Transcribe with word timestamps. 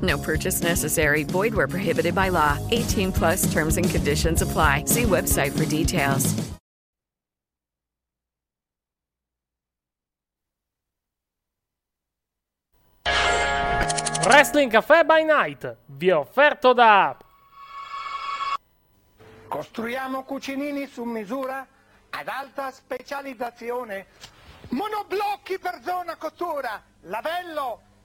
No 0.00 0.16
purchase 0.18 0.62
necessary. 0.62 1.24
Void 1.24 1.54
where 1.54 1.68
prohibited 1.68 2.14
by 2.14 2.28
law. 2.28 2.58
18 2.70 3.12
plus 3.12 3.52
terms 3.52 3.76
and 3.76 3.90
conditions 3.90 4.42
apply. 4.42 4.84
See 4.86 5.02
website 5.02 5.52
for 5.52 5.64
details. 5.66 6.50
Wrestling 14.26 14.70
Café 14.70 15.04
by 15.04 15.22
Night 15.24 15.76
vi 15.86 16.08
è 16.08 16.14
offerto 16.14 16.72
da 16.72 17.16
Costruiamo 19.48 20.22
cucinini 20.22 20.86
su 20.86 21.02
misura 21.02 21.66
ad 22.10 22.28
alta 22.28 22.70
specializzazione. 22.70 24.06
Monoblocchi 24.68 25.58
per 25.58 25.80
zona 25.82 26.14
cottura, 26.14 26.80
lavello, 27.00 27.80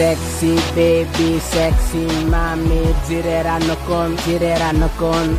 Sexy 0.00 0.56
baby, 0.72 1.38
sexy 1.38 2.24
mami 2.24 2.94
Gireranno 3.06 3.76
con, 3.84 4.16
gireranno 4.24 4.88
con. 4.96 5.38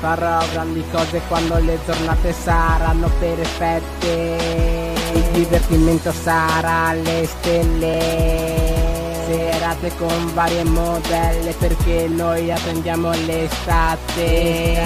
Farò 0.00 0.42
grandi 0.50 0.82
cose 0.90 1.20
quando 1.28 1.58
le 1.58 1.78
giornate 1.84 2.32
saranno 2.32 3.10
perfette. 3.18 4.94
Il 5.12 5.24
divertimento 5.24 6.10
sarà 6.10 6.86
alle 6.86 7.26
stelle. 7.26 7.98
Serate 9.26 9.94
con 9.98 10.32
varie 10.32 10.64
modelle 10.64 11.52
perché 11.58 12.08
noi 12.08 12.50
attendiamo 12.50 13.10
l'estate 13.26 14.76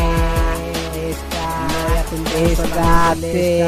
Estate. 2.12 3.58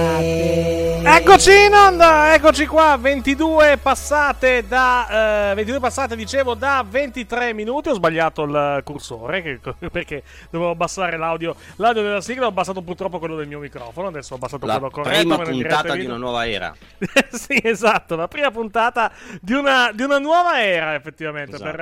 Eccoci 1.04 1.64
in 1.66 1.72
onda, 1.74 2.34
eccoci 2.34 2.66
qua, 2.66 2.96
22 2.98 3.78
passate 3.80 4.64
da 4.66 5.50
eh, 5.52 5.54
22 5.54 5.78
passate 5.78 6.16
dicevo 6.16 6.54
da 6.54 6.84
23 6.88 7.52
minuti, 7.52 7.90
ho 7.90 7.94
sbagliato 7.94 8.42
il 8.42 8.80
cursore 8.82 9.42
che- 9.42 9.60
perché 9.92 10.24
dovevo 10.50 10.72
abbassare 10.72 11.16
l'audio, 11.16 11.54
l'audio 11.76 12.02
della 12.02 12.20
sigla, 12.20 12.46
ho 12.46 12.48
abbassato 12.48 12.82
purtroppo 12.82 13.20
quello 13.20 13.36
del 13.36 13.46
mio 13.46 13.60
microfono, 13.60 14.08
adesso 14.08 14.32
ho 14.32 14.36
abbassato 14.38 14.66
La 14.66 14.72
quello 14.78 14.90
corretto. 14.90 15.18
prima 15.20 15.36
per 15.36 15.48
il 15.54 15.60
puntata 15.60 15.94
di 15.94 16.04
una 16.06 16.16
nuova 16.16 16.48
era. 16.48 16.74
sì, 17.30 17.60
esatto, 17.62 18.16
la 18.16 18.26
prima 18.26 18.50
puntata 18.50 19.12
di 19.40 19.52
una, 19.52 19.92
di 19.94 20.02
una 20.02 20.18
nuova 20.18 20.60
era 20.60 20.96
effettivamente 20.96 21.54
Esatto. 21.54 21.70
per 21.70 21.78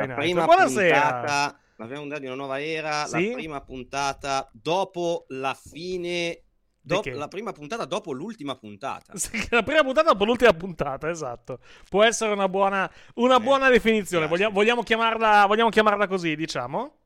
La 0.00 0.06
Night. 0.06 0.18
prima 0.18 0.44
Buonasera. 0.46 1.00
puntata, 1.00 1.54
la 1.80 1.86
prima 1.86 2.00
puntata 2.00 2.20
di 2.20 2.26
una 2.26 2.34
nuova 2.36 2.62
era, 2.62 3.06
Sì? 3.06 3.28
la 3.28 3.32
prima 3.34 3.60
puntata 3.62 4.50
dopo 4.52 5.24
la 5.28 5.54
fine 5.54 6.42
do- 6.82 7.02
la 7.04 7.28
prima 7.28 7.52
puntata 7.52 7.84
dopo 7.84 8.12
l'ultima 8.12 8.56
puntata. 8.56 9.12
La 9.50 9.62
prima 9.62 9.82
puntata 9.82 10.10
dopo 10.12 10.24
l'ultima 10.24 10.52
puntata, 10.52 11.08
esatto. 11.08 11.60
Può 11.88 12.02
essere 12.02 12.32
una 12.32 12.48
buona, 12.48 12.90
una 13.14 13.36
Eh, 13.36 13.40
buona 13.40 13.68
definizione. 13.68 14.26
Vogliamo, 14.26 14.52
vogliamo 14.54 14.82
chiamarla, 14.82 15.46
vogliamo 15.46 15.68
chiamarla 15.70 16.06
così, 16.06 16.34
diciamo? 16.36 16.99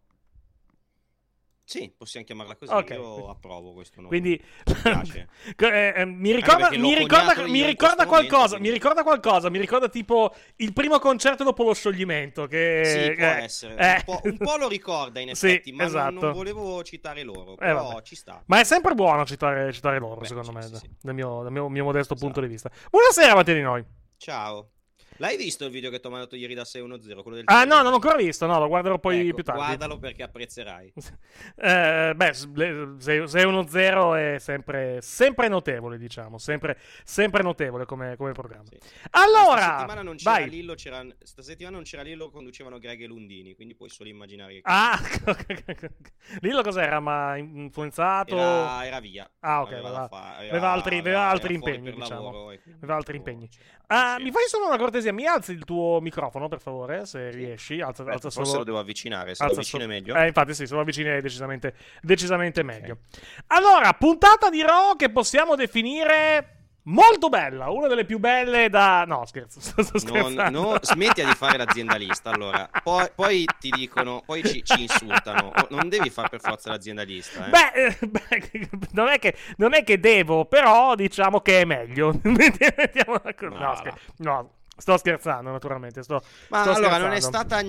Sì, 1.67 1.91
possiamo 1.97 2.27
chiamarla 2.27 2.57
così, 2.57 2.71
Ok. 2.73 2.91
io 2.91 3.29
approvo 3.31 3.73
questo 3.73 3.97
nome. 4.03 4.09
Quindi 4.09 4.39
Mi 4.67 4.67
eh, 5.57 5.93
eh, 5.97 6.05
mi 6.05 6.33
ricorda, 6.35 6.69
mi 6.71 6.95
ricorda, 6.95 7.47
mi 7.47 7.65
ricorda 7.65 8.07
qualcosa. 8.07 8.57
momento, 8.57 8.59
Mi 8.61 8.71
ricorda 8.71 9.03
qualcosa. 9.03 9.49
Mi 9.49 9.59
ricorda 9.59 9.89
tipo 9.89 10.35
il 10.57 10.75
primo 10.75 10.99
concerto 10.99 11.43
dopo 11.43 11.65
lo 11.65 11.73
scioglimento. 11.73 12.47
Che, 12.47 12.83
Sì, 12.85 13.15
può 13.17 13.25
eh, 13.27 13.43
essere. 13.45 13.77
eh. 13.77 13.95
Un, 13.95 14.03
po', 14.05 14.21
un 14.25 14.37
po' 14.37 14.57
lo 14.59 14.69
ricorda 14.69 15.21
in 15.21 15.33
Sì, 15.35 15.47
effetti, 15.47 15.73
ma 15.73 15.79
non- 15.85 15.87
esatto. 15.87 16.21
non, 16.21 16.33
volevo 16.35 16.83
citare 16.85 17.23
loro, 17.23 17.53
Eh, 17.53 17.57
però 17.57 17.99
ci 18.03 18.15
sta. 18.15 18.43
Ma 18.47 18.61
è 18.61 18.65
sempre 18.65 18.95
buono 18.95 19.25
citare, 19.25 19.73
citare 19.73 19.99
loro, 19.99 20.21
Beh, 20.21 20.27
secondo 20.27 20.51
sì, 20.51 20.55
me, 20.57 20.63
sì, 20.65 20.71
da- 20.71 20.79
sì. 20.79 20.91
dal 21.01 21.15
mio, 21.15 21.43
dal 21.43 21.53
mio- 21.53 21.69
mio 21.71 21.85
modesto 21.85 22.15
punto 22.15 22.41
di 22.41 22.53
Esatto. 22.53 22.71
vista. 22.75 22.89
Buonasera, 22.91 23.35
Matteo 23.35 23.55
di 23.55 23.63
noi. 23.63 23.85
Ciao. 24.19 24.69
L'hai 25.19 25.37
visto 25.37 25.65
il 25.65 25.71
video 25.71 25.91
che 25.91 26.01
ti 26.01 26.07
ho 26.07 26.11
mandato 26.11 26.35
ieri 26.37 26.55
da 26.55 26.65
610? 26.65 27.23
Quello 27.23 27.37
del 27.37 27.45
Ah, 27.49 27.65
no, 27.65 27.77
non 27.77 27.89
l'ho 27.91 27.95
ancora 27.95 28.17
visto. 28.17 28.47
No, 28.47 28.59
lo 28.59 28.67
guarderò 28.69 28.99
poi 28.99 29.27
Ecco, 29.27 29.35
più 29.37 29.45
tardi. 29.45 29.61
Guardalo 29.63 29.99
perché 29.99 30.23
apprezzerai. 30.23 30.93
Eh, 31.57 32.13
beh, 32.15 32.33
s- 32.33 32.51
le- 32.55 32.95
se- 32.99 33.23
6-1-0 33.27 34.15
è 34.35 34.39
sempre, 34.39 35.01
sempre 35.01 35.49
notevole, 35.49 35.99
diciamo. 35.99 36.39
Sempre, 36.39 36.79
sempre 37.05 37.43
notevole 37.43 37.85
come, 37.87 38.17
come 38.17 38.33
programma. 38.33 38.65
Sì. 38.69 38.79
Allora, 39.11 39.53
Questa 39.55 39.77
settimana 39.77 40.03
non 40.03 40.17
c'era 40.17 40.31
vai. 40.33 40.49
Lillo, 40.51 40.75
c'era... 40.75 41.05
sta 41.23 41.43
settimana 41.43 41.77
non 41.77 41.85
c'era 41.85 42.03
Lillo, 42.03 42.31
conducevano 42.31 42.79
Greg 42.79 43.01
e 43.03 43.07
Lundini, 43.07 43.55
quindi 43.55 43.75
puoi 43.75 43.89
solo 43.89 44.09
immaginare 44.09 44.55
che 44.55 44.61
Ah, 44.65 44.99
Lillo 46.41 46.63
cos'era? 46.63 47.01
Ma 47.01 47.37
influenzato? 47.37 48.37
era, 48.37 48.85
era 48.87 49.01
via. 49.01 49.29
Ah, 49.41 49.63
ok, 49.63 49.73
Aveva 49.73 49.89
aveva- 49.89 50.09
fare, 50.09 50.49
aveva 50.49 50.71
altri- 50.73 50.99
aveva 50.99 51.29
altri 51.29 51.55
impegni, 51.55 51.93
diciamo. 51.93 52.23
lavoro 52.25 52.49
Aveva 52.79 52.95
altri 52.97 53.17
dopo 53.19 53.31
impegni. 53.31 53.49
Ah, 53.89 54.15
sì. 54.17 54.23
mi 54.25 54.31
fai 54.31 54.45
solo 54.49 54.67
una 54.67 54.79
cortesia? 54.79 55.04
Mi 55.13 55.27
alzi 55.27 55.53
il 55.53 55.65
tuo 55.65 56.01
microfono, 56.01 56.49
per 56.49 56.61
favore, 56.61 57.07
se 57.07 57.31
riesci. 57.31 57.81
Alza, 57.81 58.05
Beh, 58.05 58.13
alza 58.13 58.31
forse 58.31 58.45
solo... 58.45 58.59
lo 58.59 58.65
devo 58.65 58.79
avvicinare, 58.79 59.35
se 59.35 59.43
lo 59.43 59.49
alza 59.49 59.61
avvicino 59.61 59.85
è 59.85 59.87
meglio. 59.87 60.15
Eh, 60.15 60.27
infatti 60.27 60.55
sì, 60.55 60.67
se 60.67 60.75
lo 60.75 60.81
avvicini 60.81 61.09
è 61.09 61.21
decisamente, 61.21 61.75
decisamente 62.03 62.63
meglio. 62.63 62.99
Allora, 63.49 63.93
puntata 63.93 64.51
di 64.51 64.63
Raw 64.63 64.97
che 64.97 65.11
possiamo 65.11 65.55
definire 65.57 66.55
molto 66.87 67.29
bella, 67.29 67.71
una 67.71 67.87
delle 67.87 68.05
più 68.05 68.19
belle 68.19 68.69
da... 68.69 69.05
No, 69.07 69.25
scherzo, 69.27 69.61
sto 69.61 69.83
Non, 69.83 70.01
scherzando. 70.01 70.61
no, 70.61 70.79
smettila 70.81 71.29
di 71.29 71.35
fare 71.35 71.57
l'aziendalista 71.57 72.31
allora. 72.31 72.69
Poi, 72.83 73.09
poi 73.15 73.47
ti 73.59 73.71
dicono, 73.71 74.23
poi 74.25 74.45
ci, 74.45 74.63
ci 74.65 74.83
insultano. 74.83 75.53
Non 75.71 75.89
devi 75.89 76.11
fare 76.11 76.29
per 76.29 76.41
forza 76.41 76.71
l'aziendalista. 76.71 77.47
Eh. 77.47 77.51
Beh, 77.51 77.73
eh, 77.73 78.07
beh, 78.07 78.69
non, 78.93 79.09
è 79.09 79.19
che, 79.19 79.37
non 79.57 79.75
è 79.75 79.83
che 79.85 79.99
devo, 79.99 80.45
però 80.45 80.95
diciamo 80.95 81.41
che 81.41 81.63
è 81.63 81.65
meglio. 81.65 82.13
No, 82.25 83.75
scher- 83.77 83.99
no, 84.19 84.51
sto 84.77 84.97
scherzando, 84.97 85.51
naturalmente. 85.51 86.03
Sto, 86.03 86.23
Ma 86.49 86.63
sto 86.63 86.73
allora 86.73 86.99
non 86.99 87.13
è 87.13 87.21
stata. 87.21 87.63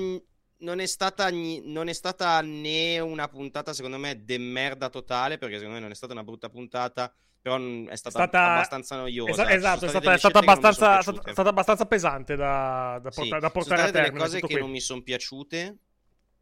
Non 0.57 0.79
è, 0.79 0.85
stata, 0.85 1.29
non 1.29 1.89
è 1.89 1.93
stata 1.93 2.39
né 2.41 2.97
una 2.99 3.27
puntata, 3.27 3.73
secondo 3.73 3.97
me, 3.97 4.23
de 4.23 4.37
merda 4.37 4.89
totale, 4.89 5.37
perché 5.37 5.55
secondo 5.55 5.75
me 5.75 5.81
non 5.81 5.91
è 5.91 5.95
stata 5.95 6.13
una 6.13 6.23
brutta 6.23 6.49
puntata, 6.49 7.13
però 7.41 7.57
è 7.57 7.95
stata, 7.95 8.19
Stata- 8.19 8.53
abbastanza 8.53 8.95
noiosa. 8.95 9.31
Esa- 9.31 9.43
sono 9.43 9.55
esatto, 9.55 9.85
è 9.85 9.89
stata, 9.89 10.13
è 10.13 10.17
stata 10.17 10.39
abbastanza, 10.39 11.01
sono 11.01 11.21
stata, 11.21 11.49
abbastanza 11.49 11.85
pesante 11.85 12.35
da, 12.37 12.99
da, 13.03 13.11
Sì, 13.11 13.19
porta- 13.19 13.39
da 13.39 13.49
sono 13.49 13.51
portare 13.51 13.81
a 13.81 13.91
termine. 13.91 14.17
cose 14.23 14.35
tutto 14.35 14.47
che 14.47 14.53
qui. 14.53 14.61
non 14.61 14.71
mi 14.71 14.79
sono 14.79 15.01
piaciute. 15.01 15.77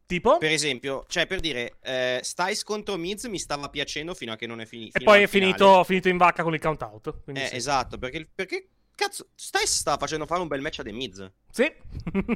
Tipo? 0.06 0.38
Per 0.38 0.52
esempio, 0.52 1.06
cioè 1.08 1.26
per 1.26 1.40
dire, 1.40 1.78
eh, 1.82 2.20
Styles 2.22 2.64
contro 2.64 2.96
Miz 2.98 3.24
mi 3.26 3.40
stava 3.40 3.68
piacendo 3.70 4.14
fino 4.14 4.32
a 4.32 4.36
che 4.36 4.46
non 4.46 4.62
è 4.62 4.66
finito. 4.66 4.98
E 5.00 5.04
poi 5.04 5.24
è 5.24 5.28
finito, 5.28 5.84
finito 5.86 6.08
in 6.08 6.18
vacca 6.18 6.44
con 6.44 6.54
il 6.54 6.60
count 6.62 6.82
out. 6.84 7.14
Eh, 7.34 7.48
sì. 7.48 7.56
esatto, 7.56 7.98
perché, 7.98 8.30
perché 8.34 8.68
Cazzo, 8.96 9.30
Styles 9.36 9.76
sta 9.76 9.98
facendo 9.98 10.26
fare 10.26 10.42
un 10.42 10.48
bel 10.48 10.62
match 10.62 10.80
a 10.80 10.84
The 10.84 10.92
Miz. 10.92 11.32
Sì. 11.54 11.72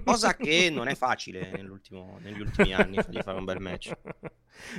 Cosa 0.05 0.35
che 0.35 0.69
non 0.71 0.87
è 0.87 0.93
facile 0.93 1.49
negli 1.51 2.39
ultimi 2.39 2.71
anni 2.71 2.97
fargli 3.01 3.19
fare 3.23 3.39
un 3.39 3.45
bel 3.45 3.59
match. 3.59 3.91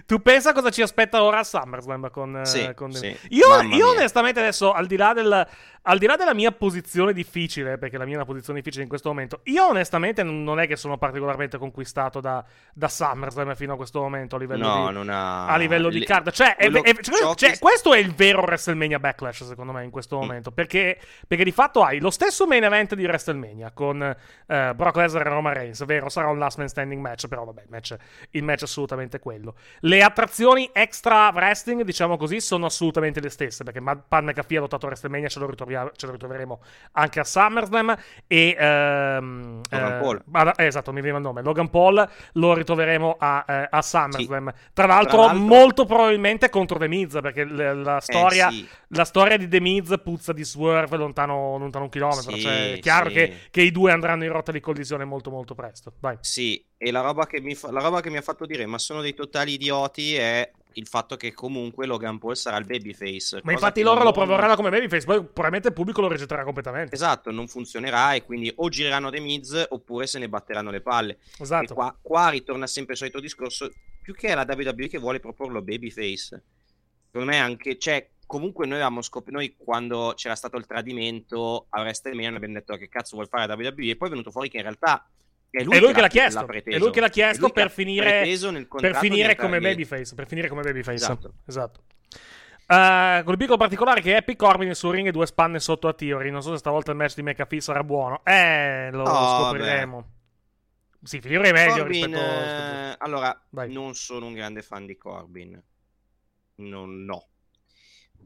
Tu 0.07 0.21
pensa 0.21 0.53
cosa 0.53 0.71
ci 0.71 0.83
aspetta 0.83 1.23
ora 1.23 1.41
a 1.41 1.45
SummerSlam 1.45 2.11
con, 2.11 2.41
sì, 2.45 2.71
con... 2.75 2.93
Sì. 2.93 3.17
Io, 3.29 3.61
io 3.63 3.91
onestamente 3.91 4.41
adesso, 4.41 4.73
al 4.73 4.87
di, 4.87 4.97
là 4.97 5.13
del, 5.13 5.47
al 5.83 5.99
di 5.99 6.07
là 6.07 6.17
della 6.17 6.35
mia 6.35 6.53
posizione 6.53 7.13
difficile, 7.13 7.79
perché 7.79 7.97
la 7.97 8.05
mia 8.05 8.15
è 8.15 8.17
una 8.17 8.25
posizione 8.25 8.59
difficile 8.59 8.83
in 8.83 8.89
questo 8.89 9.09
momento, 9.09 9.41
io 9.45 9.69
onestamente 9.69 10.23
non 10.23 10.61
è 10.61 10.67
che 10.67 10.77
sono 10.77 10.99
particolarmente 10.99 11.59
conquistato 11.59 12.21
da, 12.21 12.45
da 12.73 12.89
SummerSlam 12.89 13.55
fino 13.55 13.75
a 13.75 13.77
questo 13.77 14.01
momento 14.01 14.37
a 14.37 14.39
livello 14.39 14.67
no, 14.67 14.89
di, 14.89 14.95
non 14.95 15.09
ha... 15.11 15.47
a 15.47 15.57
livello 15.57 15.89
di 15.91 16.05
card. 16.05 16.31
Cioè, 16.31 16.57
è, 16.57 16.71
è, 16.71 16.95
cioè, 17.01 17.35
cioè, 17.35 17.59
questo 17.59 17.95
è 17.95 17.99
il 17.99 18.15
vero 18.15 18.41
WrestleMania 18.41 18.99
Backlash, 18.99 19.45
secondo 19.45 19.73
me, 19.73 19.85
in 19.85 19.91
questo 19.91 20.17
mm. 20.17 20.21
momento, 20.21 20.51
perché, 20.51 20.99
perché, 21.27 21.45
di 21.45 21.53
fatto 21.53 21.83
hai 21.83 22.01
lo 22.01 22.11
stesso 22.11 22.47
main 22.47 22.65
event 22.65 22.95
di 22.95 23.05
WrestleMania 23.05 23.71
con 23.73 24.17
uh, 24.47 24.75
Brock 24.75 24.97
Lesnar 24.97 25.27
e 25.27 25.31
Roman 25.31 25.55
Reigns, 25.55 25.85
vero, 25.85 26.09
sarà 26.09 26.29
un 26.29 26.39
last 26.39 26.59
man 26.59 26.69
standing 26.69 27.01
match, 27.01 27.27
però 27.29 27.45
vabbè, 27.45 27.63
il 27.63 27.69
match, 27.71 27.97
il 28.31 28.43
match 28.43 28.61
è 28.61 28.65
assolutamente 28.65 29.19
quello. 29.19 29.55
Le 29.81 30.03
attrazioni 30.03 30.69
extra 30.73 31.29
wrestling, 31.29 31.83
diciamo 31.83 32.17
così, 32.17 32.41
sono 32.41 32.67
assolutamente 32.67 33.21
le 33.21 33.31
stesse. 33.31 33.65
Perché 33.65 33.81
Pan 33.81 34.25
McAfee 34.25 34.59
ha 34.59 34.61
lottato 34.61 34.87
a 34.87 34.89
WrestleMania, 34.89 35.29
ce 35.29 35.39
lo, 35.39 35.55
ce 35.55 36.07
lo, 36.07 36.13
ritroveremo 36.13 36.61
anche 36.93 37.21
a 37.21 37.25
SummerSlam. 37.25 37.97
E 38.27 38.57
ehm, 38.59 39.61
Logan 39.71 39.93
eh, 39.93 40.01
Paul. 40.01 40.55
Eh, 40.57 40.67
esatto, 40.67 40.93
mi 40.93 41.01
viene 41.01 41.17
il 41.19 41.23
nome. 41.23 41.43
Logan 41.43 41.71
Paul 41.71 42.09
lo 42.33 42.55
ritroveremo 42.55 43.17
a, 43.19 43.45
eh, 43.47 43.69
a 43.71 43.83
SummerSlam. 43.83 44.53
Sì. 44.55 44.71
Tra, 44.73 44.87
l'altro, 44.87 45.17
Tra, 45.19 45.27
l'altro, 45.27 45.39
molto 45.39 45.85
probabilmente 45.85 46.51
contro 46.51 46.79
The 46.79 46.89
Miz. 46.89 47.19
Perché 47.21 47.45
la, 47.45 47.75
la 47.75 48.01
storia, 48.01 48.49
eh, 48.49 48.53
sì. 48.53 48.69
la 48.89 49.05
storia 49.05 49.37
di 49.37 49.49
The 49.49 49.61
Miz 49.61 50.01
puzza 50.03 50.33
di 50.33 50.45
Swerve 50.45 50.97
lontano, 50.97 51.57
lontano 51.59 51.85
un 51.85 51.91
chilometro. 51.91 52.33
Sì, 52.33 52.41
cioè, 52.41 52.73
è 52.75 52.79
chiaro 52.79 53.11
che, 53.11 53.41
che, 53.51 53.63
i 53.63 53.71
due 53.71 53.93
andranno 53.93 54.18
in 54.25 54.33
rotta 54.33 54.53
di 54.53 54.61
collisione 54.61 55.05
molto, 55.05 55.31
molto 55.31 55.55
presto. 55.55 55.95
Vai. 56.01 56.17
Sì, 56.21 56.65
e 56.77 56.91
la 56.91 57.01
roba, 57.01 57.27
che 57.27 57.41
mi 57.41 57.55
fa, 57.55 57.71
la 57.71 57.81
roba 57.81 58.01
che 58.01 58.11
mi 58.11 58.17
ha 58.17 58.23
fatto 58.23 58.47
dire, 58.47 58.67
ma 58.67 58.79
sono 58.79 59.01
dei 59.01 59.15
totali 59.15 59.55
idioti, 59.55 60.15
è 60.15 60.51
il 60.75 60.87
fatto 60.87 61.17
che 61.17 61.33
comunque 61.33 61.87
Logan 61.87 62.19
Paul 62.19 62.37
sarà 62.37 62.57
il 62.57 62.65
babyface. 62.65 63.41
Ma 63.43 63.53
infatti 63.53 63.83
loro 63.83 63.97
non... 63.97 64.07
lo 64.07 64.13
proveranno 64.13 64.55
come 64.55 64.71
babyface, 64.71 65.05
poi 65.05 65.23
probabilmente 65.23 65.69
il 65.69 65.75
pubblico 65.75 66.01
lo 66.01 66.09
rigetterà 66.09 66.45
completamente. 66.45 66.95
Esatto, 66.95 67.31
non 67.31 67.49
funzionerà 67.49 68.15
e 68.15 68.25
quindi 68.25 68.51
o 68.55 68.69
gireranno 68.69 69.11
The 69.11 69.21
Miz 69.21 69.67
oppure 69.71 70.07
se 70.07 70.19
ne 70.19 70.29
batteranno 70.29 70.71
le 70.71 70.81
palle. 70.81 71.19
Esatto. 71.39 71.73
E 71.73 71.75
qua, 71.75 71.97
qua 72.01 72.29
ritorna 72.29 72.67
sempre 72.67 72.93
il 72.93 72.99
solito 72.99 73.21
discorso, 73.21 73.71
più 74.03 74.15
che 74.15 74.29
è 74.29 74.35
la 74.35 74.47
WWE 74.49 74.89
che 74.89 74.99
vuole 74.99 75.21
proporlo 75.21 75.63
babyface. 75.63 76.43
Secondo 77.07 77.31
me 77.31 77.39
anche, 77.39 77.79
cioè, 77.79 78.09
comunque 78.29 78.67
noi 78.67 78.75
avevamo 78.75 79.01
scoperto, 79.01 79.37
noi 79.37 79.57
quando 79.57 80.13
c'era 80.15 80.37
stato 80.37 80.59
il 80.59 80.67
tradimento 80.67 81.67
a 81.71 81.81
WrestleMania 81.81 82.37
abbiamo 82.37 82.55
detto 82.55 82.77
che 82.77 82.89
cazzo 82.89 83.17
vuol 83.17 83.27
fare 83.27 83.51
WWE 83.53 83.89
e 83.89 83.97
poi 83.97 84.09
è 84.09 84.11
venuto 84.11 84.31
fuori 84.31 84.51
che 84.51 84.59
in 84.59 84.65
realtà 84.65 85.09
è 85.51 85.65
lui, 85.65 85.77
è 85.77 85.81
lui 85.81 85.95
che, 85.95 86.01
l'ha 86.03 86.09
chiesto. 86.09 86.47
È 86.47 86.79
lui 86.79 86.91
che 86.91 87.01
l'ha 87.01 87.09
chiesto 87.09 87.49
per 87.49 87.71
finire, 87.71 88.23
per 88.69 88.97
finire 88.97 89.35
come 89.35 89.61
babyface. 89.61 90.15
Per 90.15 90.27
finire 90.27 90.49
come 90.49 90.61
babyface. 90.61 90.97
Esatto. 90.97 91.33
esatto. 91.47 91.81
Uh, 92.67 93.25
con 93.25 93.33
il 93.33 93.39
piccolo 93.39 93.57
particolare 93.57 94.03
che 94.03 94.15
Epic 94.15 94.37
Corbin 94.37 94.75
sul 94.75 94.93
ring 94.93 95.09
e 95.09 95.11
due 95.11 95.27
spanne 95.27 95.59
sotto 95.59 95.89
a 95.89 95.95
Theory. 95.95 96.31
Non 96.31 96.43
so 96.43 96.51
se 96.53 96.59
stavolta 96.59 96.91
il 96.91 96.99
match 96.99 97.15
di 97.15 97.23
McAfee 97.23 97.63
sarà 97.63 97.83
buono. 97.83 98.21
Eh, 98.25 98.91
lo 98.93 99.05
oh, 99.05 99.45
scopriremo. 99.45 100.01
Beh. 101.01 101.09
Sì, 101.09 101.17
è 101.17 101.29
meglio 101.29 101.77
Corbin, 101.77 102.05
rispetto, 102.05 102.19
eh, 102.19 102.95
Allora, 102.99 103.43
Vai. 103.51 103.73
non 103.73 103.95
sono 103.95 104.27
un 104.27 104.35
grande 104.35 104.61
fan 104.61 104.85
di 104.85 104.99
Corbin. 104.99 105.63
Non, 106.57 107.05
no. 107.05 107.27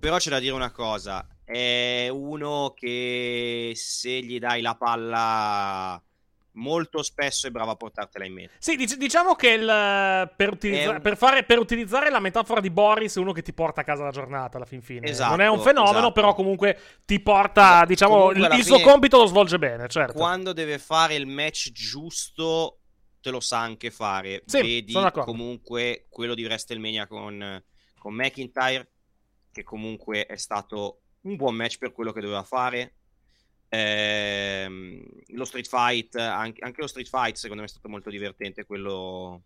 Però 0.03 0.17
c'è 0.17 0.31
da 0.31 0.41
dire 0.41 0.53
una 0.53 0.73
cosa. 0.73 1.25
È 1.45 2.09
uno 2.11 2.75
che 2.77 3.71
se 3.77 4.21
gli 4.21 4.41
dai 4.41 4.61
la 4.61 4.75
palla 4.75 6.03
molto 6.55 7.05
spesso 7.05 7.47
è 7.47 7.51
bravo 7.51 7.71
a 7.71 7.77
portartela 7.77 8.25
in 8.25 8.33
mente. 8.33 8.55
Sì, 8.59 8.75
dic- 8.75 8.97
diciamo 8.97 9.37
che 9.37 9.51
il, 9.51 9.65
per, 10.35 10.51
utilizza- 10.55 10.91
un... 10.91 11.01
per, 11.01 11.17
fare, 11.17 11.45
per, 11.45 11.61
utilizzare 11.61 12.11
la 12.11 12.19
metafora 12.19 12.61
di 12.61 12.71
Boris 12.71 13.15
è 13.15 13.21
uno 13.21 13.31
che 13.31 13.43
ti 13.43 13.53
porta 13.53 13.83
a 13.83 13.85
casa 13.85 14.03
la 14.03 14.11
giornata 14.11 14.57
alla 14.57 14.67
fin 14.67 14.83
fine. 14.83 15.07
Esatto, 15.07 15.31
non 15.31 15.41
è 15.41 15.49
un 15.49 15.61
fenomeno, 15.61 15.99
esatto. 15.99 16.13
però 16.13 16.35
comunque 16.35 16.77
ti 17.05 17.21
porta, 17.21 17.63
esatto. 17.63 17.87
diciamo, 17.87 18.31
il, 18.33 18.55
il 18.57 18.65
suo 18.65 18.81
compito 18.81 19.19
lo 19.19 19.27
svolge 19.27 19.61
bene, 19.61 19.87
certo. 19.87 20.15
Quando 20.15 20.53
deve 20.53 20.81
fare 20.81 21.15
il 21.15 21.29
match 21.29 21.71
giusto 21.71 22.81
te 23.21 23.31
lo 23.31 23.39
sa 23.39 23.61
anche 23.61 23.93
fare. 23.93 24.43
Sì, 24.47 24.63
Vedi 24.63 24.95
comunque 25.25 26.07
quello 26.11 26.35
di 26.35 26.43
WrestleMania 26.43 27.07
con, 27.07 27.63
con 28.01 28.15
McIntyre, 28.15 28.92
che 29.53 29.63
comunque 29.63 30.27
è 30.27 30.37
stato 30.37 31.03
un 31.23 31.37
buon 31.37 31.55
match 31.55 31.79
per 31.79 31.93
quello 31.93 32.13
che 32.13 32.21
doveva 32.21 32.43
fare. 32.43 32.95
Ehm, 33.69 35.03
lo 35.29 35.45
Street 35.45 35.69
Fight, 35.69 36.17
anche, 36.17 36.63
anche, 36.65 36.81
lo 36.81 36.87
Street 36.87 37.09
Fight 37.09 37.37
secondo 37.37 37.63
me 37.63 37.69
è 37.69 37.71
stato 37.71 37.89
molto 37.89 38.11
divertente, 38.11 38.65
quello 38.65 39.45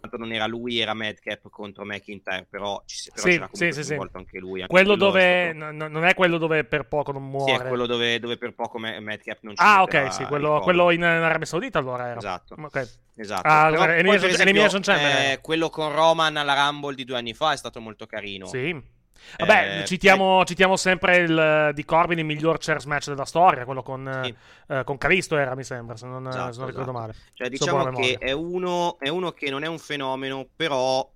tanto 0.00 0.16
non 0.16 0.32
era 0.32 0.46
lui, 0.46 0.78
era 0.78 0.94
Madcap 0.94 1.48
contro 1.50 1.84
McIntyre, 1.84 2.46
però, 2.48 2.82
ci, 2.86 3.10
però 3.12 3.26
sì, 3.26 3.32
c'era 3.32 3.48
sì, 3.52 3.72
sì, 3.72 3.84
sì. 3.84 3.94
anche 3.94 4.38
lui. 4.38 4.62
Anche 4.62 4.72
quello, 4.72 4.96
dove 4.96 5.52
stato... 5.54 5.72
n- 5.72 5.90
non 5.90 6.04
è 6.04 6.14
quello 6.14 6.38
dove 6.38 6.64
per 6.64 6.88
poco 6.88 7.12
non 7.12 7.28
muore. 7.28 7.54
Sì, 7.56 7.60
è 7.60 7.68
quello 7.68 7.86
dove, 7.86 8.18
dove 8.18 8.36
per 8.36 8.54
poco 8.54 8.78
Madcap 8.78 9.38
non 9.42 9.54
ci 9.54 9.62
Ah, 9.62 9.82
ok, 9.82 10.12
sì, 10.12 10.24
quello, 10.24 10.60
quello 10.60 10.90
in 10.90 11.04
Arabia 11.04 11.46
Saudita 11.46 11.78
allora 11.78 12.08
era. 12.08 12.18
Esatto. 12.18 12.56
Okay. 12.58 12.88
Esatto. 13.16 13.46
Ah, 13.46 13.68
però, 13.68 13.84
poi, 13.84 14.14
esempio, 14.14 14.66
eh, 14.94 15.38
quello 15.42 15.68
con 15.68 15.92
Roman 15.92 16.36
alla 16.36 16.54
Rumble 16.54 16.94
di 16.94 17.04
due 17.04 17.18
anni 17.18 17.34
fa 17.34 17.52
è 17.52 17.56
stato 17.56 17.80
molto 17.80 18.06
carino. 18.06 18.46
Sì. 18.46 18.98
Vabbè, 19.38 19.80
eh, 19.80 19.84
citiamo, 19.86 20.44
citiamo, 20.44 20.76
sempre 20.76 21.18
il 21.18 21.70
di 21.74 21.84
Corbin, 21.84 22.18
il 22.18 22.24
miglior 22.24 22.58
chairs 22.58 22.84
match 22.84 23.08
della 23.08 23.24
storia, 23.24 23.64
quello 23.64 23.82
con, 23.82 24.20
sì. 24.24 24.34
eh, 24.68 24.84
con 24.84 24.98
Calisto 24.98 25.36
era, 25.36 25.54
mi 25.54 25.64
sembra, 25.64 25.96
se 25.96 26.06
non, 26.06 26.26
esatto, 26.26 26.52
se 26.52 26.58
non 26.58 26.68
ricordo 26.68 26.90
esatto. 26.90 27.06
male. 27.06 27.14
Cioè, 27.32 27.48
diciamo 27.48 27.90
che 27.90 28.16
è 28.18 28.32
uno, 28.32 28.98
è 28.98 29.08
uno 29.08 29.32
che 29.32 29.50
non 29.50 29.62
è 29.62 29.66
un 29.66 29.78
fenomeno, 29.78 30.48
però 30.54 31.08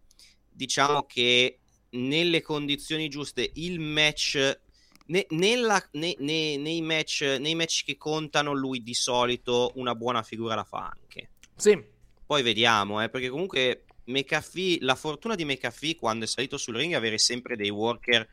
diciamo 0.50 1.04
che 1.04 1.58
nelle 1.90 2.42
condizioni 2.42 3.08
giuste 3.08 3.50
il 3.54 3.80
match 3.80 4.60
ne, 5.06 5.26
nella, 5.30 5.82
ne, 5.92 6.14
ne, 6.18 6.56
nei, 6.56 6.82
match, 6.82 7.36
nei 7.40 7.54
match 7.54 7.84
che 7.84 7.96
contano 7.96 8.52
lui 8.52 8.82
di 8.82 8.94
solito 8.94 9.72
una 9.76 9.94
buona 9.94 10.22
figura 10.22 10.54
la 10.54 10.64
fa 10.64 10.90
anche. 10.92 11.30
Sì. 11.56 11.92
Poi 12.26 12.42
vediamo, 12.42 13.02
eh, 13.02 13.10
perché 13.10 13.28
comunque 13.28 13.84
McAfee, 14.04 14.78
la 14.80 14.94
fortuna 14.94 15.34
di 15.34 15.44
McAfee 15.44 15.96
quando 15.96 16.24
è 16.24 16.28
salito 16.28 16.56
sul 16.56 16.76
ring 16.76 16.92
è 16.92 16.96
avere 16.96 17.18
sempre 17.18 17.56
dei 17.56 17.70
worker 17.70 18.26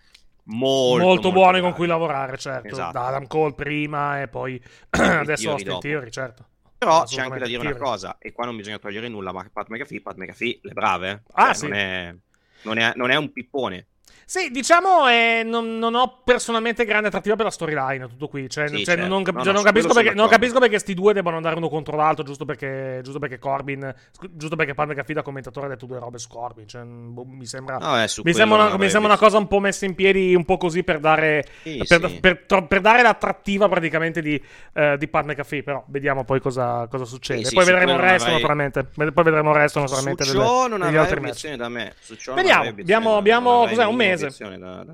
molto, 0.43 1.05
molto 1.05 1.31
buoni 1.31 1.61
con 1.61 1.73
cui 1.73 1.87
lavorare, 1.87 2.37
certo. 2.37 2.67
Esatto. 2.67 2.91
Da 2.93 3.07
Adam 3.07 3.27
Cole 3.27 3.53
prima 3.53 4.21
e 4.21 4.27
poi 4.27 4.61
adesso 4.89 5.51
Austin 5.51 5.79
Theory, 5.79 6.09
certo. 6.09 6.45
Però 6.77 7.03
c'è 7.03 7.21
anche 7.21 7.37
da 7.37 7.45
dire 7.45 7.59
una 7.59 7.75
cosa, 7.75 8.17
e 8.19 8.31
qua 8.31 8.45
non 8.45 8.55
bisogna 8.55 8.79
togliere 8.79 9.07
nulla, 9.07 9.31
ma 9.31 9.47
Pat 9.51 9.67
McAfee, 9.69 10.01
Pat 10.01 10.15
McAfee, 10.17 10.59
le 10.63 10.73
brave. 10.73 11.23
Ah, 11.33 11.53
cioè, 11.53 11.55
sì. 11.55 11.67
non, 11.67 11.73
è, 11.75 12.15
non, 12.63 12.77
è, 12.79 12.91
non 12.95 13.11
è 13.11 13.15
un 13.17 13.31
pippone. 13.31 13.85
Sì, 14.25 14.49
diciamo, 14.49 15.07
eh, 15.09 15.43
non, 15.45 15.77
non, 15.77 15.93
ho 15.93 16.21
personalmente 16.23 16.85
grande 16.85 17.07
attrattiva 17.07 17.35
per 17.35 17.45
la 17.45 17.51
storyline, 17.51 18.07
tutto 18.07 18.27
qui. 18.27 18.49
Cioè, 18.49 18.67
sì, 18.67 18.77
cioè 18.77 18.95
certo. 18.95 19.07
non, 19.07 19.23
no, 19.23 19.43
cioè, 19.43 19.43
no, 19.45 19.51
non, 19.51 19.63
capisco 19.63 19.93
perché, 19.93 20.13
non, 20.13 20.27
capisco 20.29 20.59
perché, 20.59 20.79
sti 20.79 20.93
due 20.93 21.13
debbano 21.13 21.35
andare 21.35 21.55
uno 21.55 21.69
contro 21.69 21.97
l'altro 21.97 22.23
giusto 22.23 22.45
perché, 22.45 23.01
giusto 23.03 23.19
perché 23.19 23.39
Corbin, 23.39 23.93
giusto 24.31 24.55
perché 24.55 24.73
Pan 24.73 24.89
McAfee 24.89 25.15
da 25.15 25.21
commentatore 25.21 25.65
ha 25.65 25.69
detto 25.69 25.85
due 25.85 25.99
robe 25.99 26.17
su 26.17 26.29
Corbin. 26.29 26.67
Cioè, 26.67 26.83
boh, 26.83 27.25
mi 27.25 27.45
sembra, 27.45 27.77
no, 27.77 27.95
mi 28.23 28.33
sembra, 28.33 28.63
una, 28.63 28.77
mi 28.77 28.89
sembra 28.89 29.11
una, 29.11 29.19
cosa 29.19 29.37
un 29.37 29.47
po' 29.47 29.59
messa 29.59 29.85
in 29.85 29.95
piedi, 29.95 30.33
un 30.33 30.45
po' 30.45 30.57
così 30.57 30.83
per 30.83 30.99
dare, 30.99 31.45
sì, 31.63 31.83
per, 31.87 32.09
sì. 32.09 32.19
per, 32.19 32.45
per, 32.45 32.67
per, 32.67 32.81
dare 32.81 33.01
l'attrattiva 33.01 33.67
praticamente 33.67 34.21
di, 34.21 34.41
uh, 34.73 34.95
di 34.97 35.07
Pan 35.07 35.25
McAfee. 35.25 35.63
Però 35.63 35.83
vediamo 35.87 36.23
poi 36.23 36.39
cosa, 36.39 36.87
cosa 36.87 37.05
succede. 37.05 37.49
Poi 37.51 37.65
vedremo 37.65 37.93
il 37.93 37.99
resto, 37.99 38.29
avrei... 38.29 38.35
naturalmente. 38.35 38.83
Poi 38.83 39.23
vedremo 39.23 39.49
il 39.51 39.55
resto, 39.57 39.79
naturalmente. 39.79 40.23
Su 40.23 40.37
ciò 40.37 40.67
non 40.67 40.81
match. 41.21 41.55
da 41.55 41.69
me. 41.69 41.93
Su 41.99 42.15
ciò 42.15 42.33
Vediamo, 42.33 42.69
abbiamo, 42.69 43.17
abbiamo 43.17 43.67
cos'è, 43.67 43.85
un 43.85 43.95
mese. 44.09 44.57
Da, 44.57 44.83
da. 44.83 44.93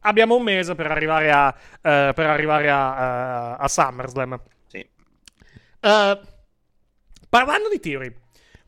Abbiamo 0.00 0.36
un 0.36 0.42
mese 0.42 0.74
per 0.74 0.90
arrivare 0.90 1.30
a, 1.30 1.48
uh, 1.48 1.80
per 1.80 2.26
arrivare 2.26 2.70
a, 2.70 3.56
uh, 3.58 3.62
a 3.62 3.68
SummerSlam. 3.68 4.40
Sì. 4.66 4.88
Uh, 5.80 6.20
parlando 7.28 7.68
di 7.70 7.80
Theory, 7.80 8.14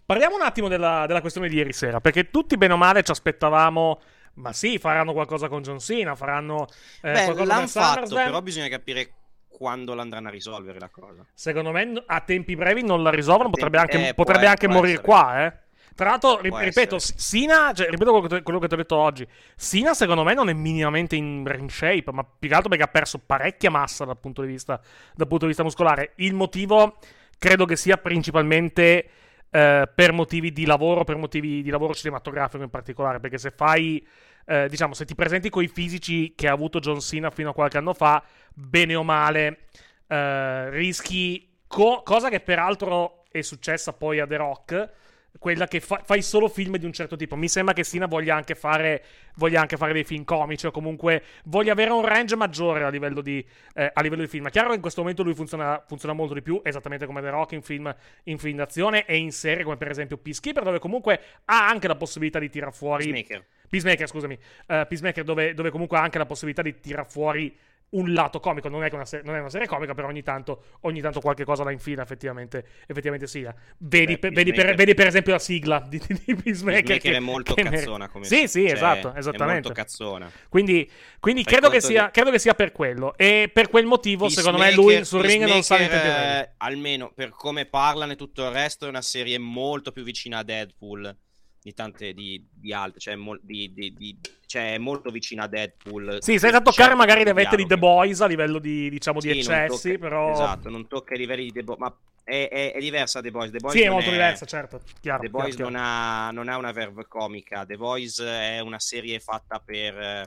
parliamo 0.04 0.36
un 0.36 0.42
attimo 0.42 0.68
della, 0.68 1.06
della, 1.06 1.20
questione 1.20 1.48
di 1.48 1.56
ieri 1.56 1.72
sera, 1.72 2.00
perché 2.00 2.30
tutti 2.30 2.56
bene 2.56 2.74
o 2.74 2.76
male 2.76 3.02
ci 3.02 3.10
aspettavamo. 3.10 4.00
Ma 4.34 4.52
sì, 4.52 4.78
faranno 4.78 5.12
qualcosa 5.12 5.48
con 5.48 5.60
John 5.60 5.80
Cena, 5.80 6.14
faranno 6.14 6.66
eh, 7.02 7.12
Beh, 7.12 7.24
qualcosa 7.24 7.44
l'hanno 7.44 7.66
fatto, 7.66 8.14
però 8.14 8.40
bisogna 8.40 8.68
capire 8.68 9.12
quando 9.48 9.92
l'andranno 9.92 10.28
a 10.28 10.30
risolvere 10.30 10.78
la 10.78 10.88
cosa. 10.88 11.26
Secondo 11.34 11.70
me 11.72 12.02
a 12.06 12.20
tempi 12.20 12.56
brevi 12.56 12.82
non 12.82 13.02
la 13.02 13.10
risolvono, 13.10 13.50
potrebbe 13.50 13.76
anche, 13.76 14.08
eh, 14.08 14.14
potrebbe 14.14 14.46
anche 14.46 14.68
morire 14.68 14.92
essere. 14.92 15.06
qua, 15.06 15.44
eh. 15.44 15.52
Tra 15.94 16.10
l'altro, 16.10 16.40
ri- 16.40 16.50
ripeto, 16.50 16.96
essere. 16.96 17.18
Sina, 17.18 17.72
cioè, 17.72 17.88
ripeto 17.90 18.10
quello 18.10 18.26
che, 18.26 18.36
ti- 18.36 18.42
quello 18.42 18.58
che 18.58 18.68
ti 18.68 18.74
ho 18.74 18.76
detto 18.76 18.96
oggi. 18.96 19.26
Sina, 19.56 19.94
secondo 19.94 20.24
me, 20.24 20.34
non 20.34 20.48
è 20.48 20.52
minimamente 20.52 21.16
in 21.16 21.44
ring 21.46 21.68
shape, 21.70 22.10
ma 22.12 22.24
più 22.24 22.48
che 22.48 22.54
altro 22.54 22.68
perché 22.68 22.84
ha 22.84 22.88
perso 22.88 23.18
parecchia 23.18 23.70
massa 23.70 24.04
dal 24.04 24.18
punto 24.18 24.42
di 24.42 24.48
vista, 24.48 24.80
dal 25.14 25.26
punto 25.26 25.44
di 25.44 25.48
vista 25.48 25.62
muscolare. 25.62 26.12
Il 26.16 26.34
motivo 26.34 26.98
credo 27.38 27.64
che 27.64 27.76
sia 27.76 27.96
principalmente 27.96 29.10
eh, 29.50 29.88
per 29.94 30.12
motivi 30.12 30.52
di 30.52 30.64
lavoro, 30.64 31.04
per 31.04 31.16
motivi 31.16 31.62
di 31.62 31.70
lavoro 31.70 31.94
cinematografico 31.94 32.62
in 32.62 32.70
particolare. 32.70 33.20
Perché 33.20 33.38
se 33.38 33.50
fai. 33.50 34.06
eh, 34.46 34.68
diciamo, 34.68 34.94
se 34.94 35.04
ti 35.04 35.14
presenti 35.14 35.48
coi 35.48 35.68
fisici 35.68 36.34
che 36.34 36.48
ha 36.48 36.52
avuto 36.52 36.80
John 36.80 36.98
Cena 37.00 37.30
fino 37.30 37.50
a 37.50 37.54
qualche 37.54 37.78
anno 37.78 37.94
fa, 37.94 38.20
bene 38.52 38.96
o 38.96 39.04
male, 39.04 39.66
eh, 40.08 40.70
rischi, 40.70 41.58
co- 41.68 42.02
cosa 42.02 42.28
che 42.30 42.40
peraltro 42.40 43.22
è 43.30 43.42
successa 43.42 43.92
poi 43.92 44.18
a 44.18 44.26
The 44.26 44.36
Rock, 44.36 44.90
quella 45.38 45.66
che 45.66 45.80
fa- 45.80 46.02
fai 46.04 46.22
solo 46.22 46.48
film 46.48 46.76
di 46.76 46.84
un 46.84 46.92
certo 46.92 47.16
tipo. 47.16 47.36
Mi 47.36 47.48
sembra 47.48 47.74
che 47.74 47.84
Sina 47.84 48.06
voglia 48.06 48.34
anche 48.34 48.54
fare, 48.54 49.02
voglia 49.36 49.60
anche 49.60 49.76
fare 49.76 49.92
dei 49.92 50.04
film 50.04 50.24
comici 50.24 50.66
o 50.66 50.70
comunque 50.70 51.22
voglia 51.44 51.72
avere 51.72 51.90
un 51.90 52.04
range 52.04 52.36
maggiore 52.36 52.84
a 52.84 52.88
livello 52.88 53.20
di, 53.20 53.44
eh, 53.74 53.90
a 53.92 54.00
livello 54.02 54.22
di 54.22 54.28
film. 54.28 54.48
È 54.48 54.50
chiaro 54.50 54.68
che 54.68 54.74
in 54.74 54.80
questo 54.80 55.00
momento 55.00 55.22
lui 55.22 55.34
funziona, 55.34 55.82
funziona, 55.86 56.14
molto 56.14 56.34
di 56.34 56.42
più, 56.42 56.60
esattamente 56.64 57.06
come 57.06 57.20
The 57.20 57.30
Rock 57.30 57.52
in 57.52 57.62
film, 57.62 57.94
in 58.24 58.38
film 58.38 58.56
d'azione 58.56 59.04
e 59.06 59.16
in 59.16 59.32
serie 59.32 59.64
come 59.64 59.76
per 59.76 59.90
esempio 59.90 60.16
Peacekeeper, 60.16 60.62
dove 60.62 60.78
comunque 60.78 61.20
ha 61.44 61.68
anche 61.68 61.88
la 61.88 61.96
possibilità 61.96 62.38
di 62.38 62.48
tirar 62.48 62.72
fuori... 62.72 63.04
Peacemaker. 63.04 63.44
Peacemaker, 63.68 64.08
scusami. 64.08 64.34
Uh, 64.34 64.86
Peacemaker 64.88 65.24
dove, 65.24 65.54
dove 65.54 65.70
comunque 65.70 65.96
ha 65.96 66.02
anche 66.02 66.18
la 66.18 66.26
possibilità 66.26 66.60
di 66.60 66.80
tirar 66.80 67.08
fuori 67.08 67.56
un 67.90 68.12
lato 68.12 68.40
comico. 68.40 68.68
Non 68.68 68.84
è, 68.84 68.90
una 68.92 69.04
ser- 69.04 69.24
non 69.24 69.34
è, 69.34 69.40
una 69.40 69.50
serie 69.50 69.66
comica, 69.66 69.94
però 69.94 70.08
ogni 70.08 70.22
tanto, 70.22 70.64
ogni 70.82 71.00
tanto 71.00 71.20
qualche 71.20 71.44
cosa 71.44 71.64
la 71.64 71.70
infila, 71.70 72.02
effettivamente, 72.02 72.64
effettivamente 72.86 73.26
sia. 73.26 73.54
Vedi, 73.78 74.14
Beh, 74.14 74.18
per, 74.18 74.32
vedi, 74.32 74.52
per, 74.52 74.74
vedi, 74.74 74.94
per, 74.94 75.06
esempio 75.06 75.32
la 75.32 75.38
sigla 75.38 75.84
di, 75.88 75.98
di 75.98 76.14
Peacemaker. 76.14 76.42
Peacemaker 76.42 76.98
che, 76.98 77.12
è 77.14 77.20
molto 77.20 77.54
che 77.54 77.62
cazzona 77.62 78.08
come 78.08 78.24
Sì, 78.24 78.46
sì, 78.46 78.62
cioè, 78.62 78.72
esatto, 78.72 79.14
esattamente. 79.14 79.42
È 79.42 79.52
molto 79.52 79.72
cazzona. 79.72 80.30
Quindi, 80.48 80.88
quindi 81.18 81.44
credo, 81.44 81.68
che 81.68 81.80
sia, 81.80 82.06
che... 82.06 82.12
credo, 82.12 82.30
che 82.30 82.38
sia, 82.38 82.54
per 82.54 82.72
quello. 82.72 83.16
E 83.16 83.50
per 83.52 83.68
quel 83.68 83.86
motivo, 83.86 84.28
secondo 84.28 84.58
me, 84.58 84.72
lui 84.72 85.04
sul 85.04 85.22
ring 85.22 85.44
non 85.44 85.62
sa 85.62 85.80
intendere. 85.80 86.44
Eh, 86.44 86.54
almeno 86.58 87.12
per 87.14 87.30
come 87.30 87.66
parlano 87.66 88.12
e 88.12 88.16
tutto 88.16 88.44
il 88.44 88.50
resto, 88.52 88.86
è 88.86 88.88
una 88.88 89.02
serie 89.02 89.38
molto 89.38 89.92
più 89.92 90.02
vicina 90.02 90.38
a 90.38 90.42
Deadpool 90.42 91.16
di 91.62 91.74
tante 91.74 92.14
di, 92.14 92.46
di 92.50 92.72
altre, 92.72 93.00
cioè, 93.00 93.16
di, 93.42 93.72
di, 93.72 94.18
cioè, 94.50 94.78
molto 94.78 95.10
vicina 95.10 95.44
a 95.44 95.46
Deadpool. 95.46 96.16
Sì, 96.18 96.36
senza 96.36 96.60
toccare 96.60 96.96
magari 96.96 97.22
le 97.22 97.32
vette 97.32 97.54
di 97.54 97.66
The 97.66 97.78
Boys 97.78 98.20
a 98.20 98.26
livello 98.26 98.58
di, 98.58 98.90
diciamo, 98.90 99.20
sì, 99.20 99.30
di 99.30 99.38
eccessi, 99.38 99.92
tocca, 99.92 100.00
però... 100.00 100.32
Esatto, 100.32 100.68
non 100.68 100.88
tocca 100.88 101.14
i 101.14 101.18
livelli 101.18 101.44
di 101.44 101.52
The 101.52 101.62
Boys, 101.62 101.78
ma 101.78 101.96
è, 102.24 102.48
è, 102.50 102.72
è, 102.72 102.80
diversa 102.80 103.20
The 103.20 103.30
Boys. 103.30 103.52
The 103.52 103.58
Boys 103.58 103.76
sì, 103.76 103.82
è 103.82 103.88
molto 103.88 104.08
è... 104.08 104.10
diversa, 104.12 104.46
certo. 104.46 104.80
Chiaro, 105.00 105.20
The 105.20 105.28
Boys 105.28 105.54
chiaro. 105.54 105.70
Non, 105.70 105.80
ha, 105.80 106.30
non 106.32 106.48
ha 106.48 106.56
una 106.56 106.72
verve 106.72 107.06
comica, 107.06 107.64
The 107.64 107.76
Boys 107.76 108.20
è 108.20 108.58
una 108.58 108.80
serie 108.80 109.20
fatta 109.20 109.62
per 109.64 110.26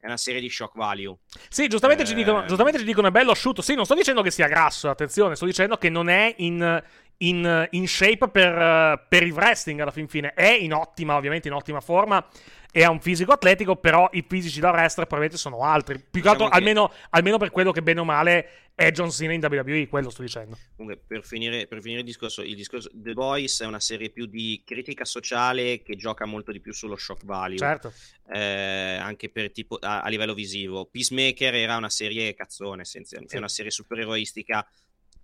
è 0.00 0.06
una 0.06 0.16
serie 0.16 0.40
di 0.40 0.50
shock 0.50 0.76
value. 0.76 1.18
Sì, 1.48 1.68
giustamente, 1.68 2.02
eh... 2.02 2.06
ci 2.06 2.14
dicono, 2.14 2.44
giustamente 2.46 2.80
ci 2.80 2.84
dicono 2.84 3.06
è 3.06 3.10
bello 3.12 3.30
asciutto. 3.30 3.62
Sì, 3.62 3.76
non 3.76 3.84
sto 3.84 3.94
dicendo 3.94 4.22
che 4.22 4.32
sia 4.32 4.48
grasso, 4.48 4.90
attenzione, 4.90 5.36
sto 5.36 5.44
dicendo 5.44 5.76
che 5.76 5.88
non 5.88 6.08
è 6.08 6.34
in, 6.38 6.82
in, 7.18 7.68
in 7.70 7.86
shape 7.86 8.26
per, 8.26 9.06
per, 9.08 9.22
il 9.22 9.32
wrestling 9.32 9.78
alla 9.78 9.92
fin 9.92 10.08
fine. 10.08 10.34
È 10.34 10.50
in 10.50 10.74
ottima, 10.74 11.14
ovviamente, 11.14 11.46
in 11.46 11.54
ottima 11.54 11.80
forma. 11.80 12.26
E 12.74 12.82
ha 12.84 12.90
un 12.90 13.00
fisico 13.00 13.32
atletico, 13.32 13.76
però 13.76 14.08
i 14.12 14.24
fisici 14.26 14.58
da 14.58 14.70
wrestler 14.70 15.06
probabilmente 15.06 15.36
sono 15.36 15.62
altri. 15.62 16.02
Più 16.10 16.22
che 16.22 16.28
altro, 16.28 16.48
almeno, 16.48 16.90
almeno 17.10 17.36
per 17.36 17.50
quello 17.50 17.70
che 17.70 17.82
bene 17.82 18.00
o 18.00 18.04
male 18.04 18.48
è 18.74 18.90
John 18.90 19.10
Cena 19.10 19.34
in 19.34 19.44
WWE, 19.44 19.88
quello 19.88 20.08
sto 20.08 20.22
dicendo. 20.22 20.56
Comunque, 20.74 21.02
per 21.06 21.22
finire, 21.22 21.66
per 21.66 21.82
finire 21.82 22.00
il, 22.00 22.06
discorso, 22.06 22.40
il 22.40 22.56
discorso, 22.56 22.90
The 22.94 23.12
Voice 23.12 23.62
è 23.62 23.66
una 23.66 23.78
serie 23.78 24.08
più 24.08 24.24
di 24.24 24.62
critica 24.64 25.04
sociale 25.04 25.82
che 25.82 25.96
gioca 25.96 26.24
molto 26.24 26.50
di 26.50 26.60
più 26.60 26.72
sullo 26.72 26.96
shock 26.96 27.24
value. 27.24 27.58
Certo. 27.58 27.92
Eh, 28.32 28.96
anche 28.98 29.28
per 29.28 29.52
tipo, 29.52 29.76
a, 29.78 30.00
a, 30.00 30.08
livello 30.08 30.32
visivo. 30.32 30.86
Peacemaker 30.86 31.54
era 31.54 31.76
una 31.76 31.90
serie 31.90 32.32
cazzone, 32.34 32.82
essenzialmente. 32.82 33.32
Sì. 33.32 33.36
È 33.36 33.40
una 33.40 33.50
serie 33.52 33.70
supereroistica 33.70 34.66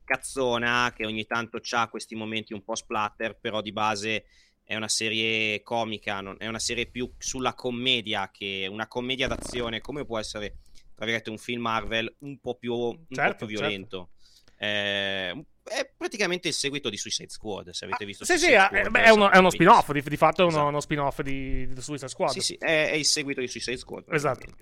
cazzona 0.05 0.93
che 0.95 1.05
ogni 1.07 1.27
tanto 1.27 1.61
ha 1.71 1.89
questi 1.89 2.15
momenti 2.15 2.53
un 2.53 2.63
po' 2.63 2.75
splatter, 2.75 3.39
però 3.39 3.61
di 3.61 3.73
base 3.73 4.25
è 4.69 4.77
una 4.77 4.89
serie 4.89 5.63
comica, 5.63 6.21
non, 6.21 6.37
è 6.39 6.47
una 6.47 6.59
serie 6.59 6.85
più 6.85 7.11
sulla 7.17 7.55
commedia 7.55 8.31
che 8.31 8.69
una 8.71 8.87
commedia 8.87 9.27
d'azione, 9.27 9.81
come 9.81 10.05
può 10.05 10.19
essere 10.19 10.59
tra 10.95 11.07
virgolette 11.07 11.31
un 11.31 11.39
film 11.39 11.63
Marvel 11.63 12.15
un 12.19 12.39
po' 12.39 12.55
più, 12.55 12.75
un 12.75 13.07
certo, 13.09 13.39
po 13.39 13.47
più 13.47 13.57
violento. 13.57 14.11
Certo. 14.45 14.57
Eh, 14.59 15.45
è 15.65 15.91
praticamente 15.97 16.49
il 16.49 16.55
seguito 16.55 16.91
di 16.91 16.99
Suicide 16.99 17.31
Squad. 17.31 17.71
Se 17.71 17.87
avete 17.87 18.05
visto, 18.05 18.25
ah, 18.25 18.27
sì, 18.27 18.37
sì, 18.37 18.53
Squad, 18.53 18.73
è, 18.75 19.05
è, 19.05 19.09
uno, 19.09 19.31
è 19.31 19.39
uno 19.39 19.49
spin-off. 19.49 19.91
Di, 19.91 20.03
di 20.03 20.17
fatto 20.19 20.43
è 20.43 20.45
uno, 20.45 20.53
esatto. 20.53 20.69
uno 20.69 20.81
spin-off 20.81 21.23
di, 21.23 21.67
di, 21.73 21.81
Suicide 21.81 22.09
Squad. 22.09 22.33
Sì, 22.33 22.41
sì, 22.41 22.55
è, 22.57 22.91
è, 22.91 22.95
il 22.95 23.07
seguito 23.07 23.41
di 23.41 23.49
Suicide 23.49 23.79
Squad. 23.79 24.05
Esatto. 24.11 24.53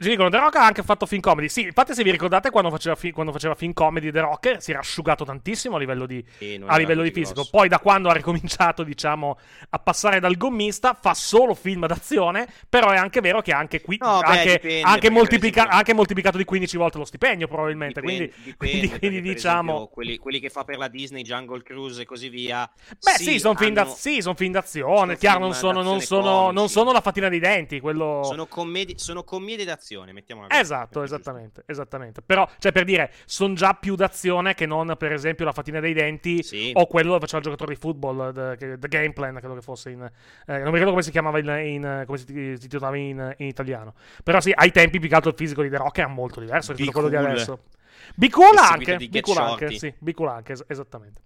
Ci 0.00 0.08
dicono 0.10 0.28
The 0.28 0.38
Rock 0.38 0.54
ha 0.54 0.64
anche 0.64 0.84
fatto 0.84 1.06
film 1.06 1.20
comedy. 1.20 1.48
Sì, 1.48 1.62
infatti, 1.62 1.92
se 1.92 2.04
vi 2.04 2.12
ricordate 2.12 2.50
quando 2.50 2.70
faceva, 2.70 2.94
fi- 2.94 3.10
quando 3.10 3.32
faceva 3.32 3.56
film 3.56 3.72
comedy 3.72 4.12
The 4.12 4.20
Rock 4.20 4.62
si 4.62 4.70
era 4.70 4.78
asciugato 4.78 5.24
tantissimo 5.24 5.74
a 5.74 5.78
livello 5.80 6.06
di, 6.06 6.24
a 6.66 6.76
livello 6.76 7.02
di 7.02 7.10
fisico. 7.10 7.34
grosso. 7.34 7.50
Poi, 7.50 7.66
da 7.66 7.80
quando 7.80 8.08
ha 8.08 8.12
ricominciato, 8.12 8.84
diciamo, 8.84 9.36
a 9.70 9.78
passare 9.80 10.20
dal 10.20 10.36
gommista, 10.36 10.94
fa 10.94 11.14
solo 11.14 11.52
film 11.54 11.84
d'azione. 11.88 12.46
Però 12.68 12.90
è 12.90 12.96
anche 12.96 13.20
vero 13.20 13.40
che 13.40 13.50
anche 13.52 13.80
qui. 13.80 13.96
No, 13.98 14.20
beh, 14.20 14.26
anche, 14.26 14.52
dipende, 14.52 14.82
anche, 14.82 15.10
moltiplica- 15.10 15.62
esempio, 15.62 15.74
anche 15.78 15.94
moltiplicato 15.94 16.36
di 16.36 16.44
15 16.44 16.76
volte 16.76 16.98
lo 16.98 17.04
stipendio, 17.04 17.48
probabilmente. 17.48 18.00
Dipende, 18.00 18.28
quindi, 18.38 18.50
dipende, 18.52 18.86
quindi, 18.86 18.98
quindi 19.00 19.20
diciamo. 19.20 19.72
esempio, 19.72 19.88
quelli, 19.88 20.16
quelli, 20.18 20.38
che 20.38 20.48
fa 20.48 20.62
per 20.62 20.78
la 20.78 20.86
Disney, 20.86 21.22
Jungle 21.22 21.64
Cruise 21.64 22.02
e 22.02 22.04
così 22.04 22.28
via. 22.28 22.70
Beh, 23.00 23.20
sì, 23.20 23.40
sono 23.40 23.56
film, 23.56 23.76
hanno... 23.76 23.88
da- 23.88 23.94
sì, 23.96 24.20
son 24.20 24.36
film 24.36 24.52
d'azione. 24.52 25.16
Chiaro, 25.18 25.40
non 25.40 25.54
sono, 25.54 25.82
non, 25.82 26.00
sono, 26.02 26.52
non 26.52 26.68
sono 26.68 26.92
la 26.92 27.00
fatina 27.00 27.28
dei 27.28 27.40
denti. 27.40 27.80
Quello... 27.80 28.20
Sono, 28.22 28.46
sono 28.94 29.24
commedie 29.24 29.64
d'azione, 29.64 29.86
mettiamola 29.96 30.48
così. 30.48 30.60
Esatto, 30.60 31.02
esattamente. 31.02 31.62
Esattamente. 31.66 32.22
Però, 32.22 32.48
cioè, 32.58 32.72
per 32.72 32.84
dire, 32.84 33.12
sono 33.24 33.54
già 33.54 33.74
più 33.74 33.94
d'azione 33.94 34.54
che 34.54 34.66
non, 34.66 34.94
per 34.98 35.12
esempio, 35.12 35.44
la 35.44 35.52
fatina 35.52 35.80
dei 35.80 35.92
denti 35.92 36.42
sì. 36.42 36.70
o 36.74 36.86
quello 36.86 37.08
dove 37.08 37.20
faceva 37.20 37.38
il 37.38 37.44
giocatore 37.44 37.74
di 37.74 37.80
football, 37.80 38.32
The, 38.32 38.78
the 38.78 38.88
Game 38.88 39.12
Plan, 39.12 39.36
credo 39.36 39.54
che 39.54 39.62
fosse 39.62 39.90
in. 39.90 40.02
Eh, 40.02 40.58
non 40.58 40.66
mi 40.66 40.72
ricordo 40.72 40.90
come 40.90 41.02
si 41.02 41.10
chiamava 41.10 41.38
in. 41.38 41.48
in 41.66 42.04
come 42.06 42.18
si, 42.18 42.58
titolava 42.58 42.96
in, 42.96 43.34
in, 43.38 43.46
italiano. 43.46 43.94
Però 44.22 44.40
sì, 44.40 44.52
ai 44.54 44.70
tempi, 44.70 44.98
più 44.98 45.08
che 45.08 45.14
altro 45.14 45.30
il 45.30 45.36
fisico 45.36 45.62
di 45.62 45.68
The 45.68 45.76
Rock 45.76 45.98
era 45.98 46.08
molto 46.08 46.40
diverso 46.40 46.72
rispetto 46.72 46.90
a 46.90 46.92
quello 46.92 47.08
di 47.08 47.16
adesso. 47.16 47.52
Il 47.52 47.58
anche. 48.58 48.98
cool 49.20 49.36
anche, 49.36 49.78
sì. 49.78 49.94
Be 49.98 50.12
cool 50.12 50.28
anche, 50.28 50.52
es- 50.52 50.64
esattamente. 50.66 51.22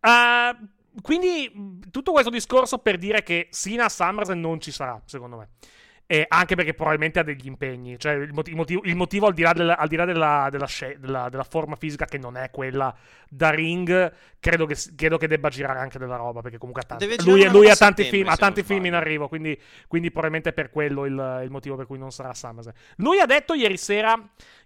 Uh, 0.00 0.68
quindi, 1.00 1.80
tutto 1.90 2.12
questo 2.12 2.30
discorso 2.30 2.78
per 2.78 2.98
dire 2.98 3.22
che 3.22 3.48
Sina 3.50 3.86
a 3.86 3.88
SummerSlam 3.88 4.38
non 4.38 4.60
ci 4.60 4.70
sarà, 4.70 5.00
secondo 5.04 5.36
me. 5.36 5.48
E 6.12 6.26
anche 6.28 6.56
perché 6.56 6.74
probabilmente 6.74 7.20
ha 7.20 7.22
degli 7.22 7.46
impegni. 7.46 7.98
Cioè, 7.98 8.12
il 8.12 8.34
motivo, 8.34 8.82
il 8.84 8.94
motivo, 8.94 9.28
al 9.28 9.32
di 9.32 9.40
là, 9.40 9.54
della, 9.54 9.78
al 9.78 9.88
di 9.88 9.96
là 9.96 10.04
della, 10.04 10.48
della, 10.50 10.68
della, 10.98 11.28
della 11.30 11.42
forma 11.42 11.74
fisica, 11.74 12.04
che 12.04 12.18
non 12.18 12.36
è 12.36 12.50
quella 12.50 12.94
da 13.30 13.48
ring, 13.48 14.12
credo 14.38 14.66
che, 14.66 14.76
credo 14.94 15.16
che 15.16 15.26
debba 15.26 15.48
girare 15.48 15.78
anche 15.78 15.98
della 15.98 16.16
roba. 16.16 16.42
Perché 16.42 16.58
comunque 16.58 16.82
ha 16.82 16.84
tanti, 16.84 17.24
lui, 17.24 17.48
lui 17.48 17.70
ha 17.70 17.76
tanti, 17.76 18.04
film, 18.04 18.28
ha 18.28 18.36
tanti 18.36 18.62
film 18.62 18.84
in 18.84 18.92
arrivo. 18.92 19.26
Quindi, 19.26 19.58
quindi 19.88 20.10
probabilmente 20.10 20.50
è 20.50 20.52
per 20.52 20.68
quello 20.68 21.06
il, 21.06 21.40
il 21.44 21.50
motivo 21.50 21.76
per 21.76 21.86
cui 21.86 21.96
non 21.96 22.12
sarà 22.12 22.34
SummerSlam. 22.34 22.74
Lui 22.96 23.18
ha 23.18 23.26
detto 23.26 23.54
ieri 23.54 23.78
sera 23.78 24.14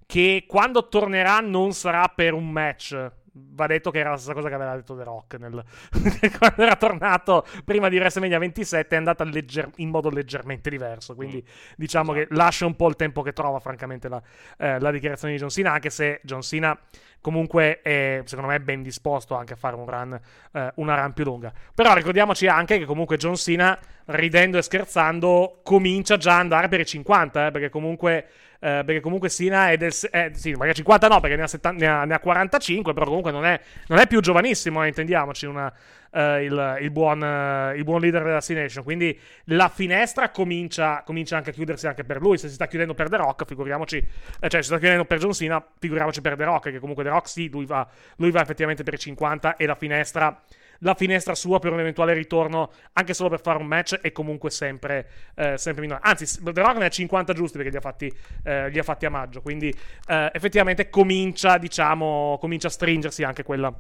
che 0.05 0.47
quando 0.49 0.89
tornerà 0.89 1.39
non 1.39 1.73
sarà 1.75 2.09
per 2.09 2.33
un 2.33 2.51
match. 2.51 3.13
Va 3.39 3.67
detto 3.67 3.91
che 3.91 3.99
era 3.99 4.11
la 4.11 4.17
stessa 4.17 4.35
cosa 4.35 4.49
che 4.49 4.55
aveva 4.55 4.75
detto 4.75 4.97
The 4.97 5.05
Rock 5.05 5.39
nel... 5.39 5.63
quando 6.39 6.63
era 6.63 6.77
tornato 6.77 7.47
prima 7.65 7.89
di 7.89 7.97
WrestleMania 7.97 8.39
27 8.39 8.95
è 8.95 8.99
andata 8.99 9.25
legger- 9.25 9.73
in 9.77 9.91
modo 9.91 10.11
leggermente 10.11 10.71
diverso. 10.71 11.15
Quindi 11.15 11.45
diciamo 11.77 12.13
che 12.13 12.27
lascia 12.31 12.67
un 12.67 12.77
po' 12.77 12.89
il 12.89 12.97
tempo 12.97 13.23
che 13.23 13.33
trova 13.33 13.61
francamente 13.61 14.09
la, 14.09 14.23
eh, 14.59 14.79
la 14.79 14.91
dichiarazione 14.91 15.35
di 15.35 15.39
John 15.41 15.51
Cena 15.51 15.73
anche 15.73 15.91
se 15.91 16.21
John 16.23 16.43
Cena 16.43 16.79
comunque 17.21 17.81
è 17.83 18.23
secondo 18.25 18.51
me 18.51 18.61
ben 18.61 18.83
disposto 18.83 19.35
anche 19.35 19.55
a 19.55 19.57
fare 19.57 19.75
un 19.75 19.87
run, 19.87 20.21
eh, 20.53 20.73
una 20.77 20.95
run 21.01 21.13
più 21.13 21.25
lunga. 21.25 21.53
Però 21.75 21.93
ricordiamoci 21.95 22.47
anche 22.47 22.79
che 22.79 22.85
comunque 22.85 23.17
John 23.17 23.35
Cena 23.35 23.79
ridendo 24.07 24.59
e 24.59 24.63
scherzando 24.63 25.61
comincia 25.63 26.17
già 26.17 26.35
ad 26.35 26.41
andare 26.41 26.69
per 26.69 26.81
i 26.81 26.87
50 26.87 27.47
eh, 27.47 27.51
perché 27.51 27.69
comunque 27.69 28.27
eh, 28.59 28.83
perché 28.85 29.01
comunque 29.01 29.29
Sina 29.29 29.71
è 29.71 29.77
del. 29.77 29.93
Eh, 30.11 30.31
sì, 30.35 30.53
magari 30.53 30.75
50 30.75 31.09
no, 31.09 31.21
perché 31.21 31.37
ne 31.37 31.43
ha, 31.43 31.47
70, 31.47 31.85
ne 31.85 31.91
ha, 31.91 32.05
ne 32.05 32.15
ha 32.15 32.19
45, 32.19 32.95
però 32.95 33.07
comunque 33.07 33.31
non 33.31 33.45
è, 33.45 33.61
non 33.89 33.99
è 33.99 34.07
più 34.07 34.21
giovanissimo, 34.21 34.83
eh, 34.83 34.89
intendiamoci, 34.89 35.47
una, 35.47 35.73
eh, 36.11 36.45
il, 36.45 36.79
il, 36.81 36.91
buon, 36.91 37.23
eh, 37.23 37.75
il 37.77 37.85
buon 37.85 38.01
leader 38.01 38.23
della 38.23 38.37
Destination. 38.37 38.83
Quindi 38.83 39.19
la 39.45 39.69
finestra 39.69 40.31
comincia, 40.31 41.03
comincia 41.05 41.37
anche 41.37 41.51
a 41.51 41.53
chiudersi 41.53 41.87
anche 41.87 42.05
per 42.05 42.21
lui. 42.21 42.39
Se 42.39 42.49
si 42.49 42.55
sta 42.55 42.67
chiudendo 42.67 42.95
per 42.95 43.09
The 43.09 43.19
Rock, 43.19 43.45
figuriamoci, 43.45 43.99
eh, 43.99 44.49
cioè 44.49 44.63
si 44.63 44.69
sta 44.69 44.79
chiudendo 44.79 45.05
per 45.05 45.19
John 45.19 45.33
Cena, 45.33 45.65
figuriamoci 45.79 46.21
per 46.21 46.37
The 46.37 46.45
Rock, 46.45 46.71
che 46.71 46.79
comunque 46.79 47.05
The 47.05 47.11
Rock 47.11 47.29
sì, 47.29 47.49
lui 47.51 47.67
va, 47.67 47.87
lui 48.17 48.31
va 48.31 48.41
effettivamente 48.41 48.83
per 48.83 48.95
i 48.95 48.99
50 48.99 49.57
e 49.57 49.67
la 49.67 49.75
finestra 49.75 50.43
la 50.81 50.95
finestra 50.95 51.35
sua 51.35 51.59
per 51.59 51.73
un 51.73 51.81
eventuale 51.81 52.13
ritorno, 52.13 52.71
anche 52.93 53.15
solo 53.15 53.29
per 53.29 53.41
fare 53.41 53.59
un 53.59 53.67
match, 53.67 53.97
è 54.01 54.13
comunque 54.13 54.51
sempre, 54.51 55.09
eh, 55.35 55.59
sempre 55.59 55.83
minore. 55.83 56.01
Anzi, 56.03 56.43
The 56.43 56.61
Rock 56.61 56.77
ne 56.77 56.87
ha 56.87 56.89
50 56.89 57.33
giusti 57.33 57.57
perché 57.57 57.71
li 57.71 57.77
ha 57.77 57.81
fatti, 57.81 58.13
eh, 58.45 58.69
li 58.69 58.79
ha 58.79 58.83
fatti 58.83 59.07
a 59.07 59.11
maggio. 59.11 59.41
Quindi 59.41 59.75
eh, 60.09 60.31
effettivamente 60.33 60.89
comincia, 60.91 61.59
diciamo, 61.59 62.37
comincia 62.41 62.69
a 62.69 62.71
stringersi 62.71 63.23
anche 63.23 63.43
quella. 63.43 63.75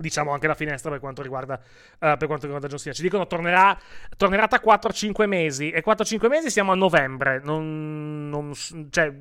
Diciamo 0.00 0.30
anche 0.30 0.46
la 0.46 0.54
finestra 0.54 0.92
per 0.92 1.00
quanto 1.00 1.22
riguarda, 1.22 1.58
eh, 1.58 2.14
per 2.16 2.26
quanto 2.28 2.44
riguarda 2.44 2.68
John 2.68 2.78
Cena. 2.78 2.94
Ci 2.94 3.02
dicono 3.02 3.26
tornerà, 3.26 3.76
tornerà 4.16 4.46
tra 4.46 4.60
4-5 4.60 5.26
mesi. 5.26 5.70
E 5.70 5.82
4-5 5.82 6.28
mesi 6.28 6.50
siamo 6.50 6.70
a 6.70 6.76
novembre. 6.76 7.40
Non, 7.42 8.28
non- 8.28 8.52
cioè, 8.90 9.12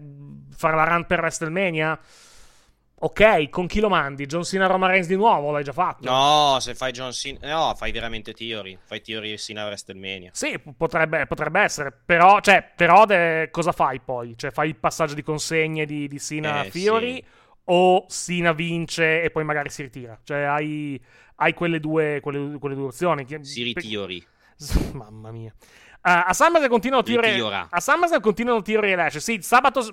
fare 0.56 0.76
la 0.76 0.84
run 0.84 1.06
per 1.08 1.20
WrestleMania. 1.22 2.00
Ok, 3.00 3.50
con 3.50 3.68
chi 3.68 3.80
lo 3.80 3.90
mandi? 3.90 4.26
John 4.26 4.44
Cena 4.44 4.66
Roman 4.66 4.90
Reigns 4.90 5.06
di 5.06 5.16
nuovo? 5.16 5.52
L'hai 5.52 5.64
già 5.64 5.72
fatto? 5.72 6.10
No, 6.10 6.58
se 6.60 6.74
fai 6.74 6.92
John 6.92 7.12
Cena... 7.12 7.38
No, 7.48 7.76
fai 7.76 7.92
veramente 7.92 8.34
Theory. 8.34 8.76
Fai 8.84 9.02
Theory 9.02 9.34
e 9.34 9.38
Cena 9.38 9.64
a 9.64 9.66
WrestleMania. 9.66 10.32
Sì, 10.34 10.60
potrebbe, 10.76 11.28
potrebbe 11.28 11.60
essere. 11.60 11.92
Però, 11.92 12.40
cioè, 12.40 12.74
però 12.76 13.06
de- 13.06 13.50
cosa 13.52 13.72
fai 13.72 14.00
poi? 14.00 14.36
Cioè, 14.36 14.50
fai 14.50 14.70
il 14.70 14.78
passaggio 14.78 15.14
di 15.14 15.22
consegne 15.22 15.86
di, 15.86 16.08
di 16.08 16.20
Cena 16.20 16.64
Eh, 16.64 16.72
Fiori? 16.72 17.14
sì. 17.16 17.26
O 17.70 18.06
Cena 18.10 18.54
vince 18.54 19.22
e 19.22 19.30
poi 19.30 19.44
magari 19.44 19.70
si 19.70 19.84
ritira? 19.84 20.20
Cioè, 20.24 20.40
hai, 20.44 21.00
hai 21.36 21.54
quelle, 21.54 21.80
due, 21.80 22.20
quelle, 22.22 22.58
quelle 22.58 22.76
due 22.76 22.86
opzioni. 22.86 23.26
Si 23.42 23.74
Theory. 23.74 24.26
Mamma 24.94 25.32
mia. 25.32 25.54
Ah, 26.10 26.24
a 26.24 26.34
SummerSlam 26.34 26.70
continuano 26.70 27.04
Theory. 27.04 27.32
Ritira. 27.34 27.68
A 27.70 27.82
SummerSlam 27.82 28.22
continuano 28.22 28.62
Theory 28.62 28.94
e 28.94 28.96
Lash. 28.96 29.18
Sì, 29.18 29.40
sabato, 29.42 29.86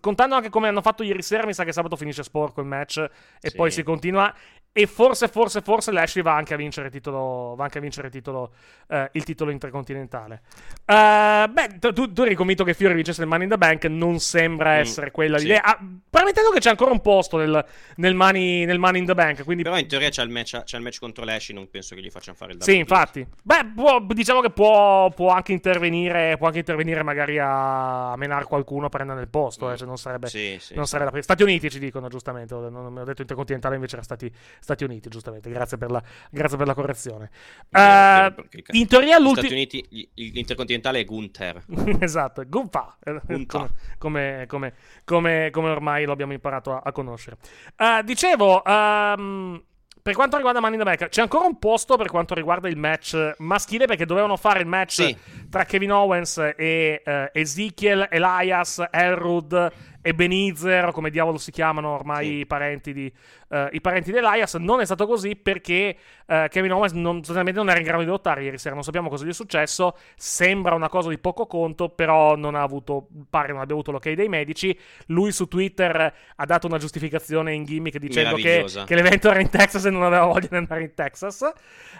contando 0.00 0.34
anche 0.34 0.50
come 0.50 0.68
hanno 0.68 0.82
fatto 0.82 1.02
ieri 1.02 1.22
sera, 1.22 1.46
mi 1.46 1.54
sa 1.54 1.64
che 1.64 1.72
sabato 1.72 1.96
finisce 1.96 2.22
sporco 2.22 2.60
il 2.60 2.66
match 2.66 2.98
e 2.98 3.48
Sì. 3.48 3.56
poi 3.56 3.70
si 3.70 3.82
continua. 3.82 4.34
E 4.74 4.86
forse, 4.86 5.28
forse, 5.28 5.60
forse 5.60 5.92
Lashley 5.92 6.24
va 6.24 6.34
anche 6.34 6.54
a 6.54 6.56
vincere 6.56 6.86
il 6.86 6.92
titolo, 6.92 7.54
va 7.54 7.64
anche 7.64 7.76
a 7.76 7.80
vincere 7.82 8.06
il 8.06 8.12
titolo, 8.12 8.52
eh, 8.88 9.10
il 9.12 9.22
titolo 9.22 9.50
intercontinentale. 9.50 10.40
Eh, 10.86 11.46
beh, 11.50 11.78
tu, 11.78 12.10
tu- 12.10 12.22
eri 12.22 12.34
convinto 12.34 12.64
che 12.64 12.72
Fury 12.72 12.94
vincesse 12.94 13.20
il 13.20 13.28
Money 13.28 13.44
in 13.44 13.50
the 13.50 13.58
Bank, 13.58 13.84
non 13.84 14.18
sembra 14.18 14.76
Mm, 14.76 14.80
essere 14.80 15.10
quella 15.10 15.36
sì. 15.36 15.44
l'idea. 15.44 15.62
Ah, 15.62 15.78
premettendo 16.08 16.48
che 16.50 16.58
c'è 16.60 16.70
ancora 16.70 16.90
un 16.90 17.02
posto 17.02 17.36
nel, 17.36 17.62
nel 17.96 18.14
money, 18.14 18.64
nel 18.64 18.78
Money 18.78 19.00
in 19.00 19.06
the 19.06 19.14
Bank, 19.14 19.44
quindi 19.44 19.62
Però 19.62 19.76
in 19.78 19.86
teoria 19.86 20.08
c'è 20.08 20.22
il 20.22 20.30
match, 20.30 20.62
c'è 20.62 20.78
il 20.78 20.82
match 20.82 20.98
contro 21.00 21.24
Lashley, 21.26 21.54
non 21.54 21.68
penso 21.68 21.94
che 21.94 22.00
gli 22.00 22.10
facciano 22.10 22.34
fare 22.38 22.52
il 22.52 22.62
sì, 22.62 22.70
double 22.76 22.80
infatti. 22.80 23.26
Beh, 23.42 23.72
può- 23.74 24.00
diciamo 24.00 24.40
che 24.40 24.48
può, 24.50 25.10
può 25.10 25.28
anche 25.32 25.52
intervenire, 25.52 26.36
può 26.38 26.46
anche 26.46 26.60
intervenire 26.60 27.02
magari 27.02 27.38
a, 27.38 28.12
a 28.12 28.16
menare 28.16 28.46
qualcuno 28.46 28.88
per 28.88 29.00
prendere 29.00 29.20
il 29.20 29.28
posto, 29.28 29.70
eh, 29.70 29.76
cioè 29.76 29.86
non 29.86 29.98
sarebbe, 29.98 30.28
Sì, 30.28 30.56
sì, 30.58 30.74
non 30.74 30.86
sì. 30.86 30.90
sarebbe. 30.96 31.20
Stati 31.20 31.42
Uniti 31.42 31.68
ci 31.68 31.78
dicono, 31.78 32.08
giustamente, 32.08 32.54
non, 32.54 32.72
non 32.72 32.96
ho 32.96 33.04
detto 33.04 33.20
intercontinentale, 33.20 33.74
invece 33.74 33.96
era 33.96 34.04
Stati, 34.04 34.32
Stati 34.62 34.84
Uniti, 34.84 35.08
giustamente. 35.08 35.50
Grazie 35.50 35.76
per 35.76 35.90
la, 35.90 36.00
grazie 36.30 36.56
per 36.56 36.66
la 36.68 36.74
correzione. 36.74 37.30
Vero, 37.68 38.26
Eh, 38.26 38.32
perché 38.32 38.62
in 38.76 38.86
teoria 38.86 39.18
l'ultimo... 39.18 39.40
Stati 39.48 39.52
Uniti, 39.54 39.84
gli- 39.90 40.32
l'intercontinentale 40.32 41.00
è 41.00 41.04
Gunther. 41.04 41.64
esatto, 41.98 42.44
Gunfa, 42.46 42.96
Gunfa. 43.26 43.68
come, 43.98 44.44
come, 44.46 44.74
come, 45.04 45.48
come 45.50 45.68
ormai 45.70 46.04
lo 46.04 46.12
abbiamo 46.12 46.32
imparato 46.32 46.72
a, 46.74 46.82
a 46.84 46.92
conoscere. 46.92 47.38
Eh, 47.76 48.02
dicevo, 48.04 48.62
ehm, 48.64 49.62
per 50.00 50.14
quanto 50.14 50.36
riguarda 50.36 50.60
Money 50.60 50.78
in 50.78 50.84
the 50.84 50.96
Bank, 50.96 51.08
c'è 51.10 51.22
ancora 51.22 51.46
un 51.46 51.58
posto 51.58 51.96
per 51.96 52.08
quanto 52.08 52.34
riguarda 52.34 52.68
il 52.68 52.76
match 52.76 53.34
maschile 53.38 53.86
perché 53.86 54.04
dovevano 54.06 54.36
fare 54.36 54.60
il 54.60 54.66
match 54.66 54.92
Sì. 55.04 55.16
tra 55.50 55.64
Kevin 55.64 55.92
Owens 55.92 56.38
e 56.38 57.02
eh, 57.04 57.30
Ezekiel, 57.32 58.06
Elias, 58.10 58.82
Elrud 58.90 59.72
e 60.02 60.14
Benizer, 60.14 60.86
o 60.88 60.92
come 60.92 61.10
diavolo 61.10 61.38
si 61.38 61.50
chiamano 61.52 61.90
ormai 61.94 62.26
Sì. 62.26 62.34
i 62.38 62.46
parenti 62.46 62.92
di, 62.92 63.12
eh, 63.48 63.68
i 63.72 63.80
parenti 63.80 64.10
di 64.10 64.18
Elias. 64.18 64.54
Non 64.56 64.80
è 64.80 64.84
stato 64.84 65.06
così 65.06 65.36
perché 65.36 65.96
eh, 66.26 66.48
Kevin 66.50 66.72
Owens 66.72 66.92
non, 66.92 67.16
sostanzialmente 67.18 67.60
non 67.60 67.70
era 67.70 67.78
in 67.78 67.84
grado 67.84 68.02
di 68.02 68.08
lottare 68.08 68.42
ieri 68.42 68.58
sera. 68.58 68.74
Non 68.74 68.82
sappiamo 68.84 69.08
cosa 69.08 69.24
gli 69.24 69.28
è 69.28 69.32
successo. 69.32 69.96
Sembra 70.16 70.74
una 70.74 70.88
cosa 70.88 71.08
di 71.08 71.18
poco 71.18 71.46
conto, 71.46 71.88
però 71.88 72.34
non 72.36 72.54
ha 72.56 72.62
avuto, 72.62 73.06
pare 73.30 73.52
non 73.52 73.60
abbia 73.60 73.74
avuto 73.74 73.92
l'ok 73.92 74.10
dei 74.12 74.28
medici. 74.28 74.76
Lui 75.06 75.30
su 75.32 75.46
Twitter 75.46 76.14
ha 76.36 76.44
dato 76.44 76.66
una 76.66 76.78
giustificazione 76.78 77.54
in 77.54 77.64
gimmick 77.64 77.98
dicendo 77.98 78.34
che, 78.36 78.66
che 78.84 78.94
l'evento 78.96 79.30
era 79.30 79.40
in 79.40 79.50
Texas 79.50 79.84
e 79.84 79.90
non 79.90 80.02
aveva 80.02 80.24
voglia 80.26 80.48
di 80.48 80.56
andare 80.56 80.82
in 80.82 80.94
Texas. 80.94 81.48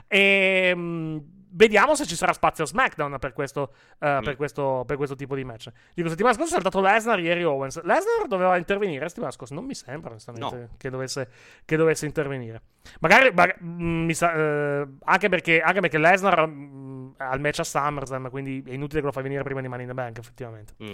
E. 0.09 0.75
mh, 0.75 1.41
Vediamo 1.55 1.95
se 1.95 2.07
ci 2.07 2.17
sarà 2.17 2.33
spazio 2.33 2.65
a 2.65 2.67
SmackDown 2.67 3.19
per 3.19 3.33
questo, 3.35 3.73
eh, 4.01 4.19
Mm. 4.21 4.23
per 4.23 4.37
questo, 4.37 4.85
per 4.87 4.97
questo 4.97 5.15
tipo 5.17 5.35
di 5.35 5.45
match. 5.45 5.69
Dico, 5.95 6.09
settimana 6.09 6.35
scorsa 6.35 6.51
è 6.57 6.61
saltato 6.63 6.81
Lesnar, 6.81 7.21
ieri 7.21 7.45
Owens. 7.45 7.83
Lesnar 7.83 8.27
doveva 8.27 8.57
intervenire 8.57 9.07
settimana 9.09 9.33
scorsa. 9.33 9.55
Non 9.55 9.65
mi 9.65 9.75
sembra, 9.75 10.11
onestamente, 10.11 10.57
No. 10.57 10.69
che, 10.79 10.89
dovesse, 10.91 11.29
che 11.65 11.77
dovesse 11.77 12.07
intervenire. 12.07 12.63
Magari, 13.01 13.31
maga- 13.35 13.57
mm, 13.63 14.05
mi 14.05 14.15
sa- 14.15 14.33
eh, 14.35 14.87
anche, 15.05 15.29
perché, 15.29 15.61
anche 15.61 15.81
perché 15.81 15.99
Lesnar 15.99 16.47
mm, 16.47 17.11
ha 17.19 17.35
il 17.35 17.41
match 17.41 17.59
a 17.61 17.65
SummerSlam, 17.65 18.31
quindi 18.31 18.63
è 18.67 18.73
inutile 18.73 19.01
che 19.01 19.07
lo 19.07 19.13
fai 19.13 19.23
venire 19.23 19.43
prima 19.43 19.61
di 19.61 19.69
Money 19.69 19.83
in 19.83 19.89
the 19.89 19.95
Bank, 19.95 20.19
effettivamente. 20.19 20.75
Mm. 20.83 20.93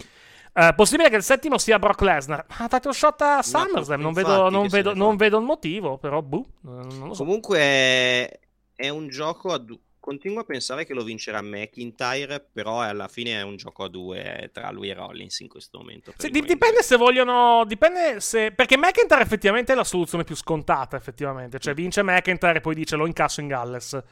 Eh, 0.54 0.72
possibile 0.74 1.08
che 1.08 1.16
il 1.16 1.22
settimo 1.22 1.56
sia 1.58 1.78
Brock 1.78 2.00
Lesnar. 2.00 2.44
Ha 2.48 2.66
dato 2.66 2.90
shot 2.90 3.20
a 3.22 3.42
SummerSlam. 3.42 4.00
Non, 4.00 4.12
vedo, 4.12 4.50
non, 4.50 4.66
vedo, 4.66 4.92
non 4.94 5.14
vedo 5.16 5.38
il 5.38 5.44
motivo, 5.44 5.98
però, 5.98 6.20
boh, 6.20 6.44
non 6.62 7.06
lo 7.08 7.14
so. 7.14 7.22
Comunque 7.24 7.58
è, 7.60 8.38
è 8.74 8.88
un 8.88 9.08
gioco 9.08 9.52
a 9.52 9.58
due. 9.58 9.78
Continuo 10.08 10.40
a 10.40 10.44
pensare 10.44 10.86
che 10.86 10.94
lo 10.94 11.04
vincerà 11.04 11.42
McIntyre, 11.42 12.42
però 12.50 12.80
alla 12.80 13.08
fine 13.08 13.32
è 13.32 13.42
un 13.42 13.56
gioco 13.56 13.84
a 13.84 13.88
due 13.88 14.48
tra 14.54 14.70
lui 14.70 14.88
e 14.88 14.94
Rollins 14.94 15.40
in 15.40 15.48
questo 15.48 15.76
momento. 15.76 16.14
the 16.16 16.30
dipende 16.30 16.82
se 16.82 16.96
vogliono. 16.96 17.62
Dipende 17.66 18.18
se. 18.20 18.52
Perché 18.52 18.78
McIntyre 18.78 19.20
effettivamente 19.20 19.74
è 19.74 19.76
la 19.76 19.84
soluzione 19.84 20.24
più 20.24 20.34
scontata, 20.34 20.96
effettivamente. 20.96 21.58
Cioè, 21.58 21.74
vince 21.74 22.02
McIntyre 22.02 22.56
e 22.56 22.60
poi 22.62 22.74
dice 22.74 22.96
lo 22.96 23.04
incasso 23.04 23.42
in 23.42 23.48
Galles 23.48 24.02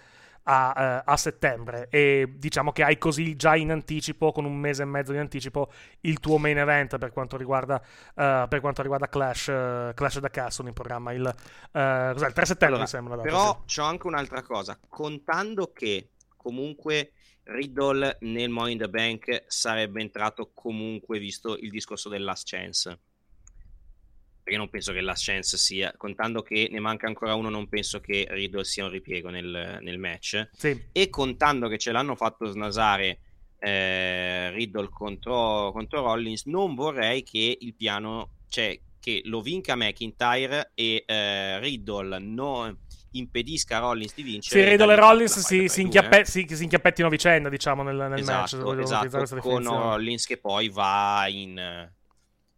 a, 0.48 0.74
eh, 0.76 1.02
a 1.04 1.16
settembre. 1.16 1.88
E 1.90 2.34
diciamo 2.36 2.72
che 2.72 2.82
hai 2.82 2.98
così 2.98 3.36
già 3.36 3.56
in 3.56 3.70
anticipo, 3.70 4.32
con 4.32 4.44
un 4.44 4.56
mese 4.56 4.82
e 4.82 4.86
mezzo 4.86 5.12
di 5.12 5.18
anticipo, 5.18 5.70
il 6.02 6.18
tuo 6.20 6.38
main 6.38 6.58
event 6.58 6.98
per 6.98 7.12
quanto 7.12 7.36
riguarda, 7.36 7.80
eh, 8.14 8.46
per 8.48 8.60
quanto 8.60 8.82
riguarda 8.82 9.08
Clash, 9.08 9.48
eh, 9.48 9.92
Clash 9.94 10.18
da 10.18 10.30
Castle 10.30 10.68
in 10.68 10.74
programma. 10.74 11.12
Il, 11.12 11.22
il 11.22 11.32
3 11.72 12.46
settembre, 12.46 12.66
Allora, 12.66 12.80
mi 12.82 12.86
sembra. 12.86 13.16
data, 13.16 13.28
Però 13.28 13.62
sì. 13.66 13.76
c'ho 13.76 13.84
anche 13.86 14.06
un'altra 14.06 14.42
cosa. 14.42 14.78
Contando 14.88 15.72
che 15.72 16.10
comunque 16.36 17.12
Riddle 17.44 18.18
nel 18.20 18.50
Money 18.50 18.72
in 18.72 18.78
the 18.78 18.88
Bank 18.88 19.44
sarebbe 19.46 20.00
entrato 20.00 20.50
comunque 20.52 21.18
visto 21.18 21.56
il 21.56 21.70
discorso 21.70 22.08
del 22.08 22.24
Last 22.24 22.48
Chance. 22.48 22.98
Perché 24.46 24.60
non 24.60 24.70
penso 24.70 24.92
che 24.92 25.00
Last 25.00 25.24
Chance 25.24 25.56
sia, 25.56 25.92
contando 25.96 26.40
che 26.40 26.68
ne 26.70 26.78
manca 26.78 27.08
ancora 27.08 27.34
uno, 27.34 27.48
non 27.48 27.68
penso 27.68 27.98
che 27.98 28.28
Riddle 28.30 28.62
sia 28.62 28.84
un 28.84 28.90
ripiego 28.90 29.28
nel, 29.28 29.80
nel 29.80 29.98
match. 29.98 30.50
Sì. 30.52 30.84
E 30.92 31.10
contando 31.10 31.66
che 31.66 31.78
ce 31.78 31.90
l'hanno 31.90 32.14
fatto 32.14 32.46
snasare 32.46 33.18
eh, 33.58 34.52
Riddle 34.52 34.88
contro, 34.88 35.72
contro 35.72 36.00
Rollins, 36.02 36.44
non 36.44 36.76
vorrei 36.76 37.24
che 37.24 37.58
il 37.60 37.74
piano, 37.74 38.34
cioè 38.48 38.78
che 39.00 39.22
lo 39.24 39.40
vinca 39.40 39.74
McIntyre 39.74 40.70
e 40.74 41.02
eh, 41.04 41.58
Riddle 41.58 42.20
non 42.20 42.78
impedisca 43.10 43.78
a 43.78 43.80
Rollins 43.80 44.14
di 44.14 44.22
vincere. 44.22 44.62
Sì, 44.62 44.68
Riddle 44.70 44.92
e 44.92 44.96
Rollins 44.96 45.34
la 45.34 45.42
si, 45.42 45.68
si, 45.68 45.80
inchiappe- 45.80 46.22
due. 46.22 46.24
si- 46.24 46.46
si 46.48 46.62
inchiappettino 46.62 47.08
vicenda, 47.08 47.48
diciamo, 47.48 47.82
nel, 47.82 47.96
nel 47.96 48.22
match. 48.22 48.52
Esatto, 48.52 48.68
utilizzare 48.68 49.08
esatto, 49.08 49.40
con. 49.40 49.64
Rollins 49.64 50.24
che 50.24 50.36
poi 50.36 50.68
va 50.68 51.26
in, 51.26 51.90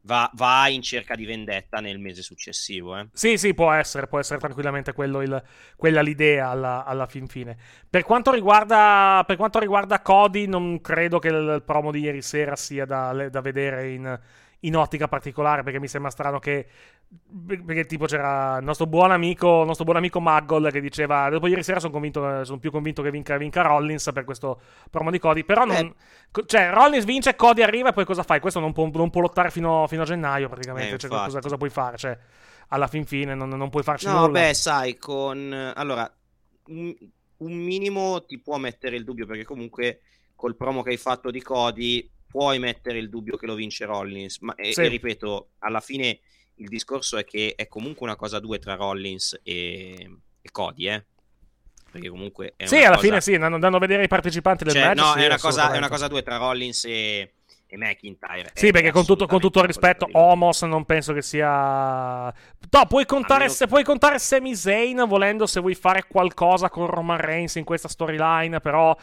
va, 0.08 0.30
va 0.32 0.68
in 0.68 0.80
cerca 0.80 1.14
di 1.14 1.26
vendetta 1.26 1.80
nel 1.80 1.98
mese 1.98 2.22
successivo. 2.22 2.96
Eh. 2.96 3.08
Sì, 3.12 3.36
sì, 3.36 3.52
può 3.52 3.70
essere, 3.72 4.06
può 4.06 4.18
essere 4.18 4.38
tranquillamente 4.40 4.94
quello 4.94 5.20
il- 5.20 5.42
quella 5.76 6.00
l'idea 6.00 6.48
alla, 6.48 6.84
alla 6.86 7.04
fin 7.06 7.28
fine. 7.28 7.56
Per 7.88 8.04
quanto, 8.04 8.32
riguarda, 8.32 9.22
per 9.26 9.36
quanto 9.36 9.58
riguarda 9.58 10.00
Cody, 10.00 10.46
non 10.46 10.80
credo 10.80 11.18
che 11.18 11.28
il, 11.28 11.62
promo 11.64 11.90
di 11.90 12.00
ieri 12.00 12.22
sera 12.22 12.56
sia 12.56 12.86
da, 12.86 13.28
da 13.28 13.40
vedere 13.42 13.90
in, 13.92 14.18
in 14.60 14.76
ottica 14.76 15.08
particolare, 15.08 15.62
perché 15.62 15.78
mi 15.78 15.88
sembra 15.88 16.10
strano 16.10 16.38
che... 16.38 16.66
Perché 17.64 17.86
tipo 17.86 18.04
c'era 18.04 18.58
il 18.58 18.64
nostro 18.64 18.86
buon 18.86 19.10
amico, 19.12 19.60
il 19.60 19.66
nostro 19.66 19.84
buon 19.84 19.96
amico 19.96 20.20
Muggle 20.20 20.70
che 20.70 20.80
diceva 20.80 21.30
dopo 21.30 21.46
ieri 21.46 21.62
sera 21.62 21.80
sono, 21.80 21.92
convinto, 21.92 22.44
sono 22.44 22.58
più 22.58 22.70
convinto 22.70 23.00
che 23.00 23.10
vinca, 23.10 23.36
vinca 23.38 23.62
Rollins 23.62 24.10
per 24.12 24.24
questo 24.24 24.60
promo 24.90 25.10
di 25.10 25.18
Cody. 25.18 25.44
Però 25.44 25.64
non, 25.64 25.94
co- 26.30 26.44
cioè, 26.44 26.70
Rollins 26.70 27.04
vince, 27.06 27.34
Cody 27.34 27.62
arriva 27.62 27.90
e 27.90 27.92
poi 27.92 28.04
cosa 28.04 28.22
fai? 28.22 28.40
Questo 28.40 28.60
non 28.60 28.72
può, 28.74 28.90
non 28.92 29.08
può 29.08 29.22
lottare 29.22 29.50
fino, 29.50 29.86
fino 29.86 30.02
a 30.02 30.04
gennaio 30.04 30.48
praticamente. 30.48 30.96
Eh, 30.96 30.98
Cioè, 30.98 31.08
cosa, 31.08 31.40
cosa 31.40 31.56
puoi 31.56 31.70
fare? 31.70 31.96
Cioè, 31.96 32.18
alla 32.68 32.88
fin 32.88 33.06
fine 33.06 33.34
non, 33.34 33.48
non 33.48 33.70
puoi 33.70 33.82
farci 33.82 34.06
No, 34.06 34.26
nulla. 34.26 34.40
beh, 34.40 34.54
sai, 34.54 34.98
con... 34.98 35.72
Allora, 35.74 36.12
un, 36.66 36.94
un 37.38 37.52
minimo 37.52 38.24
ti 38.26 38.38
può 38.40 38.58
mettere 38.58 38.96
il 38.96 39.04
dubbio, 39.04 39.24
perché 39.24 39.44
comunque 39.44 40.00
col 40.34 40.56
promo 40.56 40.82
che 40.82 40.90
hai 40.90 40.96
fatto 40.98 41.30
di 41.30 41.40
Cody 41.40 42.10
puoi 42.28 42.58
mettere 42.58 42.98
il 42.98 43.08
dubbio 43.08 43.36
che 43.36 43.46
lo 43.46 43.54
vince 43.54 43.84
Rollins, 43.86 44.38
ma 44.40 44.54
e, 44.54 44.72
Sì. 44.72 44.82
e 44.82 44.88
ripeto, 44.88 45.50
alla 45.60 45.80
fine 45.80 46.20
il 46.56 46.68
discorso 46.68 47.16
è 47.16 47.24
che 47.24 47.54
è 47.56 47.66
comunque 47.68 48.06
una 48.06 48.16
cosa 48.16 48.36
a 48.36 48.40
due 48.40 48.58
tra 48.58 48.74
Rollins 48.74 49.38
e, 49.42 49.92
e 50.40 50.50
Cody, 50.50 50.88
eh? 50.88 51.04
Perché 51.90 52.10
comunque 52.10 52.52
è 52.56 52.66
sì, 52.66 52.76
alla 52.76 52.96
cosa- 52.96 53.06
fine 53.06 53.20
sì, 53.22 53.34
andando 53.34 53.76
a 53.76 53.80
vedere 53.80 54.04
i 54.04 54.08
partecipanti 54.08 54.64
del 54.64 54.74
Cioè, 54.74 54.84
match. 54.88 54.98
no, 54.98 55.12
sì, 55.14 55.20
è, 55.22 55.26
una 55.26 55.38
cosa, 55.38 55.72
è 55.72 55.76
una 55.78 55.88
cosa 55.88 56.04
a 56.04 56.08
due 56.08 56.22
tra 56.22 56.36
Rollins 56.36 56.84
e, 56.84 57.32
e 57.66 57.76
McIntyre. 57.78 58.50
Sì, 58.52 58.68
È 58.68 58.72
perché 58.72 58.90
con 58.90 59.06
tutto, 59.06 59.26
con 59.26 59.40
tutto 59.40 59.60
il 59.60 59.66
rispetto, 59.66 60.06
Omos 60.12 60.62
non 60.62 60.84
penso 60.84 61.14
che 61.14 61.22
sia. 61.22 62.26
No, 62.26 62.86
puoi 62.86 63.06
contare, 63.06 63.44
meno- 63.44 63.52
se, 63.54 63.66
puoi 63.68 63.84
contare 63.84 64.18
Sami 64.18 64.54
Zayn 64.54 65.04
volendo 65.08 65.46
se 65.46 65.60
vuoi 65.60 65.74
fare 65.74 66.04
qualcosa 66.06 66.68
con 66.68 66.86
Roman 66.88 67.18
Reigns 67.18 67.54
in 67.54 67.64
questa 67.64 67.88
storyline, 67.88 68.60
però. 68.60 68.94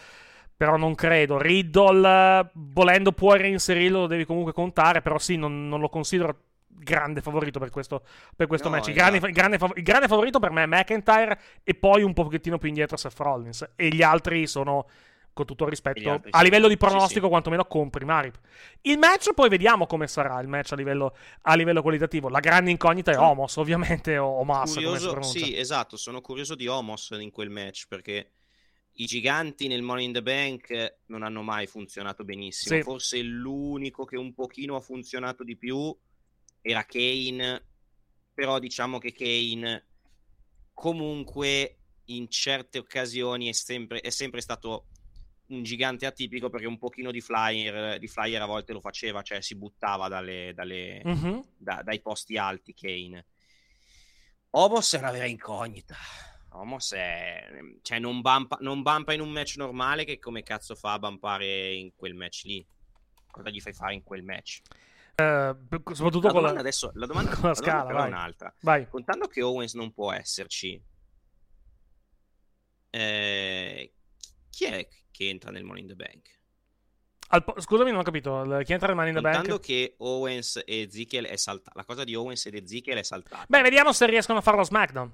Però 0.58 0.78
non 0.78 0.96
credo. 0.96 1.38
Riddle, 1.38 2.50
volendo 2.54 3.12
puoi 3.12 3.38
reinserirlo, 3.38 4.02
lo 4.02 4.08
devi 4.08 4.26
comunque 4.26 4.54
contare. 4.54 5.02
Però 5.02 5.18
sì, 5.18 5.36
non, 5.36 5.68
non 5.68 5.80
lo 5.80 5.90
considero 5.90 6.40
grande 6.68 7.22
favorito 7.22 7.60
per 7.60 7.70
questo, 7.70 8.04
per 8.36 8.48
questo 8.48 8.70
No, 8.70 8.76
match. 8.76 8.88
Il 8.88 8.94
grande, 8.94 9.18
il 9.18 9.34
grande 9.34 9.58
il 9.76 9.84
grande 9.84 10.08
favorito 10.08 10.40
per 10.40 10.52
me 10.52 10.64
è 10.64 10.66
McIntyre 10.66 11.40
e 11.64 11.74
poi 11.74 12.04
un 12.04 12.14
pochettino 12.14 12.58
più 12.58 12.68
indietro 12.68 12.98
Seth 12.98 13.20
Rollins. 13.20 13.72
E 13.76 13.88
gli 13.90 14.02
altri 14.02 14.48
sono 14.48 14.88
con 15.34 15.46
tutto 15.46 15.66
il 15.66 15.70
rispetto, 15.70 16.10
altri 16.10 16.30
a 16.32 16.38
sì. 16.38 16.44
livello 16.46 16.68
di 16.68 16.78
Sì, 16.78 16.78
pronostico, 16.78 17.26
sì. 17.26 17.30
quantomeno 17.30 17.66
comprimi. 17.66 18.32
Il 18.84 18.98
match, 18.98 19.34
poi 19.34 19.50
vediamo 19.50 19.86
come 19.86 20.08
sarà 20.08 20.40
il 20.40 20.48
match 20.48 20.72
a 20.72 20.76
livello, 20.78 21.14
a 21.42 21.56
livello 21.56 21.82
qualitativo. 21.82 22.30
La 22.30 22.40
grande 22.40 22.72
incognita 22.72 23.12
è 23.12 23.18
Homos, 23.18 23.58
ovviamente, 23.58 24.18
o 24.18 24.46
curioso, 24.46 25.12
pronuncia. 25.12 25.46
sì, 25.46 25.58
esatto, 25.58 25.98
sono 25.98 26.22
curioso 26.22 26.56
di 26.56 26.68
Homos 26.68 27.10
in 27.20 27.32
quel 27.32 27.50
match 27.50 27.86
perché 27.90 28.32
i 28.98 29.06
giganti 29.06 29.68
nel 29.68 29.82
Money 29.82 30.06
in 30.06 30.14
the 30.14 30.22
Bank 30.22 30.98
non 31.08 31.24
hanno 31.24 31.42
mai 31.42 31.68
funzionato 31.68 32.24
benissimo. 32.24 32.76
Sì. 32.76 32.82
Forse 32.82 33.22
l'unico 33.22 34.06
che 34.06 34.18
un 34.18 34.34
pochino 34.34 34.76
ha 34.76 34.82
funzionato 34.82 35.44
di 35.44 35.58
più 35.58 35.96
era 36.62 36.86
Kane, 36.86 37.66
però 38.34 38.60
diciamo 38.60 38.98
che 38.98 39.12
Kane 39.12 39.88
comunque 40.74 41.78
in 42.06 42.30
certe 42.30 42.78
occasioni 42.78 43.50
è 43.50 43.54
sempre, 43.54 44.00
è 44.00 44.10
sempre 44.10 44.42
stato 44.42 44.88
un 45.48 45.62
gigante 45.64 46.06
atipico 46.06 46.50
perché 46.50 46.66
un 46.66 46.78
pochino 46.78 47.12
di 47.12 47.22
flyer, 47.22 48.00
di 48.00 48.08
flyer 48.08 48.42
a 48.42 48.46
volte 48.46 48.74
lo 48.74 48.80
faceva, 48.82 49.22
cioè 49.22 49.42
si 49.42 49.56
buttava 49.56 50.08
dalle, 50.08 50.54
dalle, 50.56 51.02
Mhm. 51.04 51.54
da- 51.58 51.82
dai 51.84 52.02
posti 52.02 52.38
alti 52.38 52.74
Kane. 52.74 53.26
Homos 54.52 54.94
è 54.94 54.98
una 55.00 55.12
vera 55.12 55.26
incognita. 55.26 55.96
Homos 56.56 56.94
è... 56.94 57.48
cioè 57.82 58.00
non 58.00 58.22
bumpa, 58.22 58.58
non 58.62 58.82
bumpa 58.82 59.14
in 59.14 59.22
un 59.22 59.30
match 59.30 59.56
normale 59.58 60.04
che 60.06 60.20
come 60.20 60.44
cazzo 60.44 60.76
fa 60.76 60.94
a 60.94 61.00
bumpare 61.00 61.74
in 61.74 61.94
quel 61.96 62.14
match 62.16 62.44
lì? 62.44 62.66
Cosa 63.30 63.50
gli 63.50 63.60
fai 63.60 63.74
fare 63.74 63.94
in 63.94 64.04
quel 64.04 64.24
match? 64.24 64.62
Eh, 65.16 65.56
soprattutto 65.94 66.28
La 66.28 66.34
con 66.34 66.42
domanda 66.42 66.54
la, 66.54 66.60
adesso, 66.60 66.92
la 66.96 67.06
domanda, 67.08 67.36
con 67.36 67.44
la 67.44 67.50
la 67.50 67.54
domanda 67.54 67.72
scala, 67.72 67.86
però 67.86 68.04
è 68.04 68.08
un'altra. 68.08 68.54
Vai. 68.62 68.88
Contando 68.88 69.28
che 69.28 69.42
Owens 69.42 69.74
non 69.74 69.94
può 69.94 70.12
esserci, 70.12 70.82
eh, 72.90 73.94
chi 74.50 74.66
è 74.66 74.88
che 75.12 75.30
entra 75.30 75.52
nel 75.52 75.64
Money 75.64 75.82
in 75.82 75.88
the 75.88 75.96
Bank? 75.96 76.34
Po- 77.44 77.60
scusami, 77.60 77.92
non 77.92 78.00
ho 78.00 78.04
capito. 78.04 78.44
Chi 78.64 78.72
entra 78.72 78.88
nel 78.88 78.96
Money 78.96 79.12
in 79.12 79.18
the 79.18 79.22
Contando 79.22 79.50
Bank? 79.50 79.62
che 79.62 79.96
Owens 79.98 80.62
e 80.66 80.82
Ezekiel 80.82 81.26
è 81.26 81.36
saltata, 81.36 81.78
la 81.78 81.86
cosa 81.86 82.04
di 82.04 82.16
Owens 82.16 82.46
ed 82.46 82.56
Ezekiel 82.56 82.98
è 82.98 83.04
saltata. 83.04 83.46
Beh, 83.48 83.62
vediamo 83.62 83.92
se 83.92 84.06
riescono 84.06 84.40
a 84.40 84.42
farlo 84.42 84.62
a 84.62 84.66
SmackDown. 84.66 85.14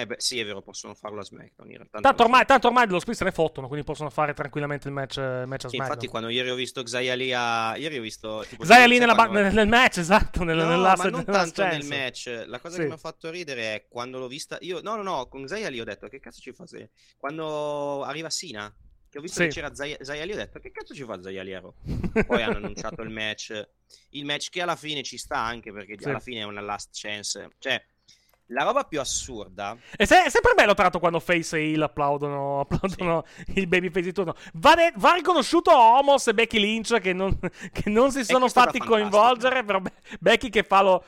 Eh 0.00 0.06
beh, 0.06 0.14
sì, 0.20 0.38
è 0.38 0.44
vero, 0.44 0.62
possono 0.62 0.94
farlo 0.94 1.18
a 1.18 1.24
SmackDown. 1.24 1.68
In 1.70 1.76
realtà 1.78 1.98
Tanto 1.98 2.22
ormai, 2.22 2.44
tanto 2.46 2.68
ormai 2.68 2.86
dello 2.86 3.00
split 3.00 3.16
se 3.16 3.24
ne 3.24 3.32
fottono, 3.32 3.66
quindi 3.66 3.84
possono 3.84 4.10
fare 4.10 4.32
tranquillamente 4.32 4.86
il 4.86 4.94
match, 4.94 5.16
il 5.16 5.42
match 5.46 5.64
a 5.64 5.68
Sì, 5.68 5.74
SmackDown. 5.74 5.86
infatti, 5.88 6.06
quando 6.06 6.28
ieri 6.28 6.50
ho 6.50 6.54
visto 6.54 6.84
Xia 6.84 7.16
Lee 7.16 7.34
a... 7.34 7.76
Ieri 7.76 7.98
ho 7.98 8.00
visto... 8.02 8.44
Tipo, 8.48 8.62
lì 8.62 8.98
nella 9.00 9.16
quando- 9.16 9.40
nel, 9.40 9.66
match, 9.66 9.96
esatto, 9.98 10.44
nel, 10.44 10.56
No, 10.56 10.68
nell'asse- 10.68 11.02
ma 11.02 11.10
non 11.10 11.24
nella 11.26 11.38
tanto 11.38 11.64
nel 11.64 11.84
match. 11.84 12.44
La 12.46 12.60
cosa 12.60 12.76
Sì. 12.76 12.82
che 12.82 12.86
mi 12.86 12.92
ha 12.92 12.96
fatto 12.96 13.28
ridere 13.28 13.74
è 13.74 13.86
quando 13.88 14.20
l'ho 14.20 14.28
vista... 14.28 14.56
Io... 14.60 14.80
No, 14.82 14.94
no, 14.94 15.02
no, 15.02 15.26
con 15.26 15.44
Xia 15.44 15.68
Lee 15.68 15.80
ho 15.80 15.84
detto, 15.84 16.06
che 16.06 16.20
cazzo 16.20 16.40
ci 16.40 16.52
fa 16.52 16.64
Zaya? 16.64 16.88
Quando 17.16 18.04
arriva 18.04 18.30
Sina, 18.30 18.72
che 19.10 19.18
ho 19.18 19.20
visto 19.20 19.40
Sì. 19.40 19.48
che 19.48 19.52
c'era 19.54 19.74
Zaya, 19.74 19.96
Zaya 20.00 20.24
Lee, 20.24 20.34
ho 20.34 20.38
detto, 20.38 20.60
che 20.60 20.70
cazzo 20.70 20.94
ci 20.94 21.02
fa 21.02 21.20
Zaya 21.20 21.42
Lee? 21.42 21.60
Poi 22.24 22.40
hanno 22.40 22.58
annunciato 22.58 23.02
il 23.02 23.10
match. 23.10 23.68
Il 24.10 24.24
match 24.24 24.48
che 24.50 24.62
alla 24.62 24.76
fine 24.76 25.02
ci 25.02 25.18
sta 25.18 25.38
anche, 25.38 25.72
perché 25.72 25.96
Sì. 25.98 26.08
alla 26.08 26.20
fine 26.20 26.40
è 26.42 26.44
una 26.44 26.60
last 26.60 26.90
chance. 26.92 27.48
Cioè, 27.58 27.84
la 28.48 28.64
roba 28.64 28.84
più 28.84 29.00
assurda... 29.00 29.76
E 29.96 30.06
se- 30.06 30.24
è 30.24 30.30
sempre 30.30 30.54
bello, 30.54 30.72
tra 30.74 30.82
l'altro, 30.82 31.00
quando 31.00 31.20
Face 31.20 31.56
e 31.56 31.70
Hill 31.70 31.82
applaudono, 31.82 32.60
applaudono 32.60 33.24
il 33.54 33.66
babyface 33.66 34.04
di 34.06 34.12
turno. 34.12 34.34
Va, 34.54 34.74
de- 34.74 34.92
va 34.96 35.12
riconosciuto 35.14 35.70
Homos 35.74 36.26
e 36.28 36.34
Becky 36.34 36.58
Lynch 36.58 36.98
che 37.00 37.12
non, 37.12 37.38
che 37.72 37.90
non 37.90 38.10
si 38.10 38.24
sono 38.24 38.48
fatti 38.48 38.78
coinvolgere. 38.78 39.64
Però 39.64 39.80
Be- 39.80 39.92
Becky 40.20 40.48
che 40.48 40.62
fa 40.62 40.82
lo, 40.82 41.04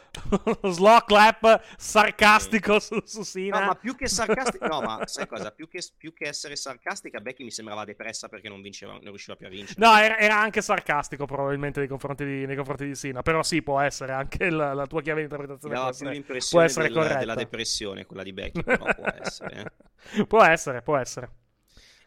lo 0.61 0.70
slow 0.70 0.98
clap 1.05 1.62
sarcastico 1.76 2.79
su, 2.79 3.00
su 3.05 3.22
Sina. 3.22 3.61
No, 3.61 3.66
ma 3.66 3.74
più 3.74 3.96
che 3.96 4.07
sarcastica, 4.09 4.66
no, 4.66 4.81
ma 4.81 5.00
sai 5.07 5.26
cosa? 5.26 5.50
Più 5.50 5.68
che, 5.68 5.83
più 5.96 6.12
che 6.12 6.29
essere 6.29 6.57
sarcastica, 6.57 7.20
Becky 7.20 7.44
mi 7.44 7.50
sembrava 7.50 7.85
depressa 7.85 8.29
perché 8.29 8.48
non 8.48 8.61
vinceva, 8.61 8.92
non 8.92 9.00
riusciva 9.05 9.37
più 9.37 9.46
a 9.46 9.50
vincere. 9.50 9.81
No, 9.85 9.96
era, 9.96 10.18
era 10.18 10.38
anche 10.38 10.61
sarcastico 10.62 11.24
probabilmente 11.26 11.81
nei 11.81 11.88
confronti 11.88 12.24
di, 12.24 12.46
nei 12.46 12.57
confronti 12.57 12.87
di 12.87 12.94
Sina. 12.94 13.22
Però 13.22 13.42
sì, 13.42 13.62
può 13.62 13.81
essere 13.81 14.12
anche 14.12 14.50
la, 14.50 14.72
la 14.74 14.87
tua 14.87 15.00
chiave 15.03 15.18
di 15.20 15.24
interpretazione. 15.24 15.74
dava 15.74 15.90
può 15.90 16.09
essere, 16.09 16.38
può 16.50 16.61
essere 16.61 16.88
del- 16.88 16.96
corretta. 16.96 17.29
Della 17.34 17.44
depressione, 17.44 18.06
quella 18.06 18.22
di 18.22 18.32
Becky, 18.32 18.64
però 18.64 18.88
può 18.90 19.08
essere. 19.12 19.60
eh. 19.60 20.26
può 20.26 20.42
essere, 20.42 20.82
può 20.82 20.96
essere. 20.96 21.30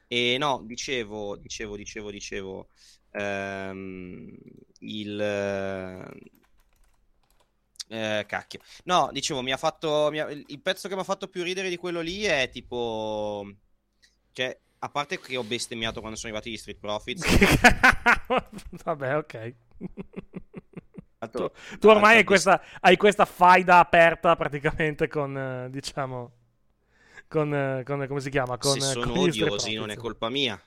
E 0.07 0.37
no, 0.37 0.61
dicevo, 0.65 1.37
dicevo, 1.37 1.75
dicevo, 1.75 2.11
dicevo, 2.11 2.69
ehm, 3.11 4.37
il... 4.79 5.19
eh, 7.89 8.23
cacchio. 8.27 8.59
No, 8.85 9.09
dicevo, 9.11 9.41
mi 9.41 9.51
ha 9.51 9.57
fatto... 9.57 10.09
mi 10.11 10.19
ha- 10.19 10.29
il 10.29 10.61
pezzo 10.61 10.87
che 10.87 10.95
mi 10.95 11.01
ha 11.01 11.03
fatto 11.03 11.27
più 11.27 11.43
ridere 11.43 11.69
di 11.69 11.77
quello 11.77 12.01
lì 12.01 12.23
è 12.23 12.49
tipo... 12.51 13.45
Cioè, 14.31 14.57
a 14.79 14.89
parte 14.89 15.19
che 15.19 15.37
ho 15.37 15.43
bestemmiato 15.43 15.99
quando 15.99 16.17
sono 16.17 16.33
arrivati 16.33 16.51
gli 16.51 16.57
Street 16.57 16.79
Profits. 16.79 17.23
Vabbè, 18.83 19.15
ok. 19.17 19.55
Tanto- 21.27 21.51
Tu, 21.69 21.77
tu 21.79 21.87
ormai 21.89 22.17
hai 22.17 22.23
questa, 22.23 22.61
hai 22.81 22.97
questa 22.97 23.25
faida 23.25 23.79
aperta 23.79 24.35
praticamente 24.35 25.07
con, 25.07 25.37
eh, 25.37 25.69
diciamo, 25.69 26.31
con, 27.27 27.53
eh, 27.53 27.83
con- 27.85 28.05
come 28.07 28.19
si 28.19 28.29
chiama? 28.29 28.57
Con, 28.57 28.79
Se 28.79 28.89
eh, 28.89 28.91
sono 28.91 29.19
odiosi 29.19 29.73
non 29.75 29.89
è 29.89 29.95
colpa 29.95 30.29
mia. 30.29 30.61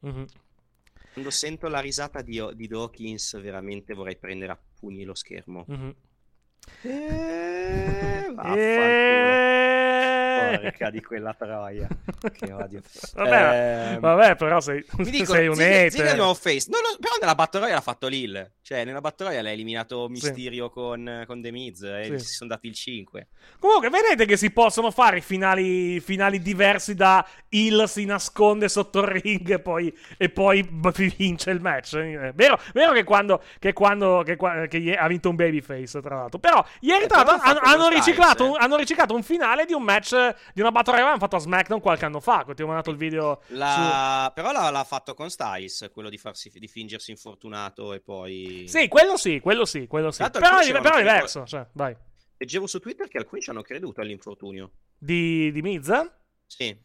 Mhm. 0.00 0.26
Quando 1.12 1.30
sento 1.32 1.68
la 1.68 1.80
risata 1.80 2.22
di, 2.22 2.40
di 2.54 2.66
Dawkins, 2.68 3.40
veramente 3.40 3.92
vorrei 3.94 4.16
prendere 4.16 4.52
a 4.52 4.58
pugni 4.78 5.02
lo 5.04 5.14
schermo. 5.14 5.64
Vaffanculo. 5.66 5.96
Eh. 6.84 8.34
Porca 10.60 10.90
di 10.90 11.02
quella 11.02 11.34
troia. 11.34 11.88
Che 12.32 12.52
odio. 12.52 12.80
Vabbè, 13.14 13.92
Ehm, 13.94 14.00
vabbè, 14.00 14.36
però 14.36 14.60
sei, 14.60 14.84
Mi 14.98 15.10
dicono, 15.10 15.38
sei 15.38 15.46
un 15.48 15.54
Ziggler- 15.56 15.94
hater. 15.94 16.16
No, 16.16 16.24
no, 16.26 16.96
però 17.00 17.14
nella 17.20 17.34
Battle 17.34 17.60
Royale 17.60 17.78
ha 17.78 17.82
fatto 17.82 18.06
Lil. 18.08 18.52
Cioè, 18.62 18.84
nella 18.84 19.00
Battle 19.00 19.28
Royale 19.28 19.48
ha 19.48 19.52
eliminato 19.52 20.08
Mysterio 20.08 20.68
con, 20.70 21.24
con 21.26 21.40
The 21.40 21.50
Miz 21.50 21.82
e 21.82 22.18
Sì. 22.18 22.26
si 22.26 22.34
sono 22.34 22.50
dati 22.50 22.66
il 22.66 22.74
5. 22.74 23.28
Comunque, 23.58 23.88
vedete 23.88 24.26
che 24.26 24.36
si 24.36 24.50
possono 24.50 24.90
fare 24.90 25.20
finali, 25.22 26.00
finali 26.00 26.40
diversi 26.40 26.94
da 26.94 27.26
Hill 27.48 27.84
si 27.84 28.04
nasconde 28.04 28.68
sotto 28.68 29.00
il 29.00 29.06
ring 29.06 29.50
e 29.50 29.58
poi, 29.58 29.96
e 30.18 30.28
poi 30.28 30.68
vince 31.16 31.50
il 31.50 31.60
match. 31.60 31.94
Eh, 31.94 32.32
Vero, 32.34 32.60
vero 32.74 32.92
che 32.92 33.04
quando, 33.04 33.42
che 33.58 33.72
quando 33.72 34.22
che, 34.24 34.36
che 34.68 34.94
ha 34.96 35.06
vinto 35.08 35.30
un 35.30 35.36
babyface, 35.36 36.00
tra 36.02 36.16
l'altro. 36.16 36.38
Però, 36.38 36.62
ieri, 36.80 37.04
Eh, 37.04 37.06
tra 37.06 37.22
l'altro, 37.22 37.48
hanno 37.48 37.60
hanno, 37.62 37.88
riciclato, 37.88 38.50
un- 38.50 38.56
hanno 38.58 38.76
riciclato 38.76 39.14
un 39.14 39.22
finale 39.22 39.64
di 39.64 39.72
un 39.72 39.82
match, 39.82 40.34
di 40.54 40.60
una 40.60 40.70
battle 40.70 40.92
royale 40.92 41.10
hanno 41.10 41.20
fatto 41.20 41.36
a 41.36 41.40
SmackDown 41.40 41.80
qualche 41.80 42.04
anno 42.04 42.20
fa. 42.20 42.44
Ti 42.54 42.62
ho 42.62 42.66
mandato 42.66 42.90
il 42.90 42.96
video 42.96 43.40
La- 43.48 44.30
Però 44.34 44.52
l'ha, 44.52 44.70
l'ha 44.70 44.84
fatto 44.84 45.14
con 45.14 45.30
Styles, 45.30 45.90
quello 45.92 46.08
di, 46.08 46.18
farsi, 46.18 46.50
di 46.50 46.68
fingersi 46.68 47.10
infortunato 47.10 47.92
e 47.92 48.00
poi... 48.00 48.64
su... 48.66 48.78
Sì, 48.78 48.88
quello 48.88 49.16
sì, 49.16 49.40
quello 49.40 49.64
sì, 49.64 49.86
quello 49.86 50.10
sì. 50.10 50.18
Tanto 50.18 50.38
Però, 50.38 50.58
è- 50.58 50.72
però 50.80 50.94
è 50.96 50.98
diverso, 50.98 51.44
cioè, 51.46 51.66
vai. 51.72 51.96
Leggevo 52.36 52.66
su 52.66 52.78
Twitter 52.78 53.08
che 53.08 53.18
alcuni 53.18 53.40
ci 53.40 53.50
hanno 53.50 53.62
creduto 53.62 54.00
all'infortunio. 54.00 54.70
Di, 54.96 55.50
di 55.52 55.60
Miz? 55.62 55.90
Sì. 56.46 56.76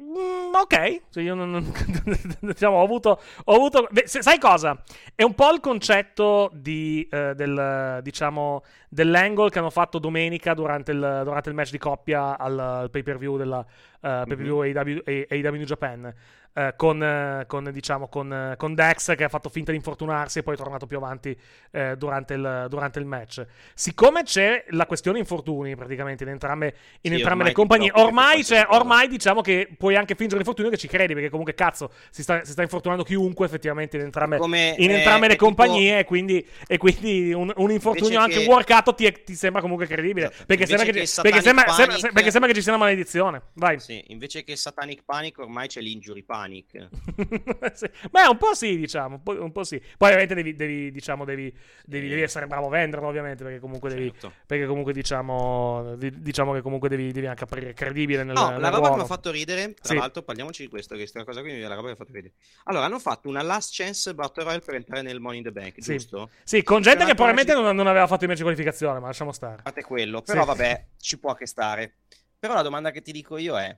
Mm, 0.00 0.54
ok, 0.54 1.00
Cioè, 1.10 1.22
io 1.22 1.34
non, 1.34 1.50
non- 1.50 1.72
diciamo, 2.40 2.76
ho 2.78 2.82
avuto, 2.82 3.20
ho 3.44 3.54
avuto 3.54 3.86
beh, 3.90 4.06
se- 4.06 4.22
sai 4.22 4.38
cosa? 4.38 4.82
È 5.14 5.22
un 5.22 5.34
po' 5.34 5.50
il 5.52 5.60
concetto 5.60 6.50
di, 6.52 7.06
eh, 7.10 7.34
del, 7.36 8.00
diciamo, 8.02 8.62
dell'angle 8.88 9.50
che 9.50 9.58
hanno 9.60 9.70
fatto 9.70 9.98
domenica 9.98 10.54
durante 10.54 10.90
il, 10.92 11.20
durante 11.24 11.48
il 11.48 11.54
match 11.54 11.70
di 11.70 11.78
coppia 11.78 12.36
al, 12.38 12.58
al 12.58 12.90
pay 12.90 13.02
per 13.02 13.18
view 13.18 13.36
della 13.36 13.64
pay 14.00 14.24
per 14.26 14.36
view 14.36 14.60
AEW, 14.60 15.00
AEW 15.04 15.54
New 15.54 15.64
Japan. 15.64 16.14
Eh, 16.54 16.74
con, 16.76 17.02
eh, 17.02 17.44
con, 17.46 17.68
diciamo, 17.72 18.08
con, 18.08 18.32
eh, 18.32 18.54
con 18.56 18.74
Dex 18.74 19.14
che 19.16 19.24
ha 19.24 19.28
fatto 19.28 19.48
finta 19.48 19.70
di 19.72 19.76
infortunarsi 19.76 20.38
e 20.38 20.42
poi 20.42 20.54
è 20.54 20.56
tornato 20.56 20.86
più 20.86 20.96
avanti 20.96 21.36
eh, 21.72 21.96
durante, 21.96 22.34
il, 22.34 22.66
durante 22.70 22.98
il 23.00 23.04
match. 23.06 23.44
Siccome 23.74 24.22
c'è 24.22 24.64
la 24.70 24.86
questione 24.86 25.18
infortuni 25.18 25.74
praticamente 25.76 26.24
in 26.24 26.30
entrambe, 26.30 26.74
in 27.02 27.12
Sì, 27.12 27.18
entrambe 27.18 27.44
le 27.44 27.52
compagnie, 27.52 27.90
ormai, 27.94 28.36
cosa. 28.38 28.66
ormai 28.70 29.08
diciamo 29.08 29.40
che 29.40 29.68
puoi 29.76 29.96
anche 29.96 30.14
fingere 30.14 30.36
l'infortunio 30.36 30.70
che 30.70 30.76
ci 30.76 30.88
credi, 30.88 31.12
perché 31.12 31.28
comunque 31.28 31.54
cazzo 31.54 31.90
si 32.10 32.22
sta, 32.22 32.44
si 32.44 32.52
sta 32.52 32.62
infortunando 32.62 33.02
chiunque 33.02 33.46
effettivamente 33.46 33.96
in 33.96 34.02
entrambe, 34.04 34.36
Come, 34.38 34.74
in 34.78 34.90
eh, 34.90 34.94
entrambe 34.98 35.26
è 35.26 35.28
le 35.30 35.34
tipo- 35.34 35.46
compagnie 35.46 35.98
e 35.98 36.04
quindi, 36.04 36.46
e 36.66 36.76
quindi 36.78 37.32
un, 37.32 37.52
un 37.56 37.70
infortunio 37.70 38.20
anche 38.20 38.40
che- 38.40 38.46
workato 38.46 38.94
ti, 38.94 39.12
ti 39.24 39.34
sembra 39.34 39.60
comunque 39.60 39.86
credibile, 39.86 40.26
Esatto. 40.28 40.44
perché, 40.46 40.66
sembra 40.66 40.84
che, 40.86 40.92
che 40.92 41.06
ci- 41.06 41.20
perché, 41.20 41.40
sembra, 41.42 41.72
sembra- 41.72 41.96
Panic- 41.96 42.12
perché 42.12 42.30
sembra 42.30 42.48
che 42.50 42.56
ci 42.56 42.62
sia 42.62 42.72
una 42.74 42.84
maledizione. 42.84 43.42
Vai. 43.54 43.80
Sì, 43.80 44.04
invece 44.08 44.44
che 44.44 44.54
Satanic 44.56 45.02
Panic 45.04 45.38
ormai 45.38 45.66
c'è 45.66 45.80
l'injury 45.80 46.22
panic. 46.22 46.42
Sì. 47.74 47.88
Beh, 48.10 48.26
un 48.28 48.36
po' 48.36 48.54
sì, 48.54 48.76
diciamo, 48.76 49.16
un 49.16 49.22
po', 49.22 49.32
un 49.42 49.52
po' 49.52 49.64
sì. 49.64 49.78
Poi 49.78 50.08
ovviamente 50.08 50.34
devi, 50.34 50.54
devi, 50.54 50.90
diciamo, 50.90 51.24
devi, 51.24 51.52
devi, 51.84 52.08
devi 52.08 52.22
essere 52.22 52.46
bravo 52.46 52.66
a 52.66 52.70
venderlo, 52.70 53.06
ovviamente, 53.08 53.42
perché 53.42 53.58
comunque 53.58 53.90
devi, 53.90 54.10
Certo. 54.12 54.32
perché 54.46 54.66
comunque 54.66 54.92
diciamo, 54.92 55.94
di- 55.96 56.20
diciamo 56.22 56.52
che 56.52 56.60
comunque 56.62 56.88
devi, 56.88 57.12
devi 57.12 57.26
anche 57.26 57.44
apparire 57.44 57.72
credibile 57.72 58.22
nel, 58.24 58.34
No, 58.34 58.50
nel 58.50 58.60
la 58.60 58.68
roba 58.68 58.76
che 58.76 58.80
mi 58.82 58.88
ruolo. 58.88 59.02
ha 59.02 59.06
fatto 59.06 59.30
ridere, 59.30 59.74
tra 59.74 59.84
Sì. 59.88 59.96
l'altro 59.96 60.22
parliamoci 60.22 60.62
di 60.62 60.68
questo, 60.68 60.94
che 60.94 61.00
questa 61.00 61.24
cosa 61.24 61.40
qui 61.40 61.52
è 61.52 61.60
la 61.62 61.68
roba 61.74 61.80
che 61.80 61.86
mi 61.86 61.92
ha 61.92 61.96
fatto 61.96 62.12
ridere. 62.12 62.34
Allora, 62.64 62.84
hanno 62.84 62.98
fatto 62.98 63.28
una 63.28 63.42
last 63.42 63.74
chance 63.74 64.14
Battle 64.14 64.44
Royale 64.44 64.62
per 64.62 64.74
entrare 64.74 65.02
nel 65.02 65.20
Money 65.20 65.38
in 65.38 65.44
the 65.44 65.52
Bank, 65.52 65.74
Sì. 65.82 65.92
giusto? 65.92 66.30
Sì, 66.44 66.62
con 66.62 66.82
gente 66.82 67.04
che 67.04 67.14
probabilmente 67.14 67.52
ancora- 67.52 67.68
non, 67.72 67.76
non 67.76 67.86
aveva 67.88 68.06
fatto 68.06 68.24
i 68.24 68.26
match 68.26 68.36
di 68.38 68.42
qualificazione, 68.42 68.98
ma 69.00 69.06
lasciamo 69.06 69.32
stare. 69.32 69.56
A 69.58 69.62
parte 69.62 69.82
quello, 69.82 70.22
però 70.22 70.40
Sì. 70.42 70.46
vabbè, 70.46 70.86
ci 70.98 71.18
può 71.18 71.34
che 71.34 71.46
stare. 71.46 71.96
Però 72.38 72.54
la 72.54 72.62
domanda 72.62 72.90
che 72.90 73.00
ti 73.00 73.10
dico 73.12 73.38
io 73.38 73.58
è, 73.58 73.74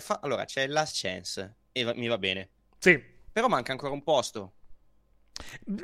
fa- 0.00 0.20
allora 0.22 0.44
c'è 0.44 0.62
il 0.62 0.72
last 0.72 0.98
chance 1.00 1.54
e 1.76 1.92
mi 1.96 2.06
va 2.06 2.18
bene. 2.18 2.48
Sì. 2.78 3.02
Però 3.32 3.48
manca 3.48 3.72
ancora 3.72 3.92
un 3.92 4.04
posto. 4.04 4.52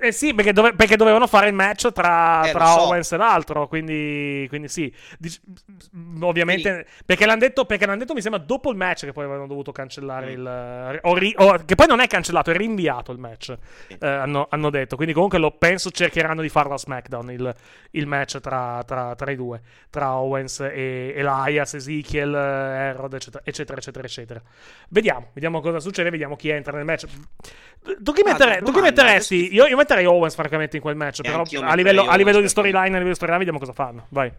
Eh 0.00 0.12
sì, 0.12 0.32
perché, 0.34 0.52
dove- 0.52 0.74
perché 0.74 0.96
dovevano 0.96 1.26
fare 1.26 1.48
il 1.48 1.54
match 1.54 1.90
tra, 1.92 2.46
Eh, 2.48 2.52
tra 2.52 2.66
so. 2.66 2.80
Owens 2.82 3.10
e 3.12 3.16
l'altro, 3.16 3.66
quindi, 3.66 4.46
quindi 4.48 4.68
sì. 4.68 4.92
Dic- 5.18 5.40
ovviamente, 6.20 6.86
perché 7.04 7.26
l'hanno 7.26 7.40
detto, 7.40 7.64
perché 7.64 7.86
l'hanno 7.86 7.98
detto, 7.98 8.14
mi 8.14 8.20
sembra, 8.20 8.40
dopo 8.40 8.70
il 8.70 8.76
match 8.76 9.06
che 9.06 9.12
poi 9.12 9.24
avevano 9.24 9.46
dovuto 9.48 9.72
cancellare 9.72 10.26
Mm. 10.26 10.30
il... 10.30 10.98
o 11.02 11.14
ri- 11.16 11.34
o- 11.36 11.64
che 11.64 11.74
poi 11.74 11.86
non 11.86 12.00
è 12.00 12.06
cancellato, 12.06 12.50
è 12.50 12.56
rinviato 12.56 13.10
il 13.12 13.18
match, 13.18 13.56
eh, 13.88 14.06
hanno, 14.06 14.46
hanno 14.50 14.70
detto. 14.70 14.94
Quindi 14.96 15.14
comunque 15.14 15.38
lo 15.38 15.50
penso 15.52 15.90
cercheranno 15.90 16.42
di 16.42 16.48
farlo 16.48 16.74
a 16.74 16.78
SmackDown, 16.78 17.30
il, 17.32 17.54
il 17.92 18.06
match 18.06 18.38
tra, 18.40 18.82
tra- 18.86 19.14
tra 19.16 19.30
i 19.30 19.36
due, 19.36 19.60
tra 19.90 20.14
Owens 20.16 20.60
e 20.60 21.12
Elias, 21.16 21.74
Ezekiel, 21.74 22.34
Herod, 22.34 23.14
eccetera, 23.14 23.42
eccetera, 23.44 23.78
eccetera, 23.78 24.06
eccetera. 24.06 24.42
Vediamo, 24.90 25.30
vediamo 25.32 25.60
cosa 25.60 25.80
succede, 25.80 26.10
vediamo 26.10 26.36
chi 26.36 26.50
entra 26.50 26.76
nel 26.76 26.84
match. 26.84 27.06
Tu 27.82 28.12
chi, 28.12 28.20
Ah, 28.20 28.30
mettere- 28.32 28.58
tu 28.58 28.66
chi 28.66 28.72
domanda, 28.72 28.90
Io, 29.48 29.66
io 29.66 29.76
metterei 29.76 30.06
Owens 30.06 30.34
francamente 30.34 30.76
in 30.76 30.82
quel 30.82 30.96
match, 30.96 31.20
E 31.20 31.22
però 31.22 31.38
anch'io 31.38 31.62
a 31.62 31.74
livello, 31.74 32.06
a 32.06 32.16
livello 32.16 32.40
di 32.40 32.48
storyline, 32.48 32.80
a 32.80 32.84
livello 32.84 33.08
di 33.08 33.14
storyline, 33.14 33.38
vediamo 33.38 33.58
cosa 33.58 33.72
fanno. 33.72 34.06
Vai, 34.10 34.32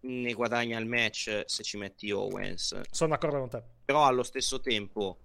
Ne 0.00 0.32
guadagna 0.32 0.78
il 0.78 0.86
match 0.86 1.42
se 1.46 1.62
ci 1.62 1.76
metti 1.78 2.10
Owens. 2.10 2.80
sono 2.90 3.10
d'accordo 3.10 3.38
con 3.38 3.48
te. 3.48 3.62
Però 3.84 4.04
allo 4.04 4.22
stesso 4.22 4.60
tempo 4.60 5.16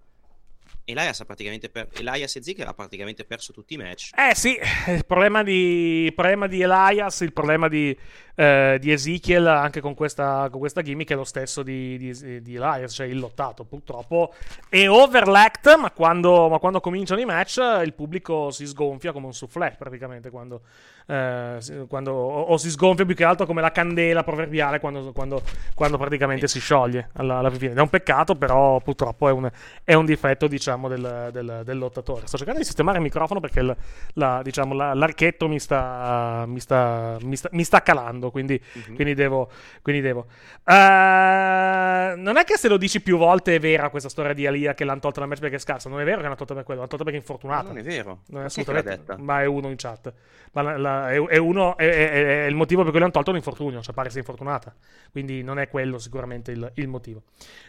Elias 0.84 1.20
ha 1.20 1.24
praticamente 1.24 1.68
per... 1.68 1.88
Elias 1.92 2.36
e 2.36 2.42
Ziggler 2.42 2.66
ha 2.66 2.74
praticamente 2.74 3.24
perso 3.24 3.52
tutti 3.52 3.74
i 3.74 3.76
match. 3.76 4.10
Eh 4.16 4.34
sì, 4.34 4.58
il 4.88 5.04
problema 5.06 5.42
di, 5.42 6.04
il 6.04 6.14
problema 6.14 6.46
di 6.48 6.60
Elias, 6.60 7.20
il 7.20 7.32
problema 7.32 7.68
di, 7.68 7.96
eh, 8.34 8.78
di 8.80 8.90
Ezekiel 8.90 9.46
anche 9.46 9.80
con 9.80 9.94
questa, 9.94 10.48
con 10.50 10.58
questa 10.58 10.82
gimmick 10.82 11.12
è 11.12 11.14
lo 11.14 11.24
stesso 11.24 11.62
di, 11.62 11.96
di- 11.98 12.42
di 12.42 12.54
Elias, 12.56 12.94
cioè 12.94 13.06
il 13.06 13.18
lottato 13.18 13.64
purtroppo 13.64 14.34
è 14.68 14.88
overlacked, 14.88 15.78
ma 15.78 15.90
quando, 15.92 16.48
ma 16.48 16.58
quando 16.58 16.80
cominciano 16.80 17.20
i 17.20 17.24
match 17.24 17.58
il 17.84 17.92
pubblico 17.94 18.50
si 18.50 18.66
sgonfia 18.66 19.12
come 19.12 19.26
un 19.26 19.34
soufflé 19.34 19.76
praticamente, 19.78 20.30
quando, 20.30 20.62
eh, 21.06 21.58
quando- 21.88 22.12
o, 22.12 22.40
o 22.42 22.56
si 22.56 22.70
sgonfia 22.70 23.04
più 23.04 23.14
che 23.14 23.24
altro 23.24 23.46
come 23.46 23.60
la 23.60 23.70
candela 23.70 24.24
proverbiale 24.24 24.80
quando, 24.80 25.12
quando- 25.12 25.42
quando 25.74 25.96
praticamente 25.96 26.48
si 26.48 26.58
scioglie 26.58 27.10
alla, 27.14 27.38
alla 27.38 27.50
fine. 27.50 27.70
Ed 27.70 27.78
È 27.78 27.80
un 27.80 27.88
peccato, 27.88 28.34
però 28.34 28.80
purtroppo 28.80 29.28
è 29.28 29.32
un, 29.32 29.48
è 29.84 29.94
un 29.94 30.04
difetto 30.04 30.48
diciamo 30.48 30.70
del, 30.76 31.28
del- 31.32 31.62
del 31.64 31.78
lottatore. 31.78 32.26
Sto 32.26 32.36
cercando 32.36 32.60
di 32.60 32.66
sistemare 32.66 32.98
il 32.98 33.02
microfono 33.04 33.40
perché 33.40 33.60
il- 33.60 33.76
la- 34.14 34.40
diciamo, 34.42 34.74
la- 34.74 34.94
l'archetto 34.94 35.48
mi 35.48 35.58
sta, 35.58 36.44
mi 36.46 36.60
sta, 36.60 37.16
mi 37.22 37.36
sta, 37.36 37.48
mi 37.52 37.64
sta 37.64 37.82
calando, 37.82 38.30
quindi, 38.30 38.60
quindi 38.94 39.14
devo... 39.14 39.50
Quindi 39.82 40.00
devo. 40.02 40.26
Eh, 40.64 42.14
non 42.16 42.36
è 42.36 42.44
che 42.44 42.56
se 42.56 42.68
lo 42.68 42.76
dici 42.76 43.00
più 43.00 43.16
volte 43.16 43.54
è 43.56 43.60
vera 43.60 43.88
questa 43.90 44.08
storia 44.08 44.32
di 44.32 44.46
Alia 44.46 44.74
che 44.74 44.84
l'hanno 44.84 45.00
tolta 45.00 45.20
dal 45.20 45.28
match 45.28 45.40
perché 45.40 45.56
è 45.56 45.58
scarsa, 45.58 45.88
non 45.88 46.00
è 46.00 46.04
vero 46.04 46.16
che 46.18 46.22
l'hanno 46.24 46.34
tolta 46.36 46.54
per 46.54 46.64
quello, 46.64 46.80
l'hanno 46.80 46.90
tolta 46.96 47.04
perché 47.04 47.18
è 47.18 47.22
infortunata. 47.22 47.68
Non 47.68 47.78
è 47.78 47.82
vero. 47.82 48.20
Non 48.26 48.38
è 48.40 48.42
Ma 48.42 48.46
assolutamente, 48.46 49.16
ma 49.18 49.40
è 49.42 49.44
uno 49.46 49.68
in 49.68 49.76
chat. 49.76 50.12
Ma 50.52 50.62
la- 50.62 50.76
la- 50.76 51.10
è, 51.10 51.20
è 51.28 51.36
uno, 51.38 51.76
è, 51.76 52.44
è- 52.44 52.46
il 52.46 52.54
motivo 52.54 52.82
per 52.82 52.90
cui 52.90 53.00
l'hanno 53.00 53.12
tolto 53.12 53.30
è 53.30 53.32
un 53.32 53.38
infortunio, 53.38 53.80
cioè 53.80 53.94
pare 53.94 54.10
sia 54.10 54.18
infortunata. 54.20 54.74
Quindi 55.10 55.42
non 55.42 55.58
è 55.58 55.68
quello 55.68 55.98
sicuramente 55.98 56.50
il, 56.52 56.70
il 56.74 56.88
motivo. 56.88 57.22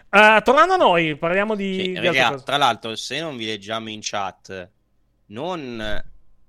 Eh, 0.10 0.42
tornando 0.44 0.74
a 0.74 0.78
noi, 0.78 1.16
parliamo 1.16 1.56
di, 1.56 1.74
Sì, 1.74 2.00
di 2.00 2.06
raga, 2.06 2.36
tra 2.39 2.58
l'altro, 2.58 2.92
se 2.95 3.19
non 3.19 3.38
vi 3.38 3.45
leggiamo 3.45 3.89
in 3.89 3.99
chat, 4.01 4.69
non 5.27 6.03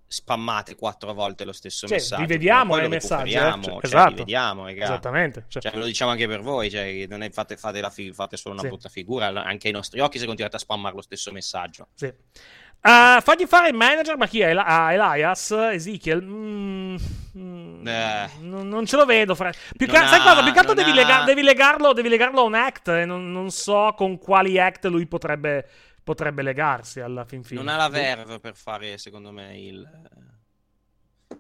spammate 0.07 0.77
quattro 0.77 1.13
volte 1.13 1.45
lo 1.45 1.53
stesso 1.53 1.87
Cioè, 1.89 1.97
messaggio. 1.97 2.23
vi 2.23 2.29
vediamo 2.29 2.71
poi 2.71 2.81
nei 2.81 2.89
lo 2.89 2.95
messaggi, 2.95 3.33
eh? 3.33 3.39
Cioè, 3.41 3.61
cioè, 3.63 3.79
esatto. 3.83 4.09
li 4.11 4.15
vediamo. 4.17 4.69
Esattamente. 4.69 5.45
cioè. 5.49 5.63
Cioè, 5.63 5.77
lo 5.77 5.85
diciamo 5.87 6.11
anche 6.13 6.29
per 6.29 6.41
voi, 6.41 6.71
cioè, 6.71 7.07
non 7.09 7.23
è- 7.23 7.31
fate, 7.31 7.57
fate 7.57 7.81
la 7.81 7.91
fi- 7.91 8.13
fate 8.13 8.37
solo 8.37 8.55
una 8.55 8.63
Sì. 8.63 8.69
brutta 8.69 8.89
figura, 8.89 9.27
anche 9.43 9.67
ai 9.69 9.73
nostri 9.73 9.99
occhi 10.01 10.19
se 10.19 10.27
continuate 10.27 10.57
a 10.57 10.61
spammare 10.61 10.95
lo 10.95 11.03
stesso 11.03 11.33
messaggio. 11.33 11.89
Sì. 11.95 12.07
Eh, 12.07 13.19
fagli 13.23 13.47
fare 13.47 13.69
il 13.71 13.75
manager, 13.75 14.17
ma 14.17 14.27
chi 14.29 14.41
è? 14.41 14.51
Eli- 14.51 14.63
ah, 14.63 14.93
Elias? 14.93 15.51
Ezekiel? 15.51 16.23
Mm, 16.23 16.97
mm, 17.39 17.87
Eh. 17.89 18.31
non, 18.41 18.69
non 18.69 18.85
ce 18.87 18.97
lo 18.97 19.07
vedo. 19.07 19.35
Fra... 19.35 19.51
Più 19.77 19.87
che, 19.87 19.99
Non 19.99 20.07
sai 20.07 20.21
ha- 20.21 20.23
cosa? 20.23 20.43
Più 20.45 20.53
che 20.53 20.59
altro 20.61 20.75
devi, 20.75 20.91
ha- 20.91 20.95
lega- 20.95 21.25
devi 21.25 21.43
legarlo, 21.43 21.93
devi 21.95 22.09
legarlo 22.11 22.41
a 22.41 22.45
un 22.45 22.55
act. 22.55 22.89
E 22.89 23.05
non, 23.07 23.33
non 23.33 23.51
so 23.51 23.95
con 23.97 24.19
quali 24.19 24.61
act 24.61 24.85
lui 24.85 25.07
potrebbe, 25.07 25.67
potrebbe 26.05 26.43
legarsi 26.43 27.01
alla 27.01 27.25
fin 27.25 27.43
fine. 27.43 27.61
Non 27.61 27.73
ha 27.73 27.77
la 27.77 27.89
verve 27.89 28.39
per 28.39 28.55
fare, 28.55 28.99
secondo 28.99 29.33
me, 29.33 29.59
il, 29.59 29.89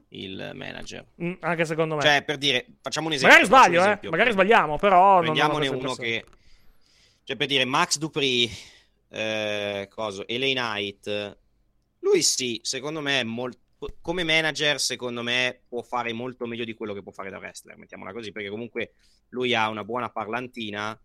il 0.09 0.51
manager. 0.55 1.05
Mm, 1.23 1.35
anche 1.41 1.65
secondo 1.67 1.97
me. 1.97 2.03
Cioè, 2.03 2.25
per 2.25 2.39
dire, 2.39 2.67
facciamo 2.81 3.07
un 3.07 3.13
esempio. 3.13 3.37
Magari 3.37 3.47
sbaglio, 3.47 3.79
eh. 3.81 3.85
esempio. 3.85 4.11
Magari 4.11 4.33
sbagliamo, 4.33 4.79
però. 4.79 5.21
Prendiamone 5.21 5.69
uno 5.69 5.95
che... 5.95 6.25
Cioè, 7.23 7.37
per 7.37 7.47
dire, 7.47 7.65
Max 7.65 7.99
Dupri, 7.99 8.51
eh, 9.11 9.89
coso, 9.91 10.25
LA 10.27 10.53
Knight, 10.53 11.39
lui 12.01 12.23
sì, 12.23 12.61
secondo 12.63 13.01
me, 13.01 13.21
è 13.21 13.23
mol- 13.23 13.57
come 14.01 14.25
manager, 14.25 14.81
secondo 14.81 15.23
me, 15.23 15.61
può 15.69 15.83
fare 15.83 16.13
molto 16.13 16.47
meglio 16.47 16.65
di 16.65 16.75
quello 16.75 16.93
che 16.93 17.03
può 17.03 17.13
fare 17.13 17.31
da 17.31 17.39
wrestler, 17.39 17.77
mettiamola 17.77 18.13
così, 18.13 18.33
perché 18.33 18.49
comunque 18.49 18.93
lui 19.31 19.55
ha 19.55 19.69
una 19.69 19.85
buona 19.85 20.11
parlantina 20.11 20.99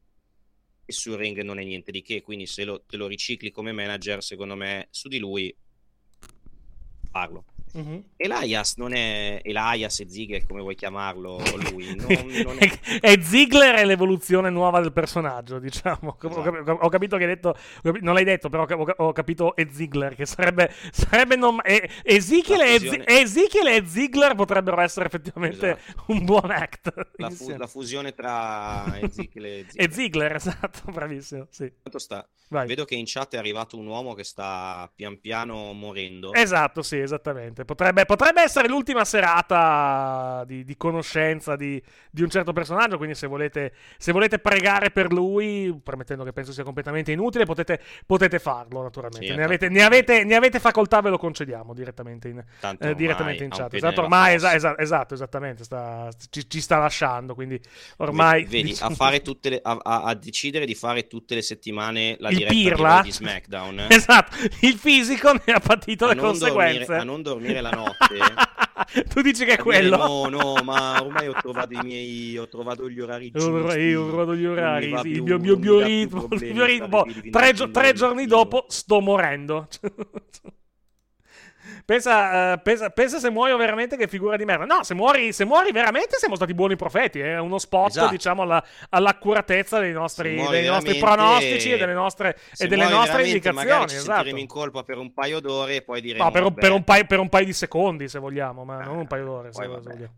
e 0.89 0.91
sul 0.91 1.17
ring 1.17 1.39
non 1.41 1.60
è 1.60 1.63
niente 1.63 1.91
di 1.91 2.02
che, 2.02 2.23
quindi 2.23 2.47
se 2.47 2.63
lo- 2.63 2.84
te 2.84 2.97
lo 2.97 3.06
ricicli 3.06 3.52
come 3.52 3.71
manager, 3.71 4.23
secondo 4.23 4.56
me, 4.56 4.88
su 4.89 5.08
di 5.08 5.19
lui 5.19 5.56
parlo. 7.12 7.45
Mhm. 7.71 8.03
Elias 8.17 8.75
non 8.77 8.93
è 8.93 9.41
Elias 9.43 9.99
e 9.99 10.10
Ziggler, 10.10 10.45
come 10.47 10.62
vuoi 10.62 10.75
chiamarlo 10.75 11.39
lui, 11.71 11.95
non, 11.95 12.08
non 12.43 12.58
è... 12.60 12.79
e 13.01 13.21
Ziggler 13.21 13.75
è 13.75 13.86
l'evoluzione 13.86 14.49
nuova 14.49 14.79
del 14.82 14.91
personaggio, 14.91 15.60
diciamo. 15.60 16.17
Ho, 16.21 16.27
Esatto. 16.29 16.71
ho 16.82 16.89
capito 16.89 17.17
che 17.17 17.23
hai 17.23 17.29
detto, 17.29 17.55
non 18.01 18.13
l'hai 18.15 18.23
detto, 18.23 18.49
però 18.49 18.63
ho 18.63 18.65
cap- 18.65 18.93
ho 18.99 19.12
capito 19.12 19.55
e 19.55 19.67
Ziggler, 19.71 20.15
che 20.15 20.25
sarebbe, 20.25 20.71
sarebbe 20.91 21.36
non, 21.36 21.60
e, 21.63 21.89
e, 22.03 22.19
fusione- 22.21 22.79
Zi- 22.79 23.03
Ezekiel 23.05 23.67
e 23.67 23.84
Ziggler 23.86 24.36
potrebbero 24.36 24.82
essere 24.82 25.05
effettivamente 25.05 25.77
Esatto. 25.77 26.03
un 26.08 26.25
buon 26.25 26.49
act. 26.51 26.91
la, 27.17 27.29
fu- 27.29 27.55
la 27.55 27.67
fusione 27.67 28.13
tra 28.13 28.99
Ezekiel 28.99 29.45
e 29.45 29.60
e 29.60 29.65
Ziggler. 29.69 29.91
Ziggler, 29.91 30.36
esatto, 30.36 30.79
bravissimo. 30.91 31.47
Sì. 31.49 31.71
Vedo 32.65 32.86
che 32.86 32.95
in 32.95 33.03
chat 33.05 33.36
è 33.36 33.38
arrivato 33.38 33.77
un 33.77 33.86
uomo 33.86 34.13
che 34.15 34.23
sta 34.23 34.91
pian 34.95 35.19
piano 35.19 35.71
morendo. 35.73 36.34
Esatto, 36.34 36.82
sì, 36.82 36.97
esattamente. 36.97 37.59
Potrebbe, 37.65 38.06
potrebbe 38.06 38.41
essere 38.41 38.67
l'ultima 38.67 39.04
serata 39.06 40.43
di, 40.45 40.63
di 40.63 40.78
conoscenza 40.78 41.56
di, 41.56 41.82
di 42.10 42.22
un 42.22 42.30
certo 42.30 42.54
personaggio. 42.54 42.98
Quindi, 42.98 43.15
se 43.15 43.28
volete, 43.28 43.74
se 43.98 44.12
volete 44.12 44.39
pregare 44.39 44.91
per 44.91 45.12
lui, 45.12 45.78
permettendo 45.84 46.24
che 46.24 46.34
penso 46.34 46.52
sia 46.52 46.63
completamente 46.63 47.12
inutile, 47.12 47.45
potete, 47.45 47.80
potete 48.06 48.39
farlo, 48.39 48.82
naturalmente. 48.82 49.28
Sì, 49.28 49.36
ne, 49.36 49.43
avete, 49.43 49.69
ne, 49.69 49.84
avete, 49.84 50.24
ne 50.24 50.36
avete 50.36 50.60
facoltà, 50.60 51.02
ve 51.02 51.10
lo 51.10 51.17
concediamo 51.17 51.74
diredamente 51.74 52.28
in, 52.30 52.38
eh, 52.38 52.95
direttamente 52.95 53.43
in 53.43 53.50
chat. 53.50 53.74
Esatto, 53.74 54.02
ormai, 54.02 54.36
esa- 54.36 54.54
esa- 54.54 54.78
esatto, 54.78 55.13
esattamente. 55.13 55.63
sta- 55.63 56.10
ci, 56.30 56.50
ci 56.50 56.62
sta 56.62 56.78
lasciando. 56.78 57.34
Quindi, 57.34 57.60
ormai. 57.98 58.45
Vedi, 58.45 58.76
a, 58.80 58.89
fare 58.91 59.22
tutte 59.22 59.50
le- 59.50 59.60
a, 59.62 59.78
a- 59.82 60.02
a 60.04 60.13
decidere 60.15 60.65
di 60.65 60.76
fare 60.76 61.08
tutte 61.08 61.36
le 61.36 61.41
settimane 61.41 62.15
la 62.19 62.30
Il 62.30 62.38
diretta 62.38 62.54
di 62.54 62.63
pirla? 62.63 62.88
Raw 62.95 63.02
di 63.02 63.12
SmackDown. 63.12 63.80
eh. 63.80 63.88
Esatto, 64.00 64.36
il 64.62 64.74
fisico 64.78 65.32
ne 65.34 65.54
ha 65.54 65.60
patito 65.60 66.06
a, 66.06 66.13
le 66.13 66.15
conseguenze. 66.15 66.78
dormire, 66.86 67.02
a 67.02 67.04
non 67.04 67.22
dormire 67.22 67.48
la 67.62 67.69
notte. 67.71 68.17
tu 69.09 69.21
dici 69.21 69.45
che 69.45 69.53
è 69.53 69.55
dire, 69.55 69.63
quello? 69.63 69.97
No, 69.97 70.25
no, 70.29 70.55
ma 70.63 71.01
ormai 71.01 71.27
ho 71.27 71.33
trovato 71.33 71.73
i 71.73 71.79
miei. 71.83 72.38
Ho 72.38 72.47
trovato 72.47 72.89
gli 72.89 72.99
orari 72.99 73.31
giusti. 73.31 73.93
Ho 73.93 74.07
trovato 74.07 74.35
gli 74.35 74.45
orari, 74.45 74.95
sì, 75.01 75.07
il 75.09 75.23
più- 75.23 75.38
mio, 75.38 75.38
mio 75.38 75.38
non 75.38 75.41
mi 75.41 75.47
dà 75.47 75.53
più 75.53 75.59
bioritmo. 75.59 76.21
il 76.21 76.27
problemi 76.27 76.53
bioritmo. 76.53 77.03
fino 77.05 77.29
Tre, 77.31 77.53
tre 77.71 77.93
giorni 77.93 78.25
dopo 78.25 78.65
sto 78.67 78.99
morendo. 79.01 79.67
Pensa, 81.86 82.53
eh, 82.53 82.58
pensa, 82.60 82.89
pensa 82.89 83.19
se 83.19 83.29
muoio 83.29 83.58
veramente 83.58 83.97
che 83.97 84.08
figura 84.08 84.38
di 84.38 84.45
merda. 84.45 84.65
No, 84.65 84.84
se 84.84 84.93
muori, 84.93 85.34
se 85.34 85.45
muori 85.45 85.71
veramente 85.71 86.17
siamo 86.17 86.36
stati 86.36 86.53
buoni 86.53 86.75
profeti. 86.75 87.19
È 87.19 87.38
uno 87.39 87.58
spot, 87.58 87.89
Esatto. 87.89 88.12
diciamo, 88.12 88.41
alla- 88.43 88.63
all'accuratezza 88.89 89.79
dei 89.79 89.91
nostri, 89.91 90.36
dei 90.49 90.65
nostri 90.67 90.97
pronostici 90.97 91.71
e 91.71 91.77
delle 91.77 91.93
nostre, 91.93 92.38
e 92.58 92.67
delle 92.67 92.88
nostre 92.88 93.25
indicazioni. 93.25 93.67
Magari 93.67 93.89
ci 93.89 93.95
Esatto. 93.95 94.13
sentiremo 94.13 94.39
in 94.39 94.47
colpa 94.47 94.84
per 94.84 94.97
un 94.97 95.13
paio 95.13 95.39
d'ore 95.39 95.75
e 95.77 95.82
poi 95.82 96.01
diremo. 96.01 96.23
No, 96.23 96.32
per 96.32 96.43
un, 96.43 96.53
per 96.53 96.71
un 96.71 96.84
paio, 96.84 97.05
per 97.05 97.19
un 97.19 97.29
paio 97.29 97.45
di 97.45 97.53
secondi, 97.53 98.08
se 98.08 98.19
vogliamo, 98.19 98.63
ma 98.63 98.84
non 98.84 98.97
un 98.97 99.08
paio 99.08 99.25
d'ore. 99.25 99.51
Se, 99.51 99.60
poi 99.60 99.67
se 99.67 99.73
vabbè. 99.73 99.93
vogliamo. 99.95 100.13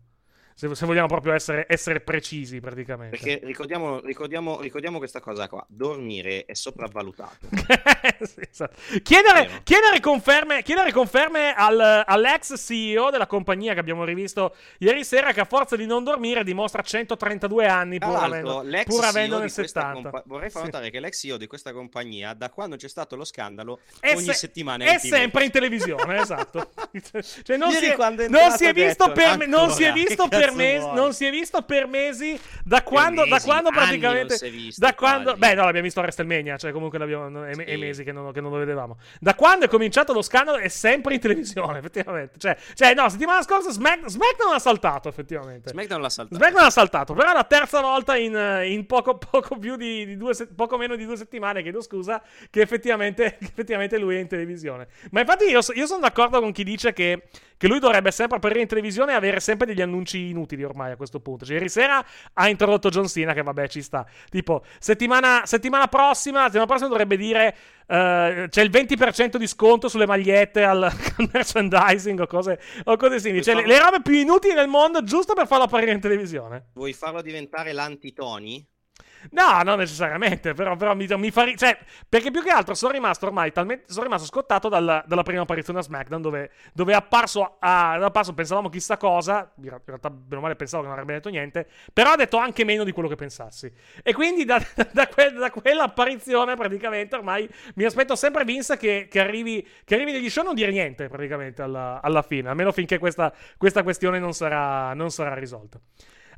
Se, 0.62 0.72
se 0.76 0.86
vogliamo 0.86 1.08
proprio 1.08 1.32
essere, 1.32 1.64
essere 1.68 1.98
precisi, 1.98 2.60
praticamente. 2.60 3.16
Perché 3.16 3.40
ricordiamo, 3.44 3.98
ricordiamo, 3.98 4.60
ricordiamo 4.60 4.98
questa 4.98 5.18
cosa 5.18 5.48
qua: 5.48 5.64
dormire 5.68 6.44
è 6.44 6.54
sopravvalutato. 6.54 7.48
Sì, 8.22 8.40
esatto. 8.48 8.76
chiedere, 9.02 9.62
chiedere 9.64 9.98
conferme, 9.98 10.62
chiedere 10.62 10.92
conferme 10.92 11.52
al- 11.54 12.04
all'ex 12.06 12.54
CEO 12.56 13.10
della 13.10 13.26
compagnia 13.26 13.74
che 13.74 13.80
abbiamo 13.80 14.04
rivisto 14.04 14.54
ieri 14.78 15.02
sera 15.04 15.32
che 15.32 15.40
a 15.40 15.44
forza 15.44 15.74
di 15.74 15.86
non 15.86 16.04
dormire 16.04 16.44
dimostra 16.44 16.82
132 16.82 17.66
anni 17.66 17.98
pur 17.98 18.14
avendo, 18.14 18.64
pur 18.84 19.04
avendo 19.04 19.38
nel 19.40 19.52
questa 19.52 19.80
70. 19.80 19.92
compa- 20.10 20.22
vorrei 20.26 20.50
far 20.50 20.60
Sì. 20.62 20.66
notare 20.70 20.90
che 20.90 21.00
l'ex 21.00 21.18
CEO 21.18 21.36
di 21.36 21.46
questa 21.48 21.72
compagnia, 21.72 22.32
da 22.34 22.48
quando 22.50 22.76
c'è 22.76 22.88
stato 22.88 23.16
lo 23.16 23.24
scandalo, 23.24 23.80
È 23.98 24.14
ogni 24.14 24.24
se- 24.26 24.34
settimana 24.34 24.84
è 24.84 24.98
TV. 25.00 25.08
sempre 25.08 25.44
in 25.44 25.50
televisione, 25.50 26.20
esatto. 26.20 26.70
Cioè, 27.42 27.56
non, 27.56 27.72
si 27.72 27.86
è, 27.86 27.96
è 27.96 28.28
non 28.28 28.50
si 28.52 28.64
è 28.66 28.72
visto, 28.72 29.06
detto, 29.08 29.12
per, 29.12 29.36
me- 29.38 29.46
non 29.46 29.70
si 29.70 29.82
è 29.82 29.86
"Ancora, 29.88 30.04
visto 30.06 30.28
per 30.28 30.51
mesi, 30.54 30.86
non 30.92 31.12
si 31.12 31.26
è 31.26 31.30
visto 31.30 31.62
per 31.62 31.86
mesi 31.86 32.38
da 32.64 32.82
quando, 32.82 33.22
mesi, 33.22 33.30
da 33.30 33.40
quando 33.40 33.70
praticamente. 33.70 34.34
è 34.34 34.50
visto, 34.50 34.84
da 34.84 34.94
quando, 34.94 35.36
beh, 35.36 35.54
no, 35.54 35.64
l'abbiamo 35.64 35.84
visto 35.84 36.00
a 36.00 36.02
WrestleMania, 36.02 36.56
cioè 36.56 36.72
comunque 36.72 36.98
l'abbiamo, 36.98 37.44
è, 37.44 37.50
è 37.50 37.72
Sì. 37.72 37.76
mesi 37.76 38.04
che 38.04 38.12
non, 38.12 38.32
che 38.32 38.40
non 38.40 38.50
lo 38.50 38.58
vedevamo. 38.58 38.96
Da 39.20 39.34
quando 39.34 39.64
è 39.64 39.68
cominciato 39.68 40.12
lo 40.12 40.22
scandalo 40.22 40.58
è 40.58 40.68
sempre 40.68 41.14
in 41.14 41.20
televisione, 41.20 41.78
effettivamente. 41.80 42.38
Cioè, 42.38 42.56
cioè 42.74 42.94
no, 42.94 43.08
settimana 43.08 43.42
scorsa 43.42 43.70
Smack, 43.70 44.08
SmackDown 44.08 44.54
ha 44.54 44.58
saltato, 44.58 45.08
effettivamente. 45.08 45.70
SmackDown 45.70 46.00
l'ha 46.00 46.10
saltato. 46.10 46.36
SmackDown 46.36 46.64
ha 46.66 46.70
saltato, 46.70 47.14
però 47.14 47.30
è 47.30 47.34
la 47.34 47.44
terza 47.44 47.80
volta 47.80 48.16
in, 48.16 48.36
eh, 48.36 48.70
in 48.70 48.86
poco, 48.86 49.18
poco 49.18 49.56
più 49.58 49.76
di, 49.76 50.04
di 50.06 50.16
due 50.16 50.34
poco 50.54 50.76
meno 50.76 50.96
di 50.96 51.04
due 51.04 51.16
settimane, 51.16 51.62
chiedo 51.62 51.80
scusa, 51.80 52.22
che 52.50 52.60
effettivamente, 52.60 53.36
che 53.38 53.44
effettivamente 53.44 53.98
lui 53.98 54.16
è 54.16 54.18
in 54.18 54.28
televisione. 54.28 54.88
Ma 55.10 55.20
infatti 55.20 55.44
io, 55.44 55.60
io 55.74 55.86
sono 55.86 56.00
d'accordo 56.00 56.40
con 56.40 56.52
chi 56.52 56.64
dice 56.64 56.92
che, 56.92 57.24
che 57.56 57.66
lui 57.68 57.78
dovrebbe 57.78 58.10
sempre 58.10 58.36
apparire 58.36 58.60
in 58.60 58.66
televisione 58.68 59.12
e 59.12 59.14
avere 59.14 59.40
sempre 59.40 59.66
degli 59.66 59.80
annunci 59.80 60.31
inutili 60.32 60.64
ormai 60.64 60.92
a 60.92 60.96
questo 60.96 61.20
punto. 61.20 61.44
Cioè, 61.44 61.54
ieri 61.54 61.68
sera 61.68 62.04
ha 62.32 62.48
introdotto 62.48 62.88
John 62.88 63.06
Cena, 63.06 63.32
che 63.32 63.42
vabbè 63.42 63.68
ci 63.68 63.80
sta. 63.80 64.04
Tipo, 64.28 64.64
settimana, 64.78 65.42
settimana 65.44 65.86
prossima, 65.86 66.42
settimana 66.42 66.66
prossima 66.66 66.88
dovrebbe 66.88 67.16
dire 67.16 67.56
eh, 67.86 68.46
c'è 68.48 68.62
il 68.62 68.70
20% 68.70 69.36
di 69.36 69.46
sconto 69.46 69.88
sulle 69.88 70.06
magliette 70.06 70.64
al, 70.64 70.82
al 70.82 71.28
merchandising 71.32 72.20
o 72.20 72.26
cose, 72.26 72.60
o 72.84 72.96
cose 72.96 73.20
simili. 73.20 73.42
Cioè, 73.42 73.54
le, 73.54 73.66
le 73.66 73.78
robe 73.78 74.02
più 74.02 74.14
inutili 74.14 74.54
del 74.54 74.68
mondo 74.68 75.02
giusto 75.04 75.34
per 75.34 75.46
farlo 75.46 75.64
apparire 75.64 75.92
in 75.92 76.00
televisione. 76.00 76.70
Vuoi 76.74 76.92
farlo 76.92 77.22
diventare 77.22 77.72
l'antitoni? 77.72 78.66
No, 79.30 79.62
non 79.62 79.78
necessariamente, 79.78 80.52
però, 80.54 80.76
però 80.76 80.94
mi, 80.94 81.06
mi 81.16 81.30
fa 81.30 81.44
ri- 81.44 81.56
cioè, 81.56 81.78
perché 82.08 82.30
più 82.30 82.42
che 82.42 82.50
altro 82.50 82.74
sono 82.74 82.92
rimasto 82.92 83.26
ormai 83.26 83.52
talmente, 83.52 83.84
sono 83.86 84.04
rimasto 84.04 84.26
scottato 84.26 84.68
dalla, 84.68 85.02
dalla 85.06 85.22
prima 85.22 85.42
apparizione 85.42 85.78
a 85.78 85.82
SmackDown 85.82 86.20
dove, 86.20 86.50
dove 86.72 86.92
è 86.92 86.94
apparso, 86.96 87.56
a, 87.58 87.96
è 87.98 88.02
apparso, 88.02 88.34
pensavamo 88.34 88.68
chissà 88.68 88.96
cosa, 88.96 89.52
in 89.62 89.68
realtà 89.84 90.10
bene 90.10 90.36
o 90.36 90.40
male 90.40 90.56
pensavo 90.56 90.82
che 90.82 90.88
non 90.88 90.98
avrebbe 90.98 91.14
detto 91.14 91.28
niente, 91.28 91.68
però 91.92 92.12
ha 92.12 92.16
detto 92.16 92.36
anche 92.36 92.64
meno 92.64 92.84
di 92.84 92.92
quello 92.92 93.08
che 93.08 93.14
pensassi. 93.14 93.72
E 94.02 94.12
quindi 94.12 94.44
da, 94.44 94.60
da, 94.92 95.06
que- 95.06 95.32
da 95.32 95.50
quell'apparizione 95.50 96.56
praticamente 96.56 97.14
ormai 97.16 97.48
mi 97.74 97.84
aspetto 97.84 98.16
sempre 98.16 98.44
Vince 98.44 98.76
che, 98.76 99.06
che 99.10 99.20
arrivi, 99.20 99.66
che 99.84 99.94
arrivi 99.94 100.12
negli 100.12 100.30
show 100.30 100.44
non 100.44 100.54
dire 100.54 100.70
niente 100.70 101.08
praticamente 101.08 101.62
alla, 101.62 102.00
alla 102.02 102.22
fine, 102.22 102.48
almeno 102.48 102.72
finché 102.72 102.98
questa, 102.98 103.32
questa 103.56 103.82
questione 103.82 104.18
non 104.18 104.32
sarà, 104.32 104.94
non 104.94 105.10
sarà 105.10 105.34
risolta. 105.34 105.78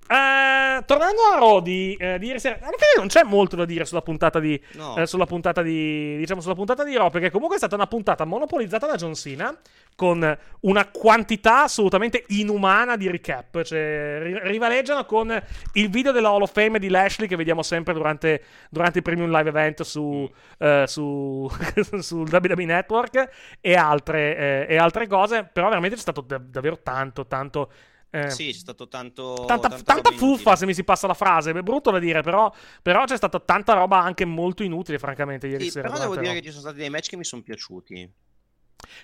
Eh, 0.07 0.83
tornando 0.85 1.21
a 1.35 1.39
Raw 1.39 1.61
di, 1.61 1.97
eh, 1.99 2.19
di 2.19 2.27
ieri 2.27 2.39
sera, 2.39 2.57
alla 2.57 2.77
fine 2.77 2.93
non 2.99 3.07
c'è 3.09 3.23
molto 3.23 3.57
da 3.57 3.65
dire 3.65 3.85
sulla 3.87 4.03
puntata 4.03 4.39
di, 4.39 4.61
No. 4.75 4.97
eh, 4.97 5.07
sulla 5.07 5.25
puntata 5.25 5.63
di, 5.63 6.17
diciamo, 6.19 6.41
sulla 6.43 6.55
puntata 6.55 6.85
di 6.85 6.95
Raw, 6.97 7.09
perché 7.11 7.31
comunque 7.31 7.57
è 7.57 7.59
stata 7.59 7.75
una 7.75 7.87
puntata 7.87 8.25
monopolizzata 8.25 8.87
da 8.87 8.97
John 8.97 9.15
Cena 9.15 9.57
con 9.97 10.39
una 10.61 10.87
quantità 10.89 11.63
assolutamente 11.63 12.25
inumana 12.29 12.97
di 12.97 13.11
recap. 13.11 13.63
Cioè, 13.63 14.19
ri- 14.23 14.39
rivaleggiano 14.43 15.05
con 15.07 15.43
il 15.75 15.89
video 15.89 16.13
della 16.13 16.29
Hall 16.29 16.43
of 16.43 16.53
Fame 16.53 16.79
di 16.79 16.89
Lashley 16.91 17.27
che 17.29 17.37
vediamo 17.37 17.63
sempre 17.63 17.95
durante, 17.95 18.43
durante 18.71 18.99
i 18.99 19.03
premium 19.03 19.31
live 19.31 19.49
event 19.49 19.83
su, 19.83 20.29
eh, 20.59 20.85
su, 20.87 21.49
sul 22.01 22.29
WWE 22.31 22.65
Network 22.65 23.29
e 23.61 23.75
altre, 23.75 24.37
eh, 24.37 24.75
e 24.75 24.77
altre 24.77 25.07
cose. 25.07 25.49
Però 25.51 25.69
veramente 25.69 25.97
c'è 25.97 26.03
stato 26.03 26.21
da- 26.21 26.39
davvero 26.45 26.79
tanto, 26.83 27.27
tanto. 27.27 27.71
Eh, 28.15 28.31
Sì, 28.31 28.47
c'è 28.53 28.59
stato 28.59 28.87
tanto. 28.89 29.45
Tanta, 29.47 29.69
tanta 29.69 29.83
tanta 29.83 30.11
fuffa, 30.11 30.25
inutile. 30.25 30.57
se 30.57 30.67
mi 30.67 30.75
si 30.75 30.85
passa 30.85 31.07
la 31.07 31.15
frase. 31.15 31.51
È 31.51 31.63
brutto 31.63 31.91
da 31.91 31.99
dire, 31.99 32.23
però, 32.23 32.53
però 32.81 33.05
c'è 33.05 33.17
stata 33.17 33.41
tanta 33.41 33.73
roba 33.75 34.01
anche 34.01 34.25
molto 34.25 34.63
inutile, 34.63 34.99
francamente, 34.99 35.47
ieri 35.49 35.65
Sì, 35.65 35.71
sera. 35.71 35.89
però 35.89 36.01
devo 36.01 36.15
durante 36.15 36.31
dire 36.31 36.41
che 36.41 36.47
ci 36.47 36.53
sono 36.53 36.63
stati 36.63 36.79
dei 36.79 36.91
match 36.91 37.09
che 37.09 37.17
mi 37.17 37.25
sono 37.25 37.43
piaciuti. 37.43 38.13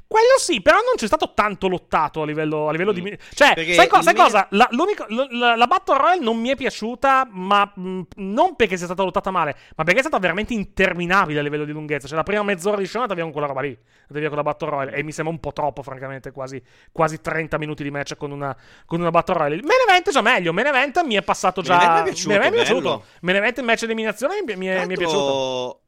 Quello 0.07 0.39
sì, 0.39 0.61
però 0.61 0.77
non 0.77 0.95
c'è 0.97 1.07
stato 1.07 1.33
tanto 1.35 1.69
lottato 1.69 2.23
a 2.23 2.27
livello, 2.27 2.69
a 2.69 2.73
livello 2.73 2.93
di. 2.93 3.03
Mm. 3.03 3.15
Cioè, 3.35 3.55
Perché 3.55 3.75
sai, 3.75 3.89
co- 3.89 4.03
sai 4.03 4.15
cosa? 4.15 4.47
La, 4.51 4.69
la, 4.71 5.57
la 5.57 5.67
Battle 5.67 5.97
Royale 5.97 6.21
non 6.21 6.39
mi 6.39 6.49
è 6.49 6.57
piaciuta, 6.57 7.29
ma 7.31 7.71
mh, 7.75 8.01
non 8.17 8.57
perché 8.57 8.77
sia 8.77 8.87
stata 8.87 9.03
lottata 9.03 9.31
male, 9.31 9.57
ma 9.77 9.85
perché 9.85 10.01
è 10.01 10.03
stata 10.03 10.19
veramente 10.19 10.55
interminabile 10.55 11.41
a 11.41 11.43
livello 11.43 11.65
di 11.65 11.73
lunghezza. 11.73 12.07
Cioè, 12.07 12.17
la 12.17 12.23
prima 12.23 12.43
mezz'ora 12.43 12.77
di 12.77 12.89
andata 12.93 13.15
via 13.15 13.23
con 13.23 13.33
quella 13.33 13.47
roba 13.47 13.61
lì. 13.61 13.77
Via 14.09 14.29
con 14.29 14.37
la 14.37 14.43
Battle 14.43 14.69
Royale. 14.69 14.93
E 14.93 15.03
mi 15.03 15.13
sembra 15.13 15.33
un 15.33 15.41
po' 15.41 15.53
troppo, 15.53 15.83
francamente. 15.83 16.33
Quasi, 16.33 16.61
quasi 16.93 17.21
30 17.21 17.59
minuti 17.59 17.83
di 17.83 17.91
match 17.91 18.17
con 18.17 18.31
una, 18.31 18.57
con 18.87 19.01
una 19.01 19.11
Battle 19.11 19.35
Royale. 19.35 19.57
Main 19.63 19.81
Event 19.89 20.11
già 20.11 20.21
meglio. 20.21 20.53
Main 20.53 20.67
Event 20.67 21.03
mi 21.05 21.15
è 21.15 21.23
passato 21.23 21.63
già. 21.63 21.77
Main 21.77 21.91
Event 21.91 22.25
mi 22.27 22.35
è 22.35 22.39
piaciuto, 22.39 22.39
Main 22.41 22.41
Event 22.41 22.55
mi 22.55 22.61
è 22.61 22.65
piaciuto. 22.65 22.81
bello. 22.89 23.05
Main 23.21 23.37
Event 23.37 23.59
in 23.59 23.65
match 23.65 23.83
eliminazione 23.85 24.43
mi, 24.45 24.57
mi 24.57 24.67
è, 24.67 24.87
mi 24.87 24.95
è 24.95 24.97
piaciuto. 24.97 25.80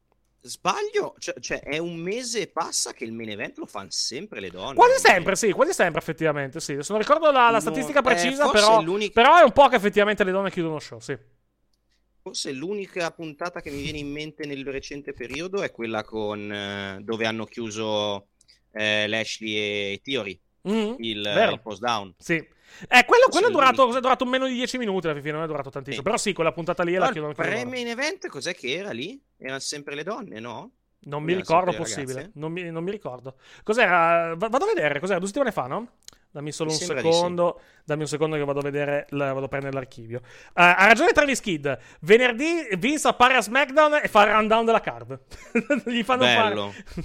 Sbaglio, 0.45 1.15
cioè, 1.19 1.39
cioè, 1.39 1.61
è 1.61 1.77
un 1.77 1.95
mese 1.95 2.41
e 2.41 2.47
passa 2.47 2.91
che 2.91 3.05
il 3.05 3.13
main 3.13 3.29
event 3.29 3.57
lo 3.59 3.65
fanno 3.65 3.91
sempre 3.91 4.41
le 4.41 4.49
donne. 4.49 4.75
Quasi 4.75 4.99
sempre, 4.99 5.37
sì, 5.37 5.51
quasi 5.51 5.71
sempre, 5.71 6.01
effettivamente. 6.01 6.59
Sì. 6.59 6.73
Adesso 6.73 6.91
non 6.91 7.01
ricordo 7.01 7.31
la, 7.31 7.45
la 7.49 7.51
No, 7.51 7.59
statistica 7.61 7.99
eh, 7.99 8.03
precisa, 8.03 8.43
forse 8.49 8.59
però, 8.59 8.81
l'unica- 8.81 9.13
però 9.21 9.37
è 9.39 9.43
un 9.43 9.53
po' 9.53 9.69
che 9.69 9.77
effettivamente 9.77 10.25
le 10.25 10.31
donne 10.31 10.51
chiudono 10.51 10.79
show, 10.79 10.99
sì. 10.99 11.17
Forse 12.21 12.51
l'unica 12.51 13.11
puntata 13.11 13.61
che 13.61 13.69
mi 13.69 13.81
viene 13.81 13.99
in 13.99 14.11
mente 14.11 14.45
nel 14.45 14.65
recente 14.65 15.13
periodo 15.13 15.61
è 15.61 15.71
quella 15.71 16.03
con 16.03 16.51
eh, 16.51 16.99
dove 17.01 17.25
hanno 17.25 17.45
chiuso 17.45 18.27
eh, 18.71 19.07
Lashley 19.07 19.55
e 19.93 20.01
Theory, 20.03 20.39
Mhm, 20.63 20.95
il, 20.99 21.17
il 21.51 21.59
post 21.61 21.79
down. 21.81 22.13
Sì. 22.17 22.45
Eh, 22.87 23.05
quello, 23.05 23.25
quello 23.29 23.47
è, 23.47 23.51
durato, 23.51 23.95
è 23.95 23.99
durato 23.99 24.25
meno 24.25 24.47
di 24.47 24.53
10 24.53 24.77
minuti 24.77 25.07
alla 25.07 25.19
fine, 25.19 25.33
non 25.33 25.43
è 25.43 25.47
durato 25.47 25.69
tantissimo. 25.69 25.97
Sì. 26.01 26.03
Però 26.03 26.17
sì, 26.17 26.33
quella 26.33 26.51
puntata 26.51 26.83
lì 26.83 26.91
è 26.93 26.97
la 26.97 27.09
Però 27.09 27.11
chiudono 27.11 27.31
il 27.31 27.37
pre-main 27.37 27.87
event 27.87 28.27
cos'è 28.27 28.53
che 28.55 28.73
era 28.75 28.91
lì? 28.91 29.19
Erano 29.37 29.59
sempre 29.59 29.95
le 29.95 30.03
donne, 30.03 30.39
no? 30.39 30.71
Non 31.05 31.21
mi 31.23 31.33
ricordo, 31.33 31.73
possibile. 31.73 32.31
Non 32.35 32.51
mi, 32.51 32.63
non 32.71 32.83
mi 32.83 32.91
ricordo. 32.91 33.35
Cos'era? 33.63 34.35
Va- 34.37 34.47
Vado 34.47 34.63
a 34.65 34.67
vedere, 34.73 34.99
cos'era? 34.99 35.17
Due 35.19 35.27
settimane 35.27 35.51
fa, 35.51 35.67
no? 35.67 35.87
Dammi 36.31 36.51
solo 36.51 36.71
Mi 36.71 36.75
un 36.77 36.79
di 36.81 36.85
sì. 36.85 36.95
secondo. 36.95 37.61
Dammi 37.83 38.01
un 38.01 38.07
secondo 38.07 38.35
che 38.37 38.43
vado 38.43 38.59
a 38.59 38.63
vedere, 38.63 39.05
la- 39.09 39.33
vado 39.33 39.45
a 39.45 39.49
prendere 39.49 39.73
l'archivio. 39.73 40.21
Eh, 40.23 40.51
ha 40.53 40.85
ragione 40.87 41.11
Travis 41.11 41.41
Kid. 41.41 41.77
Venerdì 42.01 42.69
Vince 42.77 43.07
appare 43.07 43.35
a 43.35 43.41
SmackDown 43.41 43.99
e 44.01 44.07
fa 44.07 44.23
il 44.25 44.31
rundown 44.31 44.65
della 44.65 44.79
card. 44.81 45.19
Gli 45.85 46.01
fanno 46.03 46.23
Bello. 46.23 46.71
fare. 46.71 47.03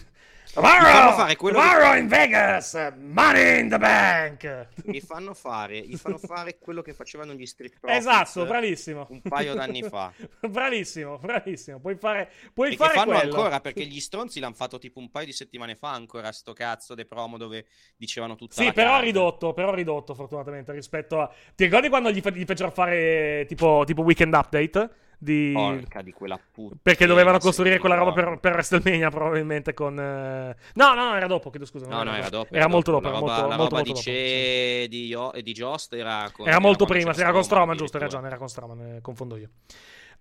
Fanno 0.66 1.12
fare 1.12 1.36
quello 1.36 1.58
che- 1.58 1.64
Tomorrow 1.66 1.96
in 1.98 2.08
Vegas, 2.08 2.92
Money 2.98 3.60
in 3.60 3.68
the 3.68 3.78
Bank. 3.78 4.68
Gli 4.84 5.00
fanno 5.00 5.34
fare, 5.34 5.78
gli 5.80 5.96
fanno 5.96 6.18
fare 6.18 6.58
quello 6.58 6.82
che 6.82 6.92
facevano 6.94 7.32
gli 7.34 7.46
Street 7.46 7.78
Profits 7.78 8.06
Esatto, 8.06 8.44
bravissimo. 8.46 9.06
un 9.10 9.20
paio 9.22 9.54
d'anni 9.54 9.82
fa. 9.82 10.12
bravissimo, 10.48 11.18
bravissimo. 11.18 11.78
Puoi 11.80 11.96
fare, 11.96 12.30
puoi 12.52 12.70
che 12.70 12.76
fare 12.76 12.94
fanno 12.94 13.12
quello. 13.16 13.34
ancora 13.34 13.60
perché 13.60 13.84
gli 13.86 14.00
stronzi 14.00 14.40
l'hanno 14.40 14.54
fatto 14.54 14.78
tipo 14.78 14.98
un 14.98 15.10
paio 15.10 15.26
di 15.26 15.32
settimane 15.32 15.74
fa 15.76 15.90
ancora 15.92 16.32
sto 16.32 16.52
cazzo 16.52 16.94
de 16.94 17.04
promo 17.06 17.36
dove 17.36 17.66
dicevano 17.96 18.34
tutta 18.36 18.62
Sì, 18.62 18.72
però 18.72 18.92
card. 18.92 19.04
ridotto, 19.04 19.52
però 19.52 19.74
ridotto 19.74 20.14
fortunatamente 20.14 20.72
rispetto 20.72 21.20
a... 21.20 21.30
Ti 21.54 21.64
ricordi 21.64 21.88
quando 21.88 22.10
gli, 22.10 22.20
fa- 22.20 22.30
gli 22.30 22.44
fecero 22.44 22.70
fare 22.70 23.44
tipo, 23.48 23.82
tipo 23.86 24.02
weekend 24.02 24.34
update? 24.34 24.90
Di... 25.20 25.50
Porca 25.52 26.00
di 26.00 26.12
quella 26.12 26.38
puttana. 26.38 26.78
Perché 26.80 27.04
dovevano 27.06 27.38
costruire 27.38 27.78
quella 27.78 27.96
roba 27.96 28.12
per, 28.12 28.38
per 28.38 28.52
WrestleMania 28.52 29.10
probabilmente 29.10 29.74
con... 29.74 29.98
eh, 29.98 30.56
No, 30.74 30.94
no, 30.94 31.08
no, 31.10 31.16
era 31.16 31.26
dopo, 31.26 31.50
chiedo 31.50 31.66
scusa. 31.66 31.86
No, 31.86 32.04
no, 32.04 32.14
era 32.14 32.28
dopo. 32.28 32.54
Era 32.54 32.68
molto 32.68 32.92
dopo, 32.92 33.02
La 33.04 33.08
era 33.10 33.18
roba, 33.18 33.32
molto, 33.32 33.48
la 33.48 33.56
molto, 33.56 33.76
roba 33.76 33.90
molto 33.90 34.02
di 34.02 34.86
dopo, 34.86 34.88
di, 34.94 35.06
Io- 35.06 35.32
e 35.32 35.42
di 35.42 35.52
Jost 35.52 35.94
era 35.94 36.28
con- 36.32 36.46
Era 36.46 36.60
molto 36.60 36.84
quando 36.84 37.04
prima, 37.04 37.16
era 37.20 37.32
con 37.32 37.42
Strowman, 37.42 37.76
giusto, 37.76 37.96
hai 37.96 38.02
ragione, 38.04 38.26
era 38.28 38.36
con 38.36 38.48
Strowman, 38.48 38.80
eh, 38.80 39.00
confondo 39.00 39.36
io. 39.36 39.48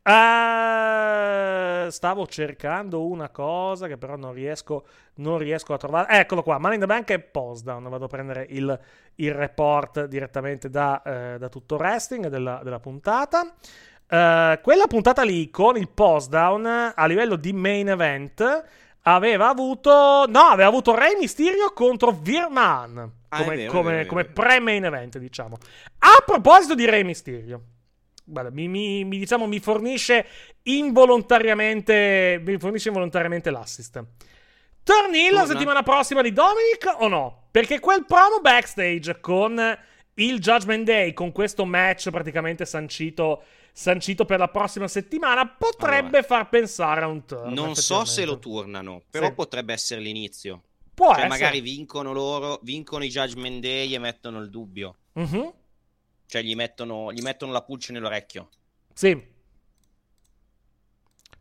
Eh, 0.02 1.92
stavo 1.92 2.26
cercando 2.28 3.06
una 3.06 3.30
cosa 3.30 3.88
che 3.88 3.98
però 3.98 4.16
non 4.16 4.34
riesco, 4.34 4.86
non 5.16 5.38
riesco 5.38 5.74
a 5.74 5.78
trovare. 5.78 6.20
Eccolo 6.20 6.44
qua, 6.44 6.58
Money 6.58 6.76
in 6.76 6.80
the 6.82 6.86
Bank 6.88 7.10
e 7.12 7.20
Postdown. 7.20 7.88
Vado 7.90 8.06
a 8.06 8.08
prendere 8.08 8.46
il, 8.50 8.80
il 9.16 9.34
report 9.34 10.06
direttamente 10.06 10.70
da, 10.70 11.02
eh, 11.04 11.38
da 11.38 11.50
tutto 11.50 11.76
wrestling 11.76 12.28
della, 12.28 12.62
della 12.64 12.80
puntata. 12.80 13.54
Eh, 14.10 14.60
quella 14.64 14.88
puntata 14.88 15.24
lì 15.24 15.50
con 15.50 15.76
il 15.78 15.90
Postdown 15.90 16.94
a 16.96 17.06
livello 17.08 17.36
di 17.36 17.52
main 17.54 17.90
event 17.90 18.64
aveva 19.02 19.50
avuto 19.50 20.26
no 20.28 20.40
aveva 20.42 20.68
avuto 20.70 20.96
Rey 20.96 21.18
Mysterio 21.20 21.72
contro 21.74 22.12
Virman 22.12 23.12
Ah, 23.30 23.44
come, 23.44 23.56
vero, 23.58 23.72
come- 23.72 24.06
come 24.06 24.24
pre-main 24.26 24.86
event 24.86 25.18
diciamo. 25.18 25.58
A 26.00 26.24
proposito 26.26 26.74
di 26.76 26.86
Rey 26.86 27.04
Mysterio 27.04 27.62
guarda, 28.24 28.50
mi, 28.52 28.68
mi- 28.70 29.04
mi, 29.04 29.18
diciamo, 29.20 29.46
mi 29.48 29.60
fornisce 29.60 30.26
involontariamente 30.64 32.42
mi 32.46 32.58
fornisce 32.58 32.88
involontariamente 32.90 33.50
l'assist. 33.50 34.04
Torni 34.84 35.30
la 35.30 35.46
settimana 35.46 35.84
prossima 35.84 36.22
di 36.22 36.32
Dominic 36.32 36.96
o 37.00 37.08
no? 37.10 37.48
Perché 37.52 37.80
quel 37.80 38.06
promo 38.06 38.40
backstage 38.42 39.20
con 39.20 39.78
il 40.14 40.40
Judgment 40.40 40.86
Day, 40.86 41.12
con 41.14 41.32
questo 41.34 41.66
match 41.66 42.10
praticamente 42.10 42.66
sancito, 42.66 43.44
sancito 43.78 44.26
per 44.26 44.40
la 44.40 44.48
prossima 44.48 44.88
settimana, 44.88 45.48
potrebbe 45.48 46.18
Allora, 46.18 46.24
far 46.24 46.50
pensare 46.50 47.02
a 47.02 47.08
un 47.08 47.26
turn. 47.26 47.54
Non 47.54 47.76
so 47.76 48.06
se 48.06 48.26
lo 48.26 48.40
turnano, 48.40 49.04
però 49.08 49.28
Sì. 49.28 49.34
potrebbe 49.34 49.72
essere 49.74 50.02
l'inizio. 50.02 50.64
Può 50.96 51.10
Cioè, 51.10 51.26
essere. 51.26 51.28
magari 51.30 51.62
vincono 51.62 52.12
loro, 52.12 52.60
vincono 52.64 53.04
i 53.04 53.08
Judgment 53.10 53.62
Day 53.62 53.94
e 53.94 54.00
mettono 54.00 54.40
il 54.40 54.50
dubbio. 54.50 54.96
Mhm. 55.14 55.54
Cioè, 56.26 56.42
gli 56.42 56.56
mettono, 56.56 57.14
gli 57.14 57.22
mettono 57.22 57.52
la 57.52 57.62
pulce 57.62 57.92
nell'orecchio. 57.94 58.50
Sì. 58.96 59.36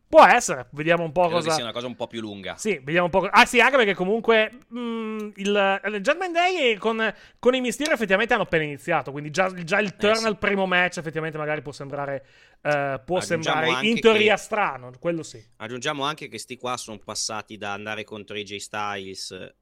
Può 0.09 0.23
essere, 0.25 0.67
vediamo 0.71 1.03
un 1.03 1.11
po' 1.11 1.23
Credo 1.23 1.35
cosa. 1.35 1.47
che 1.49 1.53
sia 1.55 1.63
una 1.63 1.73
cosa 1.73 1.87
un 1.87 1.95
po' 1.95 2.07
più 2.07 2.21
lunga. 2.21 2.55
Sì, 2.55 2.79
vediamo 2.81 3.05
un 3.05 3.11
po'. 3.11 3.19
co- 3.19 3.29
Ah, 3.29 3.45
sì, 3.45 3.59
anche 3.59 3.75
perché 3.75 3.93
comunque 3.93 4.51
mm, 4.73 5.17
il, 5.35 5.81
il 5.85 5.99
Judgment 6.01 6.31
Day 6.31 6.75
con, 6.77 7.13
con 7.39 7.55
i 7.55 7.59
Mysterio 7.59 7.93
effettivamente 7.93 8.33
hanno 8.33 8.43
appena 8.43 8.63
iniziato. 8.63 9.11
Quindi 9.11 9.31
già, 9.31 9.51
già 9.63 9.79
il 9.79 9.97
turn 9.97 10.15
sì. 10.15 10.25
al 10.25 10.37
primo 10.37 10.65
match 10.65 10.97
effettivamente 10.97 11.37
magari 11.37 11.61
può 11.61 11.73
sembrare. 11.73 12.25
eh, 12.61 13.01
può 13.05 13.19
sembrare 13.19 13.85
in 13.85 13.99
teoria 13.99 14.35
che- 14.35 14.41
strano. 14.41 14.91
Quello 14.97 15.23
sì. 15.23 15.45
Aggiungiamo 15.57 16.03
anche 16.05 16.29
che 16.29 16.37
sti 16.37 16.55
qua 16.55 16.77
sono 16.77 16.99
passati 17.03 17.57
da 17.57 17.73
andare 17.73 18.05
contro 18.05 18.37
i 18.37 18.43
J 18.43 18.55
Styles 18.57 19.53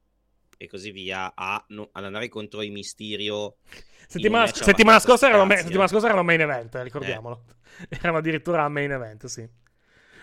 e 0.58 0.66
così 0.68 0.92
via 0.92 1.32
a 1.34 1.62
no- 1.70 1.88
ad 1.90 2.04
andare 2.04 2.28
contro 2.28 2.62
i 2.62 2.70
Mysterio. 2.70 3.56
Settimana, 4.06 4.46
settimana 4.46 5.00
scorsa 5.00 5.28
erano, 5.28 5.52
settimana 5.56 5.86
eh. 5.86 5.88
scorsa 5.88 6.06
erano 6.06 6.22
main 6.22 6.40
event, 6.40 6.72
eh, 6.76 6.84
ricordiamolo. 6.84 7.42
Erano 7.88 8.18
addirittura 8.18 8.68
main 8.68 8.92
event, 8.92 9.26
sì. 9.26 9.64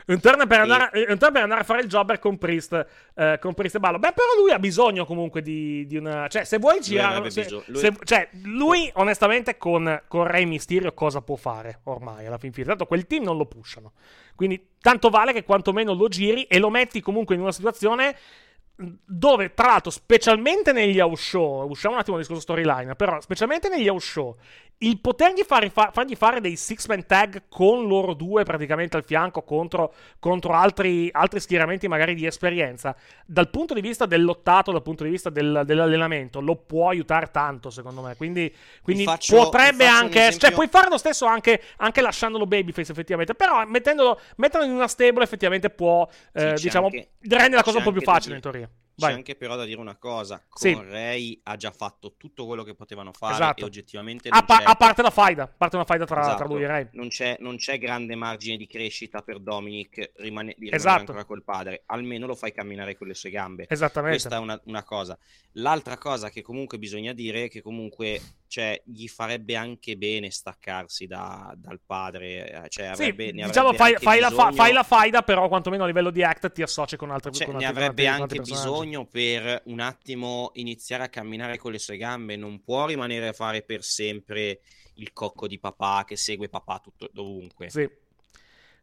Un 0.08 0.20
turn, 0.20 0.48
per 0.48 0.60
andare, 0.60 0.92
eh, 0.92 1.12
un 1.12 1.18
turn 1.18 1.32
per 1.32 1.44
andare 1.44 1.62
a 1.62 1.64
fare 1.64 1.82
il 1.82 1.88
jobber 1.88 2.20
con 2.20 2.38
Priest, 2.38 2.86
eh, 3.16 3.38
con 3.40 3.54
Priest 3.54 3.76
e 3.76 3.80
Ballo. 3.80 4.00
Beh, 4.00 4.12
però 4.12 4.28
lui 4.40 4.52
ha 4.52 4.60
bisogno 4.60 5.06
comunque 5.06 5.42
di, 5.42 5.86
di 5.88 5.98
una. 5.98 6.28
Cioè, 6.28 6.44
se 6.44 6.58
vuoi 6.58 6.80
girare. 6.82 7.30
se- 7.32 7.48
lui- 7.68 7.80
se- 7.80 7.96
cioè, 8.04 8.30
lui, 8.44 8.92
onestamente, 8.96 9.58
con, 9.58 10.02
con 10.08 10.26
Rey 10.26 10.46
Mysterio 10.46 10.94
cosa 10.94 11.22
può 11.22 11.36
fare 11.36 11.80
ormai 11.84 12.26
alla 12.26 12.38
fin 12.38 12.52
fine? 12.52 12.68
Tanto 12.68 12.86
quel 12.86 13.08
team 13.08 13.24
non 13.24 13.38
lo 13.38 13.46
pushano. 13.46 13.94
Quindi, 14.36 14.72
tanto 14.82 15.10
vale 15.10 15.32
che 15.32 15.44
quantomeno 15.44 15.94
lo 15.94 16.08
giri 16.08 16.44
e 16.44 16.60
lo 16.60 16.70
metti 16.70 17.00
comunque 17.02 17.36
in 17.36 17.42
una 17.42 17.52
situazione 17.52 18.16
dove, 19.06 19.54
tra 19.54 19.68
l'altro, 19.68 19.92
specialmente 19.92 20.72
negli 20.72 21.00
house 21.00 21.22
show, 21.22 21.68
usciamo 21.70 21.96
un 21.96 22.00
attimo 22.02 22.18
dal 22.18 22.26
discorso 22.26 22.42
storyline, 22.52 22.96
però, 22.96 23.20
specialmente 23.22 23.70
negli 23.70 23.88
house 23.88 24.06
show, 24.08 24.36
il 24.80 25.00
potergli 25.00 25.44
fare, 25.44 25.70
fa- 25.70 25.92
fargli 25.94 26.16
fare 26.16 26.42
dei 26.42 26.58
six-man 26.58 27.06
tag 27.06 27.44
con 27.48 27.88
loro 27.88 28.14
due 28.14 28.44
praticamente 28.44 28.98
al 28.98 29.06
fianco 29.06 29.42
contro, 29.44 29.94
contro 30.20 30.54
altri, 30.54 31.08
altri 31.14 31.40
schieramenti 31.40 31.88
magari 31.88 32.16
di 32.16 32.26
esperienza, 32.26 32.94
dal 33.26 33.50
punto 33.50 33.74
di 33.74 33.80
vista 33.82 34.06
del 34.06 34.24
lottato, 34.24 34.72
dal 34.74 34.82
punto 34.82 35.04
di 35.06 35.10
vista 35.12 35.30
del- 35.30 35.62
dell'allenamento, 35.66 36.42
lo 36.42 36.56
può 36.58 36.90
aiutare 36.90 37.30
tanto, 37.32 37.70
secondo 37.70 38.02
me. 38.02 38.16
Quindi, 38.18 38.54
quindi 38.82 39.04
faccio- 39.06 39.44
potrebbe 39.44 39.86
anche. 39.88 40.12
Cioè, 40.20 40.28
esempio- 40.28 40.52
puoi 40.56 40.68
fare 40.68 40.90
lo 40.90 40.98
stesso 40.98 41.26
anche, 41.28 41.62
anche 41.78 42.02
lasciandolo 42.02 42.46
babyface, 42.46 42.92
effettivamente. 42.92 43.36
Però 43.36 43.64
mettendolo, 43.66 44.20
metterlo 44.38 44.66
in 44.66 44.74
una 44.74 44.88
stable, 44.90 45.24
effettivamente 45.24 45.70
può, 45.70 46.06
eh, 46.34 46.54
diciamo, 46.56 46.88
anche- 46.88 47.08
rende 47.30 47.56
la 47.56 47.64
cosa 47.64 47.78
un 47.78 47.84
po' 47.84 47.92
più 47.92 48.02
facile, 48.02 48.36
in 48.36 48.42
dire- 48.42 48.52
teoria. 48.94 48.96
C'è 48.96 49.06
Vai. 49.06 49.14
anche 49.14 49.36
però 49.36 49.56
da 49.56 49.66
dire 49.66 49.80
una 49.80 49.96
cosa, 49.98 50.44
con 50.48 50.62
Sì. 50.62 51.40
Ha 51.44 51.56
già 51.56 51.72
fatto 51.72 52.16
tutto 52.18 52.46
quello 52.46 52.64
che 52.64 52.76
potevano 52.76 53.12
fare 53.12 53.34
Esatto. 53.34 53.66
oggettivamente 53.66 54.30
A, 54.30 54.44
pa- 54.44 54.62
a 54.64 54.76
parte 54.76 55.02
la 55.02 55.10
faida, 55.10 55.44
a 55.44 55.48
parte 55.48 55.76
una 55.76 55.86
faida 55.86 56.06
tra, 56.06 56.22
Esatto. 56.22 56.38
tra 56.38 56.46
lui 56.46 56.64
e 56.64 56.68
Ray. 56.68 56.88
Non 56.94 57.08
c'è, 57.10 57.38
non 57.40 57.58
c'è 57.58 57.78
grande 57.78 58.16
margine 58.16 58.58
di 58.58 58.68
crescita 58.68 59.22
per 59.22 59.40
Dominic 59.40 60.12
rimane, 60.18 60.54
di 60.58 60.66
rimanere 60.70 60.76
Esatto. 60.76 61.00
ancora 61.00 61.26
col 61.26 61.44
padre. 61.44 61.84
Almeno 61.88 62.28
lo 62.28 62.36
fai 62.36 62.52
camminare 62.52 62.96
con 62.98 63.08
le 63.08 63.14
sue 63.16 63.30
gambe. 63.30 63.66
Esattamente. 63.70 64.18
Questa 64.20 64.38
è 64.38 64.40
una, 64.40 64.60
una 64.66 64.84
cosa. 64.84 65.18
L'altra 65.58 65.98
cosa 65.98 66.30
che 66.30 66.42
comunque 66.42 66.78
bisogna 66.80 67.14
dire 67.14 67.46
è 67.46 67.50
che 67.50 67.62
comunque 67.62 68.20
cioè, 68.48 68.80
gli 68.86 69.08
farebbe 69.08 69.56
anche 69.56 69.98
bene 69.98 70.30
staccarsi 70.30 71.08
da- 71.08 71.54
dal 71.56 71.80
padre. 71.84 72.52
eh, 72.66 72.70
Cioè, 72.70 72.86
Sì, 72.86 72.92
avrebbe, 73.04 73.32
ne 73.32 73.46
diciamo, 73.46 73.74
fai, 73.74 73.96
fai 73.96 74.20
la 74.20 74.30
fa- 74.30 74.36
bisogno- 74.50 74.56
fai 74.56 74.74
la 74.74 74.84
faida, 74.84 75.22
però 75.24 75.48
quantomeno 75.48 75.84
a 75.84 75.88
livello 75.88 76.12
di 76.12 76.24
act 76.24 76.52
ti 76.52 76.62
associ 76.62 76.96
con 76.96 77.10
altri 77.12 77.32
cioè, 77.34 77.48
con 77.48 77.56
ne 77.56 77.66
avrebbe 77.66 78.06
anche 78.08 78.36
personaggi. 78.36 78.62
Bisogno 78.84 79.06
per 79.06 79.62
un 79.66 79.80
attimo 79.80 80.52
iniziare 80.56 81.04
a 81.04 81.10
camminare 81.10 81.58
con 81.58 81.72
le 81.72 81.80
sue 81.80 81.98
gambe. 81.98 82.36
Non 82.36 82.62
può 82.64 82.86
rimanere 82.86 83.30
a 83.30 83.34
fare 83.34 83.62
per 83.62 83.84
sempre 83.84 84.60
il 84.96 85.14
cocco 85.14 85.48
di 85.48 85.60
papà 85.60 86.04
che 86.06 86.18
segue 86.18 86.50
papà 86.50 86.80
tutto, 86.80 87.10
dovunque. 87.12 87.70
Sì. 87.70 87.90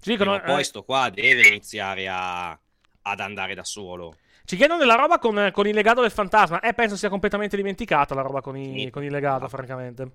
Ci 0.00 0.10
dicono, 0.10 0.34
o 0.34 0.40
poi 0.40 0.60
eh, 0.60 0.64
sto 0.64 0.82
qua 0.82 1.10
deve 1.10 1.46
iniziare 1.48 2.08
a- 2.08 2.58
ad 3.02 3.20
andare 3.20 3.54
da 3.54 3.64
solo. 3.64 4.16
ci 4.44 4.56
chiedono 4.56 4.80
della 4.80 4.96
roba 4.96 5.18
con, 5.18 5.50
con 5.52 5.66
il 5.68 5.74
legato 5.74 6.00
del 6.00 6.10
fantasma. 6.10 6.60
Eh, 6.60 6.72
penso 6.74 6.96
sia 6.96 7.08
completamente 7.08 7.56
dimenticata 7.56 8.14
la 8.14 8.22
roba 8.22 8.40
con, 8.40 8.56
i- 8.56 8.84
Sì. 8.84 8.90
con 8.90 9.04
il 9.04 9.10
legato, 9.12 9.46
francamente. 9.48 10.10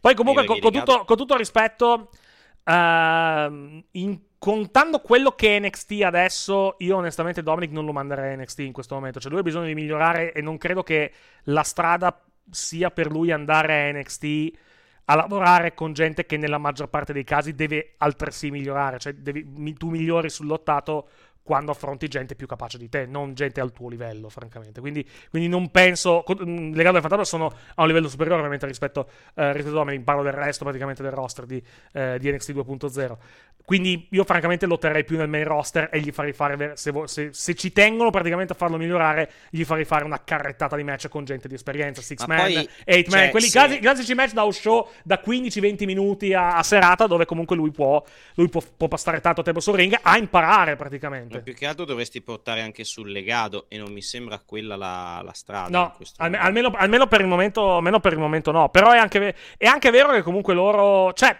Poi, 0.00 0.14
comunque, 0.14 0.44
con, 0.44 0.58
con 0.58 0.72
tutto, 0.72 1.04
con 1.04 1.16
tutto 1.16 1.36
rispetto, 1.36 2.10
ehm, 2.64 3.84
in- 3.92 4.20
contando 4.38 5.00
quello 5.00 5.32
che 5.32 5.56
è 5.56 5.60
NXT 5.60 6.02
adesso, 6.04 6.74
io 6.78 6.96
onestamente 6.96 7.42
Dominic 7.42 7.70
non 7.70 7.84
lo 7.84 7.92
manderei 7.92 8.32
a 8.32 8.36
NXT 8.36 8.58
in 8.60 8.72
questo 8.72 8.94
momento. 8.94 9.20
Cioè, 9.20 9.30
lui 9.30 9.40
ha 9.40 9.44
bisogno 9.44 9.66
di 9.66 9.74
migliorare 9.74 10.32
e 10.32 10.40
non 10.42 10.58
credo 10.58 10.82
che 10.82 11.12
la 11.44 11.62
strada 11.62 12.20
sia 12.50 12.90
per 12.90 13.10
lui 13.10 13.30
andare 13.30 13.88
a 13.88 13.92
NXT 13.92 14.50
a 15.06 15.14
lavorare 15.16 15.74
con 15.74 15.92
gente 15.92 16.26
che 16.26 16.36
nella 16.36 16.58
maggior 16.58 16.88
parte 16.88 17.12
dei 17.12 17.24
casi 17.24 17.54
deve 17.54 17.94
altresì 17.98 18.50
migliorare. 18.50 18.98
Cioè, 18.98 19.14
devi- 19.14 19.44
mi- 19.44 19.74
tu 19.74 19.90
migliori 19.90 20.30
sul 20.30 20.46
lottato 20.46 21.08
quando 21.42 21.70
affronti 21.72 22.06
gente 22.08 22.34
più 22.36 22.46
capace 22.46 22.78
di 22.78 22.88
te, 22.88 23.04
non 23.06 23.34
gente 23.34 23.60
al 23.60 23.72
tuo 23.72 23.88
livello, 23.88 24.28
francamente. 24.28 24.80
Quindi, 24.80 25.06
quindi 25.30 25.48
non 25.48 25.70
penso. 25.70 26.22
mm, 26.28 26.72
Le 26.74 26.82
gambe 26.82 26.92
del 26.92 27.00
fantasma 27.00 27.24
sono 27.24 27.46
a 27.74 27.82
un 27.82 27.86
livello 27.88 28.08
superiore, 28.08 28.38
ovviamente, 28.38 28.66
rispetto, 28.66 29.08
eh, 29.34 29.52
rispetto 29.52 29.74
a 29.74 29.78
Dominic. 29.80 30.04
Parlo 30.04 30.22
del 30.22 30.32
resto 30.32 30.64
praticamente 30.64 31.02
del 31.02 31.12
roster 31.12 31.44
di, 31.46 31.62
eh, 31.92 32.16
di 32.18 32.30
NXT 32.30 32.52
2.0. 32.52 33.18
Quindi 33.64 34.08
io, 34.10 34.24
francamente, 34.24 34.66
lotterei 34.66 35.04
più 35.04 35.16
nel 35.16 35.28
main 35.28 35.44
roster 35.44 35.88
e 35.92 36.00
gli 36.00 36.10
farei 36.10 36.32
fare. 36.32 36.72
Se, 36.76 36.92
se- 37.04 37.30
se 37.32 37.54
ci 37.54 37.72
tengono 37.72 38.10
praticamente 38.10 38.52
a 38.52 38.56
farlo 38.56 38.76
migliorare, 38.76 39.30
gli 39.50 39.64
farei 39.64 39.84
fare 39.84 40.04
una 40.04 40.20
carrettata 40.24 40.74
di 40.76 40.82
match 40.82 41.08
con 41.08 41.24
gente 41.24 41.46
di 41.48 41.54
esperienza, 41.54 42.02
six 42.02 42.24
Ma 42.26 42.34
man, 42.36 42.44
poi, 42.52 42.68
eight 42.84 43.08
man, 43.08 43.20
cioè, 43.20 43.30
quelli 43.30 43.46
se- 43.46 43.58
casi- 43.58 43.78
classici 43.78 44.14
match 44.14 44.32
da 44.32 44.42
house 44.42 44.60
show 44.60 44.88
da 45.04 45.20
15-20 45.24 45.84
minuti 45.84 46.34
a, 46.34 46.56
a 46.56 46.62
serata, 46.64 47.06
dove 47.06 47.24
comunque 47.24 47.54
lui 47.54 47.70
può, 47.70 48.02
lui 48.34 48.48
può, 48.48 48.60
può 48.76 48.88
passare 48.88 49.20
tanto 49.20 49.42
tempo 49.42 49.60
sul 49.60 49.74
ring 49.76 49.96
a 50.02 50.18
imparare 50.18 50.74
praticamente. 50.76 51.31
Ma 51.36 51.42
più 51.42 51.54
che 51.54 51.66
altro 51.66 51.84
dovresti 51.84 52.20
portare 52.20 52.60
anche 52.62 52.84
sul 52.84 53.10
legato 53.10 53.66
e 53.68 53.78
non 53.78 53.92
mi 53.92 54.02
sembra 54.02 54.40
quella 54.44 54.76
la, 54.76 55.20
la 55.24 55.32
strada. 55.32 55.78
No, 55.78 55.96
alme- 56.16 56.38
almeno, 56.38 56.72
almeno 56.74 57.06
per 57.06 57.20
il 57.20 57.26
momento, 57.26 57.76
almeno 57.76 58.00
per 58.00 58.12
il 58.12 58.18
momento 58.18 58.50
no. 58.50 58.68
Però 58.68 58.90
è 58.90 58.98
anche, 58.98 59.34
è 59.56 59.66
anche 59.66 59.90
vero 59.90 60.12
che 60.12 60.22
comunque 60.22 60.54
loro. 60.54 61.12
Cioè. 61.12 61.36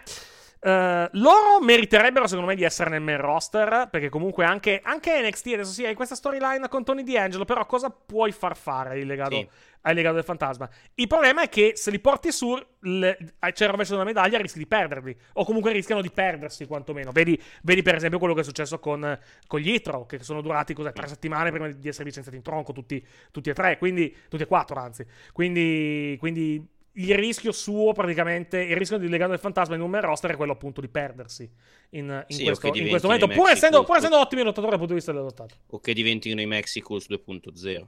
Eh, 0.63 1.09
loro 1.13 1.59
meriterebbero, 1.61 2.25
secondo 2.27 2.49
me, 2.49 2.55
di 2.55 2.63
essere 2.63 2.89
nel 2.89 3.01
main 3.01 3.19
roster. 3.19 3.87
Perché 3.91 4.09
comunque 4.09 4.45
anche, 4.45 4.79
anche 4.83 5.21
NXT 5.21 5.47
adesso 5.53 5.71
sì, 5.71 5.85
hai 5.85 5.93
questa 5.93 6.15
storyline 6.15 6.67
con 6.69 6.83
Tony 6.83 7.03
D'Angelo. 7.03 7.45
Però 7.45 7.65
cosa 7.65 7.89
puoi 7.89 8.31
far 8.31 8.55
fare 8.55 8.99
il 8.99 9.05
legato, 9.05 9.35
Sì. 9.35 9.47
al 9.81 9.95
legato 9.95 10.15
del 10.15 10.23
fantasma? 10.23 10.69
Il 10.95 11.07
problema 11.07 11.41
è 11.41 11.49
che 11.49 11.73
se 11.75 11.91
li 11.91 11.99
porti 11.99 12.31
su, 12.31 12.57
le- 12.79 13.17
c'è 13.39 13.65
il 13.65 13.71
rovescio 13.71 13.91
della 13.93 14.05
medaglia, 14.05 14.37
rischi 14.37 14.59
di 14.59 14.67
perderli. 14.67 15.15
O 15.33 15.43
comunque 15.45 15.71
rischiano 15.73 16.01
di 16.01 16.11
perdersi, 16.11 16.65
quantomeno. 16.65 17.11
Vedi, 17.11 17.39
vedi 17.63 17.81
per 17.81 17.95
esempio 17.95 18.19
quello 18.19 18.33
che 18.33 18.41
è 18.41 18.45
successo 18.45 18.79
con, 18.79 19.19
con 19.47 19.59
gli 19.59 19.69
Itro, 19.69 20.05
che 20.05 20.23
sono 20.23 20.41
durati 20.41 20.73
cos'è, 20.73 20.93
tre 20.93 21.07
settimane 21.07 21.51
prima 21.51 21.67
di 21.67 21.87
essere 21.87 22.05
licenziati 22.05 22.37
in 22.37 22.43
tronco, 22.43 22.71
tutti, 22.71 23.05
tutti 23.31 23.49
e 23.49 23.53
tre, 23.53 23.77
quindi 23.77 24.15
tutti 24.29 24.43
e 24.43 24.47
quattro, 24.47 24.79
anzi. 24.79 25.05
Quindi, 25.33 26.15
quindi 26.19 26.65
il 26.95 27.15
rischio 27.15 27.51
suo, 27.51 27.91
praticamente, 27.93 28.59
il 28.61 28.75
rischio 28.75 28.97
di 28.97 29.07
legato 29.07 29.31
del 29.31 29.39
fantasma 29.39 29.75
in 29.75 29.81
un 29.81 29.89
main 29.89 30.03
roster 30.03 30.31
è 30.31 30.35
quello 30.35 30.51
appunto 30.51 30.79
di 30.81 30.89
perdersi 30.89 31.49
in, 31.91 32.23
in 32.27 32.35
Sì, 32.35 32.43
questo, 32.43 32.67
in 32.67 32.89
questo 32.89 33.07
momento, 33.07 33.27
pur 33.27 33.49
essendo, 33.49 33.83
pur 33.83 33.97
essendo 33.97 34.19
ottimi 34.19 34.43
lottatori 34.43 34.69
dal 34.69 34.79
punto 34.79 34.93
di 34.93 34.99
vista 34.99 35.11
del 35.11 35.21
lottato. 35.21 35.55
O 35.67 35.79
che 35.79 35.93
diventino 35.93 36.39
i 36.41 36.45
Mexicals 36.45 37.07
2.0. 37.09 37.85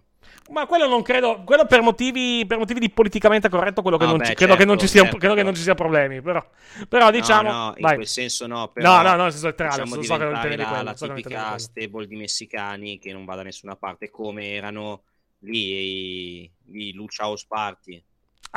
Ma 0.52 0.66
quello 0.66 0.88
non 0.88 1.04
credo, 1.04 1.44
quello 1.44 1.68
per 1.68 1.82
motivi, 1.82 2.46
per 2.48 2.58
motivi 2.58 2.80
di 2.80 2.90
politicamente 2.90 3.48
corretto, 3.48 3.84
quello 3.84 3.98
che 3.98 4.06
Ah, 4.06 4.08
non 4.08 4.18
beh, 4.18 4.26
ci, 4.26 4.34
credo, 4.34 4.56
che 4.56 4.66
non 4.66 4.78
ci 4.80 4.88
certo, 4.88 4.94
sia, 4.94 5.02
certo. 5.04 5.18
credo 5.18 5.36
che 5.36 5.44
non 5.44 5.56
ci 5.56 5.62
sia 5.62 5.76
problemi, 5.76 6.22
però, 6.22 6.44
però 6.90 7.12
diciamo... 7.12 7.52
no, 7.52 7.58
no, 7.58 7.74
in 7.76 7.82
vai. 7.82 7.96
quel 7.96 8.08
senso 8.08 8.48
no. 8.48 8.70
Però, 8.70 8.98
no, 8.98 9.02
no, 9.04 9.16
no, 9.16 9.24
nel 9.24 9.32
senso 9.32 9.48
letterale, 9.48 9.76
Facciamo 9.78 9.96
so, 9.96 10.04
so 10.04 10.18
che 10.18 10.24
non 10.24 10.34
la, 10.34 10.40
quello, 10.40 10.84
la 10.84 10.96
so 10.96 11.14
tipica 11.14 11.58
stable 11.60 12.08
di 12.08 12.16
messicani 12.16 12.98
che 12.98 13.14
non 13.14 13.24
va 13.24 13.36
da 13.36 13.44
nessuna 13.44 13.76
parte 13.76 14.10
come 14.10 14.54
erano 14.54 15.04
lì 15.40 16.42
i, 16.42 16.52
i 16.72 16.94
Lucha 16.94 17.28
House 17.28 17.46
Party. 17.48 18.04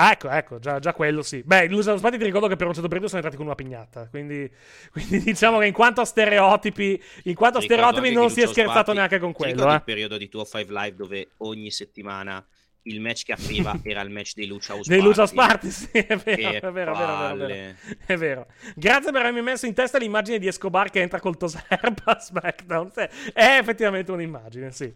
Ah, 0.01 0.12
ecco, 0.12 0.28
ecco, 0.28 0.61
già, 0.61 0.78
già 0.78 0.92
quello 0.92 1.22
sì. 1.22 1.42
Beh, 1.44 1.64
i 1.64 1.68
Lusa 1.68 1.96
Spati 1.96 2.18
ti 2.18 2.24
ricordo 2.24 2.46
che 2.46 2.55
per 2.55 2.68
un 2.68 2.72
certo 2.72 2.86
periodo 2.86 3.09
sono 3.09 3.20
entrati 3.20 3.36
con 3.36 3.46
una 3.46 3.57
pignata. 3.57 4.07
Quindi, 4.09 4.49
quindi 4.92 5.18
diciamo 5.18 5.59
che 5.59 5.66
in 5.66 5.72
quanto 5.72 6.01
a 6.01 6.05
stereotipi, 6.05 7.03
in 7.24 7.34
quanto 7.34 7.59
a 7.59 7.61
stereotipi 7.61 8.12
non 8.12 8.30
si 8.30 8.40
è 8.40 8.46
scherzato 8.46 8.74
Party- 8.74 8.94
neanche 8.94 9.18
con 9.18 9.32
quello, 9.32 9.55
ricordi 9.55 9.72
eh. 9.72 9.76
il 9.76 9.82
periodo 9.82 10.16
di 10.16 10.28
tuo 10.28 10.44
5 10.44 10.72
Live 10.72 10.94
dove 10.96 11.30
ogni 11.38 11.72
settimana 11.72 12.46
il 12.83 13.01
match 13.01 13.24
che 13.24 13.33
apriva 13.33 13.79
era 13.85 14.01
il 14.01 14.11
match 14.11 14.35
dei 14.35 14.47
Lucha 14.47 14.74
House 14.74 14.89
Dei? 14.89 15.01
Lucha 15.01 15.26
Party, 15.26 15.70
sì, 15.70 15.89
è 15.93 16.16
vero, 16.16 16.68
è 16.68 16.72
vero, 16.72 16.93
è 16.93 16.97
vero, 16.97 17.29
è 17.29 17.37
vero, 17.37 17.74
è 18.07 18.16
vero. 18.16 18.47
Grazie 18.74 19.12
per 19.12 19.20
avermi 19.20 19.43
messo 19.43 19.66
in 19.66 19.74
testa 19.74 19.99
l'immagine 19.99 20.39
di 20.39 20.47
Escobar 20.47 20.91
che 20.91 21.01
entra 21.01 21.20
col 21.20 21.37
Toserba 21.37 22.03
a 22.05 22.18
SmackDown. 22.18 22.91
È 23.33 23.59
effettivamente 23.61 24.11
un'immagine, 24.12 24.70
sì. 24.72 24.93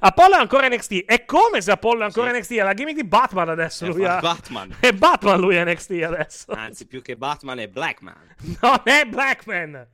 Apollo 0.00 0.36
è 0.36 0.40
ancora 0.40 0.68
NXT. 0.68 1.04
È 1.06 1.24
come 1.24 1.60
se 1.62 1.70
Apollo 1.70 2.02
è 2.02 2.04
ancora 2.04 2.30
Sì. 2.30 2.38
NXT. 2.38 2.52
È 2.52 2.62
la 2.62 2.74
gimmick 2.74 3.00
di 3.00 3.06
Batman 3.06 3.48
adesso. 3.48 3.86
È 3.86 3.88
Lui 3.88 4.04
ha... 4.04 4.18
Batman. 4.20 4.76
È 4.80 4.92
Batman 4.92 5.40
lui 5.40 5.56
NXT 5.62 5.90
adesso. 6.04 6.52
Anzi, 6.52 6.86
più 6.86 7.00
che 7.00 7.16
Batman 7.16 7.60
è 7.60 7.68
Blackman. 7.68 8.34
Non 8.60 8.80
è 8.84 9.04
Blackman. 9.06 9.86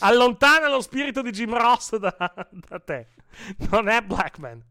Allontana 0.00 0.68
lo 0.68 0.80
spirito 0.80 1.22
di 1.22 1.30
Jim 1.30 1.54
Ross 1.56 1.96
da, 1.96 2.14
da 2.50 2.78
te. 2.80 3.08
Non 3.70 3.88
è 3.88 4.00
Blackman. 4.02 4.62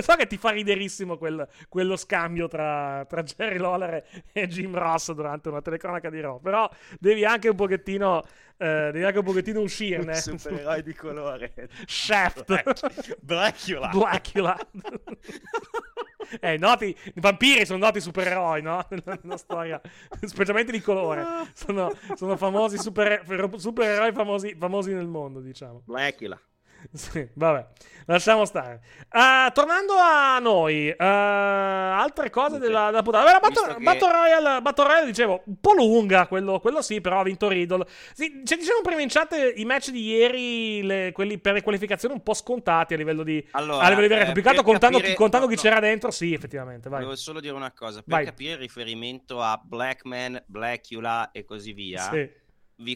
So 0.00 0.14
che 0.16 0.26
ti 0.26 0.36
fa 0.36 0.50
riderissimo 0.50 1.16
quel- 1.16 1.48
quello 1.68 1.96
scambio 1.96 2.48
tra, 2.48 3.04
tra 3.08 3.22
Jerry 3.22 3.58
Lawler 3.58 4.04
e 4.32 4.46
Jim 4.48 4.76
Ross 4.76 5.12
durante 5.12 5.48
una 5.48 5.62
telecronaca 5.62 6.10
di 6.10 6.20
Raw. 6.20 6.40
Però 6.40 6.68
devi 6.98 7.24
anche 7.24 7.48
un 7.48 7.56
pochettino, 7.56 8.22
eh, 8.56 8.90
devi 8.92 9.04
anche 9.04 9.18
un 9.18 9.24
pochettino 9.24 9.60
uscirne. 9.60 10.14
Supereroi 10.14 10.82
di 10.82 10.94
colore. 10.94 11.52
Shaft. 11.86 13.16
Blackula. 13.20 13.88
Blackula. 13.88 14.58
eh, 16.40 16.56
noti, 16.56 16.96
i 17.14 17.20
vampiri 17.20 17.64
sono 17.66 17.84
noti 17.84 18.00
supereroi, 18.00 18.62
no? 18.62 18.86
Nella, 18.90 19.18
nella 19.22 19.36
storia, 19.36 19.80
specialmente 20.22 20.72
di 20.72 20.80
colore. 20.80 21.24
Sono, 21.54 21.90
sono 22.14 22.36
famosi 22.36 22.78
super, 22.78 23.24
supereroi 23.56 24.12
famosi, 24.12 24.56
famosi 24.58 24.92
nel 24.92 25.06
mondo, 25.06 25.40
diciamo. 25.40 25.82
Blackula. 25.84 26.38
Sì, 26.92 27.28
vabbè, 27.34 27.66
lasciamo 28.06 28.44
stare. 28.44 28.80
Uh, 29.12 29.50
tornando 29.52 29.94
a 29.96 30.38
noi, 30.38 30.88
uh, 30.88 30.94
altre 30.98 32.30
cose 32.30 32.56
okay. 32.56 32.66
della, 32.66 32.86
della 32.86 33.02
puntata. 33.02 33.32
Beh, 33.32 33.40
Battle, 33.40 33.74
che... 33.74 33.82
Battle, 33.82 34.12
Royale, 34.12 34.62
Battle 34.62 34.84
Royale, 34.84 35.06
dicevo, 35.06 35.42
un 35.46 35.60
po' 35.60 35.72
lunga, 35.72 36.26
quello, 36.26 36.60
quello 36.60 36.82
sì, 36.82 37.00
però 37.00 37.20
ha 37.20 37.22
vinto 37.22 37.48
Riddle. 37.48 37.86
Sì, 38.12 38.42
cioè, 38.44 38.58
diciamo 38.58 38.80
prima 38.82 39.00
in 39.00 39.08
chat 39.08 39.34
i 39.56 39.64
match 39.64 39.90
di 39.90 40.04
ieri, 40.04 40.82
le, 40.82 41.12
quelli 41.12 41.38
per 41.38 41.54
le 41.54 41.62
qualificazioni 41.62 42.14
un 42.14 42.22
po' 42.22 42.34
scontati 42.34 42.94
a 42.94 42.96
livello 42.96 43.22
di... 43.22 43.44
Allora, 43.52 43.84
a 43.84 43.88
livello 43.88 44.24
di 44.24 44.30
eh, 44.30 44.32
Più 44.32 44.42
che 44.42 44.48
altro 44.48 44.64
contando, 44.64 44.96
capire... 44.96 45.12
chi, 45.12 45.18
contando 45.18 45.46
no, 45.46 45.52
chi 45.52 45.56
no. 45.56 45.62
c'era 45.62 45.80
dentro, 45.80 46.10
sì, 46.10 46.32
effettivamente, 46.32 46.88
vai. 46.88 47.00
Volevo 47.00 47.16
solo 47.16 47.40
dire 47.40 47.54
una 47.54 47.72
cosa, 47.72 48.02
per 48.02 48.14
vai. 48.14 48.24
capire 48.24 48.52
il 48.52 48.58
riferimento 48.58 49.40
a 49.40 49.60
Blackman, 49.62 50.42
Blackula 50.46 51.30
e 51.32 51.44
così 51.44 51.72
via... 51.72 52.02
Sì. 52.10 52.42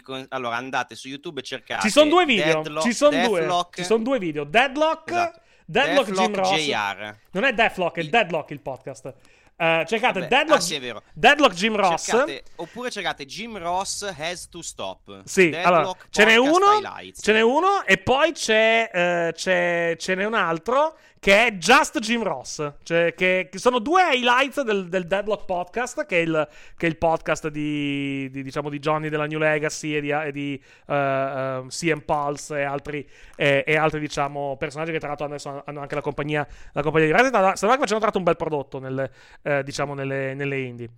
Con... 0.03 0.27
Allora 0.31 0.57
andate 0.57 0.95
su 0.95 1.09
YouTube 1.09 1.41
e 1.41 1.43
cercate. 1.43 1.83
Ci 1.83 1.91
sono 1.91 2.11
due 2.11 2.25
video. 2.25 2.63
Deadlock, 2.63 2.87
ci 2.87 2.93
sono 2.93 3.27
due. 3.27 3.41
Deathlock, 3.41 3.77
Ci 3.77 3.85
sono 3.85 4.03
due 4.03 4.19
video. 4.19 4.45
Deadlock. 4.45 5.11
Esatto. 5.11 5.41
Deadlock, 5.65 6.11
Jim 6.13 6.35
Ross. 6.35 6.57
JR. 6.57 7.17
Non 7.33 7.45
è 7.45 7.53
Deathlock, 7.53 7.97
è 7.97 8.01
Il- 8.01 8.11
Deadlock 8.11 8.51
il 8.51 8.61
podcast. 8.61 9.15
Eh, 9.61 9.85
cercate 9.89 10.21
Vabbè, 10.21 10.29
Deadlock, 10.29 10.61
ah, 10.61 10.63
sì. 10.63 10.93
Deadlock 11.13 11.55
Jim 11.55 11.75
Ross. 11.77 12.05
Cercate- 12.07 12.45
oppure 12.57 12.91
cercate 12.91 13.27
Jim 13.27 13.59
Ross 13.59 14.03
has 14.17 14.49
to 14.49 14.63
stop. 14.63 15.23
Sì, 15.25 15.51
Deadlock 15.51 15.67
allora, 15.77 15.97
ce 16.11 16.25
n'è 16.25 16.37
uno, 16.37 16.79
highlights. 16.79 17.21
ce 17.23 17.33
n'è 17.33 17.41
uno 17.41 17.85
e 17.85 17.99
poi 17.99 18.33
c'è, 18.33 18.89
eh, 18.93 19.33
c'è, 19.35 19.97
ce 19.99 20.15
n'è 20.15 20.25
un 20.25 20.35
altro 20.35 20.97
che 21.21 21.47
è 21.47 21.53
Just 21.53 21.99
Jim 21.99 22.23
Ross, 22.23 22.73
cioè 22.83 23.15
che, 23.15 23.49
che 23.51 23.59
sono 23.59 23.79
due 23.79 24.03
highlights 24.15 24.63
del, 24.63 24.89
del 24.89 25.07
Deadlock 25.07 25.45
Podcast, 25.45 26.07
che 26.07 26.19
è 26.19 26.21
il, 26.23 26.49
che 26.77 26.87
è 26.87 26.89
il 26.89 26.97
podcast 26.97 27.49
di, 27.49 28.29
di, 28.31 28.43
diciamo, 28.43 28.69
di 28.69 28.79
Johnny 28.79 29.09
della 29.09 29.27
New 29.27 29.39
Legacy 29.39 29.95
e 29.95 30.01
di, 30.01 30.11
e 30.11 30.33
di 30.33 30.63
eh, 30.87 30.95
eh, 30.95 31.65
CM 31.69 32.01
Pulse 32.01 32.59
e 32.59 32.63
altri, 32.63 33.09
e, 33.37 33.65
e 33.67 33.77
altri 33.77 34.01
diciamo, 34.01 34.57
personaggi 34.57 34.93
che 34.93 34.99
tra 34.99 35.09
l'altro 35.09 35.27
adesso 35.27 35.63
hanno 35.65 35.81
anche 35.81 35.95
la 35.95 36.03
compagnia, 36.03 36.47
la 36.73 36.83
compagnia 36.83 37.07
di 37.09 37.13
Reddit. 37.13 37.55
Secondo 37.55 37.81
me 37.81 37.87
ci 37.87 37.93
hanno 37.93 38.03
tratto 38.03 38.19
un 38.19 38.25
bel 38.25 38.37
prodotto 38.37 38.79
nelle, 38.79 39.11
eh, 39.43 39.63
diciamo, 39.63 39.95
nelle, 39.95 40.35
nelle 40.35 40.59
indie. 40.61 40.91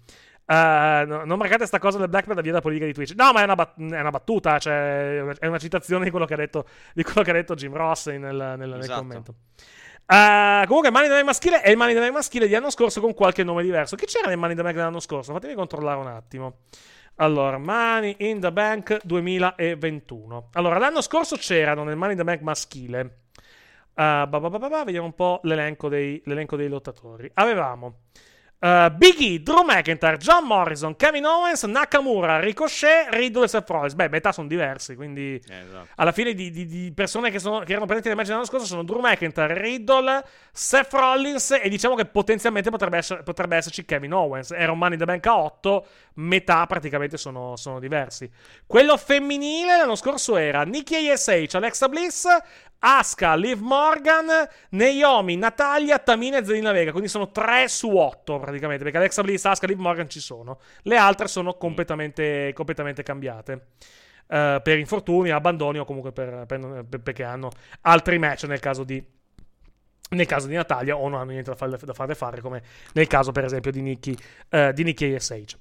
Uh, 0.50 1.06
no, 1.06 1.24
non 1.24 1.38
marcate 1.38 1.64
sta 1.64 1.78
cosa 1.78 1.96
del 1.98 2.08
Blackman 2.08 2.34
da 2.34 2.42
via 2.42 2.50
da 2.50 2.60
politica 2.60 2.84
di 2.84 2.92
Twitch. 2.92 3.14
No, 3.14 3.30
ma 3.30 3.40
è 3.40 3.44
una, 3.44 3.54
bat- 3.54 3.78
è 3.78 4.00
una 4.00 4.10
battuta, 4.10 4.58
cioè, 4.58 5.22
è 5.38 5.46
una 5.46 5.58
citazione 5.58 6.02
di 6.02 6.10
quello 6.10 6.26
che 6.26 6.34
ha 6.34 6.36
detto, 6.36 6.66
di 6.92 7.04
quello 7.04 7.22
che 7.22 7.30
ha 7.30 7.34
detto 7.34 7.54
Jim 7.54 7.72
Ross 7.72 8.08
nel, 8.08 8.18
nel, 8.18 8.58
nel 8.58 8.80
Esatto. 8.80 8.98
commento. 8.98 9.34
Uh, 10.10 10.66
comunque, 10.66 10.90
Money 10.90 11.06
in 11.06 11.12
the 11.12 11.22
Bank 11.22 11.26
maschile 11.26 11.60
è 11.60 11.70
il 11.70 11.76
Money 11.76 11.92
in 11.92 11.98
the 11.98 12.04
Bank 12.04 12.16
maschile 12.16 12.48
di 12.48 12.54
anno 12.56 12.70
scorso 12.70 13.00
con 13.00 13.14
qualche 13.14 13.44
nome 13.44 13.62
diverso. 13.62 13.94
Chi 13.94 14.06
c'era 14.06 14.26
nel 14.26 14.38
Money 14.38 14.52
in 14.52 14.56
the 14.56 14.62
Bank 14.64 14.74
dell'anno 14.74 14.98
scorso? 14.98 15.32
Fatemi 15.32 15.54
controllare 15.54 16.00
un 16.00 16.08
attimo. 16.08 16.62
Allora, 17.16 17.58
Money 17.58 18.16
in 18.18 18.40
the 18.40 18.50
Bank 18.50 18.98
2021. 19.04 20.48
Allora, 20.54 20.78
l'anno 20.78 21.00
scorso 21.00 21.36
c'erano 21.36 21.84
nel 21.84 21.94
Money 21.94 22.14
in 22.14 22.18
the 22.18 22.24
Bank 22.24 22.40
maschile. 22.40 23.18
Uh, 23.94 24.26
ba 24.26 24.26
ba 24.26 24.48
ba 24.48 24.58
ba 24.58 24.68
ba, 24.68 24.84
vediamo 24.84 25.06
un 25.06 25.14
po' 25.14 25.38
l'elenco 25.44 25.88
dei, 25.88 26.20
l'elenco 26.24 26.56
dei 26.56 26.68
lottatori. 26.68 27.30
Avevamo 27.34 27.98
uh, 28.60 28.90
Big 28.94 29.20
E, 29.20 29.40
Drew 29.40 29.62
McIntyre, 29.64 30.16
John 30.16 30.44
Morrison, 30.46 30.96
Kevin 30.96 31.24
Owens, 31.26 31.62
Nakamura, 31.64 32.38
Ricochet, 32.40 33.08
Riddle 33.10 33.44
e 33.44 33.48
Seth 33.48 33.68
Rollins. 33.68 33.94
Beh, 33.94 34.08
metà 34.08 34.32
sono 34.32 34.46
diversi, 34.46 34.94
quindi 34.94 35.40
Eh, 35.48 35.58
esatto. 35.66 35.88
alla 35.96 36.12
fine 36.12 36.34
di, 36.34 36.50
di- 36.50 36.66
di 36.66 36.92
persone 36.94 37.30
che, 37.30 37.38
sono- 37.38 37.60
che 37.60 37.70
erano 37.72 37.86
presenti 37.86 38.08
nel 38.08 38.16
match 38.16 38.28
dell'anno 38.28 38.46
scorso 38.46 38.66
sono 38.66 38.82
Drew 38.84 39.00
McIntyre, 39.00 39.60
Riddle, 39.60 40.24
Seth 40.52 40.92
Rollins 40.92 41.58
e 41.62 41.68
diciamo 41.68 41.94
che 41.94 42.04
potenzialmente 42.06 42.70
potrebbe, 42.70 42.96
essere- 42.98 43.22
potrebbe 43.22 43.56
esserci 43.56 43.84
Kevin 43.84 44.12
Owens. 44.12 44.50
Era 44.52 44.72
un 44.72 44.78
Money 44.78 44.94
in 44.94 44.98
the 45.00 45.04
Bank 45.06 45.26
a 45.26 45.38
8, 45.38 45.86
metà 46.14 46.66
praticamente 46.66 47.16
sono, 47.16 47.56
sono 47.56 47.78
diversi. 47.80 48.30
Quello 48.66 48.96
femminile 48.96 49.76
l'anno 49.76 49.94
scorso 49.94 50.36
era 50.36 50.62
Nikki 50.62 51.08
ASH, 51.10 51.54
Alexa 51.54 51.88
Bliss, 51.88 52.26
Asuka, 52.80 53.34
Liv 53.36 53.60
Morgan, 53.60 54.26
Naomi, 54.70 55.36
Natalia, 55.36 55.98
Tamina 55.98 56.38
e 56.38 56.44
Zelina 56.44 56.72
Vega. 56.72 56.90
Quindi 56.92 57.08
sono 57.08 57.30
3 57.30 57.68
su 57.68 57.90
8 57.94 58.38
praticamente, 58.38 58.82
perché 58.82 58.98
Alexa 58.98 59.22
Bliss, 59.22 59.44
Asuka, 59.44 59.66
Liv 59.66 59.78
Morgan 59.78 60.08
ci 60.08 60.20
sono. 60.20 60.58
Le 60.82 60.96
altre 60.96 61.28
sono 61.28 61.54
completamente, 61.54 62.52
completamente 62.54 63.02
cambiate. 63.02 63.66
Eh, 64.28 64.60
per 64.62 64.78
infortuni, 64.78 65.30
abbandoni 65.30 65.78
o 65.78 65.84
comunque 65.84 66.12
per- 66.12 66.44
per- 66.46 66.84
per- 66.88 67.00
perché 67.00 67.24
hanno 67.24 67.50
altri 67.82 68.18
match 68.18 68.44
nel 68.44 68.60
caso 68.60 68.84
di 68.84 69.04
nel 70.12 70.26
caso 70.26 70.48
di 70.48 70.54
Natalia 70.54 70.96
o 70.96 71.08
non 71.08 71.20
hanno 71.20 71.30
niente 71.30 71.50
da 71.50 71.56
farle, 71.56 71.78
da 71.80 71.92
farle 71.92 72.14
fare 72.16 72.40
come 72.40 72.62
nel 72.94 73.06
caso 73.06 73.30
per 73.30 73.44
esempio 73.44 73.70
di 73.70 73.80
Nikki 73.80 74.16
eh, 74.48 74.72
di 74.72 74.82
Nikki 74.82 75.14
ASH 75.14 75.56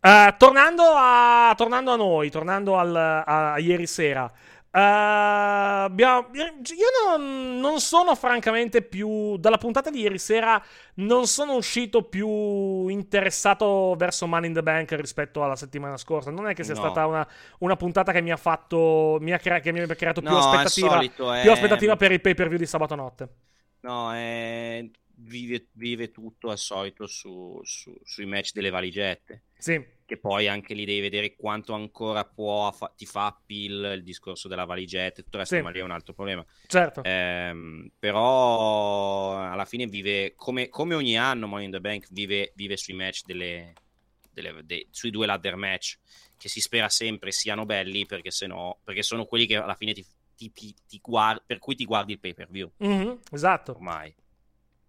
Eh, 0.00 0.34
tornando, 0.36 0.82
a, 0.94 1.54
tornando 1.56 1.92
a 1.92 1.96
noi 1.96 2.28
tornando 2.30 2.76
al- 2.78 2.94
a, 2.94 3.52
a 3.54 3.58
ieri 3.58 3.86
sera 3.86 4.30
eh, 4.76 4.80
abbiamo- 4.80 6.28
io 6.32 7.16
non, 7.16 7.60
non 7.60 7.80
sono 7.80 8.14
francamente 8.16 8.82
più 8.82 9.36
dalla 9.36 9.56
puntata 9.58 9.88
di 9.90 10.00
ieri 10.00 10.18
sera 10.18 10.60
non 10.96 11.26
sono 11.28 11.54
uscito 11.54 12.02
più 12.08 12.88
interessato 12.88 13.94
verso 13.96 14.26
Money 14.26 14.48
in 14.48 14.54
the 14.54 14.62
Bank 14.62 14.92
rispetto 14.92 15.44
alla 15.44 15.54
settimana 15.56 15.96
scorsa 15.96 16.30
non 16.30 16.48
è 16.48 16.54
che 16.54 16.64
sia 16.64 16.74
No. 16.74 16.80
stata 16.80 17.06
una, 17.06 17.28
una 17.60 17.76
puntata 17.76 18.10
che 18.12 18.20
mi 18.20 18.32
ha 18.32 18.36
fatto 18.36 19.18
mi 19.20 19.32
ha, 19.32 19.38
crea- 19.38 19.60
che 19.60 19.70
mi 19.72 19.80
ha 19.80 19.86
creato 19.86 20.20
più 20.20 20.30
No, 20.30 20.38
aspettativa 20.38 20.90
solito, 20.90 21.30
più 21.40 21.50
eh. 21.50 21.52
aspettativa 21.52 21.96
per 21.96 22.10
il 22.12 22.20
pay 22.20 22.34
per 22.34 22.48
view 22.48 22.58
di 22.58 22.66
sabato 22.66 22.94
notte 22.96 23.28
No, 23.80 24.14
eh, 24.14 24.90
vive, 25.16 25.68
vive 25.72 26.10
tutto 26.10 26.50
al 26.50 26.58
solito 26.58 27.06
su- 27.06 27.60
su- 27.62 27.94
sui 28.02 28.24
match 28.26 28.52
delle 28.52 28.70
valigette. 28.70 29.44
sì 29.56 29.93
Che 30.06 30.18
poi 30.18 30.48
anche 30.48 30.74
lì 30.74 30.84
devi 30.84 31.00
vedere 31.00 31.34
quanto 31.34 31.72
ancora 31.72 32.24
può 32.26 32.70
fa- 32.72 32.92
ti 32.94 33.06
fa 33.06 33.26
appeal 33.26 33.94
il 33.96 34.02
discorso 34.02 34.48
della 34.48 34.66
valigetta 34.66 35.20
e 35.20 35.22
tutto 35.24 35.36
il 35.36 35.42
resto, 35.42 35.56
Sì. 35.56 35.62
ma 35.62 35.70
lì 35.70 35.78
è 35.78 35.82
un 35.82 35.90
altro 35.92 36.12
problema. 36.12 36.44
certo 36.66 37.02
Ehm, 37.04 37.90
però 37.98 39.36
alla 39.50 39.64
fine 39.64 39.86
vive 39.86 40.34
come, 40.36 40.68
come 40.68 40.94
ogni 40.94 41.16
anno 41.18 41.46
Money 41.46 41.64
in 41.66 41.70
the 41.70 41.80
Bank 41.80 42.06
vive, 42.10 42.52
vive 42.54 42.76
sui 42.76 42.92
match 42.94 43.22
delle, 43.24 43.72
delle- 44.30 44.60
dei- 44.64 44.86
sui 44.90 45.10
due 45.10 45.24
ladder 45.26 45.56
match 45.56 45.98
che 46.36 46.48
si 46.48 46.60
spera 46.60 46.88
sempre 46.90 47.30
siano 47.32 47.64
belli 47.64 48.04
perché 48.04 48.30
sennò 48.30 48.78
perché 48.84 49.02
sono 49.02 49.24
quelli 49.24 49.46
che 49.46 49.56
alla 49.56 49.74
fine 49.74 49.92
ti, 49.94 50.04
ti- 50.36 50.52
ti- 50.52 50.74
ti 50.86 50.98
guard- 51.02 51.42
per 51.46 51.58
cui 51.58 51.74
ti 51.74 51.84
guardi 51.84 52.12
il 52.12 52.20
pay 52.20 52.34
per 52.34 52.48
view 52.50 52.70
Mhm, 52.78 53.20
esatto 53.30 53.70
ormai 53.72 54.14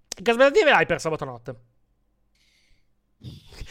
che 0.09 0.32
aspettative 0.32 0.72
hai 0.72 0.86
per 0.86 0.99
sabato 0.99 1.24
notte? 1.26 1.55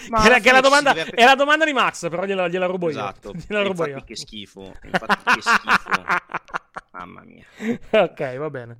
Ma 0.09 0.22
Che, 0.22 0.28
la, 0.28 0.38
che 0.40 0.53
la 0.53 0.61
domanda, 0.61 0.92
è 0.92 1.24
la 1.24 1.34
domanda 1.34 1.64
di 1.64 1.72
Max, 1.72 2.09
però 2.09 2.24
gliela, 2.24 2.49
gliela 2.49 2.66
rubo 2.66 2.86
io. 2.86 2.92
esatto 2.92 3.32
Gliela 3.47 3.62
rubo 3.62 3.84
infatti 3.86 3.90
io. 3.90 4.05
che 4.05 4.16
schifo 4.16 4.74
infatti 4.82 5.34
che 5.34 5.40
schifo 5.42 6.05
mamma 6.92 7.22
mia 7.22 7.45
ok, 7.90 8.36
va 8.36 8.51
bene. 8.51 8.76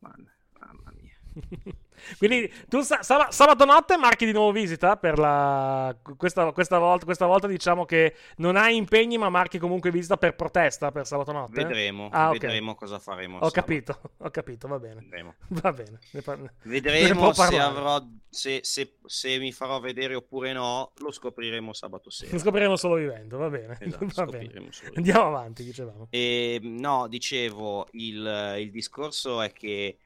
mamma 0.00 0.92
mia 0.94 1.16
Quindi 2.18 2.52
tu 2.68 2.80
sa- 2.82 3.02
sab- 3.02 3.28
sabato 3.30 3.64
notte 3.64 3.96
marchi 3.96 4.24
di 4.26 4.32
nuovo 4.32 4.52
visita 4.52 4.96
per 4.96 5.18
la 5.18 5.94
questa, 6.16 6.50
questa 6.52 6.78
volta, 6.78 7.04
questa 7.04 7.26
volta 7.26 7.46
diciamo 7.46 7.84
che 7.84 8.14
non 8.36 8.56
hai 8.56 8.76
impegni 8.76 9.18
ma 9.18 9.28
marchi 9.28 9.58
comunque 9.58 9.90
visita 9.90 10.16
per 10.16 10.34
protesta 10.34 10.90
per 10.90 11.06
sabato 11.06 11.32
notte. 11.32 11.62
vedremo 11.62 12.08
Ah, 12.12 12.28
ok. 12.30 12.38
vedremo 12.38 12.74
cosa 12.74 12.98
faremo 12.98 13.36
Ho 13.38 13.48
sabato. 13.48 13.60
capito, 13.60 14.00
ho 14.18 14.30
capito, 14.30 14.68
va 14.68 14.78
bene. 14.78 15.00
Vedremo. 15.00 15.34
Va 15.48 15.72
bene. 15.72 15.98
Ne 16.12 16.22
par- 16.22 16.52
Vedremo 16.62 17.32
se, 17.32 17.58
avrò, 17.58 18.02
se, 18.28 18.60
se- 18.62 18.94
se 19.06 19.38
mi 19.38 19.52
farò 19.52 19.80
vedere 19.80 20.14
oppure 20.14 20.52
no, 20.52 20.92
lo 20.98 21.10
scopriremo 21.10 21.72
sabato 21.72 22.10
sera. 22.10 22.32
Lo 22.32 22.38
scopriremo 22.38 22.76
solo 22.76 22.94
vivendo, 22.96 23.38
va 23.38 23.48
bene. 23.48 23.76
Esatto, 23.80 24.06
va 24.14 24.24
bene. 24.26 24.70
Andiamo 24.94 25.26
avanti, 25.26 25.64
dicevamo. 25.64 26.06
E, 26.10 26.58
no, 26.62 27.06
dicevo, 27.08 27.86
il, 27.92 28.54
il 28.58 28.70
discorso 28.70 29.40
è 29.42 29.52
che 29.52 29.98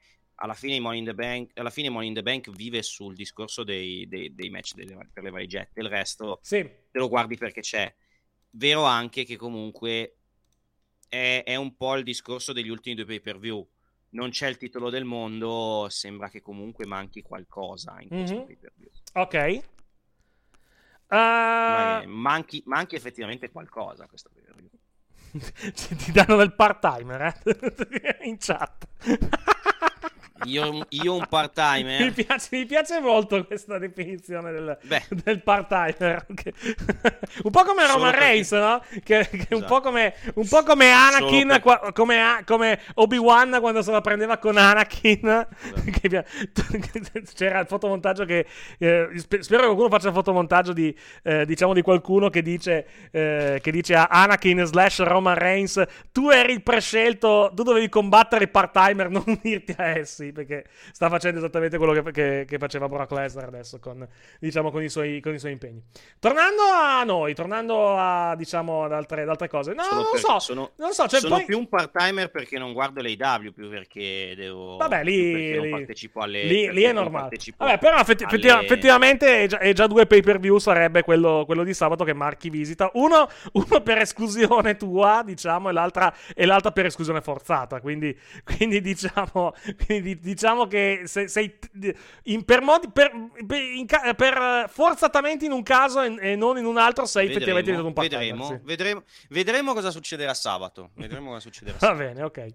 alla 0.43 0.53
fine, 0.53 0.79
Money 0.81 0.99
in 0.99 1.05
the 1.05 1.13
Bank, 1.13 1.51
alla 1.57 1.69
fine 1.69 1.89
Money 1.89 2.09
in 2.09 2.13
the 2.15 2.21
Bank 2.21 2.49
vive 2.51 2.83
sul 2.83 3.15
discorso 3.15 3.63
dei, 3.63 4.05
dei- 4.09 4.35
dei 4.35 4.49
match 4.49 4.73
delle- 4.73 5.09
per 5.11 5.23
le 5.23 5.29
valigette, 5.29 5.79
il 5.79 5.87
resto 5.87 6.39
Sì, 6.41 6.57
te 6.91 6.99
lo 6.99 7.07
guardi 7.07 7.37
perché 7.37 7.61
c'è. 7.61 7.93
Vero 8.49 8.83
anche 8.83 9.23
che 9.23 9.37
comunque 9.37 10.17
è, 11.07 11.43
è 11.45 11.55
un 11.55 11.75
po' 11.77 11.95
il 11.95 12.03
discorso 12.03 12.51
degli 12.51 12.67
ultimi 12.67 12.95
due 12.95 13.05
pay 13.05 13.21
per 13.21 13.39
view. 13.39 13.65
Non 14.09 14.31
c'è 14.31 14.47
il 14.49 14.57
titolo 14.57 14.89
del 14.89 15.05
mondo, 15.05 15.87
sembra 15.89 16.29
che 16.29 16.41
comunque 16.41 16.85
manchi 16.85 17.21
qualcosa 17.21 17.95
in 18.01 18.09
questo 18.09 18.35
Mhm. 18.35 18.45
pay 18.45 18.57
per 18.57 18.73
view. 18.75 18.89
ok. 19.13 19.63
Ma- 21.07 22.03
manchi, 22.05 22.61
manchi 22.65 22.95
effettivamente 22.95 23.49
qualcosa 23.49 24.07
questo 24.07 24.29
pay 24.33 24.43
per 24.43 24.55
view. 24.55 24.69
Ti 26.03 26.11
danno 26.11 26.35
del 26.35 26.53
part 26.53 26.79
timer 26.81 27.21
eh? 27.43 28.17
in 28.27 28.37
chat 28.37 28.87
Io, 30.45 30.85
io 30.89 31.15
un 31.15 31.25
part-timer. 31.29 32.01
Mi 32.01 32.11
piace, 32.11 32.47
mi 32.51 32.65
piace 32.65 32.99
molto 32.99 33.45
questa 33.45 33.77
definizione 33.77 34.51
del, 34.51 34.77
del 35.23 35.41
part-timer. 35.43 36.25
Un 37.43 37.51
po' 37.51 37.63
come 37.63 37.87
Roman 37.87 38.11
perché- 38.11 38.25
Reigns, 38.25 38.51
no? 38.51 38.81
Che, 38.89 39.01
che 39.29 39.47
un, 39.51 39.57
Esatto. 39.57 39.65
po 39.65 39.79
come, 39.81 40.13
un 40.35 40.47
po' 40.47 40.63
come 40.63 40.91
Anakin, 40.91 41.47
per- 41.47 41.59
qua- 41.61 41.91
come, 41.93 42.41
come 42.45 42.79
Obi-Wan 42.95 43.57
quando 43.59 43.81
se 43.81 43.91
la 43.91 44.01
prendeva 44.01 44.37
con 44.37 44.57
Anakin. 44.57 45.47
Esatto. 46.01 46.61
C'era 47.35 47.59
il 47.59 47.67
fotomontaggio 47.67 48.25
che... 48.25 48.45
eh, 48.79 49.09
spe- 49.15 49.41
spero 49.43 49.61
che 49.61 49.65
qualcuno 49.67 49.89
faccia 49.89 50.07
il 50.09 50.13
fotomontaggio 50.13 50.73
di, 50.73 50.95
eh, 51.23 51.45
diciamo, 51.45 51.73
di 51.73 51.81
qualcuno 51.81 52.29
che 52.29 52.41
dice, 52.41 52.85
eh, 53.11 53.59
che 53.61 53.71
dice 53.71 53.95
a 53.95 54.07
Anakin 54.09 54.65
slash 54.65 54.99
Roman 55.03 55.35
Reigns 55.35 55.81
tu 56.11 56.29
eri 56.29 56.53
il 56.53 56.61
prescelto, 56.63 57.51
tu 57.55 57.63
dovevi 57.63 57.89
combattere 57.89 58.43
i 58.45 58.47
part-timer, 58.49 59.09
non 59.09 59.23
unirti 59.25 59.73
a 59.77 59.87
essi, 59.87 60.22
perché 60.31 60.65
sta 60.91 61.09
facendo 61.09 61.39
esattamente 61.39 61.77
quello 61.77 61.93
che, 61.93 62.11
che- 62.11 62.45
che 62.47 62.57
faceva 62.57 62.87
Brock 62.87 63.11
Lesnar 63.11 63.45
adesso 63.45 63.79
con, 63.79 64.07
diciamo, 64.39 64.71
con, 64.71 64.83
i 64.83 64.89
suoi, 64.89 65.19
con 65.19 65.33
i 65.33 65.39
suoi 65.39 65.51
impegni. 65.51 65.81
Tornando 66.19 66.61
a 66.63 67.03
noi, 67.03 67.33
tornando 67.33 67.97
a, 67.97 68.35
diciamo, 68.35 68.83
ad 68.85 68.93
altre, 68.93 69.23
ad 69.23 69.29
altre 69.29 69.49
cose. 69.49 69.73
No, 69.73 69.83
Solo 69.83 70.01
non 70.01 70.11
perché 70.11 70.27
so, 70.27 70.39
sono, 70.39 70.71
non 70.77 70.93
so, 70.93 71.07
cioè 71.07 71.19
sono 71.19 71.35
poi... 71.35 71.45
più 71.45 71.57
un 71.57 71.67
part-timer 71.67 72.31
perché 72.31 72.57
non 72.57 72.73
guardo 72.73 73.01
l'AW, 73.01 73.51
più 73.51 73.69
perché 73.69 74.33
devo... 74.35 74.77
Vabbè, 74.77 75.03
lì, 75.03 75.59
lì- 75.59 75.69
partecipo 75.69 76.21
alle... 76.21 76.43
lì- 76.43 76.71
lì 76.71 76.83
è 76.83 76.93
normale. 76.93 77.37
Vabbè, 77.57 77.77
però 77.79 77.97
effetti- 77.97 78.23
alle- 78.23 78.33
effettiva- 78.35 78.61
effettivamente 78.61 79.43
è 79.43 79.47
già, 79.47 79.59
è 79.59 79.73
già 79.73 79.87
due 79.87 80.05
pay 80.05 80.21
per 80.21 80.39
view 80.39 80.57
sarebbe 80.57 81.03
quello, 81.03 81.43
quello 81.45 81.63
di 81.63 81.73
sabato 81.73 82.03
che 82.03 82.13
Marchi 82.13 82.49
visita. 82.49 82.89
Uno, 82.93 83.27
uno 83.53 83.81
per 83.81 83.97
esclusione 83.99 84.75
tua, 84.77 85.23
diciamo, 85.25 85.69
e 85.69 85.73
l'altra, 85.73 86.13
e 86.35 86.45
l'altra 86.45 86.71
per 86.71 86.85
esclusione 86.85 87.21
forzata. 87.21 87.81
Quindi, 87.81 88.17
quindi 88.43 88.81
diciamo, 88.81 89.53
quindi 89.85 90.12
diciamo 90.19 90.67
che 90.67 91.01
se- 91.05 91.27
sei 91.27 91.57
in, 92.23 92.43
per, 92.45 92.61
modi, 92.61 92.89
per, 92.91 93.11
per- 93.45 93.61
in 93.61 93.85
per, 94.15 94.69
forzatamente 94.69 95.45
in 95.45 95.51
un 95.51 95.63
caso 95.63 96.01
e, 96.01 96.15
e 96.19 96.35
non 96.35 96.57
in 96.57 96.65
un 96.65 96.77
altro 96.77 97.05
sei 97.05 97.27
effettivamente 97.29 97.71
diventato 97.71 97.87
un 97.87 97.93
part 97.93 98.09
vedremo, 98.09 98.59
vedremo, 98.63 99.03
vedremo 99.29 99.73
cosa 99.73 99.91
succederà 99.91 100.33
sabato. 100.33 100.91
Vedremo 100.95 101.27
cosa 101.29 101.39
succederà 101.39 101.77
Va 101.79 101.87
sabato. 101.87 102.03
bene, 102.03 102.23
ok. 102.23 102.47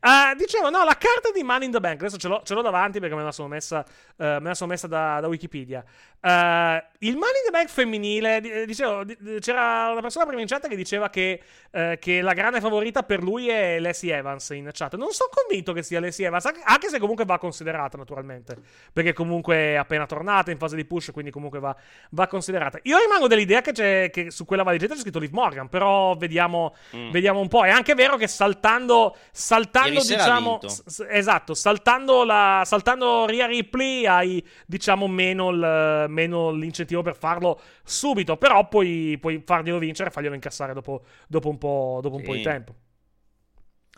Ah, 0.00 0.34
dicevo, 0.34 0.68
no, 0.68 0.84
la 0.84 0.96
carta 0.98 1.30
di 1.32 1.42
Money 1.42 1.66
in 1.66 1.72
the 1.72 1.80
Bank, 1.80 2.00
adesso 2.00 2.18
ce 2.18 2.28
l'ho, 2.28 2.42
ce 2.44 2.52
l'ho 2.52 2.60
davanti 2.60 3.00
perché 3.00 3.14
me 3.14 3.22
la 3.22 3.32
sono 3.32 3.48
messa, 3.48 3.82
eh, 4.16 4.38
me 4.40 4.48
la 4.48 4.54
sono 4.54 4.70
messa 4.70 4.86
da, 4.86 5.20
da 5.20 5.28
Wikipedia. 5.28 5.82
Eh, 6.26 6.84
il 7.00 7.16
Money 7.16 7.36
in 7.36 7.44
the 7.44 7.50
Bank 7.50 7.68
femminile, 7.68 8.40
eh, 8.40 8.64
dicevo, 8.64 9.04
di- 9.04 9.14
di- 9.20 9.38
c'era 9.40 9.90
una 9.90 10.00
persona 10.00 10.24
prima 10.24 10.40
in 10.40 10.46
chat 10.46 10.66
che 10.68 10.74
diceva 10.76 11.10
che, 11.10 11.38
eh, 11.70 11.98
che 12.00 12.22
la 12.22 12.32
grande 12.32 12.60
favorita 12.62 13.02
per 13.02 13.22
lui 13.22 13.48
è 13.50 13.78
Leslie 13.78 14.16
Evans 14.16 14.48
in 14.50 14.70
chat. 14.72 14.94
Non 14.96 15.10
sono 15.10 15.28
convinto 15.34 15.74
che 15.74 15.82
sia 15.82 16.00
Leslie 16.00 16.28
Evans, 16.28 16.46
anche- 16.46 16.88
se 16.88 16.98
comunque 16.98 17.26
va 17.26 17.38
considerata 17.38 17.98
naturalmente, 17.98 18.56
perché 18.90 19.12
comunque 19.12 19.54
è 19.56 19.74
appena 19.74 20.06
tornata 20.06 20.50
in 20.50 20.56
fase 20.56 20.76
di 20.76 20.86
push, 20.86 21.10
quindi 21.12 21.30
comunque 21.30 21.58
va, 21.58 21.76
va 22.12 22.26
considerata. 22.26 22.78
Io 22.84 22.96
rimango 22.96 23.26
dell'idea 23.26 23.60
che, 23.60 23.72
c'è, 23.72 24.08
che 24.10 24.30
su 24.30 24.46
quella 24.46 24.62
valigetta 24.62 24.94
c'è 24.94 25.00
scritto 25.00 25.18
Liv 25.18 25.32
Morgan, 25.32 25.68
però 25.68 26.14
vediamo, 26.16 26.74
Mm. 26.96 27.10
vediamo 27.10 27.40
un 27.40 27.48
po'. 27.48 27.64
È 27.64 27.70
anche 27.70 27.94
vero 27.94 28.16
che 28.16 28.28
saltando, 28.28 29.14
saltando 29.30 30.00
diciamo, 30.16 30.58
s- 30.64 31.04
esatto, 31.06 31.52
saltando, 31.52 32.24
la, 32.24 32.62
saltando 32.64 33.26
Ria 33.26 33.44
Ripley 33.44 34.06
hai, 34.06 34.42
diciamo, 34.66 35.06
meno, 35.06 35.50
il- 35.50 36.06
meno 36.14 36.50
l'incentivo 36.52 37.02
per 37.02 37.16
farlo 37.16 37.60
subito, 37.84 38.36
però 38.38 38.66
puoi, 38.68 39.18
puoi 39.20 39.42
farglielo 39.44 39.78
vincere 39.78 40.08
e 40.08 40.12
farglielo 40.12 40.34
incassare 40.34 40.72
dopo, 40.72 41.02
dopo 41.28 41.48
un, 41.50 41.58
po', 41.58 41.98
dopo 42.02 42.16
un 42.16 42.22
po' 42.22 42.32
Sì. 42.32 42.38
di 42.38 42.44
tempo. 42.44 42.74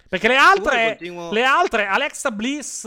Perché 0.09 0.29
le 0.29 0.37
altre, 0.37 0.87
continuo- 0.97 1.33
le 1.33 1.45
altre, 1.45 1.87
Alexa 1.87 2.31
Bliss 2.31 2.85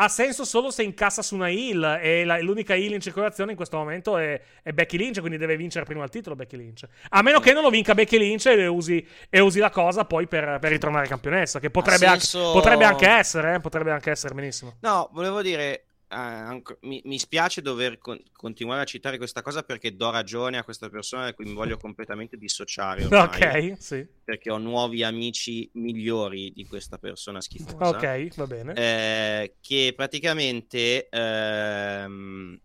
ha 0.00 0.06
senso 0.08 0.44
solo 0.44 0.70
se 0.70 0.84
incassa 0.84 1.22
su 1.22 1.34
una 1.34 1.50
heal 1.50 1.98
e 2.00 2.24
la- 2.24 2.38
l'unica 2.40 2.76
heal 2.76 2.92
in 2.92 3.00
circolazione 3.00 3.50
in 3.50 3.56
questo 3.56 3.76
momento 3.78 4.16
è, 4.16 4.40
è 4.62 4.70
Becky 4.72 4.96
Lynch, 4.96 5.18
quindi 5.18 5.38
deve 5.38 5.56
vincere 5.56 5.84
prima 5.84 6.04
il 6.04 6.10
titolo 6.10 6.36
Becky 6.36 6.56
Lynch. 6.56 6.84
A 7.08 7.22
meno 7.22 7.40
che 7.40 7.52
non 7.52 7.62
lo 7.62 7.70
vinca 7.70 7.94
Becky 7.94 8.16
Lynch 8.18 8.46
e 8.46 8.66
usi, 8.68 9.04
e 9.28 9.40
usi 9.40 9.58
la 9.58 9.70
cosa 9.70 10.04
poi 10.04 10.28
per, 10.28 10.58
per 10.60 10.70
ritornare 10.70 11.08
campionessa, 11.08 11.58
che 11.58 11.70
potrebbe, 11.70 12.06
senso- 12.06 12.38
anche, 12.46 12.52
potrebbe 12.52 12.84
anche 12.84 13.08
essere, 13.08 13.54
eh, 13.54 13.60
potrebbe 13.60 13.90
anche 13.90 14.10
essere 14.10 14.34
benissimo. 14.34 14.76
No, 14.82 15.08
volevo 15.12 15.42
dire, 15.42 15.86
eh, 16.10 16.16
anco- 16.16 16.78
mi, 16.82 17.00
mi 17.04 17.18
spiace 17.18 17.60
dover 17.62 17.98
con- 17.98 18.20
continuare 18.32 18.82
a 18.82 18.84
citare 18.84 19.16
questa 19.18 19.42
cosa 19.42 19.62
perché 19.62 19.94
do 19.94 20.10
ragione 20.10 20.58
a 20.58 20.64
questa 20.64 20.88
persona 20.88 21.24
da 21.24 21.34
cui 21.34 21.44
mi 21.44 21.54
voglio 21.54 21.76
completamente 21.76 22.36
dissociare 22.36 23.04
ormai, 23.04 23.70
Ok, 23.70 23.76
sì. 23.80 24.06
perché 24.24 24.50
ho 24.50 24.58
nuovi 24.58 25.02
amici 25.02 25.68
migliori 25.74 26.50
di 26.52 26.64
questa 26.66 26.98
persona 26.98 27.40
schifosa. 27.40 27.88
Ok, 27.88 28.34
va 28.36 28.46
bene. 28.46 28.74
eh, 28.74 29.56
che 29.60 29.92
praticamente 29.96 31.08
ehm, 31.08 32.58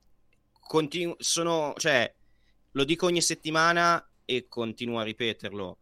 continu- 0.59 1.21
sono, 1.21 1.73
cioè, 1.77 2.13
lo 2.71 2.83
dico 2.83 3.05
ogni 3.05 3.21
settimana 3.21 4.05
e 4.25 4.47
continuo 4.47 4.99
a 4.99 5.03
ripeterlo. 5.03 5.77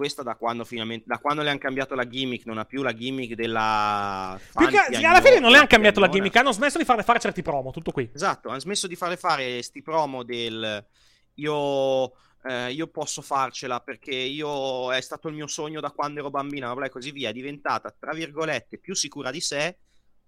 Questa 0.00 0.22
da 0.22 0.34
quando 0.34 0.64
finalmente, 0.64 1.04
da 1.06 1.18
quando 1.18 1.42
le 1.42 1.50
hanno 1.50 1.58
cambiato 1.58 1.94
la 1.94 2.08
gimmick, 2.08 2.46
non 2.46 2.56
ha 2.56 2.64
più 2.64 2.82
la 2.82 2.94
gimmick 2.94 3.34
della. 3.34 4.40
Fanti 4.40 4.78
alla 5.04 5.20
fine 5.20 5.40
non 5.40 5.50
le 5.50 5.58
hanno 5.58 5.66
cambiato 5.66 6.00
la 6.00 6.08
gimmick, 6.08 6.34
hanno 6.36 6.52
smesso 6.52 6.78
di 6.78 6.86
farle 6.86 7.02
fare 7.02 7.20
certi 7.20 7.42
promo, 7.42 7.70
tutto 7.70 7.92
qui. 7.92 8.08
Esatto, 8.10 8.48
hanno 8.48 8.60
smesso 8.60 8.86
di 8.86 8.96
fare 8.96 9.18
fare 9.18 9.60
sti 9.60 9.82
promo 9.82 10.22
del 10.22 10.82
io, 11.34 12.12
eh, 12.44 12.72
io 12.72 12.86
posso 12.86 13.20
farcela 13.20 13.80
perché 13.80 14.14
io 14.14 14.90
è 14.90 15.02
stato 15.02 15.28
il 15.28 15.34
mio 15.34 15.46
sogno 15.46 15.80
da 15.80 15.90
quando 15.90 16.20
ero 16.20 16.30
bambina, 16.30 16.74
e 16.82 16.88
così 16.88 17.10
via. 17.10 17.28
È 17.28 17.34
diventata, 17.34 17.94
tra 17.98 18.14
virgolette, 18.14 18.78
più 18.78 18.94
sicura 18.94 19.30
di 19.30 19.42
sé. 19.42 19.80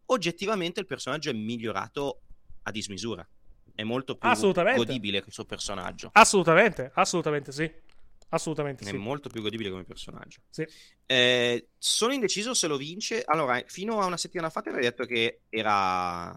Oggettivamente 0.05 0.81
il 0.81 0.87
personaggio 0.87 1.31
è 1.31 1.33
migliorato 1.33 2.20
a 2.64 2.70
dismisura. 2.70 3.27
È 3.75 3.85
molto 3.85 4.16
più 4.16 4.29
godibile 4.77 5.25
il 5.27 5.33
suo 5.33 5.47
personaggio. 5.47 6.11
Assolutamente, 6.12 6.91
assolutamente 6.93 7.53
sì. 7.53 7.91
Assolutamente 8.35 8.85
È 8.85 8.89
sì. 8.89 8.97
molto 8.97 9.28
più 9.28 9.43
godibile 9.43 9.68
come 9.68 9.85
personaggio. 9.85 10.41
Sì. 10.49 10.66
Eh, 11.05 11.68
sono 11.76 12.14
indeciso 12.14 12.55
se 12.55 12.66
lo 12.66 12.78
vince. 12.78 13.22
Allora, 13.26 13.62
fino 13.66 14.01
a 14.01 14.07
una 14.07 14.16
settimana 14.16 14.49
fa 14.49 14.62
ti 14.62 14.70
avevo 14.70 14.85
detto 14.85 15.05
che 15.05 15.43
era, 15.51 16.30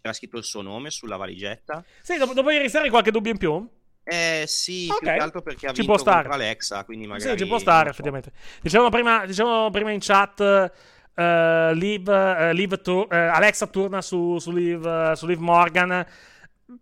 era 0.00 0.12
scritto 0.12 0.36
il 0.36 0.44
suo 0.44 0.62
nome 0.62 0.90
sulla 0.90 1.16
valigetta. 1.16 1.84
Sì, 2.02 2.18
dopo, 2.18 2.34
dopo 2.34 2.50
ieri 2.50 2.68
sera 2.70 2.88
qualche 2.88 3.10
dubbio 3.10 3.32
in 3.32 3.38
più? 3.38 3.68
Eh 4.04 4.44
sì, 4.46 4.86
Ok. 4.90 4.98
più 5.00 5.08
che 5.08 5.16
altro 5.16 5.42
perché 5.42 5.66
ha 5.66 5.70
Ci 5.70 5.80
vinto 5.80 5.92
può 5.92 6.00
stare. 6.00 6.28
Alexa, 6.28 6.84
quindi 6.84 7.08
magari... 7.08 7.30
Sì, 7.32 7.36
ci 7.36 7.48
può 7.48 7.58
stare, 7.58 7.86
so. 7.86 7.90
effettivamente. 7.90 8.32
Dicevamo 8.62 8.88
prima, 8.90 9.26
dicevamo 9.26 9.70
prima 9.70 9.90
in 9.90 9.98
chat. 10.00 10.40
eh, 11.14 11.74
Liv, 11.74 12.08
eh, 12.08 12.52
Liv 12.54 12.80
tu- 12.80 13.08
eh, 13.10 13.16
Alexa 13.16 13.66
torna 13.66 14.00
su, 14.00 14.38
su, 14.38 14.52
Liv, 14.52 15.12
su 15.14 15.26
Liv 15.26 15.38
Morgan. 15.40 16.06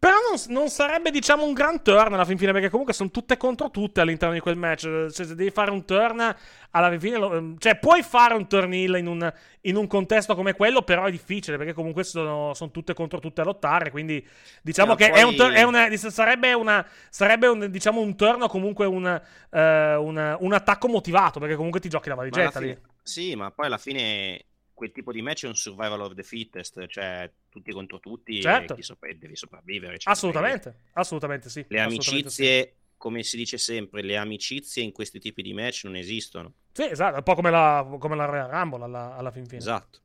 Però 0.00 0.16
non, 0.16 0.56
non 0.56 0.68
sarebbe, 0.68 1.12
diciamo, 1.12 1.44
un 1.44 1.52
gran 1.52 1.80
turn 1.80 2.12
alla 2.12 2.24
fin 2.24 2.36
fine, 2.36 2.50
perché 2.50 2.68
comunque 2.70 2.92
sono 2.92 3.08
tutte 3.10 3.36
contro 3.36 3.70
tutte 3.70 4.00
all'interno 4.00 4.34
di 4.34 4.40
quel 4.40 4.56
match. 4.56 4.82
Cioè, 4.82 5.10
se 5.26 5.34
devi 5.36 5.50
fare 5.50 5.70
un 5.70 5.84
turn, 5.84 6.34
alla 6.72 6.90
fin 6.90 6.98
fine. 6.98 7.18
lo- 7.18 7.54
cioè, 7.58 7.78
puoi 7.78 8.02
fare 8.02 8.34
un 8.34 8.48
turn 8.48 8.72
heel 8.72 8.96
in 8.96 9.06
un, 9.06 9.32
in 9.60 9.76
un 9.76 9.86
contesto 9.86 10.34
come 10.34 10.54
quello, 10.54 10.82
però 10.82 11.04
è 11.04 11.10
difficile, 11.12 11.56
perché 11.56 11.72
comunque 11.72 12.02
sono, 12.02 12.52
sono 12.54 12.72
tutte 12.72 12.94
contro 12.94 13.20
tutte 13.20 13.42
a 13.42 13.44
lottare. 13.44 13.92
Quindi, 13.92 14.26
diciamo 14.60 14.90
Ma 14.90 14.96
che 14.96 15.08
poi- 15.08 15.20
è 15.20 15.22
un 15.22 15.36
turn- 15.36 15.54
è 15.54 15.62
una, 15.62 15.88
sarebbe, 15.96 16.52
una, 16.52 16.84
sarebbe 17.08 17.46
un, 17.46 17.70
diciamo, 17.70 18.00
un 18.00 18.16
turn 18.16 18.42
o 18.42 18.48
comunque 18.48 18.86
un, 18.86 19.06
eh, 19.06 19.94
un, 19.94 20.36
un 20.40 20.52
attacco 20.52 20.88
motivato, 20.88 21.38
perché 21.38 21.54
comunque 21.54 21.78
ti 21.78 21.88
giochi 21.88 22.08
la 22.08 22.16
valigetta 22.16 22.58
lì. 22.58 22.76
Sì, 23.04 23.36
ma 23.36 23.52
poi 23.52 23.66
alla 23.66 23.78
fine 23.78 24.44
quel 24.76 24.92
tipo 24.92 25.10
di 25.10 25.22
match 25.22 25.44
è 25.44 25.48
un 25.48 25.56
survival 25.56 26.02
of 26.02 26.14
the 26.14 26.22
fittest, 26.22 26.86
cioè 26.88 27.30
tutti 27.48 27.72
contro 27.72 27.98
tutti 27.98 28.38
Certo. 28.42 28.76
e 28.76 28.82
sopra- 28.82 29.10
devi 29.16 29.34
sopravvivere. 29.34 29.98
cioè, 29.98 30.12
Assolutamente, 30.12 30.82
assolutamente 30.92 31.48
sì. 31.48 31.64
Le 31.66 31.80
assolutamente 31.80 32.10
amicizie, 32.10 32.74
come 32.98 33.22
si 33.22 33.38
dice 33.38 33.56
sempre, 33.56 34.02
le 34.02 34.18
amicizie 34.18 34.82
in 34.82 34.92
questi 34.92 35.18
tipi 35.18 35.40
di 35.40 35.54
match 35.54 35.84
non 35.84 35.96
esistono. 35.96 36.52
Sì, 36.72 36.82
sì 36.82 36.90
esatto, 36.90 37.16
un 37.16 37.22
po' 37.22 37.34
come 37.34 37.50
la, 37.50 37.96
come 37.98 38.16
la 38.16 38.26
Rumble 38.26 38.84
alla, 38.84 39.16
alla 39.16 39.30
fin 39.30 39.46
fine. 39.46 39.58
Esatto. 39.58 40.00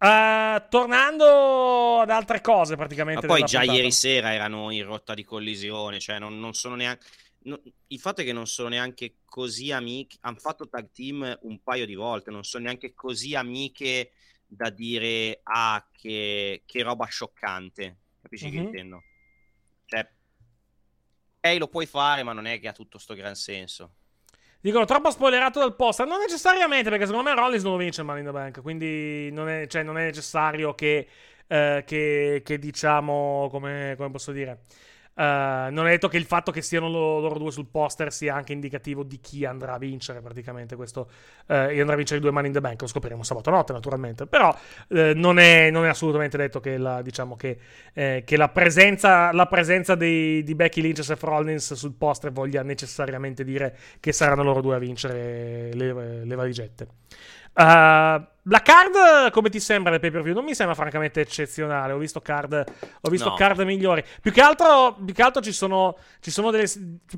Eh, 0.00 0.64
tornando 0.68 1.98
ad 1.98 2.10
altre 2.10 2.40
cose, 2.40 2.76
praticamente. 2.76 3.26
Ma 3.26 3.34
poi 3.34 3.42
già 3.44 3.58
puntata. 3.58 3.78
ieri 3.78 3.90
sera 3.90 4.32
erano 4.32 4.70
in 4.70 4.84
rotta 4.84 5.12
di 5.12 5.24
collisione, 5.24 5.98
cioè 5.98 6.20
non, 6.20 6.38
non 6.38 6.54
sono 6.54 6.76
neanche... 6.76 7.04
no- 7.48 7.60
il 7.88 7.98
fatto 8.00 8.20
è 8.20 8.24
che 8.24 8.32
non 8.32 8.46
sono 8.46 8.68
neanche 8.68 9.16
così 9.24 9.72
amiche, 9.72 10.16
hanno 10.20 10.38
fatto 10.38 10.68
tag 10.68 10.90
team 10.92 11.38
un 11.42 11.62
paio 11.62 11.86
di 11.86 11.94
volte, 11.94 12.30
non 12.30 12.44
sono 12.44 12.64
neanche 12.64 12.94
così 12.94 13.34
amiche 13.34 14.12
da 14.46 14.70
dire 14.70 15.40
ah 15.42 15.86
che, 15.92 16.62
che 16.66 16.82
roba 16.82 17.06
scioccante, 17.06 17.98
capisci 18.22 18.50
che 18.50 18.56
Mhm. 18.56 18.62
intendo? 18.64 19.04
Cioè, 19.86 20.08
ok 21.40 21.58
lo 21.58 21.68
puoi 21.68 21.86
fare 21.86 22.22
ma 22.22 22.32
non 22.32 22.46
è 22.46 22.60
che 22.60 22.68
ha 22.68 22.72
tutto 22.72 22.98
sto 22.98 23.14
gran 23.14 23.34
senso. 23.34 23.94
Dicono 24.60 24.84
troppo 24.86 25.10
spoilerato 25.10 25.60
dal 25.60 25.76
poster. 25.76 26.06
Non 26.06 26.18
necessariamente, 26.20 26.90
perché 26.90 27.06
secondo 27.06 27.28
me 27.28 27.34
Rollins 27.36 27.62
non 27.62 27.72
lo 27.72 27.78
vince 27.78 28.00
il 28.00 28.06
Money 28.06 28.22
in 28.22 28.26
the 28.26 28.32
Bank. 28.32 28.60
Quindi 28.62 29.30
non 29.30 29.48
è, 29.48 29.66
cioè, 29.68 29.82
non 29.84 29.98
è 29.98 30.04
necessario 30.04 30.74
che, 30.74 31.08
eh, 31.46 31.84
che, 31.86 32.42
che 32.44 32.58
diciamo, 32.58 33.48
come, 33.50 33.94
come 33.96 34.10
posso 34.10 34.32
dire. 34.32 34.64
Uh, 35.18 35.72
non 35.72 35.88
è 35.88 35.90
detto 35.90 36.06
che 36.06 36.16
il 36.16 36.26
fatto 36.26 36.52
che 36.52 36.62
siano 36.62 36.88
loro, 36.88 37.18
loro, 37.18 37.38
due 37.40 37.50
sul 37.50 37.66
poster 37.66 38.12
sia 38.12 38.36
anche 38.36 38.52
indicativo 38.52 39.02
di 39.02 39.18
chi 39.18 39.44
andrà 39.44 39.74
a 39.74 39.78
vincere 39.78 40.20
praticamente 40.20 40.76
questo 40.76 41.10
uh, 41.46 41.54
andrà 41.54 41.94
a 41.94 41.96
vincere 41.96 42.20
i 42.20 42.22
due 42.22 42.30
Money 42.30 42.46
in 42.46 42.52
the 42.52 42.60
Bank 42.60 42.80
lo 42.82 42.86
scopriremo 42.86 43.24
sabato 43.24 43.50
notte 43.50 43.72
naturalmente. 43.72 44.26
Però 44.26 44.48
uh, 44.50 44.96
non, 45.16 45.40
è, 45.40 45.70
non, 45.70 45.86
è, 45.86 45.88
assolutamente 45.88 46.36
detto 46.36 46.60
che 46.60 46.78
la, 46.78 47.02
diciamo 47.02 47.34
che, 47.34 47.58
eh, 47.94 48.22
che 48.24 48.36
la 48.36 48.48
presenza, 48.48 49.32
la 49.32 49.46
presenza 49.46 49.96
dei, 49.96 50.44
di 50.44 50.54
Becky 50.54 50.82
Lynch 50.82 51.00
e 51.00 51.02
Seth 51.02 51.22
Rollins 51.24 51.72
sul 51.72 51.94
poster 51.94 52.30
voglia 52.30 52.62
necessariamente 52.62 53.42
dire 53.42 53.76
che 53.98 54.12
saranno 54.12 54.44
loro 54.44 54.60
due 54.60 54.76
a 54.76 54.78
vincere 54.78 55.72
le, 55.72 56.24
le 56.24 56.34
valigette. 56.36 56.86
Uh, 57.54 58.24
la 58.48 58.62
card, 58.62 59.30
come 59.30 59.50
ti 59.50 59.60
sembra 59.60 59.90
del 59.90 60.00
pay 60.00 60.10
per 60.10 60.22
view? 60.22 60.34
Non 60.34 60.44
mi 60.44 60.54
sembra 60.54 60.74
francamente 60.74 61.20
eccezionale. 61.20 61.92
Ho 61.92 61.98
visto 61.98 62.20
card, 62.20 62.64
ho 63.00 63.10
visto 63.10 63.28
no. 63.28 63.34
card 63.34 63.60
migliori. 63.60 64.02
Più 64.20 64.32
che 64.32 64.40
altro, 64.40 64.96
più 65.04 65.14
che 65.14 65.22
altro 65.22 65.42
ci, 65.42 65.52
sono, 65.52 65.96
ci 66.20 66.30
sono 66.30 66.50
delle. 66.50 66.66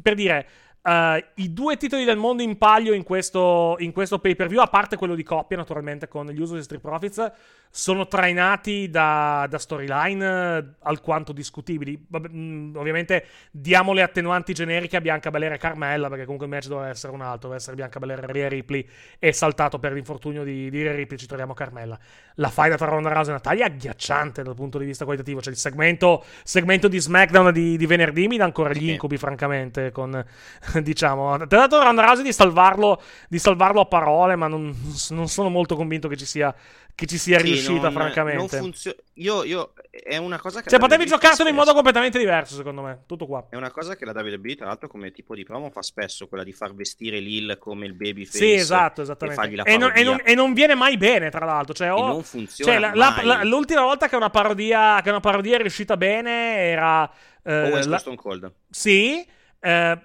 Per 0.03 0.15
dire, 0.15 0.47
Uh, 0.83 1.23
I 1.35 1.53
due 1.53 1.77
titoli 1.77 2.05
del 2.05 2.17
mondo 2.17 2.43
in 2.43 2.57
palio 2.57 2.95
in 2.95 3.03
questo, 3.03 3.77
in 3.81 3.93
questo 3.93 4.19
pay 4.19 4.35
per 4.35 4.49
view, 4.49 4.63
a 4.63 4.67
parte 4.67 4.97
quello 4.97 5.15
di 5.15 5.23
coppia, 5.23 5.59
naturalmente, 5.59 6.09
con 6.09 6.27
gli 6.29 6.41
usi 6.41 6.55
di 6.55 6.63
Street 6.63 6.81
Profits, 6.81 7.33
sono 7.69 8.09
trainati 8.09 8.89
da, 8.89 9.47
da 9.49 9.59
storyline 9.59 10.57
uh, 10.57 10.65
alquanto 10.81 11.33
discutibili. 11.33 12.03
Vabbè, 12.09 12.29
mh, 12.29 12.39
mm, 12.39 12.77
ovviamente 12.77 13.27
diamo 13.51 13.93
le 13.93 14.01
attenuanti 14.01 14.55
generiche 14.55 14.97
a 14.97 15.03
Bianca 15.03 15.31
Belair 15.31 15.53
e 15.53 15.59
Carmella, 15.59 16.09
perché 16.09 16.25
comunque 16.25 16.47
il 16.47 16.53
match 16.53 16.69
doveva 16.69 16.89
essere 16.89 17.13
un 17.13 17.21
altro, 17.21 17.41
doveva 17.41 17.57
essere 17.57 17.77
Bianca 17.77 17.99
Belair 17.99 18.25
e 18.25 18.33
Rhea 18.33 18.49
Ripley, 18.49 18.89
e 19.19 19.33
saltato 19.33 19.79
per 19.79 19.93
l'infortunio 19.93 20.45
di, 20.45 20.71
di 20.71 20.83
Rhea 20.83 20.95
Ripley 20.95 21.19
ci 21.19 21.27
troviamo 21.27 21.53
Carmella. 21.53 21.99
La 22.37 22.49
faida 22.49 22.77
tra 22.77 22.87
Ronda 22.87 23.11
Rousey 23.11 23.35
e 23.35 23.37
Natalia 23.37 23.65
è 23.65 23.69
agghiacciante 23.69 24.43
dal 24.43 24.55
punto 24.55 24.79
di 24.79 24.87
vista 24.87 25.05
qualitativo, 25.05 25.43
cioè 25.43 25.53
il 25.53 25.59
segmento, 25.59 26.25
segmento 26.43 26.89
di 26.89 26.99
SmackDown 26.99 27.53
di, 27.53 27.77
di 27.77 27.87
venerdì 27.87 28.29
mi 28.29 28.39
dà 28.39 28.45
ancora 28.45 28.73
gli 28.73 28.89
incubi, 28.89 29.19
francamente, 29.19 29.93
con 29.93 30.25
diciamo. 30.83 31.35
Ha 31.35 31.45
dato 31.47 31.83
Ronda 31.83 32.03
Rousey 32.03 32.25
di 32.25 32.33
salvarlo, 32.33 33.01
di 33.29 33.39
salvarlo 33.39 33.81
a 33.81 33.87
parole, 33.87 34.37
ma 34.37 34.47
non, 34.47 34.75
non, 35.11 35.29
sono 35.29 35.49
molto 35.49 35.77
convinto 35.77 36.09
che 36.09 36.17
ci 36.17 36.27
sia, 36.27 36.55
che 36.95 37.07
ci 37.07 37.19
sia 37.19 37.39
sì, 37.39 37.47
riuscita, 37.47 37.83
non, 37.83 37.93
francamente. 37.93 38.39
Non 38.39 38.49
funzio- 38.49 38.95
io, 39.15 39.45
io, 39.45 39.73
è 39.91 40.17
una 40.17 40.39
cosa 40.39 40.63
che... 40.63 40.71
Cioè, 40.71 40.79
potevi 40.79 41.07
giocartelo 41.07 41.49
in 41.49 41.55
modo 41.55 41.73
completamente 41.75 42.19
diverso, 42.19 42.55
secondo 42.55 42.83
me. 42.83 43.03
Tutto 43.07 43.27
qua. 43.27 43.47
È 43.49 43.57
una 43.57 43.71
cosa 43.71 43.97
che 43.97 44.05
la 44.05 44.13
WWE, 44.13 44.57
tra 44.57 44.67
l'altro, 44.67 44.89
come 44.89 45.11
tipo 45.11 45.35
di 45.35 45.45
promo 45.45 45.71
fa 45.71 45.83
spesso, 45.83 46.29
quella 46.29 46.45
di 46.45 46.53
far 46.53 46.75
vestire 46.75 47.19
Lil 47.21 47.57
come 47.59 47.87
il 47.87 47.95
babyface. 47.95 48.39
Sì, 48.39 48.53
esatto, 48.53 49.03
esattamente. 49.03 49.63
E, 49.65 49.73
e, 49.73 49.77
non, 49.77 49.93
e, 49.95 50.03
non, 50.03 50.21
e, 50.25 50.35
non, 50.35 50.53
viene 50.53 50.75
mai 50.75 50.97
bene, 50.97 51.31
tra 51.31 51.45
l'altro. 51.45 51.75
Cioè, 51.75 51.93
oh, 51.93 52.07
non 52.07 52.23
funziona 52.23 52.73
cioè, 52.73 52.95
la, 52.95 53.21
la, 53.23 53.45
l'ultima 53.45 53.83
volta 53.83 54.09
che 54.09 54.17
una, 54.17 54.31
parodia, 54.31 55.01
che 55.03 55.11
una 55.11 55.21
parodia 55.21 55.57
è 55.57 55.61
riuscita 55.61 55.97
bene 55.97 56.57
era... 56.57 57.11
Eh, 57.43 57.73
oh, 57.73 57.89
la... 57.89 57.99
Stone 57.99 58.17
Cold. 58.17 58.53
Sì. 58.69 59.27
Eh, 59.63 59.99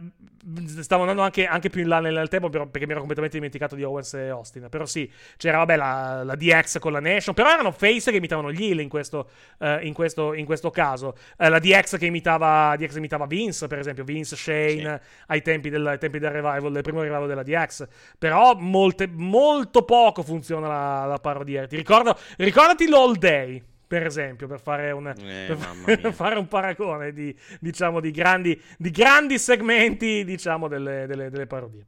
stavo 0.82 1.02
andando 1.02 1.24
anche, 1.24 1.46
anche, 1.46 1.70
più 1.70 1.82
in 1.82 1.88
là 1.88 2.00
nel, 2.00 2.28
tempo 2.30 2.50
perché 2.50 2.86
mi 2.86 2.92
ero 2.92 3.00
completamente 3.00 3.38
dimenticato 3.38 3.76
di 3.76 3.84
Owens 3.84 4.14
e 4.14 4.30
Austin. 4.30 4.68
Però 4.70 4.86
sì, 4.86 5.12
c'era 5.38 5.58
vabbè, 5.58 5.76
la, 5.76 6.24
la 6.24 6.36
DX 6.36 6.80
con 6.80 6.92
la 6.92 7.00
Nation. 7.00 7.34
Però 7.34 7.50
erano 7.50 7.72
face 7.72 8.12
che 8.12 8.18
imitavano 8.18 8.52
gli 8.52 8.62
Hill 8.62 8.80
in 8.80 8.90
questo, 8.90 9.30
uh, 9.60 9.80
in 9.82 9.94
questo, 9.94 10.34
in 10.34 10.46
questo 10.46 10.70
caso. 10.70 11.16
Uh, 11.38 11.50
la 11.50 11.60
DX 11.60 11.98
che 11.98 12.06
imitava, 12.06 12.76
DX 12.78 12.96
imitava 12.98 13.26
Vince, 13.26 13.68
per 13.68 13.80
esempio, 13.80 14.04
Vince 14.04 14.36
Shane 14.36 15.02
sì. 15.02 15.10
ai, 15.28 15.42
tempi 15.42 15.70
del, 15.70 15.86
ai 15.86 15.98
tempi 15.98 16.20
del 16.20 16.32
revival, 16.32 16.72
del 16.72 16.84
primo 16.84 17.02
revival 17.02 17.28
della 17.28 17.44
DX. 17.44 17.88
Però 18.20 18.56
molte, 18.56 19.08
molto 19.08 19.84
poco 19.84 20.22
funziona 20.22 20.68
la, 20.68 21.06
la 21.06 21.18
parodia. 21.18 21.66
Ti 21.66 21.76
ricordo, 21.76 22.18
ricordati 22.38 22.88
l'All 22.88 23.16
Day 23.16 23.64
per 23.88 24.06
esempio, 24.06 24.48
per 24.48 24.62
fare 24.62 24.92
un, 24.92 25.08
eh, 25.08 25.58
per 25.86 26.14
fare 26.14 26.38
un 26.38 26.48
paragone 26.48 27.14
di, 27.14 27.36
diciamo, 27.60 28.00
di, 28.00 28.12
grandi, 28.12 28.62
di 28.78 28.92
grandi 28.92 29.38
segmenti 29.38 30.24
diciamo, 30.24 30.68
delle, 30.68 31.06
delle, 31.08 31.30
delle 31.30 31.48
parodie. 31.48 31.86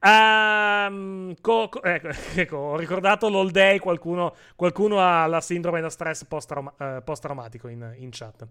Um, 0.00 1.34
co- 1.40 1.68
co- 1.68 1.82
ecco, 1.82 2.08
ecco, 2.36 2.56
ho 2.56 2.76
ricordato 2.76 3.28
l'all 3.28 3.50
day. 3.50 3.78
Qualcuno, 3.78 4.34
qualcuno 4.54 5.00
ha 5.00 5.26
la 5.26 5.40
sindrome 5.40 5.80
da 5.80 5.90
stress 5.90 6.24
post-trauma- 6.24 6.74
uh, 6.78 7.02
post-traumatico 7.02 7.68
in, 7.68 7.94
in 7.98 8.10
chat. 8.10 8.42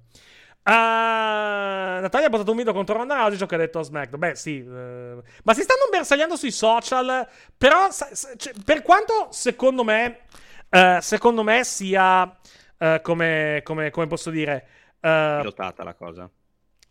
Uh, 0.64 2.02
Natalia 2.02 2.28
ha 2.28 2.30
portato 2.30 2.52
un 2.52 2.58
video 2.58 2.74
contro 2.74 2.98
Ronda 2.98 3.16
Rousey, 3.16 3.48
che 3.48 3.56
ha 3.56 3.60
detto 3.60 3.80
a 3.80 3.84
SmackDown. 3.84 4.20
Beh, 4.20 4.36
sì, 4.36 4.60
uh, 4.60 5.22
ma 5.44 5.54
si 5.54 5.62
stanno 5.62 5.88
bersagliando 5.90 6.36
sui 6.36 6.52
social. 6.52 7.26
Però, 7.58 7.90
sa- 7.92 8.10
sa- 8.12 8.36
cioè, 8.36 8.52
per 8.66 8.82
quanto 8.82 9.30
secondo 9.32 9.84
me, 9.86 10.24
secondo 11.00 11.44
me 11.44 11.64
sia 11.64 12.30
uh, 12.78 13.02
come, 13.02 13.62
come, 13.64 13.90
come, 13.90 14.08
posso 14.08 14.30
dire... 14.30 14.68
Uh, 15.00 15.40
Pilotata 15.40 15.84
la 15.84 15.94
cosa. 15.94 16.30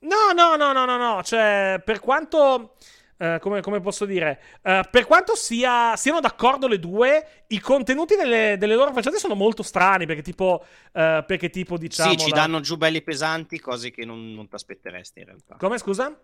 No, 0.01 0.32
no, 0.34 0.57
no, 0.57 0.72
no, 0.72 0.84
no, 0.84 0.97
no. 0.97 1.22
Cioè, 1.22 1.80
per 1.84 2.01
quanto... 2.01 2.76
Uh, 3.18 3.39
come, 3.39 3.62
come, 3.62 3.80
posso 3.80 4.05
dire, 4.05 4.39
uh, 4.62 4.80
per 4.91 5.07
quanto 5.07 5.34
sia, 5.37 5.97
siano 5.97 6.20
d'accordo 6.20 6.68
le 6.68 6.78
due, 6.78 7.45
i 7.47 7.59
contenuti 7.61 8.14
delle, 8.14 8.57
delle 8.59 8.74
loro 8.74 8.93
facciate 8.93 9.16
sono 9.16 9.34
molto 9.34 9.62
strani. 9.62 10.05
Perché, 10.05 10.20
tipo, 10.20 10.62
uh, 10.62 11.24
perché 11.24 11.49
tipo, 11.49 11.78
diciamo. 11.78 12.11
Sì, 12.11 12.18
ci 12.18 12.28
la... 12.28 12.37
danno 12.37 12.61
giù 12.61 12.76
belli 12.76 13.01
pesanti, 13.01 13.59
cose 13.59 13.91
che 13.91 14.05
non, 14.05 14.34
non 14.34 14.49
ti 14.49 14.55
aspetteresti 14.55 15.20
in 15.20 15.24
realtà. 15.24 15.57
Come 15.57 15.78
scusa? 15.78 16.14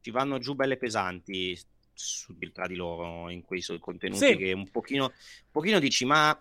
Ci 0.00 0.10
vanno 0.10 0.38
giù 0.38 0.54
belle 0.54 0.78
pesanti 0.78 1.58
su, 1.92 2.36
tra 2.52 2.66
di 2.66 2.74
loro 2.74 3.30
in 3.30 3.42
quei 3.42 3.62
contenuti 3.78 4.26
sì. 4.26 4.36
che 4.36 4.52
un 4.52 4.70
pochino, 4.70 5.04
un 5.04 5.50
pochino 5.50 5.78
dici, 5.78 6.04
ma 6.04 6.38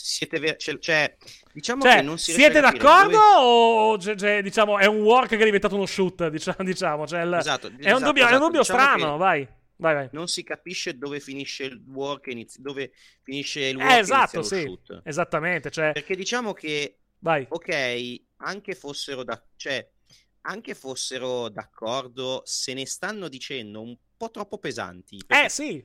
siete 0.00 0.38
ver- 0.38 0.56
cioè, 0.58 0.78
cioè, 0.78 1.16
diciamo 1.52 1.82
cioè, 1.82 1.96
che 1.96 2.02
non 2.02 2.18
si 2.18 2.32
siete 2.32 2.60
d'accordo 2.60 3.10
dove... 3.10 3.18
o 3.36 3.98
cioè, 3.98 4.14
cioè, 4.16 4.42
diciamo 4.42 4.78
è 4.78 4.86
un 4.86 5.00
work 5.00 5.30
che 5.30 5.38
è 5.38 5.44
diventato 5.44 5.74
uno 5.74 5.86
shoot 5.86 6.28
diciamo, 6.30 6.62
diciamo 6.62 7.06
cioè 7.06 7.22
il... 7.22 7.34
esatto, 7.34 7.66
è, 7.66 7.72
esatto, 7.78 7.96
un 7.96 8.02
dubbio, 8.04 8.22
esatto. 8.22 8.34
è 8.34 8.38
un 8.38 8.44
dubbio 8.44 8.60
diciamo 8.60 8.78
strano 8.78 9.16
vai. 9.16 9.48
Vai, 9.80 9.94
vai. 9.94 10.08
Non 10.10 10.26
si 10.26 10.42
capisce 10.42 10.98
dove 10.98 11.20
finisce 11.20 11.62
il 11.62 11.80
work 11.92 12.26
inizi- 12.26 12.60
dove 12.60 12.90
finisce 13.22 13.60
il 13.66 13.78
eh, 13.78 13.82
work 13.82 13.92
eh, 13.92 13.98
esatto, 13.98 14.42
sì. 14.42 14.62
shoot. 14.62 15.02
Esattamente, 15.04 15.70
cioè... 15.70 15.92
Perché 15.92 16.16
diciamo 16.16 16.52
che 16.52 16.98
vai. 17.20 17.46
ok, 17.48 18.22
anche 18.38 18.74
fossero 18.74 19.22
da 19.22 19.40
cioè 19.54 19.88
anche 20.42 20.74
fossero 20.74 21.48
d'accordo, 21.48 22.42
se 22.44 22.72
ne 22.74 22.86
stanno 22.86 23.28
dicendo 23.28 23.80
un 23.82 23.96
po' 24.16 24.30
troppo 24.30 24.58
pesanti. 24.58 25.22
Eh 25.26 25.48
sì, 25.48 25.84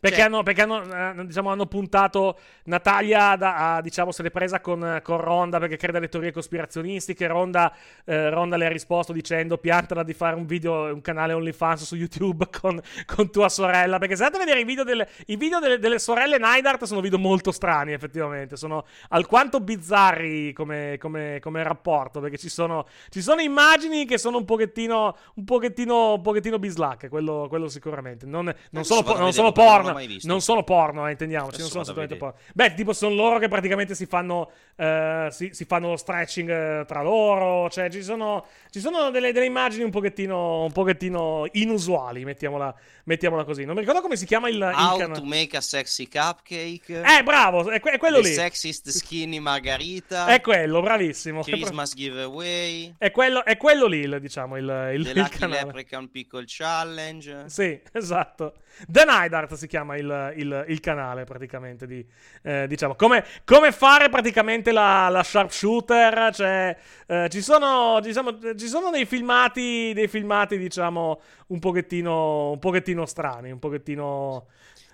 perché, 0.00 0.16
cioè... 0.16 0.26
hanno, 0.26 0.42
perché 0.42 0.62
hanno, 0.62 0.82
eh, 0.82 1.26
diciamo, 1.26 1.50
hanno, 1.50 1.66
puntato 1.66 2.38
Natalia 2.64 3.36
da, 3.36 3.74
a, 3.74 3.80
diciamo, 3.82 4.12
se 4.12 4.22
l'è 4.22 4.30
presa 4.30 4.60
con, 4.60 5.00
con, 5.02 5.18
Ronda 5.18 5.58
perché 5.58 5.76
crede 5.76 5.98
alle 5.98 6.08
teorie 6.08 6.32
cospirazionistiche. 6.32 7.26
Ronda, 7.26 7.70
eh, 8.06 8.30
Ronda, 8.30 8.56
le 8.56 8.64
ha 8.64 8.70
risposto 8.70 9.12
dicendo 9.12 9.58
piantala 9.58 10.02
di 10.02 10.14
fare 10.14 10.36
un 10.36 10.46
video, 10.46 10.84
un 10.94 11.02
canale 11.02 11.34
OnlyFans 11.34 11.84
su 11.84 11.96
YouTube 11.96 12.48
con, 12.58 12.80
con 13.04 13.30
tua 13.30 13.50
sorella. 13.50 13.98
Perché 13.98 14.16
se 14.16 14.24
andate 14.24 14.42
a 14.42 14.46
vedere 14.46 14.62
i 14.62 14.64
video, 14.64 14.84
delle, 14.84 15.06
i 15.26 15.36
video 15.36 15.58
delle, 15.58 15.78
delle, 15.78 15.98
sorelle 15.98 16.38
Neidhart 16.38 16.84
sono 16.84 17.02
video 17.02 17.18
molto 17.18 17.52
strani, 17.52 17.92
effettivamente. 17.92 18.56
Sono 18.56 18.86
alquanto 19.10 19.60
bizzarri 19.60 20.54
come, 20.54 20.96
come, 20.98 21.40
come 21.42 21.62
rapporto. 21.62 22.20
Perché 22.20 22.38
ci 22.38 22.48
sono, 22.48 22.86
ci 23.10 23.20
sono, 23.20 23.42
immagini 23.42 24.06
che 24.06 24.16
sono 24.16 24.38
un 24.38 24.46
pochettino, 24.46 25.14
un 25.34 25.44
pochettino, 25.44 26.14
un 26.14 26.22
pochettino 26.22 26.58
bislacche. 26.58 27.10
Quello, 27.10 27.48
quello 27.50 27.68
sicuramente. 27.68 28.24
Non, 28.24 28.50
non, 28.70 28.84
sono, 28.84 29.02
non 29.18 29.34
sono 29.34 29.52
porno 29.52 29.88
porno. 29.92 30.18
Non 30.22 30.40
sono 30.40 30.62
porno, 30.62 31.06
eh, 31.06 31.10
intendiamoci. 31.12 31.58
non 31.60 31.68
sono 31.68 31.82
assolutamente 31.82 32.16
porno. 32.16 32.38
Beh, 32.54 32.74
tipo, 32.74 32.92
sono 32.92 33.14
loro 33.14 33.38
che 33.38 33.48
praticamente 33.48 33.94
si 33.94 34.06
fanno, 34.06 34.50
uh, 34.76 35.30
si, 35.30 35.50
si, 35.52 35.64
fanno 35.64 35.88
lo 35.88 35.96
stretching 35.96 36.50
eh, 36.50 36.84
tra 36.86 37.02
loro. 37.02 37.68
Cioè, 37.70 37.90
ci 37.90 38.02
sono, 38.02 38.46
ci 38.70 38.80
sono 38.80 39.10
delle, 39.10 39.32
delle, 39.32 39.46
immagini 39.46 39.84
un 39.84 39.90
pochettino, 39.90 40.64
un 40.64 40.72
pochettino 40.72 41.46
inusuali, 41.52 42.24
mettiamola, 42.24 42.74
mettiamola, 43.04 43.44
così. 43.44 43.64
Non 43.64 43.74
mi 43.74 43.80
ricordo 43.80 44.00
come 44.00 44.16
si 44.16 44.26
chiama 44.26 44.48
il. 44.48 44.60
How 44.60 44.98
il 44.98 45.04
can- 45.04 45.14
to 45.14 45.24
make 45.24 45.56
a 45.56 45.60
sexy 45.60 46.08
cupcake. 46.08 47.02
Eh, 47.02 47.22
bravo, 47.22 47.70
è, 47.70 47.80
que- 47.80 47.92
è 47.92 47.98
quello 47.98 48.20
The 48.20 48.28
lì. 48.28 48.34
Sexiest 48.34 48.88
skinny 48.90 49.38
margarita. 49.38 50.26
È 50.26 50.40
quello, 50.40 50.80
bravissimo. 50.80 51.42
Christmas 51.42 51.94
giveaway. 51.94 52.94
È 52.98 53.10
quello, 53.10 53.44
è 53.44 53.56
quello 53.56 53.86
lì, 53.86 54.20
diciamo, 54.20 54.56
il, 54.56 54.92
il, 54.94 55.04
The 55.04 55.10
il 55.10 55.18
Lucky 55.18 55.38
canale. 55.38 55.64
Leprechaun 55.64 56.10
Pickle 56.10 56.44
Challenge. 56.46 57.44
Sì, 57.46 57.80
esatto. 57.92 58.54
The 58.86 59.04
Night 59.04 59.32
Art 59.32 59.54
si 59.54 59.66
chiama 59.66 59.79
il, 59.96 60.34
il, 60.36 60.64
il 60.68 60.80
canale 60.80 61.24
praticamente 61.24 61.86
di, 61.86 62.04
eh, 62.42 62.66
diciamo, 62.66 62.94
come, 62.94 63.24
come, 63.44 63.72
fare 63.72 64.08
praticamente 64.08 64.72
la, 64.72 65.08
la 65.08 65.22
sharpshooter, 65.22 66.34
cioè, 66.34 66.76
eh, 67.06 67.28
ci, 67.30 67.42
sono, 67.42 68.00
diciamo, 68.00 68.38
ci 68.56 68.68
sono 68.68 68.90
dei 68.90 69.06
filmati, 69.06 69.92
dei 69.94 70.08
filmati, 70.08 70.58
diciamo, 70.58 71.20
un 71.48 71.58
pochettino, 71.58 72.50
un 72.50 72.58
pochettino 72.58 73.06
strani, 73.06 73.50
un 73.50 73.58
pochettino... 73.58 74.46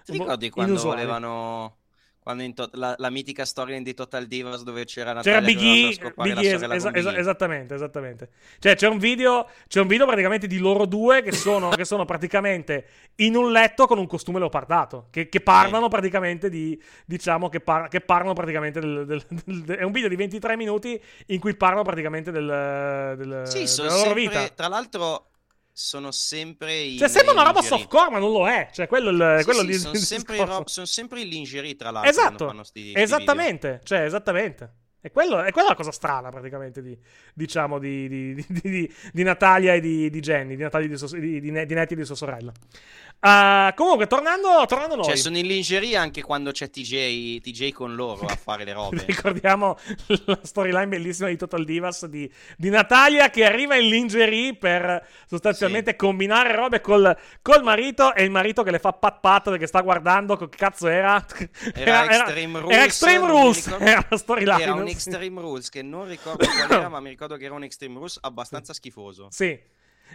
Ti 0.04 0.12
ricordi 0.12 0.50
quando 0.50 0.80
volevano 0.80 1.14
Quando 1.16 1.74
in 1.78 1.85
to- 2.54 2.70
la, 2.72 2.94
la 2.98 3.10
mitica 3.10 3.44
storia 3.44 3.80
di 3.80 3.94
Total 3.94 4.26
Divas 4.26 4.62
dove 4.64 4.84
c'era 4.84 5.20
C'era 5.20 5.40
Natalia 5.40 5.40
Big 5.40 5.56
che 5.58 5.64
doveva 5.64 5.88
E, 5.88 5.94
scopare 5.94 6.28
Big 6.28 6.34
la 6.36 6.40
E, 6.42 6.50
sorella 6.58 6.74
es- 6.74 6.84
es- 6.84 7.06
E. 7.14 7.18
esattamente, 7.20 7.74
esattamente. 7.74 8.28
Cioè, 8.58 8.74
c'è 8.74 8.88
un 8.88 8.98
video, 8.98 9.48
c'è 9.68 9.80
un 9.80 9.86
video 9.86 10.06
praticamente 10.06 10.46
di 10.48 10.58
loro 10.58 10.86
due 10.86 11.22
che 11.22 11.32
sono, 11.32 11.68
che 11.70 11.84
sono 11.84 12.04
praticamente 12.04 12.86
in 13.16 13.36
un 13.36 13.52
letto 13.52 13.86
con 13.86 13.98
un 13.98 14.06
costume 14.06 14.38
leopardato, 14.40 15.06
che, 15.10 15.28
che 15.28 15.40
parlano 15.40 15.86
praticamente 15.88 16.48
di, 16.50 16.80
diciamo, 17.04 17.48
che, 17.48 17.60
par- 17.60 17.88
che 17.88 18.00
parlano 18.00 18.32
praticamente 18.32 18.80
del, 18.80 19.06
del- 19.06 19.24
del- 19.44 19.76
È 19.78 19.82
un 19.82 19.92
video 19.92 20.08
di 20.08 20.16
23 20.16 20.56
minuti 20.56 21.00
in 21.26 21.38
cui 21.38 21.54
parlano 21.54 21.82
praticamente 21.82 22.32
del, 22.32 23.14
del- 23.16 23.42
Sì, 23.46 23.64
della 23.76 23.88
loro 23.92 24.02
sempre, 24.04 24.20
vita. 24.20 24.48
tra 24.48 24.68
l'altro 24.68 25.26
sono 25.78 26.10
sempre 26.10 26.74
in 26.80 26.96
Cioè, 26.96 27.06
sembra 27.06 27.32
una 27.34 27.42
roba 27.42 27.60
lingerie. 27.60 27.84
softcore, 27.84 28.10
ma 28.10 28.18
non 28.18 28.32
lo 28.32 28.48
è. 28.48 28.70
Cioè, 28.72 28.86
quello, 28.86 29.10
il, 29.10 29.36
Sì, 29.40 29.44
quello 29.44 29.60
sì, 29.60 29.66
lì- 29.66 29.74
sono, 29.74 29.92
il 29.92 29.98
sempre 30.00 30.42
ro- 30.42 30.62
sono 30.64 30.86
sempre 30.86 31.20
in 31.20 31.28
lingerie 31.28 31.76
tra 31.76 31.90
l'altro 31.90 32.10
Esatto, 32.10 32.48
sti- 32.50 32.64
sti 32.64 32.80
video. 32.82 33.02
esattamente, 33.02 33.80
cioè, 33.84 34.00
esattamente. 34.00 34.72
E 35.06 35.12
quello, 35.12 35.40
è 35.40 35.52
quella 35.52 35.68
la 35.68 35.76
cosa 35.76 35.92
strana, 35.92 36.30
praticamente, 36.30 36.82
di, 36.82 36.98
diciamo, 37.32 37.78
di, 37.78 38.08
di, 38.08 38.92
di- 39.12 39.22
Natalia 39.22 39.74
e 39.74 39.80
di, 39.80 40.10
di 40.10 40.18
Jenny, 40.18 40.56
di 40.56 40.62
Natalia 40.64 40.88
e 40.92 41.20
di, 41.20 41.50
Nettie 41.52 41.94
e 41.94 41.94
di 41.94 42.04
sua 42.04 42.16
sorella. 42.16 42.52
Ah, 43.20 43.72
comunque, 43.76 44.08
tornando, 44.08 44.64
tornando 44.66 44.94
a 44.94 44.96
noi. 44.96 45.06
Cioè, 45.06 45.16
sono 45.16 45.38
in 45.38 45.46
lingerie 45.46 45.96
anche 45.96 46.22
quando 46.22 46.50
c'è 46.50 46.70
TJ, 46.70 47.40
TJ 47.40 47.70
con 47.72 47.94
loro 47.94 48.26
a 48.26 48.36
fare 48.36 48.64
le 48.64 48.72
robe. 48.72 49.02
Ricordiamo 49.06 49.78
la 50.26 50.38
storyline 50.42 50.88
bellissima 50.88 51.28
di 51.28 51.36
Total 51.36 51.64
Divas 51.64 52.06
di, 52.06 52.30
di 52.56 52.68
Natalia 52.68 53.30
che 53.30 53.44
arriva 53.44 53.76
in 53.76 53.88
lingerie 53.88 54.54
per 54.56 55.06
sostanzialmente 55.26 55.96
combinare 55.96 56.54
robe 56.54 56.80
col, 56.80 57.16
col 57.42 57.62
marito 57.62 58.14
e 58.14 58.24
il 58.24 58.30
marito 58.30 58.62
che 58.62 58.70
le 58.70 58.78
fa 58.78 58.92
pat 58.92 59.20
pat 59.20 59.50
perché 59.50 59.66
sta 59.66 59.80
guardando 59.80 60.36
che 60.36 60.48
cazzo 60.48 60.86
era. 60.88 61.24
Era 61.74 62.04
Extreme 62.10 62.60
Rules. 62.60 62.76
Era 62.76 62.84
Extreme 62.84 63.26
Rules. 63.26 63.66
Era 63.78 64.06
la 64.08 64.16
storyline. 64.16 64.62
Era 64.62 64.74
un 64.74 64.86
sì. 64.86 64.92
Extreme 64.96 65.40
Rules 65.40 65.68
che 65.68 65.82
non 65.82 66.06
ricordo 66.08 66.44
qual 66.46 66.70
era, 66.70 66.88
ma 66.90 67.00
mi 67.00 67.10
ricordo 67.10 67.36
che 67.36 67.44
era 67.44 67.54
un 67.54 67.64
Extreme 67.64 67.94
Rules 67.94 68.18
abbastanza 68.20 68.72
schifoso. 68.72 69.28
Sì, 69.30 69.58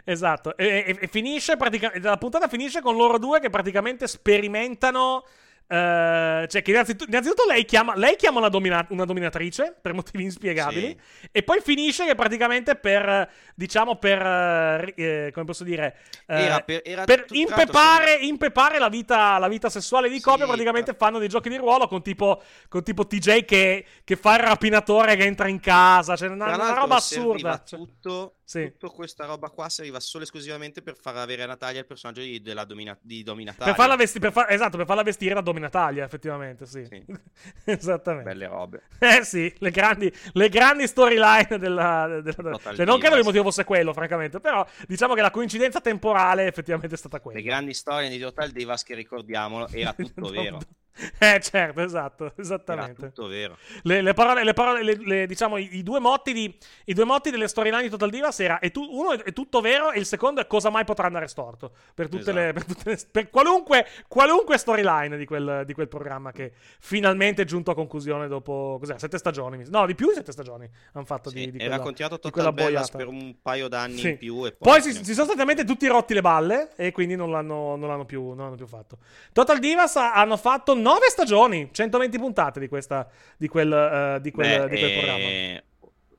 esatto. 0.03 0.57
E, 0.57 0.83
e- 0.87 0.97
e 0.99 1.07
finisce 1.07 1.57
praticamente. 1.57 2.07
La 2.07 2.17
puntata 2.17 2.47
finisce 2.47 2.81
con 2.81 2.95
loro 2.95 3.17
due 3.17 3.39
che 3.39 3.49
praticamente 3.49 4.07
sperimentano. 4.07 5.25
Eh, 5.71 6.47
cioè, 6.49 6.61
che 6.61 6.71
innanzitutto, 6.71 7.05
innanzitutto 7.09 7.45
lei 7.47 7.63
chiama, 7.63 7.95
lei 7.95 8.17
chiama 8.17 8.39
una, 8.39 8.49
domina- 8.49 8.85
una 8.89 9.05
dominatrice 9.05 9.73
per 9.81 9.93
motivi 9.93 10.23
inspiegabili. 10.23 10.99
E 11.31 11.43
poi 11.43 11.61
finisce 11.61 12.05
che 12.05 12.13
praticamente 12.15 12.75
per, 12.75 13.07
eh, 13.07 13.29
diciamo, 13.55 13.95
per, 13.95 14.21
eh, 14.21 14.93
eh, 14.97 15.31
come 15.33 15.45
posso 15.45 15.63
dire, 15.63 15.97
eh, 16.27 16.41
Era 16.41 16.59
per- 16.59 16.81
era 16.83 17.03
per 17.05 17.21
tutto- 17.25 17.33
tra 17.45 17.61
impepare, 17.61 18.13
impepare 18.15 18.79
la, 18.79 18.89
vita, 18.89 19.37
la 19.37 19.47
vita 19.47 19.69
sessuale 19.69 20.09
di 20.09 20.19
coppia, 20.19 20.43
Sì, 20.43 20.51
praticamente 20.51 20.93
fanno 20.93 21.19
dei 21.19 21.29
giochi 21.29 21.47
di 21.47 21.55
ruolo 21.57 21.87
con 21.87 22.01
tipo, 22.01 22.41
con 22.67 22.83
tipo 22.83 23.07
TJ 23.07 23.45
che, 23.45 23.85
che 24.03 24.15
fa 24.17 24.33
il 24.35 24.43
rapinatore 24.43 25.15
che 25.15 25.23
entra 25.23 25.47
in 25.47 25.59
casa, 25.61 26.17
cioè 26.17 26.27
una, 26.29 26.53
una 26.55 26.73
roba 26.73 26.95
assurda. 26.95 27.63
Cioè, 27.65 27.79
Tutto, 27.79 28.33
Sì. 28.51 28.71
tutta 28.77 28.89
questa 28.89 29.25
roba 29.25 29.49
qua 29.49 29.69
serviva 29.69 29.99
solo 30.01 30.23
e 30.23 30.25
esclusivamente 30.25 30.81
per 30.81 30.97
far 30.99 31.15
avere 31.15 31.43
a 31.43 31.45
Natalia 31.45 31.79
il 31.79 31.85
personaggio 31.85 32.19
di, 32.21 32.41
della 32.41 32.65
domina, 32.65 32.97
di 33.01 33.23
Dominatalia. 33.23 33.73
Per 33.73 33.75
farla, 33.81 33.95
vesti- 33.95 34.19
per 34.19 34.31
far- 34.33 34.51
esatto, 34.51 34.75
per 34.75 34.85
farla 34.85 35.03
vestire 35.03 35.33
da 35.33 35.41
Dominatalia, 35.41 36.03
effettivamente, 36.03 36.65
sì. 36.65 36.85
Sì. 36.85 37.05
Esattamente. 37.63 38.29
Belle 38.29 38.47
robe. 38.47 38.83
Eh 38.99 39.23
sì, 39.23 39.53
le 39.59 39.71
grandi, 39.71 40.13
le 40.33 40.49
grandi 40.49 40.85
storyline 40.87 41.57
della... 41.57 42.19
della- 42.21 42.51
Total 42.51 42.75
cioè, 42.75 42.85
non 42.85 42.99
credo 42.99 43.15
il 43.17 43.23
motivo 43.23 43.43
fosse 43.45 43.63
quello, 43.63 43.93
francamente, 43.93 44.39
però 44.41 44.65
diciamo 44.87 45.13
che 45.13 45.21
la 45.21 45.31
coincidenza 45.31 45.79
temporale 45.79 46.45
effettivamente 46.47 46.93
è 46.95 46.97
stata 46.97 47.17
Le 47.17 47.21
quella. 47.21 47.39
grandi 47.41 47.73
storie 47.73 48.09
di 48.09 48.19
Total 48.19 48.49
Divas 48.51 48.83
che 48.83 48.95
ricordiamolo, 48.95 49.67
era 49.69 49.93
tutto 49.93 50.27
vero. 50.29 50.59
Eh 51.19 51.39
certo, 51.41 51.81
esatto, 51.81 52.23
Era 52.25 52.33
esattamente. 52.37 53.07
tutto 53.07 53.27
vero. 53.27 53.57
Le, 53.83 54.01
le 54.01 54.13
parole, 54.13 54.43
le 54.43 54.53
parole 54.53 54.83
le- 54.83 55.25
diciamo, 55.27 55.57
i, 55.57 55.69
i 55.77 55.83
due 55.83 55.99
motti 55.99 56.33
di, 56.33 56.55
i 56.85 56.93
due 56.93 57.05
motti 57.05 57.29
delle 57.31 57.47
storyline 57.47 57.81
di 57.83 57.89
Total 57.89 58.09
Divas 58.09 58.39
era 58.39 58.59
è 58.59 58.71
tu- 58.71 58.87
uno 58.89 59.11
è, 59.11 59.33
tutto 59.33 59.61
vero 59.61 59.91
e 59.91 59.99
il 59.99 60.05
secondo 60.05 60.41
è 60.41 60.47
cosa 60.47 60.69
mai 60.69 60.83
potrà 60.85 61.07
andare 61.07 61.27
storto 61.27 61.71
per, 61.93 62.07
tutte 62.09 62.31
le, 62.31 62.53
per, 62.53 62.65
tutte 62.65 62.89
le- 62.89 62.99
per 63.09 63.29
qualunque, 63.29 63.85
qualunque 64.07 64.57
storyline 64.57 65.17
di 65.17 65.25
quel, 65.25 65.63
di 65.65 65.73
quel 65.73 65.87
programma 65.87 66.31
che 66.31 66.53
finalmente 66.79 67.43
è 67.43 67.45
giunto 67.45 67.71
a 67.71 67.75
conclusione 67.75 68.27
dopo 68.27 68.77
cos'è, 68.79 68.97
sette 68.97 69.17
stagioni 69.17 69.63
no 69.67 69.85
di 69.85 69.95
più 69.95 70.07
di 70.09 70.15
sette 70.15 70.31
stagioni 70.31 70.69
hanno 70.93 71.05
fatto 71.05 71.29
Sì, 71.29 71.35
di, 71.35 71.51
di 71.51 71.57
era 71.57 71.67
quella, 71.69 71.83
continuato 71.83 72.15
di 72.15 72.21
Total 72.21 72.31
quella 72.31 72.51
Bellas 72.51 72.89
boiata. 72.91 72.97
per 72.97 73.07
un 73.07 73.35
paio 73.41 73.67
d'anni 73.67 73.97
Sì. 73.97 74.09
in 74.09 74.17
più 74.17 74.45
e 74.45 74.51
Poi 74.53 74.71
poi, 74.71 74.81
si, 74.81 74.91
si 74.93 75.03
sono 75.03 75.15
sostanzialmente 75.15 75.63
tutti 75.63 75.87
rotti 75.87 76.13
le 76.13 76.21
balle 76.21 76.71
e 76.75 76.91
quindi 76.91 77.15
non 77.15 77.31
l'hanno, 77.31 77.75
non 77.75 77.87
l'hanno 77.89 78.05
più, 78.05 78.27
non 78.29 78.37
l'hanno 78.45 78.55
più 78.55 78.67
fatto. 78.67 78.97
Total 79.31 79.59
Divas 79.59 79.95
ha- 79.95 80.13
hanno 80.13 80.37
fatto 80.37 80.73
9 80.75 80.90
stagioni, 81.09 81.69
120 81.71 82.17
puntate 82.17 82.59
di, 82.59 82.67
questa, 82.67 83.07
di, 83.37 83.47
quel, 83.47 83.71
eh, 83.71 84.21
di, 84.21 84.31
quel, 84.31 84.67
Beh, 84.67 84.69
di 84.69 84.79
quel 84.79 84.91
programma. 84.97 85.19
eh, 85.23 85.63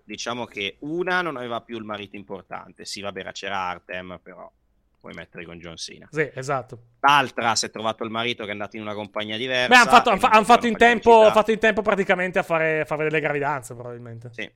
Diciamo 0.04 0.44
che 0.46 0.76
una 0.80 1.22
non 1.22 1.36
aveva 1.36 1.60
più 1.60 1.76
il 1.78 1.84
marito 1.84 2.16
importante. 2.16 2.84
Sì, 2.84 3.00
vabbè, 3.00 3.20
era- 3.20 3.32
c'era 3.32 3.56
Artem, 3.58 4.18
però 4.22 4.50
puoi 5.00 5.14
mettere 5.14 5.44
con 5.44 5.58
John 5.58 5.76
Cena. 5.76 6.08
Sì, 6.10 6.30
esatto. 6.34 6.78
L'altra 7.00 7.54
si 7.54 7.66
è 7.66 7.70
trovato 7.70 8.04
il 8.04 8.10
marito 8.10 8.42
che 8.44 8.50
è 8.50 8.52
andato 8.52 8.76
in 8.76 8.82
una 8.82 8.94
compagnia 8.94 9.36
diversa. 9.36 9.68
Beh, 9.68 9.76
hanno 9.76 9.90
fatto, 9.90 10.10
han 10.10 10.18
fa- 10.18 10.28
han 10.28 10.44
fatto 10.44 10.66
in 10.66 10.76
tempo, 10.76 11.30
fatto 11.30 11.50
in 11.50 11.58
tempo 11.58 11.82
praticamente 11.82 12.38
a 12.38 12.42
fare, 12.42 12.80
a 12.80 12.84
fare 12.84 13.04
delle 13.04 13.20
gravidanze, 13.20 13.74
probabilmente. 13.74 14.30
Sì. 14.32 14.50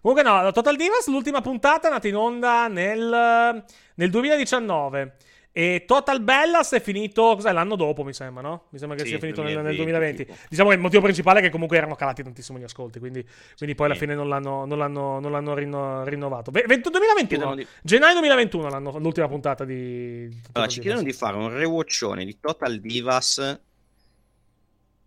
Comunque 0.00 0.24
no, 0.24 0.40
la 0.42 0.52
Total 0.52 0.76
Divas, 0.76 1.08
l'ultima 1.08 1.40
puntata 1.40 1.88
è 1.88 1.90
nata 1.90 2.06
in 2.06 2.14
onda 2.14 2.68
nel, 2.68 3.64
nel 3.94 4.10
2019. 4.10 5.16
E 5.58 5.84
Total 5.86 6.20
Bellas 6.20 6.72
è 6.72 6.82
finito, 6.82 7.34
cos'è, 7.34 7.50
l'anno 7.50 7.76
dopo, 7.76 8.04
mi 8.04 8.12
sembra, 8.12 8.42
no? 8.42 8.64
Mi 8.68 8.78
sembra 8.78 8.94
che 8.98 9.04
Sì, 9.04 9.08
sia 9.12 9.18
finito 9.18 9.42
nel, 9.42 9.54
nel 9.62 9.74
2020, 9.74 9.84
2020. 10.16 10.24
tipo. 10.26 10.36
Diciamo 10.50 10.68
che 10.68 10.74
il 10.74 10.80
motivo 10.82 11.00
principale 11.00 11.38
è 11.38 11.42
che 11.42 11.48
comunque 11.48 11.78
erano 11.78 11.94
calati 11.94 12.22
tantissimo 12.22 12.58
gli 12.58 12.62
ascolti, 12.62 12.98
quindi, 12.98 13.24
quindi 13.56 13.74
poi 13.74 13.86
alla 13.86 13.94
Sì. 13.94 14.00
fine 14.00 14.14
non 14.14 14.28
l'hanno, 14.28 14.66
non 14.66 14.76
l'hanno, 14.76 15.18
non 15.18 15.30
l'hanno 15.32 15.54
rinno- 15.54 16.04
rinnovato. 16.04 16.50
20 16.50 16.90
2021, 16.90 17.26
Chiedono 17.26 17.54
di- 17.54 17.66
gennaio 17.80 18.12
2021 18.18 18.68
l'hanno- 18.68 18.98
l'ultima 18.98 19.28
puntata 19.28 19.64
di... 19.64 20.28
Total 20.28 20.50
Allora, 20.52 20.70
ci 20.70 20.80
Divas. 20.80 20.94
chiedono 21.00 21.02
di 21.02 21.12
fare 21.14 21.36
un 21.38 21.48
rewatchone 21.58 22.24
di 22.26 22.38
Total 22.38 22.78
Divas 22.78 23.60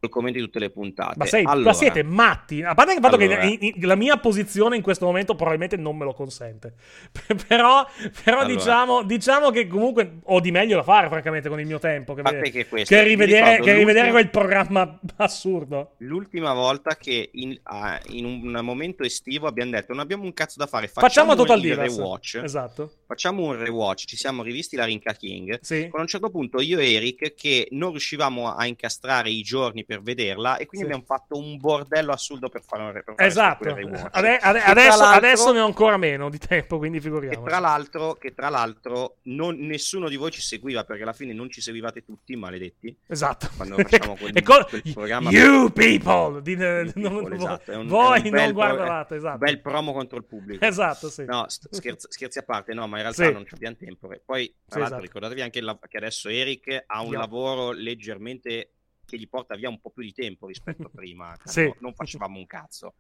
commento 0.08 0.39
di 0.39 0.45
tutte 0.45 0.60
le 0.60 0.70
puntate. 0.70 1.16
Ma, 1.18 1.26
sei, 1.26 1.43
ma 1.43 1.52
allora, 1.52 1.74
siete 1.74 2.04
matti. 2.04 2.62
A 2.64 2.74
parte 2.74 2.93
il 2.93 3.00
fatto 3.02 3.16
Allora. 3.16 3.39
che 3.39 3.58
in- 3.60 3.74
in- 3.76 3.88
la 3.88 3.95
mia 3.95 4.18
posizione 4.18 4.78
in 4.78 4.82
questo 4.82 5.06
momento 5.06 5.36
probabilmente 5.36 5.76
non 5.76 5.97
me 5.97 6.06
lo 6.06 6.14
consente. 6.14 6.74
però 7.47 7.86
però 8.24 8.39
Allora. 8.39 8.56
diciamo, 8.56 9.04
diciamo 9.04 9.50
che 9.50 9.68
comunque 9.68 10.20
ho 10.24 10.39
di 10.39 10.52
meglio 10.52 10.78
da 10.78 10.84
fare, 10.84 11.08
francamente, 11.10 11.50
con 11.50 11.60
il 11.60 11.66
mio 11.66 11.80
tempo. 11.80 12.14
Che, 12.14 12.22
che 12.52 12.68
questo, 12.68 12.93
che 12.95 13.04
rivedere, 13.04 13.60
che 13.62 13.74
rivedere 13.74 14.12
quel 14.12 14.30
programma 14.30 15.00
assurdo. 15.18 15.95
L'ultima 15.97 16.54
volta 16.54 16.95
che 16.95 17.30
in, 17.34 17.58
ah, 17.64 18.00
in 18.10 18.26
un 18.26 18.60
momento 18.64 19.04
estivo 19.04 19.47
abbiamo 19.47 19.72
detto 19.72 19.91
non 19.93 20.02
abbiamo 20.02 20.24
un 20.24 20.34
cazzo 20.34 20.60
da 20.60 20.68
fare, 20.68 20.88
Facciamo, 20.88 21.32
facciamo, 21.32 21.36
Total 21.36 21.60
Divas. 21.60 21.97
rewatch. 21.97 22.41
Esatto. 22.43 22.91
Facciamo 23.08 23.43
un 23.43 23.58
rewatch, 23.58 24.06
ci 24.06 24.16
siamo 24.18 24.43
rivisti 24.43 24.76
la 24.76 24.86
Rinca 24.86 25.14
King. 25.14 25.60
Sì. 25.62 25.88
Con 25.89 26.00
a 26.00 26.04
un 26.04 26.08
certo 26.08 26.30
punto 26.30 26.62
io 26.62 26.80
e 26.80 26.93
Eric 26.93 27.34
che 27.36 27.68
non 27.72 27.91
riuscivamo 27.91 28.54
a 28.54 28.66
incastrare 28.66 29.30
i 29.30 29.41
giorni 29.41 29.84
per 29.89 30.03
vederla 30.03 30.57
e 30.57 30.67
quindi 30.67 30.85
Sì. 30.87 30.93
abbiamo 30.93 31.03
fatto 31.03 31.35
un 31.35 31.57
bordello 31.57 32.11
assurdo 32.11 32.47
per 32.47 32.61
fare 32.63 32.83
un 32.83 32.91
re- 32.91 33.01
per 33.03 33.15
fare 33.15 33.27
Esatto. 33.27 33.67
Ade- 34.11 34.37
ade- 34.37 34.59
Che 34.59 34.65
adesso, 34.69 35.03
adesso 35.03 35.51
ne 35.51 35.61
ho 35.61 35.65
ancora 35.65 35.97
meno 35.97 36.29
di 36.29 36.37
tempo, 36.37 36.77
quindi 36.77 36.99
Che 36.99 37.05
figuriamoci. 37.05 37.49
tra 37.49 37.57
l'altro, 37.57 38.13
che 38.13 38.35
tra 38.35 38.49
l'altro 38.49 39.15
non- 39.23 39.57
nessuno 39.57 40.07
di 40.07 40.15
voi 40.15 40.29
ci 40.29 40.41
seguiva 40.41 40.83
perché 40.83 41.01
alla 41.01 41.13
fine 41.13 41.33
non 41.33 41.49
ci 41.49 41.59
seguivate 41.59 42.05
tutti, 42.05 42.35
maledetti. 42.35 42.95
Esatto. 43.07 43.49
Quando 43.55 43.77
facciamo 43.81 44.15
quel- 44.15 44.43
co- 44.43 44.65
quel 44.69 44.83
programma- 44.93 45.31
You 45.31 45.71
people! 45.71 46.41
Di- 46.43 46.51
You 46.53 46.91
non- 46.93 47.17
people, 47.23 47.35
esatto, 47.35 47.71
un- 47.79 47.87
voi 47.87 48.21
non 48.21 48.29
bel 48.31 48.53
guardavate, 48.53 49.15
esatto. 49.15 49.37
Bel 49.39 49.59
promo 49.59 49.91
contro 49.91 50.17
il 50.19 50.25
pubblico. 50.25 50.63
Esatto, 50.63 51.09
sì. 51.09 51.25
No, 51.25 51.45
scherzi, 51.47 52.05
scherzi 52.11 52.37
a 52.37 52.43
parte, 52.43 52.75
no, 52.75 52.85
ma 52.87 52.97
in 52.97 53.01
realtà 53.03 53.25
Sì. 53.25 53.31
non 53.33 53.43
abbiamo 53.49 53.75
tempo. 53.75 54.07
Poi, 54.07 54.19
tra 54.23 54.23
Sì, 54.27 54.43
l'altro, 54.69 54.83
esatto. 54.85 55.01
ricordatevi 55.01 55.41
anche 55.41 55.61
la- 55.61 55.79
che 55.87 55.97
adesso 55.97 56.29
Eric 56.29 56.83
ha 56.85 57.01
un 57.01 57.13
Io. 57.13 57.17
lavoro 57.17 57.71
leggermente 57.71 58.73
che 59.10 59.18
gli 59.18 59.28
porta 59.28 59.55
via 59.55 59.70
un 59.70 59.80
po' 59.82 59.89
più 59.89 60.03
di 60.03 60.14
tempo 60.14 60.47
rispetto 60.47 60.84
a 60.84 60.89
prima. 60.93 61.26
quando 61.36 61.41
Sì. 61.51 61.74
Non 61.80 61.93
facevamo 61.93 62.38
un 62.38 62.45
cazzo. 62.45 62.93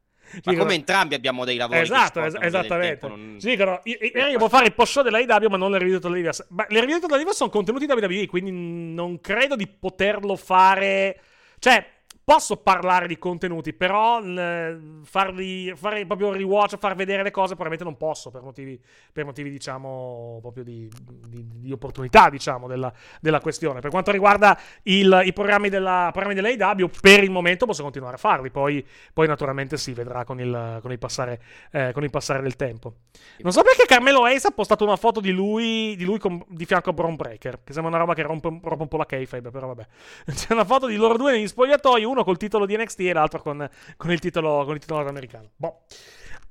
Ma 0.43 0.51
no. 0.51 0.57
come 0.59 0.73
entrambi 0.75 1.15
abbiamo 1.15 1.45
dei 1.45 1.55
lavori 1.57 1.79
Esatto, 1.79 2.21
es- 2.23 2.35
esattamente. 2.39 2.97
tempo, 2.99 3.07
non- 3.07 3.37
dicono, 3.39 3.79
io, 3.85 3.97
io- 4.01 4.27
io 4.27 4.37
fare 4.49 4.65
il 4.65 4.73
post 4.73 4.91
show 4.91 5.03
della 5.03 5.19
IW, 5.19 5.47
ma 5.49 5.57
non 5.57 5.71
le 5.71 5.77
review 5.79 5.97
Divas. 5.99 6.45
Ma 6.49 6.65
le 6.69 6.79
review 6.81 6.99
Divas 7.17 7.35
sono 7.35 7.49
contenuti 7.49 7.85
da 7.85 7.95
WWE, 7.95 8.27
quindi 8.27 8.51
non 8.51 9.21
credo 9.21 9.55
di 9.55 9.65
poterlo 9.67 10.35
fare. 10.35 11.19
Cioè, 11.57 11.83
posso 12.29 12.57
parlare 12.57 13.07
di 13.07 13.17
contenuti, 13.17 13.73
però 13.73 14.19
l- 14.21 15.01
farli, 15.03 15.73
fare 15.75 16.05
proprio 16.05 16.31
rewatch, 16.31 16.77
far 16.77 16.93
vedere 16.93 17.23
le 17.23 17.31
cose, 17.31 17.55
probabilmente 17.55 17.83
non 17.83 17.97
posso 17.97 18.29
per 18.29 18.43
motivi, 18.43 18.79
per 19.11 19.25
motivi 19.25 19.49
diciamo, 19.49 20.37
proprio 20.39 20.63
di, 20.63 20.87
di, 21.27 21.43
di 21.55 21.71
opportunità, 21.71 22.29
diciamo, 22.29 22.67
della, 22.67 22.93
della, 23.19 23.39
questione. 23.39 23.79
Per 23.79 23.89
quanto 23.89 24.11
riguarda 24.11 24.55
il, 24.83 25.21
i 25.23 25.33
programmi, 25.33 25.69
della, 25.69 26.11
programmi 26.13 26.39
dell'AW, 26.39 26.91
per 27.01 27.23
il 27.23 27.31
momento 27.31 27.65
posso 27.65 27.81
continuare 27.81 28.13
a 28.13 28.19
farli, 28.19 28.51
poi, 28.51 28.85
poi 29.11 29.25
naturalmente 29.25 29.75
si 29.77 29.93
vedrà 29.93 30.23
con 30.23 30.39
il, 30.39 30.77
con 30.83 30.91
il, 30.91 30.99
passare, 30.99 31.41
eh, 31.71 31.89
con 31.93 32.03
il 32.03 32.11
passare 32.11 32.43
del 32.43 32.55
tempo. 32.55 32.93
Non 33.39 33.51
so 33.51 33.63
perché 33.63 33.85
Carmelo 33.87 34.25
Ace 34.25 34.45
ha 34.45 34.51
postato 34.51 34.83
una 34.83 34.97
foto 34.97 35.19
di 35.19 35.31
lui, 35.31 35.95
di, 35.95 36.03
lui 36.03 36.19
con, 36.19 36.45
di 36.47 36.65
fianco 36.65 36.91
a 36.91 36.93
Braun 36.93 37.15
Breaker, 37.15 37.63
che 37.63 37.73
sembra 37.73 37.89
una 37.89 38.01
roba 38.01 38.13
che 38.13 38.21
rompe, 38.21 38.49
rompe 38.49 38.83
un 38.83 38.87
po' 38.87 38.97
la 38.97 39.07
kayfabe, 39.07 39.49
però 39.49 39.65
vabbè. 39.65 39.87
C'è 40.31 40.53
una 40.53 40.65
foto 40.65 40.85
di 40.85 40.95
loro 40.95 41.17
due 41.17 41.31
negli 41.31 41.47
spogliatoi, 41.47 42.03
uno 42.03 42.17
col 42.23 42.37
titolo 42.37 42.65
di 42.65 42.75
NXT 42.77 42.99
e 43.01 43.13
l'altro 43.13 43.41
con, 43.41 43.69
con, 43.97 44.11
il, 44.11 44.19
titolo, 44.19 44.63
con 44.65 44.75
il 44.75 44.79
titolo 44.79 45.07
americano. 45.07 45.51
Boh. 45.55 45.83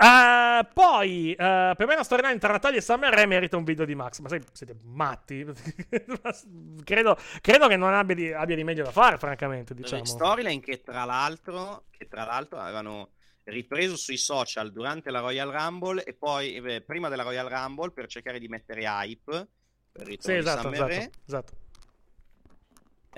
Uh, 0.01 0.65
poi, 0.75 1.31
uh, 1.33 1.75
per 1.75 1.87
me 1.87 1.97
la 1.97 2.05
storyline 2.05 2.39
tra 2.39 2.53
Natalia 2.53 2.79
e 2.79 2.83
Summer 2.83 3.13
Rae 3.13 3.27
merita 3.27 3.57
un 3.57 3.65
video 3.65 3.85
di 3.85 3.97
Max. 3.97 4.21
Ma 4.21 4.29
sai, 4.29 4.41
siete 4.53 4.77
matti? 4.85 5.45
credo, 6.85 7.17
credo, 7.41 7.67
che 7.67 7.77
non 7.77 7.93
abbia 7.93 8.15
di, 8.15 8.33
abbia 8.33 8.55
di, 8.55 8.63
meglio 8.63 8.85
da 8.85 8.93
fare, 8.93 9.19
francamente. 9.19 9.75
Diciamo. 9.75 10.05
Storyline 10.05 10.61
che 10.61 10.83
tra 10.83 11.05
l'altro, 11.05 11.87
che 11.91 12.07
tra 12.07 12.25
l'altro 12.25 12.59
avevano 12.59 13.11
ripreso 13.45 13.97
sui 13.97 14.19
social 14.19 14.71
durante 14.71 15.11
la 15.11 15.19
Royal 15.19 15.51
Rumble 15.51 16.05
e 16.05 16.15
poi 16.15 16.55
eh, 16.55 16.81
prima 16.83 17.09
della 17.09 17.23
Royal 17.23 17.49
Rumble 17.49 17.91
per 17.91 18.07
cercare 18.07 18.39
di 18.39 18.47
mettere 18.47 18.85
hype 18.85 19.49
per 19.91 20.03
il 20.03 20.19
ritorno 20.19 20.33
sì, 20.33 20.33
esatto, 20.33 20.69
di 20.69 20.77
Summer 20.77 20.91
esatto, 20.91 21.19
esatto 21.27 21.53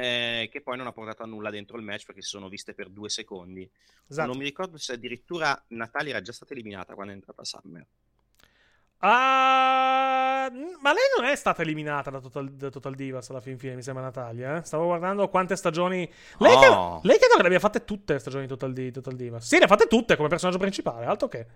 eh, 0.00 0.48
che 0.50 0.62
poi 0.62 0.76
non 0.76 0.86
ha 0.86 0.92
portato 0.92 1.22
a 1.22 1.26
nulla 1.26 1.50
dentro 1.50 1.76
il 1.76 1.82
match 1.82 2.06
perché 2.06 2.22
si 2.22 2.28
sono 2.28 2.48
viste 2.48 2.74
per 2.74 2.88
due 2.88 3.08
secondi. 3.08 3.68
Esatto. 4.08 4.28
Non 4.28 4.38
mi 4.38 4.44
ricordo 4.44 4.78
se 4.78 4.94
addirittura 4.94 5.62
Natalia 5.68 6.12
era 6.12 6.22
già 6.22 6.32
stata 6.32 6.52
eliminata 6.54 6.94
quando 6.94 7.12
è 7.12 7.16
entrata 7.16 7.44
Summer. 7.44 7.86
Uh, 9.02 9.06
ma 9.06 10.92
lei 10.92 11.08
non 11.16 11.26
è 11.26 11.34
stata 11.34 11.62
eliminata 11.62 12.10
da 12.10 12.20
Total, 12.20 12.50
da 12.50 12.68
Total 12.68 12.94
Divas 12.94 13.30
alla 13.30 13.40
fin 13.40 13.58
fine, 13.58 13.74
mi 13.74 13.82
sembra 13.82 14.02
Natalia. 14.02 14.56
Eh? 14.56 14.64
Stavo 14.64 14.86
guardando 14.86 15.28
quante 15.28 15.56
stagioni. 15.56 16.10
Lei, 16.38 16.54
oh. 16.54 17.00
che, 17.00 17.06
lei 17.06 17.18
credo 17.18 17.34
che 17.36 17.40
le 17.40 17.46
abbia 17.46 17.60
fatte 17.60 17.84
tutte 17.84 18.14
le 18.14 18.18
stagioni 18.18 18.44
di 18.44 18.48
Total, 18.48 18.72
di 18.72 18.90
Total 18.90 19.16
Divas. 19.16 19.46
Sì, 19.46 19.58
le 19.58 19.64
ha 19.64 19.68
fatte 19.68 19.86
tutte 19.86 20.16
come 20.16 20.28
personaggio 20.28 20.58
principale, 20.58 21.06
altro 21.06 21.28
che. 21.28 21.46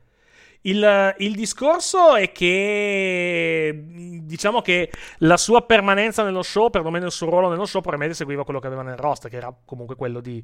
Il, 0.67 1.15
il, 1.19 1.35
discorso 1.35 2.15
è 2.15 2.33
che 2.33 3.85
diciamo 4.23 4.63
che 4.63 4.91
la 5.19 5.37
sua 5.37 5.61
permanenza 5.61 6.23
nello 6.23 6.43
show, 6.43 6.71
perlomeno 6.71 7.05
il 7.05 7.13
suo 7.13 7.29
ruolo 7.29 7.51
nello 7.51 7.67
show, 7.67 7.83
probabilmente 7.83 8.17
seguiva 8.17 8.45
quello 8.45 8.61
che 8.61 8.67
aveva 8.67 8.83
nel 8.83 8.97
roster, 8.97 9.31
che 9.31 9.37
era 9.37 9.55
comunque 9.65 9.95
quello 9.95 10.21
di 10.21 10.43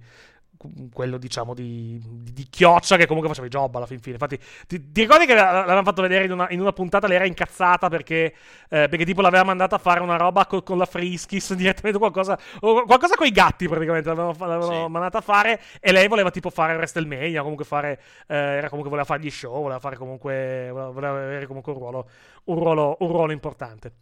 quello 0.92 1.16
diciamo 1.16 1.54
di, 1.54 1.98
di, 2.04 2.32
di, 2.32 2.46
chioccia 2.50 2.96
che 2.96 3.06
comunque 3.06 3.28
faceva 3.30 3.46
i 3.46 3.50
job 3.50 3.74
alla 3.76 3.86
fin 3.86 3.98
fine. 3.98 4.14
Infatti, 4.14 4.38
ti, 4.66 4.92
ti 4.92 5.00
ricordi 5.00 5.24
che 5.24 5.34
l'avevamo 5.34 5.84
fatto 5.84 6.02
vedere 6.02 6.24
in 6.24 6.32
una, 6.32 6.48
in 6.50 6.60
una, 6.60 6.72
puntata? 6.72 7.06
Lei 7.06 7.16
era 7.16 7.26
incazzata 7.26 7.88
perché, 7.88 8.34
eh, 8.68 8.88
perché 8.88 9.04
tipo 9.04 9.22
l'aveva 9.22 9.44
mandata 9.44 9.76
a 9.76 9.78
fare 9.78 10.00
una 10.00 10.16
roba 10.16 10.44
co, 10.46 10.62
con 10.62 10.76
la 10.76 10.84
Friskis 10.84 11.54
direttamente 11.54 11.98
qualcosa, 11.98 12.38
qualcosa 12.58 13.14
con 13.16 13.26
i 13.26 13.30
gatti 13.30 13.68
praticamente 13.68 14.08
l'avevano, 14.08 14.34
l'avevano 14.38 14.84
sì. 14.84 14.90
mandata 14.90 15.18
a 15.18 15.22
fare 15.22 15.60
e 15.80 15.92
lei 15.92 16.08
voleva 16.08 16.30
tipo 16.30 16.50
fare 16.50 16.74
WrestleMania, 16.74 17.40
comunque 17.40 17.64
fare, 17.64 18.00
eh, 18.26 18.36
era 18.36 18.68
comunque 18.68 18.90
voleva 18.90 19.06
fare 19.06 19.20
gli 19.22 19.30
show, 19.30 19.62
voleva 19.62 19.80
fare 19.80 19.96
comunque, 19.96 20.70
voleva 20.72 21.22
avere 21.22 21.46
comunque 21.46 21.72
un 21.72 21.78
ruolo, 21.78 22.08
un 22.44 22.58
ruolo, 22.58 22.96
un 23.00 23.08
ruolo 23.08 23.32
importante. 23.32 23.92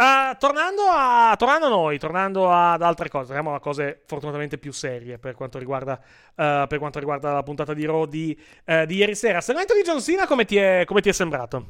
Uh, 0.00 0.34
tornando, 0.38 0.84
a, 0.90 1.34
tornando, 1.36 1.66
a, 1.66 1.68
noi, 1.68 1.98
tornando 1.98 2.50
ad 2.50 2.80
altre 2.80 3.10
cose, 3.10 3.26
torniamo 3.26 3.54
a 3.54 3.60
cose 3.60 4.00
fortunatamente 4.06 4.56
più 4.56 4.72
serie 4.72 5.18
per 5.18 5.34
quanto 5.34 5.58
riguarda, 5.58 6.00
uh, 6.02 6.66
per 6.66 6.78
quanto 6.78 6.98
riguarda 6.98 7.34
la 7.34 7.42
puntata 7.42 7.74
di 7.74 7.84
Raw 7.84 8.06
di, 8.06 8.34
uh, 8.64 8.86
di 8.86 8.96
ieri 8.96 9.14
sera. 9.14 9.42
Segmento 9.42 9.74
di 9.74 9.82
John 9.82 10.00
Cena, 10.00 10.26
come 10.26 10.46
ti 10.46 10.56
è, 10.56 10.84
come 10.86 11.02
ti 11.02 11.10
è 11.10 11.12
sembrato? 11.12 11.66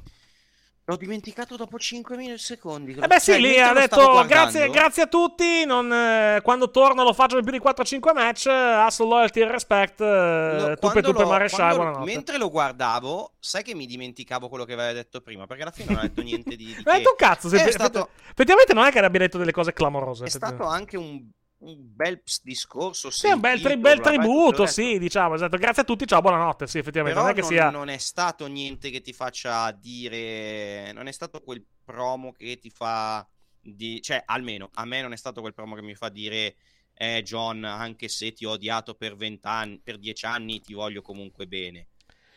L'ho 0.84 0.96
dimenticato 0.96 1.56
dopo 1.56 1.78
5 1.78 2.36
secondi. 2.36 2.96
Eh 3.00 3.06
beh, 3.06 3.20
sì, 3.20 3.32
cioè, 3.32 3.40
lì 3.40 3.60
ha 3.60 3.72
detto 3.72 4.24
grazie, 4.26 4.68
grazie, 4.70 5.02
a 5.04 5.06
tutti. 5.06 5.64
Non, 5.64 5.92
eh, 5.92 6.40
quando 6.42 6.70
torno 6.70 7.04
lo 7.04 7.12
faccio 7.12 7.36
per 7.36 7.44
più 7.44 7.52
di 7.52 7.60
4-5 7.60 8.12
match. 8.12 8.46
Hustle, 8.46 9.06
loyalty 9.06 9.40
e 9.40 9.50
respect. 9.50 10.00
Eh, 10.00 10.76
tuppe, 10.80 11.00
tuppe, 11.02 11.24
maresciallo. 11.24 11.76
Buonanotte. 11.76 12.04
Mentre 12.04 12.38
lo 12.38 12.50
guardavo, 12.50 13.34
sai 13.38 13.62
che 13.62 13.74
mi 13.74 13.86
dimenticavo 13.86 14.48
quello 14.48 14.64
che 14.64 14.72
aveva 14.72 14.92
detto 14.92 15.20
prima. 15.20 15.46
Perché 15.46 15.62
alla 15.62 15.70
fine 15.70 15.90
non 15.90 15.98
ha 15.98 16.02
detto 16.02 16.22
niente 16.22 16.56
di. 16.56 16.64
di 16.64 16.74
non 16.84 16.94
ha 16.94 16.98
detto 16.98 17.10
un 17.10 17.16
cazzo. 17.16 17.48
Se, 17.48 17.62
è 17.62 17.70
stato... 17.70 18.08
Effettivamente 18.30 18.74
non 18.74 18.84
è 18.84 18.90
che 18.90 18.98
abbia 18.98 19.20
detto 19.20 19.38
delle 19.38 19.52
cose 19.52 19.72
clamorose. 19.72 20.24
È 20.24 20.28
stato 20.28 20.64
anche 20.66 20.96
un 20.96 21.24
un 21.60 21.76
bel 21.94 22.22
discorso. 22.42 23.10
Sì, 23.10 23.28
un 23.28 23.40
bel, 23.40 23.60
tri- 23.60 23.76
bel 23.76 24.00
tributo, 24.00 24.66
sì, 24.66 24.98
diciamo, 24.98 25.34
esatto. 25.34 25.56
Grazie 25.56 25.82
a 25.82 25.84
tutti, 25.84 26.06
ciao, 26.06 26.20
buonanotte, 26.20 26.66
sì, 26.66 26.78
effettivamente. 26.78 27.18
Non, 27.18 27.28
è, 27.28 27.34
che 27.34 27.42
sia... 27.42 27.70
non 27.70 27.88
è 27.88 27.98
stato 27.98 28.46
niente 28.46 28.90
che 28.90 29.00
ti 29.00 29.12
faccia 29.12 29.70
dire, 29.72 30.92
non 30.92 31.06
è 31.06 31.12
stato 31.12 31.40
quel 31.40 31.64
promo 31.84 32.32
che 32.32 32.58
ti 32.58 32.70
fa, 32.70 33.26
di... 33.60 34.00
cioè, 34.00 34.22
almeno 34.24 34.70
a 34.74 34.84
me 34.84 35.02
non 35.02 35.12
è 35.12 35.16
stato 35.16 35.40
quel 35.40 35.54
promo 35.54 35.74
che 35.74 35.82
mi 35.82 35.94
fa 35.94 36.08
dire, 36.08 36.56
eh, 36.94 37.22
John, 37.22 37.64
anche 37.64 38.08
se 38.08 38.32
ti 38.32 38.46
ho 38.46 38.52
odiato 38.52 38.94
per 38.94 39.16
vent'anni, 39.16 39.80
per 39.82 39.98
dieci 39.98 40.24
anni, 40.24 40.60
ti 40.60 40.72
voglio 40.72 41.02
comunque 41.02 41.46
bene. 41.46 41.88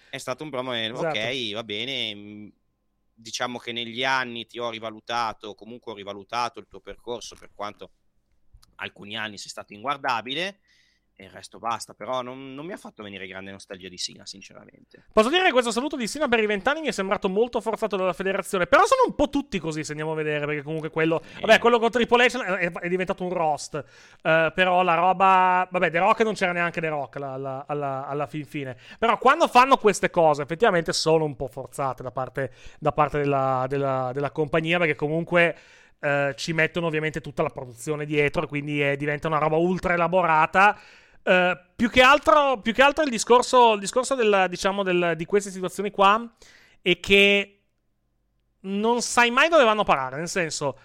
È 0.09 0.17
stato 0.17 0.43
un 0.43 0.49
promo, 0.49 0.75
eh, 0.75 0.91
esatto. 0.91 1.17
ok, 1.17 1.53
va 1.53 1.63
bene, 1.63 2.13
mm, 2.13 2.47
diciamo 3.13 3.57
che 3.57 3.71
negli 3.71 4.03
anni 4.03 4.45
ti 4.45 4.59
ho 4.59 4.69
rivalutato, 4.69 5.55
comunque 5.55 5.93
ho 5.93 5.95
rivalutato 5.95 6.59
il 6.59 6.67
tuo 6.67 6.81
percorso 6.81 7.35
per 7.35 7.51
quanto 7.53 7.91
alcuni 8.75 9.17
anni 9.17 9.37
sei 9.37 9.49
stato 9.49 9.73
inguardabile 9.73 10.59
e 11.15 11.25
il 11.25 11.29
resto 11.29 11.59
basta, 11.59 11.93
però 11.93 12.23
non, 12.23 12.55
non, 12.55 12.65
mi 12.65 12.73
ha 12.73 12.77
fatto 12.77 13.03
venire 13.03 13.27
grande 13.27 13.51
nostalgia 13.51 13.87
di 13.87 13.97
Sina, 13.97 14.25
sinceramente. 14.25 15.05
Posso 15.13 15.29
dire 15.29 15.43
che 15.43 15.51
questo 15.51 15.69
saluto 15.69 15.95
di 15.95 16.07
Sina 16.07 16.27
per 16.27 16.39
i 16.39 16.47
vent'anni 16.47 16.81
mi 16.81 16.87
è 16.87 16.91
sembrato 16.91 17.29
molto 17.29 17.61
forzato 17.61 17.95
dalla 17.95 18.13
federazione, 18.13 18.65
però 18.65 18.83
sono 18.85 19.03
un 19.05 19.13
po' 19.13 19.29
tutti 19.29 19.59
così, 19.59 19.83
se 19.83 19.91
andiamo 19.91 20.13
a 20.13 20.15
vedere, 20.15 20.45
perché 20.47 20.63
comunque 20.63 20.89
quello, 20.89 21.21
eh. 21.21 21.41
vabbè, 21.41 21.59
quello 21.59 21.77
con 21.77 21.91
Triple 21.91 22.25
H 22.25 22.39
è, 22.39 22.71
è 22.71 22.89
diventato 22.89 23.23
un 23.23 23.31
roast, 23.31 23.75
uh, 23.75 24.51
però 24.53 24.81
la 24.81 24.95
roba, 24.95 25.67
vabbè, 25.69 25.91
The 25.91 25.99
Rock 25.99 26.21
non 26.21 26.33
c'era 26.33 26.51
neanche 26.51 26.81
The 26.81 26.89
Rock 26.89 27.17
alla, 27.17 27.33
alla, 27.33 27.65
alla, 27.67 28.07
alla, 28.07 28.27
fin 28.27 28.45
fine, 28.45 28.75
però 28.97 29.19
quando 29.19 29.47
fanno 29.47 29.77
queste 29.77 30.09
cose 30.09 30.41
effettivamente 30.41 30.93
sono 30.93 31.25
un 31.25 31.35
po' 31.35 31.47
forzate 31.47 32.01
da 32.01 32.11
parte, 32.11 32.51
da 32.79 32.91
parte 32.91 33.19
della, 33.19 33.65
della, 33.69 34.09
della 34.13 34.31
compagnia, 34.31 34.79
perché 34.79 34.95
comunque... 34.95 35.55
Uh, 36.03 36.33
ci 36.35 36.51
mettono 36.51 36.87
ovviamente 36.87 37.21
tutta 37.21 37.43
la 37.43 37.49
produzione 37.49 38.05
dietro, 38.05 38.45
quindi 38.45 38.81
è, 38.81 38.97
diventa 38.97 39.29
una 39.29 39.37
roba 39.37 39.55
ultra 39.55 39.93
elaborata. 39.93 40.77
Uh, 41.23 41.57
più, 41.73 41.89
che 41.89 42.01
altro, 42.01 42.59
più, 42.59 42.73
che 42.73 42.81
altro, 42.81 43.05
il 43.05 43.09
discorso, 43.09 43.75
il 43.75 43.79
discorso 43.79 44.13
del, 44.13 44.47
diciamo, 44.49 44.83
del, 44.83 45.13
di 45.15 45.23
queste 45.23 45.49
situazioni 45.49 45.91
qua 45.91 46.29
è 46.81 46.99
che 46.99 47.61
non 48.61 49.01
sai 49.01 49.31
mai 49.31 49.47
dove 49.47 49.63
vanno 49.63 49.81
a 49.81 49.85
parare. 49.85 50.17
Nel 50.17 50.27
senso, 50.27 50.77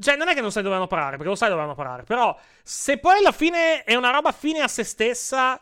cioè, 0.00 0.16
non 0.16 0.28
è 0.28 0.34
che 0.34 0.40
non 0.40 0.50
sai 0.50 0.62
dove 0.62 0.74
vanno 0.76 0.86
a 0.86 0.88
parare, 0.88 1.16
perché 1.16 1.28
lo 1.28 1.34
sai 1.34 1.48
dove 1.50 1.60
vanno 1.60 1.72
a 1.72 1.76
parare. 1.76 2.04
Però, 2.04 2.34
se 2.62 2.96
poi 2.96 3.18
alla 3.18 3.32
fine 3.32 3.84
è 3.84 3.94
una 3.94 4.10
roba 4.10 4.32
fine 4.32 4.60
a 4.60 4.68
se 4.68 4.82
stessa 4.82 5.60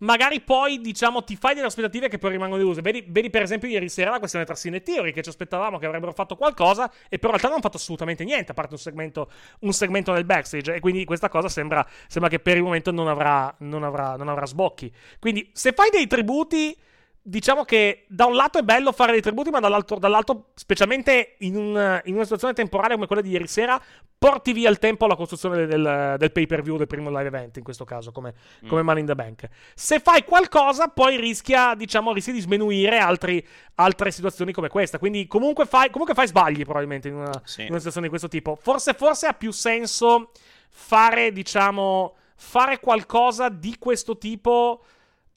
magari 0.00 0.40
poi, 0.40 0.80
diciamo, 0.80 1.24
ti 1.24 1.36
fai 1.36 1.54
delle 1.54 1.66
aspettative 1.66 2.08
che 2.08 2.18
poi 2.18 2.30
rimangono 2.30 2.60
deluse. 2.60 2.82
Vedi, 2.82 3.04
vedi, 3.08 3.30
per 3.30 3.42
esempio, 3.42 3.68
ieri 3.68 3.88
sera 3.88 4.10
la 4.10 4.18
questione 4.18 4.44
tra 4.44 4.54
Sin 4.54 4.74
e 4.74 4.82
Theory, 4.82 5.12
che 5.12 5.22
ci 5.22 5.28
aspettavamo 5.28 5.78
che 5.78 5.86
avrebbero 5.86 6.12
fatto 6.12 6.36
qualcosa, 6.36 6.90
e 7.08 7.18
però 7.18 7.32
in 7.32 7.38
realtà 7.38 7.46
non 7.46 7.52
hanno 7.54 7.62
fatto 7.62 7.76
assolutamente 7.76 8.24
niente, 8.24 8.52
a 8.52 8.54
parte 8.54 8.74
un 8.74 8.80
segmento, 8.80 9.30
un 9.60 9.72
segmento 9.72 10.12
nel 10.12 10.24
backstage. 10.24 10.74
E 10.74 10.80
quindi 10.80 11.04
questa 11.04 11.28
cosa 11.28 11.48
sembra, 11.48 11.86
sembra 12.06 12.30
che 12.30 12.38
per 12.38 12.56
il 12.56 12.62
momento 12.62 12.90
non 12.90 13.08
avrà, 13.08 13.54
non 13.58 13.82
avrà, 13.82 14.16
non 14.16 14.28
avrà 14.28 14.46
sbocchi. 14.46 14.92
Quindi, 15.18 15.50
se 15.52 15.72
fai 15.72 15.90
dei 15.90 16.06
tributi 16.06 16.76
diciamo 17.22 17.64
che 17.64 18.06
da 18.08 18.24
un 18.24 18.34
lato 18.34 18.58
è 18.58 18.62
bello 18.62 18.92
fare 18.92 19.12
dei 19.12 19.20
tributi, 19.20 19.50
ma 19.50 19.60
dall'altro, 19.60 19.98
dall'altro 19.98 20.50
specialmente 20.54 21.36
in, 21.40 21.54
un, 21.54 22.00
in, 22.04 22.14
una 22.14 22.22
situazione 22.22 22.54
temporale 22.54 22.94
come 22.94 23.06
quella 23.06 23.20
di 23.20 23.30
ieri 23.30 23.46
sera, 23.46 23.80
porti 24.18 24.52
via 24.52 24.70
il 24.70 24.78
tempo 24.78 25.04
alla 25.04 25.16
costruzione 25.16 25.66
del, 25.66 26.16
del 26.18 26.32
pay 26.32 26.46
per 26.46 26.62
view 26.62 26.76
del 26.76 26.86
primo 26.86 27.10
live 27.10 27.26
event, 27.26 27.58
in 27.58 27.62
questo 27.62 27.84
caso, 27.84 28.10
come, 28.10 28.34
mm. 28.64 28.68
come 28.68 28.82
Money 28.82 29.00
in 29.00 29.06
the 29.06 29.14
Bank. 29.14 29.48
Se 29.74 30.00
fai 30.00 30.24
qualcosa, 30.24 30.88
poi 30.88 31.16
rischia, 31.16 31.74
diciamo, 31.74 32.12
rischia 32.12 32.32
di 32.32 32.40
smenuire 32.40 32.98
altri, 32.98 33.46
altre 33.74 34.10
situazioni 34.10 34.52
come 34.52 34.68
questa. 34.68 34.98
Quindi 34.98 35.26
comunque 35.26 35.66
fai, 35.66 35.90
comunque 35.90 36.14
fai 36.14 36.26
sbagli, 36.26 36.64
probabilmente, 36.64 37.08
in 37.08 37.14
una, 37.14 37.42
sì. 37.44 37.62
in 37.62 37.68
una 37.68 37.78
situazione 37.78 38.06
di 38.06 38.10
questo 38.10 38.28
tipo. 38.28 38.56
Forse, 38.56 38.94
forse 38.94 39.26
ha 39.26 39.34
più 39.34 39.50
senso 39.50 40.30
fare, 40.70 41.32
diciamo, 41.32 42.16
fare 42.34 42.80
qualcosa 42.80 43.50
di 43.50 43.76
questo 43.78 44.16
tipo 44.16 44.82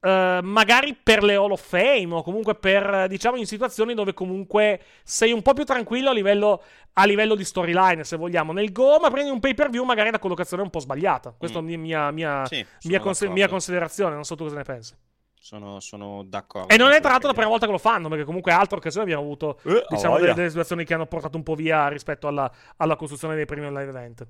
Uh, 0.03 0.39
magari 0.43 0.97
per 1.01 1.23
le 1.23 1.35
Hall 1.35 1.51
of 1.51 1.65
Fame 1.65 2.13
o 2.13 2.23
comunque 2.23 2.55
per, 2.55 3.07
diciamo, 3.07 3.37
in 3.37 3.45
situazioni 3.45 3.93
dove 3.93 4.13
comunque 4.13 4.81
sei 5.01 5.31
un 5.31 5.41
po' 5.41 5.53
più 5.53 5.63
tranquillo 5.63 6.09
a 6.09 6.13
livello, 6.13 6.61
a 6.91 7.05
livello 7.05 7.35
di 7.35 7.45
storyline, 7.45 8.03
se 8.03 8.17
vogliamo. 8.17 8.51
Nel 8.51 8.73
Go, 8.73 8.99
ma 8.99 9.09
prendi 9.09 9.31
un 9.31 9.39
pay 9.39 9.53
per 9.53 9.69
view, 9.69 9.85
magari 9.85 10.11
la 10.11 10.19
collocazione 10.19 10.61
è 10.61 10.65
un 10.65 10.71
po' 10.71 10.79
sbagliata. 10.79 11.33
Questa 11.37 11.61
mm. 11.61 11.69
è 11.69 11.75
mia, 11.77 12.11
mia, 12.11 12.45
sì, 12.47 12.65
mia, 12.83 12.99
cons- 12.99 13.21
mia, 13.21 13.47
considerazione, 13.47 14.13
non 14.13 14.25
so 14.25 14.35
tu 14.35 14.43
cosa 14.43 14.57
ne 14.57 14.63
pensi. 14.63 14.93
Sono, 15.39 15.79
sono 15.79 16.23
d'accordo. 16.25 16.73
E 16.73 16.75
non 16.75 16.91
è 16.91 16.99
tra 16.99 17.11
l'altro 17.11 17.29
la 17.29 17.33
prima 17.33 17.47
volta 17.47 17.65
che 17.65 17.71
lo 17.71 17.77
fanno, 17.77 18.09
perché 18.09 18.25
comunque 18.25 18.51
altre 18.51 18.79
occasioni 18.79 19.05
abbiamo 19.05 19.23
avuto, 19.23 19.61
eh, 19.63 19.85
diciamo, 19.87 20.19
delle, 20.19 20.33
delle, 20.33 20.49
situazioni 20.49 20.83
che 20.83 20.93
hanno 20.93 21.05
portato 21.05 21.37
un 21.37 21.43
po' 21.43 21.55
via 21.55 21.87
rispetto 21.87 22.27
alla, 22.27 22.51
alla 22.75 22.97
costruzione 22.97 23.35
dei 23.35 23.45
primi 23.45 23.67
live 23.69 23.87
event. 23.87 24.27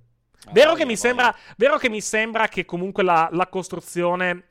Vero, 0.52 0.76
che 0.76 0.86
mi 0.86 0.96
sembra, 0.96 1.36
vero 1.58 1.78
che 1.78 1.90
mi 1.90 2.02
sembra 2.02 2.48
che 2.48 2.64
comunque 2.64 3.02
la, 3.02 3.28
la 3.32 3.48
costruzione. 3.48 4.46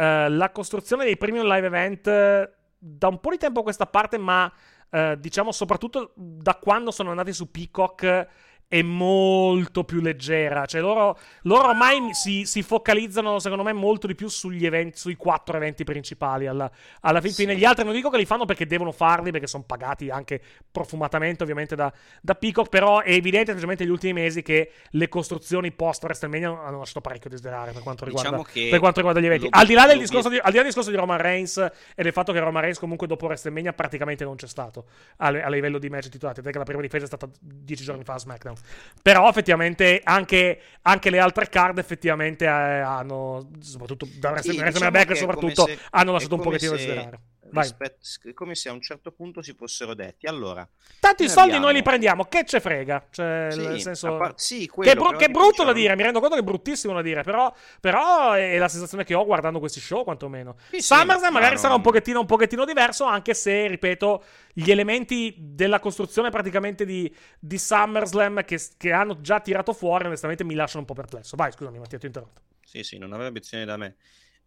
Eh, 0.00 0.30
la 0.30 0.50
costruzione 0.50 1.04
dei 1.04 1.18
premium 1.18 1.46
live 1.46 1.66
event 1.66 2.06
eh, 2.06 2.50
da 2.78 3.08
un 3.08 3.20
po' 3.20 3.30
di 3.30 3.36
tempo 3.36 3.60
a 3.60 3.62
questa 3.62 3.84
parte, 3.84 4.16
ma 4.16 4.50
eh, 4.88 5.16
diciamo 5.20 5.52
soprattutto 5.52 6.12
da 6.14 6.54
quando 6.54 6.90
sono 6.90 7.10
andati 7.10 7.34
su 7.34 7.50
Peacock 7.50 8.26
è 8.70 8.82
molto 8.82 9.82
più 9.82 10.00
leggera. 10.00 10.64
Cioè, 10.64 10.80
loro, 10.80 11.18
loro 11.42 11.70
ormai 11.70 12.14
si, 12.14 12.44
si 12.44 12.62
focalizzano, 12.62 13.40
secondo 13.40 13.64
me, 13.64 13.72
molto 13.72 14.06
di 14.06 14.14
più 14.14 14.28
sugli 14.28 14.64
eventi, 14.64 14.96
sui 14.96 15.16
quattro 15.16 15.56
eventi 15.56 15.82
principali. 15.82 16.46
Alla, 16.46 16.70
alla 17.00 17.20
fin 17.20 17.32
fine, 17.32 17.54
Sì. 17.54 17.58
gli 17.58 17.64
altri 17.64 17.82
non 17.84 17.92
dico 17.94 18.10
che 18.10 18.16
li 18.16 18.24
fanno 18.24 18.44
perché 18.44 18.66
devono 18.66 18.92
farli, 18.92 19.32
perché 19.32 19.48
sono 19.48 19.64
pagati 19.64 20.08
anche 20.08 20.40
profumatamente, 20.70 21.42
ovviamente, 21.42 21.74
da, 21.74 21.92
da 22.20 22.36
Peacock. 22.36 22.68
Però 22.68 23.00
è 23.00 23.10
evidente, 23.10 23.50
specialmente 23.50 23.82
negli 23.82 23.92
ultimi 23.92 24.12
mesi, 24.12 24.42
che 24.42 24.70
le 24.90 25.08
costruzioni 25.08 25.72
post 25.72 26.04
WrestleMania 26.04 26.50
hanno 26.62 26.78
lasciato 26.78 27.00
parecchio 27.00 27.26
a 27.26 27.30
desiderare 27.30 27.72
per 27.72 27.82
quanto 27.82 28.04
riguarda, 28.04 28.36
Diciamo 28.36 28.70
per 28.70 28.78
quanto 28.78 29.00
riguarda 29.00 29.20
gli 29.20 29.26
eventi. 29.26 29.48
Al 29.50 29.66
di, 29.66 29.74
là 29.74 29.80
del 29.86 29.96
l'obiet- 29.96 30.08
discorso 30.08 30.28
di, 30.28 30.36
al 30.36 30.50
di 30.50 30.56
là 30.56 30.62
del 30.62 30.66
discorso 30.66 30.90
di 30.90 30.96
Roman 30.96 31.18
Reigns 31.18 31.56
e 31.58 32.02
del 32.04 32.12
fatto 32.12 32.32
che 32.32 32.38
Roman 32.38 32.62
Reigns, 32.62 32.78
comunque, 32.78 33.08
dopo 33.08 33.26
WrestleMania, 33.26 33.72
praticamente 33.72 34.22
non 34.22 34.36
c'è 34.36 34.46
stato 34.46 34.84
a, 35.16 35.26
a 35.26 35.48
livello 35.48 35.78
di 35.80 35.88
match 35.88 36.08
titolati, 36.08 36.40
perché 36.40 36.58
la 36.58 36.64
prima 36.64 36.80
difesa 36.80 37.02
è 37.02 37.08
stata 37.08 37.28
dieci 37.40 37.82
giorni 37.82 38.04
fa 38.04 38.14
a 38.14 38.18
SmackDown. 38.18 38.58
Però, 39.02 39.28
effettivamente, 39.28 40.00
anche, 40.04 40.60
anche 40.82 41.10
le 41.10 41.18
altre 41.18 41.48
card, 41.48 41.78
effettivamente, 41.78 42.44
eh, 42.44 42.48
hanno, 42.48 43.48
soprattutto 43.60 44.06
da 44.18 44.28
Sì, 44.28 44.32
WrestleMania 44.32 44.70
diciamo 44.72 44.90
Back, 44.90 45.16
soprattutto, 45.16 45.68
hanno 45.90 46.12
lasciato 46.12 46.34
un 46.34 46.42
pochettino 46.42 46.72
a 46.74 46.76
se- 46.76 46.84
desiderare. 46.84 47.20
Vai. 47.52 47.62
rispet- 47.64 48.28
è 48.28 48.32
come 48.32 48.54
se 48.54 48.68
a 48.68 48.72
un 48.72 48.80
certo 48.80 49.12
punto 49.12 49.42
si 49.42 49.52
fossero 49.54 49.94
detti 49.94 50.26
allora 50.26 50.66
Tanto 51.00 51.22
i 51.22 51.26
noi 51.26 51.34
soldi 51.34 51.48
abbiamo- 51.50 51.66
noi 51.66 51.74
li 51.74 51.82
prendiamo, 51.82 52.24
che 52.24 52.44
ce 52.44 52.60
frega? 52.60 53.06
Cioè, 53.10 53.48
Sì, 53.50 53.58
nel 53.60 53.80
senso... 53.80 54.16
par- 54.16 54.34
sì, 54.36 54.58
che, 54.60 54.64
è 54.92 54.94
quello, 54.96 55.16
che 55.16 55.24
è 55.24 55.28
dico, 55.28 55.38
brutto 55.40 55.64
da 55.64 55.72
diciamo- 55.72 55.72
dire, 55.72 55.96
mi 55.96 56.02
rendo 56.02 56.20
conto 56.20 56.34
che 56.34 56.40
è 56.40 56.44
bruttissimo 56.44 56.92
da 56.94 57.02
dire, 57.02 57.22
però, 57.22 57.52
però 57.80 58.32
è 58.32 58.58
la 58.58 58.68
sensazione 58.68 59.04
che 59.04 59.14
ho 59.14 59.24
guardando 59.24 59.58
questi 59.58 59.80
show, 59.80 60.04
quantomeno. 60.04 60.56
Sì, 60.70 60.76
sì, 60.76 60.82
SummerSlam 60.82 61.32
ma 61.32 61.38
magari 61.40 61.58
sarà 61.58 61.74
un 61.74 61.80
pochettino, 61.82 62.20
un 62.20 62.26
pochettino 62.26 62.64
diverso, 62.64 63.04
anche 63.04 63.34
se, 63.34 63.66
ripeto, 63.66 64.24
gli 64.52 64.70
elementi 64.70 65.34
della 65.38 65.80
costruzione 65.80 66.30
praticamente 66.30 66.84
di, 66.84 67.12
di 67.38 67.56
SummerSlam 67.58 68.44
che, 68.44 68.60
che 68.76 68.92
hanno 68.92 69.20
già 69.20 69.40
tirato 69.40 69.72
fuori, 69.72 70.06
onestamente 70.06 70.44
mi 70.44 70.54
lasciano 70.54 70.80
un 70.80 70.86
po' 70.86 70.94
perplesso. 70.94 71.36
Vai, 71.36 71.50
scusami 71.52 71.78
Mattia, 71.78 71.98
ti 71.98 72.04
ho 72.04 72.08
interrotto. 72.08 72.40
Sì, 72.64 72.82
sì, 72.82 72.98
non 72.98 73.12
aveva 73.12 73.28
obiezioni 73.30 73.64
da 73.64 73.76
me. 73.76 73.96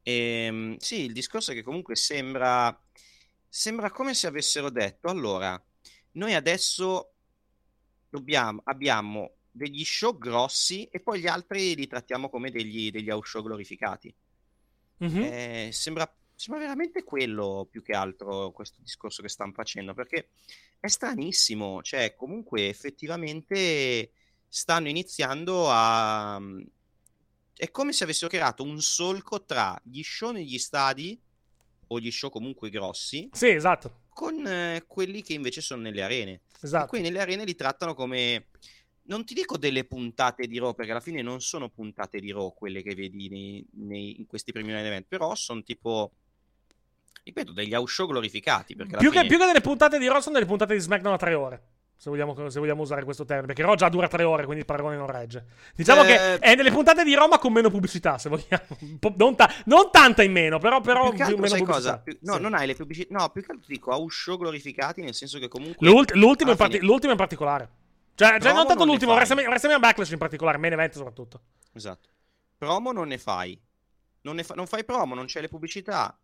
Ehm, 0.04 0.78
sì, 0.78 1.06
il 1.06 1.14
discorso 1.14 1.52
è 1.52 1.54
che 1.54 1.64
comunque 1.64 1.96
sembra, 1.96 2.78
sembra 3.48 3.90
come 3.90 4.14
se 4.14 4.28
avessero 4.28 4.70
detto, 4.70 5.08
allora, 5.08 5.62
noi 6.12 6.34
adesso 6.34 7.14
dobbiamo, 8.10 8.62
abbiamo 8.66 9.38
degli 9.50 9.84
show 9.84 10.18
grossi 10.18 10.86
e 10.86 11.00
poi 11.00 11.22
gli 11.22 11.28
altri 11.28 11.76
li 11.76 11.88
trattiamo 11.88 12.30
come 12.30 12.52
degli, 12.52 12.92
degli 12.92 13.10
house 13.10 13.30
show 13.30 13.44
glorificati. 13.44 14.14
Mhm. 14.98 15.22
Eh, 15.22 15.70
sembra, 15.72 16.12
sembra 16.36 16.64
veramente 16.64 17.04
quello 17.04 17.68
più 17.70 17.82
che 17.82 17.94
altro 17.94 18.52
questo 18.52 18.82
discorso 18.82 19.22
che 19.22 19.30
stanno 19.30 19.54
facendo, 19.54 19.94
perché 19.94 20.30
è 20.80 20.88
stranissimo, 20.88 21.82
cioè 21.82 22.14
comunque 22.16 22.68
effettivamente 22.68 24.12
stanno 24.48 24.90
iniziando 24.90 25.70
a... 25.70 26.42
È 27.56 27.70
come 27.72 27.94
se 27.94 28.04
avessero 28.04 28.30
creato 28.30 28.64
un 28.64 28.82
solco 28.82 29.44
tra 29.46 29.80
gli 29.84 30.02
show 30.02 30.32
negli 30.32 30.58
stadi 30.58 31.20
o 31.88 32.00
gli 32.00 32.10
show 32.12 32.30
comunque 32.30 32.70
grossi 32.70 33.30
Sì, 33.32 33.50
esatto. 33.50 34.02
con 34.10 34.46
eh, 34.46 34.84
quelli 34.88 35.22
che 35.22 35.34
invece 35.34 35.62
sono 35.62 35.82
nelle 35.82 36.02
arene. 36.02 36.32
E 36.32 36.42
Esatto. 36.62 36.88
qui 36.88 37.02
nelle 37.02 37.20
arene 37.20 37.44
li 37.46 37.56
trattano 37.56 37.94
come, 37.94 38.48
non 39.04 39.24
ti 39.26 39.34
dico 39.34 39.58
delle 39.58 39.84
puntate 39.84 40.48
di 40.48 40.58
Raw, 40.60 40.74
perché 40.74 40.92
alla 40.92 41.00
fine 41.02 41.22
non 41.22 41.42
sono 41.42 41.70
puntate 41.70 42.20
di 42.20 42.32
Raw 42.32 42.54
quelle 42.54 42.82
che 42.82 42.96
vedi 42.96 43.30
nei- 43.30 43.66
nei- 43.74 44.18
in 44.20 44.26
questi 44.26 44.52
primi 44.52 44.70
line 44.70 44.88
event, 44.88 45.06
però 45.08 45.36
sono 45.36 45.62
tipo, 45.62 46.12
ripeto, 47.24 47.52
degli 47.52 47.74
house 47.74 47.94
show 47.94 48.08
glorificati. 48.08 48.76
Più 48.76 48.86
che, 48.88 48.98
fine- 48.98 49.28
più 49.28 49.38
che 49.38 49.46
delle 49.46 49.62
puntate 49.62 50.00
di 50.00 50.08
Raw 50.08 50.22
sono 50.22 50.36
delle 50.36 50.48
puntate 50.48 50.74
di 50.74 50.80
SmackDown 50.80 51.14
a 51.14 51.18
tre 51.18 51.34
ore. 51.34 51.64
Se 52.04 52.10
vogliamo, 52.10 52.50
se 52.50 52.60
vogliamo 52.60 52.82
usare 52.82 53.06
questo 53.06 53.24
termine, 53.24 53.48
perché 53.48 53.62
Raw 53.62 53.76
già 53.76 53.88
dura 53.88 54.10
tre 54.10 54.24
ore, 54.26 54.44
quindi 54.44 54.60
il 54.60 54.66
paragone 54.66 54.98
non 54.98 55.08
regge. 55.08 55.46
Diciamo 55.74 56.02
Eh, 56.02 56.06
che 56.06 56.38
è 56.40 56.54
delle 56.54 56.70
puntate 56.70 57.06
di 57.06 57.14
Roma 57.16 57.40
con 57.40 57.54
meno 57.54 57.70
pubblicità, 57.70 58.18
se 58.18 58.28
vogliamo. 58.28 58.66
Un 58.82 58.98
non, 59.16 59.38
ta- 59.38 59.50
non 59.68 59.90
tanta 59.90 60.22
in 60.22 60.34
meno, 60.34 60.60
però, 60.60 60.82
però 60.82 61.12
più 61.12 61.24
più- 61.26 61.38
meno 61.38 61.56
pubblicità. 61.56 62.00
Più- 62.00 62.18
no, 62.24 62.34
Sì. 62.34 62.42
non 62.42 62.56
hai 62.56 62.68
le 62.68 62.76
pubblicità. 62.76 63.18
No, 63.18 63.30
più 63.30 63.42
che 63.42 63.52
altro 63.54 63.66
dico 63.70 63.92
house 63.92 64.18
show 64.20 64.38
glorificati, 64.38 65.02
nel 65.02 65.14
senso 65.14 65.40
che 65.40 65.48
comunque. 65.48 65.88
L'ult- 65.88 66.12
l'ultimo, 66.16 66.52
in 66.52 66.58
parti- 66.58 66.80
l'ultimo 66.82 67.14
in 67.14 67.18
particolare. 67.18 67.70
Cioè, 68.16 68.38
cioè 68.42 68.52
non 68.52 68.68
tanto 68.68 68.84
non 68.84 68.88
l'ultimo, 68.88 69.14
WrestleMania 69.14 69.80
Backlash 69.80 70.10
in 70.12 70.18
particolare, 70.18 70.58
main 70.58 70.74
event 70.74 70.96
soprattutto. 70.96 71.40
Esatto. 71.72 72.10
Promo 72.58 72.92
non 72.92 73.08
ne 73.08 73.18
fai. 73.18 73.58
Non, 74.24 74.36
ne 74.36 74.44
fa- 74.44 74.56
non 74.56 74.68
fai 74.68 74.84
promo, 74.84 75.16
non 75.16 75.24
c'è 75.28 75.40
le 75.40 75.48
pubblicità. 75.48 76.18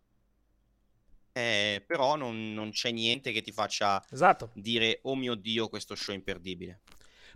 Eh, 1.40 1.82
però 1.86 2.16
non, 2.16 2.52
non 2.52 2.70
c'è 2.70 2.90
niente 2.90 3.32
che 3.32 3.40
ti 3.40 3.52
faccia 3.52 4.04
Esatto. 4.10 4.50
dire, 4.54 5.00
oh 5.02 5.14
mio 5.16 5.34
dio, 5.34 5.68
questo 5.68 5.94
show 5.94 6.14
è 6.14 6.18
imperdibile. 6.18 6.80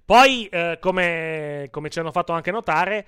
Poi, 0.04 0.46
eh, 0.48 0.76
come, 0.80 1.68
come 1.70 1.88
ci 1.88 1.98
hanno 1.98 2.12
fatto 2.12 2.32
anche 2.32 2.50
notare, 2.50 3.06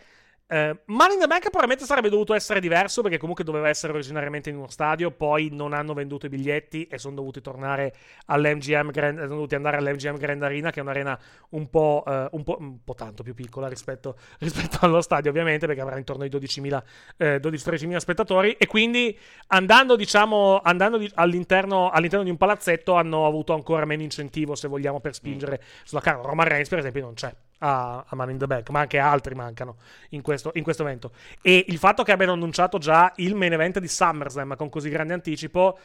eh, 0.48 0.78
Money 0.86 1.14
in 1.14 1.20
the 1.20 1.26
Bank 1.26 1.42
probabilmente 1.42 1.84
sarebbe 1.84 2.08
dovuto 2.08 2.32
essere 2.32 2.60
diverso 2.60 3.02
perché 3.02 3.18
comunque 3.18 3.42
doveva 3.42 3.68
essere 3.68 3.92
originariamente 3.92 4.48
in 4.48 4.56
uno 4.56 4.68
stadio, 4.68 5.10
poi 5.10 5.48
non 5.50 5.72
hanno 5.72 5.92
venduto 5.92 6.26
i 6.26 6.28
biglietti 6.28 6.86
e 6.86 6.98
sono 6.98 7.16
dovuti 7.16 7.40
tornare 7.40 7.92
all'MGM 8.26 8.90
Grand, 8.92 9.18
sono 9.18 9.34
dovuti 9.34 9.56
andare 9.56 9.78
all'MGM 9.78 10.16
Grand 10.16 10.42
Arena, 10.42 10.70
che 10.70 10.78
è 10.78 10.82
un'arena 10.82 11.18
un 11.50 11.68
po', 11.68 12.04
eh, 12.06 12.28
un 12.30 12.44
po', 12.44 12.56
un 12.60 12.84
po' 12.84 12.94
tanto 12.94 13.24
più 13.24 13.34
piccola 13.34 13.66
rispetto, 13.66 14.16
rispetto 14.38 14.78
allo 14.82 15.00
stadio, 15.00 15.30
ovviamente, 15.30 15.66
perché 15.66 15.80
avrà 15.80 15.98
intorno 15.98 16.22
ai 16.22 16.30
12.000, 16.30 16.82
eh, 17.16 17.40
12-13.000 17.40 17.96
spettatori. 17.96 18.52
E 18.52 18.66
quindi 18.66 19.18
andando, 19.48 19.96
diciamo, 19.96 20.60
andando 20.62 20.98
di- 20.98 21.10
all'interno, 21.14 21.90
all'interno 21.90 22.24
di 22.24 22.30
un 22.30 22.36
palazzetto 22.36 22.94
hanno 22.94 23.26
avuto 23.26 23.52
ancora 23.52 23.84
meno 23.84 24.02
incentivo, 24.02 24.54
se 24.54 24.68
vogliamo, 24.68 25.00
per 25.00 25.14
spingere 25.14 25.60
sulla 25.82 26.00
carta. 26.00 26.28
Roman 26.28 26.46
Reigns, 26.46 26.68
per 26.68 26.78
esempio, 26.78 27.02
non 27.02 27.14
c'è 27.14 27.34
a, 27.58 28.04
a 28.06 28.16
Money 28.16 28.32
in 28.32 28.38
the 28.38 28.46
Bank, 28.46 28.70
ma 28.70 28.80
anche 28.80 28.98
altri 28.98 29.34
mancano 29.34 29.76
in 30.10 30.22
questo, 30.22 30.50
in 30.54 30.62
questo 30.62 30.82
evento. 30.82 31.12
E 31.42 31.64
il 31.68 31.78
fatto 31.78 32.02
che 32.02 32.12
abbiano 32.12 32.32
annunciato 32.32 32.78
già 32.78 33.12
il 33.16 33.34
main 33.34 33.52
event 33.52 33.78
di 33.78 33.88
SummerSlam 33.88 34.56
con 34.56 34.68
così 34.68 34.88
grande 34.88 35.14
anticipo. 35.14 35.78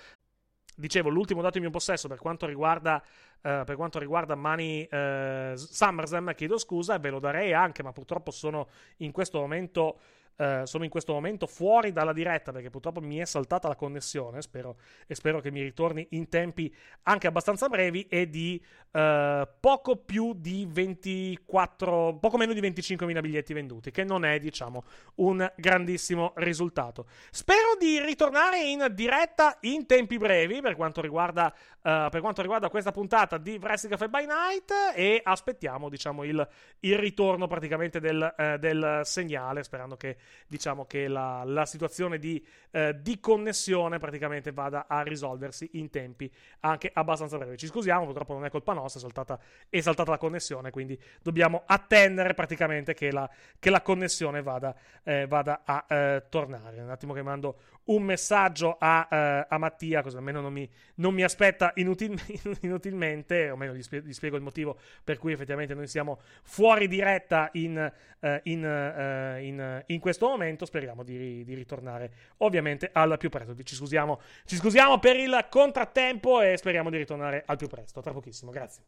Dicevo, 0.76 1.10
l'ultimo 1.10 1.42
dato 1.42 1.58
in 1.58 1.64
mio 1.64 1.72
possesso 1.72 2.08
per 2.08 2.18
quanto 2.18 2.46
riguarda, 2.46 3.02
eh, 3.42 3.64
per 3.66 3.76
quanto 3.76 4.00
riguarda 4.00 4.36
Money 4.36 4.88
eh, 4.90 5.54
SummerSlam, 5.56 6.34
chiedo 6.34 6.58
scusa, 6.58 6.96
e 6.96 7.00
ve 7.00 7.10
lo 7.10 7.20
darei 7.20 7.54
anche, 7.54 7.84
ma 7.84 7.92
purtroppo 7.92 8.32
sono 8.32 8.68
in 8.98 9.12
questo 9.12 9.40
momento. 9.40 10.00
Eh, 10.42 10.62
sono 10.66 10.84
in 10.84 10.90
questo 10.90 11.14
momento 11.14 11.46
fuori 11.46 11.92
dalla 11.92 12.14
diretta 12.14 12.52
perché 12.52 12.72
purtroppo 12.72 13.00
mi 13.00 13.18
è 13.18 13.26
saltata 13.26 13.68
la 13.68 13.76
connessione. 13.76 14.42
Spero, 14.42 14.78
e 15.06 15.14
spero 15.14 15.40
che 15.40 15.52
mi 15.52 15.62
ritorni 15.62 16.08
in 16.12 16.30
tempi 16.30 16.74
anche 17.04 17.28
abbastanza 17.28 17.68
brevi. 17.70 18.08
E 18.08 18.28
di 18.28 18.60
eh, 18.92 19.48
poco 19.60 19.98
più 19.98 20.34
di 20.34 20.68
24, 20.68 22.18
poco 22.20 22.38
meno 22.38 22.54
di 22.54 22.60
25.000 22.60 23.22
biglietti 23.22 23.54
venduti, 23.54 23.92
che 23.92 24.04
non 24.04 24.26
è, 24.26 24.40
diciamo, 24.40 24.84
un 25.16 25.48
grandissimo 25.56 26.34
risultato. 26.38 27.06
Spero 27.30 27.76
di 27.80 28.00
ritornare 28.00 28.64
in 28.64 28.88
diretta 28.94 29.58
in 29.62 29.86
tempi 29.86 30.18
brevi 30.18 30.60
per 30.62 30.76
quanto 30.76 31.02
riguarda, 31.02 31.54
eh, 31.84 32.08
per 32.10 32.20
quanto 32.20 32.42
riguarda 32.42 32.70
questa 32.70 32.92
puntata 32.92 33.38
di 33.38 33.60
Wrestling 33.62 33.96
Cafe 33.96 34.10
by 34.10 34.26
Night 34.26 34.74
e 34.96 35.22
aspettiamo, 35.24 35.88
diciamo, 35.88 36.24
il, 36.24 36.48
il 36.80 36.98
ritorno 36.98 37.46
praticamente 37.46 38.00
del, 38.00 38.34
eh, 38.36 38.58
del 38.58 39.02
segnale, 39.04 39.62
sperando 39.62 39.96
che, 39.96 40.18
diciamo, 40.48 40.86
che 40.86 41.08
la, 41.08 41.44
la 41.46 41.66
situazione 41.66 42.20
di, 42.20 42.44
eh, 42.72 42.96
di 43.02 43.20
connessione 43.20 44.00
praticamente 44.00 44.52
vada 44.52 44.86
a 44.88 45.02
risolversi 45.02 45.70
in 45.74 45.90
tempi 45.90 46.32
anche 46.62 46.90
abbastanza 46.94 47.38
brevi. 47.38 47.58
Ci 47.58 47.68
scusiamo, 47.68 48.06
purtroppo 48.06 48.34
non 48.34 48.46
è 48.46 48.50
colpa 48.50 48.74
nostra, 48.74 49.00
è 49.00 49.04
saltata, 49.04 49.40
è 49.70 49.80
saltata 49.80 50.12
la 50.12 50.18
connessione, 50.18 50.72
quindi 50.72 51.00
dobbiamo 51.22 51.64
attendere 51.66 52.34
praticamente 52.34 52.94
che 52.94 53.12
la, 53.12 53.30
che 53.60 53.70
la 53.70 53.82
connessione 53.82 54.42
vada, 54.42 54.76
eh, 55.04 55.28
vada 55.28 55.62
a 55.64 55.86
eh, 55.88 56.26
tornare. 56.30 56.82
Un 56.82 56.90
attimo 56.90 57.14
che 57.14 57.22
mando 57.22 57.60
un 57.86 58.04
messaggio 58.04 58.78
a, 58.80 59.08
eh, 59.10 59.46
a 59.50 59.58
Mattia, 59.58 60.02
così 60.02 60.18
almeno 60.18 60.42
non 60.42 60.54
mi, 60.54 60.70
non 60.96 61.14
mi 61.14 61.24
aspetta 61.24 61.72
inutil- 61.76 62.20
inutilmente, 62.62 63.50
o 63.50 63.56
meglio 63.56 63.74
gli, 63.74 63.82
spie- 63.82 64.02
gli 64.04 64.14
spiego 64.14 64.36
il 64.36 64.44
motivo 64.44 64.78
per 65.04 65.18
cui 65.18 65.34
effettivamente 65.34 65.74
noi 65.74 65.88
siamo 65.88 66.20
fuori 66.44 66.88
diretta 66.88 67.50
in, 67.54 67.92
eh, 68.20 68.40
in, 68.44 68.66
eh, 68.66 69.44
in- 69.44 69.84
in 69.88 70.00
questo 70.00 70.28
momento. 70.28 70.66
Speriamo 70.66 71.04
di, 71.04 71.44
di 71.44 71.54
ritornare 71.54 72.12
ovviamente 72.38 72.90
al 72.92 73.16
più 73.18 73.30
presto. 73.30 73.56
Ci 73.62 73.76
scusiamo, 73.76 74.20
ci 74.46 74.56
scusiamo 74.56 75.00
per 75.00 75.18
il 75.18 75.48
contrattempo 75.50 76.42
e 76.42 76.58
speriamo 76.58 76.90
di 76.90 76.98
ritornare 76.98 77.44
al 77.46 77.58
più 77.58 77.68
presto. 77.68 78.02
Tra 78.02 78.12
pochissimo, 78.14 78.52
grazie. 78.52 78.84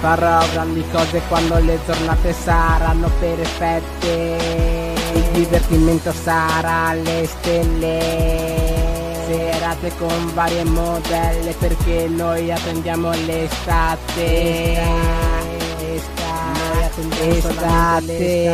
Farò 0.00 0.46
grandi 0.52 0.82
cose 0.90 1.20
quando 1.26 1.58
le 1.58 1.78
giornate 1.86 2.32
saranno 2.32 3.08
perfette. 3.18 4.95
Il 5.36 5.42
divertimento 5.42 6.12
sarà 6.12 6.86
alle 6.86 7.26
stelle. 7.26 7.98
Serate 9.26 9.92
con 9.98 10.32
varie 10.32 10.64
modelle 10.64 11.52
perché 11.58 12.06
noi 12.08 12.50
attendiamo 12.50 13.10
l'estate. 13.10 14.80
Estate. 17.20 18.44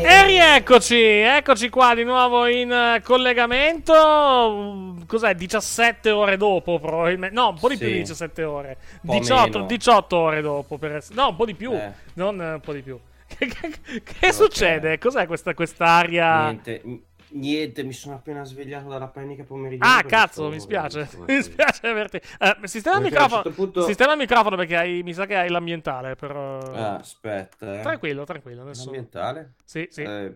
E 0.00 0.26
rieccoci, 0.26 0.96
eccoci 0.96 1.68
qua 1.68 1.94
di 1.94 2.04
nuovo 2.04 2.46
in 2.46 2.72
eh, 2.72 3.02
collegamento. 3.02 4.94
Cos'è? 5.06 5.34
17 5.34 6.10
ore 6.10 6.38
dopo, 6.38 6.78
probabilmente. 6.78 7.34
No, 7.34 7.50
un 7.50 7.58
po' 7.58 7.68
di 7.68 7.76
più 7.76 7.88
Sì. 7.88 7.92
di 7.92 7.98
17 7.98 8.42
ore. 8.42 8.78
po' 9.04 9.12
18, 9.12 9.50
meno. 9.50 9.66
18 9.66 10.16
ore 10.16 10.40
dopo. 10.40 10.78
Per 10.78 10.96
essere... 10.96 11.14
No, 11.14 11.28
un 11.28 11.36
po' 11.36 11.44
di 11.44 11.54
più. 11.54 11.72
Eh. 11.72 11.92
Non 12.14 12.40
eh, 12.40 12.52
un 12.54 12.60
po' 12.60 12.72
di 12.72 12.80
più. 12.80 12.98
Che, 13.28 13.46
che- 13.46 14.02
che 14.02 14.32
succede? 14.32 14.98
Cos'è 14.98 15.26
questa 15.26 15.52
quest'aria? 15.54 16.44
Niente, 16.50 16.82
niente, 17.30 17.82
mi 17.84 17.92
sono 17.92 18.14
appena 18.14 18.42
svegliato 18.44 18.88
dalla 18.88 19.08
panica 19.08 19.44
pomeridiana. 19.44 19.98
Ah, 19.98 20.02
cazzo, 20.02 20.48
mi 20.48 20.58
spiace. 20.58 21.06
Mi 21.26 21.42
spiace 21.42 21.86
averti. 21.86 22.16
Eh, 22.38 22.56
sistema 22.64 22.96
il 22.96 23.02
microfono. 23.02 23.42
certo 23.42 23.50
punto- 23.50 23.82
Sistema 23.84 24.12
il 24.12 24.18
microfono 24.18 24.56
perché 24.56 24.76
hai- 24.76 25.02
mi 25.02 25.12
sa 25.12 25.26
che 25.26 25.36
hai 25.36 25.50
l'ambientale. 25.50 26.14
Però... 26.16 26.58
Ah, 26.58 26.96
aspetta, 26.96 27.78
eh. 27.78 27.82
Tranquillo, 27.82 28.24
tranquillo. 28.24 28.64
Nessuno... 28.64 28.86
L'ambientale? 28.92 29.52
Sì, 29.64 29.86
sì. 29.90 30.02
Eh, 30.02 30.32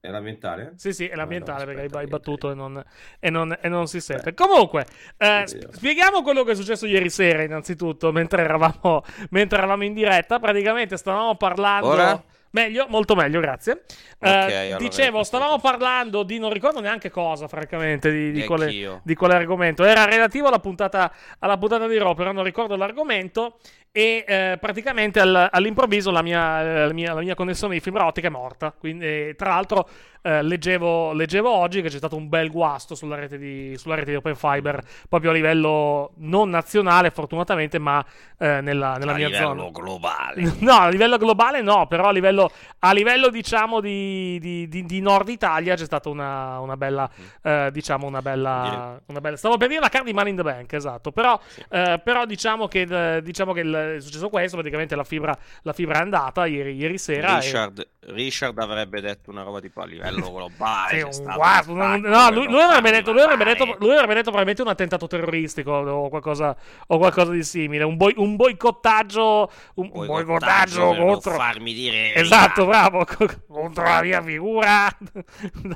è 0.00 0.08
l'ambientale? 0.08 0.72
Sì, 0.76 0.92
sì, 0.94 1.06
è 1.06 1.14
l'ambientale 1.14 1.62
Ah, 1.62 1.66
no, 1.66 1.72
perché 1.74 1.96
hai, 1.98 2.06
battuto 2.06 2.50
e 2.50 2.54
non, 2.54 2.82
e 3.18 3.30
non- 3.30 3.56
e 3.60 3.68
non 3.68 3.86
si 3.86 4.00
sente. 4.00 4.32
Comunque, 4.32 4.86
eh, 5.18 5.44
spieghiamo 5.46 6.22
quello 6.22 6.42
che 6.42 6.52
è 6.52 6.54
successo 6.54 6.86
ieri 6.86 7.10
sera, 7.10 7.42
innanzitutto, 7.42 8.10
mentre 8.10 8.42
eravamo, 8.42 9.02
mentre 9.30 9.58
eravamo 9.58 9.84
in 9.84 9.92
diretta. 9.92 10.38
Praticamente 10.38 10.96
stavamo 10.96 11.36
parlando. 11.36 11.86
Ora? 11.88 12.24
Meglio, 12.52 12.86
molto 12.88 13.14
meglio, 13.14 13.38
grazie. 13.38 13.84
Eh, 14.18 14.28
allora 14.28 14.76
dicevo, 14.76 15.22
stavamo 15.22 15.60
parlando 15.60 16.24
di 16.24 16.38
non 16.40 16.52
ricordo 16.52 16.80
neanche 16.80 17.08
cosa, 17.08 17.46
francamente, 17.46 18.10
di, 18.10 18.32
di, 18.32 18.44
quale, 18.44 19.00
di 19.04 19.14
quale 19.14 19.34
argomento. 19.34 19.84
Era 19.84 20.04
relativo 20.04 20.48
alla 20.48 20.58
puntata, 20.58 21.12
alla 21.38 21.56
puntata 21.58 21.86
di 21.86 21.96
Raw, 21.96 22.14
però 22.14 22.32
non 22.32 22.42
ricordo 22.42 22.74
l'argomento. 22.74 23.58
E 23.92 24.24
eh, 24.24 24.56
praticamente 24.60 25.18
al- 25.18 25.48
all'improvviso 25.50 26.12
la 26.12 26.22
mia, 26.22 26.62
eh, 26.62 26.86
la, 26.86 26.92
mia, 26.92 27.12
la 27.12 27.20
mia 27.22 27.34
connessione 27.34 27.74
di 27.74 27.80
fibra 27.80 28.06
ottica 28.06 28.28
è 28.28 28.30
morta. 28.30 28.72
Quindi, 28.78 29.04
eh, 29.04 29.34
tra 29.36 29.48
l'altro, 29.48 29.88
eh, 30.22 30.42
leggevo, 30.42 31.12
leggevo 31.12 31.50
oggi 31.50 31.82
che 31.82 31.88
c'è 31.88 31.96
stato 31.96 32.14
un 32.14 32.28
bel 32.28 32.50
guasto 32.52 32.94
sulla 32.94 33.16
rete 33.16 33.36
di, 33.36 33.74
sulla 33.76 33.96
rete 33.96 34.10
di 34.10 34.16
Open 34.16 34.36
Fiber, 34.36 34.80
proprio 35.08 35.30
a 35.30 35.34
livello 35.34 36.12
non 36.18 36.50
nazionale, 36.50 37.10
fortunatamente, 37.10 37.80
ma 37.80 38.04
eh, 38.38 38.60
nella, 38.60 38.94
nella 38.96 39.12
a 39.12 39.16
mia 39.16 39.26
livello 39.26 39.46
zona. 39.48 39.70
globale. 39.72 40.52
No, 40.60 40.72
a 40.74 40.88
livello 40.88 41.16
globale 41.16 41.60
no, 41.60 41.86
però 41.88 42.08
a 42.08 42.12
livello, 42.12 42.48
a 42.80 42.92
livello 42.92 43.28
diciamo 43.28 43.80
di, 43.80 44.38
di- 44.38 44.68
di- 44.68 44.84
di 44.84 45.00
Nord 45.00 45.28
Italia 45.30 45.74
c'è 45.74 45.84
stata 45.84 46.08
una, 46.08 46.60
una 46.60 46.76
bella, 46.76 47.10
eh, 47.42 47.70
diciamo 47.72 48.06
una 48.06 48.22
bella, 48.22 49.00
una 49.06 49.20
bella, 49.20 49.36
stavo 49.36 49.56
per 49.56 49.66
dire 49.66 49.80
la 49.80 49.88
card 49.88 50.04
di 50.04 50.12
Money 50.12 50.30
in 50.30 50.36
the 50.36 50.42
Bank, 50.44 50.72
esatto, 50.74 51.10
però, 51.10 51.40
eh, 51.70 52.00
però 52.04 52.24
diciamo 52.24 52.68
che, 52.68 53.20
diciamo 53.22 53.52
che 53.52 53.60
il- 53.60 53.78
è 53.80 54.00
successo 54.00 54.28
questo, 54.28 54.56
praticamente 54.56 54.94
la 54.96 55.04
fibra, 55.04 55.36
la 55.62 55.72
fibra 55.72 55.98
è 55.98 56.02
andata 56.02 56.46
ieri, 56.46 56.74
ieri 56.74 56.98
sera. 56.98 57.36
e- 57.38 57.40
Richard, 57.40 57.88
Richard 58.00 58.58
avrebbe 58.58 59.00
detto 59.00 59.30
una 59.30 59.42
roba 59.42 59.60
tipo 59.60 59.80
a 59.80 59.86
livello 59.86 60.30
globale. 60.32 61.12
Sì, 61.12 61.22
no, 61.22 62.30
lui, 62.30 62.60
avrebbe 62.60 62.90
detto, 62.90 63.12
lui, 63.12 63.20
avrebbe 63.22 63.44
detto, 63.44 63.76
lui 63.78 63.92
avrebbe 63.92 64.14
detto 64.14 64.30
probabilmente 64.30 64.62
un 64.62 64.68
attentato 64.68 65.06
terroristico 65.06 65.72
o 65.72 66.08
qualcosa, 66.08 66.56
o 66.88 66.98
qualcosa 66.98 67.30
di 67.32 67.42
simile, 67.42 67.84
un, 67.84 67.96
boi- 67.96 68.14
un 68.16 68.36
boicottaggio, 68.36 69.50
un, 69.74 69.90
un 69.92 70.06
boicottaggio 70.06 70.94
contro, 70.94 71.32
farmi 71.32 71.72
dire 71.72 72.14
Esatto, 72.14 72.66
bravo, 72.66 73.04
co- 73.04 73.28
contro 73.48 73.84
la 73.84 74.02
mia 74.02 74.22
figura 74.22 74.88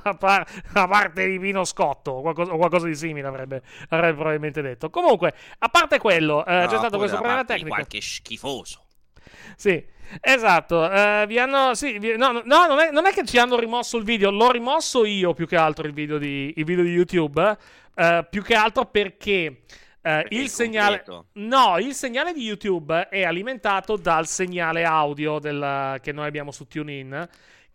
da, 0.02 0.14
par- 0.14 0.46
da 0.72 0.86
parte 0.88 1.26
di 1.28 1.38
Pino 1.38 1.64
Scotto 1.64 2.12
o 2.12 2.20
qualcosa, 2.22 2.52
o 2.52 2.56
qualcosa 2.56 2.86
di 2.86 2.94
simile 2.94 3.26
avrebbe, 3.26 3.62
avrebbe 3.88 4.14
probabilmente 4.14 4.62
detto. 4.62 4.90
Comunque, 4.90 5.34
a 5.58 5.68
parte 5.68 5.98
quello, 5.98 6.44
eh, 6.44 6.52
No, 6.64 6.66
c'è 6.66 6.76
stato 6.76 6.98
questo 6.98 7.16
problema 7.18 7.44
tecnico. 7.44 7.74
Qualche 7.94 8.00
schifoso. 8.00 8.84
Sì, 9.56 9.84
esatto. 10.20 10.90
eh, 10.90 11.24
vi 11.28 11.38
hanno. 11.38 11.74
Sì, 11.74 11.98
vi- 11.98 12.16
no, 12.16 12.32
no, 12.32 12.42
no, 12.44 12.66
non, 12.66 12.78
è, 12.80 12.90
non 12.90 13.06
è 13.06 13.12
che 13.12 13.24
ci 13.24 13.38
hanno 13.38 13.58
rimosso 13.58 13.96
il 13.96 14.04
video, 14.04 14.30
l'ho 14.30 14.50
rimosso 14.50 15.04
io 15.04 15.32
più 15.34 15.46
che 15.46 15.56
altro 15.56 15.86
il 15.86 15.92
video 15.92 16.18
di, 16.18 16.52
il 16.56 16.64
video 16.64 16.84
di 16.84 16.90
YouTube. 16.90 17.56
eh, 17.94 18.26
più 18.28 18.42
che 18.42 18.54
altro 18.54 18.86
perché. 18.86 19.62
Perché 20.00 20.34
il 20.34 20.50
segnale, 20.50 21.02
no, 21.34 21.78
il 21.78 21.94
segnale 21.94 22.34
di 22.34 22.42
YouTube 22.42 23.08
è 23.08 23.22
alimentato 23.22 23.96
dal 23.96 24.26
segnale 24.26 24.84
audio 24.84 25.38
del- 25.38 25.98
che 26.02 26.12
noi 26.12 26.26
abbiamo 26.26 26.50
su 26.50 26.66
TuneIn. 26.66 27.26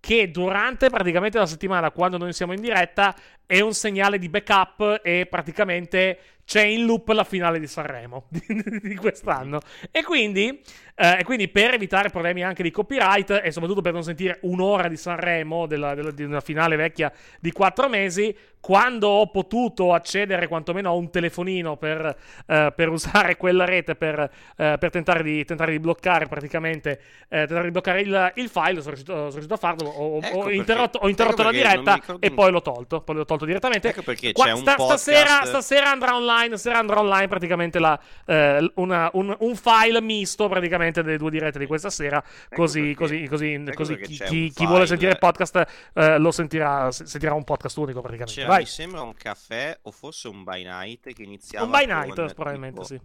Che 0.01 0.31
durante 0.31 0.89
praticamente 0.89 1.39
la 1.39 1.45
settimana, 1.47 1.91
quando 1.91 2.17
noi 2.17 2.31
siamo 2.31 2.53
in 2.53 2.61
diretta, 2.61 3.13
è 3.45 3.59
un 3.59 3.73
segnale 3.73 4.17
di 4.19 4.29
backup 4.29 5.01
e 5.03 5.25
praticamente 5.29 6.19
c'è 6.49 6.63
in 6.63 6.85
loop 6.85 7.09
la 7.09 7.23
finale 7.23 7.59
di 7.59 7.67
Sanremo 7.67 8.25
di, 8.81 8.95
quest'anno. 8.95 9.59
E 9.91 10.01
quindi, 10.03 10.59
eh, 10.95 11.19
e 11.19 11.23
quindi 11.23 11.47
per 11.47 11.75
evitare 11.75 12.09
problemi 12.09 12.43
anche 12.43 12.63
di 12.63 12.71
copyright 12.71 13.41
e 13.43 13.51
soprattutto 13.51 13.81
per 13.81 13.93
non 13.93 14.01
sentire 14.01 14.39
un'ora 14.41 14.87
di 14.87 14.97
Sanremo 14.97 15.67
della- 15.67 15.93
della- 15.93 16.09
di 16.09 16.23
una 16.23 16.41
finale 16.41 16.75
vecchia 16.75 17.11
di 17.39 17.51
quattro 17.51 17.87
mesi, 17.87 18.35
quando 18.59 19.07
ho 19.07 19.27
potuto 19.29 19.93
accedere 19.93 20.47
quantomeno 20.47 20.89
a 20.89 20.93
un 20.93 21.09
telefonino 21.11 21.77
per, 21.77 22.15
eh, 22.47 22.73
per 22.75 22.89
usare 22.89 23.37
quella 23.37 23.63
rete 23.65 23.93
per, 23.95 24.19
eh, 24.57 24.75
per 24.79 24.89
tentare, 24.89 25.21
di, 25.21 25.45
tentare 25.45 25.71
di 25.71 25.79
bloccare 25.79 26.25
praticamente 26.25 26.99
eh, 27.29 27.45
tentare 27.45 27.65
di 27.65 27.71
bloccare 27.71 28.01
il, 28.01 28.31
il 28.35 28.49
file, 28.49 28.81
sono 28.81 28.95
riuscito, 28.95 29.13
sono 29.13 29.29
riuscito 29.29 29.53
a 29.53 29.57
farlo. 29.57 29.87
Ho, 29.87 30.17
Ecco 30.21 30.37
ho 30.39 30.49
interrotto, 30.51 30.97
ho 30.97 31.07
interrotto 31.07 31.41
ecco 31.41 31.51
la 31.51 31.51
perché 31.51 31.63
non 31.67 31.75
diretta 31.83 31.93
ricordo 31.93 32.25
e 32.25 32.29
un- 32.29 32.35
poi 32.35 32.51
l'ho 32.51 32.61
tolto. 32.63 33.01
Poi 33.01 33.15
l'ho 33.15 33.25
tolto 33.25 33.45
direttamente. 33.45 33.89
Ecco 33.89 34.01
perché 34.01 34.31
Qua- 34.33 34.45
c'è 34.45 34.51
un 34.51 34.57
sta- 34.61 34.75
podcast- 34.75 34.99
stasera, 35.11 35.45
stasera 35.45 35.91
andrà 35.91 36.15
online. 36.15 36.37
Stasera 36.47 36.79
andrà 36.79 36.99
online 36.99 37.27
praticamente 37.27 37.79
la, 37.79 37.99
eh, 38.25 38.71
una- 38.75 39.09
un, 39.13 39.35
un 39.39 39.55
file 39.55 40.01
misto 40.01 40.47
praticamente 40.47 41.03
delle 41.03 41.17
due 41.17 41.29
dirette 41.31 41.59
di 41.59 41.65
questa 41.65 41.89
sera. 41.89 42.23
Così, 42.53 42.79
perché- 42.81 42.95
così, 42.95 43.27
così, 43.27 43.53
ecco 43.53 43.73
così 43.73 43.97
chi, 43.97 44.17
chi- 44.23 44.49
chi 44.51 44.65
vuole 44.65 44.85
sentire 44.87 45.11
il 45.11 45.17
podcast 45.19 45.65
eh, 45.93 46.17
lo 46.17 46.31
sentirà, 46.31 46.91
se- 46.91 47.05
sentirà 47.05 47.33
un 47.33 47.43
podcast 47.43 47.77
unico 47.77 48.01
praticamente. 48.01 48.43
Vai. 48.45 48.59
mi 48.59 48.65
sembra 48.65 49.01
un 49.01 49.13
caffè 49.13 49.77
o 49.83 49.91
forse 49.91 50.27
un 50.27 50.43
by 50.43 50.63
night 50.63 51.13
che 51.13 51.23
iniziava 51.23 51.65
Un 51.65 51.71
by 51.71 51.85
con, 51.87 51.95
night, 51.97 52.33
probabilmente 52.33 52.81
tipo- 52.81 52.85
sì. 52.85 52.99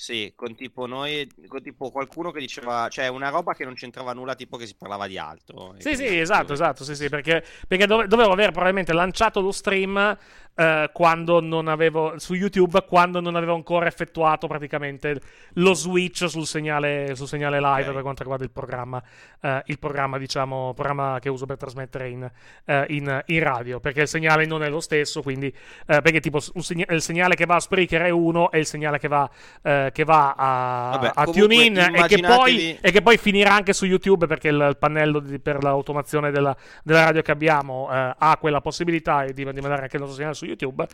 Sì, 0.00 0.32
con 0.34 0.54
tipo 0.56 0.86
noi, 0.86 1.30
con 1.46 1.60
tipo 1.60 1.90
qualcuno 1.90 2.30
che 2.30 2.40
diceva, 2.40 2.88
cioè 2.88 3.08
una 3.08 3.28
roba 3.28 3.52
che 3.52 3.66
non 3.66 3.74
c'entrava 3.74 4.14
nulla, 4.14 4.34
tipo 4.34 4.56
che 4.56 4.64
si 4.64 4.74
parlava 4.74 5.06
di 5.06 5.18
altro. 5.18 5.74
Sì, 5.76 5.94
sì, 5.94 6.18
esatto, 6.18 6.54
esatto, 6.54 6.84
sì, 6.84 6.94
sì, 6.94 7.10
perché, 7.10 7.44
perché 7.68 7.84
dove- 7.84 8.06
dovevo 8.06 8.32
aver 8.32 8.50
probabilmente 8.50 8.94
lanciato 8.94 9.42
lo 9.42 9.52
stream 9.52 10.16
eh, 10.54 10.90
quando 10.92 11.40
non 11.40 11.68
avevo, 11.68 12.18
su 12.18 12.34
YouTube, 12.34 12.84
quando 12.86 13.20
non 13.20 13.36
avevo 13.36 13.54
ancora 13.54 13.86
effettuato 13.86 14.46
praticamente 14.46 15.20
lo 15.54 15.74
switch 15.74 16.28
sul 16.28 16.46
segnale, 16.46 17.14
sul 17.14 17.26
segnale 17.28 17.60
live 17.60 17.86
Ok. 17.88 17.92
per 17.92 18.02
quanto 18.02 18.20
riguarda 18.22 18.44
il 18.44 18.50
programma, 18.50 19.02
eh, 19.40 19.62
il 19.66 19.78
programma, 19.78 20.18
diciamo, 20.18 20.72
programma 20.74 21.18
che 21.20 21.28
uso 21.28 21.46
per 21.46 21.56
trasmettere 21.56 22.08
in, 22.08 22.30
eh, 22.66 22.84
in- 22.88 23.22
in 23.26 23.42
radio, 23.42 23.80
perché 23.80 24.02
il 24.02 24.08
segnale 24.08 24.44
non 24.46 24.62
è 24.62 24.68
lo 24.68 24.80
stesso, 24.80 25.22
quindi, 25.22 25.46
eh, 25.86 26.00
perché 26.02 26.20
tipo 26.20 26.40
segna- 26.40 26.86
il 26.90 27.00
segnale 27.02 27.34
che 27.34 27.46
va 27.46 27.54
a 27.56 27.60
Spreaker 27.60 28.02
è 28.02 28.10
uno 28.10 28.50
e 28.50 28.58
il 28.58 28.66
segnale 28.66 28.98
che 28.98 29.08
va, 29.08 29.28
eh, 29.62 29.90
che 29.92 30.04
va 30.04 30.34
a, 30.36 30.90
Vabbè, 30.98 31.10
a 31.14 31.24
TuneIn 31.24 31.76
e 31.78 31.82
che, 31.82 31.90
poi, 31.90 32.18
immaginatevi- 32.18 32.78
e 32.80 32.90
che 32.90 33.02
poi 33.02 33.16
finirà 33.16 33.54
anche 33.54 33.72
su 33.72 33.86
YouTube 33.86 34.26
perché 34.26 34.48
il, 34.48 34.66
il 34.68 34.76
pannello 34.76 35.20
di- 35.20 35.38
per 35.38 35.62
l'automazione 35.62 36.30
della, 36.30 36.54
della 36.82 37.04
radio 37.04 37.22
che 37.22 37.30
abbiamo 37.30 37.88
ha 37.90 38.36
quella 38.38 38.60
possibilità 38.60 39.24
di, 39.24 39.32
di 39.32 39.44
mandare 39.44 39.82
anche 39.82 39.96
il 39.96 40.00
nostro 40.02 40.16
segnale 40.16 40.34
su 40.40 40.46
YouTube. 40.46 40.88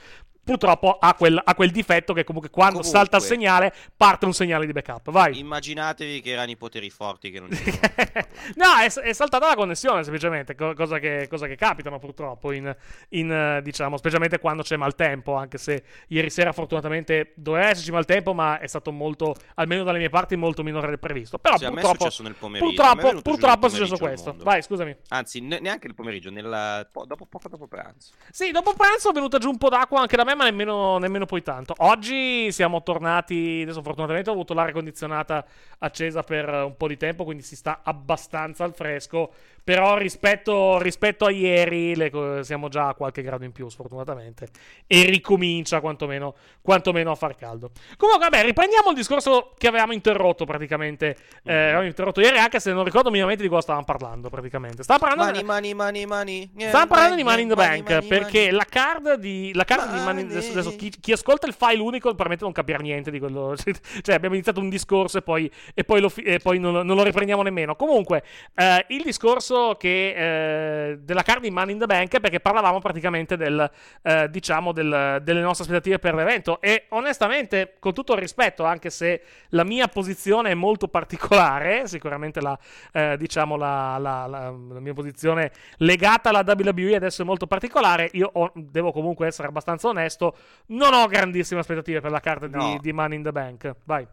Purtroppo 0.47 0.97
ha 1.01 1.13
quel, 1.15 1.41
ha 1.43 1.55
quel 1.57 1.73
difetto 1.73 2.13
che 2.13 2.23
comunque 2.23 2.51
quando 2.51 2.77
Comunque- 2.77 2.97
salta 2.97 3.17
il 3.17 3.23
segnale 3.25 3.75
parte 3.97 4.27
un 4.27 4.33
segnale 4.33 4.65
di 4.65 4.71
backup. 4.71 5.11
Vai. 5.11 5.41
Immaginatevi 5.41 6.21
che 6.21 6.31
erano 6.31 6.53
i 6.53 6.57
poteri 6.57 6.89
forti 6.89 7.33
che 7.33 7.41
non 7.41 7.49
no, 8.55 8.77
è, 8.81 8.87
è 8.87 9.13
saltata 9.13 9.49
la 9.49 9.57
connessione 9.57 10.05
semplicemente, 10.05 10.55
co- 10.55 10.73
cosa 10.75 11.01
che, 11.01 11.27
cosa 11.29 11.49
che 11.49 11.57
capitano 11.57 11.99
purtroppo 11.99 12.53
in, 12.53 12.73
in, 13.09 13.33
eh, 13.33 13.61
diciamo, 13.61 13.97
specialmente 13.97 14.39
quando 14.39 14.63
c'è 14.63 14.77
maltempo, 14.77 15.35
anche 15.35 15.59
se 15.59 15.83
ieri 16.09 16.31
sera 16.31 16.53
fortunatamente 16.53 17.33
doveva 17.35 17.71
esserci 17.71 17.91
maltempo, 17.91 18.33
ma 18.33 18.61
è 18.61 18.69
stato 18.69 18.93
molto, 18.93 19.35
almeno 19.57 19.83
dalle 19.83 19.99
mie 19.99 20.11
parti, 20.11 20.37
molto 20.37 20.63
minore 20.63 20.87
del 20.87 21.01
previsto. 21.01 21.39
Però 21.39 21.57
a 21.57 21.59
me 21.59 21.67
è 21.67 21.71
purtroppo, 21.71 22.05
successo 22.05 22.23
nel 22.23 22.35
pomeriggio, 22.35 22.71
me 22.71 22.71
è 22.71 22.95
purtroppo, 22.95 23.23
purtroppo 23.23 23.67
è 23.67 23.71
successo 23.71 23.97
questo. 23.97 24.37
Vai, 24.39 24.63
scusami. 24.63 24.97
Anzi, 25.09 25.41
ne- 25.41 25.59
neanche 25.59 25.89
il 25.89 25.95
pomeriggio, 25.95 26.31
nel, 26.31 26.89
po- 26.93 27.05
dopo, 27.05 27.27
poco 27.27 27.49
dopo 27.49 27.67
pranzo. 27.67 28.13
Sì, 28.31 28.53
dopo 28.53 28.75
pranzo 28.75 29.11
è 29.11 29.13
venuta 29.13 29.39
giù 29.39 29.51
un 29.51 29.59
po' 29.59 29.71
d'acqua 29.71 30.01
anche 30.01 30.15
da 30.17 30.23
me, 30.23 30.35
ma 30.37 30.45
nemmeno, 30.45 30.99
nemmeno 30.99 31.27
poi 31.27 31.43
tanto. 31.43 31.75
Oggi 31.79 32.53
siamo 32.53 32.83
tornati. 32.83 33.61
Adesso, 33.63 33.83
fortunatamente, 33.83 34.31
ho 34.31 34.35
avuto 34.35 34.55
l'aria 34.55 34.73
condizionata 34.73 35.45
accesa 35.79 36.23
per 36.23 36.49
un 36.49 36.77
po' 36.77 36.87
di 36.87 36.97
tempo, 36.97 37.25
quindi 37.25 37.43
si 37.43 37.57
sta 37.57 37.81
abbastanza 37.83 38.63
al 38.63 38.75
fresco. 38.75 39.33
Però 39.67 39.97
rispetto, 39.97 40.79
rispetto 40.79 41.25
a 41.25 41.31
ieri 41.33 41.97
le, 41.97 42.39
siamo 42.45 42.69
già 42.69 42.87
a 42.87 42.95
qualche 42.95 43.21
grado 43.21 43.43
in 43.43 43.51
più, 43.51 43.69
sfortunatamente. 43.69 44.47
E 44.87 45.03
ricomincia 45.07 45.81
quantomeno, 45.81 46.37
quantomeno 46.63 47.11
a 47.11 47.17
far 47.17 47.35
caldo. 47.35 47.73
Comunque, 47.97 48.29
vabbè, 48.29 48.45
riprendiamo 48.45 48.91
il 48.91 48.95
discorso 48.95 49.55
che 49.59 49.67
avevamo 49.67 49.93
interrotto 49.93 50.45
praticamente. 50.45 51.17
Eh, 51.43 51.53
mm. 51.53 51.65
avevamo 51.65 51.87
interrotto 51.87 52.21
ieri, 52.21 52.39
anche 52.39 52.61
se 52.61 52.73
non 52.73 52.85
ricordo 52.85 53.11
minimamente 53.11 53.43
di 53.43 53.49
cosa 53.49 53.63
stavamo 53.63 53.85
parlando, 53.85 54.29
praticamente. 54.29 54.85
Stavamo 54.85 55.05
parlando, 55.05 55.45
money, 55.45 55.75
money, 55.75 55.75
money, 55.75 56.07
money. 56.07 56.51
Yeah, 56.57 56.69
stavamo 56.69 56.91
parlando 56.91 57.17
di 57.17 57.25
Money 57.25 57.43
in 57.43 57.49
the 57.49 57.55
Bank, 57.57 57.91
money, 57.91 58.07
perché 58.07 58.39
money. 58.39 58.53
la 58.53 58.67
card 58.71 59.15
di, 59.15 59.51
la 59.53 59.65
card 59.65 59.93
di 59.93 59.99
Money... 59.99 60.25
Adesso, 60.27 60.53
adesso 60.53 60.77
chi, 60.77 60.91
chi, 60.91 61.11
ascolta 61.11 61.49
il 61.49 61.55
file 61.55 61.81
unico 61.81 62.07
probabilmente 62.07 62.45
non 62.45 62.53
capirà 62.53 62.79
niente 62.79 63.11
di 63.11 63.19
quello... 63.19 63.57
cioè, 63.59 64.15
abbiamo 64.15 64.37
iniziato 64.37 64.61
un 64.61 64.69
discorso 64.69 65.19
e 65.19 65.23
poi, 65.23 65.51
e 65.75 65.83
poi, 65.83 66.01
lo, 66.01 66.13
e 66.23 66.39
poi 66.39 66.61
non, 66.61 66.87
non, 66.87 66.95
lo 66.95 67.03
riprendiamo 67.03 67.43
nemmeno. 67.43 67.75
Comunque, 67.75 68.23
eh, 68.55 68.85
il 68.91 69.03
discorso 69.03 69.56
discorso 69.57 69.77
che, 69.77 70.91
eh, 70.91 70.99
della 70.99 71.23
card 71.23 71.43
di 71.43 71.51
Money 71.51 71.73
in 71.73 71.79
the 71.79 71.87
Bank 71.87 72.21
perché 72.21 72.41
parlavamo 72.41 72.79
praticamente 72.79 73.37
del, 73.37 73.71
eh, 74.03 74.29
diciamo 74.31 74.73
del, 74.73 75.21
delle 75.23 75.41
nostre 75.41 75.65
aspettative 75.65 75.99
per 75.99 76.15
l'evento. 76.15 76.61
E 76.61 76.87
onestamente 76.91 77.75
con 77.79 77.95
tutto 77.95 78.13
il 78.13 78.21
rispetto 78.21 78.65
anche 78.65 78.91
se 78.91 79.23
la 79.51 79.65
mia 79.65 79.89
posizione 79.89 80.51
è 80.51 80.55
molto 80.55 80.89
particolare 80.89 81.87
sicuramente 81.87 82.41
la, 82.41 82.59
eh, 82.93 83.17
diciamo 83.19 83.57
la, 83.57 83.97
la, 83.99 84.27
la, 84.27 84.51
mia 84.51 84.93
posizione 84.93 85.51
legata 85.79 86.31
alla 86.31 86.45
WWE 86.47 86.97
adesso 86.97 87.23
è 87.23 87.25
molto 87.25 87.47
particolare 87.47 88.11
io 88.13 88.31
ho, 88.33 88.53
devo 88.55 88.93
comunque 88.93 89.27
essere 89.27 89.49
abbastanza 89.49 89.89
onesto 89.89 90.37
non 90.67 90.93
ho 90.93 91.07
grandissime 91.07 91.61
aspettative 91.61 92.01
per 92.01 92.11
la 92.11 92.21
carta 92.21 92.47
no. 92.49 92.73
di, 92.73 92.79
di 92.81 92.93
Money 92.93 93.17
in 93.17 93.23
the 93.23 93.33
Bank. 93.33 93.75
Vai 93.85 94.07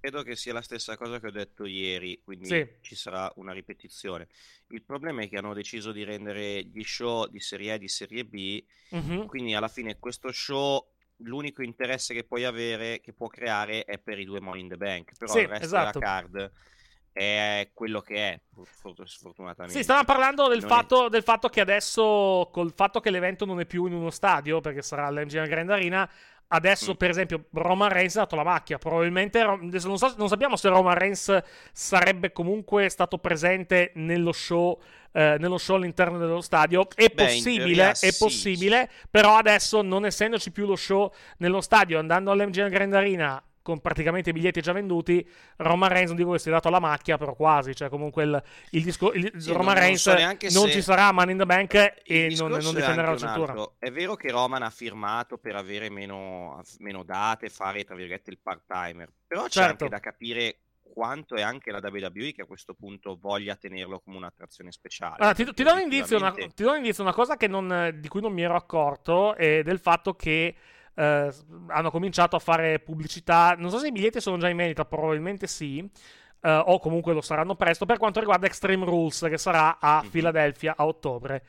credo 0.00 0.22
che 0.22 0.36
sia 0.36 0.52
la 0.52 0.62
stessa 0.62 0.96
cosa 0.96 1.20
che 1.20 1.26
ho 1.26 1.30
detto 1.30 1.66
ieri, 1.66 2.20
quindi 2.22 2.46
sì. 2.46 2.66
ci 2.80 2.94
sarà 2.94 3.30
una 3.36 3.52
ripetizione. 3.52 4.28
Il 4.68 4.82
problema 4.82 5.22
è 5.22 5.28
che 5.28 5.36
hanno 5.36 5.54
deciso 5.54 5.92
di 5.92 6.04
rendere 6.04 6.62
gli 6.64 6.82
show 6.84 7.26
di 7.26 7.40
serie 7.40 7.72
A 7.72 7.74
e 7.74 7.78
di 7.78 7.88
serie 7.88 8.24
B, 8.24 8.62
mm-hmm. 8.94 9.26
quindi 9.26 9.54
alla 9.54 9.68
fine 9.68 9.98
questo 9.98 10.30
show 10.32 10.86
l'unico 11.22 11.62
interesse 11.62 12.14
che 12.14 12.24
puoi 12.24 12.44
avere, 12.44 13.00
che 13.00 13.12
può 13.12 13.26
creare, 13.26 13.84
è 13.84 13.98
per 13.98 14.18
i 14.18 14.24
due 14.24 14.40
Money 14.40 14.62
in 14.62 14.68
the 14.68 14.76
Bank, 14.76 15.12
però 15.18 15.32
sì, 15.32 15.40
il 15.40 15.48
resto 15.48 15.64
esatto. 15.64 15.98
della 15.98 16.10
card 16.10 16.52
è 17.12 17.70
quello 17.74 18.00
che 18.00 18.14
è, 18.14 18.40
sfortunatamente. 19.04 19.76
Sì, 19.76 19.82
stavamo 19.82 20.04
parlando 20.04 20.46
del 20.46 20.62
fatto, 20.62 21.06
è... 21.06 21.08
del 21.08 21.24
fatto, 21.24 21.48
che 21.48 21.60
adesso, 21.60 22.48
col 22.52 22.72
fatto 22.72 23.00
che 23.00 23.10
l'evento 23.10 23.44
non 23.44 23.58
è 23.58 23.66
più 23.66 23.86
in 23.86 23.94
uno 23.94 24.10
stadio, 24.10 24.60
perché 24.60 24.82
sarà 24.82 25.06
all'MGM 25.06 25.46
Grand 25.46 25.70
Arena, 25.70 26.08
Adesso, 26.50 26.92
mm. 26.92 26.96
per 26.96 27.10
esempio, 27.10 27.44
Roman 27.52 27.90
Reigns 27.90 28.16
ha 28.16 28.20
dato 28.20 28.36
la 28.36 28.44
macchia. 28.44 28.78
Probabilmente 28.78 29.42
non, 29.42 29.98
so, 29.98 30.14
non, 30.16 30.28
sappiamo 30.28 30.56
se 30.56 30.68
Roman 30.68 30.96
Reigns 30.96 31.42
sarebbe 31.72 32.32
comunque 32.32 32.88
stato 32.88 33.18
presente 33.18 33.92
nello 33.94 34.32
show. 34.32 34.80
Eh, 35.10 35.36
nello 35.38 35.58
show 35.58 35.76
all'interno 35.76 36.18
dello 36.18 36.42
stadio 36.42 36.86
è 36.94 37.08
Beh, 37.08 37.24
possibile, 37.24 37.90
è 37.90 37.94
sì. 37.94 38.16
possibile, 38.18 38.90
però 39.10 39.36
adesso 39.36 39.80
non 39.80 40.04
essendoci 40.04 40.50
più 40.52 40.66
lo 40.66 40.76
show 40.76 41.10
nello 41.38 41.62
stadio, 41.62 41.98
andando 41.98 42.30
all'MGM 42.30 42.68
Grand 42.68 42.92
Arena 42.92 43.42
con 43.68 43.80
praticamente 43.80 44.30
i 44.30 44.32
biglietti 44.32 44.62
già 44.62 44.72
venduti, 44.72 45.28
Roman 45.56 45.90
Reigns 45.90 46.08
non 46.08 46.16
dico 46.16 46.32
che 46.32 46.38
sia 46.38 46.52
dato 46.52 46.70
la 46.70 46.80
macchia, 46.80 47.18
però 47.18 47.34
quasi, 47.34 47.74
cioè 47.74 47.90
comunque 47.90 48.22
il, 48.24 48.42
il 48.70 48.82
disco, 48.82 49.12
il, 49.12 49.30
sì, 49.36 49.52
Roman 49.52 49.74
non, 49.74 49.82
Reigns 49.82 50.06
non, 50.06 50.36
so 50.38 50.58
non 50.58 50.70
ci 50.70 50.80
sarà 50.80 51.12
Man 51.12 51.28
in 51.28 51.36
the 51.36 51.44
Bank 51.44 51.74
e 52.02 52.34
non, 52.38 52.50
non 52.50 52.74
difenderà 52.74 53.10
la 53.10 53.18
cintura. 53.18 53.70
È 53.78 53.90
vero 53.90 54.16
che 54.16 54.30
Roman 54.30 54.62
ha 54.62 54.70
firmato 54.70 55.36
per 55.36 55.54
avere 55.54 55.90
meno, 55.90 56.62
meno 56.78 57.02
date, 57.02 57.50
fare 57.50 57.84
tra 57.84 57.94
virgolette 57.94 58.30
il 58.30 58.38
part-timer, 58.42 59.12
però 59.26 59.42
c'è 59.42 59.50
certo. 59.50 59.84
anche 59.84 59.88
da 59.88 60.00
capire 60.00 60.60
quanto 60.90 61.34
è 61.34 61.42
anche 61.42 61.70
la 61.70 61.80
WWE 61.82 62.32
che 62.32 62.42
a 62.42 62.46
questo 62.46 62.72
punto 62.72 63.18
voglia 63.20 63.54
tenerlo 63.54 64.00
come 64.00 64.16
un'attrazione 64.16 64.72
speciale. 64.72 65.16
Allora, 65.18 65.34
ti, 65.34 65.44
ti, 65.52 65.62
do 65.62 65.74
un 65.74 65.80
indizio, 65.80 66.16
una, 66.16 66.32
ti 66.32 66.62
do 66.62 66.70
un 66.70 66.76
indizio, 66.78 67.02
una 67.02 67.12
cosa 67.12 67.36
non, 67.48 67.98
di 68.00 68.08
cui 68.08 68.22
non 68.22 68.32
mi 68.32 68.40
ero 68.40 68.54
accorto 68.54 69.34
è 69.34 69.62
del 69.62 69.78
fatto 69.78 70.14
che 70.14 70.54
eh, 70.98 71.32
hanno 71.68 71.90
cominciato 71.92 72.34
a 72.34 72.40
fare 72.40 72.80
pubblicità. 72.80 73.54
Non 73.56 73.70
so 73.70 73.78
se 73.78 73.86
i 73.86 73.92
biglietti 73.92 74.20
sono 74.20 74.36
già 74.36 74.48
in 74.48 74.56
vendita, 74.56 74.84
probabilmente 74.84 75.46
sì. 75.46 75.88
Eh, 76.40 76.62
o 76.66 76.80
comunque 76.80 77.12
lo 77.14 77.20
saranno 77.20 77.54
presto. 77.54 77.86
Per 77.86 77.98
quanto 77.98 78.18
riguarda 78.18 78.46
Extreme 78.46 78.84
Rules, 78.84 79.26
che 79.28 79.38
sarà 79.38 79.78
a 79.78 80.00
mm-hmm. 80.00 80.10
Philadelphia 80.10 80.74
a 80.76 80.86
ottobre. 80.86 81.42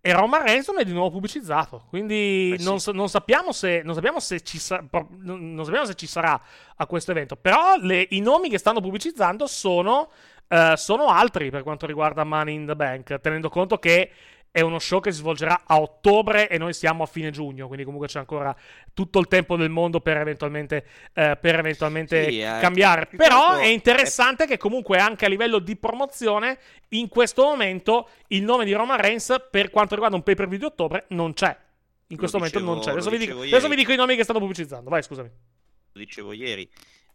E 0.00 0.12
Roman 0.12 0.44
Reigns 0.44 0.70
è 0.72 0.84
di 0.84 0.92
nuovo 0.92 1.10
pubblicizzato. 1.10 1.84
Quindi 1.88 2.52
eh 2.54 2.58
sì. 2.58 2.64
non, 2.64 2.78
non, 2.94 3.08
sappiamo 3.08 3.52
se, 3.52 3.82
non, 3.84 3.94
sappiamo 3.94 4.18
se, 4.18 4.40
ci 4.40 4.58
sa, 4.58 4.84
non 4.90 5.62
sappiamo 5.64 5.86
se 5.86 5.94
ci 5.94 6.06
sarà 6.06 6.40
a 6.76 6.86
questo 6.86 7.12
evento. 7.12 7.36
Però 7.36 7.76
le, 7.76 8.08
i 8.10 8.20
nomi 8.20 8.48
che 8.48 8.58
stanno 8.58 8.80
pubblicizzando 8.80 9.46
sono, 9.46 10.10
uh, 10.48 10.74
sono 10.74 11.08
altri 11.08 11.50
per 11.50 11.62
quanto 11.62 11.86
riguarda 11.86 12.24
Money 12.24 12.54
in 12.54 12.66
the 12.66 12.76
Bank. 12.76 13.20
Tenendo 13.20 13.48
conto 13.48 13.78
che 13.78 14.10
è 14.56 14.62
uno 14.62 14.78
show 14.78 15.00
che 15.00 15.12
si 15.12 15.18
svolgerà 15.18 15.64
a 15.66 15.78
ottobre 15.78 16.48
e 16.48 16.56
noi 16.56 16.72
siamo 16.72 17.02
a 17.02 17.06
fine 17.06 17.30
giugno, 17.30 17.66
quindi 17.66 17.84
comunque 17.84 18.08
c'è 18.08 18.20
ancora 18.20 18.56
tutto 18.94 19.18
il 19.18 19.28
tempo 19.28 19.54
del 19.58 19.68
mondo 19.68 20.00
per 20.00 20.16
eventualmente, 20.16 20.86
eh, 21.12 21.36
per 21.38 21.58
eventualmente 21.58 22.30
sì, 22.30 22.40
eh, 22.40 22.56
cambiare. 22.58 23.04
Però 23.04 23.56
è 23.56 23.66
interessante 23.66 24.44
è... 24.44 24.46
che 24.46 24.56
comunque 24.56 24.96
anche 24.96 25.26
a 25.26 25.28
livello 25.28 25.58
di 25.58 25.76
promozione 25.76 26.58
in 26.90 27.08
questo 27.08 27.42
momento 27.42 28.08
il 28.28 28.44
nome 28.44 28.64
di 28.64 28.72
Roman 28.72 28.98
Reigns 28.98 29.48
per 29.50 29.68
quanto 29.68 29.92
riguarda 29.92 30.16
un 30.16 30.22
pay 30.22 30.34
per 30.34 30.48
video 30.48 30.68
di 30.68 30.72
ottobre 30.72 31.04
non 31.08 31.34
c'è. 31.34 31.54
In 32.06 32.16
questo 32.16 32.38
dicevo, 32.38 32.64
momento 32.64 32.74
non 32.74 32.82
c'è. 32.82 32.92
Adesso 32.92 33.10
vi, 33.10 33.18
dico, 33.18 33.42
adesso 33.42 33.68
vi, 33.68 33.76
dico, 33.76 33.92
i 33.92 33.96
nomi 33.96 34.16
che 34.16 34.24
stanno 34.24 34.38
pubblicizzando. 34.38 34.88
Vai, 34.88 35.02
scusami. 35.02 35.28
Lo 35.92 36.00
dicevo 36.00 36.32
ieri. 36.32 36.66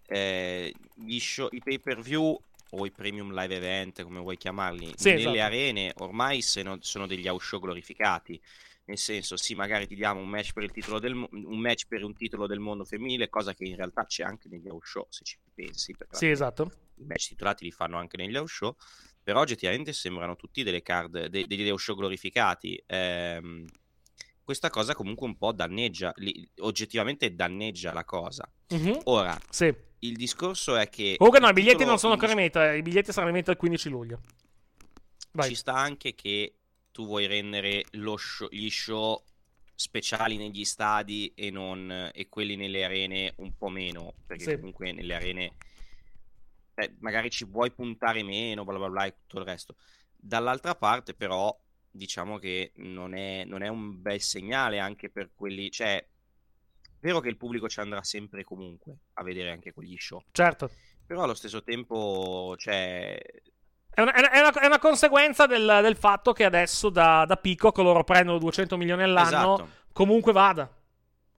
Eh, 0.06 0.72
show, 1.18 1.48
I 1.50 1.60
pay 1.64 1.80
per 1.80 2.02
view 2.02 2.40
o 2.72 2.86
i 2.86 2.92
premium 2.92 3.34
live 3.34 3.56
event, 3.56 4.04
come 4.04 4.20
vuoi 4.20 4.38
chiamarli, 4.38 4.94
sì, 4.96 5.10
nelle 5.10 5.22
esatto. 5.22 5.40
arene 5.40 5.94
ormai 5.98 6.42
sono, 6.42 6.78
sono 6.82 7.08
degli 7.08 7.28
house 7.28 7.46
show 7.46 7.60
glorificati. 7.60 8.40
Nel 8.86 8.98
senso, 8.98 9.38
sì, 9.38 9.56
magari 9.56 9.88
ti 9.88 9.96
diamo 9.96 10.20
un 10.20 10.28
match 10.28 10.54
per 10.54 10.64
il 10.64 10.72
titolo 10.72 11.00
del 11.00 11.14
un 11.14 11.60
match 11.60 11.86
per 11.88 12.04
un 12.04 12.14
titolo 12.14 12.48
del 12.48 12.60
mondo 12.60 12.84
femminile, 12.84 13.30
cosa 13.30 13.54
che 13.54 13.64
in 13.64 13.76
realtà 13.76 14.06
c'è 14.06 14.24
anche 14.24 14.50
negli 14.50 14.68
house 14.68 14.88
show, 14.88 15.06
se 15.10 15.24
ci 15.24 15.38
pensi. 15.54 15.96
Sì, 16.10 16.30
esatto. 16.30 16.72
I 16.96 17.06
match 17.06 17.30
titolati 17.30 17.64
li 17.64 17.72
fanno 17.72 17.98
anche 17.98 18.18
negli 18.18 18.36
house 18.36 18.54
show, 18.54 18.76
però 19.22 19.42
oggettivamente 19.42 19.94
sembrano 19.94 20.36
tutti 20.36 20.64
delle 20.64 20.82
card, 20.82 21.28
de- 21.28 21.46
degli 21.46 21.70
house 21.70 21.84
show 21.84 21.96
glorificati. 21.96 22.82
Ehm, 22.88 23.66
questa 24.44 24.70
cosa 24.70 24.94
comunque 24.94 25.28
un 25.28 25.38
po' 25.38 25.54
danneggia, 25.54 26.12
li, 26.16 26.50
oggettivamente 26.60 27.34
danneggia 27.36 27.94
la 27.94 28.04
cosa. 28.04 28.52
Mm-hmm. 28.74 29.00
Ora, 29.04 29.38
sì 29.50 29.90
il 30.02 30.16
discorso 30.16 30.76
è 30.76 30.90
che. 30.90 31.16
Comunque, 31.18 31.42
no, 31.42 31.50
i 31.50 31.54
biglietti 31.54 31.84
non 31.86 31.98
sono 31.98 32.14
ancora 32.14 32.32
in 32.32 32.38
meta. 32.38 32.74
I 32.74 32.82
biglietti 32.82 33.12
saranno 33.12 33.30
in 33.30 33.36
meta 33.36 33.52
il 33.52 33.58
15 33.58 33.90
luglio. 33.90 34.22
Vai. 35.32 35.50
Ci 35.50 35.56
sta 35.56 35.74
anche 35.74 36.16
che 36.16 36.56
tu 36.92 37.06
vuoi 37.06 37.26
rendere 37.26 37.86
show, 38.18 38.48
gli 38.50 38.70
show 38.70 39.24
speciali 39.76 40.38
negli 40.38 40.66
stadi 40.66 41.32
e, 41.36 41.50
non, 41.50 42.12
e 42.14 42.30
quelli 42.30 42.56
nelle 42.56 42.84
arene 42.84 43.34
un 43.38 43.56
po' 43.58 43.70
meno. 43.70 44.14
Perché 44.26 44.44
sì. 44.44 44.56
comunque 44.56 44.92
nelle 44.92 45.16
arene. 45.16 45.56
Eh, 46.74 46.96
magari 47.00 47.30
ci 47.30 47.46
vuoi 47.46 47.72
puntare 47.72 48.24
meno, 48.24 48.64
bla 48.64 48.78
bla 48.78 48.90
bla 48.90 49.06
e 49.06 49.16
tutto 49.28 49.40
il 49.40 49.46
resto. 49.46 49.76
Dall'altra 50.16 50.76
parte, 50.76 51.14
però, 51.14 51.56
diciamo 51.90 52.38
che 52.38 52.72
non 52.78 53.14
è, 53.14 53.44
non 53.46 53.62
è 53.62 53.68
un 53.68 54.02
bel 54.02 54.22
segnale 54.22 54.80
anche 54.80 55.10
per 55.10 55.32
quelli. 55.36 55.70
Cioè, 55.70 56.08
Vero 57.02 57.20
che 57.20 57.30
il 57.30 57.38
pubblico 57.38 57.68
ci 57.68 57.80
andrà 57.80 58.04
sempre 58.04 58.44
comunque 58.44 58.98
a 59.14 59.24
vedere 59.24 59.52
anche 59.52 59.74
quegli 59.74 59.98
show. 59.98 60.24
Certo. 60.32 60.70
Però 61.06 61.24
allo 61.24 61.34
stesso 61.34 61.64
tempo, 61.64 62.56
cioè... 62.58 63.20
È 63.94 64.00
una, 64.02 64.14
è 64.14 64.40
una, 64.40 64.52
è 64.52 64.66
una 64.66 64.80
conseguenza 64.80 65.46
del, 65.48 65.80
del, 65.82 65.98
fatto 65.98 66.32
che 66.32 66.46
adesso 66.46 66.90
da, 66.90 67.26
da 67.26 67.36
Peacock 67.36 67.78
loro 67.80 68.06
prendono 68.06 68.38
200 68.38 68.78
milioni 68.78 69.04
all'anno, 69.04 69.56
esatto. 69.56 69.70
comunque 69.92 70.32
vada 70.32 70.81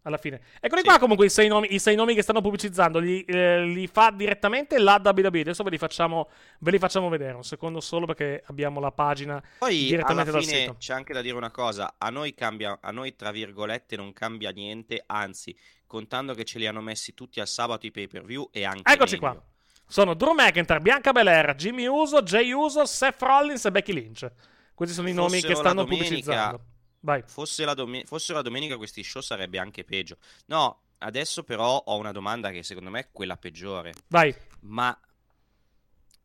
alla 0.03 0.17
fine. 0.17 0.39
Eccoli 0.59 0.81
sì. 0.81 0.87
qua 0.87 0.99
comunque 0.99 1.25
i 1.25 1.29
sei, 1.29 1.47
nomi, 1.47 1.73
i 1.73 1.79
sei 1.79 1.95
nomi 1.95 2.13
che 2.13 2.21
stanno 2.21 2.41
pubblicizzando, 2.41 2.99
li, 2.99 3.23
eh, 3.23 3.63
li, 3.63 3.87
fa 3.87 4.11
direttamente 4.11 4.77
la 4.79 5.01
WWE, 5.03 5.41
adesso 5.41 5.63
ve 5.63 5.71
li, 5.71 5.77
facciamo, 5.77 6.29
ve 6.59 6.71
li 6.71 6.79
facciamo 6.79 7.09
vedere, 7.09 7.33
un 7.33 7.43
secondo 7.43 7.81
solo 7.81 8.05
perché 8.05 8.43
abbiamo 8.47 8.79
la 8.79 8.91
pagina 8.91 9.41
Poi, 9.57 9.85
direttamente 9.85 10.29
alla 10.29 10.39
fine, 10.39 10.51
dal 10.51 10.61
sito. 10.61 10.75
C'è 10.77 10.93
anche 10.93 11.13
da 11.13 11.21
dire 11.21 11.35
una 11.35 11.51
cosa, 11.51 11.95
a 11.97 12.09
noi 12.09 12.33
cambia, 12.33 12.77
a 12.81 12.91
noi 12.91 13.15
tra 13.15 13.31
virgolette 13.31 13.95
non 13.95 14.13
cambia 14.13 14.51
niente, 14.51 15.03
anzi, 15.05 15.55
contando 15.87 16.33
che 16.33 16.43
ce 16.43 16.59
li 16.59 16.67
hanno 16.67 16.81
messi 16.81 17.13
tutti 17.13 17.39
al 17.39 17.47
sabato 17.47 17.85
i 17.85 17.91
pay 17.91 18.07
per 18.07 18.23
view 18.23 18.49
e 18.51 18.65
anche 18.65 18.91
Eccoci 18.91 19.15
meglio. 19.15 19.31
qua. 19.31 19.43
Sono 19.85 20.13
Drew 20.15 20.33
McIntyre, 20.33 20.79
Bianca 20.79 21.11
Belair, 21.11 21.55
Jimmy 21.55 21.85
Uso, 21.85 22.21
Jay 22.23 22.51
Uso, 22.51 22.85
Seth 22.85 23.21
Rollins 23.21 23.65
e 23.65 23.71
Becky 23.71 23.93
Lynch. 23.93 24.31
Questi 24.73 24.95
sono 24.95 25.07
i 25.07 25.13
nomi 25.13 25.39
che 25.39 25.53
stanno 25.53 25.83
domenica, 25.83 26.05
pubblicizzando 26.05 26.71
Vai. 27.03 27.21
Fosse 27.25 27.65
la, 27.65 27.73
dom- 27.73 28.05
fosse 28.05 28.33
la 28.33 28.41
domenica 28.41 28.77
questi 28.77 29.03
show 29.03 29.21
sarebbe 29.21 29.59
anche 29.59 29.83
peggio. 29.83 30.17
No, 30.45 30.83
adesso 30.99 31.43
però 31.43 31.75
ho 31.85 31.97
una 31.97 32.13
domanda 32.13 32.49
che 32.49 32.63
secondo 32.63 32.89
me 32.89 32.99
è 33.01 33.07
quella 33.11 33.37
peggiore. 33.37 33.93
Vai. 34.07 34.33
Ma... 34.61 34.97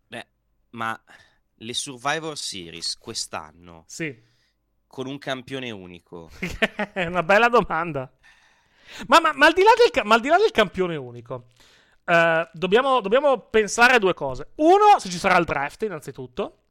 Beh, 0.07 0.27
ma 0.71 1.01
le 1.55 1.75
Survivor 1.75 2.37
Series 2.37 2.97
quest'anno... 2.97 3.85
Sì. 3.87 4.27
Con 4.87 5.07
un 5.07 5.19
campione 5.19 5.71
unico. 5.71 6.31
è 6.95 7.05
una 7.07 7.23
bella 7.23 7.49
domanda. 7.49 8.11
Ma, 9.09 9.21
ma, 9.21 9.33
ma, 9.35 9.47
al, 9.47 9.53
di 9.53 9.63
del, 9.63 10.07
ma 10.07 10.15
al, 10.15 10.21
di 10.21 10.29
là 10.29 10.39
del, 10.39 10.51
campione 10.51 10.97
unico, 10.97 11.49
uh, 12.07 12.49
dobbiamo, 12.53 13.01
dobbiamo 13.01 13.39
pensare 13.39 13.97
a 13.97 13.99
due 13.99 14.15
cose. 14.15 14.53
Uno, 14.57 14.99
se 14.99 15.11
ci 15.11 15.19
sarà 15.19 15.37
il 15.37 15.45
draft, 15.45 15.83
innanzitutto. 15.83 16.68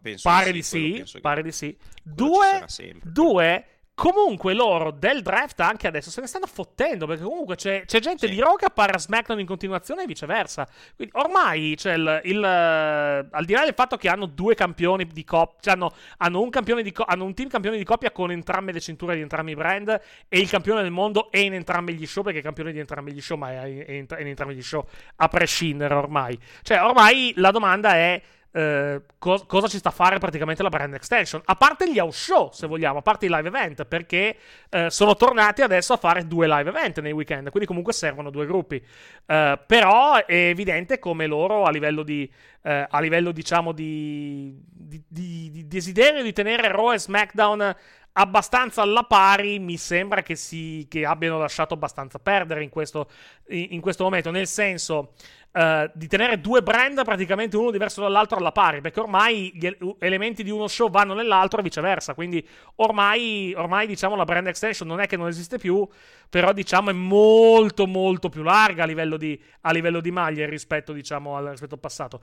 Penso 0.00 0.28
pare 0.28 0.52
di 0.52 0.62
sì, 0.62 1.02
sì, 1.04 1.20
pare 1.20 1.42
di 1.42 1.52
sì. 1.52 1.76
Due, 2.02 2.64
due, 3.02 3.64
comunque 3.94 4.54
loro 4.54 4.92
del 4.92 5.22
draft 5.22 5.58
anche 5.58 5.88
adesso 5.88 6.08
se 6.10 6.20
ne 6.20 6.28
stanno 6.28 6.46
fottendo 6.46 7.04
perché 7.04 7.24
comunque 7.24 7.56
c'è, 7.56 7.82
c'è 7.84 7.98
gente 7.98 8.28
Sì. 8.28 8.32
di 8.32 8.40
Raw 8.40 8.54
che 8.54 8.66
appare 8.66 8.92
a 8.92 8.98
SmackDown 8.98 9.40
in 9.40 9.46
continuazione 9.46 10.04
e 10.04 10.06
viceversa. 10.06 10.66
Quindi 10.94 11.12
ormai 11.18 11.74
c'è 11.76 11.94
il, 11.94 12.20
il, 12.24 12.42
eh, 12.44 13.28
al 13.28 13.44
di 13.44 13.52
là 13.52 13.64
del 13.64 13.74
fatto 13.74 13.96
che 13.96 14.08
hanno 14.08 14.26
due 14.26 14.54
campioni 14.54 15.04
di 15.04 15.24
coppia, 15.24 15.58
cioè 15.60 15.74
hanno, 15.74 15.92
hanno 16.18 16.40
un 16.40 16.48
campione 16.48 16.82
di 16.82 16.92
co- 16.92 17.04
hanno 17.06 17.24
un 17.24 17.34
team 17.34 17.48
campione 17.48 17.76
di 17.76 17.84
coppia 17.84 18.12
con 18.12 18.30
entrambe 18.30 18.70
le 18.72 18.80
cinture 18.80 19.16
di 19.16 19.20
entrambi 19.20 19.50
i 19.50 19.56
brand 19.56 19.88
e 20.28 20.38
il 20.38 20.48
campione 20.48 20.82
del 20.82 20.92
mondo 20.92 21.30
è 21.32 21.38
in 21.38 21.54
entrambi 21.54 21.92
gli 21.94 22.06
show 22.06 22.22
perché 22.22 22.38
è 22.38 22.42
campione 22.42 22.70
di 22.72 22.78
entrambi 22.78 23.12
gli 23.12 23.20
show, 23.20 23.36
ma 23.36 23.50
è 23.50 23.66
in, 23.66 23.84
è 23.84 23.92
in- 23.92 24.06
è 24.08 24.20
in 24.20 24.26
entrambi 24.28 24.54
gli 24.54 24.62
show 24.62 24.86
a 25.16 25.28
prescindere 25.28 25.94
ormai. 25.94 26.38
Cioè 26.62 26.80
ormai 26.82 27.32
la 27.36 27.50
domanda 27.50 27.94
è 27.94 28.22
eh, 28.50 29.02
co- 29.18 29.44
cosa 29.46 29.68
ci 29.68 29.78
sta 29.78 29.90
a 29.90 29.92
fare 29.92 30.18
praticamente 30.18 30.62
la 30.62 30.68
brand 30.68 30.94
extension. 30.94 31.40
A 31.44 31.54
parte 31.54 31.90
gli 31.90 31.98
house 31.98 32.18
show, 32.18 32.50
se 32.52 32.66
vogliamo, 32.66 32.98
a 32.98 33.02
parte 33.02 33.26
i 33.26 33.28
live 33.28 33.48
event, 33.48 33.84
perché 33.84 34.36
eh, 34.70 34.90
sono 34.90 35.14
tornati 35.16 35.62
adesso 35.62 35.92
a 35.92 35.96
fare 35.96 36.26
due 36.26 36.46
live 36.46 36.70
event 36.70 37.00
nei 37.00 37.12
weekend, 37.12 37.50
quindi 37.50 37.68
comunque 37.68 37.92
servono 37.92 38.30
due 38.30 38.46
gruppi. 38.46 38.82
Eh, 39.26 39.60
però 39.66 40.24
è 40.24 40.34
evidente 40.34 40.98
come 40.98 41.26
loro 41.26 41.64
a 41.64 41.70
livello 41.70 42.02
di, 42.02 42.30
eh, 42.62 42.86
a 42.88 43.00
livello 43.00 43.32
diciamo 43.32 43.72
di, 43.72 44.58
di, 44.64 45.02
di- 45.06 45.50
di 45.50 45.66
desiderio 45.66 46.22
di 46.22 46.32
tenere 46.32 46.68
Raw 46.68 46.92
e 46.92 46.98
SmackDown 46.98 47.76
abbastanza 48.12 48.82
alla 48.82 49.04
pari, 49.04 49.60
mi 49.60 49.76
sembra 49.76 50.22
che, 50.22 50.34
si, 50.34 50.86
che 50.88 51.04
abbiano 51.04 51.38
lasciato 51.38 51.74
abbastanza 51.74 52.18
perdere 52.18 52.64
in 52.64 52.68
questo, 52.68 53.08
in, 53.48 53.68
in 53.70 53.80
questo 53.80 54.02
momento, 54.02 54.32
nel 54.32 54.48
senso 54.48 55.12
eh, 55.58 55.90
di 55.92 56.06
tenere 56.06 56.40
due 56.40 56.62
brand 56.62 57.02
praticamente 57.02 57.56
uno 57.56 57.72
diverso 57.72 58.00
dall'altro 58.00 58.38
alla 58.38 58.52
pari, 58.52 58.80
perché 58.80 59.00
ormai 59.00 59.50
gli 59.52 59.66
el- 59.66 59.96
elementi 59.98 60.44
di 60.44 60.50
uno 60.50 60.68
show 60.68 60.88
vanno 60.88 61.14
nell'altro 61.14 61.58
e 61.58 61.62
viceversa, 61.64 62.14
quindi 62.14 62.46
ormai, 62.76 63.52
ormai 63.56 63.88
diciamo 63.88 64.14
la 64.14 64.24
brand 64.24 64.46
extension 64.46 64.86
non 64.86 65.00
è 65.00 65.08
che 65.08 65.16
non 65.16 65.26
esiste 65.26 65.58
più, 65.58 65.84
però 66.30 66.52
diciamo 66.52 66.90
è 66.90 66.92
molto 66.92 67.86
molto 67.88 68.28
più 68.28 68.42
larga 68.42 68.84
a 68.84 68.86
livello 68.86 69.16
di, 69.16 69.40
a 69.62 69.72
livello 69.72 70.00
di 70.00 70.12
maglie 70.12 70.46
rispetto, 70.46 70.92
diciamo, 70.92 71.36
al, 71.36 71.46
rispetto 71.46 71.74
al 71.74 71.80
passato. 71.80 72.20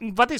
Infatti 0.00 0.34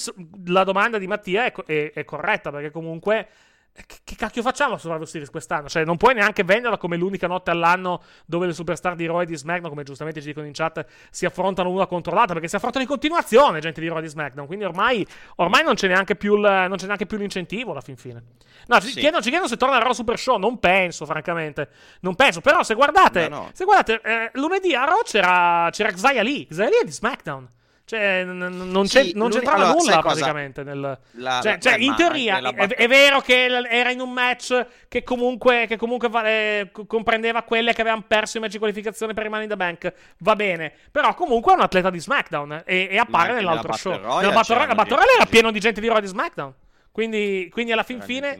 la 0.46 0.64
domanda 0.64 0.98
di 0.98 1.06
Mattia 1.06 1.44
è, 1.44 1.52
è- 1.52 1.92
è 1.92 2.04
corretta, 2.04 2.50
perché 2.50 2.72
comunque... 2.72 3.28
eh, 3.74 3.84
Che, 4.04 4.16
cacchio 4.16 4.42
facciamo 4.42 4.74
a 4.74 4.78
Survivor 4.78 5.08
Series 5.08 5.30
quest'anno? 5.30 5.68
Cioè, 5.68 5.84
non 5.84 5.96
puoi 5.96 6.14
neanche 6.14 6.44
venderla 6.44 6.76
come 6.76 6.96
l'unica 6.96 7.26
notte 7.26 7.50
all'anno 7.50 8.02
dove 8.26 8.46
le 8.46 8.52
superstar 8.52 8.94
di 8.94 9.06
Raw 9.06 9.20
e 9.22 9.26
di 9.26 9.36
SmackDown, 9.36 9.70
come 9.70 9.82
giustamente 9.84 10.20
ci 10.20 10.26
dicono 10.28 10.46
in 10.46 10.52
chat, 10.52 10.84
si 11.10 11.24
affrontano 11.24 11.70
una 11.70 11.86
contro 11.86 12.12
l'altra, 12.14 12.34
perché 12.34 12.48
si 12.48 12.56
affrontano 12.56 12.84
in 12.84 12.90
continuazione 12.90 13.60
gente 13.60 13.80
di 13.80 13.88
Raw 13.88 13.98
e 13.98 14.02
di 14.02 14.08
SmackDown. 14.08 14.46
Quindi 14.46 14.64
ormai, 14.66 15.06
ormai 15.36 15.64
non, 15.64 15.74
c'è 15.74 15.88
neanche 15.88 16.14
più 16.16 16.34
il- 16.36 16.66
non 16.68 16.76
c'è 16.76 16.86
neanche 16.86 17.06
più 17.06 17.16
l'incentivo 17.16 17.70
alla 17.72 17.80
fin 17.80 17.96
fine. 17.96 18.22
No, 18.66 18.78
ci 18.80 18.88
Sì. 18.88 19.00
chiedono, 19.00 19.22
ci 19.22 19.28
chiedono 19.30 19.48
se 19.48 19.56
torna 19.56 19.76
il 19.76 19.82
Raw 19.82 19.92
Super 19.92 20.18
Show. 20.18 20.36
Non 20.38 20.58
penso, 20.58 21.06
francamente. 21.06 21.68
Non 22.00 22.14
penso. 22.14 22.40
Però, 22.42 22.62
se 22.62 22.74
guardate, 22.74 23.28
No, 23.28 23.36
no. 23.36 23.50
se 23.54 23.64
guardate 23.64 24.00
eh, 24.04 24.30
lunedì 24.34 24.74
a 24.74 24.84
Raw 24.84 25.00
c'era, 25.02 25.68
c'era 25.72 25.90
Xia 25.90 26.22
Lee. 26.22 26.46
Xia 26.46 26.64
Lee 26.68 26.80
è 26.82 26.84
di 26.84 26.92
SmackDown. 26.92 27.48
Cioè, 27.92 28.24
n- 28.24 28.70
non, 28.70 28.86
c'è- 28.86 29.02
Sì, 29.04 29.12
non 29.14 29.28
c'entrava 29.30 29.64
allora, 29.64 29.72
nulla 29.78 30.00
praticamente. 30.00 30.62
Nel... 30.62 30.80
La- 30.80 31.40
cioè, 31.42 31.52
la- 31.52 31.58
cioè, 31.58 31.76
in 31.78 31.94
teoria 31.94 32.40
la 32.40 32.48
è, 32.54 32.66
è 32.68 32.88
vero 32.88 33.20
che 33.20 33.44
era 33.44 33.90
in 33.90 34.00
un 34.00 34.10
match 34.12 34.66
che 34.88 35.02
comunque, 35.02 35.66
che 35.66 35.76
comunque 35.76 36.08
va- 36.08 36.26
eh, 36.26 36.70
co- 36.72 36.86
comprendeva 36.86 37.42
quelle 37.42 37.74
che 37.74 37.82
avevano 37.82 38.02
perso 38.08 38.38
i 38.38 38.40
match 38.40 38.52
di 38.52 38.58
qualificazione 38.58 39.12
per 39.12 39.26
i 39.26 39.28
Money 39.28 39.44
in 39.44 39.50
the 39.50 39.56
Bank. 39.56 39.92
Va 40.20 40.34
bene, 40.34 40.72
però 40.90 41.12
comunque 41.12 41.52
è 41.52 41.56
un 41.56 41.60
atleta 41.60 41.90
di 41.90 42.00
SmackDown 42.00 42.62
e, 42.64 42.88
e 42.90 42.96
appare 42.96 43.34
nell'altro 43.34 43.62
nella 43.68 43.76
show. 43.76 43.92
Royale, 43.92 44.66
la 44.68 44.74
Battle 44.74 44.94
Royale 44.96 45.14
era 45.16 45.26
pieno 45.26 45.50
di 45.50 45.60
gente 45.60 45.80
di 45.82 45.86
e 45.88 46.00
di 46.00 46.06
SmackDown. 46.06 46.52
Quindi, 46.92 47.48
quindi 47.50 47.72
alla 47.72 47.84
fin 47.84 48.02
fine, 48.02 48.38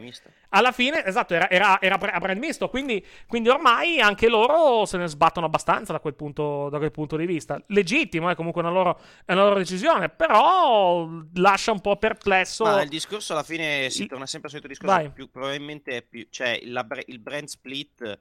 alla 0.49 0.71
fine, 0.71 1.03
esatto, 1.03 1.33
era, 1.33 1.49
era, 1.49 1.81
era 1.81 1.95
a 1.95 2.19
brand 2.19 2.37
misto. 2.37 2.69
Quindi, 2.69 3.03
quindi 3.25 3.49
ormai 3.49 3.99
anche 3.99 4.29
loro 4.29 4.85
se 4.85 4.97
ne 4.97 5.07
sbattono 5.07 5.47
abbastanza 5.47 5.91
da 5.91 5.99
quel 5.99 6.13
punto, 6.13 6.69
da 6.69 6.77
quel 6.77 6.91
punto 6.91 7.17
di 7.17 7.25
vista. 7.25 7.59
Legittimo, 7.67 8.29
è 8.29 8.35
comunque 8.35 8.61
una 8.61 8.69
loro, 8.69 9.01
è 9.25 9.33
una 9.33 9.45
loro 9.45 9.57
decisione, 9.57 10.09
però 10.09 11.09
lascia 11.33 11.71
un 11.71 11.81
po' 11.81 11.97
perplesso. 11.97 12.63
Ma 12.63 12.83
il 12.83 12.89
discorso 12.89 13.33
alla 13.33 13.41
fine 13.41 13.89
si 13.89 14.05
torna 14.05 14.27
sempre 14.27 14.49
al 14.49 14.55
solito 14.55 14.67
discorso. 14.67 14.95
Vai. 14.95 15.09
Più, 15.09 15.31
probabilmente 15.31 15.97
è 15.97 16.01
più. 16.03 16.27
Cioè, 16.29 16.59
la 16.65 16.85
il 17.07 17.17
brand 17.17 17.47
split 17.47 18.19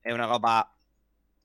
è 0.00 0.12
una 0.12 0.26
roba. 0.26 0.72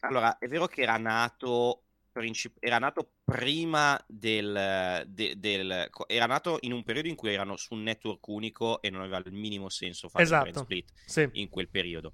Allora, 0.01 0.37
è 0.37 0.47
vero 0.47 0.67
che 0.67 0.83
era 0.83 0.97
nato. 0.97 1.81
Princip- 2.11 2.57
era 2.59 2.77
nato 2.77 3.11
prima 3.23 3.99
del, 4.07 5.03
de- 5.07 5.35
del- 5.37 5.89
Era 6.07 6.25
nato 6.25 6.57
in 6.61 6.73
un 6.73 6.83
periodo 6.83 7.07
in 7.07 7.15
cui 7.15 7.33
erano 7.33 7.55
su 7.57 7.73
un 7.73 7.83
network 7.83 8.27
unico 8.27 8.81
e 8.81 8.89
non 8.89 9.01
aveva 9.01 9.17
il 9.17 9.31
minimo 9.31 9.69
senso 9.69 10.09
fare 10.09 10.23
il 10.23 10.29
Esatto. 10.29 10.49
brand 10.49 10.63
split 10.65 10.91
Sì. 11.05 11.29
in 11.33 11.49
quel 11.49 11.69
periodo. 11.69 12.13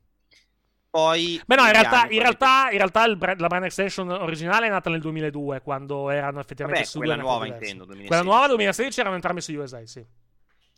Poi. 0.89 1.39
Beh, 1.45 1.55
no, 1.55 1.65
in 1.65 1.71
realtà, 1.71 2.07
in 2.09 2.19
realtà, 2.19 2.69
in 2.71 2.77
realtà 2.77 3.15
brand- 3.15 3.39
la 3.39 3.47
brand 3.47 3.65
extension 3.65 4.09
originale 4.09 4.67
è 4.67 4.69
nata 4.69 4.89
nel 4.89 5.01
2002, 5.01 5.61
quando 5.61 6.09
erano 6.09 6.39
effettivamente 6.39 6.81
Vabbè, 6.83 6.91
su 6.91 6.97
quella 6.99 7.15
nuova 7.15 7.45
intendo, 7.45 7.85
2016. 7.85 8.07
Quella 8.07 8.23
nuova 8.23 8.47
2016 8.47 8.99
erano 8.99 9.15
entrambi 9.15 9.41
su 9.41 9.53
USA, 9.53 9.85
sì. 9.85 10.03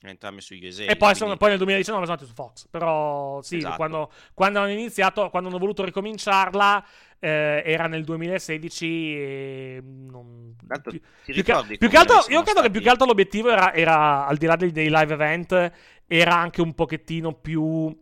Entrambi 0.01 0.39
su 0.41 0.53
USA. 0.55 0.83
E 0.83 0.85
poi, 0.87 0.97
quindi- 0.97 1.17
sono, 1.17 1.35
poi 1.37 1.49
nel 1.49 1.57
2019 1.57 2.05
sono 2.05 2.17
andati 2.17 2.29
su 2.29 2.33
Fox. 2.35 2.67
Però 2.69 3.41
sì, 3.41 3.57
Esatto. 3.57 3.75
quando, 3.75 4.11
quando 4.33 4.59
hanno 4.59 4.71
iniziato, 4.71 5.29
quando 5.29 5.49
hanno 5.49 5.57
voluto 5.57 5.83
ricominciarla, 5.83 6.85
eh, 7.19 7.61
era 7.65 7.87
nel 7.87 8.03
2016 8.05 8.85
e 9.17 9.83
non... 9.83 10.55
Tanto 10.65 10.89
più, 10.91 11.01
ti 11.25 11.33
più 11.33 11.43
che, 11.43 11.77
più 11.77 11.89
che 11.89 11.97
altro, 11.97 12.15
io 12.29 12.41
credo 12.43 12.43
che 12.43 12.49
stati- 12.51 12.69
più 12.71 12.81
che 12.81 12.89
altro 12.89 13.05
l'obiettivo 13.07 13.49
era, 13.51 13.73
era, 13.73 14.25
al 14.25 14.37
di 14.37 14.45
là 14.45 14.55
dei, 14.55 14.71
dei 14.71 14.89
live 14.89 15.13
event, 15.13 15.71
era 16.07 16.35
anche 16.35 16.61
un 16.61 16.73
pochettino 16.73 17.33
più... 17.33 17.93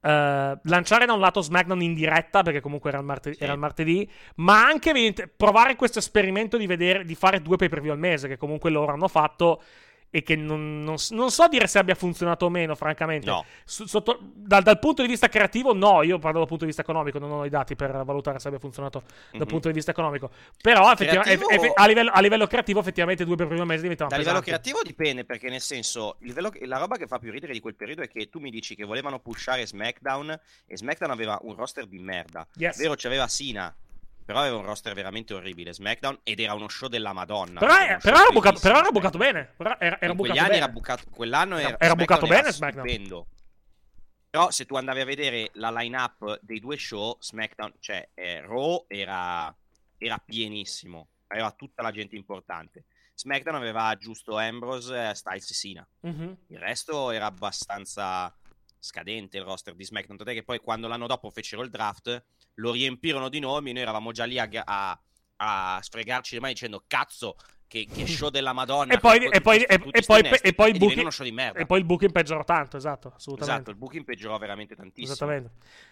eh, 0.00 0.58
lanciare 0.64 1.06
da 1.06 1.12
un 1.12 1.20
lato 1.20 1.40
SmackDown 1.42 1.80
in 1.82 1.94
diretta 1.94 2.42
perché 2.42 2.60
comunque 2.60 2.90
era 2.90 2.98
il, 2.98 3.04
martedì, 3.04 3.36
Sì. 3.36 3.42
era 3.44 3.52
il 3.52 3.58
martedì, 3.60 4.10
ma 4.36 4.66
anche 4.66 4.92
provare 5.36 5.76
questo 5.76 6.00
esperimento 6.00 6.56
di, 6.56 6.66
vedere, 6.66 7.04
di 7.04 7.14
fare 7.14 7.40
due 7.40 7.56
pay 7.56 7.68
per 7.68 7.80
view 7.80 7.92
al 7.92 7.98
mese 8.00 8.26
che 8.28 8.36
comunque 8.36 8.70
loro 8.70 8.92
hanno 8.92 9.08
fatto 9.08 9.62
e 10.10 10.22
che 10.22 10.36
non, 10.36 10.82
non 10.82 10.96
non 11.10 11.30
so 11.30 11.48
dire 11.48 11.66
se 11.66 11.78
abbia 11.78 11.94
funzionato 11.94 12.46
o 12.46 12.48
meno, 12.48 12.74
francamente. 12.74 13.28
No. 13.28 13.44
Sotto- 13.64 14.18
dal, 14.34 14.62
dal 14.62 14.78
punto 14.78 15.02
di 15.02 15.08
vista 15.08 15.28
creativo, 15.28 15.74
no. 15.74 16.02
Io 16.02 16.18
parlo 16.18 16.38
dal 16.38 16.46
punto 16.48 16.62
di 16.64 16.70
vista 16.70 16.82
economico, 16.82 17.18
non 17.18 17.30
ho 17.30 17.44
i 17.44 17.48
dati 17.50 17.76
per 17.76 18.04
valutare 18.04 18.38
se 18.38 18.48
abbia 18.48 18.58
funzionato 18.60 19.02
dal 19.32 19.42
Mhm. 19.42 19.46
punto 19.46 19.68
di 19.68 19.74
vista 19.74 19.90
economico. 19.90 20.30
Però, 20.62 20.90
effettivamente, 20.92 21.36
Creativo- 21.44 21.66
eff- 21.66 21.78
a, 21.78 21.86
livello, 21.86 22.10
a 22.12 22.20
livello 22.20 22.46
creativo, 22.46 22.80
effettivamente, 22.80 23.24
due 23.24 23.36
per 23.36 23.46
primo 23.46 23.64
mese 23.64 23.82
diventavano 23.82 24.14
Da 24.16 24.22
livello 24.22 24.42
creativo 24.42 24.80
dipende, 24.82 25.24
perché 25.24 25.48
nel 25.50 25.60
senso, 25.60 26.16
livello- 26.20 26.52
la 26.62 26.78
roba 26.78 26.96
che 26.96 27.06
fa 27.06 27.18
più 27.18 27.30
ridere 27.30 27.52
di 27.52 27.60
quel 27.60 27.74
periodo 27.74 28.02
è 28.02 28.08
che 28.08 28.28
tu 28.28 28.38
mi 28.38 28.50
dici 28.50 28.74
che 28.74 28.84
volevano 28.84 29.18
pushare 29.18 29.66
SmackDown 29.66 30.38
e 30.66 30.76
SmackDown 30.76 31.10
aveva 31.10 31.38
un 31.42 31.54
roster 31.54 31.86
di 31.86 31.98
merda. 31.98 32.46
Yes. 32.56 32.78
Vero, 32.78 32.94
c'aveva 32.96 33.26
Sina, 33.28 33.74
però 34.26 34.40
aveva 34.40 34.56
un 34.56 34.64
roster 34.64 34.92
veramente 34.92 35.32
orribile 35.32 35.72
SmackDown 35.72 36.18
ed 36.24 36.40
era 36.40 36.52
uno 36.52 36.68
show 36.68 36.88
della 36.88 37.12
Madonna. 37.14 37.60
Però, 37.60 37.74
Era 37.78 37.96
però 37.98 38.18
era 38.20 38.30
bucato, 38.30 38.58
però 38.60 38.78
era 38.80 38.90
bucato 38.90 39.16
bene. 39.18 39.54
Era, 39.78 40.00
era 40.00 40.14
bucato 40.14 40.42
bene. 40.42 40.56
era 40.56 40.68
bucato, 40.68 41.04
quell'anno 41.10 41.56
era, 41.56 41.76
Era- 41.78 41.94
bucato 41.94 42.26
bene 42.26 42.52
SmackDown. 42.52 42.86
stupendo. 42.86 43.26
Però 44.28 44.50
se 44.50 44.66
tu 44.66 44.74
andavi 44.76 45.00
a 45.00 45.04
vedere 45.06 45.50
la 45.54 45.70
line-up 45.70 46.40
dei 46.42 46.60
due 46.60 46.76
show, 46.76 47.16
SmackDown, 47.20 47.72
cioè 47.78 48.10
eh, 48.12 48.42
Raw 48.42 48.84
era, 48.88 49.54
era 49.96 50.18
pienissimo, 50.18 51.08
aveva 51.28 51.52
tutta 51.52 51.80
la 51.82 51.90
gente 51.92 52.16
importante. 52.16 52.84
SmackDown 53.14 53.54
aveva 53.54 53.96
giusto 53.96 54.36
Ambrose, 54.36 55.14
Styles 55.14 55.50
e 55.50 55.54
Cena. 55.54 55.88
Mhm. 56.00 56.36
Il 56.48 56.58
resto 56.58 57.12
era 57.12 57.26
abbastanza 57.26 58.36
scadente 58.78 59.36
il 59.38 59.44
roster 59.44 59.74
di 59.74 59.84
SmackDown. 59.84 60.16
Tant'è 60.18 60.32
che 60.34 60.42
poi 60.44 60.58
quando 60.60 60.88
l'anno 60.88 61.06
dopo 61.06 61.30
fecero 61.30 61.62
il 61.62 61.70
draft, 61.70 62.24
lo 62.54 62.72
riempirono 62.72 63.28
di 63.28 63.40
nomi. 63.40 63.72
Noi 63.72 63.82
eravamo 63.82 64.12
già 64.12 64.24
lì 64.24 64.38
a, 64.38 64.48
a- 64.64 65.00
a 65.38 65.78
sfregarci 65.82 66.34
le 66.34 66.40
mani 66.40 66.52
dicendo 66.54 66.84
cazzo. 66.86 67.36
Che, 67.68 67.84
che 67.92 68.06
show 68.06 68.28
della 68.30 68.52
Madonna. 68.52 68.94
E 68.94 68.98
poi, 68.98 69.18
con- 69.18 69.34
e 69.34 69.40
poi, 69.40 69.56
e, 69.64 69.74
e 69.90 70.02
poi, 70.06 70.20
e 70.40 70.52
poi 70.54 70.70
il 70.70 70.78
booking, 70.78 71.00
uno 71.00 71.10
show 71.10 71.24
di 71.26 71.32
merda. 71.32 71.58
e 71.58 71.66
poi 71.66 71.80
il 71.80 71.84
booking 71.84 72.12
peggiorò 72.12 72.44
tanto, 72.44 72.76
esatto, 72.76 73.12
assolutamente. 73.16 73.54
Esatto, 73.54 73.70
il 73.72 73.76
booking 73.76 74.04
peggiorò 74.04 74.38
veramente 74.38 74.76
tantissimo. 74.76 75.12
Esattamente. 75.12 75.50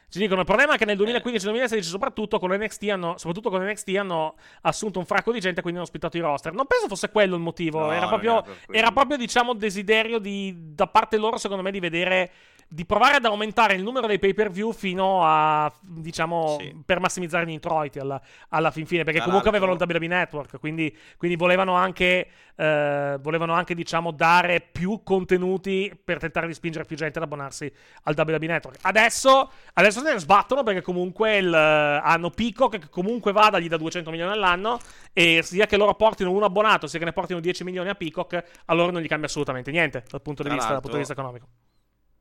Ci 0.08 0.20
dicono: 0.20 0.38
il 0.42 0.46
problema 0.46 0.74
è 0.74 0.78
che 0.78 0.84
nel 0.84 1.00
Eh. 1.00 1.20
2015-2016, 1.20 1.80
soprattutto 1.80 2.38
con 2.38 2.52
NXT, 2.52 2.84
hanno, 2.90 3.18
soprattutto 3.18 3.50
con 3.50 3.60
NXT, 3.60 3.88
hanno 3.96 4.36
assunto 4.60 5.00
un 5.00 5.04
fracco 5.04 5.32
di 5.32 5.40
gente, 5.40 5.62
quindi 5.62 5.80
hanno 5.80 5.88
ospitato 5.88 6.16
i 6.16 6.20
roster. 6.20 6.52
Non 6.52 6.68
penso 6.68 6.86
fosse 6.86 7.10
quello 7.10 7.34
il 7.34 7.42
motivo. 7.42 7.80
No, 7.80 7.90
era, 7.90 8.06
proprio, 8.06 8.44
era 8.44 8.54
era 8.68 8.92
proprio, 8.92 9.16
diciamo, 9.16 9.52
desiderio 9.52 10.20
di, 10.20 10.54
da 10.56 10.86
parte 10.86 11.16
loro, 11.16 11.38
secondo 11.38 11.64
me, 11.64 11.72
di 11.72 11.80
vedere 11.80 12.30
di 12.68 12.84
provare 12.84 13.16
ad 13.16 13.24
aumentare 13.24 13.74
il 13.74 13.82
numero 13.82 14.06
dei 14.06 14.18
pay 14.18 14.34
per 14.34 14.50
view 14.50 14.72
fino 14.72 15.20
a, 15.24 15.72
diciamo, 15.80 16.56
Sì. 16.58 16.82
per 16.84 17.00
massimizzare 17.00 17.46
gli 17.46 17.50
introiti 17.50 17.98
alla, 17.98 18.20
alla 18.48 18.70
fin 18.70 18.86
fine, 18.86 19.04
perché 19.04 19.18
Tra 19.18 19.26
comunque 19.26 19.50
avevano 19.50 19.72
il 19.72 19.80
WWE 19.80 20.06
Network, 20.06 20.58
quindi, 20.58 20.96
quindi 21.16 21.36
volevano 21.36 21.74
anche, 21.74 22.28
eh, 22.56 23.18
volevano 23.20 23.52
anche, 23.52 23.74
diciamo, 23.74 24.10
dare 24.10 24.60
più 24.60 25.02
contenuti 25.04 25.92
per 26.02 26.18
tentare 26.18 26.46
di 26.46 26.54
spingere 26.54 26.84
più 26.84 26.96
gente 26.96 27.18
ad 27.18 27.24
abbonarsi 27.24 27.72
al 28.04 28.14
WWE 28.16 28.46
Network. 28.46 28.78
Adesso, 28.82 29.50
adesso 29.74 30.00
se 30.00 30.12
ne 30.12 30.18
sbattono 30.18 30.62
perché 30.62 30.82
comunque 30.82 31.36
il, 31.36 31.54
hanno 31.54 32.30
Peacock 32.30 32.78
che 32.78 32.88
comunque 32.88 33.32
va 33.32 33.50
dagli 33.50 33.68
da 33.68 33.76
200 33.76 34.10
milioni 34.10 34.32
all'anno 34.32 34.78
e 35.12 35.42
sia 35.42 35.66
che 35.66 35.76
loro 35.76 35.94
portino 35.94 36.30
un 36.30 36.42
abbonato, 36.42 36.86
sia 36.86 36.98
che 36.98 37.04
ne 37.04 37.12
portino 37.12 37.40
10 37.40 37.64
milioni 37.64 37.88
a 37.88 37.94
Peacock, 37.94 38.44
a 38.64 38.74
loro 38.74 38.90
non 38.90 39.00
gli 39.00 39.08
cambia 39.08 39.28
assolutamente 39.28 39.70
niente 39.70 40.04
dal 40.08 40.22
punto 40.22 40.42
di, 40.42 40.50
vista, 40.50 40.72
dal 40.72 40.80
punto 40.80 40.96
di 40.96 40.98
vista 40.98 41.12
economico. 41.12 41.46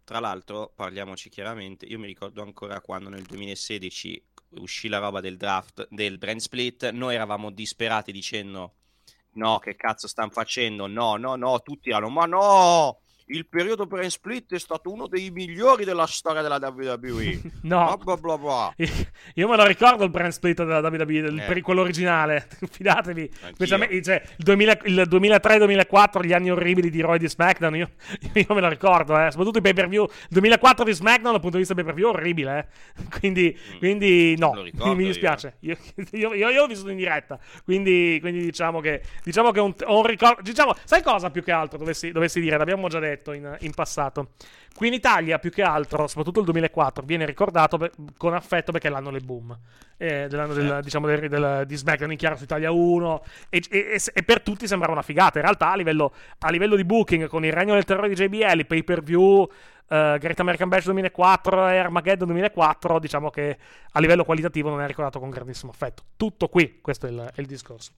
Tra 0.03 0.19
l'altro, 0.19 0.71
parliamoci 0.75 1.30
chiaramente, 1.30 1.85
io 1.85 1.97
mi 1.97 2.07
ricordo 2.07 2.41
ancora 2.41 2.81
quando 2.81 3.09
nel 3.09 3.23
2016 3.23 4.25
uscì 4.55 4.88
la 4.88 4.99
roba 4.99 5.21
del 5.21 5.38
draft, 5.38 5.88
del 5.89 6.17
brand 6.17 6.39
split, 6.39 6.89
noi 6.89 7.15
eravamo 7.15 7.49
disperati 7.51 8.11
dicendo 8.11 8.75
no, 9.34 9.59
che 9.59 9.75
cazzo 9.75 10.07
stanno 10.07 10.30
facendo? 10.30 10.88
No, 10.88 11.15
no, 11.15 11.35
no, 11.35 11.61
tutti 11.61 11.89
erano, 11.89 12.09
ma 12.09 12.25
no, 12.25 13.02
il 13.34 13.47
periodo 13.47 13.85
brand 13.85 14.10
split 14.10 14.53
è 14.53 14.60
stato 14.60 14.91
uno 14.91 15.07
dei 15.07 15.30
migliori 15.31 15.85
della 15.85 16.05
storia 16.05 16.41
della 16.41 16.57
WWE. 16.61 17.41
No. 17.64 17.97
Bla 18.03 18.18
bla 18.18 18.38
bla. 18.38 18.73
Io 19.35 19.47
me 19.47 19.55
lo 19.55 19.65
ricordo 19.65 20.03
il 20.03 20.10
brand 20.10 20.31
split 20.31 20.64
della 20.64 20.80
WWE, 20.80 21.14
il- 21.18 21.39
Eh. 21.39 21.45
per 21.45 21.61
quello 21.61 21.81
originale, 21.81 22.47
fidatevi. 22.69 23.31
Cioè, 23.65 23.88
il, 23.89 24.22
2000 24.38 24.80
il 24.84 25.07
2003-2004, 25.10 26.23
gli 26.26 26.34
anni 26.34 26.51
orribili 26.51 26.89
di 26.89 27.01
Roy 27.01 27.18
di 27.18 27.27
SmackDown, 27.27 27.76
io, 27.76 27.89
io 28.34 28.45
me 28.53 28.61
lo 28.61 28.68
ricordo, 28.69 29.18
eh. 29.19 29.30
soprattutto 29.31 29.60
i 29.60 29.61
pay 29.61 29.73
per 29.73 29.88
view. 29.88 30.03
Il 30.03 30.27
2004 30.30 30.84
di 30.85 30.93
SmackDown 30.93 31.31
dal 31.31 31.41
punto 31.41 31.57
di 31.57 31.64
vista 31.64 31.73
pay 31.73 31.84
per 31.84 31.93
view 31.93 32.10
orribile, 32.10 32.68
eh. 32.97 33.03
quindi, 33.19 33.57
Mm. 33.73 33.77
quindi 33.77 34.35
no, 34.38 34.53
mi 34.93 35.05
dispiace. 35.05 35.55
Io, 35.61 35.77
io, 36.11 36.34
io- 36.34 36.49
io 36.49 36.61
l'ho 36.61 36.68
vissuto 36.68 36.89
in 36.89 36.97
diretta, 36.97 37.39
quindi, 37.64 38.18
quindi 38.22 38.43
diciamo 38.43 38.80
che, 38.81 39.01
diciamo 39.23 39.51
che 39.51 39.60
ho 39.60 39.65
un, 39.65 39.73
ho 39.85 39.97
un 39.99 40.05
ricordo. 40.05 40.41
Diciamo, 40.41 40.76
sai 40.84 41.01
cosa 41.01 41.30
più 41.31 41.43
che 41.43 41.51
altro 41.51 41.77
dovessi, 41.77 42.11
dovessi 42.11 42.39
dire? 42.39 42.57
L'abbiamo 42.57 42.88
già 42.89 42.99
detto 42.99 43.22
in, 43.31 43.55
in 43.61 43.71
passato. 43.73 44.31
Qui 44.75 44.87
in 44.87 44.93
Italia, 44.93 45.37
più 45.39 45.51
che 45.51 45.61
altro, 45.61 46.07
soprattutto 46.07 46.39
il 46.39 46.45
2004, 46.45 47.05
viene 47.05 47.25
ricordato 47.25 47.77
per- 47.77 47.91
con 48.17 48.33
affetto 48.33 48.71
perché 48.71 48.87
è 48.87 48.91
l'anno 48.91 49.11
del 49.11 49.23
boom. 49.23 49.57
Eh, 49.97 50.27
dell'anno 50.27 50.53
del, 50.53 50.79
diciamo, 50.81 51.07
del- 51.07 51.29
del- 51.29 51.63
di 51.65 51.75
SmackDown 51.75 52.11
in 52.11 52.17
chiaro 52.17 52.35
su 52.35 52.43
Italia 52.43 52.71
1. 52.71 53.23
E, 53.49 53.63
e- 53.69 54.01
e- 54.13 54.23
per 54.23 54.41
tutti 54.41 54.67
sembra 54.67 54.91
una 54.91 55.03
figata. 55.03 55.37
In 55.37 55.45
realtà, 55.45 55.71
a 55.71 55.75
livello, 55.75 56.11
a 56.39 56.49
livello 56.49 56.75
di 56.75 56.83
booking, 56.83 57.27
con 57.27 57.45
il 57.45 57.53
regno 57.53 57.75
del 57.75 57.85
terrore 57.85 58.09
di 58.09 58.15
JBL, 58.15 58.59
i 58.59 58.65
pay 58.65 58.83
per 58.83 59.01
view. 59.03 59.47
eh, 59.89 60.17
Great 60.19 60.39
American 60.39 60.69
Bash 60.69 60.85
2004 60.85 61.67
e 61.67 61.77
Armageddon 61.77 62.27
2004, 62.27 62.97
diciamo 62.99 63.29
che 63.29 63.57
a 63.91 63.99
livello 63.99 64.23
qualitativo 64.23 64.69
non 64.69 64.81
è 64.81 64.87
ricordato 64.87 65.19
con 65.19 65.29
grandissimo 65.29 65.71
affetto. 65.71 66.03
Tutto 66.17 66.47
qui, 66.47 66.79
questo 66.81 67.05
è 67.05 67.09
il, 67.11 67.31
è 67.35 67.41
il 67.41 67.45
discorso. 67.45 67.91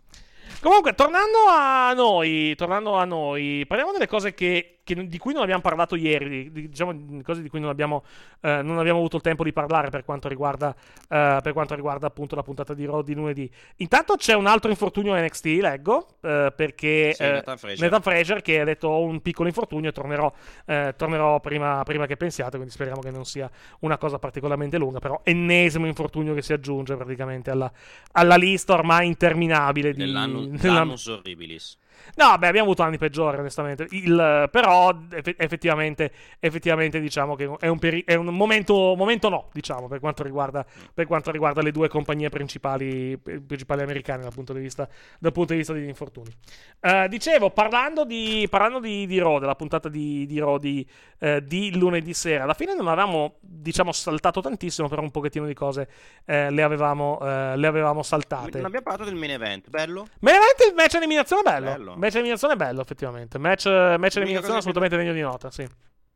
Comunque, 0.62 0.94
tornando 0.94 1.38
a 1.50 1.94
noi, 1.94 2.54
tornando 2.56 2.96
a 2.96 3.06
noi, 3.06 3.64
parliamo 3.68 3.92
delle 3.94 4.08
cose 4.08 4.34
che, 4.34 4.75
che- 4.86 5.08
di 5.08 5.18
cui 5.18 5.34
non 5.34 5.42
abbiamo 5.42 5.62
parlato 5.62 5.96
ieri, 5.96 6.30
di- 6.30 6.52
di- 6.52 6.70
diciamo 6.70 6.94
di 6.94 7.22
cose 7.24 7.42
di 7.42 7.50
cui 7.50 7.60
non 7.60 7.70
abbiamo, 7.70 8.04
eh, 8.40 8.62
non 8.62 8.78
abbiamo 8.78 9.00
avuto 9.00 9.18
il 9.18 9.22
tempo 9.24 9.44
di 9.44 9.52
parlare 9.52 9.90
per 9.90 10.06
quanto 10.06 10.30
riguarda, 10.30 10.74
eh, 11.10 11.40
per 11.44 11.52
quanto 11.52 11.76
riguarda 11.76 12.08
appunto 12.08 12.36
la 12.36 12.44
puntata 12.44 12.74
di 12.74 12.86
Raw 12.86 13.02
di 13.02 13.14
lunedì. 13.16 13.52
Intanto 13.78 14.16
c'è 14.16 14.34
un 14.36 14.46
altro 14.46 14.70
infortunio 14.70 15.14
NXT, 15.16 15.46
leggo, 15.60 16.08
eh, 16.22 16.54
perché 16.56 17.14
Sì, 17.14 17.24
eh, 17.24 17.32
Nathan 17.32 17.58
Fraser. 17.58 17.80
Nathan 17.82 18.02
Fraser 18.02 18.42
che 18.42 18.60
ha 18.62 18.64
detto 18.64 18.88
ho 18.88 19.04
un 19.04 19.22
piccolo 19.22 19.48
infortunio 19.50 19.90
e 19.90 19.92
tornerò, 19.92 20.32
eh, 20.66 20.94
tornerò 20.96 21.40
prima, 21.40 21.82
prima 21.84 22.06
che 22.06 22.16
pensiate, 22.16 22.52
quindi 22.52 22.72
speriamo 22.72 23.02
che 23.02 23.10
non 23.12 23.26
sia 23.26 23.50
una 23.80 23.98
cosa 23.98 24.20
particolarmente 24.20 24.78
lunga, 24.78 25.00
però 25.00 25.20
ennesimo 25.24 25.88
infortunio 25.88 26.34
che 26.36 26.44
si 26.44 26.54
aggiunge 26.54 26.96
praticamente 26.96 27.50
alla, 27.50 27.72
alla 28.12 28.36
lista 28.36 28.74
ormai 28.74 29.08
interminabile 29.08 29.92
di... 29.94 30.00
Dell'anno, 30.00 30.46
della- 30.56 30.74
l'annus 30.76 31.08
horribilis. 31.08 31.78
No, 32.16 32.38
beh, 32.38 32.48
abbiamo 32.48 32.66
avuto 32.68 32.84
anni 32.84 32.98
peggiori, 32.98 33.38
onestamente. 33.38 33.88
Il- 33.92 34.48
però, 34.52 34.94
eff- 35.12 35.36
effettivamente, 35.38 36.12
effettivamente, 36.40 37.00
diciamo 37.00 37.36
che 37.36 37.50
è 37.60 37.68
un, 37.68 37.80
peri- 37.80 38.04
è 38.06 38.16
un 38.16 38.28
momento, 38.28 38.96
momento 38.96 39.30
no, 39.30 39.50
diciamo, 39.52 39.88
per 39.88 40.00
quanto, 40.00 40.24
riguarda, 40.24 40.66
per 40.94 41.06
quanto 41.08 41.32
riguarda 41.32 41.62
le 41.62 41.72
due 41.72 41.88
compagnie 41.88 42.30
principali, 42.30 43.18
principali 43.18 43.82
americane 43.82 44.24
dal 44.24 44.34
punto 44.34 44.54
di 44.54 44.60
vista, 44.60 44.88
dal 45.20 45.32
punto 45.32 45.52
di 45.54 45.60
vista 45.60 45.74
degli 45.74 45.88
infortuni. 45.88 46.32
Eh, 46.80 47.08
dicevo, 47.10 47.50
parlando 47.50 48.06
di, 48.06 48.48
parlando 48.50 48.80
di, 48.80 49.06
di 49.06 49.20
Raw, 49.20 49.40
della 49.40 49.56
puntata 49.56 49.90
di, 49.90 50.26
di 50.26 50.40
Raw 50.40 50.58
di, 50.58 50.88
eh, 51.20 51.44
di 51.44 51.76
lunedì 51.78 52.14
sera, 52.14 52.44
alla 52.44 52.54
fine 52.54 52.74
non 52.76 52.88
avevamo, 52.88 53.36
diciamo, 53.42 53.92
saltato 53.92 54.42
tantissimo, 54.42 54.88
però 54.88 55.02
un 55.02 55.12
pochettino 55.12 55.46
di 55.46 55.54
cose 55.54 55.90
eh, 56.26 56.50
le, 56.50 56.64
avevamo, 56.64 57.20
eh, 57.22 57.58
le 57.58 57.68
avevamo 57.68 58.04
saltate. 58.04 58.58
Non 58.58 58.66
abbiamo 58.66 58.86
parlato 58.86 59.04
del 59.10 59.16
main 59.16 59.32
event, 59.32 59.70
bello? 59.70 60.06
Ma 60.20 60.32
veramente 60.32 60.68
il 60.68 60.74
match 60.76 60.96
eliminazione 60.96 61.42
è 61.42 61.44
bello. 61.46 61.66
Bello. 61.92 61.98
Match 61.98 62.16
eliminazione 62.16 62.54
è 62.54 62.58
bello, 62.58 62.82
effettivamente. 62.82 63.38
Match, 63.38 63.66
match 63.66 64.16
eliminazione 64.18 64.54
che- 64.54 64.58
assolutamente 64.60 64.98
degno 64.98 65.14
di 65.14 65.22
nota, 65.22 65.52
sì. 65.52 65.68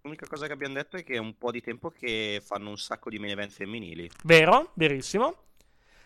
L'unica 0.01 0.27
cosa 0.27 0.47
che 0.47 0.53
abbiamo 0.53 0.73
detto 0.75 0.95
è 0.97 1.03
che 1.03 1.13
è 1.15 1.17
un 1.17 1.37
po' 1.37 1.51
di 1.51 1.61
tempo 1.61 1.89
che 1.89 2.41
fanno 2.45 2.69
un 2.69 2.77
sacco 2.77 3.09
di 3.09 3.19
main 3.19 3.31
event 3.31 3.51
femminili. 3.51 4.09
Vero, 4.23 4.71
verissimo. 4.75 5.35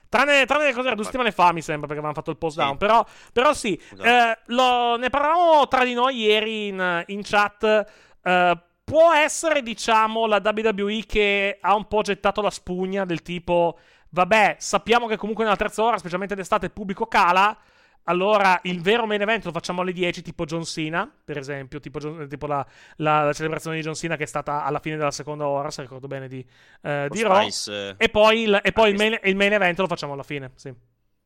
Tranne, 0.09 0.45
tranne 0.45 0.65
le 0.65 0.73
cose 0.73 0.93
due 0.93 1.03
settimane 1.05 1.31
fa, 1.31 1.51
mi 1.53 1.61
sembra, 1.61 1.87
perché 1.87 1.93
avevamo 2.01 2.13
fatto 2.13 2.29
il 2.31 2.37
post 2.37 2.57
down. 2.57 2.71
Sì. 2.73 2.77
Però, 2.77 3.05
però 3.31 3.53
sì, 3.53 3.79
Esatto. 3.91 4.03
eh, 4.03 4.39
lo- 4.47 4.95
ne 4.97 5.09
parlavamo 5.09 5.67
tra 5.67 5.83
di 5.83 5.93
noi 5.93 6.17
ieri 6.21 6.67
in, 6.67 7.03
in 7.07 7.21
chat. 7.23 7.85
eh, 8.23 8.57
può 8.83 9.11
essere, 9.13 9.61
diciamo, 9.63 10.27
la 10.27 10.41
WWE 10.43 11.03
che 11.07 11.57
ha 11.61 11.73
un 11.75 11.87
po' 11.87 12.01
gettato 12.01 12.41
la 12.41 12.49
spugna 12.51 13.05
del 13.05 13.21
tipo, 13.21 13.79
vabbè, 14.09 14.57
sappiamo 14.59 15.07
che 15.07 15.17
comunque 15.17 15.43
nella 15.45 15.55
terza 15.55 15.81
ora, 15.83 15.97
specialmente 15.97 16.35
d'estate, 16.35 16.65
il 16.65 16.71
pubblico 16.71 17.07
cala. 17.07 17.57
Allora, 18.05 18.59
il 18.63 18.81
vero 18.81 19.05
main 19.05 19.21
event 19.21 19.45
lo 19.45 19.51
facciamo 19.51 19.81
alle 19.81 19.93
10, 19.93 20.21
tipo 20.21 20.45
John 20.45 20.63
Cena, 20.65 21.09
per 21.23 21.37
esempio, 21.37 21.79
tipo, 21.79 21.99
John- 21.99 22.27
tipo 22.27 22.47
la, 22.47 22.65
la- 22.97 23.23
la 23.25 23.33
celebrazione 23.33 23.77
di 23.77 23.81
John 23.83 23.95
Cena 23.95 24.15
che 24.17 24.23
è 24.23 24.25
stata 24.27 24.63
alla 24.63 24.79
fine 24.79 24.97
della 24.97 25.11
seconda 25.11 25.47
ora, 25.47 25.71
se 25.71 25.81
ricordo 25.81 26.07
bene, 26.07 26.27
di, 26.27 26.45
eh, 26.81 27.07
di 27.11 27.21
Raw. 27.21 27.53
Eh, 27.67 27.97
E 27.97 28.09
poi, 28.09 28.41
il, 28.43 28.59
e 28.63 28.71
poi 28.73 28.89
il, 28.89 28.95
main, 28.97 29.17
il 29.23 29.35
main 29.35 29.53
event 29.53 29.79
lo 29.79 29.87
facciamo 29.87 30.13
alla 30.13 30.23
fine, 30.23 30.51
sì. 30.55 30.73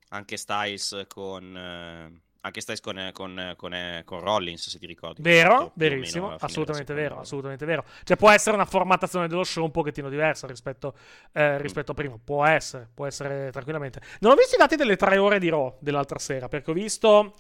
anche 0.09 0.37
Styles 0.37 1.05
con... 1.07 1.55
eh, 1.55 2.21
anche 2.47 2.61
Styles 2.61 2.81
con, 2.81 2.97
eh, 2.99 3.11
con, 3.11 3.39
eh, 3.39 3.53
con, 3.55 3.73
eh, 3.73 4.01
con 4.03 4.19
Rollins, 4.19 4.69
se 4.69 4.79
ti 4.79 4.85
ricordi. 4.85 5.21
Vero, 5.21 5.71
verissimo, 5.75 6.35
assolutamente 6.39 6.93
vero, 6.93 7.19
assolutamente 7.19 7.65
vero. 7.65 7.85
Cioè 8.03 8.17
può 8.17 8.29
essere 8.31 8.55
una 8.55 8.65
formattazione 8.65 9.27
dello 9.27 9.43
show 9.43 9.63
un 9.63 9.71
pochettino 9.71 10.09
diversa 10.09 10.47
rispetto, 10.47 10.95
Mm. 10.97 11.39
eh, 11.41 11.57
rispetto 11.59 11.91
a 11.91 11.95
prima, 11.95 12.17
può 12.23 12.45
essere, 12.45 12.89
può 12.93 13.05
essere 13.05 13.51
tranquillamente. 13.51 14.01
Non 14.19 14.31
ho 14.31 14.35
visto 14.35 14.55
i 14.55 14.57
dati 14.57 14.75
delle 14.75 14.95
tre 14.95 15.17
ore 15.17 15.39
di 15.39 15.49
Raw 15.49 15.77
dell'altra 15.79 16.19
sera, 16.19 16.47
perché 16.47 16.71
ho 16.71 16.73
visto... 16.73 17.35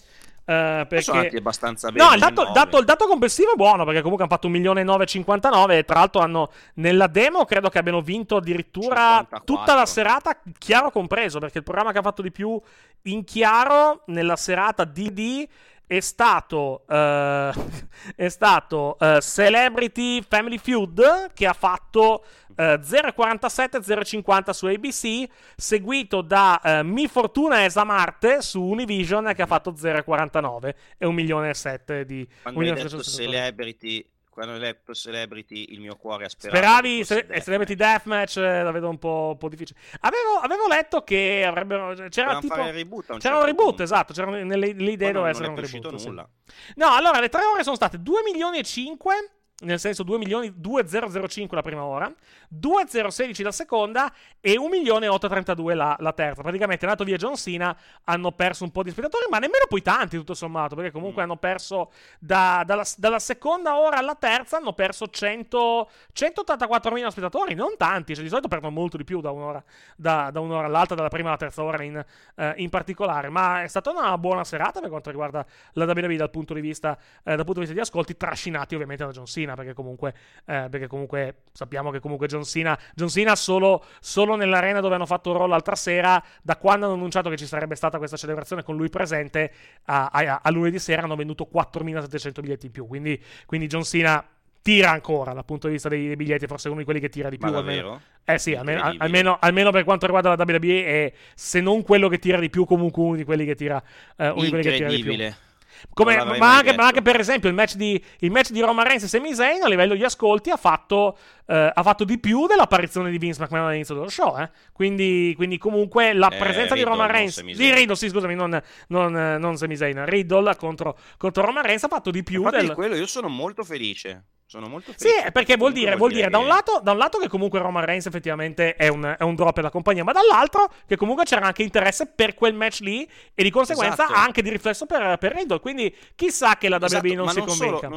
eh, 0.49 0.85
perché... 0.87 1.01
Sono 1.01 1.17
andati 1.17 1.35
abbastanza 1.35 1.91
bene. 1.91 2.07
No, 2.07 2.13
il 2.13 2.19
dato, 2.21 2.49
dato- 2.53 2.77
il 2.77 2.85
dato 2.85 3.05
complessivo 3.05 3.51
è 3.51 3.55
buono 3.55 3.83
perché 3.83 4.01
comunque 4.01 4.25
hanno 4.25 4.33
fatto 4.33 4.47
1.959.000 4.47 5.71
e 5.71 5.83
tra 5.83 5.99
l'altro 5.99 6.21
hanno 6.21 6.51
nella 6.75 7.07
demo 7.07 7.43
credo 7.43 7.67
che 7.67 7.77
abbiano 7.77 7.99
vinto 7.99 8.37
addirittura 8.37 9.17
54. 9.27 9.43
tutta 9.43 9.75
la 9.75 9.85
serata, 9.85 10.39
chiaro 10.57 10.89
compreso, 10.89 11.39
perché 11.39 11.57
il 11.57 11.65
programma 11.65 11.91
che 11.91 11.97
ha 11.97 12.01
fatto 12.01 12.21
di 12.21 12.31
più 12.31 12.57
in 13.03 13.25
chiaro 13.25 14.03
nella 14.05 14.37
serata 14.37 14.85
DD 14.85 15.45
è 15.87 16.01
stato, 16.01 16.83
eh, 16.87 17.51
è 18.15 18.27
stato 18.27 18.97
eh, 18.99 19.19
Celebrity 19.21 20.21
Family 20.21 20.57
Feud 20.57 21.31
che 21.33 21.47
ha 21.47 21.53
fatto 21.53 22.25
eh, 22.55 22.79
0,47 22.83 23.79
0,50 23.79 24.49
su 24.51 24.65
ABC 24.65 25.29
seguito 25.55 26.21
da 26.21 26.59
eh, 26.61 26.83
Mi 26.83 27.07
Fortuna 27.07 27.63
Esa 27.63 27.85
Marte 27.85 28.41
su 28.41 28.61
Univision 28.61 29.31
che 29.33 29.41
ha 29.41 29.45
fatto 29.45 29.71
0,49 29.71 30.73
e 30.97 31.05
1 31.05 31.15
milione 31.15 31.49
e 31.49 31.53
7 31.53 32.05
di 32.05 32.27
Quando 32.41 32.59
un 32.59 32.65
hai 32.65 32.71
milione 32.71 32.83
detto 32.83 32.97
360. 32.97 33.31
Celebrity, 33.31 34.05
quando 34.37 34.53
hai 34.53 34.59
detto 34.59 34.93
Celebrity, 34.93 35.65
il 35.69 35.79
mio 35.79 35.95
cuore 35.95 36.25
ha 36.25 36.29
sperato. 36.29 36.55
Speravi 36.59 37.03
ce- 37.03 37.41
Celebrity 37.41 37.73
Deathmatch, 37.73 38.37
eh, 38.37 38.61
la 38.61 38.69
vedo 38.69 38.87
un 38.87 38.99
po', 38.99 39.29
un 39.31 39.37
po' 39.39 39.49
difficile. 39.49 39.79
Avevo, 40.01 40.35
avevo 40.43 40.67
letto 40.67 41.03
che 41.03 41.43
avrebbero. 41.43 41.87
C'era 41.95 42.05
Dovevano 42.33 42.39
tipo. 42.41 42.53
fare 42.53 42.67
il 42.67 42.73
reboot 42.75 43.09
un 43.09 43.17
c'era 43.17 43.19
certo 43.19 43.39
un 43.39 43.45
reboot, 43.45 43.67
punto. 43.67 43.81
esatto. 43.83 44.13
C'erano 44.13 44.35
nelle, 44.43 44.73
le 44.73 44.91
idee 44.91 45.11
non- 45.11 45.21
doveva 45.21 45.21
non 45.21 45.29
essere 45.29 45.45
è 45.47 45.49
un 45.49 45.55
reboot. 45.55 45.95
sì. 45.95 46.05
nulla. 46.07 46.29
No, 46.75 46.87
allora 46.93 47.19
le 47.19 47.29
tre 47.29 47.43
ore 47.45 47.63
sono 47.63 47.75
state 47.75 47.99
2 47.99 48.21
milioni 48.21 48.59
e 48.59 48.63
5. 48.63 49.15
Nel 49.59 49.79
senso 49.79 50.03
2 50.03 50.19
milioni 50.19 50.53
2005 50.55 51.57
la 51.57 51.63
prima 51.63 51.83
ora, 51.83 52.13
2016 52.47 53.41
la 53.41 53.51
seconda 53.51 54.13
e 54.39 54.55
1 54.55 54.69
milione 54.69 55.07
e 55.07 55.09
832 55.09 55.73
la, 55.73 55.95
la 55.99 56.13
terza. 56.13 56.43
Praticamente 56.43 56.85
è 56.85 56.87
andato 56.87 57.03
via 57.03 57.17
John 57.17 57.35
Cena, 57.35 57.75
hanno 58.03 58.31
perso 58.33 58.63
un 58.65 58.71
po' 58.71 58.83
di 58.83 58.91
spettatori, 58.91 59.25
ma 59.31 59.39
nemmeno 59.39 59.65
poi 59.67 59.81
tanti 59.81 60.15
tutto 60.15 60.35
sommato, 60.35 60.75
perché 60.75 60.91
comunque 60.91 61.23
Mm. 61.23 61.25
hanno 61.25 61.37
perso 61.37 61.91
da- 62.19 62.61
dalla, 62.67 62.85
dalla 62.97 63.17
seconda 63.17 63.79
ora 63.79 63.97
alla 63.97 64.13
terza 64.13 64.57
hanno 64.57 64.73
perso 64.73 65.07
100, 65.07 65.89
184 66.13 66.91
mila 66.91 67.09
spettatori, 67.09 67.55
non 67.55 67.77
tanti, 67.77 68.13
cioè 68.13 68.23
di 68.23 68.29
solito 68.29 68.47
perdono 68.47 68.73
molto 68.73 68.95
di 68.97 69.05
più 69.05 69.21
da 69.21 69.31
un'ora, 69.31 69.63
da, 69.95 70.29
da 70.31 70.39
un'ora 70.39 70.67
all'altra, 70.67 70.95
dalla 70.95 71.09
prima 71.09 71.29
alla 71.29 71.37
terza 71.37 71.63
ora 71.63 71.81
in, 71.81 72.05
eh, 72.35 72.53
in 72.57 72.69
particolare, 72.69 73.29
ma 73.29 73.63
è 73.63 73.67
stata 73.67 73.89
una 73.89 74.15
buona 74.19 74.43
serata 74.43 74.79
per 74.81 74.89
quanto 74.89 75.09
riguarda 75.09 75.43
la 75.73 75.85
WWE 75.85 76.15
dal 76.15 76.29
punto 76.29 76.53
di 76.53 76.61
vista, 76.61 76.95
eh, 77.23 77.35
dal 77.35 77.37
punto 77.37 77.53
di, 77.53 77.59
vista 77.61 77.73
di 77.73 77.79
ascolti, 77.79 78.15
trascinati 78.15 78.75
ovviamente 78.75 79.03
da 79.03 79.11
John 79.11 79.25
Cena. 79.25 79.45
Cena, 79.47 79.55
perché 79.55 79.73
comunque, 79.73 80.13
eh, 80.45 80.67
perché 80.69 80.87
comunque 80.87 81.43
sappiamo 81.53 81.91
che 81.91 81.99
comunque 81.99 82.27
John 82.27 82.43
Cena, 82.43 82.77
John 82.93 83.07
Cena 83.07 83.35
solo, 83.35 83.85
solo 83.99 84.35
nell'arena 84.35 84.81
dove 84.81 84.95
hanno 84.95 85.05
fatto 85.05 85.31
il 85.31 85.37
roll 85.37 85.49
l'altra 85.49 85.75
sera, 85.75 86.21
da 86.41 86.57
quando 86.57 86.85
hanno 86.85 86.95
annunciato 86.95 87.29
che 87.29 87.37
ci 87.37 87.45
sarebbe 87.45 87.75
stata 87.75 87.97
questa 87.97 88.17
celebrazione 88.17 88.63
con 88.63 88.75
lui 88.75 88.89
presente, 88.89 89.51
a, 89.85 90.09
a, 90.11 90.41
a 90.43 90.51
lunedì 90.51 90.79
sera 90.79 91.03
hanno 91.03 91.15
venduto 91.15 91.49
4.700 91.51 92.41
biglietti 92.41 92.65
in 92.65 92.71
più, 92.71 92.85
quindi, 92.85 93.21
quindi 93.45 93.67
John 93.67 93.83
Cena 93.83 94.25
tira 94.61 94.91
ancora 94.91 95.31
dal 95.31 95.45
punto 95.45 95.67
di 95.67 95.73
vista 95.73 95.87
dei, 95.87 96.07
dei 96.07 96.17
biglietti, 96.17 96.45
forse 96.45 96.67
uno 96.67 96.79
di 96.79 96.83
quelli 96.83 96.99
che 96.99 97.07
tira 97.07 97.29
di 97.29 97.37
più. 97.37 97.47
Almeno. 97.47 98.01
Eh 98.25 98.37
sì, 98.37 98.53
almeno, 98.53 98.93
almeno, 98.97 99.37
almeno 99.39 99.71
per 99.71 99.85
quanto 99.85 100.05
riguarda 100.05 100.35
la 100.35 100.43
WWE, 100.45 100.85
è, 100.85 101.13
se 101.33 101.61
non 101.61 101.83
quello 101.83 102.09
che 102.09 102.19
tira 102.19 102.37
di 102.37 102.49
più, 102.49 102.65
comunque 102.65 103.01
uno 103.01 103.15
di 103.15 103.23
quelli 103.23 103.45
che 103.45 103.55
tira, 103.55 103.81
eh, 104.17 104.27
uno 104.27 104.41
di 104.41 104.49
quelli 104.49 104.63
che 104.63 104.75
tira 104.75 104.89
di 104.89 105.01
più. 105.01 105.11
Incredibile. 105.11 105.46
Come- 105.93 106.23
ma, 106.37 106.57
anche, 106.57 106.73
ma 106.75 106.85
anche, 106.87 107.01
per 107.01 107.19
esempio 107.19 107.49
il 107.49 107.55
match 107.55 107.75
di, 107.75 108.01
il 108.19 108.31
match 108.31 108.51
di 108.51 108.61
Roman 108.61 108.85
Reigns 108.85 109.03
e 109.03 109.07
Sami 109.07 109.33
Zayn 109.33 109.63
a 109.63 109.67
livello 109.67 109.95
di 109.95 110.03
ascolti 110.03 110.49
ha 110.49 110.57
fatto, 110.57 111.17
eh, 111.45 111.71
ha 111.73 111.83
fatto 111.83 112.03
di 112.03 112.19
più 112.19 112.47
dell'apparizione 112.47 113.09
di 113.11 113.17
Vince 113.17 113.41
McMahon 113.41 113.67
all'inizio 113.67 113.95
dello 113.95 114.09
show. 114.09 114.37
eh. 114.39 114.49
Quindi, 114.71 115.33
quindi 115.35 115.57
comunque 115.57 116.13
la 116.13 116.29
Eh, 116.29 116.37
presenza 116.37 116.73
di 116.73 116.79
Riddle, 116.81 116.91
Roman 116.91 117.07
non 117.07 117.15
Reigns, 117.15 117.41
di. 117.41 117.73
Riddle, 117.73 117.95
sì, 117.95 118.09
scusami, 118.09 118.35
non, 118.35 118.61
non, 118.89 119.17
eh, 119.17 119.37
non 119.37 119.57
Sami 119.57 119.75
Zayn, 119.75 120.05
Riddle 120.05 120.55
contro, 120.55 120.97
contro 121.17 121.45
Roman 121.45 121.63
Reigns 121.63 121.83
ha 121.83 121.87
fatto 121.87 122.11
di 122.11 122.23
più 122.23 122.39
Infatti 122.43 122.57
del... 122.57 122.67
di 122.67 122.73
quello 122.73 122.95
io 122.95 123.07
sono 123.07 123.27
molto 123.29 123.63
felice. 123.63 124.25
Sono 124.49 124.69
molto 124.69 124.93
Sì, 124.95 125.09
felice. 125.09 125.31
perché 125.33 125.57
vuol 125.57 125.73
dire, 125.73 125.97
vuol 125.97 126.11
dire 126.13 126.29
da, 126.29 126.37
un 126.37 126.47
lato, 126.47 126.79
da 126.81 126.93
un 126.93 126.97
lato 126.97 127.17
che 127.17 127.27
comunque 127.27 127.59
Roman 127.59 127.83
Reigns 127.83 128.05
effettivamente 128.05 128.75
è 128.75 128.87
un, 128.87 129.03
è 129.19 129.21
un 129.23 129.35
drop 129.35 129.53
per 129.53 129.63
la 129.65 129.69
compagnia, 129.69 130.05
ma 130.05 130.13
dall'altro 130.13 130.71
che 130.87 130.95
comunque 130.95 131.25
c'era 131.25 131.45
anche 131.45 131.63
interesse 131.63 132.07
per 132.07 132.33
quel 132.33 132.53
match 132.53 132.79
lì 132.79 133.05
e 133.35 133.43
di 133.43 133.49
conseguenza 133.51 134.05
Esatto. 134.05 134.19
anche 134.19 134.41
di 134.41 134.49
riflesso 134.49 134.85
per, 134.85 135.17
per 135.17 135.33
Riddle. 135.35 135.59
Quindi 135.59 135.93
chissà 136.15 136.55
che 136.55 136.69
la 136.69 136.79
Esatto, 136.81 137.05
WWE 137.05 137.15
non 137.15 137.25
ma 137.25 137.31
si 137.33 137.37
non 137.39 137.47
convenca. 137.47 137.77
Solo, 137.87 137.89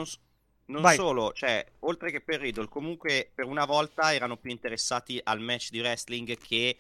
non, 0.67 0.83
non 0.83 0.93
solo, 0.95 1.33
cioè, 1.33 1.65
oltre 1.81 2.11
che 2.11 2.21
per 2.21 2.41
Riddle, 2.41 2.69
comunque 2.69 3.31
per 3.33 3.45
una 3.47 3.65
volta 3.65 4.13
erano 4.13 4.37
più 4.37 4.51
interessati 4.51 5.21
al 5.23 5.39
match 5.41 5.71
di 5.71 5.79
wrestling 5.79 6.37
che 6.37 6.77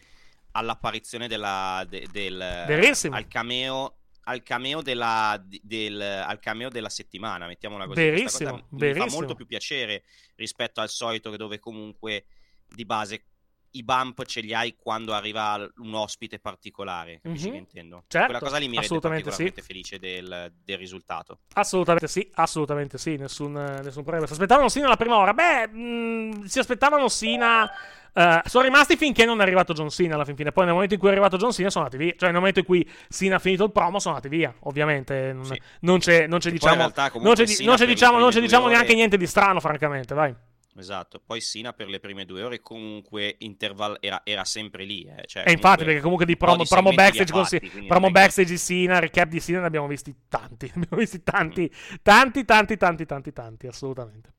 all'apparizione 0.52 1.28
della, 1.28 1.86
de- 1.88 2.08
del 2.10 2.40
al 2.40 3.28
cameo 3.28 3.98
al 4.30 4.42
cameo 4.44 4.80
della, 4.80 5.42
del, 5.44 6.00
al 6.00 6.38
cameo 6.38 6.68
della 6.68 6.88
settimana, 6.88 7.46
mettiamola 7.46 7.86
così. 7.86 8.00
Verissimo, 8.00 8.50
cosa 8.50 8.66
mi 8.70 8.78
verissimo. 8.78 9.06
fa 9.06 9.12
molto 9.12 9.34
più 9.34 9.46
piacere 9.46 10.04
rispetto 10.36 10.80
al 10.80 10.88
solito 10.88 11.36
dove 11.36 11.58
comunque 11.58 12.26
di 12.68 12.84
base 12.84 13.24
i 13.72 13.82
bump 13.84 14.24
ce 14.24 14.40
li 14.40 14.52
hai 14.54 14.74
quando 14.76 15.12
arriva 15.12 15.66
un 15.78 15.94
ospite 15.94 16.38
particolare, 16.38 17.20
capisci 17.22 17.46
Mhm. 17.46 17.52
che 17.52 17.58
intendo? 17.58 18.04
Certo, 18.08 18.26
Quella 18.26 18.40
cosa 18.40 18.56
lì 18.58 18.64
mi 18.64 18.70
rende 18.72 18.84
assolutamente 18.86 19.30
sì. 19.30 19.44
particolarmente 19.50 19.62
felice 19.62 19.98
del, 19.98 20.52
del 20.64 20.78
risultato. 20.78 21.38
Assolutamente 21.54 22.08
sì, 22.08 22.28
assolutamente 22.34 22.98
sì, 22.98 23.16
nessun, 23.16 23.52
nessun 23.52 24.02
problema. 24.02 24.26
Si 24.26 24.32
aspettavano 24.32 24.68
Sina 24.68 24.86
alla 24.86 24.96
prima 24.96 25.16
ora? 25.16 25.32
Beh, 25.34 25.68
mh, 25.68 26.44
si 26.44 26.58
aspettavano 26.58 27.08
Sina. 27.08 27.70
eh, 28.12 28.42
sono 28.46 28.64
rimasti 28.64 28.96
finché 28.96 29.24
non 29.24 29.38
è 29.38 29.42
arrivato 29.42 29.72
John 29.72 29.88
Cena 29.88 30.16
alla 30.16 30.24
fin 30.24 30.34
fine. 30.34 30.50
Poi 30.50 30.64
nel 30.64 30.72
momento 30.74 30.94
in 30.94 30.98
cui 31.00 31.08
è 31.08 31.12
arrivato 31.12 31.36
John 31.36 31.52
Cena 31.52 31.70
sono 31.70 31.84
andati 31.84 32.02
via. 32.02 32.12
Cioè, 32.16 32.28
nel 32.30 32.38
momento 32.38 32.58
in 32.58 32.64
cui 32.64 32.88
Cena 33.08 33.36
ha 33.36 33.38
finito 33.38 33.62
il 33.64 33.70
promo, 33.70 34.00
sono 34.00 34.16
andati 34.16 34.34
via. 34.34 34.52
Ovviamente, 34.64 35.32
non, 35.32 35.44
Sì. 35.44 35.60
non 35.82 35.98
c'è, 36.00 36.26
non 36.26 36.40
c'è 36.40 36.50
diciamo, 36.50 36.74
non 37.22 37.34
c'è, 37.34 37.62
non 37.62 37.76
c'è 37.76 37.86
diciamo, 37.86 38.18
non 38.18 38.30
c'è 38.30 38.40
diciamo 38.40 38.66
neanche 38.66 38.94
niente 38.94 39.16
di 39.16 39.26
strano, 39.28 39.60
francamente. 39.60 40.12
Vai. 40.14 40.34
Esatto, 40.76 41.20
poi 41.24 41.40
Sina 41.40 41.72
per 41.72 41.88
le 41.88 41.98
prime 41.98 42.24
due 42.24 42.42
ore 42.44 42.60
comunque 42.60 43.34
interval 43.40 43.96
era, 44.00 44.20
era 44.24 44.44
sempre 44.44 44.84
lì. 44.84 45.02
eh, 45.04 45.26
cioè, 45.26 45.42
E 45.46 45.52
infatti, 45.52 45.84
perché 45.84 46.00
comunque 46.00 46.24
di 46.24 46.36
promo, 46.36 46.62
di 46.62 46.68
promo 46.68 46.92
backstage, 46.92 47.32
con 47.32 47.44
quindi 47.44 47.86
promo 47.88 48.06
è 48.06 48.10
backstage 48.10 48.48
di 48.50 48.56
Sina, 48.58 48.98
recap 49.00 49.28
di 49.28 49.40
Sina, 49.40 49.60
ne 49.60 49.66
abbiamo 49.66 49.88
visti 49.88 50.14
tanti. 50.28 50.66
Ne 50.74 50.82
abbiamo 50.84 50.96
visti 51.02 51.22
tanti, 51.22 51.70
tanti, 52.02 52.44
tanti, 52.44 52.76
tanti, 52.76 53.04
tanti, 53.06 53.32
tanti, 53.32 53.66
assolutamente. 53.66 54.32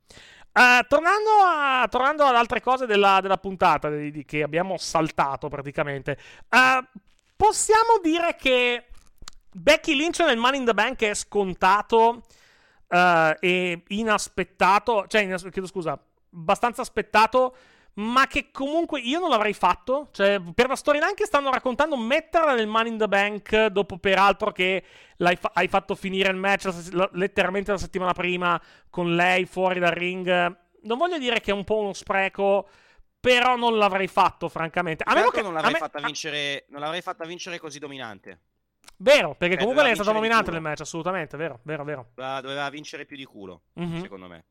Eh, 0.54 0.84
tornando, 0.88 1.30
a- 1.44 1.86
tornando 1.90 2.24
ad 2.24 2.34
altre 2.34 2.60
cose 2.60 2.86
della, 2.86 3.20
della 3.20 3.38
puntata 3.38 3.90
di- 3.90 4.10
di- 4.10 4.24
che 4.24 4.42
abbiamo 4.42 4.76
saltato 4.78 5.48
praticamente, 5.48 6.18
eh, 6.48 6.82
possiamo 7.36 8.00
dire 8.02 8.36
che 8.36 8.86
Becky 9.52 9.94
Lynch 9.94 10.20
nel 10.20 10.38
Money 10.38 10.60
in 10.60 10.64
the 10.64 10.74
Bank 10.74 11.02
è 11.02 11.14
scontato 11.14 12.22
eh, 12.88 13.36
e 13.40 13.82
inaspettato, 13.88 15.06
cioè, 15.06 15.22
inas- 15.22 15.46
chiedo 15.50 15.66
scusa, 15.68 15.98
abbastanza 16.34 16.82
aspettato, 16.82 17.56
ma 17.94 18.26
che 18.26 18.50
comunque 18.50 19.00
io 19.00 19.18
non 19.20 19.28
l'avrei 19.28 19.52
fatto. 19.52 20.08
Cioè, 20.12 20.40
per 20.54 20.68
la 20.68 20.76
storyline 20.76 21.14
che 21.14 21.26
stanno 21.26 21.50
raccontando, 21.50 21.96
metterla 21.96 22.54
nel 22.54 22.66
Money 22.66 22.92
in 22.92 22.98
the 22.98 23.08
Bank 23.08 23.66
dopo 23.66 23.98
peraltro 23.98 24.50
che 24.50 24.82
l'hai 25.16 25.36
fa- 25.36 25.50
hai 25.54 25.68
fatto 25.68 25.94
finire 25.94 26.30
il 26.30 26.36
match 26.36 26.68
la 26.92 27.08
letteralmente 27.12 27.70
la 27.70 27.78
settimana 27.78 28.12
prima 28.12 28.60
con 28.88 29.14
lei 29.14 29.44
fuori 29.44 29.78
dal 29.78 29.92
ring. 29.92 30.26
Non 30.84 30.98
voglio 30.98 31.18
dire 31.18 31.40
che 31.40 31.50
è 31.50 31.54
un 31.54 31.64
po' 31.64 31.76
uno 31.78 31.92
spreco, 31.92 32.68
però 33.20 33.56
non 33.56 33.76
l'avrei 33.76 34.08
fatto, 34.08 34.48
francamente. 34.48 35.04
A 35.06 35.14
meno 35.14 35.28
che 35.30 35.42
non 35.42 35.52
l'avrei 35.52 35.72
me- 35.72 35.78
fatta 35.78 36.00
vincere, 36.00 36.64
non 36.70 36.80
l'avrei 36.80 37.02
fatta 37.02 37.24
vincere 37.24 37.58
così 37.58 37.78
dominante. 37.78 38.40
Vero, 38.96 39.34
perché 39.36 39.54
Eh, 39.54 39.58
comunque 39.58 39.82
lei 39.82 39.92
è 39.92 39.94
stata 39.94 40.10
culo. 40.12 40.52
nel 40.52 40.60
match, 40.60 40.80
assolutamente, 40.80 41.36
vero, 41.36 41.60
vero, 41.64 41.84
vero. 41.84 42.06
Doveva, 42.14 42.40
doveva 42.40 42.68
vincere 42.70 43.04
più 43.04 43.16
di 43.16 43.24
culo, 43.24 43.62
Mhm. 43.74 44.00
secondo 44.00 44.26
me. 44.28 44.44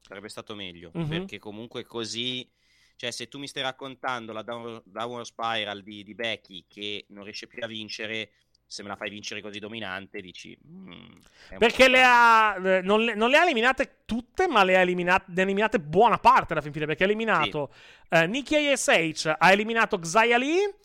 Sarebbe 0.00 0.28
stato 0.28 0.54
meglio. 0.54 0.90
Mhm. 0.94 1.08
Perché 1.08 1.38
comunque 1.38 1.84
così. 1.84 2.48
Cioè, 2.96 3.10
se 3.12 3.28
tu 3.28 3.38
mi 3.38 3.48
stai 3.48 3.62
raccontando 3.62 4.32
la 4.32 4.42
down- 4.42 4.82
downward 4.84 5.24
spiral 5.24 5.82
di, 5.82 6.02
di 6.02 6.14
Becky 6.14 6.66
che 6.68 7.06
non 7.08 7.24
riesce 7.24 7.46
più 7.46 7.62
a 7.62 7.66
vincere, 7.66 8.32
se 8.66 8.82
me 8.82 8.88
la 8.90 8.96
fai 8.96 9.08
vincere 9.08 9.40
così 9.40 9.58
dominante, 9.58 10.20
dici. 10.20 10.56
"Mm, 10.68 11.18
Perché 11.58 11.88
le 11.88 11.96
strano". 11.98 12.66
ha, 12.66 12.76
eh, 12.76 12.82
non, 12.82 13.02
le, 13.02 13.14
non 13.14 13.30
le 13.30 13.38
ha 13.38 13.42
eliminate 13.42 14.02
tutte, 14.04 14.46
ma 14.48 14.62
le 14.64 14.76
ha 14.76 14.80
eliminate, 14.80 15.24
ne 15.28 15.40
ha 15.40 15.44
eliminate 15.44 15.80
buona 15.80 16.18
parte 16.18 16.52
alla 16.52 16.60
fin 16.62 16.72
fine. 16.72 16.84
Perché 16.86 17.04
ha 17.04 17.06
eliminato 17.06 17.72
eh, 18.10 18.26
Nikki 18.26 18.54
ASH, 18.54 19.34
ha 19.38 19.50
eliminato 19.50 19.98
Lee. 20.36 20.76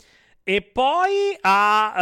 E 0.47 0.61
poi 0.61 1.35
ha, 1.41 1.93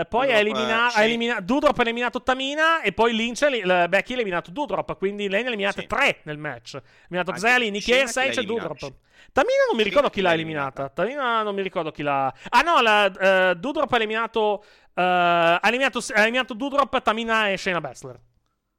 Doudrop, 0.00 0.08
poi 0.08 0.32
ha 0.32 0.38
eliminato, 0.38 0.96
eh, 0.96 1.00
ha 1.00 1.04
elimina- 1.04 1.38
Doudrop 1.40 1.78
ha 1.78 1.82
eliminato 1.82 2.20
Tamina 2.20 2.80
e 2.82 2.90
poi 2.92 3.14
Lynch, 3.14 3.42
ha 3.42 3.48
la- 3.64 3.86
Becky 3.86 4.12
ha 4.12 4.14
eliminato 4.16 4.50
Doudrop, 4.50 4.96
quindi 4.98 5.28
lei 5.28 5.42
ne 5.42 5.46
ha 5.46 5.50
eliminate 5.52 5.82
Sì. 5.82 5.86
tre 5.86 6.18
nel 6.24 6.36
match. 6.36 6.74
Ha 6.74 6.80
eliminato 7.08 7.30
chi 7.78 7.92
ASH 7.94 8.16
l'ha 8.16 8.40
e? 8.40 8.44
Doudrop. 8.44 8.78
Tamina 9.30 9.64
non 9.68 9.76
mi 9.76 9.84
ricordo 9.84 10.10
chi 10.10 10.20
l'ha 10.20 10.32
eliminata. 10.32 10.88
Tamina 10.88 11.42
non 11.44 11.54
mi 11.54 11.62
ricordo 11.62 11.92
chi 11.92 12.02
l'ha... 12.02 12.26
Ah 12.48 12.62
no, 12.62 12.80
la, 12.80 13.50
eh, 13.50 13.54
Doudrop 13.54 13.92
ha 13.92 13.96
eliminato, 13.96 14.64
eh, 14.92 15.02
ha 15.02 15.60
eliminato, 15.62 16.00
ha 16.12 16.22
eliminato 16.22 16.54
Doudrop, 16.54 17.00
Tamina 17.02 17.50
e 17.50 17.56
Shayna 17.56 17.80
Baszler 17.80 18.18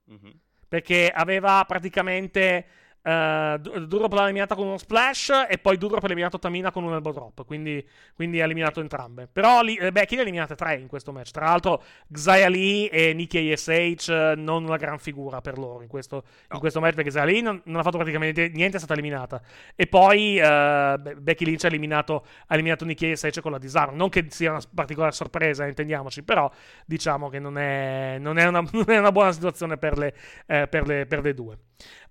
Mhm. 0.10 0.32
perché 0.68 1.10
aveva 1.16 1.64
praticamente 1.66 2.66
eh, 3.08 3.58
Du- 3.62 3.86
Doudrop 3.86 4.12
l'ha 4.14 4.24
eliminata 4.24 4.56
con 4.56 4.68
uno 4.68 4.78
splash 4.78 5.46
e 5.50 5.58
poi 5.58 5.78
Doudrop 5.78 6.04
ha 6.04 6.06
eliminato 6.06 6.40
Tamina 6.40 6.72
con 6.72 6.84
un 6.84 6.94
elbow 6.94 7.14
drop 7.14 7.46
quindi, 7.46 7.86
quindi 8.14 8.42
ha 8.42 8.46
eliminato 8.46 8.82
entrambe. 8.82 9.28
Però 9.32 9.62
lì, 9.62 9.76
eh, 9.76 9.92
Becky 9.92 10.16
ne 10.16 10.22
ha 10.22 10.24
eliminate? 10.24 10.56
Tre 10.56 10.76
in 10.76 10.88
questo 10.88 11.12
match. 11.12 11.32
Tra 11.32 11.46
l'altro 11.46 11.82
Xia 12.12 12.50
Lee 12.50 12.90
e 12.90 13.14
Nikki 13.14 13.52
ASH 13.52 14.10
eh, 14.10 14.34
non 14.36 14.64
una 14.64 14.78
gran 14.78 15.00
figura 15.00 15.40
per 15.42 15.58
loro 15.58 15.82
in 15.82 15.88
questo, 15.88 16.24
in 16.26 16.46
No. 16.50 16.60
questo 16.60 16.80
match 16.80 16.96
perché 16.96 17.10
Xia 17.10 17.24
Lee 17.24 17.42
non, 17.42 17.62
non 17.66 17.78
ha 17.80 17.84
fatto 17.84 17.98
praticamente 17.98 18.50
niente 18.50 18.76
è 18.78 18.80
stata 18.80 18.94
eliminata. 18.94 19.42
E 19.76 19.88
poi 19.88 20.38
eh, 20.38 20.96
Be- 21.00 21.16
Becky 21.16 21.46
Lynch 21.46 21.64
ha 21.64 21.68
eliminato, 21.68 22.26
ha 22.48 22.54
eliminato 22.54 22.86
Nikki 22.86 23.12
ASH 23.12 23.40
con 23.42 23.52
la 23.52 23.58
disarm. 23.58 23.96
Non 23.96 24.10
che 24.10 24.26
sia 24.30 24.52
una 24.52 24.62
particolare 24.74 25.14
sorpresa 25.14 25.66
intendiamoci 25.66 26.24
però 26.24 26.50
diciamo 26.86 27.30
che 27.30 27.40
non 27.40 27.58
è, 27.58 28.18
non 28.20 28.38
è, 28.38 28.46
una, 28.46 28.62
non 28.72 28.86
è 28.88 28.98
una 28.98 29.12
buona 29.12 29.32
situazione 29.32 29.78
per 29.78 29.98
le, 29.98 30.14
eh, 30.48 30.68
per 30.68 30.88
le, 30.88 31.06
per 31.06 31.22
le 31.22 31.34
due. 31.34 31.58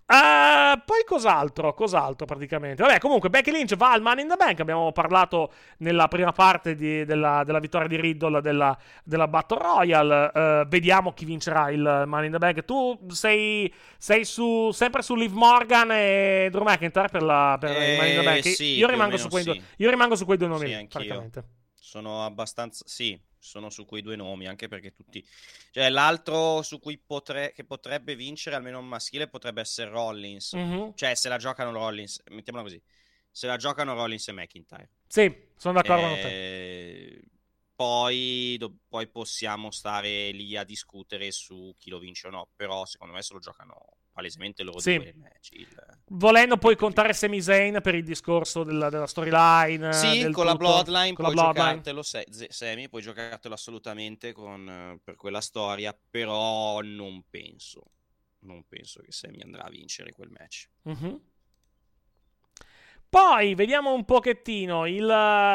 Eh, 0.08 0.82
poi 0.84 1.02
cos'altro? 1.04 1.74
Cos'altro 1.74 2.26
praticamente? 2.26 2.80
Vabbè, 2.80 3.00
comunque 3.00 3.28
Becky 3.28 3.50
Lynch 3.50 3.74
va 3.74 3.90
al 3.90 4.02
Money 4.02 4.22
in 4.22 4.28
the 4.30 4.36
Bank. 4.36 4.60
Abbiamo 4.60 4.92
parlato 4.92 5.52
nella 5.78 6.06
prima 6.06 6.30
parte 6.30 6.76
di- 6.76 7.04
della, 7.04 7.42
della 7.44 7.58
vittoria 7.58 7.88
di 7.88 8.00
Riddle 8.00 8.40
della, 8.40 8.76
della 9.02 9.26
Battle 9.26 9.58
Royale. 9.58 10.30
Eh, 10.32 10.64
vediamo 10.68 11.12
chi 11.12 11.24
vincerà 11.24 11.70
il 11.70 12.04
Money 12.06 12.26
in 12.26 12.32
the 12.32 12.38
Bank. 12.38 12.64
Tu 12.64 12.96
sei, 13.08 13.72
sei 13.98 14.24
su, 14.24 14.70
sempre 14.70 15.02
su 15.02 15.16
Liv 15.16 15.32
Morgan 15.32 15.90
e 15.90 16.48
Drew 16.52 16.62
McIntyre 16.62 17.08
per, 17.08 17.22
la, 17.22 17.56
per 17.58 17.70
il 17.70 17.96
Money 17.96 18.10
in 18.10 18.14
the 18.14 18.20
Eh, 18.20 18.24
Bank. 18.24 18.46
sì, 18.46 18.76
io, 18.76 18.86
rimango 18.86 19.10
meno 19.10 19.22
su 19.22 19.28
quei 19.28 19.42
sì. 19.42 19.50
due, 19.50 19.62
io 19.76 19.90
rimango 19.90 20.14
su 20.14 20.24
quei 20.24 20.36
due 20.38 20.46
nomi, 20.46 20.88
Sì. 20.88 21.42
Sono 21.74 22.24
abbastanza. 22.24 22.84
Sì, 22.86 23.18
sono 23.46 23.70
su 23.70 23.84
quei 23.86 24.02
due 24.02 24.16
nomi, 24.16 24.46
anche 24.46 24.68
perché 24.68 24.92
tutti. 24.92 25.24
Cioè, 25.70 25.88
l'altro 25.88 26.62
su 26.62 26.78
cui 26.78 26.98
potre... 26.98 27.52
che 27.52 27.64
potrebbe 27.64 28.16
vincere, 28.16 28.56
almeno 28.56 28.78
un 28.78 28.88
maschile, 28.88 29.28
potrebbe 29.28 29.60
essere 29.60 29.90
Rollins. 29.90 30.52
Mhm. 30.54 30.92
Cioè, 30.94 31.14
se 31.14 31.28
la 31.28 31.38
giocano 31.38 31.72
Rollins, 31.72 32.22
mettiamola 32.30 32.64
così. 32.64 32.82
Se 33.30 33.46
la 33.46 33.56
giocano 33.56 33.94
Rollins 33.94 34.28
e 34.28 34.32
McIntyre. 34.32 34.90
Sì, 35.06 35.34
sono 35.56 35.80
d'accordo 35.80 36.06
con 36.06 36.16
te. 36.16 36.28
Eh, 36.28 37.22
Poi, 37.74 38.56
do- 38.58 38.78
poi 38.88 39.06
possiamo 39.06 39.70
stare 39.70 40.30
lì 40.30 40.56
a 40.56 40.64
discutere 40.64 41.30
su 41.30 41.74
chi 41.78 41.90
lo 41.90 41.98
vince 41.98 42.28
o 42.28 42.30
no. 42.30 42.48
Però, 42.56 42.86
secondo 42.86 43.14
me, 43.14 43.22
se 43.22 43.34
lo 43.34 43.38
giocano 43.38 43.98
palesemente 44.16 44.62
loro 44.62 44.78
Sì. 44.80 44.96
due. 44.96 45.08
il 45.08 45.16
match, 45.18 45.48
il- 45.52 45.98
Volendo 46.08 46.56
poi 46.56 46.74
contare 46.76 47.12
Sami 47.12 47.42
Zayn 47.42 47.80
per 47.82 47.94
il 47.94 48.02
discorso 48.04 48.64
della, 48.64 48.88
della 48.88 49.06
storyline. 49.06 49.92
Sì, 49.92 50.22
del 50.22 50.32
con 50.32 50.46
la 50.46 50.52
tutto. 50.52 50.64
Bloodline 50.64 51.12
Con 51.12 51.24
la 51.26 51.30
puoi 51.32 51.44
giocartelo, 51.44 52.02
se- 52.02 52.26
Semi, 52.48 52.88
puoi 52.88 53.02
giocartelo 53.02 53.52
assolutamente 53.52 54.32
con, 54.32 54.68
eh, 54.68 55.00
per 55.04 55.16
quella 55.16 55.40
storia, 55.42 55.94
però 56.10 56.80
non 56.80 57.22
penso. 57.28 57.82
non 58.46 58.64
penso 58.68 59.00
che 59.02 59.10
Sammy 59.10 59.40
andrà 59.42 59.64
a 59.64 59.68
vincere 59.70 60.12
quel 60.12 60.30
match. 60.30 60.68
Mhm. 60.82 61.20
Poi 63.08 63.54
vediamo 63.54 63.92
un 63.92 64.04
pochettino 64.04 64.84
il, 64.86 64.96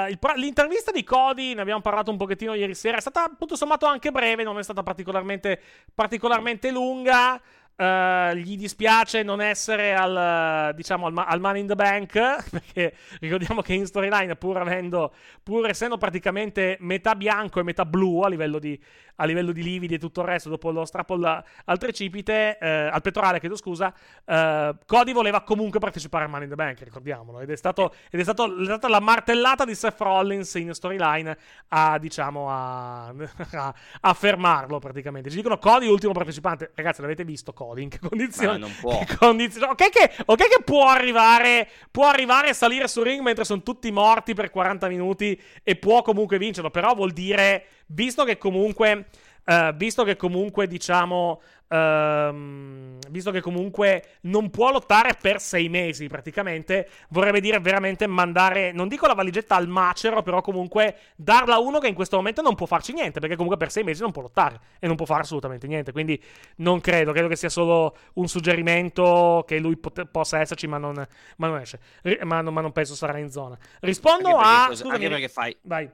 il 0.09 0.19
l'intervista 0.35 0.91
di 0.91 1.03
Cody, 1.03 1.53
ne 1.53 1.61
abbiamo 1.61 1.81
parlato 1.81 2.09
un 2.09 2.17
pochettino 2.17 2.53
ieri 2.53 2.73
sera, 2.73 2.97
è 2.97 3.01
stata 3.01 3.33
tutto 3.37 3.55
sommato 3.55 3.85
anche 3.85 4.09
breve, 4.11 4.43
non 4.43 4.57
è 4.57 4.63
stata 4.63 4.83
particolarmente, 4.83 5.61
particolarmente 5.93 6.71
lunga. 6.71 7.39
Eh, 7.75 8.35
gli 8.37 8.57
dispiace 8.57 9.23
non 9.23 9.41
essere 9.41 9.95
al, 9.95 10.73
diciamo, 10.75 11.07
al, 11.07 11.13
al 11.17 11.39
Money 11.39 11.61
in 11.61 11.67
the 11.67 11.75
Bank, 11.75 12.11
perché 12.49 12.95
ricordiamo 13.19 13.61
che 13.61 13.73
in 13.73 13.85
storyline, 13.85 14.35
pur, 14.35 14.57
avendo, 14.57 15.13
pur 15.41 15.67
essendo 15.67 15.97
praticamente 15.97 16.77
metà 16.81 17.15
bianco 17.15 17.59
e 17.59 17.63
metà 17.63 17.85
blu 17.85 18.21
a 18.21 18.29
livello 18.29 18.59
di, 18.59 18.79
a 19.15 19.25
livello 19.25 19.51
di 19.51 19.63
lividi 19.63 19.95
e 19.95 19.99
tutto 19.99 20.21
il 20.21 20.27
resto, 20.27 20.49
dopo 20.49 20.71
lo 20.71 20.85
strappo 20.85 21.13
al, 21.13 21.43
al 21.65 21.77
trecipite, 21.77 22.57
eh, 22.59 22.69
al 22.69 23.01
pettorale, 23.01 23.39
chiedo 23.39 23.55
scusa, 23.55 23.93
eh, 24.25 24.75
Cody 24.85 25.13
voleva 25.13 25.41
comunque 25.41 25.79
partecipare 25.79 26.25
al 26.25 26.29
Money 26.29 26.45
in 26.45 26.51
the 26.51 26.55
Bank, 26.55 26.81
ricordiamolo, 26.81 27.39
ed 27.39 27.49
è, 27.49 27.55
stato, 27.55 27.93
ed 28.09 28.19
è, 28.19 28.23
stato, 28.23 28.59
è 28.59 28.65
stata 28.65 28.89
la 28.89 28.99
martellata 28.99 29.63
di 29.65 29.75
Seth 29.75 29.99
Rollins 29.99 30.53
in 30.55 30.73
storyline 30.73 31.37
a, 31.69 31.97
diciamo, 31.99 32.49
a, 32.49 33.07
a, 33.53 33.75
a 34.01 34.13
fermarlo 34.13 34.79
praticamente. 34.79 35.29
Ci 35.29 35.35
dicono 35.35 35.57
Cody, 35.57 35.87
ultimo 35.87 36.13
partecipante, 36.13 36.71
ragazzi, 36.75 37.01
l'avete 37.01 37.23
visto 37.23 37.53
Cody? 37.61 37.83
In 37.83 37.89
che 37.89 37.99
condizioni? 37.99 38.59
Ma 38.59 38.65
non 38.65 38.75
può. 38.79 38.97
che 39.05 39.15
condizioni- 39.17 39.71
Ok, 39.71 39.89
che, 39.89 40.11
ok 40.25 40.37
che 40.37 40.63
può 40.63 40.87
arrivare, 40.87 41.67
può 41.91 42.07
arrivare 42.07 42.49
a 42.49 42.53
salire 42.53 42.87
sul 42.87 43.03
ring 43.03 43.21
mentre 43.21 43.43
sono 43.43 43.61
tutti 43.61 43.91
morti 43.91 44.33
per 44.33 44.49
40 44.49 44.87
minuti 44.87 45.39
e 45.63 45.75
può 45.75 46.01
comunque 46.01 46.37
vincerlo, 46.39 46.71
però 46.71 46.95
vuol 46.95 47.11
dire, 47.11 47.65
visto 47.87 48.23
che 48.23 48.37
comunque, 48.39 49.07
eh, 49.45 49.73
visto 49.75 50.03
che 50.03 50.15
comunque 50.15 50.67
diciamo, 50.67 51.41
ehm, 51.67 52.99
visto 53.09 53.31
che 53.31 53.41
comunque 53.41 54.17
non 54.21 54.49
può 54.49 54.71
lottare 54.71 55.17
per 55.19 55.39
sei 55.41 55.67
mesi 55.69 56.07
praticamente, 56.07 56.89
vorrebbe 57.09 57.39
dire 57.41 57.59
veramente 57.59 58.07
mandare, 58.07 58.71
non 58.71 58.87
dico 58.87 59.07
la 59.07 59.13
valigetta 59.13 59.55
al 59.55 59.67
macero, 59.67 60.21
però 60.21 60.41
comunque 60.41 60.95
darla 61.15 61.55
a 61.55 61.59
uno 61.59 61.79
che 61.79 61.87
in 61.87 61.93
questo 61.95 62.15
momento 62.17 62.41
non 62.41 62.55
può 62.55 62.65
farci 62.65 62.93
niente, 62.93 63.19
perché 63.19 63.35
comunque 63.35 63.57
per 63.57 63.71
sei 63.71 63.83
mesi 63.83 64.01
non 64.01 64.11
può 64.11 64.21
lottare 64.21 64.59
e 64.79 64.87
non 64.87 64.95
può 64.95 65.05
fare 65.05 65.21
assolutamente 65.21 65.67
niente, 65.67 65.91
quindi 65.91 66.21
non 66.57 66.79
credo, 66.81 67.11
credo 67.11 67.27
che 67.27 67.35
sia 67.35 67.49
solo 67.49 67.95
un 68.13 68.27
suggerimento 68.27 69.43
che 69.47 69.59
lui 69.59 69.77
pot- 69.77 70.05
possa 70.05 70.39
esserci, 70.39 70.67
ma 70.67 70.77
non, 70.77 71.05
ma 71.37 71.47
non 71.47 71.57
esce, 71.59 71.79
Ri- 72.03 72.19
ma, 72.23 72.41
non- 72.41 72.53
ma 72.53 72.61
non 72.61 72.71
penso 72.71 72.95
sarà 72.95 73.17
in 73.17 73.29
zona. 73.31 73.57
Rispondo 73.79 74.35
Anche 74.35 74.47
a... 74.47 74.65
cosa- 74.67 74.75
scusami, 74.83 74.93
anche 75.05 75.09
perché 75.09 75.27
fai, 75.29 75.55
Vai. 75.63 75.89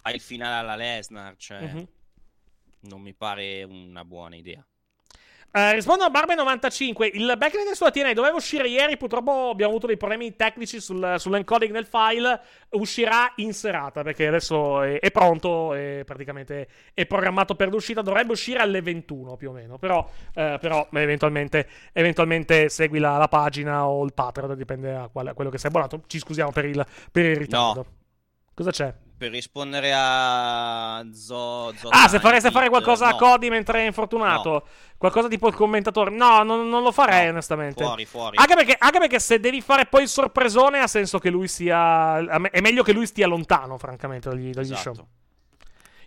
fai 0.00 0.14
il 0.14 0.20
finale 0.20 0.56
alla 0.60 0.76
Lesnar, 0.76 1.34
cioè 1.36 1.60
Mhm. 1.60 1.86
Non 2.88 3.00
mi 3.00 3.14
pare 3.14 3.62
una 3.64 4.04
buona 4.04 4.36
idea. 4.36 4.64
Eh, 5.56 5.72
rispondo 5.72 6.02
a 6.02 6.10
Barbe95. 6.10 7.10
Il 7.12 7.32
backlink 7.38 7.76
sulla 7.76 7.92
TNA 7.92 8.12
doveva 8.12 8.34
uscire 8.34 8.66
ieri. 8.66 8.96
Purtroppo 8.96 9.50
abbiamo 9.50 9.70
avuto 9.70 9.86
dei 9.86 9.96
problemi 9.96 10.34
tecnici 10.34 10.80
sul, 10.80 11.14
sull'encoding 11.16 11.70
del 11.70 11.86
file. 11.86 12.40
Uscirà 12.70 13.32
in 13.36 13.52
serata 13.54 14.02
perché 14.02 14.26
adesso 14.26 14.82
è, 14.82 14.98
è 14.98 15.12
pronto. 15.12 15.72
È 15.72 16.02
praticamente 16.04 16.68
è 16.92 17.06
programmato 17.06 17.54
per 17.54 17.68
l'uscita. 17.68 18.02
Dovrebbe 18.02 18.32
uscire 18.32 18.58
alle 18.58 18.82
21 18.82 19.36
più 19.36 19.50
o 19.50 19.52
meno. 19.52 19.78
Però, 19.78 20.10
eh, 20.34 20.58
però 20.60 20.88
eventualmente, 20.90 21.68
eventualmente 21.92 22.68
segui 22.68 22.98
la, 22.98 23.16
la 23.16 23.28
pagina 23.28 23.86
o 23.86 24.04
il 24.04 24.12
Patreon. 24.12 24.56
Dipende 24.56 24.92
da 24.92 25.08
qual- 25.12 25.34
quello 25.34 25.50
che 25.50 25.58
sei 25.58 25.70
abbonato. 25.70 26.02
Ci 26.08 26.18
scusiamo 26.18 26.50
per 26.50 26.64
il, 26.64 26.84
per 27.12 27.26
il 27.26 27.36
ritardo. 27.36 27.86
Cosa 28.54 28.72
c'è? 28.72 28.92
Per 29.16 29.30
rispondere 29.30 29.92
a 29.94 31.04
Zo, 31.12 31.72
Zo 31.76 31.88
Ah, 31.90 32.08
se 32.08 32.18
fareste 32.18 32.50
fare 32.50 32.68
qualcosa 32.68 33.06
a 33.06 33.10
no. 33.10 33.16
Cody 33.16 33.48
mentre 33.48 33.80
è 33.80 33.86
infortunato, 33.86 34.66
qualcosa 34.98 35.28
tipo 35.28 35.46
il 35.48 35.54
commentatore. 35.54 36.10
No, 36.10 36.42
non, 36.42 36.68
non 36.68 36.82
lo 36.82 36.90
farei, 36.90 37.26
No, 37.26 37.30
onestamente. 37.32 37.82
Fuori, 37.84 38.04
fuori. 38.04 38.36
Anche 38.36 38.54
perché, 38.54 38.76
anche 38.78 38.98
perché 38.98 39.20
se 39.20 39.38
devi 39.38 39.60
fare 39.60 39.86
poi 39.86 40.02
il 40.02 40.08
sorpresone, 40.08 40.80
ha 40.80 40.88
senso 40.88 41.18
che 41.18 41.30
lui 41.30 41.46
sia. 41.48 41.78
a 42.14 42.40
È 42.50 42.60
meglio 42.60 42.82
che 42.82 42.92
lui 42.92 43.06
stia 43.06 43.26
lontano, 43.28 43.78
francamente, 43.78 44.28
dagli, 44.28 44.50
dagli 44.50 44.72
Esatto. 44.72 44.94
show. 44.94 45.06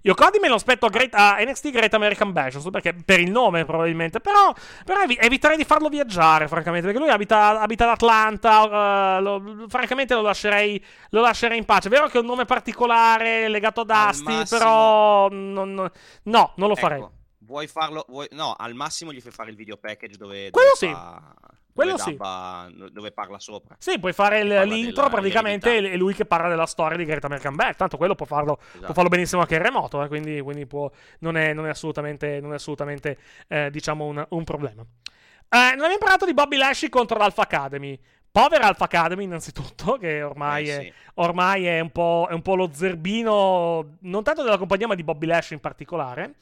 Io 0.04 0.14
Cody 0.14 0.40
me 0.40 0.48
lo 0.48 0.56
aspetto 0.56 0.86
a, 0.86 0.90
Great- 0.90 1.14
a 1.14 1.38
NXT 1.40 1.72
Great 1.72 1.94
American 1.94 2.32
Bash, 2.32 2.58
so 2.60 2.70
perché, 2.70 2.94
per 2.94 3.20
il 3.20 3.30
nome 3.32 3.66
probabilmente, 3.66 4.20
però, 4.20 4.54
però 4.86 5.02
evi- 5.02 5.18
eviterei 5.20 5.58
di 5.58 5.66
farlo 5.66 5.90
viaggiare, 5.90 6.48
francamente, 6.48 6.86
perché 6.88 7.02
lui 7.02 7.10
abita, 7.12 7.60
abita 7.60 7.84
ad 7.86 7.90
Atlanta, 7.92 9.18
eh, 9.18 9.22
lo- 9.22 9.66
francamente 9.68 10.14
lo 10.14 10.22
lascerei, 10.22 10.84
lo 11.10 11.22
lascerei 11.22 11.58
in 11.58 11.66
pace. 11.66 11.88
È 11.88 11.92
vero 11.92 12.08
che 12.08 12.18
è 12.18 12.22
un 12.22 12.28
nome 12.28 12.46
particolare, 12.46 13.48
legato 13.50 13.82
ad 13.82 13.90
Asti, 13.90 14.24
massimo- 14.24 14.60
però 14.60 15.28
non- 15.30 15.92
no, 16.24 16.52
non 16.56 16.68
lo 16.68 16.76
farei. 16.76 17.00
Vuoi 17.48 17.66
farlo? 17.68 18.06
vuoi- 18.10 18.28
No, 18.32 18.54
al 18.58 18.74
massimo 18.76 19.12
gli 19.14 19.22
fai 19.22 19.32
fare 19.32 19.50
il 19.50 19.56
video 19.56 19.78
package 19.78 20.18
dove. 20.18 20.50
Quello 20.52 20.74
dove 20.74 20.78
sì. 20.78 20.92
fa- 20.92 21.34
Quello 21.74 21.92
dove 21.92 22.04
sì. 22.04 22.10
dabba- 22.18 22.70
dove 22.92 23.12
parla 23.12 23.40
sopra. 23.40 23.76
Sì, 23.80 24.00
puoi 24.00 24.12
fare 24.12 24.40
il- 24.40 24.48
l'intro 24.68 25.04
della 25.04 25.10
praticamente 25.10 25.78
è 25.92 25.96
lui 25.96 26.14
che 26.14 26.26
parla 26.26 26.50
della 26.50 26.66
storia 26.66 26.98
di 26.98 27.06
Great 27.06 27.24
American 27.24 27.56
Bash. 27.56 27.78
Tanto 27.78 27.98
quello 27.98 28.16
può 28.16 28.26
farlo, 28.26 28.56
può 28.56 28.66
Esatto. 28.78 28.94
farlo 28.94 29.10
benissimo 29.10 29.42
anche 29.42 29.56
in 29.56 29.62
remoto, 29.62 30.04
eh, 30.04 30.08
quindi, 30.08 30.42
quindi 30.42 30.66
può- 30.66 30.92
non, 31.20 31.38
è, 31.38 31.54
non 31.54 31.68
è 31.68 31.70
assolutamente, 31.70 32.40
non 32.42 32.52
è 32.52 32.56
assolutamente 32.56 33.18
eh, 33.48 33.70
diciamo 33.72 34.06
un, 34.06 34.26
un 34.30 34.44
problema. 34.44 34.82
Eh, 34.82 35.58
non 35.76 35.84
abbiamo 35.84 35.98
parlato 36.00 36.26
di 36.26 36.34
Bobby 36.34 36.58
Lashley 36.58 36.90
contro 36.90 37.18
l'Alpha 37.18 37.44
Academy. 37.44 37.98
Povera 38.30 38.66
Alpha 38.68 38.84
Academy, 38.86 39.24
innanzitutto, 39.24 39.98
che 39.98 40.22
ormai, 40.22 40.68
Eh, 40.70 40.78
è, 40.78 40.82
sì. 40.82 40.94
ormai 41.16 41.66
è, 41.66 41.80
un 41.80 41.92
po', 41.92 42.28
è 42.30 42.34
un 42.34 42.42
po' 42.42 42.56
lo 42.56 42.70
zerbino, 42.74 43.98
non 44.02 44.24
tanto 44.24 44.44
della 44.44 44.58
compagnia, 44.58 44.88
ma 44.88 44.96
di 44.96 45.04
Bobby 45.04 45.26
Lashley 45.28 45.56
in 45.58 45.62
particolare. 45.62 46.34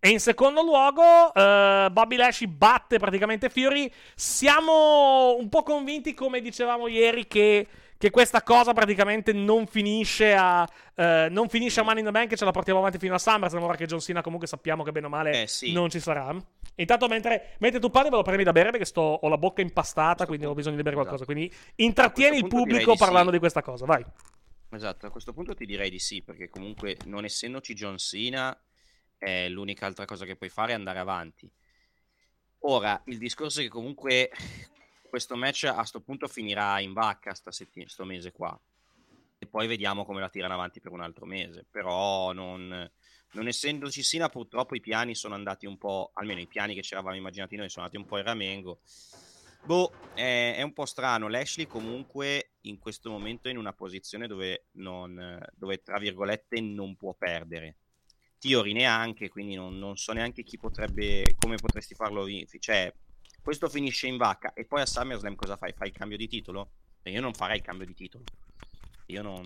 E 0.00 0.10
in 0.10 0.20
secondo 0.20 0.62
luogo, 0.62 1.34
eh, 1.34 1.88
Bobby 1.90 2.16
Lashley 2.16 2.48
batte 2.48 2.98
praticamente 2.98 3.48
Fury. 3.48 3.90
Siamo 4.14 5.34
un 5.36 5.48
po' 5.48 5.62
convinti, 5.64 6.14
come 6.14 6.40
dicevamo 6.40 6.86
ieri, 6.86 7.26
che, 7.26 7.66
che 7.98 8.10
questa 8.10 8.42
cosa 8.42 8.72
praticamente 8.72 9.32
non 9.32 9.66
finisce 9.66 10.34
a. 10.34 10.64
eh, 10.94 11.26
non 11.30 11.48
finisce 11.48 11.80
a 11.80 11.82
Money 11.82 11.98
in 11.98 12.04
the 12.06 12.12
Bank, 12.12 12.34
ce 12.36 12.44
la 12.44 12.52
portiamo 12.52 12.78
avanti 12.78 12.98
fino 12.98 13.14
a 13.14 13.18
SummerSlam. 13.18 13.62
Ora 13.64 13.74
che 13.74 13.86
John 13.86 13.98
Cena 13.98 14.22
comunque 14.22 14.46
sappiamo 14.46 14.84
che 14.84 14.92
bene 14.92 15.06
o 15.06 15.08
male 15.08 15.42
Eh, 15.42 15.46
sì. 15.48 15.72
non 15.72 15.90
ci 15.90 15.98
sarà. 15.98 16.32
Intanto, 16.76 17.08
mentre, 17.08 17.56
mentre 17.58 17.80
tu 17.80 17.90
parli, 17.90 18.08
ve 18.08 18.16
lo 18.16 18.22
premi 18.22 18.44
da 18.44 18.52
bere 18.52 18.70
perché 18.70 18.84
sto, 18.84 19.00
ho 19.00 19.28
la 19.28 19.36
bocca 19.36 19.62
impastata, 19.62 20.26
quindi 20.26 20.46
ho 20.46 20.54
bisogno 20.54 20.76
di 20.76 20.82
bere 20.82 20.94
qualcosa. 20.94 21.24
Esatto. 21.24 21.32
Quindi 21.32 21.52
intrattieni 21.74 22.36
il 22.36 22.46
pubblico 22.46 22.92
di 22.92 22.96
sì. 22.96 23.02
parlando 23.02 23.32
di 23.32 23.40
questa 23.40 23.62
cosa. 23.62 23.84
Vai. 23.84 24.04
Esatto, 24.70 25.06
a 25.06 25.10
questo 25.10 25.32
punto 25.32 25.54
ti 25.54 25.66
direi 25.66 25.90
di 25.90 25.98
sì, 25.98 26.22
perché 26.22 26.48
comunque 26.48 26.98
non 27.06 27.24
essendoci 27.24 27.74
John 27.74 27.96
Cena, 27.96 28.56
è 29.18 29.48
l'unica 29.48 29.86
altra 29.86 30.04
cosa 30.04 30.24
che 30.24 30.36
puoi 30.36 30.48
fare 30.48 30.72
è 30.72 30.74
andare 30.74 31.00
avanti. 31.00 31.50
Ora, 32.60 33.00
il 33.06 33.18
discorso 33.18 33.60
è 33.60 33.64
che 33.64 33.68
comunque 33.68 34.30
questo 35.08 35.36
match 35.36 35.64
a 35.64 35.84
sto 35.84 36.00
punto 36.00 36.28
finirà 36.28 36.80
in 36.80 36.92
vacca 36.92 37.34
sta 37.34 37.50
setti- 37.50 37.88
sto 37.88 38.04
mese 38.04 38.32
qua. 38.32 38.58
E 39.40 39.46
poi 39.46 39.66
vediamo 39.66 40.04
come 40.04 40.20
la 40.20 40.28
tirano 40.28 40.54
avanti 40.54 40.80
per 40.80 40.92
un 40.92 41.00
altro 41.00 41.24
mese. 41.26 41.64
Però 41.70 42.32
non, 42.32 42.90
non 43.32 43.46
essendoci 43.46 44.02
Cena, 44.02 44.28
purtroppo 44.28 44.74
i 44.74 44.80
piani 44.80 45.14
sono 45.14 45.34
andati 45.34 45.66
un 45.66 45.78
po', 45.78 46.10
almeno 46.14 46.40
i 46.40 46.46
piani 46.46 46.74
che 46.74 46.82
ci 46.82 46.94
eravamo 46.94 47.16
immaginati 47.16 47.56
noi 47.56 47.68
sono 47.68 47.84
andati 47.84 48.02
un 48.02 48.08
po' 48.08 48.18
in 48.18 48.24
ramengo. 48.24 48.80
Boh, 49.64 49.92
è, 50.14 50.54
è 50.56 50.62
un 50.62 50.72
po' 50.72 50.86
strano. 50.86 51.28
Lashley 51.28 51.66
comunque 51.66 52.52
in 52.62 52.78
questo 52.78 53.10
momento 53.10 53.48
è 53.48 53.50
in 53.50 53.58
una 53.58 53.72
posizione 53.72 54.26
dove, 54.26 54.66
non, 54.72 55.38
dove 55.54 55.82
tra 55.82 55.98
virgolette, 55.98 56.60
non 56.60 56.96
può 56.96 57.14
perdere. 57.14 57.76
Theory 58.38 58.72
neanche, 58.72 59.28
quindi 59.28 59.54
non, 59.54 59.78
non 59.78 59.96
so 59.96 60.12
neanche 60.12 60.42
chi 60.42 60.58
potrebbe, 60.58 61.34
come 61.38 61.56
potresti 61.56 61.94
farlo. 61.94 62.26
Cioè, 62.58 62.92
questo 63.42 63.68
finisce 63.68 64.06
in 64.06 64.16
vacca 64.16 64.52
e 64.52 64.64
poi 64.64 64.80
a 64.82 64.86
SummerSlam 64.86 65.34
cosa 65.34 65.56
fai? 65.56 65.72
Fai 65.72 65.88
il 65.88 65.94
cambio 65.94 66.16
di 66.16 66.28
titolo? 66.28 66.70
E 67.02 67.10
Io 67.10 67.20
non 67.20 67.32
farei 67.34 67.56
il 67.56 67.62
cambio 67.62 67.86
di 67.86 67.94
titolo. 67.94 68.24
Io 69.06 69.22
non... 69.22 69.42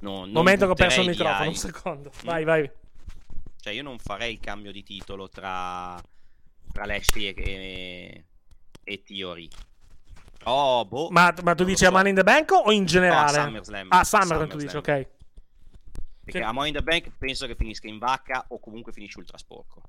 non- 0.00 0.20
non 0.22 0.30
Momento 0.30 0.66
che 0.66 0.72
ho 0.72 0.74
perso 0.74 1.00
il 1.00 1.08
microfono. 1.08 1.48
Un 1.48 1.54
secondo. 1.54 2.10
Mm. 2.10 2.26
Vai, 2.26 2.44
vai. 2.44 2.70
cioè, 3.60 3.72
io 3.72 3.82
non 3.82 3.98
farei 3.98 4.34
il 4.34 4.40
cambio 4.40 4.70
di 4.70 4.82
titolo 4.82 5.28
tra, 5.28 6.00
tra 6.72 6.84
Lashley 6.84 7.26
e, 7.28 7.34
e, 7.36 8.24
e 8.84 9.02
Theory. 9.02 9.48
Però, 10.38 10.84
boh. 10.84 11.08
Ma, 11.10 11.34
ma 11.42 11.54
tu 11.54 11.64
dici 11.64 11.84
lo 11.84 11.88
a 11.88 11.92
so. 11.92 11.96
Money 11.96 12.10
in 12.10 12.16
the 12.16 12.24
Bank 12.24 12.50
o 12.52 12.70
in 12.70 12.84
generale? 12.84 13.36
No, 13.38 13.42
a 13.42 13.44
SummerSlam. 13.46 13.86
Ah, 13.90 13.98
A 14.00 14.04
SummerSlam 14.04 14.48
tu 14.48 14.56
dici, 14.58 14.68
SummerSlam. 14.68 15.00
ok. 15.00 15.08
Perché 16.24 16.38
Sì. 16.40 16.44
a 16.44 16.52
Money 16.52 16.70
in 16.70 16.76
the 16.76 16.82
Bank 16.82 17.10
penso 17.18 17.46
che 17.46 17.54
finisca 17.54 17.86
in 17.86 17.98
vacca 17.98 18.44
o 18.48 18.58
comunque 18.58 18.92
finisce 18.92 19.18
ultra 19.18 19.36
sporco. 19.38 19.82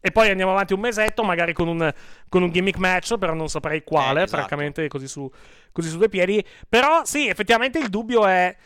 E 0.00 0.12
poi 0.12 0.30
andiamo 0.30 0.52
avanti 0.52 0.72
un 0.74 0.80
mesetto, 0.80 1.24
magari 1.24 1.52
con 1.52 1.66
un, 1.66 1.92
con 2.28 2.42
un 2.42 2.50
gimmick 2.50 2.78
match, 2.78 3.18
però 3.18 3.34
non 3.34 3.48
saprei 3.48 3.82
quale, 3.82 4.20
Eh, 4.20 4.22
esatto. 4.24 4.38
francamente, 4.38 4.86
così 4.88 5.08
su, 5.08 5.30
così 5.72 5.88
su 5.88 5.98
due 5.98 6.08
piedi. 6.08 6.44
Però 6.68 7.04
sì, 7.04 7.26
effettivamente 7.28 7.78
il 7.78 7.88
dubbio 7.88 8.26
è... 8.26 8.56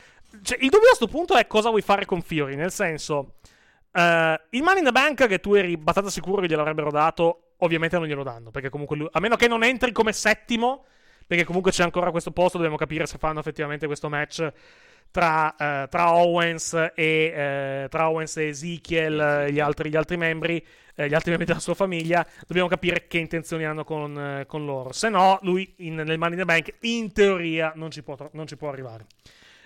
Cioè, 0.43 0.59
il 0.61 0.69
dubbio 0.69 0.87
a 0.87 0.97
questo 0.97 1.09
punto 1.09 1.37
è 1.37 1.47
cosa 1.47 1.69
vuoi 1.71 1.83
fare 1.83 2.05
con 2.05 2.21
Fury, 2.23 2.55
nel 2.55 2.71
senso... 2.73 3.35
eh, 3.93 4.41
il 4.51 4.63
Money 4.63 4.79
in 4.79 4.85
the 4.85 4.93
Bank 4.93 5.27
che 5.27 5.41
tu 5.41 5.55
eri 5.55 5.75
abbastanza 5.75 6.11
sicuro 6.11 6.41
che 6.43 6.49
gliel'avrebbero 6.49 6.91
dato, 6.91 7.53
ovviamente 7.59 7.99
non 7.99 8.07
glielo 8.07 8.23
danno, 8.23 8.51
perché 8.51 8.69
comunque 8.69 8.97
lui, 8.97 9.09
a 9.11 9.21
meno 9.21 9.37
che 9.37 9.49
non 9.49 9.63
entri 9.63 9.93
come 9.93 10.13
settimo, 10.13 10.85
perché 11.27 11.45
comunque 11.45 11.71
c'è 11.71 11.83
ancora 11.83 12.11
questo 12.11 12.31
posto, 12.31 12.57
dobbiamo 12.59 12.77
capire 12.79 13.07
se 13.07 13.17
fanno 13.19 13.41
effettivamente 13.41 13.87
questo 13.87 14.09
match 14.11 14.53
tra, 15.12 15.55
eh, 15.55 15.89
tra, 15.89 16.14
Owens 16.14 16.72
e, 16.72 16.93
eh, 16.97 17.86
tra 17.89 18.10
Owens 18.10 18.36
e 18.39 18.48
Ezekiel 18.48 19.20
e 19.47 19.52
gli 19.52 19.60
altri, 19.60 19.90
gli 19.90 19.97
altri 19.97 20.16
membri 20.16 20.64
eh, 20.94 21.09
gli 21.09 21.14
altri 21.14 21.30
membri 21.30 21.47
della 21.47 21.60
sua 21.60 21.74
famiglia, 21.74 22.26
dobbiamo 22.47 22.68
capire 22.68 23.06
che 23.06 23.18
intenzioni 23.18 23.64
hanno 23.64 23.84
con, 23.84 24.18
eh, 24.18 24.47
con 24.47 24.64
loro. 24.64 24.93
Se 24.93 25.09
no, 25.09 25.39
lui 25.43 25.72
in, 25.78 25.94
nel 25.94 26.18
Money 26.18 26.32
in 26.32 26.39
the 26.39 26.44
Bank, 26.44 26.74
in 26.80 27.12
teoria, 27.12 27.72
non 27.76 27.90
ci 27.90 28.02
può, 28.02 28.16
non 28.32 28.47
ci 28.47 28.56
può 28.56 28.68
arrivare. 28.68 29.06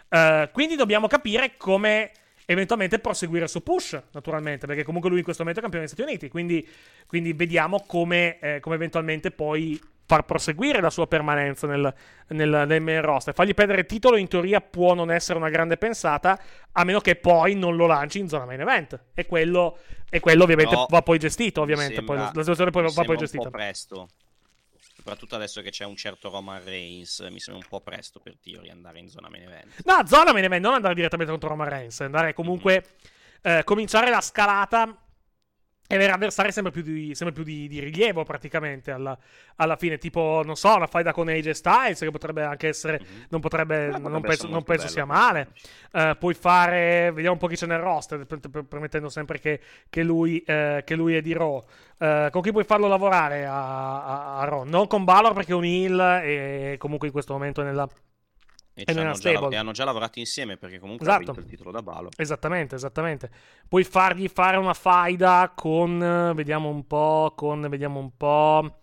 Uh, 0.08 0.48
quindi 0.52 0.76
dobbiamo 0.76 1.08
capire 1.08 1.54
come 1.56 2.12
eventualmente 2.44 3.00
proseguire 3.00 3.44
il 3.44 3.50
suo 3.50 3.60
push, 3.60 4.00
naturalmente, 4.12 4.66
perché 4.66 4.84
comunque 4.84 5.10
lui 5.10 5.18
in 5.18 5.24
questo 5.24 5.42
momento 5.42 5.60
è 5.60 5.68
campione 5.68 5.86
degli 5.86 5.94
Stati 5.94 6.08
Uniti. 6.08 6.30
Quindi, 6.30 6.66
quindi 7.06 7.32
vediamo 7.32 7.82
come, 7.86 8.38
eh, 8.38 8.60
come 8.60 8.76
eventualmente 8.76 9.32
poi 9.32 9.78
far 10.06 10.24
proseguire 10.24 10.80
la 10.80 10.90
sua 10.90 11.06
permanenza 11.06 11.66
nel, 11.66 11.92
nel, 12.28 12.64
nel 12.66 12.80
main 12.80 13.02
roster. 13.02 13.34
Fargli 13.34 13.54
perdere 13.54 13.80
il 13.80 13.86
titolo 13.86 14.16
in 14.16 14.28
teoria 14.28 14.60
può 14.60 14.94
non 14.94 15.10
essere 15.10 15.38
una 15.38 15.50
grande 15.50 15.76
pensata, 15.76 16.40
a 16.72 16.84
meno 16.84 17.00
che 17.00 17.16
poi 17.16 17.54
non 17.54 17.76
lo 17.76 17.86
lanci 17.86 18.18
in 18.18 18.28
zona 18.28 18.44
main 18.44 18.60
event. 18.60 18.98
E 19.14 19.26
quello, 19.26 19.78
e 20.08 20.20
quello 20.20 20.44
ovviamente 20.44 20.74
no, 20.74 20.86
va 20.88 21.02
poi 21.02 21.18
gestito, 21.18 21.60
ovviamente. 21.60 21.96
Sembra, 21.96 22.14
poi, 22.14 22.24
la 22.24 22.40
situazione 22.40 22.70
poi 22.70 22.82
va 22.92 23.04
poi 23.04 23.16
gestita. 23.16 23.44
Un 23.44 23.50
po' 23.50 23.56
presto. 23.56 24.08
Soprattutto 24.78 25.34
adesso 25.34 25.60
che 25.60 25.70
c'è 25.70 25.84
un 25.84 25.96
certo 25.96 26.30
Roman 26.30 26.64
Reigns, 26.64 27.20
mi 27.30 27.38
sembra 27.38 27.62
un 27.62 27.68
po' 27.68 27.80
presto 27.80 28.18
per 28.18 28.36
Theory 28.42 28.70
andare 28.70 28.98
in 28.98 29.08
zona 29.08 29.28
main 29.28 29.42
event. 29.42 29.82
No, 29.84 30.04
zona 30.06 30.32
main 30.32 30.44
event, 30.44 30.62
non 30.62 30.74
andare 30.74 30.94
direttamente 30.94 31.30
contro 31.30 31.50
Roman 31.50 31.68
Reigns, 31.68 32.00
andare 32.00 32.32
comunque... 32.32 32.72
Mm-hmm. 32.72 33.14
Eh, 33.42 33.62
cominciare 33.62 34.10
la 34.10 34.20
scalata 34.20 34.92
e 35.88 35.94
avere 35.94 36.12
avversari 36.12 36.50
sempre 36.50 36.72
più 36.72 36.82
di, 36.82 37.14
sempre 37.14 37.34
più 37.34 37.44
di, 37.44 37.68
di 37.68 37.78
rilievo 37.78 38.24
praticamente 38.24 38.90
alla, 38.90 39.16
alla, 39.56 39.76
fine. 39.76 39.98
Tipo 39.98 40.42
non 40.44 40.56
so 40.56 40.74
una 40.74 40.86
faida 40.86 41.12
con 41.12 41.28
AJ 41.28 41.50
Styles 41.50 41.98
che 42.00 42.10
potrebbe 42.10 42.42
anche 42.42 42.68
essere 42.68 43.00
mm-hmm. 43.02 43.22
non 43.28 43.40
potrebbe, 43.40 43.88
no, 43.98 44.08
non, 44.08 44.20
penso, 44.20 44.48
non 44.48 44.62
penso 44.62 44.88
sia 44.88 45.04
male. 45.04 45.48
Uh, 45.92 46.16
puoi 46.18 46.34
fare 46.34 47.10
vediamo 47.12 47.34
un 47.34 47.38
po' 47.38 47.46
chi 47.46 47.56
c'è 47.56 47.66
nel 47.66 47.78
roster 47.78 48.26
permettendo 48.68 49.08
sempre 49.08 49.38
che, 49.38 49.60
che, 49.88 50.02
lui, 50.02 50.42
uh, 50.46 50.82
che 50.84 50.94
lui, 50.94 51.14
è 51.14 51.20
di 51.20 51.32
Raw. 51.32 51.64
Uh, 51.98 52.30
con 52.30 52.42
chi 52.42 52.52
puoi 52.52 52.64
farlo 52.64 52.88
lavorare 52.88 53.46
a, 53.46 54.04
a, 54.04 54.38
a 54.40 54.44
Raw? 54.44 54.64
Non 54.64 54.86
con 54.86 55.04
Balor 55.04 55.32
perché 55.32 55.52
è 55.52 55.54
un 55.54 55.64
heal 55.64 56.20
e 56.22 56.76
comunque 56.78 57.06
in 57.06 57.12
questo 57.12 57.32
momento 57.32 57.62
è 57.62 57.64
nella 57.64 57.88
e, 58.78 58.84
e, 58.86 58.92
hanno 58.92 59.12
già, 59.12 59.30
e, 59.30 59.56
hanno 59.56 59.72
già, 59.72 59.84
lavorato 59.84 60.18
insieme 60.18 60.58
perché 60.58 60.78
comunque 60.78 61.06
esatto. 61.06 61.22
ha 61.22 61.24
vinto 61.24 61.40
il 61.40 61.46
titolo 61.46 61.70
da 61.70 61.80
Balo. 61.80 62.10
Esattamente, 62.14 62.74
esattamente. 62.74 63.30
Puoi 63.66 63.84
fargli 63.84 64.28
fare 64.28 64.58
una 64.58 64.74
faida 64.74 65.50
con, 65.54 66.32
vediamo 66.34 66.68
un 66.68 66.86
po', 66.86 67.32
con, 67.34 67.66
vediamo 67.70 67.98
un 67.98 68.10
po'. 68.14 68.80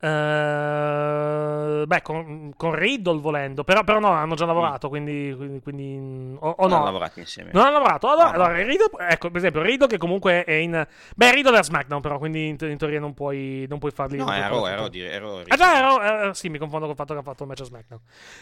Uh, 0.00 1.84
beh, 1.86 2.02
con, 2.02 2.52
con, 2.56 2.72
Riddle 2.72 3.18
volendo, 3.18 3.64
però, 3.64 3.82
però, 3.82 3.98
no, 3.98 4.10
hanno 4.10 4.36
già 4.36 4.46
lavorato. 4.46 4.86
Mm. 4.86 4.90
Quindi, 4.90 5.34
quindi, 5.36 5.60
quindi 5.60 6.36
o, 6.38 6.54
o 6.56 6.68
no. 6.68 6.76
hanno 6.76 6.84
lavorato 6.84 7.18
insieme. 7.18 7.50
Non 7.52 7.64
hanno 7.64 7.78
lavorato. 7.78 8.08
Allora, 8.08 8.26
no, 8.26 8.34
allora 8.34 8.62
Riddle, 8.62 8.90
ecco, 9.08 9.26
per 9.28 9.38
esempio, 9.38 9.60
Riddle 9.60 9.88
che 9.88 9.98
comunque 9.98 10.44
è 10.44 10.52
in. 10.52 10.86
Beh, 11.16 11.32
Riddle 11.32 11.56
è 11.56 11.58
a 11.58 11.62
SmackDown, 11.64 12.00
però, 12.00 12.18
quindi 12.18 12.46
in, 12.46 12.56
in 12.60 12.76
teoria 12.76 13.00
non 13.00 13.12
puoi, 13.12 13.66
non 13.68 13.80
puoi 13.80 13.90
farli. 13.90 14.18
No, 14.18 14.32
ero, 14.32 14.68
ero, 14.68 14.88
ero, 14.92 15.42
Ah, 15.48 15.56
già, 15.56 15.78
ero, 15.78 16.28
eh, 16.28 16.34
sì, 16.34 16.48
mi 16.48 16.58
confondo 16.58 16.86
col 16.86 16.94
fatto 16.94 17.14
che 17.14 17.18
ha 17.18 17.24
fatto 17.24 17.42
il 17.42 17.48
match 17.48 17.60
a 17.62 17.64
SmackDown. 17.64 18.00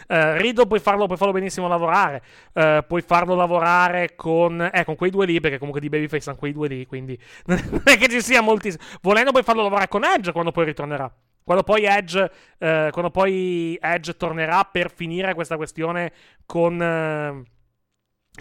Uh, 0.09 0.39
Riddle 0.39 0.67
puoi 0.67 0.81
farlo, 0.81 1.07
puoi 1.07 1.17
farlo 1.17 1.33
benissimo 1.33 1.69
lavorare. 1.69 2.23
Uh, 2.53 2.85
puoi 2.87 3.01
farlo 3.01 3.35
lavorare 3.35 4.15
con, 4.15 4.69
eh, 4.71 4.85
con 4.85 4.95
quei 4.95 5.11
due 5.11 5.25
lì, 5.25 5.41
perché 5.41 5.57
comunque 5.57 5.81
di 5.81 5.89
Babyface 5.89 6.29
hanno 6.29 6.39
quei 6.39 6.53
due 6.53 6.69
lì. 6.69 6.85
Quindi 6.85 7.19
non 7.47 7.81
è 7.85 7.97
che 7.97 8.09
ci 8.09 8.21
sia 8.21 8.43
moltissimo. 8.43 8.83
Volendo, 9.01 9.31
puoi 9.31 9.43
farlo 9.43 9.63
lavorare 9.63 9.89
con 9.89 10.05
Edge 10.05 10.33
quando 10.33 10.53
poi 10.53 10.67
ritornerà. 10.67 11.11
Quando 11.47 11.63
poi, 11.63 11.85
Edge, 11.85 12.29
eh, 12.59 12.89
quando 12.91 13.13
poi 13.13 13.79
Edge 13.81 14.17
tornerà 14.17 14.65
per 14.65 14.91
finire 14.91 15.33
questa 15.33 15.57
questione 15.57 16.13
con. 16.45 16.83
Eh, 16.83 17.55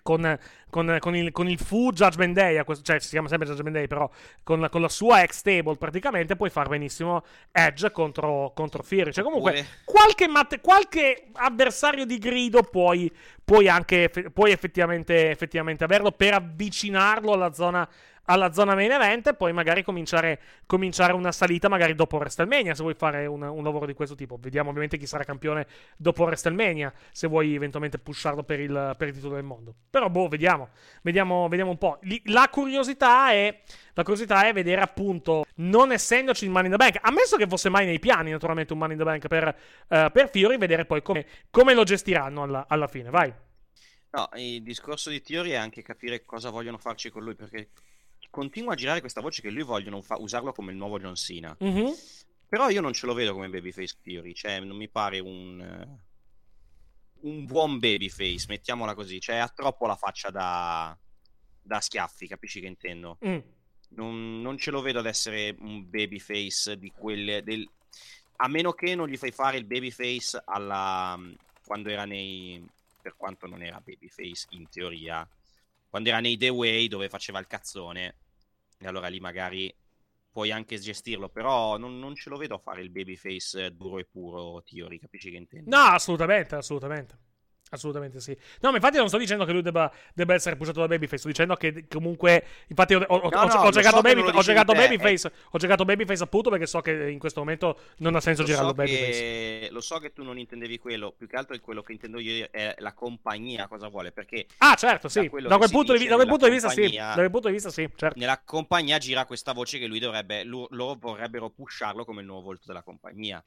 con, 0.01 0.37
con, 0.69 0.97
con, 0.99 1.15
il, 1.15 1.31
con 1.31 1.47
il 1.47 1.57
Fu 1.57 1.91
Judgment 1.93 2.33
Day, 2.33 2.61
cioè 2.81 2.99
si 2.99 3.09
chiama 3.09 3.29
sempre 3.29 3.47
Judgment 3.47 3.75
Day, 3.75 3.87
però 3.87 4.09
con, 4.43 4.67
con 4.69 4.81
la 4.81 4.89
sua 4.89 5.21
ex 5.21 5.41
table 5.41 5.77
praticamente 5.77 6.35
puoi 6.35 6.49
fare 6.49 6.67
benissimo 6.67 7.23
Edge 7.51 7.91
contro, 7.91 8.51
contro 8.55 8.83
Fury. 8.83 9.13
Cioè, 9.13 9.23
comunque, 9.23 9.65
qualche, 9.85 10.27
mat- 10.27 10.59
qualche 10.59 11.27
avversario 11.33 12.05
di 12.05 12.17
grido 12.17 12.63
puoi, 12.63 13.09
puoi 13.43 13.69
anche 13.69 14.09
puoi 14.33 14.51
effettivamente, 14.51 15.29
effettivamente 15.29 15.83
averlo 15.83 16.11
per 16.11 16.33
avvicinarlo 16.33 17.33
alla 17.33 17.53
zona 17.53 17.87
alla 18.25 18.51
zona 18.51 18.75
main 18.75 18.91
event 18.91 19.27
e 19.27 19.33
poi 19.33 19.53
magari 19.53 19.83
cominciare, 19.83 20.39
cominciare 20.65 21.13
una 21.13 21.31
salita 21.31 21.67
magari 21.69 21.95
dopo 21.95 22.17
WrestleMania 22.17 22.73
se 22.73 22.81
vuoi 22.81 22.95
fare 22.95 23.25
un, 23.25 23.41
un, 23.41 23.63
lavoro 23.63 23.85
di 23.85 23.93
questo 23.93 24.15
tipo. 24.15 24.37
Vediamo 24.39 24.69
ovviamente 24.69 24.97
chi 24.97 25.05
sarà 25.05 25.23
campione 25.23 25.67
dopo 25.97 26.23
WrestleMania 26.23 26.93
se 27.11 27.27
vuoi 27.27 27.55
eventualmente 27.55 27.97
pusharlo 27.97 28.43
per 28.43 28.59
il, 28.59 28.95
per 28.97 29.07
il 29.09 29.13
titolo 29.13 29.35
del 29.35 29.43
mondo. 29.43 29.73
Però 29.89 30.09
boh, 30.09 30.27
vediamo, 30.27 30.69
vediamo, 31.01 31.47
vediamo 31.47 31.71
un 31.71 31.77
po'. 31.77 31.99
La 32.25 32.49
curiosità 32.49 33.31
è... 33.31 33.61
La 33.97 34.03
curiosità 34.03 34.45
è 34.45 34.51
vedere 34.51 34.81
appunto, 34.81 35.45
non 35.55 35.93
essendoci 35.93 36.43
il 36.43 36.51
Money 36.51 36.65
in 36.65 36.71
the 36.71 36.77
Bank, 36.77 36.97
ammesso 36.99 37.37
che 37.37 37.47
fosse 37.47 37.69
mai 37.69 37.85
nei 37.85 37.97
piani 37.97 38.29
naturalmente 38.29 38.73
un 38.73 38.79
Money 38.79 38.97
in 38.97 39.01
the 39.01 39.09
Bank 39.09 39.27
per, 39.27 39.55
uh, 39.87 40.11
per 40.11 40.29
Fiori, 40.29 40.57
vedere 40.57 40.83
poi 40.83 41.01
come, 41.01 41.25
come 41.49 41.73
lo 41.73 41.83
gestiranno 41.85 42.43
alla, 42.43 42.65
alla, 42.67 42.87
fine. 42.87 43.09
Vai. 43.09 43.33
No, 44.09 44.29
il 44.35 44.61
discorso 44.63 45.09
di 45.09 45.21
Theory 45.21 45.51
è 45.51 45.55
anche 45.55 45.81
capire 45.81 46.25
cosa 46.25 46.49
vogliono 46.49 46.77
farci 46.77 47.09
con 47.09 47.23
lui, 47.23 47.35
perché 47.35 47.69
continua 48.35 48.73
a 48.73 48.75
girare 48.75 48.99
questa 48.99 49.21
voce 49.21 49.41
che 49.41 49.49
lui 49.49 49.63
vogliono 49.63 50.01
fa- 50.01 50.17
usarlo 50.19 50.51
come 50.51 50.73
il 50.73 50.77
nuovo 50.77 50.99
John 50.99 51.15
Cena. 51.15 51.55
Mm-hmm. 51.63 51.91
Però 52.49 52.67
io 52.67 52.81
non 52.81 52.91
ce 52.91 53.05
lo 53.05 53.13
vedo 53.13 53.31
come 53.31 53.47
Babyface 53.47 53.95
Theory, 54.03 54.33
cioè 54.33 54.59
non 54.59 54.75
mi 54.75 54.89
pare 54.89 55.19
un, 55.19 55.97
uh, 57.21 57.29
un 57.29 57.45
buon 57.45 57.79
Babyface, 57.79 58.47
mettiamola 58.49 58.93
così, 58.93 59.21
cioè 59.21 59.37
ha 59.37 59.47
troppo 59.47 59.87
la 59.87 59.95
faccia 59.95 60.31
da, 60.31 60.97
da 61.61 61.79
schiaffi, 61.79 62.27
capisci 62.27 62.59
che 62.59 62.67
intendo? 62.67 63.19
Mm. 63.25 63.37
Non, 63.91 64.41
non, 64.41 64.57
ce 64.57 64.71
lo 64.71 64.81
vedo 64.81 64.99
ad 64.99 65.05
essere 65.05 65.55
un 65.59 65.89
Babyface 65.89 66.77
di 66.77 66.91
quelle... 66.91 67.41
Del... 67.41 67.65
A 68.37 68.49
meno 68.49 68.73
che 68.73 68.95
non 68.95 69.07
gli 69.07 69.15
fai 69.15 69.31
fare 69.31 69.55
il 69.57 69.65
Babyface 69.65 70.41
alla... 70.43 71.17
quando 71.65 71.87
era 71.87 72.03
nei... 72.03 72.61
per 73.01 73.15
quanto 73.15 73.47
non 73.47 73.63
era 73.63 73.79
Babyface 73.79 74.47
in 74.49 74.67
teoria, 74.67 75.25
quando 75.87 76.09
era 76.09 76.19
nei 76.19 76.35
The 76.35 76.49
Way 76.49 76.89
dove 76.89 77.07
faceva 77.07 77.39
il 77.39 77.47
cazzone 77.47 78.15
e 78.85 78.87
allora 78.87 79.07
lì 79.07 79.19
magari 79.19 79.75
puoi 80.29 80.51
anche 80.51 80.77
gestirlo, 80.77 81.29
però 81.29 81.77
non, 81.77 81.97
non 81.97 82.13
ce 82.15 82.29
lo 82.29 82.37
vedo 82.37 82.55
a 82.55 82.59
fare 82.59 82.81
il 82.81 82.91
babyface 82.91 83.73
duro 83.75 83.97
e 83.97 84.05
puro 84.05 84.61
Theory, 84.63 84.99
capisci 84.99 85.31
che 85.31 85.37
intendo? 85.37 85.75
No, 85.75 85.83
assolutamente, 85.83 86.55
assolutamente. 86.55 87.17
Assolutamente 87.71 88.19
sì. 88.19 88.37
No, 88.61 88.69
ma 88.69 88.75
infatti 88.75 88.97
non 88.97 89.07
sto 89.07 89.17
dicendo 89.17 89.43
che 89.43 89.51
lui 89.51 89.63
debba, 89.63 89.91
debba 90.13 90.35
essere 90.35 90.55
pushato 90.55 90.81
da 90.81 90.87
Babyface. 90.87 91.17
Sto 91.17 91.27
dicendo 91.29 91.55
che 91.55 91.87
comunque. 91.87 92.45
Infatti, 92.67 92.93
ho, 92.93 92.99
ho, 92.99 93.17
no, 93.17 93.25
ho, 93.25 93.45
no, 93.47 93.53
ho 93.61 93.69
giocato, 93.71 93.95
so 93.95 94.01
baby, 94.01 94.21
ho 94.21 94.41
giocato 94.41 94.73
Babyface. 94.73 95.27
Eh. 95.27 95.31
Ho 95.49 95.57
giocato 95.57 95.83
Babyface 95.83 96.23
appunto 96.23 96.51
perché 96.51 96.67
so 96.67 96.81
che 96.81 97.09
in 97.09 97.17
questo 97.17 97.39
momento 97.39 97.79
non 97.97 98.15
ha 98.15 98.21
senso 98.21 98.43
girare 98.43 98.67
so 98.67 98.73
Babyface. 98.73 99.69
Lo 99.71 99.81
so 99.81 99.97
che 99.97 100.13
tu 100.13 100.23
non 100.23 100.37
intendevi 100.37 100.77
quello. 100.77 101.11
Più 101.11 101.27
che 101.27 101.35
altro 101.35 101.55
è 101.55 101.59
quello 101.59 101.81
che 101.81 101.93
intendo 101.93 102.19
io 102.19 102.47
è 102.51 102.75
la 102.77 102.93
compagnia 102.93 103.67
cosa 103.67 103.87
vuole. 103.87 104.11
Perché. 104.11 104.45
Ah, 104.59 104.75
certo, 104.75 105.09
sì. 105.09 105.27
Da, 105.27 105.47
da 105.47 105.57
quel, 105.57 105.71
punto 105.71 105.97
di, 105.97 106.05
da 106.05 106.15
quel 106.15 106.27
punto 106.27 106.45
di 106.45 106.51
vista, 106.51 106.69
sì. 106.69 106.91
Da 106.91 107.13
quel 107.15 107.31
punto 107.31 107.47
di 107.47 107.53
vista, 107.53 107.71
sì. 107.71 107.89
Certo. 107.95 108.19
Nella 108.19 108.39
compagnia 108.45 108.99
gira 108.99 109.25
questa 109.25 109.53
voce 109.53 109.79
che 109.79 109.87
lui 109.87 109.99
dovrebbe. 109.99 110.43
Loro 110.43 110.95
vorrebbero 110.99 111.49
pusharlo 111.49 112.05
come 112.05 112.21
il 112.21 112.27
nuovo 112.27 112.43
volto 112.43 112.63
della 112.67 112.83
compagnia. 112.83 113.43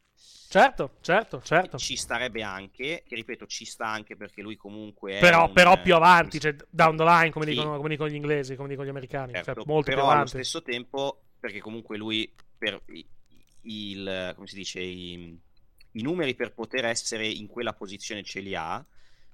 Certo, 0.48 0.96
certo, 1.02 1.42
certo. 1.42 1.76
Ci 1.76 1.94
starebbe 1.94 2.42
anche, 2.42 3.04
che 3.06 3.14
ripeto, 3.14 3.46
ci 3.46 3.64
sta 3.64 3.86
anche 3.86 4.16
perché 4.18 4.42
lui 4.42 4.56
comunque 4.56 5.18
però, 5.18 5.46
un, 5.46 5.52
però 5.52 5.80
più 5.80 5.94
avanti, 5.94 6.38
cioè 6.38 6.54
down 6.68 6.96
the 6.96 7.04
line, 7.04 7.30
come, 7.30 7.46
sì. 7.46 7.52
dicono, 7.52 7.76
come 7.76 7.88
dicono, 7.88 8.10
gli 8.10 8.14
inglesi, 8.14 8.56
come 8.56 8.68
dicono 8.68 8.86
gli 8.86 8.90
americani. 8.90 9.32
Certo, 9.32 9.54
cioè, 9.54 9.64
molto 9.64 9.90
però 9.90 10.02
più 10.02 10.10
avanti. 10.10 10.32
allo 10.32 10.44
stesso 10.44 10.62
tempo, 10.62 11.22
perché 11.40 11.60
comunque 11.60 11.96
lui, 11.96 12.30
per 12.58 12.82
il, 13.62 14.32
come 14.34 14.46
si 14.46 14.56
dice, 14.56 14.80
i, 14.80 15.38
i 15.92 16.02
numeri 16.02 16.34
per 16.34 16.52
poter 16.52 16.84
essere 16.84 17.26
in 17.26 17.46
quella 17.46 17.72
posizione 17.72 18.22
ce 18.22 18.40
li 18.40 18.54
ha, 18.54 18.84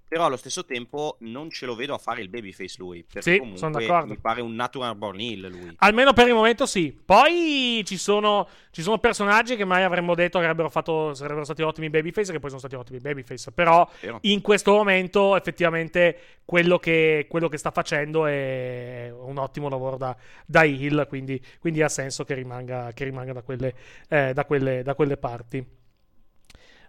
però 0.06 0.26
allo 0.26 0.36
stesso 0.36 0.64
tempo 0.64 1.16
non 1.20 1.50
ce 1.50 1.66
lo 1.66 1.74
vedo 1.74 1.94
a 1.94 1.98
fare 1.98 2.20
il 2.20 2.28
babyface 2.28 2.76
lui. 2.78 3.04
Perché 3.10 3.40
sì, 3.42 3.52
sono 3.56 3.78
d'accordo. 3.78 4.12
mi 4.12 4.18
pare 4.18 4.42
un 4.42 4.54
natural 4.54 4.94
born 4.96 5.18
hill 5.18 5.50
lui. 5.50 5.74
Almeno 5.78 6.12
per 6.12 6.28
il 6.28 6.34
momento 6.34 6.66
sì. 6.66 6.92
Poi 6.92 7.82
ci 7.84 7.96
sono, 7.96 8.48
ci 8.70 8.82
sono 8.82 8.98
personaggi 8.98 9.56
che 9.56 9.64
mai 9.64 9.82
avremmo 9.82 10.14
detto 10.14 10.38
che 10.38 10.44
avrebbero 10.44 10.70
fatto, 10.70 11.14
sarebbero 11.14 11.44
stati 11.44 11.62
ottimi 11.62 11.90
babyface, 11.90 12.32
che 12.32 12.38
poi 12.38 12.50
sono 12.50 12.60
stati 12.60 12.76
ottimi 12.76 13.00
babyface. 13.00 13.50
Però 13.52 13.88
Vero. 14.00 14.18
in 14.22 14.40
questo 14.40 14.72
momento 14.72 15.36
effettivamente 15.36 16.18
quello 16.44 16.78
che, 16.78 17.26
quello 17.28 17.48
che, 17.48 17.56
sta 17.56 17.70
facendo 17.70 18.26
è 18.26 19.12
un 19.12 19.38
ottimo 19.38 19.68
lavoro 19.68 19.96
da, 19.96 20.16
da 20.46 20.64
Hill, 20.64 21.08
quindi, 21.08 21.42
quindi, 21.58 21.82
ha 21.82 21.88
senso 21.88 22.24
che 22.24 22.34
rimanga, 22.34 22.92
che 22.92 23.04
rimanga 23.04 23.32
da, 23.32 23.42
quelle, 23.42 23.74
eh, 24.08 24.32
da, 24.32 24.44
quelle, 24.44 24.82
da 24.82 24.94
quelle 24.94 25.16
parti. 25.16 25.82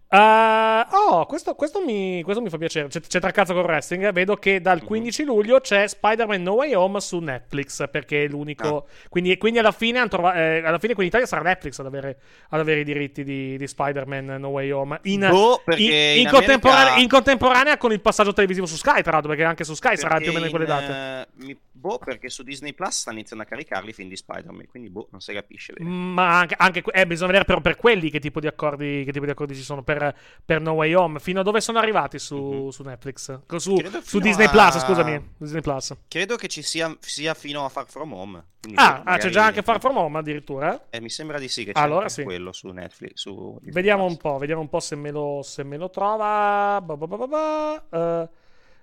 Uh, 0.08 0.86
oh, 0.92 1.26
questo, 1.26 1.56
questo, 1.56 1.84
mi, 1.84 2.22
questo, 2.24 2.42
mi, 2.42 2.50
fa 2.50 2.58
piacere. 2.58 2.88
C'è, 2.88 3.02
c'è 3.02 3.20
tra 3.20 3.32
cazzo 3.32 3.54
con 3.54 3.64
wrestling. 3.64 4.12
Vedo 4.12 4.36
che 4.36 4.62
dal 4.62 4.84
15 4.84 5.24
mhm. 5.24 5.28
luglio 5.28 5.60
c'è 5.60 5.88
Spider-Man 5.88 6.44
No 6.44 6.54
Way 6.54 6.74
Home 6.74 7.00
su 7.00 7.20
Netflix. 7.20 7.90
Perché 7.90 8.26
è 8.26 8.28
l'unico. 8.28 8.78
Ah. 8.78 8.84
Quindi, 9.10 9.36
quindi, 9.38 9.60
alla 9.60 9.72
fine, 9.72 10.08
trova, 10.08 10.36
eh, 10.36 10.64
alla 10.64 10.80
fine 10.80 10.94
qui 10.94 11.04
in 11.04 11.10
Italia 11.10 11.26
sarà 11.26 11.42
Netflix 11.42 11.80
ad 11.80 11.88
avere, 11.88 12.18
ad 12.50 12.60
avere 12.60 12.82
i 12.82 12.84
diritti 12.84 13.24
di, 13.24 13.58
di, 13.58 13.68
Spider-Man 13.68 14.26
No 14.40 14.50
Way 14.50 14.72
Home. 14.72 15.00
In, 15.04 15.28
boh, 15.30 15.64
in, 15.76 15.92
in, 15.92 16.20
in, 16.20 16.30
contemporanea, 16.30 16.96
in, 16.98 17.08
contemporanea, 17.08 17.78
con 17.78 17.92
il 17.92 18.02
passaggio 18.02 18.34
televisivo 18.34 18.68
su 18.68 18.76
Sky, 18.76 19.02
tra 19.02 19.14
l'altro. 19.14 19.30
Perché 19.30 19.44
anche 19.44 19.64
su 19.64 19.74
Sky 19.74 19.96
perché 19.96 20.02
sarà 20.02 20.18
più 20.18 20.30
o 20.30 20.34
meno 20.34 20.46
in 20.46 20.52
quelle 20.52 20.66
date. 20.66 21.28
Uh, 21.40 21.44
mi, 21.44 21.58
boh, 21.76 21.98
perché 21.98 22.30
su 22.30 22.44
Disney 22.44 22.74
Plus 22.74 23.00
stanno 23.00 23.18
iniziando 23.18 23.44
a 23.44 23.48
caricarli 23.48 23.90
i 23.90 23.94
film 23.94 24.10
di 24.10 24.16
Spider-Man. 24.16 24.66
Quindi, 24.68 24.90
boh, 24.90 25.08
non 25.12 25.22
si 25.22 25.34
capisce. 25.34 25.74
Bene. 25.74 25.90
Ma 25.90 26.40
anche, 26.40 26.56
anche 26.58 26.84
eh, 26.92 27.06
bisogna 27.06 27.28
vedere 27.28 27.46
però 27.46 27.62
per 27.62 27.76
quelli 27.76 28.10
che 28.10 28.20
tipo 28.20 28.40
di 28.40 28.48
accordi, 28.48 29.04
che 29.06 29.12
tipo 29.12 29.26
di 29.26 29.32
accordi 29.32 29.56
ci 29.56 29.64
sono 29.64 29.84
per, 29.84 30.16
per 30.44 30.62
No 30.62 30.72
Way 30.74 30.94
Home. 30.94 31.20
Fino 31.20 31.42
a 31.42 31.44
dove 31.44 31.62
sono 31.62 31.78
arrivati 31.78 32.18
su, 32.20 32.38
mm-hmm. 32.38 32.68
su 32.70 32.84
Netflix? 32.84 33.40
Su, 33.58 33.76
su 34.02 34.20
Disney 34.20 34.48
a... 34.48 34.50
Plus, 34.50 34.80
scusami. 34.80 35.34
Disney 35.38 35.62
Plus. 35.62 35.94
Credo 36.08 36.36
che 36.36 36.48
ci 36.48 36.62
sia, 36.62 36.96
sia 37.00 37.34
fino 37.34 37.66
a 37.66 37.70
Far 37.70 37.88
From 37.88 38.14
Home. 38.14 38.44
Ah, 38.74 39.04
ah, 39.06 39.18
c'è 39.18 39.30
già 39.30 39.46
anche 39.46 39.62
Far 39.62 39.80
From 39.80 39.98
Home 39.98 40.18
addirittura? 40.18 40.88
Eh, 40.90 41.00
mi 41.00 41.10
sembra 41.10 41.38
di 41.38 41.48
sì 41.48 41.64
che 41.64 41.72
c'è 41.72 41.80
allora, 41.80 42.10
sì. 42.10 42.24
quello 42.24 42.52
su 42.52 42.70
Netflix. 42.70 43.12
Su 43.14 43.60
vediamo 43.62 44.06
un 44.06 44.18
po', 44.18 44.40
vediamo 44.40 44.62
un 44.62 44.70
po' 44.70 44.80
se 44.80 44.96
me 44.96 45.12
lo, 45.12 45.42
se 45.44 45.64
me 45.64 45.78
lo 45.78 45.90
trova. 45.92 46.82
Ba, 46.84 46.96
ba, 46.98 47.06
ba, 47.08 47.86
uh, 47.90 48.30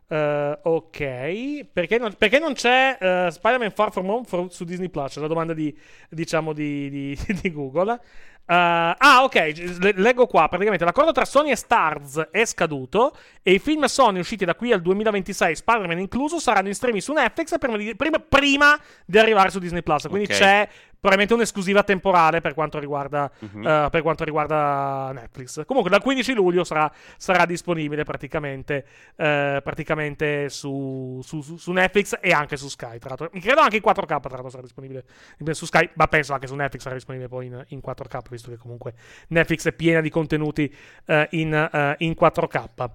Uh, 0.08 0.58
ok, 0.62 1.66
perché 1.72 1.96
non, 1.96 2.14
perché 2.18 2.38
non 2.38 2.52
c'è 2.52 2.98
uh, 3.00 3.30
Spider-Man 3.30 3.70
Far 3.70 3.90
From 3.90 4.10
Home 4.10 4.24
for, 4.24 4.52
su 4.52 4.64
Disney 4.64 4.90
Plus? 4.90 5.16
La 5.16 5.26
domanda 5.26 5.54
di, 5.54 5.74
diciamo, 6.10 6.52
di, 6.52 6.90
di, 6.90 7.18
di 7.40 7.50
Google. 7.50 7.98
Uh, 8.44 8.92
ah, 8.98 9.20
ok, 9.22 9.92
leggo 9.96 10.26
qua. 10.26 10.48
Praticamente 10.48 10.84
l'accordo 10.84 11.12
tra 11.12 11.24
Sony 11.24 11.52
e 11.52 11.56
Stars 11.56 12.28
è 12.30 12.44
scaduto 12.44 13.16
e 13.40 13.52
i 13.52 13.58
film 13.58 13.84
Sony 13.84 14.18
usciti 14.18 14.44
da 14.44 14.54
qui 14.54 14.72
al 14.72 14.82
2026, 14.82 15.56
Spider-Man 15.56 15.98
incluso, 16.00 16.38
saranno 16.38 16.68
in 16.68 16.74
streaming 16.74 17.02
su 17.02 17.12
Netflix 17.12 17.56
prima 17.58 17.76
di, 17.76 17.94
prima, 17.94 18.18
prima 18.18 18.78
di 19.06 19.18
arrivare 19.18 19.48
su 19.48 19.58
Disney 19.58 19.82
Plus. 19.82 20.08
Quindi 20.08 20.24
okay. 20.24 20.36
c'è 20.36 20.68
probabilmente 21.02 21.34
un'esclusiva 21.34 21.82
temporale 21.82 22.40
per 22.40 22.54
quanto 22.54 22.78
riguarda, 22.78 23.28
uh-huh. 23.36 23.58
uh, 23.58 23.90
per 23.90 24.02
quanto 24.02 24.22
riguarda 24.22 25.10
Netflix. 25.12 25.64
Comunque 25.66 25.90
dal 25.90 26.00
15 26.00 26.32
luglio 26.32 26.62
sarà, 26.62 26.88
sarà 27.16 27.44
disponibile 27.44 28.04
praticamente, 28.04 28.86
uh, 29.16 29.60
praticamente 29.64 30.48
su, 30.48 31.20
su, 31.24 31.40
su, 31.42 31.72
Netflix 31.72 32.16
e 32.20 32.30
anche 32.30 32.56
su 32.56 32.68
Sky. 32.68 32.98
Tra 33.00 33.16
l'altro. 33.16 33.30
Credo 33.30 33.60
anche 33.60 33.76
in 33.78 33.82
4K 33.84 34.06
tra 34.06 34.30
l'altro 34.30 34.48
sarà 34.48 34.62
disponibile 34.62 35.04
su 35.50 35.66
Sky, 35.66 35.90
ma 35.94 36.06
penso 36.06 36.34
anche 36.34 36.46
su 36.46 36.54
Netflix 36.54 36.82
sarà 36.82 36.94
disponibile 36.94 37.28
poi 37.28 37.46
in, 37.46 37.64
in 37.70 37.80
4K, 37.84 38.20
visto 38.30 38.50
che 38.50 38.56
comunque 38.56 38.94
Netflix 39.30 39.66
è 39.66 39.72
piena 39.72 40.00
di 40.00 40.08
contenuti 40.08 40.72
uh, 41.06 41.24
in, 41.30 41.96
in 41.98 42.14
4K. 42.16 42.90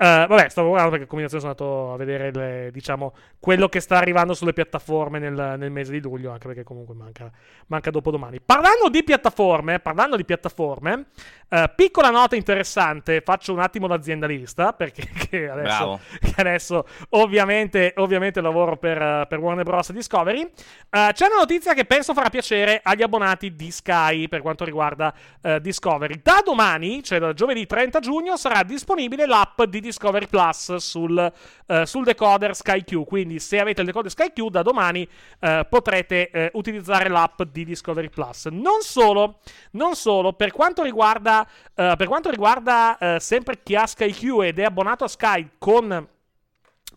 Uh, 0.00 0.28
vabbè, 0.28 0.48
stavo 0.48 0.68
guardando 0.68 0.92
perché 0.92 1.08
combinazione 1.08 1.42
sono 1.42 1.56
andato 1.58 1.92
a 1.92 1.96
vedere 1.96 2.30
le, 2.30 2.70
diciamo, 2.70 3.14
quello 3.40 3.68
che 3.68 3.80
sta 3.80 3.96
arrivando 3.96 4.32
sulle 4.32 4.52
piattaforme 4.52 5.18
nel, 5.18 5.56
nel, 5.58 5.72
mese 5.72 5.90
di 5.90 6.00
luglio, 6.00 6.30
anche 6.30 6.46
perché 6.46 6.62
comunque 6.62 6.94
manca, 6.94 7.28
manca 7.68 7.90
dopodomani. 7.90 8.40
Parlando 8.40 8.88
di 8.88 9.02
piattaforme, 9.04 9.78
parlando 9.78 10.16
di 10.16 10.24
piattaforme, 10.24 11.06
uh, 11.48 11.64
piccola 11.74 12.10
nota 12.10 12.36
interessante, 12.36 13.20
faccio 13.20 13.52
un 13.52 13.60
attimo 13.60 13.86
l'aziendalista, 13.86 14.72
perché 14.72 15.08
che 15.28 15.48
adesso, 15.48 16.00
che 16.20 16.34
adesso 16.36 16.86
ovviamente, 17.10 17.92
ovviamente, 17.96 18.40
lavoro 18.40 18.76
per, 18.76 19.26
per 19.28 19.38
Warner 19.38 19.64
Bros. 19.64 19.92
Discovery. 19.92 20.42
Uh, 20.42 21.12
c'è 21.12 21.26
una 21.26 21.38
notizia 21.38 21.74
che 21.74 21.84
penso 21.84 22.14
farà 22.14 22.30
piacere 22.30 22.80
agli 22.82 23.02
abbonati 23.02 23.54
di 23.54 23.70
Sky 23.70 24.28
per 24.28 24.40
quanto 24.42 24.64
riguarda 24.64 25.12
Discovery. 25.60 26.20
Da 26.22 26.42
domani, 26.44 27.02
cioè 27.02 27.18
da 27.18 27.32
giovedì 27.32 27.66
30 27.66 28.00
giugno, 28.00 28.36
sarà 28.36 28.62
disponibile 28.62 29.26
l'app 29.26 29.62
di 29.62 29.80
Discovery 29.80 30.26
Plus 30.26 30.76
sul, 30.76 31.32
uh, 31.66 31.84
sul 31.84 32.04
decoder 32.04 32.54
SkyQ. 32.54 33.04
Quindi, 33.04 33.38
se 33.38 33.58
avete 33.58 33.80
il 33.80 33.86
decoder 33.86 34.10
SkyQ, 34.10 34.48
da 34.48 34.62
domani 34.62 35.06
uh, 35.40 35.66
potrete 35.68 36.30
uh, 36.32 36.58
utilizzare 36.58 37.08
l'app 37.08 37.37
di 37.44 37.64
Discovery 37.64 38.08
Plus. 38.08 38.46
Non 38.46 38.80
solo, 38.80 39.40
non 39.72 39.94
solo 39.94 40.32
per 40.32 40.52
quanto 40.52 40.82
riguarda, 40.82 41.46
per 41.74 42.06
quanto 42.06 42.30
riguarda 42.30 43.16
sempre 43.18 43.62
chi 43.62 43.74
ha 43.74 43.86
SkyQ 43.86 44.42
ed 44.42 44.58
è 44.58 44.64
abbonato 44.64 45.04
a 45.04 45.08
Sky 45.08 45.50
con 45.58 46.08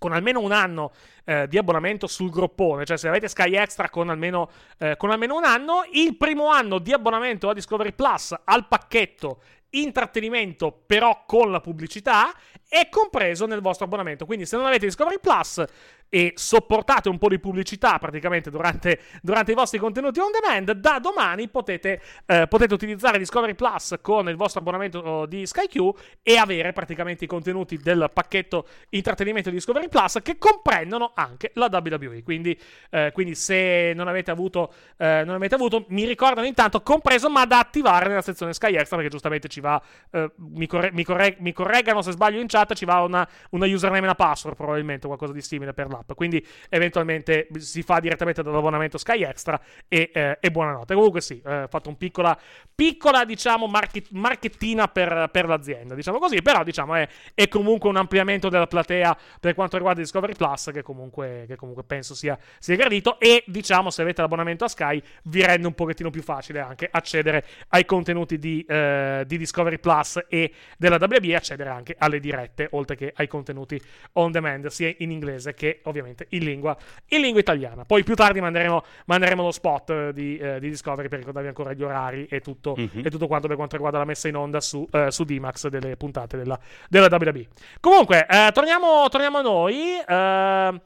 con 0.02 0.14
almeno 0.14 0.40
un 0.40 0.52
anno 0.52 0.94
eh, 1.26 1.48
di 1.48 1.60
abbonamento 1.60 2.08
sul 2.08 2.32
groppone, 2.32 2.86
cioè 2.86 2.98
se 2.98 3.08
avete 3.08 3.28
Sky 3.28 3.56
Extra 3.56 3.88
con 3.92 4.10
almeno, 4.10 4.50
eh, 4.80 4.98
con 4.98 5.12
almeno, 5.12 5.36
un 5.36 5.44
anno, 5.44 5.84
il 5.92 6.18
primo 6.18 6.50
anno 6.50 6.80
di 6.80 6.92
abbonamento 6.92 7.48
a 7.48 7.54
Discovery 7.54 7.94
Plus 7.94 8.34
al 8.44 8.68
pacchetto 8.68 9.42
intrattenimento 9.74 10.84
però 10.86 11.24
con 11.26 11.52
la 11.52 11.62
pubblicità 11.62 12.34
è 12.72 12.88
compreso 12.88 13.45
nel 13.45 13.60
vostro 13.60 13.84
abbonamento. 13.84 14.26
Quindi 14.26 14.45
se 14.45 14.56
non 14.56 14.65
avete 14.65 14.85
Discovery 14.85 15.19
Plus 15.19 15.61
e 16.07 16.34
sopportate 16.35 17.07
un 17.07 17.18
po' 17.18 17.27
di 17.27 17.39
pubblicità 17.39 17.98
praticamente 17.98 18.49
durante, 18.49 18.99
durante 19.22 19.52
i 19.52 19.56
vostri 19.56 19.77
contenuti 19.80 20.19
on 20.19 20.30
demand, 20.31 20.72
da 20.72 20.99
domani 20.99 21.49
potete, 21.49 22.02
eh, 22.26 22.48
potete, 22.48 22.73
utilizzare 22.73 23.18
Discovery 23.18 23.56
Plus 23.56 23.95
con 24.02 24.27
il 24.27 24.35
vostro 24.35 24.60
abbonamento 24.60 24.99
oh, 24.99 25.26
di 25.26 25.45
SkyQ 25.45 26.19
e 26.22 26.35
avere 26.35 26.73
praticamente 26.73 27.23
i 27.23 27.27
contenuti 27.27 27.77
del 27.77 28.10
pacchetto 28.14 28.68
intrattenimento 28.89 29.49
di 29.49 29.56
Discovery 29.56 29.88
Plus 29.88 30.19
che 30.22 30.38
comprendono 30.38 31.11
anche 31.15 31.52
la 31.56 31.69
WWE. 31.72 32.23
Quindi, 32.23 32.60
eh, 32.89 33.11
quindi 33.14 33.34
se 33.35 33.93
non 33.95 34.10
avete, 34.10 34.31
avuto, 34.31 34.73
eh, 34.98 35.23
non 35.26 35.35
avete 35.35 35.56
avuto, 35.56 35.85
mi 35.89 36.06
ricordano 36.06 36.45
intanto 36.45 36.81
compreso 36.81 37.30
ma 37.30 37.45
da 37.45 37.60
attivare 37.60 38.10
nella 38.10 38.22
sezione 38.22 38.53
Sky 38.53 38.76
Extra 38.76 38.98
perché 38.98 39.11
giustamente 39.11 39.48
ci 39.48 39.61
va, 39.61 39.81
eh, 40.11 40.30
mi, 40.35 40.68
corre- 40.68 40.91
mi, 40.91 41.06
corre- 41.06 41.38
mi, 41.39 41.53
correggano 41.53 42.02
se 42.02 42.11
sbaglio 42.11 42.41
in 42.41 42.48
chat, 42.48 42.61
ci 42.74 42.86
va 42.86 43.02
una, 43.02 43.28
una 43.52 43.66
username 43.66 44.02
e 44.02 44.04
una 44.04 44.16
password 44.16 44.56
probabilmente, 44.56 45.08
qualcosa 45.08 45.34
di 45.34 45.42
simile 45.42 45.74
per 45.74 45.88
l'app. 45.88 46.12
Quindi 46.14 46.46
eventualmente 46.70 47.48
si 47.58 47.82
fa 47.82 48.00
direttamente 48.00 48.42
dall'abbonamento 48.44 48.98
Sky 48.98 49.24
Extra 49.24 49.60
e, 49.88 50.12
eh, 50.14 50.38
e 50.40 50.52
buonanotte. 50.52 50.94
Comunque 50.94 51.22
sì, 51.22 51.42
ho 51.44 51.52
eh, 51.52 51.68
fatto 51.68 51.90
un 51.90 51.98
piccola, 51.98 52.38
piccola 52.74 53.26
diciamo, 53.26 53.68
market- 53.68 54.10
marchettina 54.12 54.88
per, 54.88 55.30
per, 55.32 55.48
l'azienda, 55.48 55.96
diciamo 55.96 56.20
così, 56.20 56.42
però 56.42 56.64
diciamo 56.64 56.96
è, 56.96 57.08
è, 57.34 57.48
comunque 57.48 57.90
un 57.90 57.98
ampliamento 57.98 58.50
della 58.50 58.68
platea 58.68 59.18
per 59.40 59.54
quanto 59.54 59.78
riguarda 59.78 60.02
Discovery 60.02 60.34
Plus 60.36 60.70
che 60.74 60.82
comunque, 60.82 61.46
che 61.48 61.56
comunque 61.56 61.84
penso 61.84 62.16
sia, 62.16 62.38
sia 62.60 62.76
gradito 62.76 63.20
e 63.20 63.44
diciamo 63.48 63.90
se 63.90 64.02
avete 64.02 64.22
l'abbonamento 64.22 64.66
a 64.66 64.68
Sky 64.68 65.02
vi 65.24 65.46
rende 65.46 65.68
un 65.68 65.74
pochettino 65.74 66.10
più 66.10 66.22
facile 66.22 66.60
anche 66.60 66.88
accedere 66.90 67.46
ai 67.70 67.86
contenuti 67.86 68.38
di, 68.38 68.64
eh, 68.68 69.24
di 69.26 69.38
Discovery 69.38 69.80
Plus 69.80 70.26
e 70.28 70.54
della 70.78 70.96
WB 70.96 71.24
e 71.26 71.36
accedere 71.36 71.70
anche 71.70 71.96
alle 71.98 72.20
dirette 72.20 72.51
oltre 72.72 72.95
che 72.95 73.14
ai 73.15 73.28
contenuti 73.28 73.82
on 74.14 74.32
demand 74.32 74.68
sia 74.68 74.94
in 74.98 75.11
inglese 75.11 75.53
che 75.53 75.82
ovviamente 75.84 76.28
in 76.30 76.44
lingua, 76.44 76.76
in 77.07 77.22
lingua 77.22 77.40
italiana. 77.40 77.86
Poi 77.86 78.03
più 78.03 78.15
tardi 78.15 78.41
manderemo, 78.41 78.84
manderemo 79.06 79.44
lo 79.44 79.52
spot 79.52 79.90
eh, 79.90 80.14
di, 80.14 80.38
eh, 80.38 80.60
di, 80.60 80.69
Discovery 80.69 81.07
per 81.07 81.19
ricordarvi 81.19 81.48
ancora 81.48 81.73
gli 81.73 81.84
orari 81.84 82.26
e 82.30 82.41
tutto, 82.41 82.76
mm-hmm. 82.78 83.06
e 83.06 83.10
tutto 83.10 83.28
quanto 83.28 83.48
per 83.48 83.56
quanto 83.56 83.76
riguarda 83.76 83.99
la 83.99 84.06
messa 84.06 84.28
in 84.28 84.36
onda 84.36 84.60
su, 84.61 84.88
eh, 84.91 85.11
su 85.11 85.23
D-Max 85.23 85.68
delle 85.68 85.95
puntate 85.98 86.38
della, 86.38 86.60
della 86.90 87.07
WB. 87.07 87.48
Comunque, 87.80 88.26
eh, 88.28 88.52
torniamo, 88.53 89.07
torniamo 89.10 89.38
a 89.38 89.41
noi. 89.41 90.80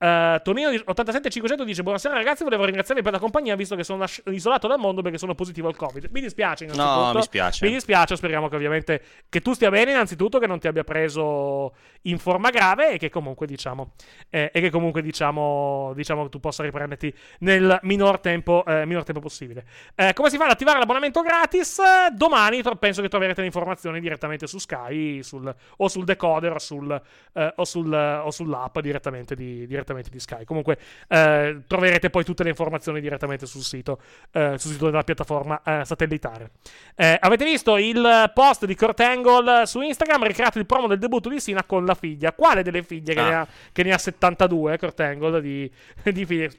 Uh, 0.00 0.30
Uh, 0.30 0.40
Tonino 0.42 0.68
87500 0.68 1.64
dice: 1.64 1.82
Buonasera 1.82 2.14
ragazzi, 2.14 2.44
volevo 2.44 2.64
ringraziarvi 2.64 3.02
per 3.02 3.12
la 3.12 3.18
compagnia 3.18 3.54
visto 3.56 3.76
che 3.76 3.84
sono 3.84 4.04
isolato 4.26 4.66
dal 4.66 4.78
mondo 4.78 5.02
perché 5.02 5.18
sono 5.18 5.34
positivo 5.34 5.68
al 5.68 5.76
Covid. 5.76 6.08
Mi 6.10 6.20
dispiace, 6.20 6.64
innanzitutto. 6.64 7.00
No, 7.00 7.12
mi 7.14 7.22
spiace. 7.22 7.66
Mi 7.66 7.72
dispiace, 7.72 8.16
speriamo 8.16 8.48
che 8.48 8.56
ovviamente 8.56 9.02
che 9.28 9.40
tu 9.40 9.52
stia 9.52 9.70
bene, 9.70 9.92
innanzitutto, 9.92 10.38
che 10.38 10.46
non 10.46 10.58
ti 10.58 10.68
abbia 10.68 10.84
preso 10.84 11.74
in 12.02 12.18
forma 12.18 12.50
grave 12.50 12.92
e 12.92 12.98
che 12.98 13.08
comunque 13.08 13.46
diciamo 13.46 13.92
eh, 14.30 14.50
e 14.52 14.60
che 14.60 14.70
comunque 14.70 15.02
diciamo, 15.02 15.92
diciamo 15.94 16.24
che 16.24 16.28
tu 16.28 16.40
possa 16.40 16.62
riprenderti 16.62 17.12
nel 17.40 17.78
minor 17.82 18.20
tempo, 18.20 18.64
eh, 18.66 18.84
minor 18.86 19.04
tempo 19.04 19.20
possibile. 19.20 19.64
Eh, 19.94 20.12
come 20.14 20.30
si 20.30 20.36
fa 20.36 20.44
ad 20.44 20.50
attivare 20.50 20.78
l'abbonamento 20.78 21.22
gratis? 21.22 21.80
Domani 22.14 22.62
penso 22.78 23.02
che 23.02 23.08
troverete 23.08 23.40
le 23.40 23.46
informazioni 23.46 24.00
direttamente 24.00 24.46
su 24.46 24.58
Sky 24.58 25.22
sul, 25.22 25.54
o 25.76 25.88
sul 25.88 26.04
decoder 26.04 26.52
o, 26.52 26.58
sul, 26.58 27.00
eh, 27.32 27.52
o, 27.56 27.64
sul, 27.64 27.92
o 27.92 28.30
sull'app 28.30 28.78
direttamente 28.80 29.34
di, 29.34 29.66
direttamente 29.66 29.89
direttamente 29.90 30.10
di 30.10 30.20
Sky. 30.20 30.44
Comunque 30.44 30.78
eh, 31.08 31.62
troverete 31.66 32.10
poi 32.10 32.24
tutte 32.24 32.42
le 32.42 32.50
informazioni 32.50 33.00
direttamente 33.00 33.46
sul 33.46 33.62
sito, 33.62 34.00
eh, 34.32 34.54
sul 34.58 34.72
sito 34.72 34.86
della 34.86 35.02
piattaforma 35.02 35.60
eh, 35.64 35.84
satellitare. 35.84 36.50
Eh, 36.94 37.16
avete 37.20 37.44
visto 37.44 37.76
il 37.76 38.30
post 38.32 38.64
di 38.64 38.74
Kurt 38.74 39.00
Angle 39.00 39.66
su 39.66 39.80
Instagram, 39.80 40.24
ricreato 40.24 40.58
il 40.58 40.66
promo 40.66 40.86
del 40.86 40.98
debutto 40.98 41.28
di 41.28 41.40
Sina 41.40 41.64
con 41.64 41.84
la 41.84 41.94
figlia. 41.94 42.32
Quale 42.32 42.62
delle 42.62 42.82
figlie? 42.82 43.12
Ah. 43.12 43.14
Che, 43.14 43.22
ne 43.22 43.34
ha, 43.34 43.48
che, 43.72 43.82
ne 43.82 43.92
ha, 43.92 43.98
72, 43.98 44.78
Kurt 44.78 45.00
Angle, 45.00 45.40
di, 45.40 45.70
di 46.04 46.24
figlie? 46.24 46.50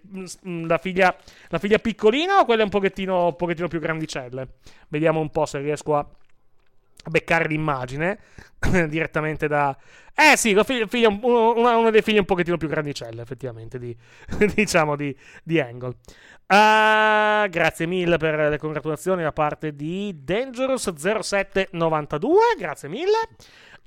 Mm, 0.47 0.67
la, 0.67 0.77
figlia, 0.77 1.15
la 1.49 1.59
figlia 1.59 1.77
piccolina 1.77 2.39
o 2.39 2.45
quelle 2.45 2.63
un 2.63 2.69
pochettino, 2.69 3.27
un 3.27 3.35
pochettino 3.35 3.67
più 3.67 3.79
grandicelle? 3.79 4.47
Vediamo 4.87 5.19
un 5.19 5.29
po' 5.29 5.45
se 5.45 5.59
riesco 5.59 5.95
a 5.95 6.05
beccare 7.09 7.47
l'immagine 7.47 8.19
direttamente 8.87 9.47
da... 9.47 9.75
Eh 10.13 10.37
sì, 10.37 10.53
lo 10.53 10.63
figlio, 10.63 10.87
figlio, 10.87 11.09
uno, 11.09 11.79
uno, 11.79 11.89
dei 11.89 12.01
figli 12.01 12.17
un 12.17 12.25
pochettino 12.25 12.57
più 12.57 12.67
grandicelle, 12.67 13.21
effettivamente, 13.21 13.79
di, 13.79 13.95
diciamo 14.53 14.95
di, 14.95 15.15
di 15.43 15.59
Angle. 15.59 15.95
Uh, 16.47 17.47
grazie 17.49 17.85
mille 17.85 18.17
per 18.17 18.49
le 18.49 18.57
congratulazioni 18.57 19.23
da 19.23 19.31
parte 19.31 19.73
di 19.73 20.21
Dangerous0792, 20.25 22.27
grazie 22.57 22.89
mille. 22.89 23.29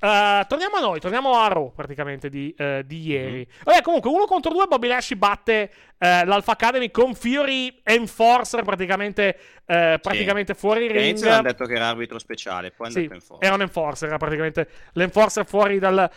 Uh, 0.00 0.44
torniamo 0.46 0.76
a 0.76 0.80
noi, 0.80 1.00
torniamo 1.00 1.34
a 1.38 1.48
Raw 1.48 1.72
praticamente 1.74 2.28
di, 2.28 2.54
uh, 2.58 2.82
di 2.82 3.06
ieri. 3.06 3.36
Mm-hmm. 3.36 3.62
Vabbè, 3.64 3.80
comunque, 3.80 4.10
uno 4.10 4.26
contro 4.26 4.52
due, 4.52 4.66
Bobby 4.66 4.88
Lashley 4.88 5.18
batte 5.18 5.70
uh, 5.72 6.26
l'Alpha 6.26 6.52
Academy 6.52 6.90
con 6.90 7.14
Fury 7.14 7.80
Enforcer 7.82 8.62
praticamente, 8.64 9.38
praticamente 9.64 10.52
sì. 10.52 10.58
fuori 10.58 10.88
ring. 10.88 10.98
All'inizio 10.98 11.30
hanno 11.30 11.42
detto 11.42 11.64
che 11.64 11.74
era 11.74 11.88
arbitro 11.88 12.18
speciale, 12.18 12.70
poi 12.70 12.88
hanno 12.88 12.96
sì, 12.96 13.02
detto 13.02 13.14
Enforcer. 13.14 13.46
Era 13.46 13.54
un 13.54 13.60
Enforcer, 13.62 14.08
era 14.08 14.18
praticamente 14.18 14.68
l'Enforcer 14.92 15.46
fuori 15.46 15.78
dal, 15.78 16.10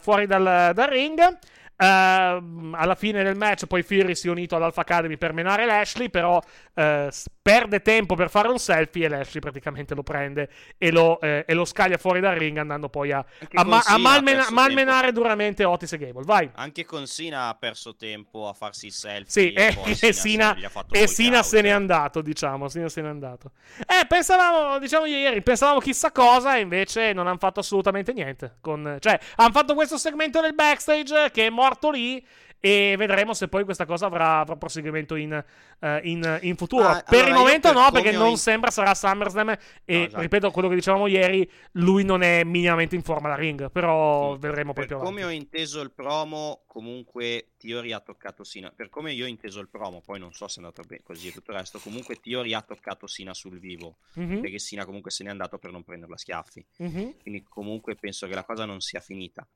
fuori 0.00 0.26
dal, 0.26 0.72
dal 0.74 0.88
ring. 0.88 1.38
Uh, 1.80 2.74
alla 2.74 2.96
fine 2.96 3.22
del 3.22 3.36
match 3.36 3.66
poi 3.66 3.84
Fury 3.84 4.16
si 4.16 4.26
è 4.26 4.30
unito 4.30 4.56
all'Alpha 4.56 4.80
Academy 4.80 5.16
per 5.16 5.32
menare 5.32 5.64
Lashley, 5.64 6.10
però 6.10 6.42
uh, 6.74 7.08
perde 7.40 7.82
tempo 7.82 8.16
per 8.16 8.30
fare 8.30 8.48
un 8.48 8.58
selfie 8.58 9.06
e 9.06 9.08
Lashley 9.08 9.40
praticamente 9.40 9.94
lo 9.94 10.02
prende 10.02 10.50
e 10.76 10.90
lo, 10.90 11.20
eh, 11.20 11.44
e 11.46 11.54
lo 11.54 11.64
scaglia 11.64 11.96
fuori 11.96 12.18
dal 12.18 12.34
ring 12.34 12.58
andando 12.58 12.88
poi 12.88 13.12
a, 13.12 13.24
a, 13.52 13.64
ma- 13.64 13.80
a 13.86 13.96
malmena- 13.96 14.50
malmenare 14.50 15.12
duramente 15.12 15.62
Otis 15.62 15.92
e 15.92 15.98
Gable. 15.98 16.24
Vai. 16.24 16.50
Anche 16.56 16.84
con 16.84 17.06
Sina 17.06 17.46
ha 17.46 17.54
perso 17.54 17.94
tempo 17.94 18.48
a 18.48 18.54
farsi 18.54 18.86
il 18.86 18.92
selfie. 18.92 19.30
Sì, 19.30 19.52
e, 19.52 19.78
e, 19.86 20.08
e 20.08 20.12
Sina, 20.12 20.56
e 20.90 21.06
Sina 21.06 21.44
se 21.44 21.60
n'è 21.60 21.70
andato, 21.70 22.22
diciamo. 22.22 22.68
Sina 22.68 22.88
se 22.88 23.02
n'è 23.02 23.08
andato. 23.08 23.52
Eh, 23.86 24.04
pensavamo, 24.04 24.80
diciamo 24.80 25.06
ieri, 25.06 25.42
pensavamo 25.42 25.78
chissà 25.78 26.10
cosa 26.10 26.56
e 26.56 26.60
invece 26.60 27.12
non 27.12 27.28
hanno 27.28 27.38
fatto 27.38 27.60
assolutamente 27.60 28.12
niente. 28.12 28.56
Con, 28.60 28.96
cioè, 28.98 29.16
hanno 29.36 29.52
fatto 29.52 29.74
questo 29.74 29.96
segmento 29.96 30.40
nel 30.40 30.54
backstage 30.54 31.30
che 31.30 31.46
è 31.46 31.50
morto 31.50 31.66
morto 31.68 31.90
lì 31.90 32.24
e 32.60 32.96
vedremo 32.98 33.34
se 33.34 33.46
poi 33.46 33.62
questa 33.62 33.86
cosa 33.86 34.06
avrà, 34.06 34.40
avrà 34.40 34.56
proseguimento 34.56 35.14
in, 35.14 35.44
uh, 35.78 35.86
in, 36.02 36.38
in 36.42 36.56
futuro. 36.56 36.88
Ah, 36.88 37.04
per 37.08 37.20
allora 37.20 37.28
il 37.28 37.34
momento 37.34 37.68
per 37.68 37.76
no, 37.76 37.90
perché 37.92 38.10
non 38.10 38.30
in... 38.30 38.36
sembra 38.36 38.70
sarà 38.70 38.94
SummerSlam 38.94 39.50
e 39.50 39.58
no, 39.96 40.04
esatto. 40.04 40.20
ripeto 40.20 40.50
quello 40.50 40.68
che 40.68 40.74
dicevamo 40.74 41.06
ieri, 41.06 41.48
lui 41.72 42.04
non 42.04 42.22
è 42.22 42.42
minimamente 42.42 42.96
in 42.96 43.02
forma 43.02 43.28
da 43.28 43.36
ring, 43.36 43.70
però 43.70 44.32
sì. 44.32 44.40
vedremo 44.40 44.72
poi 44.72 44.86
per 44.86 44.96
più 44.96 45.06
come 45.06 45.22
ho 45.24 45.30
inteso 45.30 45.80
il 45.80 45.92
promo, 45.92 46.64
comunque 46.66 47.50
Theory 47.58 47.92
ha 47.92 48.00
toccato 48.00 48.42
Sina. 48.42 48.72
Per 48.74 48.88
come 48.88 49.12
io 49.12 49.24
ho 49.24 49.28
inteso 49.28 49.60
il 49.60 49.68
promo, 49.68 50.00
poi 50.00 50.18
non 50.18 50.32
so 50.32 50.48
se 50.48 50.60
è 50.60 50.64
andato 50.64 50.82
bene 50.82 51.02
così 51.04 51.28
e 51.28 51.32
tutto 51.32 51.52
il 51.52 51.58
resto, 51.58 51.78
comunque 51.78 52.16
Theory 52.16 52.54
ha 52.54 52.62
toccato 52.62 53.06
Sina 53.06 53.34
sul 53.34 53.60
vivo, 53.60 53.98
mm-hmm. 54.18 54.40
perché 54.40 54.58
Sina 54.58 54.84
comunque 54.84 55.12
se 55.12 55.22
n'è 55.22 55.30
andato 55.30 55.58
per 55.58 55.70
non 55.70 55.84
prenderla 55.84 56.16
a 56.16 56.18
schiaffi. 56.18 56.64
Mm-hmm. 56.82 57.08
Quindi 57.22 57.44
comunque 57.48 57.94
penso 57.94 58.26
che 58.26 58.34
la 58.34 58.44
cosa 58.44 58.64
non 58.64 58.80
sia 58.80 59.00
finita. 59.00 59.46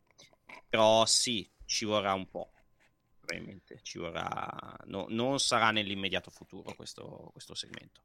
Però 0.68 1.04
sì, 1.06 1.48
ci 1.72 1.86
vorrà 1.86 2.12
un 2.12 2.28
po'. 2.28 2.52
Probabilmente 3.18 3.80
ci 3.82 3.98
vorrà. 3.98 4.76
No, 4.84 5.06
non 5.08 5.40
sarà 5.40 5.70
nell'immediato 5.70 6.30
futuro 6.30 6.74
questo, 6.74 7.30
questo 7.32 7.54
segmento. 7.54 8.02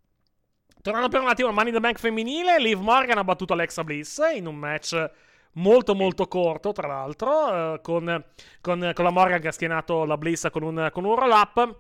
Tornando 0.82 1.10
per 1.10 1.22
un 1.22 1.28
attimo 1.28 1.50
al 1.50 1.54
Money 1.54 1.70
in 1.70 1.76
the 1.76 1.82
Bank 1.82 2.00
femminile, 2.00 2.60
Liv 2.60 2.80
Morgan 2.80 3.18
ha 3.18 3.24
battuto 3.24 3.54
Alexa 3.54 3.84
Bliss 3.84 4.22
in 4.34 4.46
un 4.46 4.56
match 4.56 5.12
molto 5.54 5.96
molto 5.96 6.28
corto, 6.28 6.72
tra 6.72 6.88
l'altro, 6.88 7.74
eh, 7.74 7.82
con, 7.82 8.24
con, 8.62 8.92
con, 8.94 9.04
la 9.04 9.12
Morgan 9.12 9.42
che 9.42 9.48
ha 9.48 9.52
schienato 9.52 10.06
la 10.06 10.18
Bliss 10.18 10.50
con 10.50 10.64
un, 10.64 10.90
con 10.92 11.04
un 11.04 11.16
roll 11.16 11.32
up. 11.32 11.80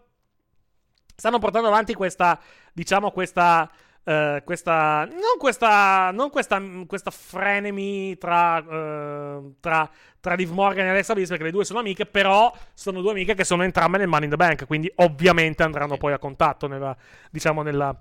Stanno 1.15 1.39
portando 1.39 1.68
avanti 1.68 1.93
questa, 1.93 2.39
diciamo, 2.73 3.11
questa 3.11 3.72
Uh, 4.07 4.41
questa, 4.45 5.03
non 5.03 5.38
questa, 5.38 6.11
non 6.11 6.30
questa, 6.30 6.61
questa 6.88 7.11
frenemy 7.11 8.18
tra, 8.18 8.59
uh, 8.59 9.57
tra, 9.59 9.91
tra 10.19 10.34
Liv 10.34 10.52
Morgan 10.52 10.85
e 10.85 10.89
Alexa 10.89 11.14
Bliss 11.14 11.30
perché 11.30 11.44
le 11.44 11.52
due 11.52 11.65
sono 11.65 11.80
amiche, 11.80 12.06
però 12.06 12.53
sono 12.73 13.02
due 13.02 13.11
amiche 13.11 13.34
che 13.34 13.44
sono 13.44 13.64
entrambe 13.64 13.98
nel 13.98 14.07
Money 14.07 14.26
in 14.26 14.31
the 14.31 14.35
Bank, 14.35 14.65
quindi 14.65 14.91
ovviamente 14.95 15.64
andranno 15.64 15.98
poi 15.98 16.14
a 16.14 16.19
contatto 16.19 16.68
nella, 16.68 16.95
diciamo 17.30 17.61
nella, 17.61 17.95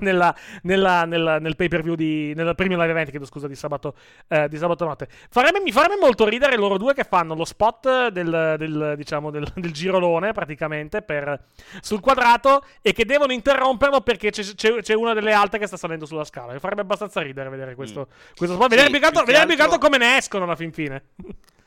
nella, 0.00 0.34
nella, 0.62 1.04
nella, 1.04 1.38
nel 1.38 1.56
pay 1.56 1.68
per 1.68 1.82
view 1.82 1.94
di, 1.94 2.32
nel 2.34 2.54
primo 2.54 2.76
live 2.76 2.90
event, 2.90 3.10
chiedo 3.10 3.26
scusa, 3.26 3.46
di 3.46 3.54
sabato, 3.54 3.94
eh, 4.28 4.48
di 4.48 4.56
sabato 4.56 4.84
notte. 4.84 5.08
Farebbe, 5.30 5.60
mi 5.60 5.72
farebbe 5.72 5.96
molto 6.00 6.26
ridere 6.26 6.56
loro 6.56 6.76
due 6.78 6.94
che 6.94 7.04
fanno 7.04 7.34
lo 7.34 7.44
spot 7.44 8.08
del, 8.08 8.54
del 8.58 8.94
diciamo, 8.96 9.30
del, 9.30 9.50
del 9.54 9.72
girolone 9.72 10.32
praticamente 10.32 11.02
per, 11.02 11.44
sul 11.80 12.00
quadrato 12.00 12.64
e 12.82 12.92
che 12.92 13.04
devono 13.04 13.32
interromperlo 13.32 14.00
perché 14.00 14.30
c'è, 14.30 14.42
c'è, 14.42 14.80
c'è, 14.80 14.94
una 14.94 15.14
delle 15.14 15.32
alte 15.32 15.58
che 15.58 15.66
sta 15.66 15.76
salendo 15.76 16.06
sulla 16.06 16.24
scala. 16.24 16.52
Mi 16.52 16.58
farebbe 16.58 16.82
abbastanza 16.82 17.20
ridere 17.20 17.48
vedere 17.48 17.74
questo, 17.74 18.08
mm. 18.08 18.34
questo 18.36 18.56
spot. 18.56 18.68
Vedere, 18.68 18.88
sì, 18.88 18.98
più 18.98 19.06
altro, 19.06 19.24
vedere 19.24 19.46
più 19.46 19.62
altro 19.62 19.78
come 19.78 19.98
ne 19.98 20.16
escono 20.16 20.44
alla 20.44 20.56
fin 20.56 20.72
fine. 20.72 21.02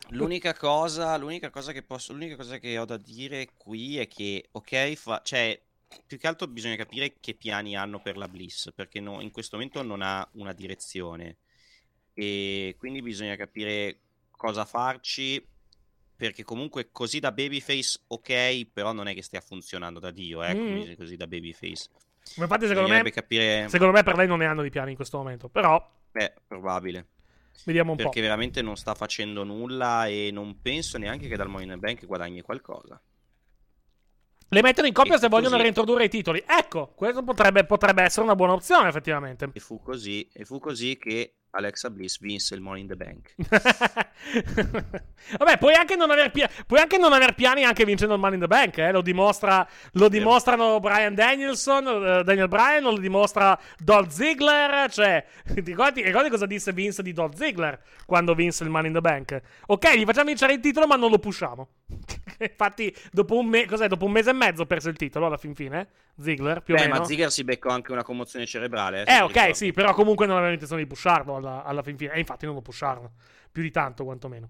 L'unica 0.09 0.53
cosa, 0.53 1.15
l'unica 1.15 1.49
cosa 1.49 1.71
che 1.71 1.83
posso, 1.83 2.11
l'unica 2.11 2.35
cosa 2.35 2.57
che 2.57 2.77
ho 2.77 2.85
da 2.85 2.97
dire 2.97 3.49
qui 3.55 3.97
è 3.97 4.07
che, 4.07 4.49
ok, 4.51 4.93
fa, 4.95 5.21
cioè, 5.23 5.59
più 6.05 6.17
che 6.17 6.27
altro 6.27 6.47
bisogna 6.47 6.75
capire 6.75 7.15
che 7.19 7.33
piani 7.33 7.77
hanno 7.77 8.01
per 8.01 8.17
la 8.17 8.27
Bliss, 8.27 8.71
perché 8.73 8.99
no, 8.99 9.21
in 9.21 9.31
questo 9.31 9.55
momento 9.55 9.81
non 9.83 10.01
ha 10.01 10.27
una 10.33 10.51
direzione 10.51 11.37
e 12.13 12.75
quindi 12.77 13.01
bisogna 13.01 13.35
capire 13.35 13.99
cosa 14.31 14.65
farci, 14.65 15.45
perché 16.15 16.43
comunque 16.43 16.89
così 16.91 17.19
da 17.19 17.31
babyface 17.31 18.01
ok, 18.07 18.67
però 18.71 18.91
non 18.91 19.07
è 19.07 19.13
che 19.13 19.23
stia 19.23 19.41
funzionando 19.41 19.99
da 19.99 20.11
Dio, 20.11 20.43
eh, 20.43 20.53
mm. 20.53 20.93
così 20.97 21.15
da 21.15 21.25
babyface. 21.25 21.87
Ma 22.35 22.43
infatti 22.43 22.67
secondo 22.67 22.89
me, 22.89 23.01
capire... 23.11 23.67
secondo 23.69 23.93
me 23.93 24.03
per 24.03 24.15
lei 24.15 24.27
non 24.27 24.39
ne 24.39 24.45
hanno 24.45 24.61
di 24.61 24.69
piani 24.69 24.91
in 24.91 24.95
questo 24.95 25.17
momento, 25.17 25.47
però... 25.47 25.83
Beh, 26.11 26.33
probabile. 26.45 27.07
Vediamo 27.65 27.91
un 27.91 27.97
perché 27.97 28.09
po'. 28.09 28.15
Perché 28.15 28.21
veramente 28.21 28.61
non 28.61 28.75
sta 28.75 28.95
facendo 28.95 29.43
nulla 29.43 30.07
e 30.07 30.29
non 30.31 30.61
penso 30.61 30.97
neanche 30.97 31.27
che 31.27 31.35
dal 31.35 31.49
Money 31.49 31.77
Bank 31.77 32.05
guadagni 32.05 32.41
qualcosa. 32.41 33.01
Le 34.53 34.61
mettono 34.61 34.87
in 34.87 34.93
coppia 34.93 35.15
e 35.15 35.17
se 35.17 35.29
vogliono 35.29 35.51
così. 35.51 35.61
reintrodurre 35.61 36.03
i 36.03 36.09
titoli. 36.09 36.43
Ecco, 36.45 36.91
questo 36.93 37.23
potrebbe, 37.23 37.63
potrebbe, 37.63 38.03
essere 38.03 38.25
una 38.25 38.35
buona 38.35 38.51
opzione, 38.51 38.89
effettivamente. 38.89 39.49
E 39.53 39.59
fu 39.61 39.81
così, 39.81 40.27
e 40.33 40.43
fu 40.43 40.59
così 40.59 40.97
che 40.97 41.40
Alexa 41.51 41.89
Bliss 41.89 42.19
vinse 42.19 42.55
il 42.55 42.61
Money 42.61 42.81
in 42.81 42.87
the 42.87 42.95
Bank. 42.95 43.33
Vabbè, 45.37 45.57
puoi 45.57 45.73
anche, 45.73 45.95
non 45.95 46.09
aver 46.09 46.31
pia- 46.31 46.49
puoi 46.65 46.79
anche 46.79 46.97
non 46.97 47.13
aver 47.13 47.33
piani 47.33 47.63
anche 47.63 47.85
vincendo 47.85 48.13
il 48.13 48.19
Money 48.19 48.35
in 48.35 48.41
the 48.41 48.47
Bank, 48.47 48.77
eh? 48.77 48.91
lo, 48.91 49.01
dimostra, 49.01 49.67
lo 49.93 50.07
dimostrano 50.07 50.79
Brian 50.79 51.13
Danielson, 51.13 51.85
uh, 51.85 52.23
Daniel 52.23 52.47
Bryan, 52.47 52.83
lo 52.83 52.97
dimostra 52.97 53.57
Dolph 53.77 54.09
Ziggler, 54.09 54.91
cioè, 54.91 55.23
ricordi, 55.55 56.01
ricordi, 56.01 56.29
cosa 56.29 56.45
disse 56.45 56.71
Vince 56.71 57.03
di 57.03 57.13
Dolph 57.13 57.35
Ziggler 57.35 57.79
quando 58.05 58.33
vinse 58.33 58.63
il 58.63 58.69
Money 58.69 58.87
in 58.87 58.93
the 58.93 59.01
Bank? 59.01 59.41
Ok, 59.67 59.95
gli 59.95 60.05
facciamo 60.05 60.27
vincere 60.27 60.53
il 60.53 60.59
titolo 60.59 60.87
ma 60.87 60.95
non 60.95 61.09
lo 61.09 61.19
pushiamo. 61.19 61.67
Infatti, 62.39 62.95
dopo 63.11 63.37
un, 63.37 63.47
me- 63.47 63.65
dopo 63.65 64.05
un, 64.05 64.11
mese 64.11 64.31
e 64.31 64.33
mezzo 64.33 64.65
perse 64.65 64.89
il 64.89 64.97
titolo 64.97 65.25
alla 65.25 65.37
fin 65.37 65.53
fine. 65.53 65.87
Ziggler, 66.19 66.61
più 66.61 66.75
Beh, 66.75 66.81
o 66.81 66.83
meno. 66.85 66.99
ma 66.99 67.05
Ziggler 67.05 67.31
si 67.31 67.43
beccò 67.43 67.69
anche 67.69 67.91
una 67.91 68.03
commozione 68.03 68.45
cerebrale. 68.45 69.05
Eh, 69.05 69.13
eh 69.13 69.21
ok, 69.21 69.31
ricordo. 69.31 69.53
sì, 69.53 69.71
però 69.71 69.93
comunque 69.93 70.25
non 70.25 70.37
aveva 70.37 70.51
intenzione 70.51 70.83
di 70.83 70.87
pusharlo 70.87 71.35
alla, 71.35 71.63
alla, 71.63 71.83
fin 71.83 71.97
fine. 71.97 72.13
E 72.13 72.19
infatti 72.19 72.45
non 72.45 72.55
lo 72.55 72.61
pusharono. 72.61 73.11
Più 73.51 73.61
di 73.61 73.71
tanto, 73.71 74.03
quantomeno. 74.03 74.49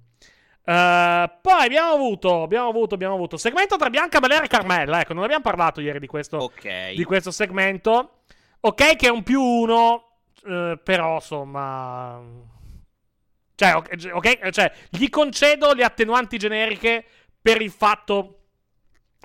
Uh, 0.63 1.25
poi 1.41 1.65
abbiamo 1.65 1.91
avuto, 1.91 2.43
abbiamo 2.43 2.69
avuto, 2.69 2.93
abbiamo 2.93 3.15
avuto 3.15 3.35
segmento 3.35 3.77
tra 3.77 3.89
Bianca 3.89 4.19
Belair 4.19 4.43
e 4.43 4.47
Carmella. 4.47 5.01
Ecco, 5.01 5.13
non 5.13 5.23
abbiamo 5.23 5.41
parlato 5.41 5.81
ieri 5.81 5.99
di 5.99 6.07
questo, 6.07 6.43
okay. 6.43 6.95
di 6.95 7.03
questo 7.03 7.31
segmento. 7.31 8.19
Ok, 8.61 8.95
che 8.95 9.07
è 9.07 9.09
un 9.09 9.23
più 9.23 9.41
uno, 9.41 10.17
uh, 10.43 10.79
però 10.83 11.15
insomma. 11.15 12.49
Cioè, 13.55 13.75
ok, 14.11 14.49
cioè, 14.49 14.71
gli 14.89 15.07
concedo 15.09 15.73
le 15.73 15.83
attenuanti 15.83 16.37
generiche 16.37 17.05
per 17.41 17.61
il 17.61 17.71
fatto 17.71 18.41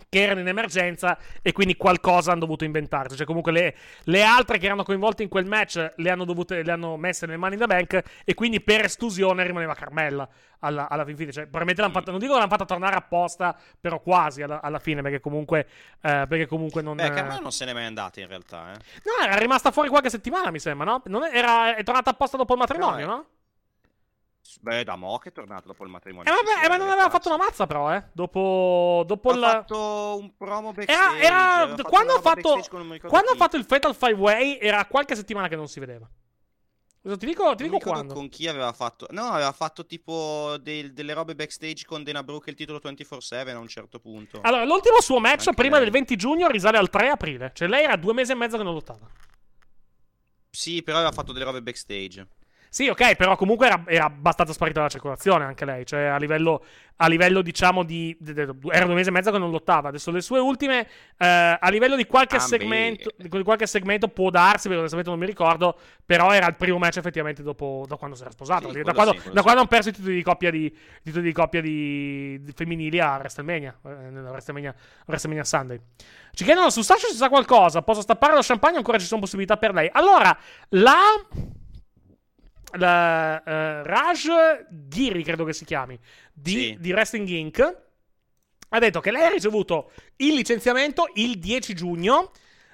che 0.09 0.23
erano 0.23 0.41
in 0.41 0.49
emergenza 0.49 1.19
e 1.43 1.53
quindi 1.53 1.77
qualcosa 1.77 2.31
hanno 2.31 2.41
dovuto 2.41 2.65
inventarsi. 2.65 3.17
Cioè, 3.17 3.27
comunque, 3.27 3.53
le, 3.53 3.75
le, 4.05 4.23
altre 4.23 4.59
che 4.59 4.67
erano 4.67 4.83
coinvolte 4.83 5.23
in 5.23 5.29
quel 5.29 5.47
match 5.47 5.95
le 5.97 6.11
hanno, 6.11 6.25
dovute, 6.25 6.63
le 6.63 6.73
hanno 6.73 6.97
messe 6.97 7.27
nelle 7.27 7.39
mani 7.39 7.55
in 7.55 7.61
the 7.61 7.67
bank 7.67 8.03
e 8.25 8.35
quindi 8.35 8.61
per 8.61 8.85
esclusione 8.85 9.45
rimaneva 9.45 9.75
Carmella 9.75 10.29
alla, 10.61 10.89
alla 10.89 11.05
fin 11.05 11.17
fine. 11.17 11.33
Cioè, 11.33 11.43
probabilmente 11.45 11.83
l'hanno 11.83 11.95
fatta, 11.95 12.11
non 12.11 12.21
dico 12.21 12.33
che 12.33 12.39
l'hanno 12.39 12.51
fatta 12.51 12.65
tornare 12.65 12.97
apposta, 12.97 13.57
però 13.81 14.01
quasi 14.01 14.43
alla, 14.43 14.61
alla 14.61 14.79
fine, 14.79 15.03
perché 15.03 15.21
comunque, 15.21 15.67
eh, 16.03 16.27
perché 16.29 16.47
comunque 16.47 16.83
non. 16.83 16.97
Beh, 16.97 17.11
Carmella 17.11 17.41
non 17.41 17.53
se 17.53 17.65
n'è 17.65 17.73
mai 17.73 17.87
andata 17.87 18.21
in 18.21 18.29
realtà, 18.29 18.73
eh. 18.73 18.77
No, 19.05 19.25
era 19.25 19.37
rimasta 19.37 19.71
fuori 19.71 19.89
qualche 19.89 20.11
settimana, 20.11 20.51
mi 20.51 20.59
sembra, 20.59 21.01
no? 21.05 21.25
Era, 21.25 21.75
è 21.75 21.83
tornata 21.83 22.11
apposta 22.11 22.37
dopo 22.37 22.53
il 22.53 22.59
matrimonio, 22.61 23.07
no? 23.07 23.27
Beh, 24.61 24.85
da 24.85 24.97
Mo 24.97 25.19
che 25.19 25.29
è 25.29 25.33
tornato 25.33 25.69
dopo 25.69 25.85
il 25.85 25.91
matrimonio. 25.91 26.31
Eh, 26.31 26.35
vabbè, 26.35 26.65
eh, 26.65 26.69
ma 26.69 26.77
non 26.77 26.89
aveva 26.89 27.11
fatto 27.11 27.29
una 27.29 27.37
mazza, 27.37 27.67
però, 27.67 27.95
eh. 27.95 28.05
Dopo. 28.13 29.05
dopo 29.07 29.31
ha 29.31 29.35
il... 29.35 29.41
fatto 29.41 30.17
un 30.21 30.37
promo 30.37 30.73
backstage. 30.73 31.19
Era. 31.25 31.67
era... 31.67 31.83
Quando, 31.83 32.15
ha 32.15 32.21
fatto... 32.21 32.61
quando 33.07 33.31
ha 33.33 33.37
fatto 33.37 33.57
il 33.57 33.65
Fatal 33.65 33.95
Five 33.95 34.15
Way, 34.15 34.59
era 34.61 34.85
qualche 34.87 35.15
settimana 35.15 35.49
che 35.49 35.57
non 35.57 35.69
si 35.69 35.81
vedeva. 35.81 36.09
Ti 37.07 37.25
dico, 37.25 37.55
ti 37.55 37.63
dico 37.63 37.79
quando? 37.79 38.15
con 38.15 38.29
chi 38.29 38.49
aveva 38.49 38.73
fatto. 38.73 39.07
No, 39.11 39.27
aveva 39.27 39.53
fatto 39.53 39.87
tipo 39.87 40.57
del, 40.61 40.93
delle 40.93 41.13
robe 41.13 41.37
backstage 41.37 41.85
con 41.87 42.03
Dana 42.03 42.25
Brooke 42.25 42.51
il 42.51 42.57
titolo 42.57 42.81
24-7 42.83 43.51
a 43.51 43.59
un 43.59 43.69
certo 43.69 44.01
punto. 44.01 44.41
Allora, 44.43 44.65
l'ultimo 44.65 45.01
suo 45.01 45.21
match 45.21 45.47
Anche 45.47 45.55
prima 45.55 45.77
lei. 45.77 45.85
del 45.85 45.93
20 45.93 46.17
giugno 46.17 46.49
risale 46.49 46.79
al 46.79 46.91
3 46.91 47.11
aprile. 47.11 47.53
Cioè, 47.55 47.69
lei 47.69 47.85
era 47.85 47.95
due 47.95 48.13
mesi 48.13 48.33
e 48.33 48.35
mezzo 48.35 48.57
che 48.57 48.65
non 48.65 48.75
lottava. 48.75 49.09
Sì, 50.51 50.83
però 50.83 50.97
aveva 50.97 51.13
fatto 51.13 51.33
delle 51.33 51.45
robe 51.45 51.63
backstage. 51.63 52.27
Sì, 52.69 52.89
ok, 52.89 53.17
però 53.17 53.37
comunque 53.37 53.67
era, 53.67 53.83
era 53.87 54.05
abbastanza 54.05 54.53
sparita 54.53 54.79
dalla 54.79 54.91
circolazione 54.91 55.45
anche 55.45 55.65
lei. 55.65 55.87
Cioè, 55.87 56.05
a 56.05 56.17
livello, 56.19 56.63
a 56.97 57.07
livello 57.09 57.41
diciamo, 57.43 57.83
di. 57.85 58.15
di- 58.21 58.33
di- 58.35 58.47
Era 58.71 58.85
due 58.85 58.95
mesi 58.95 59.09
e 59.09 59.13
mezzo 59.13 59.31
che 59.31 59.39
non 59.39 59.51
lottava. 59.51 59.89
Adesso 59.89 60.11
le 60.11 60.21
sue 60.21 60.39
ultime. 60.39 60.87
eh, 61.19 61.57
a 61.59 61.69
livello 61.71 61.97
di 61.97 62.07
qualche 62.07 62.37
Ah, 62.37 62.41
segmento. 62.41 63.11
Di 63.17 63.29
qualche 63.43 63.67
segmento 63.67 64.09
può 64.09 64.29
darsi, 64.31 64.65
perché 64.65 64.79
onestamente 64.79 65.11
non 65.11 65.19
mi 65.19 65.27
ricordo. 65.27 65.79
Però 66.05 66.33
era 66.33 66.47
il 66.49 66.57
primo 66.57 66.79
match 66.79 66.99
effettivamente 66.99 67.43
dopo, 67.43 67.85
da 67.89 67.97
quando 67.97 68.15
si 68.17 68.23
era 68.23 68.31
sposato. 68.31 68.71
Sì, 68.73 68.83
da 68.83 68.93
quando, 68.93 69.13
sì, 69.13 69.19
da 69.19 69.23
sì. 69.37 69.41
quando 69.43 69.61
hanno 69.61 69.67
perso 69.69 69.89
i 69.89 69.93
titoli 69.93 70.15
di 70.17 70.23
coppia 70.23 70.51
di. 70.51 70.77
titoli 71.03 71.25
di 71.25 71.33
coppia 71.33 71.61
di, 71.63 72.39
di 72.43 72.53
femminili 72.53 73.01
a 73.01 73.17
WrestleMania. 73.17 73.75
eh, 73.85 73.89
WrestleMania, 74.21 74.75
WrestleMania 75.07 75.45
Sunday. 75.45 75.81
Ci 76.33 76.45
chiedono 76.45 76.69
su 76.69 76.83
Sasha 76.83 77.07
se 77.07 77.15
sa 77.15 77.29
qualcosa. 77.31 77.81
Posso 77.81 78.03
stappare 78.03 78.35
lo 78.35 78.41
champagne? 78.43 78.77
Ancora 78.77 78.99
ci 78.99 79.07
sono 79.07 79.21
possibilità 79.21 79.57
per 79.57 79.73
lei. 79.73 79.89
Allora, 79.91 80.37
la 80.71 80.99
la, 82.77 83.43
eh, 83.43 83.83
Raj 83.83 84.27
Giri, 84.71 85.23
credo 85.23 85.45
che 85.45 85.53
si 85.53 85.65
chiami, 85.65 85.99
di, 86.33 86.51
Sì. 86.51 86.77
di 86.79 86.93
Wrestling 86.93 87.29
Inc., 87.29 87.77
ha 88.69 88.79
detto 88.79 89.01
che 89.01 89.11
lei 89.11 89.23
ha 89.23 89.29
ricevuto 89.29 89.93
il 90.17 90.35
licenziamento 90.35 91.09
il 91.15 91.39
10 91.39 91.75
giugno 91.75 92.33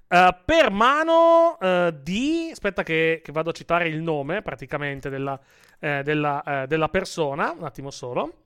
eh, 0.08 0.36
per 0.44 0.70
mano 0.70 1.58
eh, 1.60 1.94
di... 2.02 2.48
Aspetta 2.50 2.82
che, 2.82 3.20
che 3.22 3.32
vado 3.32 3.50
a 3.50 3.52
citare 3.52 3.88
il 3.88 4.00
nome 4.00 4.42
praticamente 4.42 5.10
della, 5.10 5.38
della, 5.78 6.64
della 6.68 6.88
persona, 6.88 7.50
un 7.50 7.64
attimo 7.64 7.90
solo. 7.90 8.44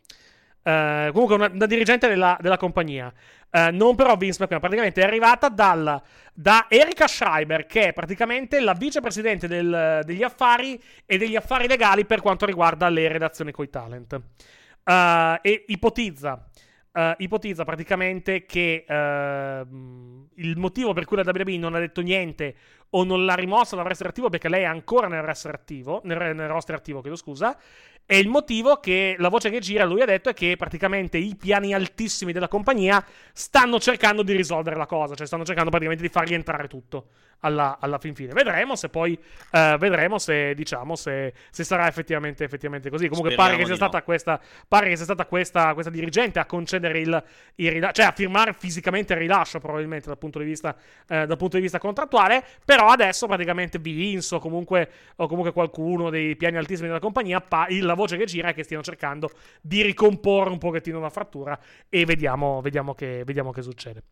Eh, 0.66 1.10
comunque 1.12 1.36
una, 1.36 1.48
una 1.52 1.66
dirigente 1.66 2.08
della, 2.08 2.36
della 2.40 2.56
compagnia. 2.56 3.12
Eh, 3.48 3.70
non 3.70 3.94
però 3.94 4.16
Vince 4.16 4.42
McMahon, 4.42 4.60
praticamente 4.60 5.00
è 5.00 5.04
arrivata 5.04 5.48
dal- 5.48 6.02
da 6.34 6.66
Erika 6.68 7.06
Schreiber, 7.06 7.66
che 7.66 7.88
è 7.88 7.92
praticamente 7.92 8.58
la 8.58 8.72
vicepresidente 8.72 9.46
del- 9.46 10.00
degli 10.04 10.24
affari 10.24 10.82
e 11.06 11.18
degli 11.18 11.36
affari 11.36 11.68
legali 11.68 12.04
per 12.04 12.20
quanto 12.20 12.46
riguarda 12.46 12.88
le 12.88 13.06
redazioni 13.06 13.52
coi 13.52 13.70
talent. 13.70 14.20
Eh, 14.84 15.38
e 15.42 15.64
ipotizza, 15.68 16.44
ipotizza 17.18 17.64
praticamente 17.64 18.46
che 18.46 18.84
il 18.88 20.56
motivo 20.56 20.92
per 20.94 21.04
cui 21.04 21.16
la 21.16 21.24
WWE 21.26 21.58
non 21.58 21.74
ha 21.74 21.78
detto 21.78 22.00
niente 22.00 22.54
o 22.90 23.04
non 23.04 23.24
l'ha 23.24 23.34
rimossa 23.34 23.76
dal 23.76 23.84
roster 23.84 24.06
attivo 24.06 24.30
perché 24.30 24.48
lei 24.48 24.62
è 24.62 24.66
ancora 24.66 25.06
nel 25.06 25.22
roster 25.22 25.54
attivo, 25.54 26.00
nel, 26.04 26.34
nel 26.34 26.48
roster 26.48 26.76
attivo, 26.76 27.00
chiedo 27.00 27.16
scusa, 27.16 27.56
e 28.06 28.18
il 28.18 28.28
motivo 28.28 28.76
che 28.76 29.16
la 29.18 29.28
voce 29.28 29.50
che 29.50 29.58
gira, 29.58 29.84
lui 29.84 30.00
ha 30.00 30.06
detto, 30.06 30.28
è 30.28 30.34
che 30.34 30.54
praticamente 30.56 31.18
i 31.18 31.34
piani 31.36 31.74
altissimi 31.74 32.32
della 32.32 32.48
compagnia 32.48 33.04
stanno 33.32 33.80
cercando 33.80 34.22
di 34.22 34.34
risolvere 34.34 34.76
la 34.76 34.86
cosa, 34.86 35.14
cioè 35.16 35.26
stanno 35.26 35.44
cercando 35.44 35.70
praticamente 35.70 36.06
di 36.06 36.12
fargli 36.12 36.34
entrare 36.34 36.68
tutto 36.68 37.08
alla, 37.40 37.78
alla 37.80 37.98
fin 37.98 38.14
fine. 38.14 38.32
Vedremo 38.32 38.76
se 38.76 38.88
poi, 38.88 39.18
eh, 39.50 39.76
vedremo 39.78 40.18
se, 40.18 40.54
diciamo, 40.54 40.94
se, 40.94 41.34
se 41.50 41.64
sarà 41.64 41.88
effettivamente, 41.88 42.44
effettivamente 42.44 42.90
così. 42.90 43.08
Comunque 43.08 43.34
pare 43.34 43.56
che 43.56 43.66
sia 43.66 43.74
stata 43.74 44.02
questa, 44.02 44.40
pare 44.68 44.88
che 44.88 44.96
sia 44.96 45.04
stata 45.04 45.26
questa, 45.26 45.72
questa 45.74 45.90
dirigente 45.90 46.38
a 46.38 46.46
concedere 46.46 47.00
il, 47.00 47.24
il 47.56 47.70
rilascio, 47.72 47.92
cioè 47.94 48.06
a 48.06 48.12
firmare 48.12 48.52
fisicamente 48.52 49.14
il 49.14 49.18
rilascio 49.18 49.58
probabilmente 49.58 50.06
dal 50.06 50.18
punto 50.18 50.38
di 50.38 50.44
vista, 50.44 50.76
eh, 51.08 51.26
dal 51.26 51.36
punto 51.36 51.56
di 51.56 51.62
vista 51.62 51.78
contrattuale, 51.78 52.44
però 52.64 52.86
adesso 52.86 53.26
praticamente 53.26 53.78
Vince 53.78 54.36
o 54.36 54.38
comunque, 54.38 54.90
o 55.16 55.26
comunque 55.26 55.52
qualcuno 55.52 56.08
dei 56.08 56.36
piani 56.36 56.56
altissimi 56.56 56.86
della 56.86 57.00
compagnia, 57.00 57.40
pa- 57.40 57.66
il- 57.68 57.94
voce 57.96 58.16
che 58.16 58.24
gira 58.24 58.50
è 58.50 58.54
che 58.54 58.62
stiano 58.62 58.82
cercando 58.82 59.30
di 59.60 59.82
ricomporre 59.82 60.50
un 60.50 60.58
pochettino 60.58 61.00
la 61.00 61.10
frattura 61.10 61.58
e 61.88 62.04
vediamo, 62.04 62.60
vediamo, 62.60 62.94
che, 62.94 63.22
vediamo 63.24 63.50
che 63.50 63.62
succede. 63.62 64.02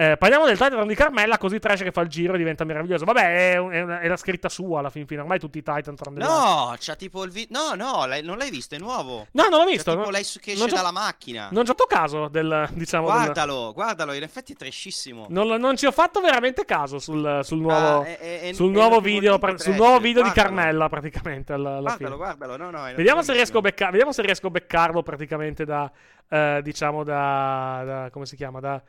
Eh, 0.00 0.16
parliamo 0.16 0.46
del 0.46 0.56
Titan 0.56 0.86
di 0.86 0.94
Carmella, 0.94 1.36
così 1.36 1.58
Trash 1.58 1.82
che 1.82 1.90
fa 1.92 2.00
il 2.00 2.08
giro 2.08 2.32
e 2.32 2.38
diventa 2.38 2.64
meraviglioso. 2.64 3.04
Vabbè, 3.04 3.52
è, 3.52 3.60
è 3.60 3.84
è 4.00 4.08
la 4.08 4.16
scritta 4.16 4.48
sua 4.48 4.78
alla 4.78 4.88
fin 4.88 5.06
fine. 5.06 5.20
Ormai 5.20 5.38
tutti 5.38 5.58
i 5.58 5.62
Titan 5.62 5.94
tranne. 5.94 6.24
No, 6.24 6.74
c'ha 6.78 6.94
tipo 6.96 7.22
il 7.24 7.30
video. 7.30 7.58
No, 7.60 7.74
no, 7.74 8.06
l'hai- 8.06 8.22
non 8.22 8.38
l'hai 8.38 8.48
visto, 8.48 8.74
è 8.74 8.78
nuovo. 8.78 9.26
No, 9.32 9.48
non 9.50 9.58
l'ho 9.60 9.66
visto. 9.66 9.90
tipo 9.90 10.04
non- 10.04 10.12
lei 10.12 10.24
che 10.40 10.52
esce 10.52 10.68
dalla 10.68 10.90
macchina. 10.90 11.48
Non 11.52 11.66
ci 11.66 11.70
ho 11.72 11.74
fatto 11.74 11.84
caso 11.86 12.28
del, 12.28 12.66
diciamo, 12.72 13.08
del- 13.08 13.14
Guardalo, 13.24 13.72
guardalo, 13.74 14.12
in 14.14 14.22
effetti 14.22 14.54
è 14.54 14.56
trashissimo. 14.56 15.26
non, 15.28 15.48
non 15.60 15.76
ci 15.76 15.84
ho 15.84 15.92
fatto 15.92 16.20
veramente 16.22 16.64
caso 16.64 16.98
sul, 16.98 17.40
sul 17.42 17.58
nuovo, 17.58 18.00
Ah, 18.00 18.04
è- 18.06 18.40
è- 18.40 18.52
sul 18.54 18.70
nuovo 18.70 19.00
video, 19.00 19.38
primo 19.38 19.58
sul 19.58 19.74
nuovo 19.74 19.98
video 19.98 20.22
di 20.22 20.30
guardalo. 20.30 20.48
Carmella, 20.56 20.88
praticamente. 20.88 21.52
Alla, 21.52 21.76
alla 21.76 21.80
Guardalo, 21.80 22.14
fine. 22.14 22.16
guardalo, 22.16 22.56
no, 22.56 22.70
no, 22.70 22.82
Vediamo 22.94 23.20
se, 23.22 23.32
riesco 23.34 23.58
a 23.58 23.60
bellissimo. 23.60 23.60
becca- 23.60 23.90
vediamo 23.90 24.12
se 24.12 24.22
riesco 24.22 24.46
a 24.46 24.50
beccarlo 24.50 25.02
praticamente 25.02 25.66
da, 25.66 25.90
eh, 26.26 26.60
diciamo, 26.62 27.04
da, 27.04 27.82
da- 27.84 28.08
come 28.10 28.24
si 28.24 28.34
chiama? 28.36 28.60
Da, 28.60 28.80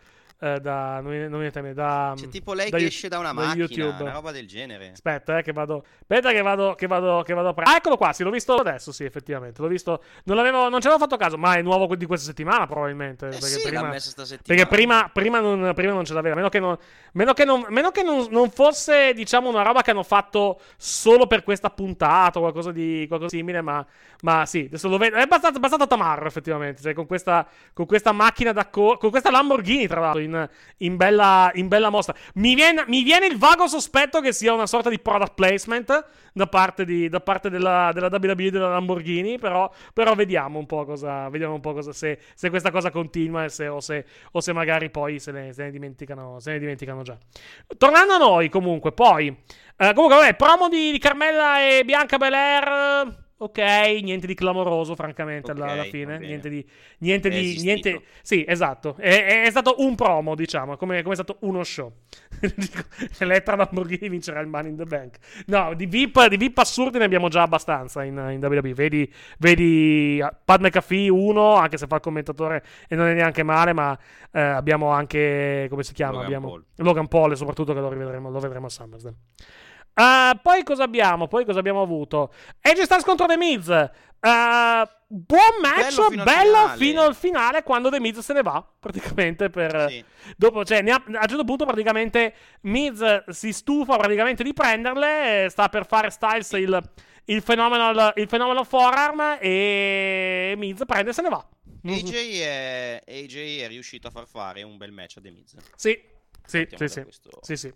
eh, 0.43 0.59
da, 0.59 0.99
non 1.01 1.11
mi- 1.11 1.29
non 1.29 1.47
termine, 1.51 1.75
da, 1.75 2.13
C'è 2.15 2.27
tipo 2.27 2.53
lei 2.53 2.71
da 2.71 2.77
che 2.79 2.85
esce 2.85 3.07
da 3.07 3.19
una 3.19 3.27
da 3.27 3.33
macchina, 3.33 3.63
YouTube. 3.63 4.01
una 4.01 4.11
roba 4.11 4.31
del 4.31 4.47
genere. 4.47 4.89
Aspetta, 4.91 5.37
eh, 5.37 5.43
che 5.43 5.51
vado. 5.53 5.85
Aspetta, 5.99 6.31
che 6.31 6.41
vado. 6.41 6.73
Che 6.73 6.87
vado, 6.87 7.21
che 7.21 7.33
vado 7.35 7.49
a 7.49 7.53
pre- 7.53 7.65
Ah, 7.65 7.75
eccolo 7.75 7.95
qua. 7.95 8.11
Sì, 8.11 8.23
l'ho 8.23 8.31
visto 8.31 8.55
adesso. 8.55 8.91
Sì, 8.91 9.03
effettivamente. 9.03 9.61
L'ho 9.61 9.67
visto. 9.67 10.03
Non, 10.23 10.35
l'avevo, 10.35 10.67
non 10.67 10.81
ci 10.81 10.87
avevo 10.87 10.99
fatto 11.03 11.15
caso. 11.15 11.37
Ma 11.37 11.53
è 11.57 11.61
nuovo 11.61 11.95
di 11.95 12.07
questa 12.07 12.25
settimana, 12.25 12.65
probabilmente. 12.65 13.27
Eh 13.27 13.29
perché 13.29 13.45
sì, 13.45 13.67
prima, 13.67 13.83
messo 13.87 14.09
sta 14.09 14.25
settimana. 14.25 14.65
perché 14.65 14.75
prima, 14.75 15.09
prima, 15.13 15.39
non, 15.39 15.73
prima 15.75 15.93
non 15.93 16.05
ce 16.05 16.13
l'aveva. 16.15 16.33
Meno 16.33 16.49
che, 16.49 16.59
non, 16.59 16.75
meno 17.13 17.33
che, 17.33 17.45
non, 17.45 17.65
meno 17.69 17.91
che 17.91 18.01
non, 18.01 18.25
non 18.31 18.49
fosse, 18.49 19.13
diciamo, 19.13 19.47
una 19.47 19.61
roba 19.61 19.83
che 19.83 19.91
hanno 19.91 20.01
fatto 20.01 20.59
solo 20.75 21.27
per 21.27 21.43
questa 21.43 21.69
puntata 21.69 22.39
o 22.39 22.41
qualcosa 22.41 22.71
di 22.71 23.05
qualcosa 23.07 23.29
simile. 23.29 23.61
Ma, 23.61 23.85
ma 24.21 24.47
sì, 24.47 24.63
adesso 24.65 24.87
lo 24.87 24.97
vedo. 24.97 25.17
È 25.17 25.21
abbastanza, 25.21 25.57
abbastanza 25.57 25.85
tamarro, 25.85 26.25
effettivamente. 26.25 26.81
Cioè, 26.81 26.95
con 26.95 27.05
questa, 27.05 27.47
con 27.73 27.85
questa 27.85 28.11
macchina 28.11 28.51
da 28.53 28.67
co- 28.69 28.97
Con 28.97 29.11
questa 29.11 29.29
Lamborghini, 29.29 29.85
tra 29.87 29.99
l'altro, 29.99 30.19
in, 30.21 30.30
in 30.77 30.95
bella, 30.97 31.51
in 31.55 31.67
bella 31.67 31.89
mostra. 31.89 32.15
Mi 32.35 32.55
viene, 32.55 32.83
mi 32.87 33.03
viene 33.03 33.27
il 33.27 33.37
vago 33.37 33.67
sospetto 33.67 34.21
che 34.21 34.33
sia 34.33 34.53
una 34.53 34.67
sorta 34.67 34.89
di 34.89 34.99
product 34.99 35.33
placement 35.33 36.05
da 36.33 36.47
parte, 36.47 36.85
di, 36.85 37.09
da 37.09 37.19
parte 37.19 37.49
della, 37.49 37.91
della 37.93 38.09
WWE 38.11 38.51
della 38.51 38.69
Lamborghini. 38.69 39.37
Però, 39.37 39.71
però 39.93 40.15
vediamo 40.15 40.59
un 40.59 40.65
po' 40.65 40.85
cosa. 40.85 41.29
Un 41.31 41.59
po' 41.59 41.73
cosa 41.73 41.91
se, 41.93 42.19
se 42.33 42.49
questa 42.49 42.71
cosa 42.71 42.91
continua 42.91 43.47
se, 43.49 43.67
o, 43.67 43.79
se, 43.79 44.05
o 44.31 44.41
se 44.41 44.53
magari 44.53 44.89
poi 44.89 45.19
se 45.19 45.31
ne, 45.31 45.53
ne 45.55 45.71
dimenticano, 45.71 46.39
se 46.39 46.51
ne 46.51 46.59
dimenticano 46.59 47.01
già. 47.03 47.17
Tornando 47.77 48.13
a 48.13 48.17
noi, 48.17 48.49
comunque, 48.49 48.91
poi. 48.91 49.27
eh, 49.77 49.93
comunque, 49.93 50.17
vabbè, 50.17 50.35
promo 50.35 50.69
di, 50.69 50.91
di 50.91 50.99
Carmella 50.99 51.61
e 51.61 51.83
Bianca 51.85 52.17
Belair. 52.17 53.29
Ok, 53.41 53.57
niente 53.57 54.27
di 54.27 54.35
clamoroso, 54.35 54.93
francamente, 54.93 55.49
alla, 55.49 55.65
Ok, 55.65 55.71
alla 55.71 55.83
fine. 55.85 56.19
Niente 56.19 56.47
di. 56.47 56.63
Niente 56.99 57.29
È 57.29 57.31
di. 57.31 57.59
Niente, 57.63 58.03
sì, 58.21 58.45
esatto. 58.47 58.95
È, 58.99 59.41
è 59.45 59.49
stato 59.49 59.75
un 59.79 59.95
promo, 59.95 60.35
diciamo, 60.35 60.77
come, 60.77 61.01
come 61.01 61.13
è 61.13 61.15
stato 61.15 61.37
uno 61.39 61.63
show. 61.63 61.91
Elettra 63.17 63.55
Lamborghini 63.55 64.09
vincerà 64.09 64.41
il 64.41 64.47
Money 64.47 64.69
in 64.69 64.77
the 64.77 64.83
Bank. 64.83 65.17
No, 65.47 65.73
di 65.73 65.87
VIP, 65.87 66.27
di 66.27 66.37
VIP 66.37 66.59
assurdi 66.59 66.99
ne 66.99 67.05
abbiamo 67.05 67.29
già 67.29 67.41
abbastanza 67.41 68.03
in, 68.03 68.13
in 68.29 68.45
WWE. 68.45 68.73
Vedi, 68.75 69.11
vedi 69.39 70.21
uh, 70.21 70.27
Pat 70.45 70.61
McAfee 70.61 71.09
1, 71.09 71.55
anche 71.55 71.77
se 71.77 71.87
fa 71.87 71.95
il 71.95 72.01
commentatore 72.01 72.63
e 72.87 72.95
non 72.95 73.07
è 73.07 73.13
neanche 73.15 73.41
male, 73.41 73.73
ma 73.73 73.97
eh, 74.33 74.39
abbiamo 74.39 74.89
anche, 74.89 75.65
come 75.67 75.81
si 75.81 75.93
chiama? 75.93 76.17
Logan 76.17 76.25
abbiamo 76.27 76.47
Paul. 76.47 76.65
Logan 76.75 77.07
Paul, 77.07 77.35
soprattutto 77.35 77.73
che 77.73 77.79
lo 77.79 77.89
rivedremo, 77.89 78.29
lo 78.29 78.39
vedremo 78.39 78.67
a 78.67 78.69
SummerSlam. 78.69 79.15
Uh, 79.93 80.39
poi 80.41 80.63
cosa 80.63 80.83
abbiamo? 80.83 81.27
Poi 81.27 81.45
cosa 81.45 81.59
abbiamo 81.59 81.81
avuto? 81.81 82.33
Edge 82.61 82.83
Styles 82.85 83.03
contro 83.03 83.25
The 83.25 83.37
Miz. 83.37 83.67
Uh, 83.67 84.87
buon 85.07 85.59
match, 85.61 85.95
Bello 85.95 86.09
fino 86.09 86.21
al 86.21 86.27
bello 86.27 86.53
finale. 86.57 86.77
fino 86.77 87.01
al 87.01 87.15
finale 87.15 87.63
quando 87.63 87.89
The 87.89 87.99
Miz 87.99 88.19
se 88.19 88.33
ne 88.33 88.41
va. 88.41 88.65
Praticamente 88.79 89.49
per. 89.49 89.87
Sì. 89.89 90.03
Dopo, 90.37 90.63
cioè, 90.63 90.77
ha- 90.89 90.95
a 90.95 91.03
un 91.05 91.13
certo 91.27 91.43
punto, 91.43 91.65
praticamente 91.65 92.33
Miz 92.61 93.27
si 93.29 93.51
stufa 93.51 93.97
praticamente 93.97 94.43
di 94.43 94.53
prenderle. 94.53 95.45
eh, 95.45 95.49
Sta 95.49 95.69
per 95.69 95.85
fare 95.85 96.09
Styles 96.09 96.51
il, 96.51 96.91
il 97.25 97.41
phenomenal, 97.41 98.13
il 98.15 98.27
phenomenal 98.27 98.65
forearm. 98.65 99.37
E 99.41 100.53
Miz 100.57 100.81
prende 100.85 101.09
e 101.09 101.13
se 101.13 101.21
ne 101.23 101.29
va. 101.29 101.45
AJ 101.83 102.39
è, 102.41 103.01
AJ 103.07 103.61
è 103.61 103.67
riuscito 103.67 104.07
a 104.07 104.11
far 104.11 104.27
fare 104.27 104.61
un 104.61 104.77
bel 104.77 104.91
match 104.91 105.17
a 105.17 105.21
The 105.21 105.31
Miz. 105.31 105.55
Sì, 105.75 105.99
sì, 106.45 106.67
sì, 106.77 106.87
sì. 106.87 107.03
Sì, 107.41 107.55
sì. 107.57 107.73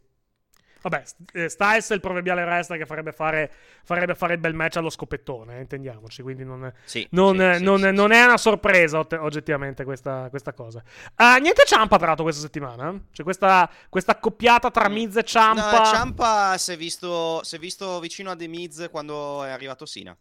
Vabbè, 0.87 1.03
eh, 1.33 1.49
Styles 1.49 1.89
è 1.89 1.95
il 1.95 1.99
proverbiale 1.99 2.43
wrestler 2.43 2.77
che 2.77 2.85
farebbe 2.85 3.11
fare, 3.11 3.51
farebbe 3.83 4.13
fare 4.13 4.33
il 4.35 4.39
bel 4.39 4.53
match 4.53 4.77
allo 4.77 4.91
scoppettone, 4.91 5.57
eh, 5.57 5.61
intendiamoci. 5.61 6.21
Quindi 6.21 6.43
non, 6.43 6.71
Sì, 6.83 7.07
non, 7.09 7.33
sì, 7.57 7.63
non- 7.63 7.79
sì, 7.81 7.91
non 7.91 8.11
sì. 8.11 8.17
è 8.17 8.23
una 8.23 8.37
sorpresa 8.37 8.99
ot- 8.99 9.13
oggettivamente 9.19 9.83
questa, 9.83 10.27
questa 10.29 10.53
cosa. 10.53 10.83
Ah, 11.15 11.37
niente 11.37 11.63
Ciampa 11.65 11.97
tra 11.97 12.05
l'altro 12.05 12.23
questa 12.23 12.41
settimana. 12.43 12.93
C'è 13.11 13.23
questa, 13.23 13.67
questa 13.89 14.11
accoppiata 14.11 14.69
tra 14.69 14.87
Miz 14.87 15.15
e 15.15 15.23
Ciampa. 15.23 15.79
No, 15.79 15.85
Ciampa 15.85 16.55
si 16.59 16.73
è 16.73 16.77
visto, 16.77 17.43
si 17.43 17.55
è 17.55 17.59
visto 17.59 17.99
vicino 17.99 18.29
a 18.29 18.35
The 18.35 18.45
Miz 18.47 18.87
quando 18.91 19.43
è 19.43 19.49
arrivato 19.49 19.87
Sina. 19.87 20.15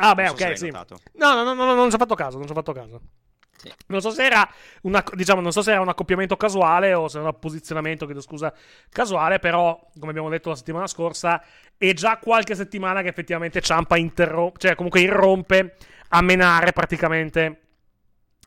ah, 0.00 0.14
beh, 0.14 0.24
Non 0.28 0.36
so 0.38 0.44
ok, 0.46 0.56
sì. 0.58 0.66
notato. 0.70 1.00
No, 1.16 1.34
no, 1.34 1.42
no, 1.42 1.52
no, 1.52 1.74
non 1.74 1.90
ci 1.90 1.96
ho 1.96 1.98
fatto 1.98 2.14
caso, 2.14 2.38
non 2.38 2.46
ci 2.46 2.52
ho 2.52 2.54
fatto 2.56 2.72
caso. 2.72 3.00
Sì. 3.62 3.72
Non 3.86 4.00
so 4.00 4.10
se 4.10 4.24
era 4.24 4.48
una, 4.82 5.04
diciamo, 5.14 5.40
non 5.40 5.52
so 5.52 5.62
se 5.62 5.70
era 5.70 5.80
un 5.80 5.88
accoppiamento 5.88 6.36
casuale 6.36 6.94
o 6.94 7.06
se 7.06 7.18
era 7.18 7.28
un 7.28 7.38
posizionamento, 7.38 8.06
chiedo 8.06 8.20
scusa, 8.20 8.52
casuale, 8.90 9.38
però, 9.38 9.78
come 9.98 10.10
abbiamo 10.10 10.28
detto 10.28 10.48
la 10.48 10.56
settimana 10.56 10.88
scorsa, 10.88 11.40
è 11.76 11.92
già 11.92 12.18
qualche 12.18 12.56
settimana 12.56 13.02
che 13.02 13.08
effettivamente 13.08 13.60
Ciampa 13.60 13.96
interrompe, 13.96 14.58
cioè 14.58 14.74
comunque 14.74 15.00
irrompe 15.00 15.76
a 16.08 16.22
menare 16.22 16.72
praticamente, 16.72 17.60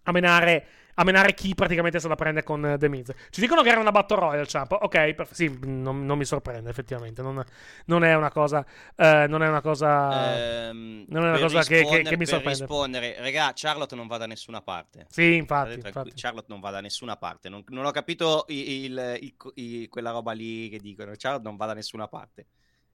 a 0.03 0.11
menare 0.11 0.67
a 0.95 1.03
menare 1.03 1.33
chi 1.33 1.53
praticamente 1.55 1.99
se 1.99 2.07
la 2.07 2.15
prende 2.15 2.43
con 2.43 2.65
eh, 2.65 2.77
The 2.77 2.89
Miz. 2.89 3.11
Ci 3.29 3.41
dicono 3.41 3.61
che 3.61 3.69
era 3.69 3.79
una 3.79 3.91
Battle 3.91 4.17
Royale, 4.19 4.45
Champ. 4.47 4.71
Ok, 4.73 5.13
perf- 5.13 5.33
sì, 5.33 5.57
non, 5.63 6.05
non 6.05 6.17
mi 6.17 6.25
sorprende 6.25 6.69
effettivamente. 6.69 7.21
Non, 7.21 7.43
non 7.85 8.03
è 8.03 8.15
una 8.15 8.31
cosa. 8.31 8.65
eh, 8.95 9.25
non 9.27 9.43
è 9.43 9.47
una 9.47 9.61
cosa. 9.61 10.35
Ehm, 10.69 11.05
non 11.09 11.23
è 11.25 11.27
una 11.29 11.37
per 11.37 11.41
cosa 11.41 11.63
che- 11.63 11.83
che- 11.85 12.01
che 12.01 12.09
mi 12.11 12.17
per 12.17 12.27
sorprende. 12.27 12.59
rispondere, 12.59 13.15
regà, 13.19 13.51
Charlotte 13.53 13.95
non 13.95 14.07
va 14.07 14.17
da 14.17 14.25
nessuna 14.27 14.61
parte. 14.61 15.05
Sì, 15.09 15.35
infatti, 15.35 15.79
tranquilli, 15.79 15.87
infatti. 15.87 16.11
Charlotte 16.15 16.47
non 16.49 16.59
va 16.59 16.71
da 16.71 16.81
nessuna 16.81 17.17
parte. 17.17 17.49
Non, 17.49 17.63
non 17.67 17.85
ho 17.85 17.91
capito 17.91 18.45
il- 18.47 18.69
il- 18.69 19.17
il- 19.21 19.35
il- 19.55 19.89
quella 19.89 20.11
roba 20.11 20.31
lì 20.31 20.69
che 20.69 20.79
dicono. 20.79 21.11
Charlotte 21.17 21.43
non 21.47 21.55
va 21.57 21.65
da 21.67 21.73
nessuna 21.73 22.07
parte. 22.07 22.45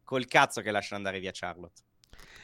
Col 0.04 0.26
cazzo 0.28 0.62
che 0.62 0.72
lasciano 0.72 0.98
andare 0.98 1.20
via 1.20 1.32
Charlotte. 1.34 1.82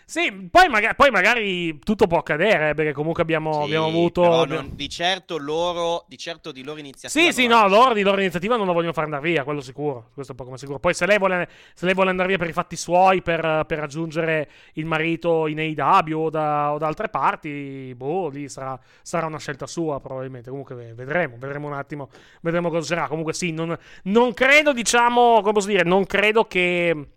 Sì, 0.09 0.31
poi, 0.49 0.69
maga- 0.69 0.93
poi 0.93 1.09
magari 1.11 1.79
tutto 1.79 2.07
può 2.07 2.19
accadere, 2.19 2.73
perché 2.73 2.93
comunque 2.93 3.21
abbiamo, 3.23 3.51
Sì, 3.59 3.63
abbiamo 3.65 3.87
avuto. 3.87 4.45
non- 4.45 4.69
di 4.73 4.87
certo 4.87 5.37
loro, 5.37 6.05
di 6.07 6.17
certo 6.17 6.53
di 6.53 6.63
loro 6.63 6.79
iniziativa. 6.79 7.25
Sì, 7.25 7.33
sì, 7.33 7.45
no, 7.45 7.67
loro 7.67 7.93
di 7.93 8.03
loro 8.03 8.21
iniziativa 8.21 8.55
non 8.55 8.67
la 8.67 8.71
vogliono 8.71 8.93
far 8.93 9.03
andare 9.03 9.21
via, 9.23 9.43
quello 9.43 9.59
sicuro. 9.59 10.11
Questo 10.13 10.31
è 10.31 10.35
poco 10.35 10.51
ma 10.51 10.57
sicuro. 10.57 10.79
Poi 10.79 10.93
se 10.93 11.05
lei 11.05 11.17
vuole, 11.17 11.49
se 11.73 11.83
lei 11.83 11.93
vuole 11.93 12.09
andare 12.09 12.29
via 12.29 12.37
per 12.37 12.47
i 12.47 12.53
fatti 12.53 12.77
suoi, 12.77 13.21
per, 13.21 13.65
per 13.67 13.79
raggiungere 13.79 14.49
il 14.75 14.85
marito 14.85 15.45
in 15.47 15.59
AEW 15.59 16.17
o 16.21 16.29
da, 16.29 16.71
o 16.71 16.77
da 16.77 16.87
altre 16.87 17.09
parti, 17.09 17.93
boh, 17.93 18.29
lì 18.29 18.47
sarà, 18.47 18.79
sarà 19.01 19.25
una 19.25 19.39
scelta 19.39 19.67
sua 19.67 19.99
probabilmente. 19.99 20.49
Comunque 20.49 20.73
ve- 20.75 20.93
vedremo, 20.93 21.35
vedremo 21.37 21.67
un 21.67 21.73
attimo, 21.73 22.07
vedremo 22.39 22.69
cosa 22.69 22.95
sarà. 22.95 23.09
Comunque 23.09 23.33
sì, 23.33 23.51
non, 23.51 23.77
non 24.03 24.33
credo, 24.33 24.71
diciamo, 24.71 25.41
come 25.41 25.51
posso 25.51 25.67
dire, 25.67 25.83
non 25.83 26.05
credo 26.05 26.45
che... 26.45 27.07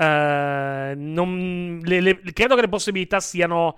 eh, 0.00 0.94
non- 0.96 1.78
le- 1.82 2.00
le- 2.00 2.20
credo 2.32 2.54
che 2.54 2.62
le 2.62 2.68
possibilità 2.68 3.20
siano 3.20 3.76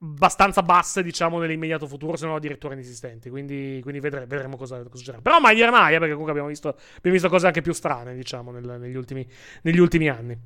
abbastanza 0.00 0.62
basse, 0.62 1.02
diciamo, 1.02 1.38
nell'immediato 1.38 1.86
futuro, 1.86 2.16
se 2.16 2.26
non 2.26 2.36
addirittura 2.36 2.74
inesistenti. 2.74 3.30
Quindi, 3.30 3.80
quindi 3.82 4.00
vedre- 4.00 4.26
vedremo 4.26 4.56
cosa, 4.56 4.76
cosa 4.82 4.96
succederà. 4.96 5.22
Però 5.22 5.40
mai 5.40 5.54
dire 5.54 5.70
mai, 5.70 5.94
eh, 5.94 5.98
perché 5.98 6.10
comunque 6.10 6.30
abbiamo 6.32 6.48
visto, 6.48 6.68
abbiamo 6.68 7.16
visto 7.16 7.28
cose 7.28 7.46
anche 7.46 7.62
più 7.62 7.72
strane, 7.72 8.14
diciamo, 8.14 8.50
nel- 8.52 8.78
negli, 8.78 8.96
ultimi, 8.96 9.26
negli 9.62 9.78
ultimi 9.78 10.08
anni. 10.08 10.36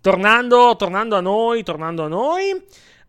Tornando, 0.00 0.76
tornando 0.76 1.16
a 1.16 1.20
noi, 1.20 1.62
tornando 1.62 2.04
a 2.04 2.08
noi, 2.08 2.62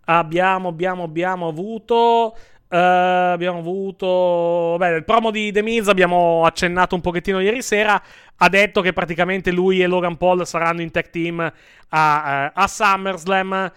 abbiamo, 0.05 0.69
abbiamo, 0.69 1.03
abbiamo 1.03 1.47
avuto. 1.47 2.35
Eh, 2.69 2.77
abbiamo 2.77 3.59
avuto. 3.59 4.75
Beh, 4.77 4.95
il 4.95 5.03
promo 5.03 5.31
di 5.31 5.51
The 5.51 5.61
Miz 5.61 5.87
abbiamo 5.87 6.45
accennato 6.45 6.95
un 6.95 7.01
pochettino 7.01 7.39
ieri 7.39 7.61
sera. 7.61 8.01
Ha 8.37 8.49
detto 8.49 8.81
che 8.81 8.93
praticamente 8.93 9.51
lui 9.51 9.81
e 9.81 9.87
Logan 9.87 10.17
Paul 10.17 10.45
saranno 10.45 10.81
in 10.81 10.91
tag 10.91 11.09
team 11.09 11.39
a, 11.39 12.43
eh, 12.45 12.51
a 12.53 12.67
SummerSlam 12.67 13.71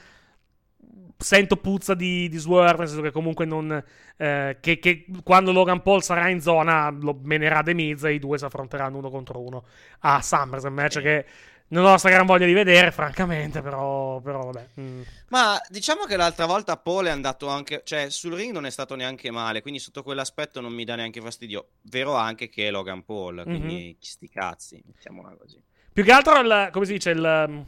sento 1.16 1.56
puzza 1.56 1.94
di, 1.94 2.28
di 2.28 2.36
Swerve, 2.36 2.78
nel 2.78 2.88
senso 2.88 3.02
che 3.02 3.12
comunque 3.12 3.44
non... 3.44 3.82
eh, 4.16 4.56
che, 4.60 4.78
che 4.78 5.06
quando 5.22 5.52
Logan 5.52 5.80
Paul 5.80 6.02
sarà 6.02 6.28
in 6.28 6.40
zona 6.40 6.90
lo 6.90 7.18
menerà 7.22 7.62
The 7.62 7.74
Miz 7.74 8.04
e 8.04 8.14
i 8.14 8.18
due 8.18 8.38
si 8.38 8.44
affronteranno 8.44 8.98
uno 8.98 9.08
contro 9.08 9.40
uno 9.40 9.64
a 10.00 10.20
SummerSlam, 10.20 10.74
match 10.74 11.00
che 11.00 11.24
non 11.72 11.86
ho 11.86 11.96
sta 11.96 12.10
gran 12.10 12.26
voglia 12.26 12.44
di 12.46 12.52
vedere, 12.52 12.92
francamente, 12.92 13.62
però, 13.62 14.20
però 14.20 14.50
vabbè. 14.50 14.68
mm. 14.80 15.02
Ma 15.28 15.58
diciamo 15.68 16.04
che 16.04 16.16
l'altra 16.16 16.44
volta 16.44 16.76
Paul 16.76 17.06
è 17.06 17.10
andato 17.10 17.48
anche, 17.48 17.80
cioè 17.84 18.10
sul 18.10 18.34
ring 18.34 18.52
non 18.52 18.66
è 18.66 18.70
stato 18.70 18.94
neanche 18.94 19.30
male, 19.30 19.62
quindi 19.62 19.80
sotto 19.80 20.02
quell'aspetto 20.02 20.60
non 20.60 20.72
mi 20.72 20.84
dà 20.84 20.96
neanche 20.96 21.20
fastidio. 21.20 21.68
Vero 21.82 22.14
anche 22.14 22.48
che 22.50 22.68
è 22.68 22.70
Logan 22.70 23.04
Paul, 23.04 23.42
quindi 23.44 23.96
sti 23.98 24.28
cazzi, 24.28 24.82
mettiamola 24.84 25.34
così. 25.38 25.60
Più 25.92 26.04
che 26.04 26.12
altro, 26.12 26.38
il- 26.40 26.68
come 26.72 26.84
si 26.84 26.92
dice, 26.92 27.10
il... 27.10 27.66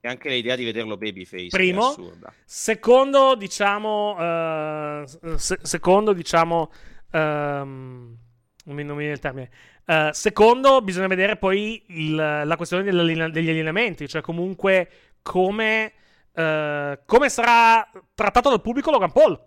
E 0.00 0.08
anche 0.08 0.28
l'idea 0.28 0.54
di 0.54 0.64
vederlo 0.64 0.98
babyface 0.98 1.48
Primo. 1.48 1.88
è 1.88 1.90
assurda. 1.92 2.32
Secondo, 2.44 3.34
diciamo, 3.36 4.16
eh, 4.20 5.04
se- 5.36 5.60
secondo, 5.62 6.12
diciamo, 6.12 6.70
non 7.12 8.16
mi 8.64 8.84
non 8.84 8.96
mi 8.96 9.02
viene 9.02 9.12
il 9.14 9.18
termine. 9.18 9.50
Eh, 9.86 10.10
secondo, 10.12 10.80
bisogna 10.80 11.06
vedere 11.08 11.36
poi 11.36 11.82
il- 11.88 12.14
la 12.14 12.56
questione 12.56 12.82
degli 12.84 13.48
allenamenti, 13.50 14.08
cioè 14.08 14.22
comunque 14.22 14.88
come, 15.22 15.92
eh, 16.32 17.00
come 17.04 17.28
sarà 17.28 17.88
trattato 18.14 18.48
dal 18.48 18.60
pubblico 18.62 18.90
Logan 18.90 19.12
Paul. 19.12 19.38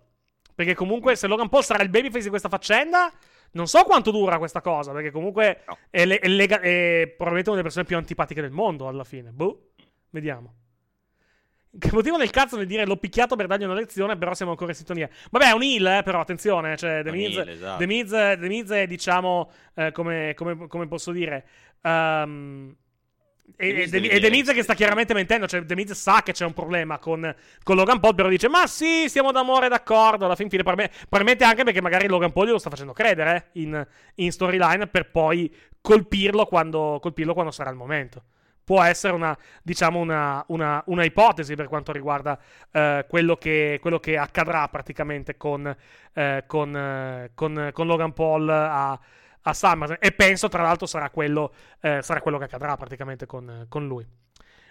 Perché 0.53 0.73
comunque 0.73 1.15
se 1.15 1.27
Logan 1.27 1.49
Paul 1.49 1.63
sarà 1.63 1.83
il 1.83 1.89
babyface 1.89 2.23
di 2.23 2.29
questa 2.29 2.49
faccenda, 2.49 3.11
non 3.51 3.67
so 3.67 3.83
quanto 3.83 4.09
dura 4.09 4.39
questa 4.39 4.59
cosa, 4.61 4.91
perché 4.91 5.11
comunque 5.11 5.61
No. 5.67 5.77
è, 5.91 6.03
le- 6.05 6.17
è 6.19 6.27
lega- 6.27 6.59
è 6.59 7.05
probabilmente 7.07 7.49
una 7.49 7.57
delle 7.59 7.61
persone 7.61 7.85
più 7.85 7.95
antipatiche 7.95 8.41
del 8.41 8.49
mondo 8.51 8.87
alla 8.87 9.03
fine. 9.03 9.31
Boh, 9.31 9.69
vediamo. 10.09 10.53
Che 11.79 11.89
motivo 11.91 12.17
del 12.17 12.29
cazzo 12.31 12.57
nel 12.57 12.65
dire 12.65 12.85
l'ho 12.85 12.97
picchiato 12.97 13.35
per 13.35 13.45
dargli 13.45 13.63
una 13.63 13.73
lezione, 13.73 14.17
però 14.17 14.33
siamo 14.33 14.51
ancora 14.51 14.71
in 14.71 14.77
sintonia. 14.77 15.09
Vabbè, 15.29 15.49
è 15.49 15.53
un 15.53 15.61
heal, 15.63 15.99
eh, 15.99 16.03
però 16.03 16.19
attenzione, 16.21 16.75
cioè 16.77 17.03
The 17.03 17.11
Miz, 17.11 17.37
heel, 17.37 17.49
esatto. 17.49 17.77
The 17.79 17.85
Miz, 17.85 18.09
The 18.09 18.47
Miz 18.47 18.69
è, 18.71 18.87
diciamo, 18.87 19.51
eh, 19.75 19.91
come, 19.91 20.33
come- 20.35 20.67
come 20.67 20.87
posso 20.87 21.11
dire... 21.11 21.45
ehm, 21.81 22.75
e, 23.55 23.67
e- 23.69 23.81
e 23.83 23.99
dire- 23.99 24.29
Miz 24.29 24.51
che 24.51 24.61
sta 24.63 24.73
chiaramente 24.73 25.13
mentendo, 25.13 25.47
cioè 25.47 25.63
The 25.65 25.75
Miz 25.75 25.91
sa 25.93 26.21
che 26.23 26.31
c'è 26.31 26.45
un 26.45 26.53
problema 26.53 26.97
con, 26.99 27.33
con 27.63 27.75
Logan 27.75 27.99
Paul, 27.99 28.15
però 28.15 28.27
dice, 28.27 28.49
ma 28.49 28.65
sì, 28.67 29.07
siamo 29.07 29.31
d'amore 29.31 29.67
d'accordo, 29.69 30.25
alla 30.25 30.35
fin 30.35 30.49
fine, 30.49 30.63
probabilmente 30.63 31.43
anche 31.43 31.63
perché 31.63 31.81
magari 31.81 32.07
Logan 32.07 32.31
Paul 32.31 32.47
glielo 32.47 32.57
sta 32.59 32.69
facendo 32.69 32.93
credere 32.93 33.49
in, 33.53 33.85
in 34.15 34.31
storyline 34.31 34.87
per 34.87 35.11
poi 35.11 35.53
colpirlo 35.79 36.45
quando, 36.45 36.97
colpirlo 37.01 37.33
quando 37.33 37.51
sarà 37.51 37.69
il 37.69 37.75
momento 37.77 38.23
può 38.67 38.81
essere 38.83 39.13
una, 39.13 39.37
diciamo, 39.63 39.97
una, 39.97 40.43
una- 40.47 40.83
una 40.87 41.05
ipotesi 41.05 41.55
per 41.55 41.69
quanto 41.69 41.93
riguarda 41.93 42.37
eh, 42.69 43.05
quello, 43.07 43.37
che, 43.37 43.77
quello 43.81 43.97
che 43.97 44.17
accadrà 44.17 44.67
praticamente 44.67 45.37
con, 45.37 45.73
eh, 46.11 46.43
con, 46.45 46.75
eh, 46.75 47.31
con- 47.33 47.69
con 47.71 47.87
Logan 47.87 48.11
Paul 48.11 48.49
a, 48.49 48.91
a 48.91 49.53
SummerSlam. 49.53 49.99
E 50.01 50.11
penso, 50.11 50.49
tra 50.49 50.63
l'altro, 50.63 50.85
sarà 50.85 51.09
quello, 51.09 51.53
eh, 51.79 52.01
sarà 52.01 52.19
quello 52.19 52.37
che 52.37 52.43
accadrà 52.43 52.75
praticamente 52.75 53.25
con, 53.25 53.67
lui. 53.69 54.05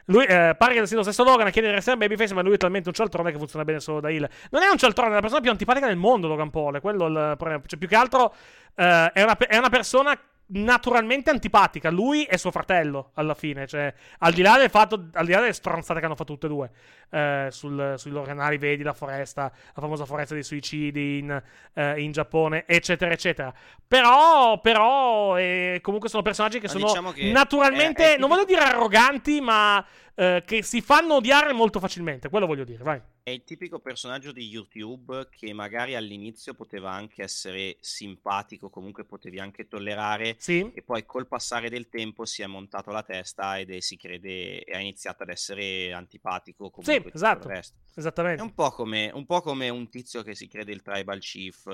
Lui 0.09 0.27
eh, 0.27 0.55
pare 0.59 0.75
che 0.75 0.87
sia 0.87 0.99
lo 0.99 1.03
stesso 1.03 1.25
Logan 1.25 1.47
a 1.47 1.51
chiedere 1.51 1.73
di 1.73 1.79
essere 1.79 1.97
babyface, 1.97 2.35
ma 2.35 2.43
lui 2.43 2.53
è 2.53 2.59
talmente 2.59 2.89
un 2.89 2.95
cialtrone 2.95 3.33
che 3.33 3.39
funziona 3.39 3.65
bene 3.65 3.81
solo 3.81 4.01
da 4.01 4.11
heel. 4.11 4.29
Non 4.51 4.61
è 4.63 4.69
un 4.69 4.77
cialtrone, 4.77 5.13
è 5.13 5.15
la 5.15 5.21
persona 5.21 5.41
più 5.41 5.51
antipatica 5.51 5.87
del 5.87 5.97
mondo, 5.97 6.29
Logan 6.29 6.51
Paul. 6.51 6.75
È 6.75 6.81
quello 6.83 7.07
il 7.07 7.35
problema. 7.39 7.63
Cioè, 7.65 7.79
più 7.79 7.89
che 7.89 7.97
altro 7.97 8.35
eh, 8.75 9.11
è, 9.15 9.23
una, 9.23 9.39
è 9.39 9.57
una 9.57 9.71
persona 9.71 10.21
naturalmente 10.49 11.31
antipatica. 11.31 11.91
Lui 11.91 12.25
e 12.25 12.39
suo 12.39 12.51
fratello, 12.51 13.11
alla 13.15 13.35
fine. 13.35 13.67
Cioè, 13.67 13.93
al 14.19 14.33
di 14.33 14.43
là 14.43 14.57
del 14.59 14.71
fatto, 14.71 15.09
al 15.13 15.27
di 15.27 15.33
là 15.33 15.41
delle 15.41 15.53
stronzate 15.53 15.99
che 16.01 16.07
hanno 16.07 16.15
fatto 16.17 16.33
tutte 16.33 16.47
e 16.47 16.49
due 16.49 16.71
eh, 17.11 17.49
sul- 17.51 17.95
sui 17.97 18.11
loro 18.11 18.27
canali, 18.27 18.59
vedi 18.59 18.83
la 18.83 18.93
foresta, 18.93 19.43
la 19.75 19.81
famosa 19.81 20.05
foresta 20.05 20.35
dei 20.35 20.43
suicidi 20.43 21.19
in, 21.19 21.43
eh, 21.75 22.01
in 22.01 22.13
Giappone, 22.13 22.65
eccetera, 22.67 23.13
eccetera. 23.13 23.53
Però, 23.87 24.61
però, 24.61 25.37
eh, 25.39 25.79
comunque 25.83 26.09
sono 26.09 26.23
personaggi 26.23 26.59
che 26.59 26.67
Ma 26.67 26.73
sono 26.73 26.87
diciamo 26.87 27.13
che 27.13 27.31
naturalmente, 27.31 28.13
è- 28.13 28.15
è 28.15 28.19
non 28.19 28.29
voglio 28.29 28.45
dire 28.45 28.61
arroganti, 28.63 29.41
ma 29.41 29.85
eh, 30.19 30.43
che 30.47 30.63
si 30.63 30.81
fanno 30.81 31.15
odiare 31.17 31.53
molto 31.53 31.79
facilmente. 31.79 32.29
Quello 32.31 32.47
voglio 32.47 32.65
dire, 32.65 32.83
vai. 32.83 33.01
È 33.23 33.31
il 33.31 33.45
tipico 33.45 33.81
personaggio 33.81 34.33
di 34.33 34.47
YouTube 34.47 35.29
che 35.31 35.53
magari 35.53 35.95
all'inizio 35.95 36.55
poteva 36.55 36.93
anche 36.93 37.23
essere 37.23 37.77
simpatico, 37.81 38.71
comunque 38.71 39.05
potevi 39.05 39.39
anche 39.41 39.69
tollerare, 39.69 40.37
Sì? 40.39 40.71
e 40.75 40.83
poi 40.83 41.05
col 41.05 41.27
passare 41.27 41.69
del 41.69 41.89
tempo 41.89 42.25
si 42.25 42.43
è 42.43 42.47
montato 42.47 42.91
la 42.93 43.03
testa 43.03 43.59
ed 43.59 43.71
è- 43.71 43.81
si 43.81 43.97
crede 43.97 44.65
ha 44.73 44.79
iniziato 44.79 45.23
ad 45.25 45.29
essere 45.31 45.93
antipatico 45.93 46.71
comunque 46.71 47.11
Sì, 47.11 47.17
esatto. 47.17 47.49
resto. 47.49 47.77
È 47.95 47.99
Esattamente. 47.99 48.43
un 48.43 48.55
po' 48.55 48.71
come 48.71 49.11
un, 49.13 49.27
po' 49.27 49.41
come 49.41 49.69
un 49.69 49.89
tizio 49.89 50.23
che 50.23 50.35
si 50.35 50.49
crede 50.49 50.73
il 50.73 50.83
tribal 50.83 51.19
chief 51.19 51.67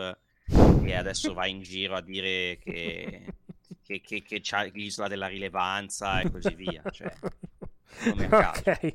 e 0.85 0.95
adesso 0.95 1.33
va 1.35 1.47
in 1.47 1.61
giro 1.63 1.95
a 1.95 2.01
dire 2.01 2.59
che, 2.59 3.25
che, 3.85 4.01
che, 4.01 4.23
che 4.23 4.41
c'ha 4.43 4.63
l'isola 4.63 5.07
della 5.09 5.27
rilevanza 5.27 6.21
e 6.21 6.31
così 6.31 6.55
via. 6.55 6.83
Cioè, 6.91 7.13
caso. 8.29 8.63
ok, 8.65 8.95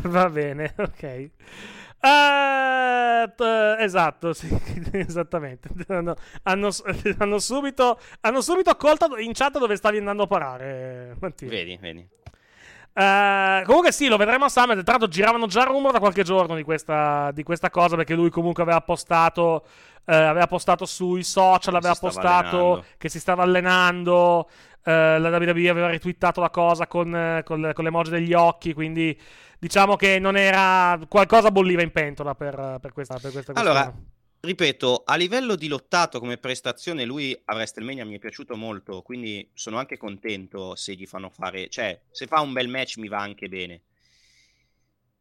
va 0.08 0.28
bene, 0.30 0.74
ok. 0.76 1.30
Eh, 2.02 3.32
t- 3.36 3.76
esatto, 3.80 4.32
sì, 4.32 4.48
esattamente. 4.92 5.68
Hanno, 5.88 6.14
hanno- 6.44 6.70
hanno 7.18 7.38
subito, 7.38 7.98
hanno 8.20 8.40
subito 8.40 8.74
colto 8.76 9.16
in 9.18 9.32
chat 9.32 9.58
dove 9.58 9.76
stavi 9.76 9.98
andando 9.98 10.22
a 10.22 10.26
parare, 10.26 11.16
Mattia. 11.20 11.48
Vedi, 11.48 11.76
vedi. 11.80 12.08
Eh, 12.92 13.62
comunque 13.66 13.92
sì, 13.92 14.08
lo 14.08 14.16
vedremo 14.16 14.46
a 14.46 14.48
Summit. 14.48 14.82
Tra 14.82 14.92
l'altro 14.92 15.08
giravano 15.08 15.46
già 15.46 15.64
rumor 15.64 15.92
da 15.92 16.00
qualche 16.00 16.22
giorno 16.24 16.56
di 16.56 16.62
questa, 16.62 17.30
di 17.32 17.42
questa 17.42 17.70
cosa 17.70 17.96
perché 17.96 18.14
lui 18.14 18.30
comunque 18.30 18.62
aveva 18.62 18.80
postato, 18.80 19.64
eh, 20.06 20.14
aveva 20.14 20.46
postato 20.46 20.86
sui 20.86 21.22
social, 21.22 21.74
aveva 21.76 21.94
postato 21.94 22.56
allenando. 22.56 22.84
che 22.98 23.08
si 23.08 23.20
stava 23.20 23.42
allenando. 23.42 24.48
Eh, 24.84 25.18
la 25.18 25.28
WWE 25.38 25.68
aveva 25.68 25.88
retweetato 25.90 26.40
la 26.40 26.50
cosa 26.50 26.86
con, 26.86 27.14
eh, 27.14 27.42
con, 27.44 27.60
le- 27.60 27.72
con 27.72 27.84
l'emoji 27.84 28.10
degli 28.10 28.32
occhi, 28.32 28.72
quindi 28.72 29.18
diciamo 29.58 29.96
che 29.96 30.18
non 30.18 30.36
era 30.36 30.98
qualcosa 31.08 31.50
bolliva 31.50 31.82
in 31.82 31.92
pentola 31.92 32.34
per, 32.34 32.78
per 32.80 32.92
questa, 32.92 33.18
per 33.18 33.32
questa 33.32 33.52
Allora, 33.52 33.92
questione. 33.92 34.06
ripeto, 34.40 35.02
a 35.04 35.14
livello 35.16 35.54
di 35.56 35.68
lottato 35.68 36.18
come 36.18 36.36
prestazione, 36.38 37.04
lui 37.04 37.38
a 37.44 37.54
WrestleMania 37.54 38.04
mi 38.04 38.16
è 38.16 38.18
piaciuto 38.18 38.56
molto, 38.56 39.02
quindi 39.02 39.48
sono 39.54 39.78
anche 39.78 39.96
contento 39.96 40.74
se 40.76 40.94
gli 40.94 41.06
fanno 41.06 41.30
fare, 41.30 41.68
cioè, 41.68 42.00
se 42.10 42.26
fa 42.26 42.40
un 42.40 42.52
bel 42.52 42.68
match 42.68 42.96
mi 42.98 43.08
va 43.08 43.18
anche 43.20 43.48
bene. 43.48 43.82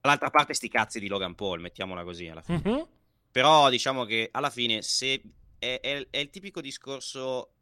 Dall'altra 0.01 0.29
parte 0.29 0.53
sti 0.53 0.69
cazzi 0.69 0.99
di 0.99 1.07
Logan 1.07 1.35
Paul, 1.35 1.59
mettiamola 1.59 2.03
così 2.03 2.27
alla 2.27 2.41
fine. 2.41 2.63
Mhm. 2.63 2.87
Però 3.31 3.69
diciamo 3.69 4.05
che 4.05 4.29
alla 4.31 4.49
fine 4.49 4.81
se 4.81 5.21
è, 5.59 5.79
è, 5.81 6.07
è 6.09 6.17
il 6.17 6.29
tipico 6.29 6.61
discorso 6.61 7.55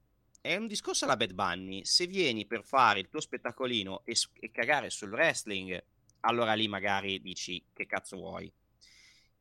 è 0.48 0.56
un 0.56 0.68
discorso 0.68 1.04
alla 1.04 1.18
Bad 1.18 1.34
Bunny. 1.34 1.84
Se 1.84 2.08
vieni 2.08 2.46
per 2.46 2.64
fare 2.64 3.02
il 3.02 3.10
tuo 3.10 3.20
spettacolino 3.20 4.04
e, 4.06 4.16
e, 4.40 4.50
cagare 4.50 4.90
sul 4.90 5.12
wrestling, 5.12 5.84
allora 6.22 6.54
lì 6.54 6.70
magari 6.70 7.20
dici 7.20 7.62
che 7.74 7.86
cazzo 7.86 8.16
vuoi. 8.16 8.50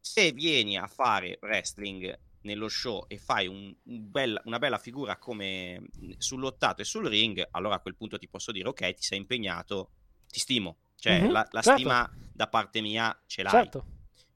Se 0.01 0.33
vieni 0.33 0.77
a 0.77 0.89
fare 0.89 1.39
wrestling 1.43 2.19
nello 2.41 2.69
show 2.69 3.05
e 3.07 3.19
fai 3.19 3.47
un, 3.47 3.73
un 3.85 4.11
bel, 4.11 4.41
una 4.47 4.59
bella 4.59 4.79
figura 4.79 5.17
come 5.17 5.81
sull'ottato 6.19 6.83
e 6.83 6.85
sul 6.85 7.07
ring, 7.07 7.47
allora 7.53 7.77
a 7.77 7.81
quel 7.81 7.95
punto 7.95 8.19
ti 8.19 8.29
posso 8.29 8.51
dire 8.51 8.69
ok, 8.69 8.95
ti 8.95 9.03
sei 9.03 9.19
impegnato, 9.19 9.91
ti 10.29 10.41
stimo. 10.41 10.79
Cioè 10.97 11.21
mm-hmm, 11.21 11.31
la, 11.31 11.47
la 11.53 11.63
certo. 11.63 11.79
stima 11.79 12.11
da 12.33 12.49
parte 12.49 12.81
mia 12.81 13.17
ce 13.27 13.45
l'hai. 13.45 13.53
Certo. 13.53 13.87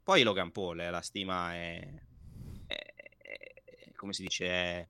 Poi 0.05 0.23
Logan 0.23 0.53
Paul, 0.53 0.81
eh, 0.81 0.91
la 0.91 1.03
stima 1.03 1.53
è, 1.53 1.81
è, 2.67 2.95
è, 3.19 3.93
come 3.97 4.13
si 4.13 4.23
dice, 4.23 4.89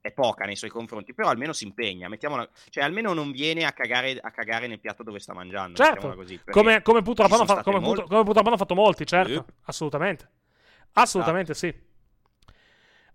è, 0.00 0.12
poca 0.12 0.44
nei 0.44 0.56
suoi 0.56 0.70
confronti, 0.70 1.14
però 1.14 1.28
almeno 1.28 1.52
si 1.52 1.64
impegna, 1.64 2.08
mettiamola, 2.08 2.48
cioè 2.68 2.84
almeno 2.84 3.12
non 3.12 3.30
viene 3.30 3.64
a 3.64 3.72
cagare, 3.72 4.18
a 4.20 4.30
cagare 4.30 4.66
nel 4.66 4.80
piatto 4.80 5.02
dove 5.02 5.18
sta 5.18 5.34
mangiando. 5.34 5.76
Certo, 5.76 6.14
così, 6.14 6.40
come, 6.50 6.82
come, 6.82 7.02
purtroppo 7.02 7.34
hanno, 7.34 7.46
fa- 7.46 7.62
come, 7.62 7.78
molti... 7.78 8.04
come 8.06 8.24
purtroppo 8.24 8.48
hanno 8.48 8.56
fatto 8.56 8.74
molti, 8.74 9.06
certo, 9.06 9.32
yep. 9.32 9.52
assolutamente. 9.64 10.30
Assolutamente 10.92 11.52
ah. 11.52 11.54
sì. 11.54 11.88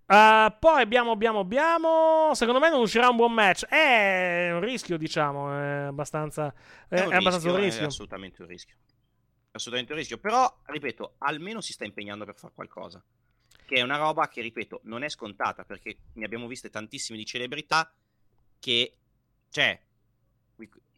Uh, 0.06 0.54
poi 0.60 0.82
abbiamo, 0.82 1.10
abbiamo, 1.10 1.40
abbiamo. 1.40 2.30
Secondo 2.34 2.60
me 2.60 2.70
non 2.70 2.80
uscirà 2.80 3.08
un 3.08 3.16
buon 3.16 3.32
match. 3.32 3.66
È 3.66 4.50
un 4.52 4.60
rischio, 4.60 4.96
diciamo. 4.96 5.52
È 5.52 5.66
abbastanza. 5.88 6.54
È, 6.88 6.94
è, 6.94 7.06
un, 7.06 7.12
è 7.12 7.16
abbastanza 7.16 7.48
rischio, 7.48 7.52
un 7.52 7.60
rischio. 7.60 7.82
È 7.82 7.86
assolutamente 7.86 8.42
un 8.42 8.48
rischio. 8.48 8.76
Assolutamente 9.50 9.92
un 9.92 9.98
rischio. 9.98 10.18
Però, 10.18 10.60
ripeto, 10.66 11.14
almeno 11.18 11.60
si 11.60 11.72
sta 11.72 11.84
impegnando 11.84 12.24
per 12.24 12.36
fare 12.36 12.52
qualcosa. 12.54 13.02
Che 13.66 13.74
è 13.74 13.82
una 13.82 13.96
roba 13.96 14.28
che, 14.28 14.40
ripeto, 14.40 14.80
non 14.84 15.02
è 15.02 15.08
scontata. 15.10 15.64
Perché 15.64 15.96
ne 16.14 16.24
abbiamo 16.24 16.46
viste 16.46 16.70
tantissime 16.70 17.18
di 17.18 17.26
celebrità. 17.26 17.92
Che, 18.58 18.96
cioè, 19.50 19.78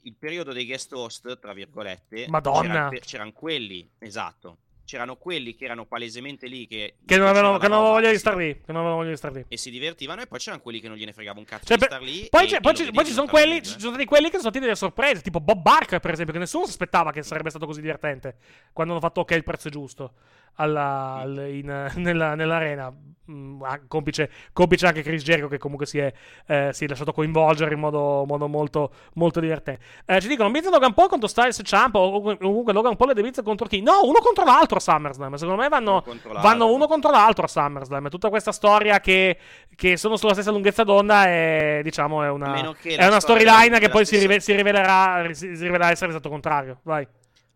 il 0.03 0.15
periodo 0.15 0.53
dei 0.53 0.67
guest 0.67 0.93
host, 0.93 1.39
tra 1.39 1.53
virgolette. 1.53 2.29
Madonna. 2.29 2.61
C'erano, 2.63 2.99
c'erano 3.01 3.33
quelli, 3.33 3.91
esatto 3.99 4.59
c'erano 4.89 5.17
quelli 5.17 5.55
che 5.55 5.67
erano 5.67 5.85
palesemente 5.85 6.47
lì 6.47 6.67
che, 6.67 6.95
che 7.05 7.19
non 7.19 7.27
avevano, 7.27 7.59
che 7.59 7.69
non 7.69 7.83
voglia 7.83 8.11
di 8.11 8.17
star 8.17 8.37
lì, 8.37 8.55
che 8.55 8.73
non 8.73 8.77
avevano 8.77 8.97
voglia 8.97 9.11
di 9.11 9.17
star 9.19 9.33
lì 9.33 9.45
e 9.47 9.59
si 9.59 9.71
divertivano 9.71 10.23
e 10.23 10.27
poi 10.27 10.39
c'erano 10.39 10.63
quelli 10.63 10.81
che 10.81 10.89
non 10.89 10.97
gliene 10.97 11.13
fregava 11.13 11.39
un 11.39 11.45
cazzo 11.45 11.67
cioè, 11.67 11.77
di 11.77 11.85
star 11.85 12.01
lì 12.01 12.27
poi, 12.31 12.49
poi, 12.63 12.75
ci, 12.75 12.91
poi 12.91 13.05
ci, 13.05 13.13
sono 13.13 13.27
quelli 13.27 13.63
ci 13.63 13.79
sono 13.79 13.93
stati 13.93 14.07
quelli 14.07 14.31
che 14.31 14.39
sono 14.39 14.49
stati 14.49 14.61
delle 14.61 14.75
sorprese 14.75 15.21
tipo 15.21 15.41
Bob 15.41 15.61
Barker 15.61 16.01
per 16.01 16.13
esempio 16.13 16.33
che 16.33 16.41
nessuno 16.41 16.65
si 16.65 16.71
aspettava 16.71 17.13
che 17.13 17.23
sarebbe 17.23 17.51
stato 17.51 17.67
così 17.67 17.83
divertente 17.83 18.39
quando 18.73 18.95
hanno 18.95 19.03
fatto 19.03 19.21
ok 19.21 19.31
il 19.33 19.45
prezzo 19.45 19.69
è 19.69 19.71
giusto 19.71 20.15
alla, 20.55 21.17
al, 21.21 21.49
in, 21.51 21.91
nella, 21.97 22.35
nell'arena. 22.35 22.93
Mm, 23.31 23.63
complice, 23.89 24.31
complice, 24.55 24.87
anche 24.87 25.03
Chris 25.03 25.23
Jericho 25.23 25.49
che 25.49 25.59
comunque 25.59 25.85
si 25.85 25.99
è, 25.99 26.11
eh, 26.47 26.71
si 26.73 26.87
è 26.87 26.89
lasciato 26.89 27.13
coinvolgere 27.13 27.75
in 27.75 27.79
modo, 27.79 28.25
modo 28.27 28.49
molto, 28.49 28.91
molto 29.15 29.39
divertente. 29.39 29.85
Eh, 30.07 30.19
ci 30.23 30.29
dicono 30.29 30.49
Miz 30.49 30.67
Logan 30.71 30.95
Paul 30.95 31.11
contro 31.11 31.29
Styles 31.29 31.59
e 31.59 31.63
Champ 31.63 31.95
o 31.97 32.23
comunque 32.23 32.73
Logan 32.73 32.97
Paul 32.97 33.11
e 33.11 33.15
The 33.15 33.23
Miz 33.23 33.41
contro 33.45 33.67
chi? 33.67 33.83
no 33.83 34.01
uno 34.05 34.21
contro 34.21 34.45
l'altro 34.45 34.79
a 34.79 34.81
SummerSlam. 34.81 35.35
Secondo 35.35 35.61
me 35.61 35.69
vanno 35.69 36.03
uno, 36.07 36.41
vanno 36.41 36.73
uno 36.73 36.87
contro 36.87 37.11
l'altro 37.11 37.45
a 37.45 37.49
SummerSlam. 37.49 38.09
Tutta 38.09 38.31
questa 38.31 38.53
storia 38.53 38.99
che, 39.01 39.37
che 39.77 39.99
sono 39.99 40.17
sulla 40.17 40.33
stessa 40.33 40.51
lunghezza 40.51 40.85
d'onda 40.85 41.27
è 41.27 41.81
diciamo 41.83 42.23
è 42.23 42.31
una, 42.31 42.75
è 42.83 43.07
una 43.07 43.21
storyline 43.21 43.79
che 43.79 43.91
poi 43.91 44.07
si, 44.07 44.17
rive- 44.17 44.41
si, 44.41 44.55
rivelerà, 44.55 45.29
si 45.33 45.49
rivelerà 45.49 45.91
essere 45.91 46.13
esatto 46.13 46.31
contrario. 46.31 46.81
Vai 46.83 47.07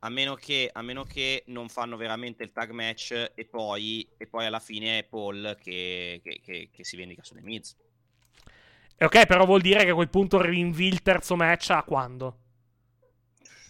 a 0.04 0.08
meno, 0.08 0.34
che, 0.34 0.68
a 0.72 0.82
meno 0.82 1.04
che 1.04 1.44
non 1.46 1.68
fanno 1.68 1.96
veramente 1.96 2.42
il 2.42 2.52
tag 2.52 2.70
match 2.70 3.32
e 3.34 3.44
poi, 3.44 4.06
e 4.16 4.26
poi 4.26 4.46
alla 4.46 4.58
fine 4.58 4.98
è 4.98 5.04
Paul 5.04 5.56
che, 5.60 6.20
che, 6.22 6.70
che, 6.72 6.84
si 6.84 6.96
vendica 6.96 7.22
sulle 7.22 7.42
Miz. 7.42 7.76
Ok, 8.98 9.26
però 9.26 9.44
vuol 9.44 9.60
dire 9.60 9.84
che 9.84 9.90
a 9.90 9.94
quel 9.94 10.08
punto 10.08 10.40
rinvi 10.40 10.86
il 10.86 11.02
terzo 11.02 11.36
match 11.36 11.70
a 11.70 11.82
quando? 11.84 12.41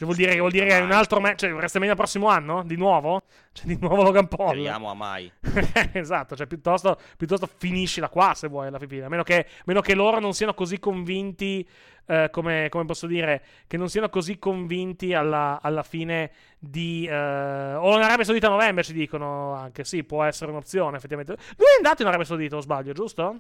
Che 0.03 0.09
vuol 0.09 0.16
dire 0.16 0.33
che, 0.33 0.39
vuol 0.41 0.51
dire 0.51 0.66
che 0.66 0.79
è 0.79 0.81
un 0.81 0.91
altro 0.91 1.20
match. 1.20 1.37
Cioè, 1.37 1.53
WrestleMania 1.53 1.95
prossimo 1.95 2.27
anno? 2.27 2.65
Di 2.65 2.74
nuovo? 2.77 3.23
Cioè, 3.53 3.66
di 3.66 3.77
nuovo 3.79 4.03
Logan 4.03 4.27
Paul. 4.27 4.49
Speriamo 4.49 4.91
a 4.91 4.95
mai. 4.95 5.31
esatto, 5.93 6.35
cioè, 6.35 6.47
piuttosto, 6.47 6.99
piuttosto 7.16 7.47
finiscila 7.47 8.09
qua 8.09 8.33
se 8.35 8.49
vuoi 8.49 8.66
alla 8.66 8.81
fine. 8.81 9.05
A 9.05 9.09
meno 9.09 9.23
che, 9.23 9.47
meno 9.66 9.81
che 9.81 9.95
loro 9.95 10.19
non 10.19 10.33
siano 10.33 10.55
così 10.55 10.81
convinti. 10.81 11.65
Eh, 12.05 12.31
come, 12.33 12.69
come, 12.69 12.85
posso 12.85 13.07
dire? 13.07 13.43
Che 13.69 13.77
non 13.77 13.89
siano 13.89 14.09
così 14.09 14.41
convinti 14.41 15.15
alla, 15.15 15.61
alla 15.62 15.85
fine 15.85 16.33
di. 16.59 17.07
Eh, 17.07 17.15
o 17.15 17.95
in 17.95 18.03
Arabia 18.03 18.24
Saudita 18.24 18.49
a 18.49 18.51
novembre 18.51 18.83
ci 18.83 18.95
dicono 18.95 19.53
anche. 19.53 19.85
Sì, 19.85 20.03
può 20.03 20.24
essere 20.24 20.51
un'opzione, 20.51 20.97
effettivamente. 20.97 21.37
Lui 21.59 21.69
è 21.74 21.77
andato 21.77 22.03
in 22.03 22.09
Arabia 22.09 22.27
Saudita, 22.27 22.57
o 22.57 22.61
sbaglio, 22.61 22.93
giusto? 22.93 23.39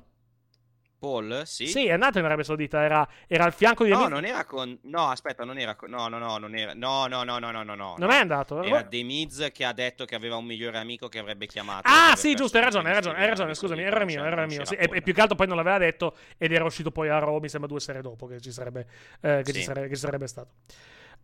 Paul, 1.02 1.42
sì. 1.46 1.66
Sì, 1.66 1.86
è 1.86 1.90
andato 1.90 2.20
in 2.20 2.24
Arabia 2.24 2.44
Saudita, 2.44 2.80
era, 2.80 3.08
era 3.26 3.42
al 3.42 3.52
fianco 3.52 3.82
di 3.82 3.90
No, 3.90 4.06
non 4.06 4.24
era 4.24 4.44
con 4.44 4.78
No, 4.82 5.08
aspetta, 5.08 5.42
non 5.42 5.58
era 5.58 5.74
con 5.74 5.90
No, 5.90 6.06
no, 6.06 6.16
no, 6.16 6.38
non 6.38 6.54
era 6.54 6.74
No, 6.74 7.08
no, 7.08 7.24
no, 7.24 7.40
no, 7.40 7.50
no, 7.50 7.64
no, 7.64 7.74
no. 7.74 7.94
Non 7.98 8.10
è 8.10 8.18
andato? 8.18 8.62
Era 8.62 8.84
The 8.84 9.02
Miz 9.02 9.48
che 9.52 9.64
ha 9.64 9.72
detto 9.72 10.04
che 10.04 10.14
aveva 10.14 10.36
un 10.36 10.44
migliore 10.44 10.78
amico 10.78 11.08
che 11.08 11.18
avrebbe 11.18 11.46
chiamato. 11.46 11.88
Ah, 11.90 12.14
sì, 12.14 12.36
giusto, 12.36 12.56
hai 12.56 12.62
ragione, 12.62 12.90
hai 12.90 12.94
ragione, 12.94 13.18
hai 13.18 13.26
ragione, 13.26 13.54
scusami, 13.54 13.82
era 13.82 14.04
mio, 14.04 14.24
era 14.24 14.46
mio. 14.46 14.64
Sì, 14.64 14.74
e, 14.74 14.88
e, 14.92 15.02
più 15.02 15.12
che 15.12 15.20
altro 15.20 15.34
poi 15.34 15.48
non 15.48 15.56
l'aveva 15.56 15.78
detto 15.78 16.14
ed 16.38 16.52
era 16.52 16.62
uscito 16.62 16.92
poi 16.92 17.08
a 17.08 17.18
Roma, 17.18 17.40
mi 17.40 17.48
sembra 17.48 17.68
due 17.68 17.80
sere 17.80 18.00
dopo 18.00 18.28
che 18.28 18.40
ci 18.40 18.52
sarebbe 18.52 18.86
eh, 19.22 19.42
che, 19.44 19.52
sì. 19.52 19.58
ci 19.58 19.62
sarebbe, 19.64 19.88
che 19.88 19.94
ci 19.94 20.00
sarebbe 20.00 20.28
stato. 20.28 20.50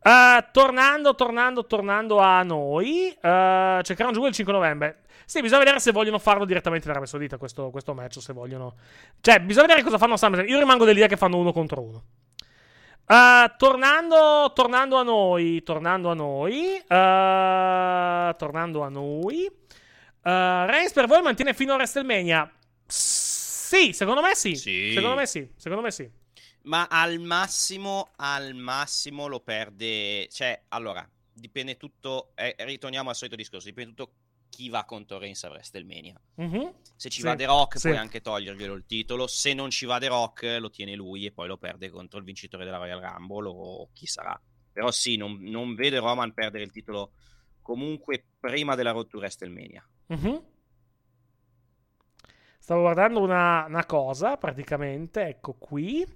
Uh, 0.03 0.45
tornando, 0.51 1.15
tornando, 1.15 1.67
tornando 1.67 2.19
a 2.19 2.43
noi, 2.43 3.15
uh, 3.15 3.81
c'è 3.81 3.95
Crown 3.95 4.13
Jewel 4.13 4.31
il 4.31 4.35
5 4.35 4.53
novembre. 4.53 4.99
Sì, 5.29 5.43
bisogna 5.43 5.59
vedere 5.59 5.79
se 5.79 5.93
vogliono 5.93 6.19
farlo 6.19 6.47
direttamente 6.47 6.87
in 6.87 6.91
Arabia 6.93 7.07
Saudita 7.07 7.37
questo, 7.37 7.69
questo 7.69 7.93
match, 7.93 8.23
se 8.23 8.33
vogliono... 8.33 8.77
Cioè, 9.21 9.41
bisogna 9.41 9.67
vedere 9.67 9.85
cosa 9.85 9.99
fanno 9.99 10.15
a 10.15 10.17
SummerSlam. 10.17 10.51
Io 10.51 10.59
rimango 10.59 10.87
dell'idea 10.87 11.07
che 11.07 11.19
fanno 11.19 11.37
uno 11.37 11.53
contro 11.53 11.83
uno. 11.83 12.05
Uh, 13.05 13.55
tornando, 13.59 14.51
tornando 14.55 14.97
a 14.97 15.03
noi, 15.03 15.63
tornando 15.63 16.11
a 16.11 16.15
noi, 16.15 16.77
uh, 16.83 18.37
tornando 18.39 18.81
a 18.81 18.89
noi, 18.89 19.45
uh, 19.45 20.21
Reigns 20.23 20.93
per 20.93 21.07
voi 21.07 21.21
mantiene 21.21 21.53
fino 21.53 21.75
a 21.75 21.77
WrestleMania? 21.77 22.51
Sì, 22.87 23.93
secondo 23.93 24.23
me 24.23 24.35
sì. 24.35 24.57
sì. 24.57 24.93
Secondo 24.95 25.15
me 25.15 25.27
sì, 25.27 25.47
secondo 25.57 25.83
me 25.83 25.91
sì. 25.91 26.11
Ma 26.63 26.87
al 26.89 27.19
massimo, 27.19 28.13
al 28.17 28.55
massimo 28.55 29.27
lo 29.27 29.41
perde. 29.41 30.27
Cioè, 30.31 30.59
allora, 30.69 31.07
dipende 31.31 31.77
tutto. 31.77 32.31
Eh, 32.35 32.55
ritorniamo 32.61 33.11
al 33.11 33.15
solito 33.15 33.37
discorso: 33.37 33.67
dipende 33.67 33.95
tutto 33.95 34.13
chi 34.49 34.69
va 34.69 34.85
contro 34.85 35.19
Reigns 35.19 35.45
a 35.45 35.51
WrestleMania. 35.51 36.21
Mm-hmm. 36.41 36.69
Se 36.97 37.09
ci 37.09 37.21
sì, 37.21 37.27
va 37.27 37.35
The 37.35 37.47
Rock, 37.47 37.79
sì. 37.79 37.89
puoi 37.89 38.01
anche 38.01 38.21
toglierglielo 38.21 38.75
il 38.75 38.85
titolo. 38.87 39.27
Se 39.27 39.55
non 39.55 39.71
ci 39.71 39.87
va 39.87 39.99
The 39.99 40.09
Rock, 40.09 40.57
lo 40.61 40.71
tiene 40.71 40.95
lui 40.95 41.27
e 41.27 41.33
poi 41.33 41.49
lo 41.49 41.57
perde 41.57 41.91
contro 41.91 42.19
il 42.19 42.25
vincitore 42.25 42.65
della 42.65 42.79
Royal 42.79 43.01
Rumble 43.01 43.49
o 43.49 43.91
chi 43.93 44.07
sarà. 44.07 44.41
Però 44.73 44.91
sì, 44.91 45.17
non, 45.17 45.39
non 45.41 45.75
vede 45.75 45.99
Roman 45.99 46.33
perdere 46.33 46.65
il 46.65 46.71
titolo 46.71 47.13
comunque 47.63 48.25
prima 48.39 48.75
della 48.75 48.93
to 48.93 49.19
WrestleMania. 49.19 49.87
Mm-hmm. 50.13 50.37
Stavo 52.59 52.83
guardando 52.83 53.21
una, 53.21 53.65
una 53.67 53.87
cosa, 53.87 54.37
praticamente, 54.37 55.27
ecco 55.27 55.55
qui. 55.55 56.07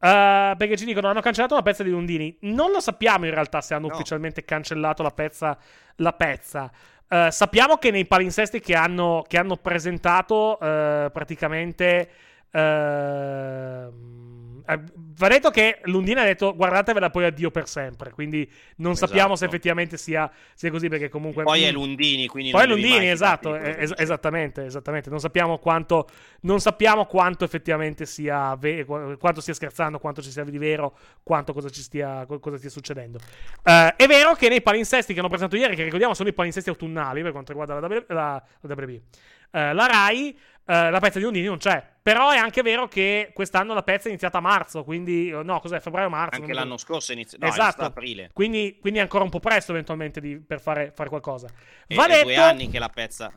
Uh, 0.00 0.54
perché 0.56 0.76
ci 0.76 0.84
dicono 0.84 1.08
hanno 1.08 1.20
cancellato 1.20 1.54
una 1.54 1.62
pezza 1.62 1.82
di 1.82 1.90
Lundini. 1.90 2.36
Non 2.42 2.70
lo 2.70 2.80
sappiamo 2.80 3.24
in 3.24 3.32
realtà 3.32 3.60
se 3.60 3.74
hanno 3.74 3.88
no. 3.88 3.94
ufficialmente 3.94 4.44
cancellato 4.44 5.02
la 5.02 5.10
pezza. 5.10 5.58
La 5.96 6.12
pezza. 6.12 6.70
Uh, 7.08 7.30
sappiamo 7.30 7.76
che 7.76 7.90
nei 7.90 8.06
palinsesti 8.06 8.60
che 8.60 8.74
hanno, 8.74 9.24
che 9.26 9.38
hanno 9.38 9.56
presentato, 9.56 10.58
uh, 10.60 11.10
praticamente. 11.10 12.08
Uh, 12.50 14.37
eh, 14.68 14.80
va 14.94 15.28
detto 15.28 15.48
che 15.48 15.80
Lundina 15.84 16.20
ha 16.20 16.24
detto 16.24 16.54
guardatevela 16.54 17.08
poi 17.08 17.24
addio 17.24 17.50
per 17.50 17.66
sempre, 17.66 18.10
quindi 18.10 18.48
non 18.76 18.92
esatto. 18.92 19.06
sappiamo 19.06 19.34
se 19.34 19.46
effettivamente 19.46 19.96
sia, 19.96 20.30
sia, 20.54 20.70
così 20.70 20.88
perché 20.88 21.08
comunque... 21.08 21.42
Poi 21.42 21.62
è 21.62 21.72
Lundini, 21.72 22.26
quindi... 22.26 22.50
Poi 22.50 22.64
è 22.64 22.66
Lundini, 22.66 23.08
esatto, 23.08 23.54
es- 23.56 23.94
esattamente, 23.96 24.66
esattamente. 24.66 25.08
Non 25.08 25.20
sappiamo 25.20 25.56
quanto, 25.56 26.06
non 26.40 26.60
sappiamo 26.60 27.06
quanto 27.06 27.44
effettivamente 27.44 28.04
sia, 28.04 28.54
ve- 28.56 28.84
quanto 28.84 29.40
stia 29.40 29.54
scherzando, 29.54 29.98
quanto 29.98 30.20
ci 30.20 30.30
sia 30.30 30.44
di 30.44 30.58
vero, 30.58 30.96
quanto 31.22 31.54
cosa 31.54 31.70
ci 31.70 31.80
stia, 31.80 32.26
cosa 32.26 32.58
stia 32.58 32.68
succedendo. 32.70 33.18
Uh, 33.64 33.94
è 33.96 34.06
vero 34.06 34.34
che 34.34 34.50
nei 34.50 34.60
palinsesti 34.60 35.14
che 35.14 35.20
hanno 35.20 35.30
presentato 35.30 35.58
ieri, 35.58 35.76
che 35.76 35.84
ricordiamo 35.84 36.12
sono 36.12 36.28
i 36.28 36.34
palinsesti 36.34 36.68
autunnali 36.68 37.22
per 37.22 37.32
quanto 37.32 37.52
riguarda 37.52 37.80
la, 37.80 37.86
w- 37.86 38.04
la, 38.08 38.42
la 38.60 38.74
WB, 38.74 39.00
uh, 39.50 39.72
la 39.72 39.86
RAI 39.86 40.38
Uh, 40.68 40.90
la 40.90 41.00
pezza 41.00 41.16
di 41.16 41.24
Lundini 41.24 41.46
non 41.46 41.56
c'è. 41.56 41.82
Però 42.02 42.28
è 42.28 42.36
anche 42.36 42.60
vero 42.60 42.88
che 42.88 43.30
quest'anno 43.32 43.72
la 43.72 43.82
pezza 43.82 44.08
è 44.08 44.10
iniziata 44.10 44.36
a 44.36 44.42
marzo, 44.42 44.84
quindi 44.84 45.30
no, 45.30 45.60
cos'è? 45.60 45.80
Febbraio-marzo. 45.80 46.42
Anche 46.42 46.52
l'anno 46.52 46.76
scorso 46.76 47.12
è 47.12 47.14
iniziato. 47.14 47.42
No, 47.42 47.50
esatto. 47.50 47.84
aprile. 47.84 48.28
Quindi, 48.34 48.76
quindi, 48.78 48.98
è 48.98 49.02
ancora 49.02 49.24
un 49.24 49.30
po' 49.30 49.40
presto 49.40 49.72
eventualmente 49.72 50.20
di, 50.20 50.38
per 50.38 50.60
fare, 50.60 50.92
fare 50.94 51.08
qualcosa. 51.08 51.48
E, 51.86 51.94
Va 51.94 52.04
è 52.04 52.08
detto... 52.08 52.24
due 52.24 52.36
anni 52.36 52.68
che 52.68 52.78
la 52.78 52.90
pezza. 52.90 53.32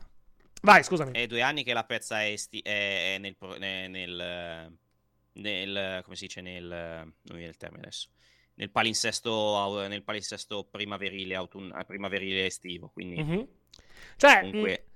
Vai, 0.60 0.84
scusami. 0.84 1.12
È 1.12 1.26
due 1.26 1.40
anni 1.40 1.64
che 1.64 1.72
la 1.72 1.84
pezza 1.84 2.22
è, 2.22 2.36
sti... 2.36 2.60
è 2.60 3.16
nel, 3.18 3.34
nel, 3.88 4.76
nel, 5.32 6.02
come 6.04 6.16
si 6.16 6.26
dice 6.26 6.42
nel 6.42 6.66
non 6.66 7.12
mi 7.30 7.36
viene 7.36 7.48
il 7.48 7.56
termine 7.56 7.84
adesso 7.84 8.08
nel 8.54 8.70
palinsesto 8.70 9.86
nel 9.88 10.02
palinsesto 10.02 10.68
primaverile 10.70 11.34
autunn... 11.34 11.70
primaverile 11.86 12.44
estivo 12.44 12.90
quindi 12.92 13.22
mm-hmm. 13.22 13.42
cioè 14.16 14.40
comunque... 14.40 14.88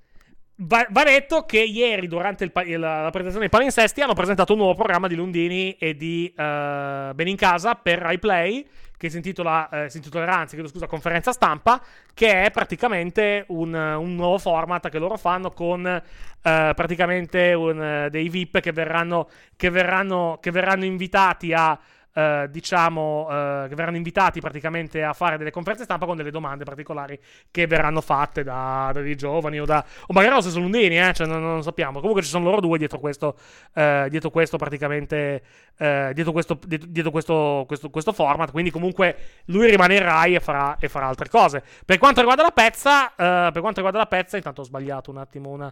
Va, 0.59 0.87
va, 0.89 1.05
detto 1.05 1.45
che 1.45 1.59
ieri, 1.59 2.09
durante 2.09 2.45
il, 2.45 2.53
la, 2.55 3.03
la, 3.03 3.11
presentazione 3.11 3.45
di 3.45 3.51
Palinsesti, 3.51 4.01
hanno 4.01 4.15
presentato 4.15 4.53
un 4.53 4.61
nuovo 4.61 4.75
programma 4.75 5.07
di 5.07 5.15
Lundini 5.15 5.77
e 5.77 5.95
di 5.95 6.33
uh, 6.35 7.13
Ben 7.13 7.29
in 7.29 7.37
Casa 7.37 7.75
per 7.75 8.03
iPlay, 8.11 8.67
che 8.97 9.11
si, 9.11 9.17
intitola, 9.17 9.69
eh, 9.69 9.91
si 9.91 9.99
intitolerà, 9.99 10.39
anzi, 10.39 10.55
chiedo 10.55 10.71
scusa, 10.71 10.87
conferenza 10.87 11.33
stampa, 11.33 11.83
che 12.15 12.45
è 12.45 12.51
praticamente 12.51 13.45
un, 13.49 13.75
un 13.75 14.15
nuovo 14.15 14.39
format 14.39 14.89
che 14.89 14.99
loro 14.99 15.19
fanno 15.19 15.51
con 15.51 15.85
uh, 15.85 16.41
praticamente 16.41 17.53
un, 17.53 18.09
dei 18.11 18.31
VIP 18.31 18.61
che 18.61 18.73
verranno, 18.73 19.29
che 19.57 19.69
verranno, 19.69 20.39
che 20.41 20.51
verranno 20.51 20.87
invitati 20.87 21.53
a 21.53 21.79
eh, 22.17 22.49
diciamo, 22.51 23.29
eh, 23.31 23.67
che 23.69 23.75
verranno 23.75 23.99
invitati 23.99 24.41
praticamente 24.41 25.05
a 25.05 25.13
fare 25.13 25.37
delle 25.37 25.51
conferenze 25.51 25.85
stampa 25.85 26.07
con 26.07 26.17
delle 26.17 26.31
domande 26.31 26.65
particolari 26.65 27.21
che 27.51 27.67
verranno 27.67 28.01
fatte 28.01 28.43
da, 28.43 28.91
da 28.95 29.03
dei 29.03 29.17
giovani 29.17 29.61
o 29.61 29.67
da, 29.67 29.85
o 30.07 30.15
magari 30.15 30.35
lo 30.35 30.41
stesso 30.41 30.59
Lundini, 30.59 30.99
eh, 30.99 31.13
cioè 31.13 31.27
non, 31.27 31.43
non, 31.43 31.63
sappiamo. 31.63 31.99
Comunque 31.99 32.23
ci 32.23 32.31
sono 32.31 32.47
loro 32.47 32.63
due 32.63 32.79
dietro 32.79 32.99
questo, 33.01 33.37
eh, 33.75 34.07
dietro 34.09 34.31
questo 34.31 34.57
praticamente, 34.57 35.43
eh, 35.77 36.13
dietro, 36.15 36.33
questo, 36.33 36.59
dietro 36.67 37.11
questo, 37.11 37.65
questo, 37.67 37.91
questo, 37.91 38.13
format, 38.15 38.51
quindi 38.51 38.71
comunque 38.71 39.17
lui 39.47 39.69
rimane 39.69 39.97
in 39.97 40.03
Rai 40.03 40.37
e 40.37 40.41
farà, 40.41 40.79
e 40.81 40.89
farà 40.89 41.09
altre 41.09 41.29
cose. 41.29 41.63
Per 41.85 41.99
quanto 41.99 42.21
riguarda 42.21 42.43
la 42.43 42.51
pezza, 42.51 43.13
per 43.15 43.61
quanto 43.61 43.83
riguarda 43.83 43.99
la 43.99 44.07
pezza, 44.07 44.39
intanto 44.39 44.63
ho 44.63 44.65
sbagliato 44.65 45.11
un 45.11 45.19
attimo 45.19 45.51
una, 45.51 45.71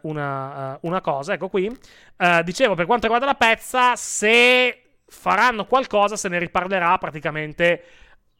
una, 0.00 0.76
una, 0.80 1.00
cosa, 1.00 1.34
ecco 1.34 1.48
qui. 1.48 1.68
Uh, 1.68 2.42
dicevo, 2.42 2.74
per 2.74 2.86
quanto 2.86 3.06
riguarda 3.06 3.26
la 3.26 3.36
pezza, 3.36 3.94
se 3.94 4.87
faranno 5.08 5.66
qualcosa, 5.66 6.16
se 6.16 6.28
ne 6.28 6.38
riparlerà 6.38 6.96
praticamente 6.98 7.84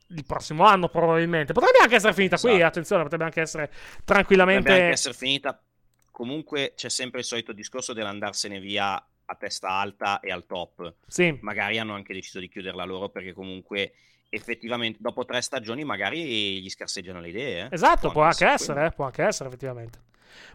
il 0.09 0.25
prossimo 0.25 0.65
anno 0.65 0.89
probabilmente. 0.89 1.53
Potrebbe 1.53 1.79
anche 1.83 1.97
essere 1.97 2.15
finita 2.15 2.37
esatto. 2.37 2.53
qui, 2.53 2.63
attenzione, 2.63 3.03
potrebbe 3.03 3.25
anche 3.25 3.41
essere 3.41 3.71
tranquillamente... 4.05 4.63
Potrebbe 4.63 4.83
anche 4.85 4.95
essere 4.95 5.15
finita. 5.15 5.61
Comunque 6.11 6.73
c'è 6.75 6.89
sempre 6.89 7.21
il 7.21 7.27
solito 7.27 7.53
discorso 7.53 7.93
dell'andarsene 7.93 8.59
via 8.59 8.95
a 9.31 9.35
testa 9.35 9.69
alta 9.69 10.21
e 10.21 10.33
al 10.33 10.47
top. 10.47 10.95
Sì. 11.07 11.37
Magari 11.43 11.79
hanno 11.79 11.95
anche 11.95 12.15
deciso 12.15 12.41
di 12.41 12.49
chiuderla 12.49 12.85
loro 12.85 13.09
perché 13.09 13.33
comunque 13.33 13.93
effettivamente 14.31 14.99
dopo 15.01 15.25
tre 15.25 15.41
stagioni 15.41 15.85
magari 15.85 16.61
gli 16.61 16.69
scarseggiano 16.69 17.21
le 17.21 17.29
idee. 17.29 17.65
Eh? 17.65 17.69
Esatto, 17.71 18.11
può, 18.11 18.13
può 18.13 18.23
anche, 18.23 18.47
essere, 18.47 18.87
eh? 18.87 18.91
può 18.91 19.05
anche 19.05 19.23
essere 19.23 19.49
effettivamente. 19.49 20.01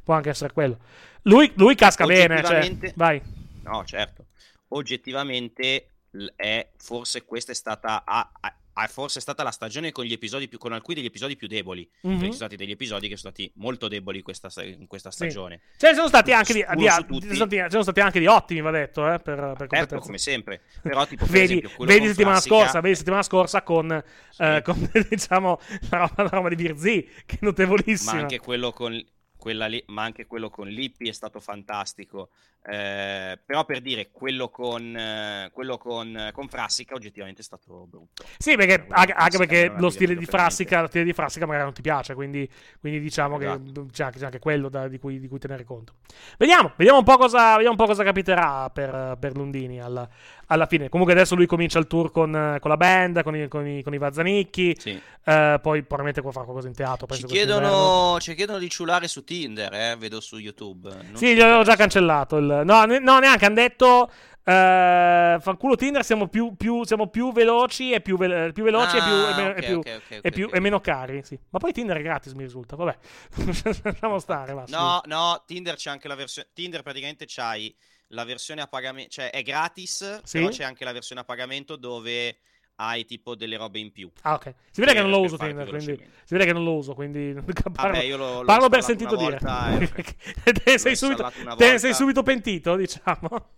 Può 0.04 0.16
anche 0.16 0.30
essere 0.30 0.54
quello. 0.54 0.80
Lui, 1.24 1.52
lui 1.56 1.76
casca 1.76 2.06
bene, 2.06 2.44
cioè... 2.44 2.94
vai. 2.96 3.22
No, 3.64 3.86
certo. 3.86 4.26
Oggettivamente 4.70 5.93
è 6.36 6.70
forse 6.78 7.26
questa 7.26 7.52
è 7.52 7.56
stata 7.56 8.04
a, 8.06 8.32
a, 8.40 8.56
a, 8.74 8.88
forse 8.88 9.20
è 9.20 9.22
stata 9.22 9.44
la 9.44 9.52
stagione 9.52 9.92
con 9.92 10.06
gli 10.06 10.14
episodi 10.14 10.48
più, 10.48 10.58
con 10.58 10.74
alcuni 10.74 10.96
degli 10.96 11.06
episodi 11.06 11.36
più 11.36 11.48
deboli. 11.48 11.88
Mm-hmm. 12.06 12.16
Ci 12.16 12.22
sono 12.22 12.34
stati 12.34 12.56
degli 12.56 12.72
episodi 12.72 13.08
che 13.08 13.18
sono 13.18 13.34
stati 13.34 13.52
molto 13.56 13.88
deboli 13.88 14.22
questa, 14.22 14.50
in 14.64 14.88
questa 14.88 15.12
stagione. 15.12 15.62
Sì. 15.72 15.80
Ce 15.80 15.90
ne 15.90 15.96
sono 15.96 16.08
stati 16.08 16.32
anche 16.32 16.54
di, 16.54 16.66
di, 16.76 17.48
di, 17.48 17.66
sono 17.70 17.84
stati 17.84 18.00
anche 18.00 18.20
di 18.20 18.28
ottimi, 18.28 18.62
va 18.62 18.72
detto, 18.72 19.12
eh, 19.12 19.20
per, 19.20 19.54
per 19.58 19.68
certo, 19.70 20.00
come 20.00 20.18
sempre. 20.18 20.62
Però, 20.82 21.06
tipo, 21.08 21.26
vedi, 21.26 21.58
esempio, 21.58 21.86
vedi 21.86 22.08
settimana 22.08 22.36
Frassica... 22.36 22.56
scorsa, 22.56 22.82
vedi 22.82 22.96
settimana 22.96 23.24
scorsa 23.24 23.62
con, 23.64 24.04
sì. 24.30 24.44
eh, 24.44 24.62
con 24.64 24.92
diciamo, 25.10 25.60
la 25.90 25.98
roba, 25.98 26.24
la 26.24 26.30
roba 26.30 26.50
di 26.50 26.56
Birzì, 26.56 27.10
che 27.26 27.36
è 27.36 27.40
notevolissima. 27.42 28.14
Ma 28.14 28.20
anche 28.20 28.40
quello 28.40 28.72
con 28.72 29.04
quella 29.44 29.66
lì, 29.66 29.84
ma 29.88 30.04
anche 30.04 30.26
quello 30.26 30.50
con 30.50 30.70
Lippi 30.70 31.10
è 31.10 31.12
stato 31.12 31.42
fantastico. 31.42 32.30
Eh, 32.66 33.38
però 33.46 33.66
per 33.66 33.82
dire, 33.82 34.10
quello 34.10 34.48
con, 34.48 34.96
eh, 34.96 35.50
quello 35.52 35.78
con, 35.78 36.30
con 36.32 36.48
Frassica 36.48 36.96
oggettivamente 36.96 37.42
è 37.42 37.44
stato 37.44 37.86
brutto. 37.90 38.24
Sì, 38.38 38.56
perché, 38.56 38.86
anche, 38.88 39.12
anche 39.12 39.38
perché 39.38 39.74
lo 39.76 39.90
stile 39.90 40.16
di, 40.16 40.24
Frassica, 40.26 40.80
lo 40.80 40.88
stile 40.88 41.04
di 41.04 41.12
Frassica 41.12 41.46
magari 41.46 41.66
non 41.66 41.74
ti 41.74 41.82
piace, 41.82 42.14
quindi, 42.14 42.50
quindi 42.80 43.02
diciamo 43.02 43.38
esatto. 43.38 43.84
che 43.84 43.92
c'è 43.92 44.04
anche, 44.06 44.20
c'è 44.20 44.26
anche 44.26 44.40
quello 44.40 44.70
da, 44.70 44.88
di, 44.88 44.98
cui, 44.98 45.20
di, 45.20 45.28
cui, 45.28 45.40
tenere 45.40 45.66
conto. 45.66 45.96
Vediamo, 46.38 46.72
vediamo 46.78 47.00
un 47.00 47.06
po' 47.06 47.18
cosa, 47.18 47.58
vediamo 47.58 47.72
un 47.72 47.78
po 47.78 47.86
cosa 47.86 48.06
capiterà 48.06 48.70
per, 48.70 49.18
per 49.20 49.36
Lundini 49.36 49.82
alla, 49.82 50.08
alla, 50.48 50.66
fine. 50.66 50.90
Comunque 50.90 51.14
adesso 51.14 51.36
lui 51.36 51.46
comincia 51.46 51.80
il 51.80 51.88
tour 51.88 52.12
con, 52.12 52.58
con 52.60 52.70
la 52.70 52.78
band, 52.78 53.24
con 53.24 53.36
i, 53.36 53.48
con 53.48 53.68
i, 53.68 53.84
con 53.84 53.94
i 53.94 53.98
Vazzanicchi, 53.98 54.76
sì. 54.78 54.90
eh, 54.92 55.60
poi 55.62 55.84
probabilmente 55.84 56.22
farà 56.22 56.46
qualcosa 56.46 56.68
in 56.68 56.74
teatro. 56.74 57.08
Ci 57.08 57.26
chiedono, 57.26 58.18
ci 58.20 58.36
chiedono, 58.36 58.60
di 58.60 58.70
ciulare 58.70 59.08
su 59.08 59.24
Tinder, 59.24 59.74
eh, 59.74 59.96
vedo 59.98 60.20
su 60.20 60.38
YouTube. 60.38 60.90
Non 60.90 61.16
sì, 61.16 61.34
gliel'ho 61.34 61.64
già 61.64 61.76
cancellato. 61.76 62.38
Il, 62.38 62.62
no, 62.66 62.86
no, 62.86 63.20
neanche 63.20 63.46
hanno 63.46 63.56
detto. 63.56 64.10
Uh, 64.46 65.40
fanculo 65.40 65.78
Tinder 65.78 66.04
siamo 66.04 66.28
più, 66.28 66.54
più, 66.58 66.84
siamo 66.84 67.08
più 67.08 67.32
veloci 67.32 67.92
e 67.92 68.02
più, 68.02 68.18
ve- 68.18 68.52
più 68.52 68.66
veloci 68.66 68.98
ah, 68.98 69.00
e, 69.00 69.02
più, 69.02 69.14
e, 69.14 69.36
meno, 69.36 69.50
okay, 69.52 69.64
e, 69.64 69.66
più, 69.66 69.78
okay, 69.78 69.96
okay, 69.96 70.20
e, 70.22 70.32
più, 70.32 70.50
e 70.52 70.60
meno 70.60 70.82
cari 70.82 71.24
sì. 71.24 71.40
ma 71.52 71.60
poi 71.60 71.72
Tinder 71.72 71.96
è 71.96 72.02
gratis 72.02 72.34
mi 72.34 72.44
risulta 72.44 72.76
vabbè 72.76 72.98
lasciamo 73.84 74.20
stare 74.20 74.52
va, 74.52 74.66
no 74.68 75.02
no 75.06 75.44
Tinder 75.46 75.76
c'è 75.76 75.92
anche 75.92 76.10
la 76.10 76.16
versione 76.16 76.50
Tinder 76.52 76.82
praticamente 76.82 77.24
c'hai 77.26 77.74
la 78.14 78.24
versione 78.24 78.62
a 78.62 78.68
pagamento 78.68 79.10
cioè 79.10 79.30
è 79.32 79.42
gratis 79.42 80.22
sì? 80.24 80.40
però 80.40 80.50
c'è 80.50 80.64
anche 80.64 80.84
la 80.86 80.92
versione 80.92 81.22
a 81.22 81.24
pagamento 81.24 81.76
dove 81.76 82.38
hai 82.78 83.06
tipo 83.06 83.36
delle 83.36 83.56
robe 83.56 83.80
in 83.80 83.92
più. 83.92 84.12
Ah, 84.24 84.34
ok. 84.34 84.54
Si 84.72 84.82
vede 84.82 84.94
che 84.94 85.02
non 85.02 85.12
lo 85.12 85.22
uso 85.22 85.38
Tinder, 85.38 85.68
quindi 85.68 85.96
si 86.24 86.34
vede 86.34 86.46
che 86.46 86.54
non 86.54 86.64
lo 86.64 86.74
uso, 86.74 86.94
quindi 86.94 87.34
parlo, 87.34 87.92
Vabbè, 87.92 88.04
io 88.04 88.18
lo, 88.18 88.40
l'ho 88.40 88.46
parlo 88.46 88.70
per 88.70 88.84
sentito 88.84 89.16
dire. 89.16 89.38
te 90.44 90.62
ne 90.66 90.78
sei, 90.78 90.96
subito, 90.96 91.32
te 91.56 91.78
sei 91.78 91.94
subito 91.94 92.24
pentito, 92.24 92.76
diciamo. 92.78 93.52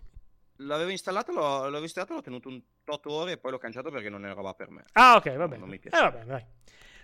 L'avevo 0.57 0.89
installato, 0.89 1.31
l'ho, 1.31 1.69
l'ho 1.69 1.81
installato, 1.81 2.13
l'ho 2.13 2.21
tenuto 2.21 2.49
un 2.49 2.61
tot 2.83 3.05
ore 3.07 3.33
e 3.33 3.37
poi 3.37 3.51
l'ho 3.51 3.57
cancellato 3.57 3.91
perché 3.91 4.09
non 4.09 4.25
è 4.25 4.33
roba 4.33 4.53
per 4.53 4.69
me. 4.69 4.83
Ah, 4.93 5.15
ok, 5.15 5.35
va 5.35 5.47
bene. 5.47 5.61
Non 5.61 5.69
mi 5.69 5.79
piace. 5.79 5.97
Eh, 5.97 6.01
va 6.01 6.11
bene, 6.11 6.25
dai. 6.25 6.45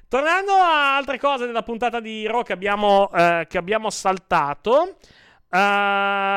Tornando 0.07 0.51
a 0.51 0.97
altre 0.97 1.17
cose 1.17 1.45
della 1.45 1.63
puntata 1.63 2.01
di 2.01 2.27
Raw 2.27 2.43
che 2.43 2.51
abbiamo, 2.51 3.09
eh, 3.13 3.45
che 3.49 3.57
abbiamo 3.57 3.89
saltato. 3.89 4.97
Uh, 5.53 5.57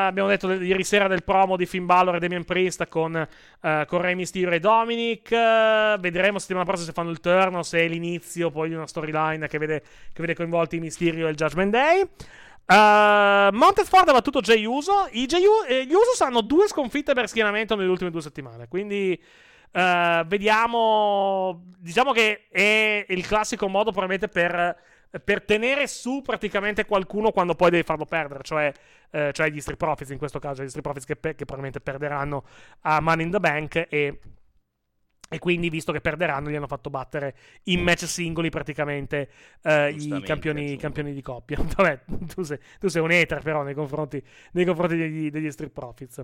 abbiamo 0.07 0.27
detto 0.27 0.51
ieri 0.51 0.83
sera 0.83 1.07
del 1.07 1.23
promo 1.23 1.55
di 1.55 1.65
Finn 1.65 1.85
Balor 1.85 2.15
e 2.15 2.19
Damian 2.19 2.43
Priest 2.43 2.85
con, 2.89 3.15
uh, 3.15 3.85
con 3.85 4.01
Rey 4.01 4.13
Mysterio 4.13 4.51
e 4.51 4.59
Dominic. 4.59 5.29
Uh, 5.31 5.97
vedremo 6.01 6.37
settimana 6.37 6.65
prossima 6.65 6.87
se 6.87 6.93
fanno 6.93 7.11
il 7.11 7.21
turn 7.21 7.55
o 7.55 7.63
se 7.63 7.79
è 7.79 7.87
l'inizio 7.87 8.51
poi 8.51 8.67
di 8.67 8.75
una 8.75 8.87
storyline 8.87 9.47
che 9.47 9.57
vede, 9.57 9.81
che 10.11 10.19
vede 10.19 10.35
coinvolti 10.35 10.81
Mysterio 10.81 11.27
e 11.27 11.29
il 11.29 11.37
Judgment 11.37 11.71
Day. 11.71 12.01
Uh, 12.01 13.55
Montez 13.55 13.87
Ford 13.87 14.09
ha 14.09 14.11
battuto 14.11 14.41
Jay 14.41 14.65
Uso. 14.65 15.07
I 15.11 15.27
Jay 15.27 15.45
U- 15.45 15.65
eh, 15.65 15.85
gli 15.85 15.93
Usos 15.93 16.19
hanno 16.19 16.41
due 16.41 16.67
sconfitte 16.67 17.13
per 17.13 17.29
schienamento 17.29 17.75
nelle 17.75 17.89
ultime 17.89 18.11
due 18.11 18.21
settimane. 18.21 18.67
Quindi 18.67 19.17
uh, 19.71 20.25
vediamo. 20.25 21.63
Diciamo 21.77 22.11
che 22.11 22.47
è 22.49 23.05
il 23.07 23.25
classico 23.25 23.69
modo 23.69 23.91
probabilmente 23.91 24.27
per 24.27 24.75
per 25.23 25.43
tenere 25.43 25.87
su 25.87 26.21
praticamente 26.21 26.85
qualcuno 26.85 27.31
quando 27.31 27.55
poi 27.55 27.69
devi 27.69 27.83
farlo 27.83 28.05
perdere, 28.05 28.41
cioè, 28.43 28.71
eh, 29.11 29.31
cioè 29.33 29.49
gli 29.49 29.59
Street 29.59 29.77
Profits 29.77 30.09
in 30.09 30.17
questo 30.17 30.39
caso, 30.39 30.63
gli 30.63 30.67
Street 30.67 30.83
Profits 30.83 31.05
che, 31.05 31.15
che 31.19 31.45
probabilmente 31.45 31.79
perderanno 31.79 32.43
a 32.81 32.99
Money 32.99 33.25
in 33.25 33.31
the 33.31 33.39
Bank 33.39 33.87
e 33.89 34.19
e 35.27 35.39
quindi, 35.39 35.69
visto 35.69 35.91
che 35.91 36.01
perderanno, 36.01 36.51
gli 36.51 36.55
hanno 36.55 36.67
fatto 36.67 36.91
battere 36.91 37.35
in 37.63 37.81
match 37.81 38.07
singoli 38.07 38.49
praticamente 38.49 39.29
eh, 39.63 39.89
i 39.89 40.21
campioni, 40.23 40.77
campioni, 40.77 41.13
di 41.13 41.21
coppia. 41.21 41.57
Vabbè, 41.75 42.01
tu 42.31 42.43
sei, 42.43 42.59
tu 42.79 42.89
sei 42.89 43.01
un 43.01 43.09
hater 43.09 43.41
però 43.41 43.63
nei 43.63 43.73
confronti, 43.73 44.21
nei 44.51 44.65
confronti 44.65 44.95
degli, 44.95 45.31
degli, 45.31 45.49
Street 45.49 45.71
Profits. 45.71 46.21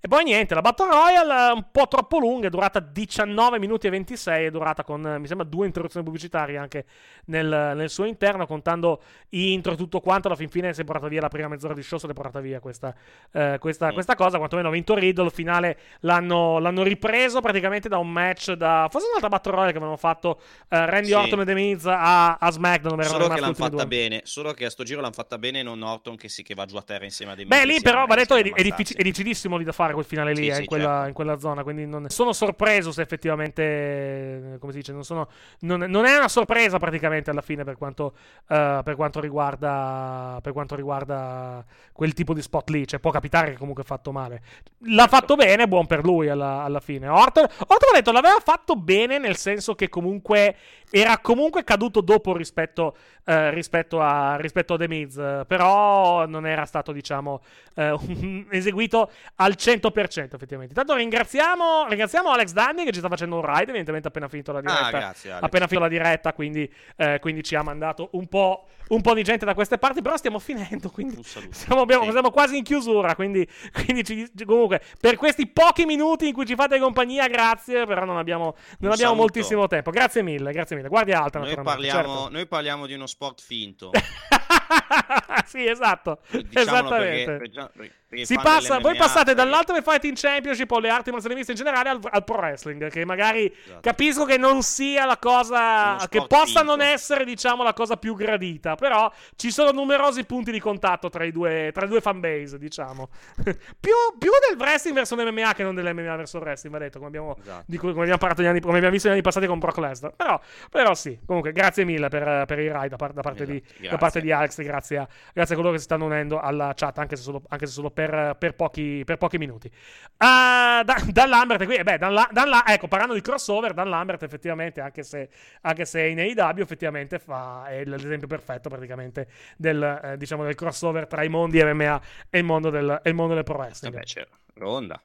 E 0.00 0.06
poi 0.06 0.24
niente, 0.24 0.54
la 0.54 0.60
Battle 0.60 0.90
Royale 0.90 1.52
un 1.52 1.66
po' 1.72 1.88
troppo 1.88 2.18
lunga, 2.18 2.48
è 2.48 2.50
durata 2.50 2.78
19 2.80 3.58
minuti 3.58 3.86
e 3.86 3.90
26, 3.90 4.44
è 4.44 4.50
durata 4.50 4.84
con, 4.84 5.00
mi 5.18 5.26
sembra, 5.26 5.46
due 5.46 5.64
interruzioni 5.64 6.04
pubblicitarie 6.04 6.58
anche 6.58 6.84
nel, 7.26 7.72
nel 7.74 7.88
suo 7.88 8.04
interno, 8.04 8.46
contando 8.46 9.02
intro 9.30 9.72
e 9.72 9.76
tutto 9.76 10.00
quanto. 10.00 10.28
Alla 10.28 10.36
fin 10.36 10.50
fine 10.50 10.74
si 10.74 10.82
è 10.82 10.84
portata 10.84 11.08
via 11.08 11.22
la 11.22 11.28
prima 11.28 11.48
mezz'ora 11.48 11.72
di 11.72 11.82
show, 11.82 11.98
si 11.98 12.06
è 12.06 12.12
portata 12.12 12.40
via 12.40 12.60
questa, 12.60 12.94
eh, 13.32 13.56
questa, 13.58 13.88
mm. 13.88 13.92
questa 13.94 14.14
cosa. 14.14 14.36
Quantomeno 14.36 14.68
ha 14.68 14.72
vinto 14.72 14.94
Riddle, 14.94 15.24
il 15.24 15.30
finale 15.30 15.78
l'hanno, 16.00 16.58
l'hanno 16.58 16.82
ripreso 16.82 17.40
praticamente 17.40 17.88
da 17.88 17.96
un 17.96 18.12
match 18.12 18.41
match 18.42 18.52
da. 18.52 18.88
Forse 18.90 19.06
un'altra 19.08 19.28
Battle 19.28 19.52
Royale 19.52 19.70
che 19.70 19.76
avevano 19.76 19.96
fatto 19.96 20.40
uh, 20.40 20.64
Randy 20.68 21.08
sì. 21.08 21.12
Orton 21.12 21.40
e 21.40 21.44
The 21.44 21.54
Miz 21.54 21.86
a, 21.86 22.34
a 22.34 22.50
SmackDown. 22.50 23.02
Solo 23.04 23.28
che 23.28 23.40
l'hanno 23.40 23.54
fatta 23.54 23.70
due. 23.70 23.86
bene. 23.86 24.20
Solo 24.24 24.52
che 24.52 24.64
a 24.64 24.70
sto 24.70 24.82
giro 24.82 25.00
l'hanno 25.00 25.12
fatta 25.12 25.38
bene. 25.38 25.62
Non 25.62 25.82
Orton 25.82 26.16
che 26.16 26.28
sì, 26.28 26.42
che 26.42 26.54
va 26.54 26.64
giù 26.64 26.76
a 26.76 26.82
terra 26.82 27.04
insieme 27.04 27.32
a 27.32 27.34
The 27.36 27.44
Miz. 27.44 27.50
Beh, 27.50 27.66
lì 27.66 27.80
però 27.80 28.06
va 28.06 28.14
detto 28.14 28.34
è, 28.34 28.42
è, 28.42 28.62
diffic- 28.62 28.96
è, 28.96 29.02
difficilissimo 29.02 29.56
lì 29.56 29.64
da 29.64 29.72
fare 29.72 29.92
quel 29.92 30.04
finale 30.04 30.32
lì 30.32 30.44
sì, 30.44 30.50
eh, 30.50 30.60
in, 30.60 30.66
quella, 30.66 30.88
certo. 30.88 31.08
in, 31.08 31.14
quella, 31.14 31.38
zona. 31.38 31.62
Quindi 31.62 31.86
non... 31.86 32.08
sono 32.08 32.32
sorpreso 32.32 32.92
se 32.92 33.02
effettivamente. 33.02 34.56
Come 34.58 34.72
si 34.72 34.78
dice? 34.78 34.92
Non, 34.92 35.04
sono, 35.04 35.28
non, 35.60 35.80
non 35.80 36.04
è 36.04 36.16
una 36.16 36.28
sorpresa 36.28 36.78
praticamente 36.78 37.30
alla 37.30 37.42
fine 37.42 37.64
per 37.64 37.76
quanto, 37.76 38.14
uh, 38.48 38.82
per 38.82 38.94
quanto 38.96 39.20
riguarda. 39.20 40.38
Per 40.42 40.52
quanto 40.52 40.74
riguarda 40.74 41.64
quel 41.92 42.12
tipo 42.14 42.34
di 42.34 42.42
spot 42.42 42.70
lì. 42.70 42.86
Cioè, 42.86 43.00
può 43.00 43.10
capitare 43.10 43.50
che 43.50 43.56
comunque 43.56 43.82
ha 43.82 43.86
fatto 43.86 44.12
male. 44.12 44.42
L'ha 44.86 45.06
fatto 45.06 45.36
bene, 45.36 45.68
buon 45.68 45.86
per 45.86 46.04
lui 46.04 46.28
alla, 46.28 46.62
alla 46.62 46.80
fine. 46.80 47.08
Orton, 47.08 47.44
Orton 47.44 47.88
ha 47.92 47.96
detto, 47.96 48.12
l'aveva 48.12 48.31
aveva 48.32 48.44
fatto 48.44 48.76
bene 48.76 49.18
nel 49.18 49.36
senso 49.36 49.74
che 49.74 49.88
comunque 49.88 50.56
era 50.90 51.18
comunque 51.18 51.64
caduto 51.64 52.02
dopo 52.02 52.36
rispetto, 52.36 52.94
eh, 53.24 53.50
rispetto, 53.50 54.00
a, 54.00 54.36
rispetto 54.36 54.74
a 54.74 54.76
The 54.76 54.88
Miz, 54.88 55.14
però 55.46 56.26
non 56.26 56.46
era 56.46 56.66
stato, 56.66 56.92
diciamo, 56.92 57.40
eh, 57.76 57.96
eseguito 58.50 59.10
al 59.36 59.52
100% 59.56 60.34
effettivamente. 60.34 60.72
Intanto 60.78 60.94
ringraziamo, 60.94 61.86
ringraziamo 61.88 62.30
Alex 62.30 62.52
Danny 62.52 62.84
che 62.84 62.92
ci 62.92 62.98
sta 62.98 63.08
facendo 63.08 63.36
un 63.36 63.42
ride, 63.46 63.62
evidentemente 63.70 64.08
appena 64.08 64.28
finito 64.28 64.52
la 64.52 64.58
Ah, 64.58 64.62
diretta. 64.62 64.90
grazie, 64.90 65.30
Alex. 65.30 65.44
appena 65.44 65.66
finito 65.66 65.82
la 65.86 65.90
diretta, 65.90 66.32
quindi, 66.34 66.70
eh, 66.96 67.18
quindi 67.20 67.42
ci 67.42 67.54
ha 67.54 67.62
mandato 67.62 68.08
un 68.12 68.26
po', 68.28 68.66
un 68.92 69.00
po' 69.00 69.14
di 69.14 69.22
gente 69.22 69.44
da 69.44 69.54
queste 69.54 69.78
parti, 69.78 70.02
però 70.02 70.16
stiamo 70.16 70.38
finendo, 70.38 70.90
quindi 70.90 71.22
siamo, 71.22 71.80
abbiamo- 71.80 72.04
Sì. 72.04 72.10
siamo 72.10 72.30
quasi 72.30 72.56
in 72.58 72.62
chiusura, 72.62 73.14
quindi, 73.14 73.46
quindi 73.72 74.04
ci- 74.04 74.30
comunque 74.44 74.82
per 75.00 75.16
questi 75.16 75.46
pochi 75.46 75.84
minuti 75.86 76.28
in 76.28 76.32
cui 76.34 76.46
ci 76.46 76.54
fate 76.54 76.78
compagnia, 76.78 77.26
grazie, 77.28 77.86
però 77.86 78.04
non 78.04 78.16
abbiamo, 78.18 78.54
non 78.78 78.92
abbiamo 78.92 79.14
moltissimo 79.14 79.66
tempo. 79.66 79.90
Grazie 79.90 80.22
mille, 80.22 80.52
grazie 80.52 80.76
mille. 80.76 80.88
Guardia 80.88 81.22
alta, 81.22 81.38
Noi 81.38 81.54
parliamo, 81.62 82.00
certo. 82.16 82.28
noi 82.30 82.46
parliamo 82.46 82.86
di 82.86 82.94
uno 82.94 83.06
sport 83.06 83.40
finto. 83.40 83.90
sì, 85.46 85.66
esatto. 85.66 86.20
Diciamolo 86.30 86.60
Esattamente. 86.60 87.36
perché- 87.36 87.70
perché 87.74 87.94
Si 88.22 88.34
passa, 88.34 88.78
voi 88.78 88.96
passate 88.96 89.26
sai- 89.26 89.34
dall'Ultimate 89.34 89.82
Fighting 89.82 90.16
Championship 90.16 90.70
o 90.70 90.78
le 90.78 90.90
arti 90.90 91.10
marziali 91.10 91.34
miste 91.34 91.52
in 91.52 91.56
generale 91.56 91.88
al, 91.88 91.98
al 92.10 92.24
pro 92.24 92.36
wrestling, 92.36 92.90
che 92.90 93.04
magari 93.04 93.46
Esatto. 93.46 93.80
capisco 93.80 94.24
che 94.24 94.36
non 94.36 94.62
sia 94.62 95.04
la 95.06 95.16
cosa 95.16 95.96
che 96.08 96.26
possa 96.26 96.60
finto. 96.60 96.62
non 96.64 96.80
essere, 96.82 97.24
diciamo, 97.24 97.62
la 97.62 97.72
cosa 97.72 97.96
più 97.96 98.14
gradita, 98.14 98.74
però 98.74 99.10
ci 99.36 99.50
sono 99.50 99.70
numerosi 99.72 100.24
punti 100.24 100.52
di 100.52 100.60
contatto 100.60 101.08
tra 101.08 101.24
i 101.24 101.32
due, 101.32 101.70
tra 101.72 101.86
i 101.86 101.88
due 101.88 102.00
fanbase, 102.00 102.58
diciamo. 102.58 103.08
più, 103.80 103.92
più 104.18 104.30
del 104.48 104.58
wrestling 104.58 104.94
verso 104.96 105.14
l'MMA 105.16 105.54
che 105.54 105.62
non 105.62 105.74
dell'MMA 105.74 106.16
verso 106.16 106.36
il 106.36 106.42
wrestling, 106.42 106.74
va 106.76 106.82
detto, 106.82 106.98
come 106.98 107.08
abbiamo, 107.08 107.36
Esatto. 107.40 107.64
di 107.66 107.76
cui- 107.78 107.90
come 107.90 108.00
abbiamo 108.02 108.18
parlato 108.18 108.42
negli 108.42 108.50
anni, 108.50 108.60
come 108.60 108.74
abbiamo 108.76 108.92
visto 108.92 109.08
negli 109.08 109.16
anni 109.16 109.24
passati 109.26 109.46
con 109.46 109.58
Brock 109.58 109.78
Lesnar. 109.78 110.12
Però, 110.14 110.40
però 110.70 110.94
sì, 110.94 111.18
comunque 111.24 111.52
grazie 111.52 111.84
mille 111.84 112.08
per, 112.08 112.44
per 112.46 112.58
il 112.58 112.72
ride 112.72 112.88
da, 112.88 112.96
par- 112.96 113.12
da 113.12 113.22
parte 113.22 113.46
di, 113.46 113.56
Esatto, 113.56 113.72
da 113.72 113.78
grazie. 113.80 113.98
parte 113.98 114.20
di 114.20 114.32
Alex, 114.32 114.62
grazie 114.62 114.98
a, 114.98 115.08
grazie 115.32 115.54
a 115.54 115.56
coloro 115.56 115.72
che 115.74 115.78
si 115.80 115.84
stanno 115.84 116.04
unendo 116.04 116.40
alla 116.40 116.72
chat, 116.74 116.98
anche 116.98 117.16
se 117.16 117.22
solo, 117.22 117.42
anche 117.48 117.66
se 117.66 117.72
solo 117.72 117.90
per, 117.90 118.01
per 118.10 118.54
pochi, 118.54 119.02
per 119.04 119.16
pochi 119.16 119.38
minuti. 119.38 119.70
Da- 120.16 120.84
Dan 121.08 121.28
Lambert, 121.28 121.64
qui, 121.64 121.76
eh, 121.76 121.82
beh, 121.82 121.98
Dan 121.98 122.12
La- 122.12 122.28
Dan 122.32 122.62
ecco, 122.66 122.88
parlando 122.88 123.14
di 123.14 123.20
crossover, 123.20 123.72
Dan 123.74 123.88
Lambert 123.88 124.22
effettivamente, 124.22 124.80
anche 124.80 125.02
se, 125.02 125.28
anche 125.62 125.84
se 125.84 126.06
in 126.06 126.18
AEW, 126.18 126.62
effettivamente 126.62 127.18
fa, 127.18 127.66
è 127.68 127.84
l'esempio 127.84 128.26
perfetto 128.26 128.68
praticamente 128.68 129.28
del, 129.56 130.00
eh, 130.04 130.16
diciamo, 130.16 130.44
del 130.44 130.54
crossover 130.54 131.06
tra 131.06 131.22
i 131.24 131.28
mondi 131.28 131.62
MMA 131.62 132.00
e 132.30 132.38
il 132.38 132.44
mondo 132.44 132.70
del, 132.70 133.00
il 133.04 133.14
mondo 133.14 133.34
del 133.34 133.44
pro 133.44 133.56
wrestling. 133.58 133.94
Vabbè, 133.94 134.04
c'è 134.06 134.26
Ronda. 134.54 135.00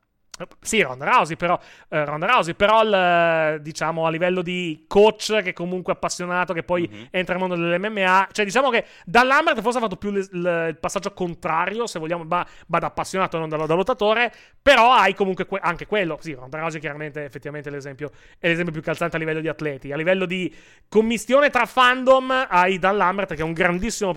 Sì, 0.61 0.81
Ronda 0.81 1.05
Rousey, 1.05 1.35
però, 1.35 1.59
eh, 1.89 2.05
Ronda 2.05 2.27
Rousey, 2.27 2.53
però 2.53 2.83
il, 2.83 3.61
diciamo 3.61 4.05
a 4.05 4.09
livello 4.09 4.41
di 4.41 4.85
coach 4.87 5.41
che 5.41 5.53
comunque 5.53 5.93
è 5.93 5.95
appassionato, 5.95 6.53
che 6.53 6.63
poi 6.63 6.87
Mhm. 6.91 7.07
entra 7.11 7.35
nel 7.37 7.47
mondo 7.47 7.61
dell'MMA, 7.63 8.27
cioè 8.31 8.45
diciamo 8.45 8.69
che 8.69 8.85
da 9.05 9.23
Lambert 9.23 9.61
forse 9.61 9.79
ha 9.79 9.81
fatto 9.81 9.95
più 9.95 10.11
le- 10.11 10.19
il, 10.31 10.65
il 10.69 10.77
passaggio 10.79 11.11
contrario, 11.13 11.87
se 11.87 11.97
vogliamo, 11.99 12.23
va, 12.27 12.45
va 12.67 12.79
da 12.79 12.87
appassionato 12.87 13.37
non 13.39 13.49
da, 13.49 13.57
da 13.65 13.73
lottatore, 13.73 14.31
però 14.61 14.91
hai 14.93 15.13
comunque 15.15 15.45
que- 15.45 15.59
anche 15.61 15.85
quello. 15.87 16.17
Sì, 16.21 16.33
Ronda 16.33 16.59
Rousey 16.59 16.79
chiaramente 16.79 17.23
effettivamente 17.23 17.69
è 17.69 17.71
l'esempio, 17.71 18.11
è 18.37 18.47
l'esempio 18.47 18.73
più 18.73 18.81
calzante 18.83 19.15
a 19.15 19.19
livello 19.19 19.39
di 19.39 19.47
atleti, 19.47 19.91
a 19.91 19.95
livello 19.97 20.25
di 20.25 20.53
commistione 20.87 21.49
tra 21.49 21.65
fandom 21.65 22.45
hai 22.49 22.77
Dan 22.79 22.97
Lambert 22.97 23.33
che 23.33 23.41
è 23.41 23.43
un 23.43 23.53
grandissimo, 23.53 24.13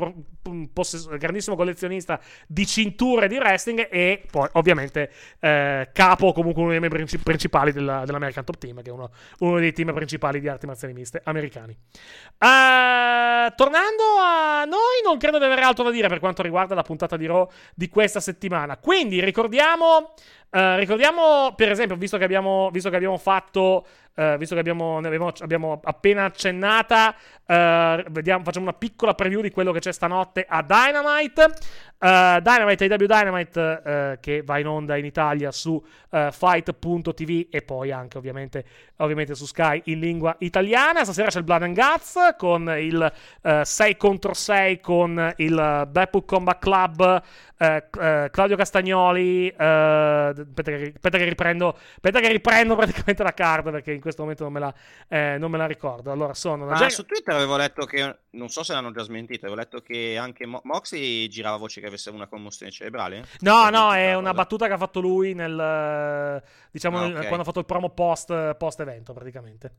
possess- 0.72 1.08
grandissimo 1.16 1.56
collezionista 1.56 2.20
di 2.46 2.66
cinture 2.66 3.28
di 3.28 3.36
wrestling 3.36 3.88
e 3.90 4.22
poi 4.30 4.48
ovviamente 4.52 5.10
eh, 5.40 5.88
capo 6.10 6.26
o 6.26 6.32
comunque 6.32 6.62
uno 6.62 6.70
dei 6.72 6.80
membri 6.80 6.98
princi- 6.98 7.22
principali 7.22 7.72
della- 7.72 8.04
dell'American 8.04 8.44
Top 8.44 8.58
Team 8.58 8.82
che 8.82 8.90
è 8.90 8.92
uno, 8.92 9.10
uno 9.40 9.58
dei 9.58 9.72
team 9.72 9.92
principali 9.92 10.40
di 10.40 10.48
arti 10.48 10.66
marziali 10.66 10.92
miste 10.92 11.20
americani. 11.24 11.72
Eh, 11.72 13.52
tornando 13.54 14.02
a 14.20 14.64
noi 14.64 15.02
non 15.04 15.18
credo 15.18 15.38
di 15.38 15.44
avere 15.44 15.62
altro 15.62 15.84
da 15.84 15.90
dire 15.90 16.08
per 16.08 16.18
quanto 16.18 16.42
riguarda 16.42 16.74
la 16.74 16.82
puntata 16.82 17.16
di 17.16 17.26
Raw 17.26 17.48
di 17.74 17.88
questa 17.88 18.20
settimana. 18.20 18.76
Quindi 18.76 19.22
ricordiamo 19.24 20.12
eh, 20.50 20.76
ricordiamo 20.78 21.54
per 21.54 21.70
esempio 21.70 21.96
visto 21.96 22.18
che 22.18 22.24
abbiamo, 22.24 22.70
visto 22.70 22.90
che 22.90 22.96
abbiamo 22.96 23.18
fatto 23.18 23.86
eh, 24.20 24.36
visto 24.36 24.54
che 24.54 24.60
abbiamo, 24.60 24.98
abbiamo, 24.98 25.32
abbiamo 25.40 25.80
appena 25.82 26.24
accennata, 26.24 27.14
eh, 27.46 28.04
vediamo, 28.10 28.44
facciamo 28.44 28.66
una 28.66 28.76
piccola 28.76 29.14
preview 29.14 29.40
di 29.40 29.50
quello 29.50 29.72
che 29.72 29.78
c'è 29.78 29.92
stanotte 29.92 30.44
a 30.46 30.62
Dynamite. 30.62 31.54
Dynamite, 32.00 32.84
AW 32.86 33.06
Dynamite, 33.06 34.18
che 34.20 34.42
va 34.42 34.58
in 34.58 34.66
onda 34.66 34.96
in 34.96 35.04
Italia 35.04 35.52
su 35.52 35.82
fight.tv 36.08 37.48
e 37.50 37.60
poi 37.60 37.92
anche 37.92 38.16
ovviamente, 38.16 38.64
ovviamente 38.96 39.34
su 39.34 39.44
Sky 39.44 39.82
in 39.84 40.00
lingua 40.00 40.34
italiana. 40.38 41.04
Stasera 41.04 41.28
c'è 41.28 41.38
il 41.38 41.44
Blood 41.44 41.62
and 41.62 41.74
Guts 41.74 42.14
con 42.38 42.74
il 42.78 43.12
eh, 43.42 43.64
6 43.64 43.96
contro 43.98 44.32
6 44.32 44.80
con 44.80 45.34
il 45.36 45.88
Blackpool 45.90 46.24
Combat 46.24 46.58
Club. 46.58 47.22
Eh, 47.62 47.84
eh, 48.00 48.28
Claudio 48.32 48.56
Castagnoli, 48.56 49.48
eh, 49.48 49.54
aspetta, 49.54 50.62
che, 50.70 50.92
aspetta 50.94 51.18
che 51.18 51.24
riprendo, 51.24 51.76
aspetta 51.76 52.20
che 52.20 52.28
riprendo 52.28 52.74
praticamente 52.76 53.22
la 53.22 53.34
card 53.34 53.70
perché 53.70 53.92
in 53.92 54.00
questo 54.00 54.22
momento 54.22 54.44
non 54.44 54.52
me 54.54 54.60
la, 54.60 54.74
eh, 55.08 55.36
non 55.38 55.50
me 55.50 55.58
la 55.58 55.66
ricordo. 55.66 56.10
Allora, 56.10 56.32
sono 56.32 56.64
Ma 56.64 56.74
Jack- 56.76 56.92
su 56.92 57.04
Twitter 57.04 57.34
avevo 57.34 57.58
letto 57.58 57.84
che, 57.84 58.16
non 58.30 58.48
so 58.48 58.62
se 58.62 58.72
l'hanno 58.72 58.92
già 58.92 59.02
smentito, 59.02 59.44
avevo 59.44 59.60
letto 59.60 59.80
che 59.82 60.16
anche 60.16 60.46
Mo- 60.46 60.62
Moxley 60.64 61.28
girava 61.28 61.58
voce 61.58 61.80
che 61.82 61.86
avesse 61.86 62.08
una 62.08 62.26
commozione 62.26 62.72
cerebrale. 62.72 63.26
No, 63.40 63.52
Ho 63.52 63.70
no, 63.70 63.90
sentito 63.90 63.92
è 63.92 64.14
una 64.14 64.32
battuta 64.32 64.66
che 64.66 64.72
ha 64.72 64.78
fatto 64.78 65.00
lui 65.00 65.34
nel 65.34 65.58
eh, 65.60 66.42
diciamo 66.70 66.98
Ah, 66.98 67.06
nel- 67.08 67.16
ok. 67.16 67.20
quando 67.26 67.42
ha 67.42 67.44
fatto 67.44 67.58
il 67.58 67.66
promo 67.66 67.90
post, 67.90 68.54
post 68.54 68.80
evento 68.80 69.12
praticamente. 69.12 69.72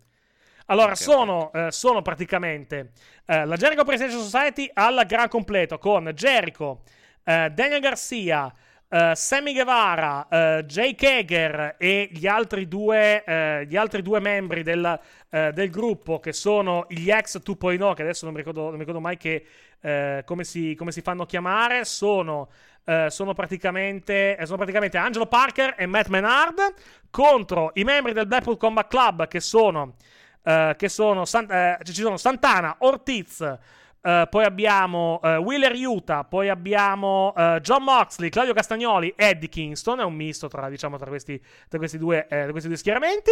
Allora, 0.67 0.91
Ok, 0.91 0.97
sono, 0.97 1.51
eh, 1.53 1.71
sono 1.71 2.01
praticamente 2.01 2.91
eh, 3.25 3.45
la 3.45 3.55
Jericho 3.57 3.83
Presidential 3.83 4.21
Society 4.21 4.69
al 4.73 5.03
gran 5.07 5.27
completo 5.27 5.77
con 5.79 6.05
Jericho, 6.13 6.83
Daniel 7.23 7.79
Garcia, 7.79 8.53
eh, 8.93 9.13
Sammy 9.15 9.53
Guevara, 9.53 10.27
eh, 10.27 10.65
Jake 10.65 11.07
Hager 11.07 11.75
e 11.77 12.09
gli 12.11 12.27
altri 12.27 12.67
due, 12.67 13.23
eh, 13.23 13.65
gli 13.65 13.77
altri 13.77 14.01
due 14.01 14.19
membri 14.19 14.63
del, 14.63 14.99
eh, 15.29 15.51
del 15.53 15.69
gruppo 15.69 16.19
che 16.19 16.33
sono 16.33 16.85
gli 16.89 17.09
ex 17.09 17.39
2.0, 17.41 17.93
che 17.93 18.01
adesso 18.01 18.25
non 18.25 18.33
mi 18.33 18.39
ricordo, 18.41 18.63
non 18.63 18.73
mi 18.73 18.79
ricordo 18.79 18.99
mai 18.99 19.15
che, 19.15 19.45
eh, 19.79 20.23
come, 20.25 20.43
si, 20.43 20.75
come 20.75 20.91
si 20.91 20.99
fanno 20.99 21.25
chiamare, 21.25 21.85
sono, 21.85 22.49
eh, 22.83 23.07
sono, 23.09 23.33
praticamente, 23.33 24.35
eh, 24.35 24.45
sono 24.45 24.57
praticamente 24.57 24.97
Angelo 24.97 25.25
Parker 25.25 25.75
e 25.77 25.85
Matt 25.85 26.07
Menard 26.07 26.73
contro 27.09 27.71
i 27.75 27.85
membri 27.85 28.11
del 28.11 28.27
Blackpool 28.27 28.57
Combat 28.57 28.89
Club 28.89 29.27
che 29.29 29.39
sono, 29.39 29.95
eh, 30.43 30.75
che 30.77 30.89
sono 30.89 31.23
San- 31.23 31.49
eh, 31.49 31.77
ci 31.83 31.93
sono 31.93 32.17
Santana, 32.17 32.75
Ortiz, 32.79 33.57
eh, 34.01 34.27
poi 34.29 34.43
abbiamo 34.43 35.19
eh, 35.23 35.37
Wheeler 35.37 35.73
Utah, 35.75 36.23
poi 36.23 36.49
abbiamo 36.49 37.33
eh, 37.37 37.59
John 37.61 37.83
Moxley, 37.83 38.29
Claudio 38.29 38.53
Castagnoli, 38.53 39.13
Eddie 39.15 39.49
Kingston. 39.49 39.99
È 39.99 40.03
un 40.03 40.15
misto 40.15 40.47
tra, 40.47 40.69
diciamo, 40.69 40.97
tra, 40.97 41.07
questi, 41.09 41.39
tra, 41.67 41.77
questi 41.77 41.97
due, 41.97 42.27
eh, 42.27 42.47
questi 42.49 42.67
due 42.67 42.77
schieramenti. 42.77 43.31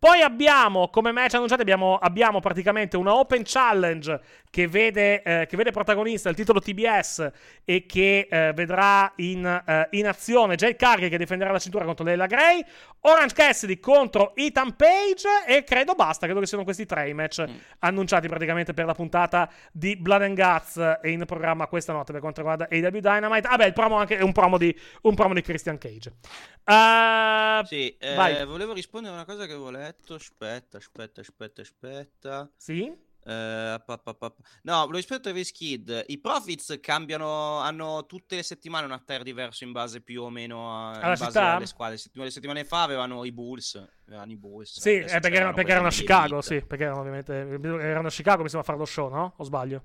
Poi 0.00 0.22
abbiamo, 0.22 0.88
come 0.88 1.12
match 1.12 1.34
annunciati, 1.34 1.60
abbiamo, 1.60 1.98
abbiamo 1.98 2.40
praticamente 2.40 2.96
una 2.96 3.14
Open 3.14 3.42
Challenge 3.44 4.18
che 4.48 4.66
vede, 4.66 5.20
eh, 5.22 5.46
che 5.46 5.58
vede 5.58 5.72
protagonista 5.72 6.30
il 6.30 6.34
titolo 6.34 6.58
TBS 6.58 7.30
e 7.66 7.84
che 7.84 8.26
eh, 8.30 8.52
vedrà 8.54 9.12
in, 9.16 9.44
eh, 9.44 9.88
in 9.90 10.08
azione 10.08 10.56
Jay 10.56 10.74
Cargill 10.74 11.10
che 11.10 11.18
difenderà 11.18 11.52
la 11.52 11.58
cintura 11.58 11.84
contro 11.84 12.06
Leila 12.06 12.24
Gray, 12.24 12.64
Orange 13.00 13.34
Cassidy 13.34 13.78
contro 13.78 14.34
Ethan 14.36 14.74
Page 14.74 15.28
e 15.46 15.64
credo 15.64 15.94
basta, 15.94 16.24
credo 16.24 16.40
che 16.40 16.46
siano 16.46 16.64
questi 16.64 16.86
tre 16.86 17.10
i 17.10 17.12
match 17.12 17.44
annunciati 17.80 18.26
praticamente 18.26 18.72
per 18.72 18.86
la 18.86 18.94
puntata 18.94 19.50
di 19.70 19.96
Blood 19.96 20.22
and 20.22 20.34
Guts 20.34 20.98
in 21.02 21.24
programma 21.26 21.66
questa 21.66 21.92
notte 21.92 22.12
per 22.12 22.22
quanto 22.22 22.40
riguarda 22.40 22.68
AW 22.70 23.00
Dynamite. 23.00 23.46
Ah 23.46 23.56
beh, 23.56 23.66
il 23.66 23.74
promo 23.74 23.96
anche, 23.96 24.16
è 24.16 24.22
un 24.22 24.32
promo 24.32 24.56
di, 24.56 24.74
un 25.02 25.14
promo 25.14 25.34
di 25.34 25.42
Christian 25.42 25.76
Cage. 25.76 26.14
Uh, 26.64 27.64
Sì, 27.64 27.96
eh, 27.98 28.44
volevo 28.44 28.72
rispondere 28.72 29.12
a 29.12 29.16
una 29.16 29.26
cosa 29.26 29.44
che 29.44 29.52
avevo 29.52 29.70
letto. 29.90 30.14
Aspetta, 30.14 30.78
aspetta, 30.78 31.20
aspetta, 31.20 31.62
aspetta. 31.62 32.50
Sì? 32.56 33.08
Eh, 33.22 33.82
pa, 33.84 33.98
pa, 33.98 34.14
pa. 34.14 34.34
No, 34.62 34.76
volevo 34.76 34.96
rispondere 34.96 35.28
a 35.28 35.32
Travis 35.32 35.52
Kid. 35.52 36.04
I 36.06 36.18
Profits 36.18 36.78
cambiano, 36.80 37.58
hanno 37.58 38.06
tutte 38.06 38.36
le 38.36 38.42
settimane 38.42 38.86
un 38.86 38.92
attire 38.92 39.22
diverso 39.24 39.64
in 39.64 39.72
base 39.72 40.00
più 40.00 40.22
o 40.22 40.30
meno 40.30 40.74
a, 40.74 40.96
in 40.96 41.02
Alla 41.02 41.08
base 41.10 41.24
città? 41.24 41.54
alle 41.56 41.66
squadre. 41.66 41.96
Settimane, 41.98 42.30
settimane 42.30 42.64
fa 42.64 42.82
avevano 42.82 43.24
i 43.24 43.32
Bulls. 43.32 43.74
Avevano 44.06 44.32
i 44.32 44.36
Bulls. 44.36 44.80
Sì, 44.80 44.96
eh, 44.96 45.20
perché, 45.20 45.36
erano, 45.36 45.52
perché 45.52 45.70
erano 45.72 45.88
a 45.88 45.90
Chicago, 45.90 46.40
sì, 46.40 46.62
perché 46.62 46.84
erano 46.84 47.00
ovviamente 47.00 47.34
erano 47.34 48.08
a 48.08 48.10
Chicago, 48.10 48.42
mi 48.42 48.48
sembra 48.48 48.66
fare 48.66 48.78
lo 48.78 48.86
show, 48.86 49.10
no? 49.10 49.34
O 49.36 49.44
sbaglio? 49.44 49.84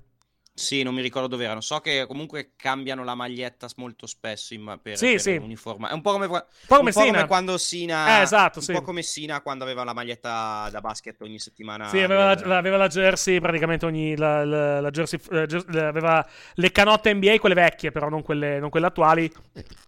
Sì, 0.58 0.82
non 0.82 0.94
mi 0.94 1.02
ricordo 1.02 1.28
dove 1.28 1.44
erano. 1.44 1.60
So 1.60 1.80
che 1.80 2.06
comunque 2.06 2.52
cambiano 2.56 3.04
la 3.04 3.14
maglietta 3.14 3.68
molto 3.76 4.06
spesso 4.06 4.54
in, 4.54 4.78
per, 4.80 4.96
sì, 4.96 5.10
per 5.10 5.20
sì. 5.20 5.36
uniforma. 5.36 5.90
È 5.90 5.92
un 5.92 6.00
po' 6.00 6.12
come, 6.12 6.24
un 6.24 6.30
po 6.30 6.76
come, 6.76 6.88
un 6.88 6.94
po 6.94 7.04
come 7.04 7.26
quando 7.26 7.58
Sina. 7.58 8.18
Eh, 8.18 8.22
esatto, 8.22 8.60
un 8.60 8.64
sì. 8.64 8.72
po' 8.72 8.80
come 8.80 9.02
Sina 9.02 9.42
quando 9.42 9.64
aveva 9.64 9.84
la 9.84 9.92
maglietta 9.92 10.70
da 10.70 10.80
basket 10.80 11.20
ogni 11.20 11.38
settimana. 11.38 11.88
Sì, 11.88 12.00
aveva, 12.00 12.34
del... 12.34 12.48
la, 12.48 12.56
aveva 12.56 12.78
la, 12.78 12.88
jersey 12.88 13.38
praticamente 13.38 13.84
ogni. 13.84 14.16
La, 14.16 14.46
la, 14.46 14.80
la 14.80 14.90
jersey, 14.90 15.20
eh, 15.30 15.78
aveva 15.78 16.26
le 16.54 16.72
canotte 16.72 17.12
NBA, 17.12 17.38
quelle 17.38 17.54
vecchie, 17.54 17.90
però 17.90 18.08
non 18.08 18.22
quelle, 18.22 18.58
non 18.58 18.70
quelle 18.70 18.86
attuali. 18.86 19.30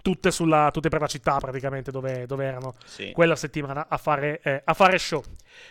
Tutte, 0.03 0.31
sulla, 0.31 0.71
tutte, 0.71 0.91
per 0.91 1.01
la 1.01 1.07
città 1.07 1.39
praticamente 1.39 1.91
dove, 1.91 2.27
dove 2.27 2.45
erano 2.45 2.75
quella 3.13 3.37
settimana 3.37 3.87
a 3.89 3.97
fare, 3.97 4.41
eh, 4.43 4.61
a 4.63 4.75
fare 4.75 4.99
show. 4.99 5.23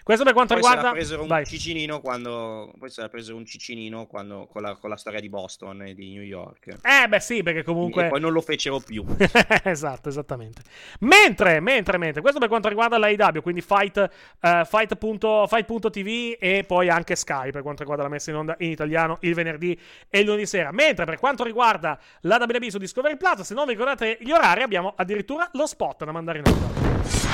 Questo 0.03 0.24
per 0.24 0.34
quanto 0.34 0.53
poi 0.53 0.61
riguarda. 0.64 0.82
Se 0.82 0.88
la 0.88 0.94
presero 0.94 1.22
un 1.22 1.28
Vai. 1.28 1.45
cicinino 1.45 2.02
quando. 2.02 2.74
Poi 2.78 2.90
se 2.90 3.02
la 3.02 3.10
presero 3.10 3.38
un 3.38 3.45
cicinino 3.45 4.06
quando, 4.07 4.48
con, 4.48 4.61
la, 4.61 4.76
con 4.76 4.86
la 4.88 4.97
storia 4.97 5.19
di 5.19 5.30
Boston 5.30 5.84
e 5.84 5.93
di 5.93 6.11
New 6.11 6.22
York. 6.23 6.77
Eh, 6.81 7.07
beh, 7.07 7.19
sì, 7.19 7.43
perché 7.43 7.64
comunque. 7.64 8.05
E 8.05 8.09
poi 8.09 8.19
non 8.19 8.31
lo 8.31 8.41
fecero 8.41 8.80
più. 8.80 9.05
esatto, 9.64 10.09
esattamente. 10.09 10.61
Mentre, 10.99 11.59
mentre, 11.59 11.97
mentre. 11.97 12.22
Questo 12.22 12.39
per 12.39 12.47
quanto 12.47 12.68
riguarda 12.68 12.97
l'AEW, 12.97 13.41
quindi 13.41 13.61
Fight, 13.61 14.09
uh, 14.41 14.65
fight.tv 14.65 15.47
fight 15.47 16.38
e 16.39 16.64
poi 16.65 16.89
anche 16.89 17.15
Sky 17.15 17.51
per 17.51 17.61
quanto 17.61 17.81
riguarda 17.81 18.03
la 18.03 18.09
messa 18.09 18.30
in 18.30 18.38
onda 18.38 18.55
in 18.59 18.72
italiano 18.72 19.18
il 19.22 19.34
venerdì 19.34 19.80
e 20.09 20.19
il 20.19 20.26
lunedì 20.26 20.45
sera. 20.45 20.72
Mentre 20.72 21.05
per 21.05 21.18
quanto 21.18 21.43
riguarda 21.43 21.99
la 22.22 22.38
WB 22.38 22.68
su 22.68 22.77
Discovery 22.77 23.18
Plus, 23.18 23.41
se 23.41 23.53
non 23.53 23.65
vi 23.65 23.72
ricordate 23.72 24.18
gli 24.22 24.31
orari, 24.31 24.61
abbiamo 24.61 24.93
addirittura 24.95 25.49
lo 25.53 25.65
spot 25.65 26.05
da 26.05 26.11
mandare 26.11 26.39
in 26.39 26.45
onda. 26.47 27.26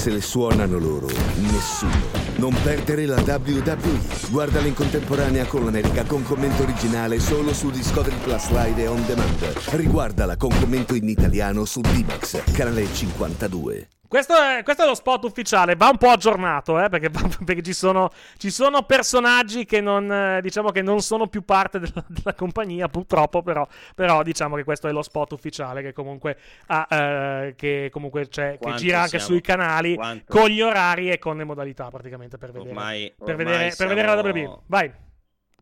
Se 0.00 0.08
le 0.08 0.22
suonano 0.22 0.78
loro. 0.78 1.08
Nessuno. 1.08 1.92
Non 2.36 2.56
perdere 2.62 3.04
la 3.04 3.20
WWE. 3.20 4.00
Guardala 4.30 4.66
in 4.66 4.72
contemporanea 4.72 5.44
con 5.44 5.62
l'America 5.62 6.04
con 6.04 6.22
commento 6.22 6.62
originale 6.62 7.20
solo 7.20 7.52
su 7.52 7.68
Discovery 7.70 8.16
Plus 8.22 8.48
Live 8.48 8.82
e 8.82 8.86
On 8.86 9.04
Demand. 9.04 9.52
Riguardala 9.72 10.38
con 10.38 10.48
commento 10.58 10.94
in 10.94 11.06
italiano 11.06 11.66
su 11.66 11.82
D-Max, 11.82 12.42
canale 12.52 12.86
52. 12.90 13.99
Questo 14.10 14.34
è, 14.34 14.64
questo 14.64 14.82
è, 14.82 14.86
lo 14.86 14.96
spot 14.96 15.22
ufficiale, 15.22 15.76
va 15.76 15.88
un 15.88 15.96
po' 15.96 16.08
aggiornato, 16.08 16.82
eh, 16.82 16.88
perché, 16.88 17.10
perché 17.44 17.62
ci, 17.62 17.72
sono, 17.72 18.10
ci, 18.38 18.50
sono, 18.50 18.82
personaggi 18.82 19.64
che 19.64 19.80
non, 19.80 20.40
diciamo 20.42 20.70
che 20.72 20.82
non 20.82 21.00
sono 21.00 21.28
più 21.28 21.44
parte 21.44 21.78
della, 21.78 22.02
della 22.10 22.34
compagnia, 22.34 22.88
purtroppo, 22.88 23.40
però, 23.42 23.64
però, 23.94 24.24
diciamo 24.24 24.56
che 24.56 24.64
questo 24.64 24.88
è 24.88 24.90
lo 24.90 25.02
spot 25.02 25.30
ufficiale 25.30 25.80
che 25.80 25.92
comunque, 25.92 26.36
ha, 26.66 26.88
eh, 26.90 27.54
che 27.56 27.88
comunque 27.92 28.26
c'è, 28.26 28.58
che 28.60 28.74
gira 28.74 29.02
anche 29.02 29.20
siamo? 29.20 29.26
sui 29.26 29.40
canali 29.40 29.94
Quanto? 29.94 30.24
con 30.26 30.48
gli 30.48 30.60
orari 30.60 31.08
e 31.08 31.20
con 31.20 31.36
le 31.36 31.44
modalità 31.44 31.88
praticamente 31.88 32.36
per 32.36 32.50
vedere, 32.50 32.70
ormai, 32.70 33.14
per 33.16 33.36
ormai 33.36 33.44
vedere, 33.44 33.70
siamo... 33.70 33.94
per 33.94 34.02
vedere 34.02 34.22
la 34.22 34.28
WB. 34.28 34.60
Vai. 34.66 34.92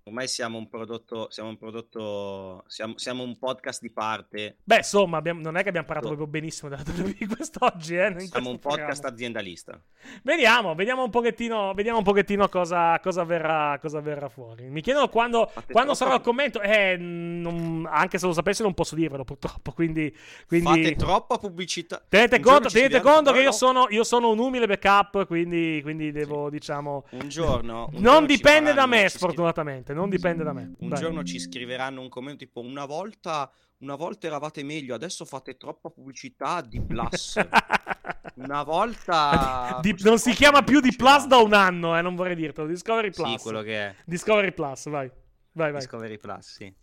Ormai 0.09 0.27
siamo 0.27 0.57
un 0.57 0.71
prodotto, 0.71 1.29
siamo 1.31 1.51
un 1.51 1.59
prodotto, 1.59 2.65
siamo, 2.67 2.97
siamo 2.97 3.23
un 3.23 3.37
podcast 3.37 3.83
di 3.83 3.91
parte. 3.91 4.57
Beh, 4.65 4.79
insomma, 4.79 5.19
abbiamo, 5.19 5.43
non 5.43 5.59
è 5.59 5.63
che 5.63 5.69
abbiamo 5.69 5.87
parlato 5.87 6.09
proprio 6.09 6.27
benissimo 6.27 6.71
della 6.71 6.83
WWE 6.83 7.27
quest'oggi, 7.37 7.95
eh, 7.95 8.19
Siamo 8.21 8.49
un 8.49 8.59
podcast 8.59 9.05
aziendalista. 9.05 9.79
Vediamo, 10.23 10.75
vediamo 10.75 11.05
un 11.05 11.11
pochettino, 11.11 11.75
vediamo 11.75 11.99
un 11.99 12.05
pochettino 12.05 12.49
cosa, 12.49 12.99
cosa, 13.01 13.23
verrà, 13.25 13.79
cosa 13.83 14.01
verrà 14.01 14.31
fuori. 14.31 14.71
Mi 14.71 14.81
chiedono 14.81 15.11
quando, 15.11 15.53
quando 15.71 15.93
sarà 15.93 16.15
il 16.15 16.21
commento. 16.23 16.63
Eh, 16.63 16.97
non, 16.97 17.87
anche 17.87 18.17
se 18.17 18.25
lo 18.25 18.33
sapessi 18.33 18.63
non 18.63 18.73
posso 18.73 18.95
dirvelo 18.95 19.25
purtroppo, 19.25 19.73
quindi... 19.73 20.11
quindi... 20.47 20.85
Fate 20.85 20.97
troppa 20.97 21.37
pubblicità. 21.37 22.03
Tenete 22.09 22.41
conto, 22.41 22.71
tenete 22.71 23.03
conto 23.03 23.31
che 23.33 23.43
io 23.43 23.53
sono, 23.53 23.89
io 23.91 24.05
sono, 24.05 24.31
un 24.31 24.39
umile 24.39 24.67
backup, 24.67 25.27
quindi, 25.27 25.81
quindi 25.83 26.13
devo, 26.13 26.47
sì. 26.47 26.53
diciamo... 26.53 27.05
Un 27.11 27.29
giorno... 27.29 27.91
Un 27.93 28.01
non 28.01 28.03
giorno 28.03 28.27
dipende 28.27 28.73
da 28.73 28.87
me, 28.87 29.07
sfortunatamente 29.11 29.97
non 29.99 30.09
dipende 30.09 30.45
da 30.45 30.53
me. 30.53 30.73
Un 30.79 30.89
Dai. 30.89 31.01
giorno 31.01 31.23
ci 31.25 31.39
scriveranno 31.39 32.01
un 32.01 32.09
commento 32.09 32.45
tipo 32.45 32.61
una 32.61 32.87
volta, 32.87 33.51
una 33.79 33.97
volta 33.97 34.27
eravate 34.27 34.63
meglio, 34.63 34.95
adesso 34.95 35.25
fate 35.25 35.57
troppa 35.57 35.91
pubblicità 35.91 36.61
di 36.61 36.81
Plus. 36.81 37.39
una 38.37 38.63
volta... 38.63 39.79
Di, 39.83 39.95
non 40.01 40.19
si 40.19 40.33
chiama 40.33 40.63
più 40.63 40.81
di 40.81 40.95
Plus 40.95 41.27
da 41.27 41.39
un 41.39 41.53
anno, 41.53 41.97
eh, 41.99 42.03
non 42.03 42.15
vorrei 42.15 42.37
dirtelo. 42.37 42.67
Discovery 42.67 43.11
Plus. 43.11 43.29
Sì, 43.29 43.43
quello 43.43 43.63
che 43.63 43.87
è. 43.89 43.95
Discovery 44.05 44.53
Plus, 44.53 44.89
vai. 44.89 45.11
Vai, 45.53 45.73
vai. 45.73 45.81
Discovery 45.81 46.17
Plus, 46.17 46.47
sì. 46.47 46.75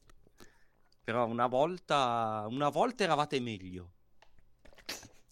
Però 1.04 1.26
una 1.26 1.48
volta, 1.48 2.46
una 2.50 2.70
volta 2.70 3.04
eravate 3.04 3.40
meglio. 3.40 3.92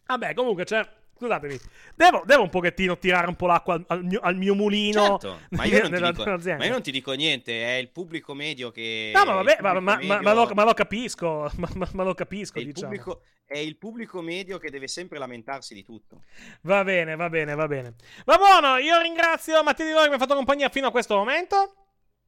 Vabbè, 0.05 0.33
comunque 0.33 0.63
c'è... 0.63 0.87
Scusatemi, 1.15 1.59
devo, 1.95 2.23
devo, 2.25 2.41
un 2.41 2.49
pochettino 2.49 2.97
tirare 2.97 3.27
un 3.27 3.35
po' 3.35 3.45
l'acqua 3.45 3.75
al, 3.75 3.85
al, 3.87 4.03
mio, 4.03 4.19
al 4.19 4.35
mio, 4.35 4.55
mulino. 4.55 5.19
Certo, 5.19 5.39
ma, 5.51 5.65
io 5.65 5.87
nella, 5.89 6.11
dico, 6.11 6.23
ma, 6.25 6.65
io 6.65 6.71
non 6.71 6.81
ti 6.81 6.91
dico, 6.91 7.11
niente, 7.13 7.63
è 7.63 7.77
il 7.77 7.89
pubblico 7.89 8.33
medio 8.33 8.71
che. 8.71 9.11
No, 9.13 9.23
ma 9.25 9.33
vabbè, 9.35 9.57
ma, 9.61 9.79
ma, 9.79 9.95
medio... 9.95 10.21
ma, 10.21 10.33
lo, 10.33 10.51
ma, 10.53 10.63
lo, 10.63 10.73
capisco. 10.73 11.51
Ma, 11.93 12.03
lo 12.03 12.13
capisco. 12.13 12.57
È 12.57 12.61
il, 12.61 12.67
diciamo. 12.67 12.91
pubblico, 12.91 13.21
è 13.45 13.57
il 13.57 13.77
pubblico 13.77 14.21
medio 14.21 14.57
che 14.57 14.69
deve 14.69 14.87
sempre 14.87 15.19
lamentarsi 15.19 15.73
di 15.73 15.83
tutto. 15.83 16.23
Va 16.61 16.83
bene, 16.83 17.15
va 17.15 17.29
bene, 17.29 17.55
va 17.55 17.67
bene. 17.67 17.93
Va 18.25 18.37
buono, 18.37 18.77
io 18.77 18.99
ringrazio 18.99 19.61
Mattia 19.63 19.85
Di 19.85 19.91
Loro 19.91 20.03
che 20.03 20.09
mi 20.09 20.15
ha 20.15 20.19
fatto 20.19 20.35
compagnia 20.35 20.69
fino 20.69 20.87
a 20.87 20.91
questo 20.91 21.15
momento. 21.15 21.75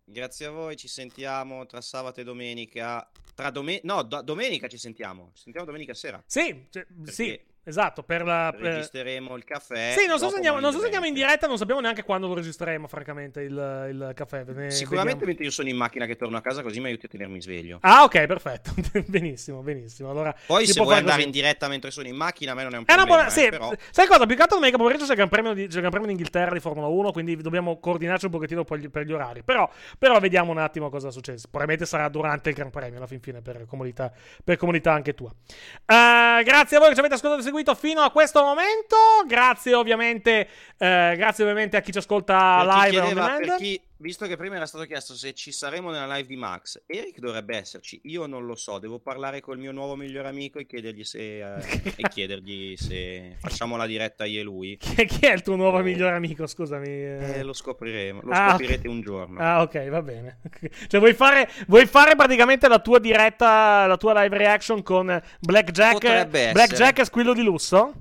Grazie 0.04 0.46
a 0.46 0.52
voi, 0.52 0.76
ci 0.76 0.88
sentiamo 0.88 1.66
tra 1.66 1.82
sabato 1.82 2.22
e 2.22 2.24
domenica. 2.24 3.10
Tra 3.34 3.50
dome- 3.50 3.82
no, 3.84 4.04
do- 4.04 4.22
domenica 4.22 4.68
ci 4.68 4.78
sentiamo. 4.78 5.32
Ci 5.34 5.44
sentiamo 5.44 5.66
domenica 5.66 5.96
sera. 5.96 6.24
Sì, 6.28 6.68
cioè, 6.70 6.86
sì. 7.06 7.54
Esatto, 7.68 8.04
per 8.04 8.24
la. 8.24 8.54
Registreremo 8.56 9.36
il 9.36 9.44
caffè. 9.44 9.96
Sì, 9.98 10.06
non 10.06 10.20
so, 10.20 10.30
se 10.30 10.36
andiamo, 10.36 10.60
non 10.60 10.72
so 10.72 10.78
se 10.78 10.86
andiamo 10.86 11.08
in 11.08 11.16
diretta, 11.16 11.48
non 11.48 11.58
sappiamo 11.58 11.82
neanche 11.82 12.04
quando 12.04 12.28
lo 12.28 12.36
registreremo, 12.36 12.88
francamente, 12.88 13.42
il, 13.42 13.88
il 13.90 14.12
caffè. 14.14 14.44
Ne 14.44 14.70
Sicuramente 14.70 15.14
vediamo. 15.14 15.26
mentre 15.26 15.44
io 15.46 15.50
sono 15.50 15.68
in 15.68 15.76
macchina 15.76 16.06
che 16.06 16.16
torno 16.16 16.38
a 16.38 16.42
casa, 16.42 16.62
così 16.62 16.80
mi 16.80 16.88
aiuti 16.88 17.08
a 17.08 17.10
tenermi 17.10 17.42
sveglio. 17.42 17.80
Ah, 17.82 18.04
ok, 18.04 18.26
perfetto. 18.28 18.72
benissimo, 19.08 19.62
benissimo. 19.62 20.12
Allora, 20.12 20.36
Poi, 20.46 20.68
se 20.68 20.80
vuoi 20.80 20.98
andare 20.98 21.16
così. 21.16 21.26
in 21.26 21.32
diretta 21.32 21.68
mentre 21.68 21.90
sono 21.90 22.08
in 22.08 22.16
macchina, 22.16 22.52
a 22.52 22.56
me 22.56 22.64
non 22.64 22.76
è 22.76 22.78
un 22.78 22.84
è 22.84 22.86
problema. 22.86 23.16
Buona, 23.16 23.30
sì, 23.32 23.46
eh, 23.46 23.50
però... 23.50 23.74
Sai 23.90 24.06
cosa? 24.06 24.28
Più 24.28 24.36
che 24.36 24.42
altro 24.44 24.58
domenica 24.58 24.78
pomeriggio 24.78 25.06
c'è 25.06 25.12
il 25.12 25.18
Gran 25.18 25.30
Premio, 25.30 25.54
di, 25.54 25.66
c'è 25.66 25.74
il 25.74 25.80
Gran 25.80 25.90
Premio 25.90 26.08
d'Inghilterra 26.08 26.54
di 26.54 26.60
Formula 26.60 26.86
1, 26.86 27.12
quindi 27.12 27.36
dobbiamo 27.38 27.80
coordinarci 27.80 28.26
un 28.26 28.32
pochettino 28.32 28.64
per 28.64 28.78
gli, 28.78 28.90
per 28.92 29.08
gli 29.08 29.12
orari. 29.12 29.42
Però, 29.42 29.68
però, 29.98 30.20
vediamo 30.20 30.52
un 30.52 30.60
attimo 30.60 30.92
cosa 30.92 31.10
succede. 31.10 31.40
Probabilmente 31.42 31.88
sarà 31.88 32.08
durante 32.10 32.50
il 32.50 32.56
Gran 32.56 32.70
Premio, 32.70 32.98
alla 32.98 33.08
fin 33.08 33.20
fine, 33.20 33.42
per 33.42 33.66
comunità, 33.66 34.12
per 34.44 34.58
comunità 34.58 34.94
anche 34.94 35.16
tua. 35.16 35.30
Uh, 35.30 36.44
grazie 36.44 36.78
a 36.78 36.80
voi 36.80 36.90
che 36.90 36.94
ci 36.94 37.00
avete 37.00 37.16
ascoltato 37.16 37.40
e 37.42 37.44
seguito 37.44 37.55
fino 37.76 38.02
a 38.02 38.12
questo 38.12 38.42
momento. 38.44 38.96
Grazie 39.26 39.74
ovviamente, 39.74 40.48
eh, 40.78 41.14
grazie 41.16 41.44
ovviamente 41.44 41.78
a 41.78 41.82
chi 41.82 41.92
ci 41.92 42.00
ascolta 42.00 42.64
per 42.66 42.74
chi 42.74 42.80
live 42.80 43.06
chiedeva, 43.06 43.56
chi, 43.58 43.82
visto 43.98 44.28
che 44.28 44.36
prima 44.36 44.56
era 44.56 44.66
stato 44.66 44.86
chiesto 44.86 45.14
se 45.14 45.34
ci 45.34 45.52
saremo 45.52 45.92
nella 45.92 46.14
live 46.16 46.28
di 46.28 46.36
Max, 46.36 46.84
Eric 46.86 47.20
dovrebbe 47.20 47.58
esserci. 47.58 48.00
Io 48.04 48.26
non 48.26 48.46
lo 48.46 48.56
so, 48.56 48.80
devo 48.80 49.00
parlare 49.00 49.42
col 49.42 49.58
mio 49.58 49.72
nuovo 49.72 49.96
migliore 49.96 50.28
amico 50.28 50.60
e 50.60 50.66
chiedergli 50.66 51.04
se, 51.04 51.58
eh, 51.58 51.94
e 51.96 52.08
chiedergli 52.10 52.76
se 52.76 53.38
facciamo 53.40 53.78
la 53.78 53.86
diretta 53.86 54.26
io 54.26 54.42
e 54.42 54.44
lui. 54.44 54.78
Chi, 54.78 55.20
è 55.22 55.32
il 55.32 55.42
tuo 55.42 55.56
nuovo 55.56 55.78
oh. 55.78 55.84
migliore 55.84 56.16
amico? 56.16 56.46
Scusami. 56.48 56.88
Eh, 56.88 57.44
lo 57.44 57.54
scopriremo, 57.54 58.22
lo 58.24 58.32
ah, 58.32 58.50
scoprirete 58.50 58.80
okay. 58.80 58.92
un 58.92 59.02
giorno. 59.02 59.40
Ah, 59.40 59.62
ok, 59.62 59.90
va 59.90 60.02
bene. 60.02 60.40
Cioè, 60.88 61.00
vuoi 61.00 61.14
fare, 61.14 61.50
vuoi 61.68 61.86
fare 61.86 62.16
praticamente 62.16 62.68
la 62.68 62.80
tua 62.80 63.00
diretta, 63.00 63.86
la 63.86 63.98
tua 63.98 64.22
live 64.22 64.38
reaction 64.38 64.84
con 64.84 65.22
Blackjack, 65.40 66.28
Blackjack 66.28 67.00
e 67.00 67.06
Squillo 67.06 67.34
di 67.34 67.42
Lusso? 67.42 67.94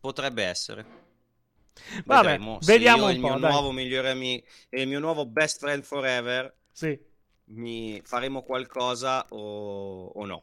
Potrebbe 0.00 0.44
essere. 0.44 1.05
Vabbè, 2.04 2.28
Vedremo. 2.30 2.58
vediamo 2.62 3.10
il 3.10 3.20
po'. 3.20 3.28
mio 3.28 3.38
dai. 3.38 3.50
nuovo 3.50 3.70
migliore 3.72 4.10
amico 4.10 4.46
e 4.68 4.82
il 4.82 4.88
mio 4.88 4.98
nuovo 4.98 5.26
best 5.26 5.58
friend 5.60 5.82
forever. 5.82 6.54
Sì. 6.72 6.98
Mi 7.48 8.00
faremo 8.04 8.42
qualcosa 8.42 9.24
o, 9.30 10.06
o 10.06 10.24
no. 10.26 10.42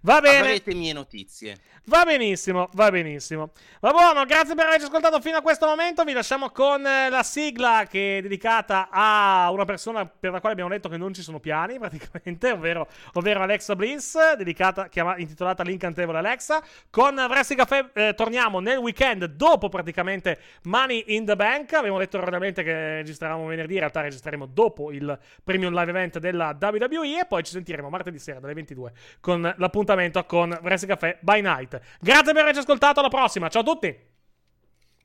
Va 0.00 0.20
bene. 0.20 0.38
Avrete 0.38 0.74
mie 0.74 0.92
notizie. 0.92 1.58
Va 1.88 2.04
benissimo, 2.04 2.68
va 2.72 2.90
benissimo. 2.90 3.52
Va 3.78 3.92
buono, 3.92 4.24
grazie 4.24 4.56
per 4.56 4.66
averci 4.66 4.86
ascoltato 4.86 5.20
fino 5.20 5.36
a 5.36 5.40
questo 5.40 5.66
momento. 5.66 6.02
Vi 6.02 6.12
lasciamo 6.12 6.50
con 6.50 6.84
eh, 6.84 7.08
la 7.08 7.22
sigla 7.22 7.86
che 7.88 8.18
è 8.18 8.22
dedicata 8.22 8.88
a 8.90 9.48
una 9.52 9.64
persona 9.64 10.04
per 10.04 10.32
la 10.32 10.40
quale 10.40 10.54
abbiamo 10.54 10.70
detto 10.70 10.88
che 10.88 10.96
non 10.96 11.14
ci 11.14 11.22
sono 11.22 11.38
piani, 11.38 11.78
praticamente, 11.78 12.50
ovvero, 12.50 12.88
ovvero 13.12 13.40
Alexa 13.40 13.76
Bliss, 13.76 14.34
dedicata, 14.34 14.88
chiama, 14.88 15.16
intitolata 15.16 15.62
L'incantevole 15.62 16.18
Alexa. 16.18 16.60
Con 16.90 17.14
Wrestling 17.14 17.60
Caffè 17.60 17.90
eh, 17.92 18.14
torniamo 18.14 18.58
nel 18.58 18.78
weekend 18.78 19.24
dopo 19.26 19.68
praticamente 19.68 20.40
Money 20.64 21.04
in 21.08 21.24
the 21.24 21.36
Bank. 21.36 21.72
Abbiamo 21.74 21.98
detto 21.98 22.18
erroneamente 22.18 22.64
che 22.64 22.96
registreremo 22.96 23.46
venerdì, 23.46 23.74
in 23.74 23.80
realtà 23.80 24.00
registreremo 24.00 24.46
dopo 24.46 24.90
il 24.90 25.16
premium 25.44 25.72
live 25.72 25.90
event 25.90 26.18
della 26.18 26.56
WWE 26.60 27.20
e 27.20 27.26
poi 27.26 27.44
ci 27.44 27.52
sentiremo 27.52 27.88
martedì 27.88 28.18
sera 28.18 28.40
dalle 28.40 28.54
22 28.54 28.92
con 29.20 29.54
l'appuntamento 29.66 30.24
con 30.24 30.58
Wrestling 30.62 30.98
Caffè 30.98 31.18
by 31.20 31.40
Night. 31.40 31.80
Grazie 32.00 32.32
per 32.32 32.42
averci 32.42 32.60
ascoltato, 32.60 33.00
alla 33.00 33.08
prossima, 33.08 33.48
ciao 33.48 33.62
a 33.62 33.64
tutti! 33.64 33.94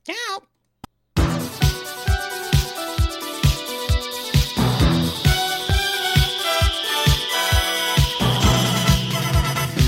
Ciao! 0.02 0.48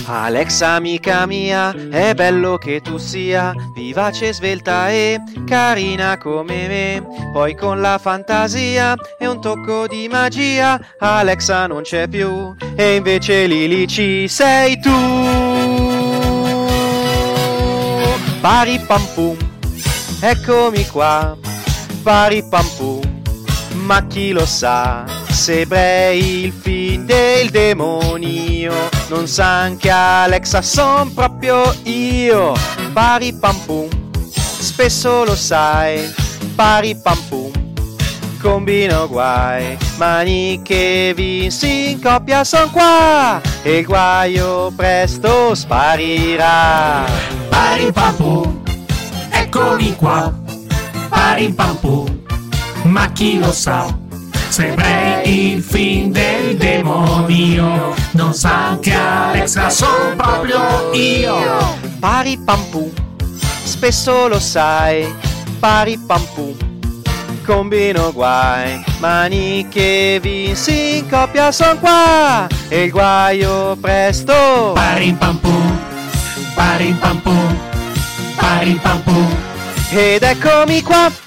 Alexa 0.06 0.74
amica 0.74 1.26
mia, 1.26 1.74
è 1.90 2.14
bello 2.14 2.58
che 2.58 2.82
tu 2.82 2.98
sia 2.98 3.54
vivace, 3.74 4.34
svelta 4.34 4.90
e 4.90 5.22
carina 5.46 6.18
come 6.18 6.68
me. 6.68 7.32
Poi 7.32 7.56
con 7.56 7.80
la 7.80 7.98
fantasia 7.98 8.96
e 9.18 9.28
un 9.28 9.40
tocco 9.42 9.88
di 9.88 10.08
magia, 10.10 10.80
Alexa 11.00 11.68
non 11.68 11.84
c'è 11.84 12.08
più 12.08 12.54
e 12.76 12.96
invece 12.96 13.48
Lili 13.48 13.88
ci 13.88 14.28
sei 14.28 14.80
tu. 14.80 14.92
Pari 18.42 18.80
pam 18.80 19.06
pum, 19.14 19.38
eccomi 20.20 20.86
qua, 20.88 21.38
pari 22.04 22.44
pam 22.50 22.68
pum, 22.76 23.22
ma 23.86 24.06
chi 24.08 24.32
lo 24.32 24.46
sa? 24.46 25.06
Se 25.30 25.66
Bray 25.66 26.44
il 26.44 26.52
film 26.52 27.06
del 27.06 27.50
demonio 27.50 28.93
non 29.14 29.28
sa 29.28 29.46
anche 29.46 29.92
Alexa 29.92 30.64
son 30.64 31.14
proprio 31.14 31.72
io. 31.84 32.54
Pari 32.94 33.32
pam 33.34 33.56
pum 33.66 33.88
spesso 34.32 35.24
lo 35.24 35.36
sai. 35.36 36.12
Pari 36.56 36.96
pam 36.96 37.20
pum 37.30 37.52
combino 38.42 39.08
guai. 39.08 39.78
Mani 39.98 40.62
che 40.64 41.14
vinsi 41.16 41.92
in 41.92 42.02
coppia 42.02 42.44
son 42.44 42.72
qua. 42.72 43.40
E 43.62 43.78
il 43.78 43.86
guaio 43.86 44.72
presto 44.76 45.54
sparirà. 45.54 47.06
Pari 47.50 47.92
pam 47.92 48.16
pum 48.16 48.62
eccomi 49.30 49.96
qua. 49.96 50.34
Pari 51.10 51.54
pam 51.54 51.76
pum 51.78 52.22
ma 52.86 53.12
chi 53.12 53.38
lo 53.38 53.52
sa 53.52 54.03
Sembrai 54.54 55.56
il 55.56 55.64
film 55.64 56.12
del 56.12 56.56
demonio. 56.58 57.96
Non 58.12 58.36
sa 58.36 58.68
anche 58.68 58.94
Alexa, 58.94 59.68
sono 59.72 60.16
proprio 60.16 60.92
io. 60.94 61.76
Pari 62.00 62.38
pam 62.38 62.64
pum, 62.70 62.92
spesso 63.64 64.28
lo 64.28 64.40
sai 64.40 65.12
Pari 65.60 65.98
pam 65.98 66.24
pum, 66.36 66.56
combino 67.44 68.12
guai 68.14 68.84
Mani 69.00 69.68
che 69.70 70.20
vinsi 70.22 70.98
in 70.98 71.10
coppia 71.10 71.52
son 71.52 71.80
qua. 71.80 72.46
E 72.68 72.84
il 72.84 72.92
guaio 72.92 73.76
presto. 73.82 74.74
Pari 74.76 75.14
pam 75.14 75.36
pum, 75.38 75.80
pari 76.54 76.96
pam 77.00 77.20
pum 77.22 77.58
Pari 78.36 78.74
pam 78.74 79.02
pum. 79.02 79.36
Ed 79.90 80.22
eccomi 80.22 80.84
qua 80.84 81.23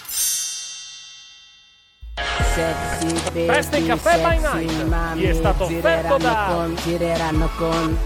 Festa 2.57 3.76
in 3.76 3.86
caffè 3.86 4.18
by 4.18 4.39
night. 4.41 5.15
Vi 5.15 5.26
è 5.26 5.35
stato 5.35 5.65
offerto 5.65 6.17
da 6.17 6.47
con, 6.49 6.75
gireranno 6.76 7.49
con. 7.59 7.99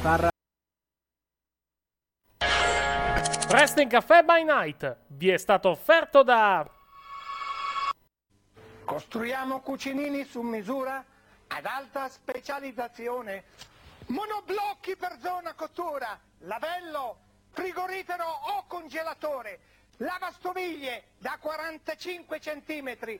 Farra... 0.00 0.28
Wrestling 3.48 3.90
Caffè 3.90 4.22
by 4.22 4.44
Night. 4.44 4.96
Vi 5.08 5.28
è 5.28 5.36
stato 5.38 5.70
offerto 5.70 6.22
da 6.22 6.64
Costruiamo 8.84 9.58
cucinini 9.60 10.24
su 10.24 10.42
misura 10.42 11.04
ad 11.48 11.64
alta 11.66 12.08
specializzazione. 12.08 13.42
Monoblocchi 14.06 14.94
per 14.94 15.18
zona 15.20 15.52
cottura, 15.54 16.16
lavello, 16.42 17.16
frigorifero 17.50 18.24
o 18.24 18.66
congelatore, 18.68 19.58
lavastoviglie 19.96 21.06
da 21.18 21.38
45 21.40 22.38
cm, 22.38 23.18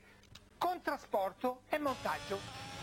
con 0.65 0.81
trasporto 0.81 1.65
e 1.69 1.77
montaggio. 1.77 2.39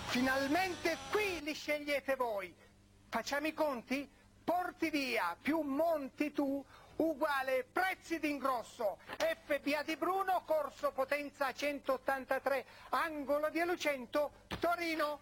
Finalmente 0.09 0.97
qui 1.09 1.41
li 1.41 1.55
scegliete 1.55 2.15
voi. 2.15 2.53
Facciamo 3.09 3.47
i 3.47 3.55
conti? 3.55 4.07
Porti 4.43 4.91
via 4.91 5.35
più 5.41 5.61
monti 5.61 6.31
tu 6.31 6.63
uguale 6.97 7.65
prezzi 7.71 8.19
d'ingrosso. 8.19 8.99
FBA 9.17 9.81
di 9.81 9.95
Bruno, 9.95 10.43
corso 10.45 10.91
potenza 10.91 11.51
183, 11.51 12.65
angolo 12.89 13.49
di 13.49 13.63
Lucento, 13.63 14.31
Torino. 14.59 15.21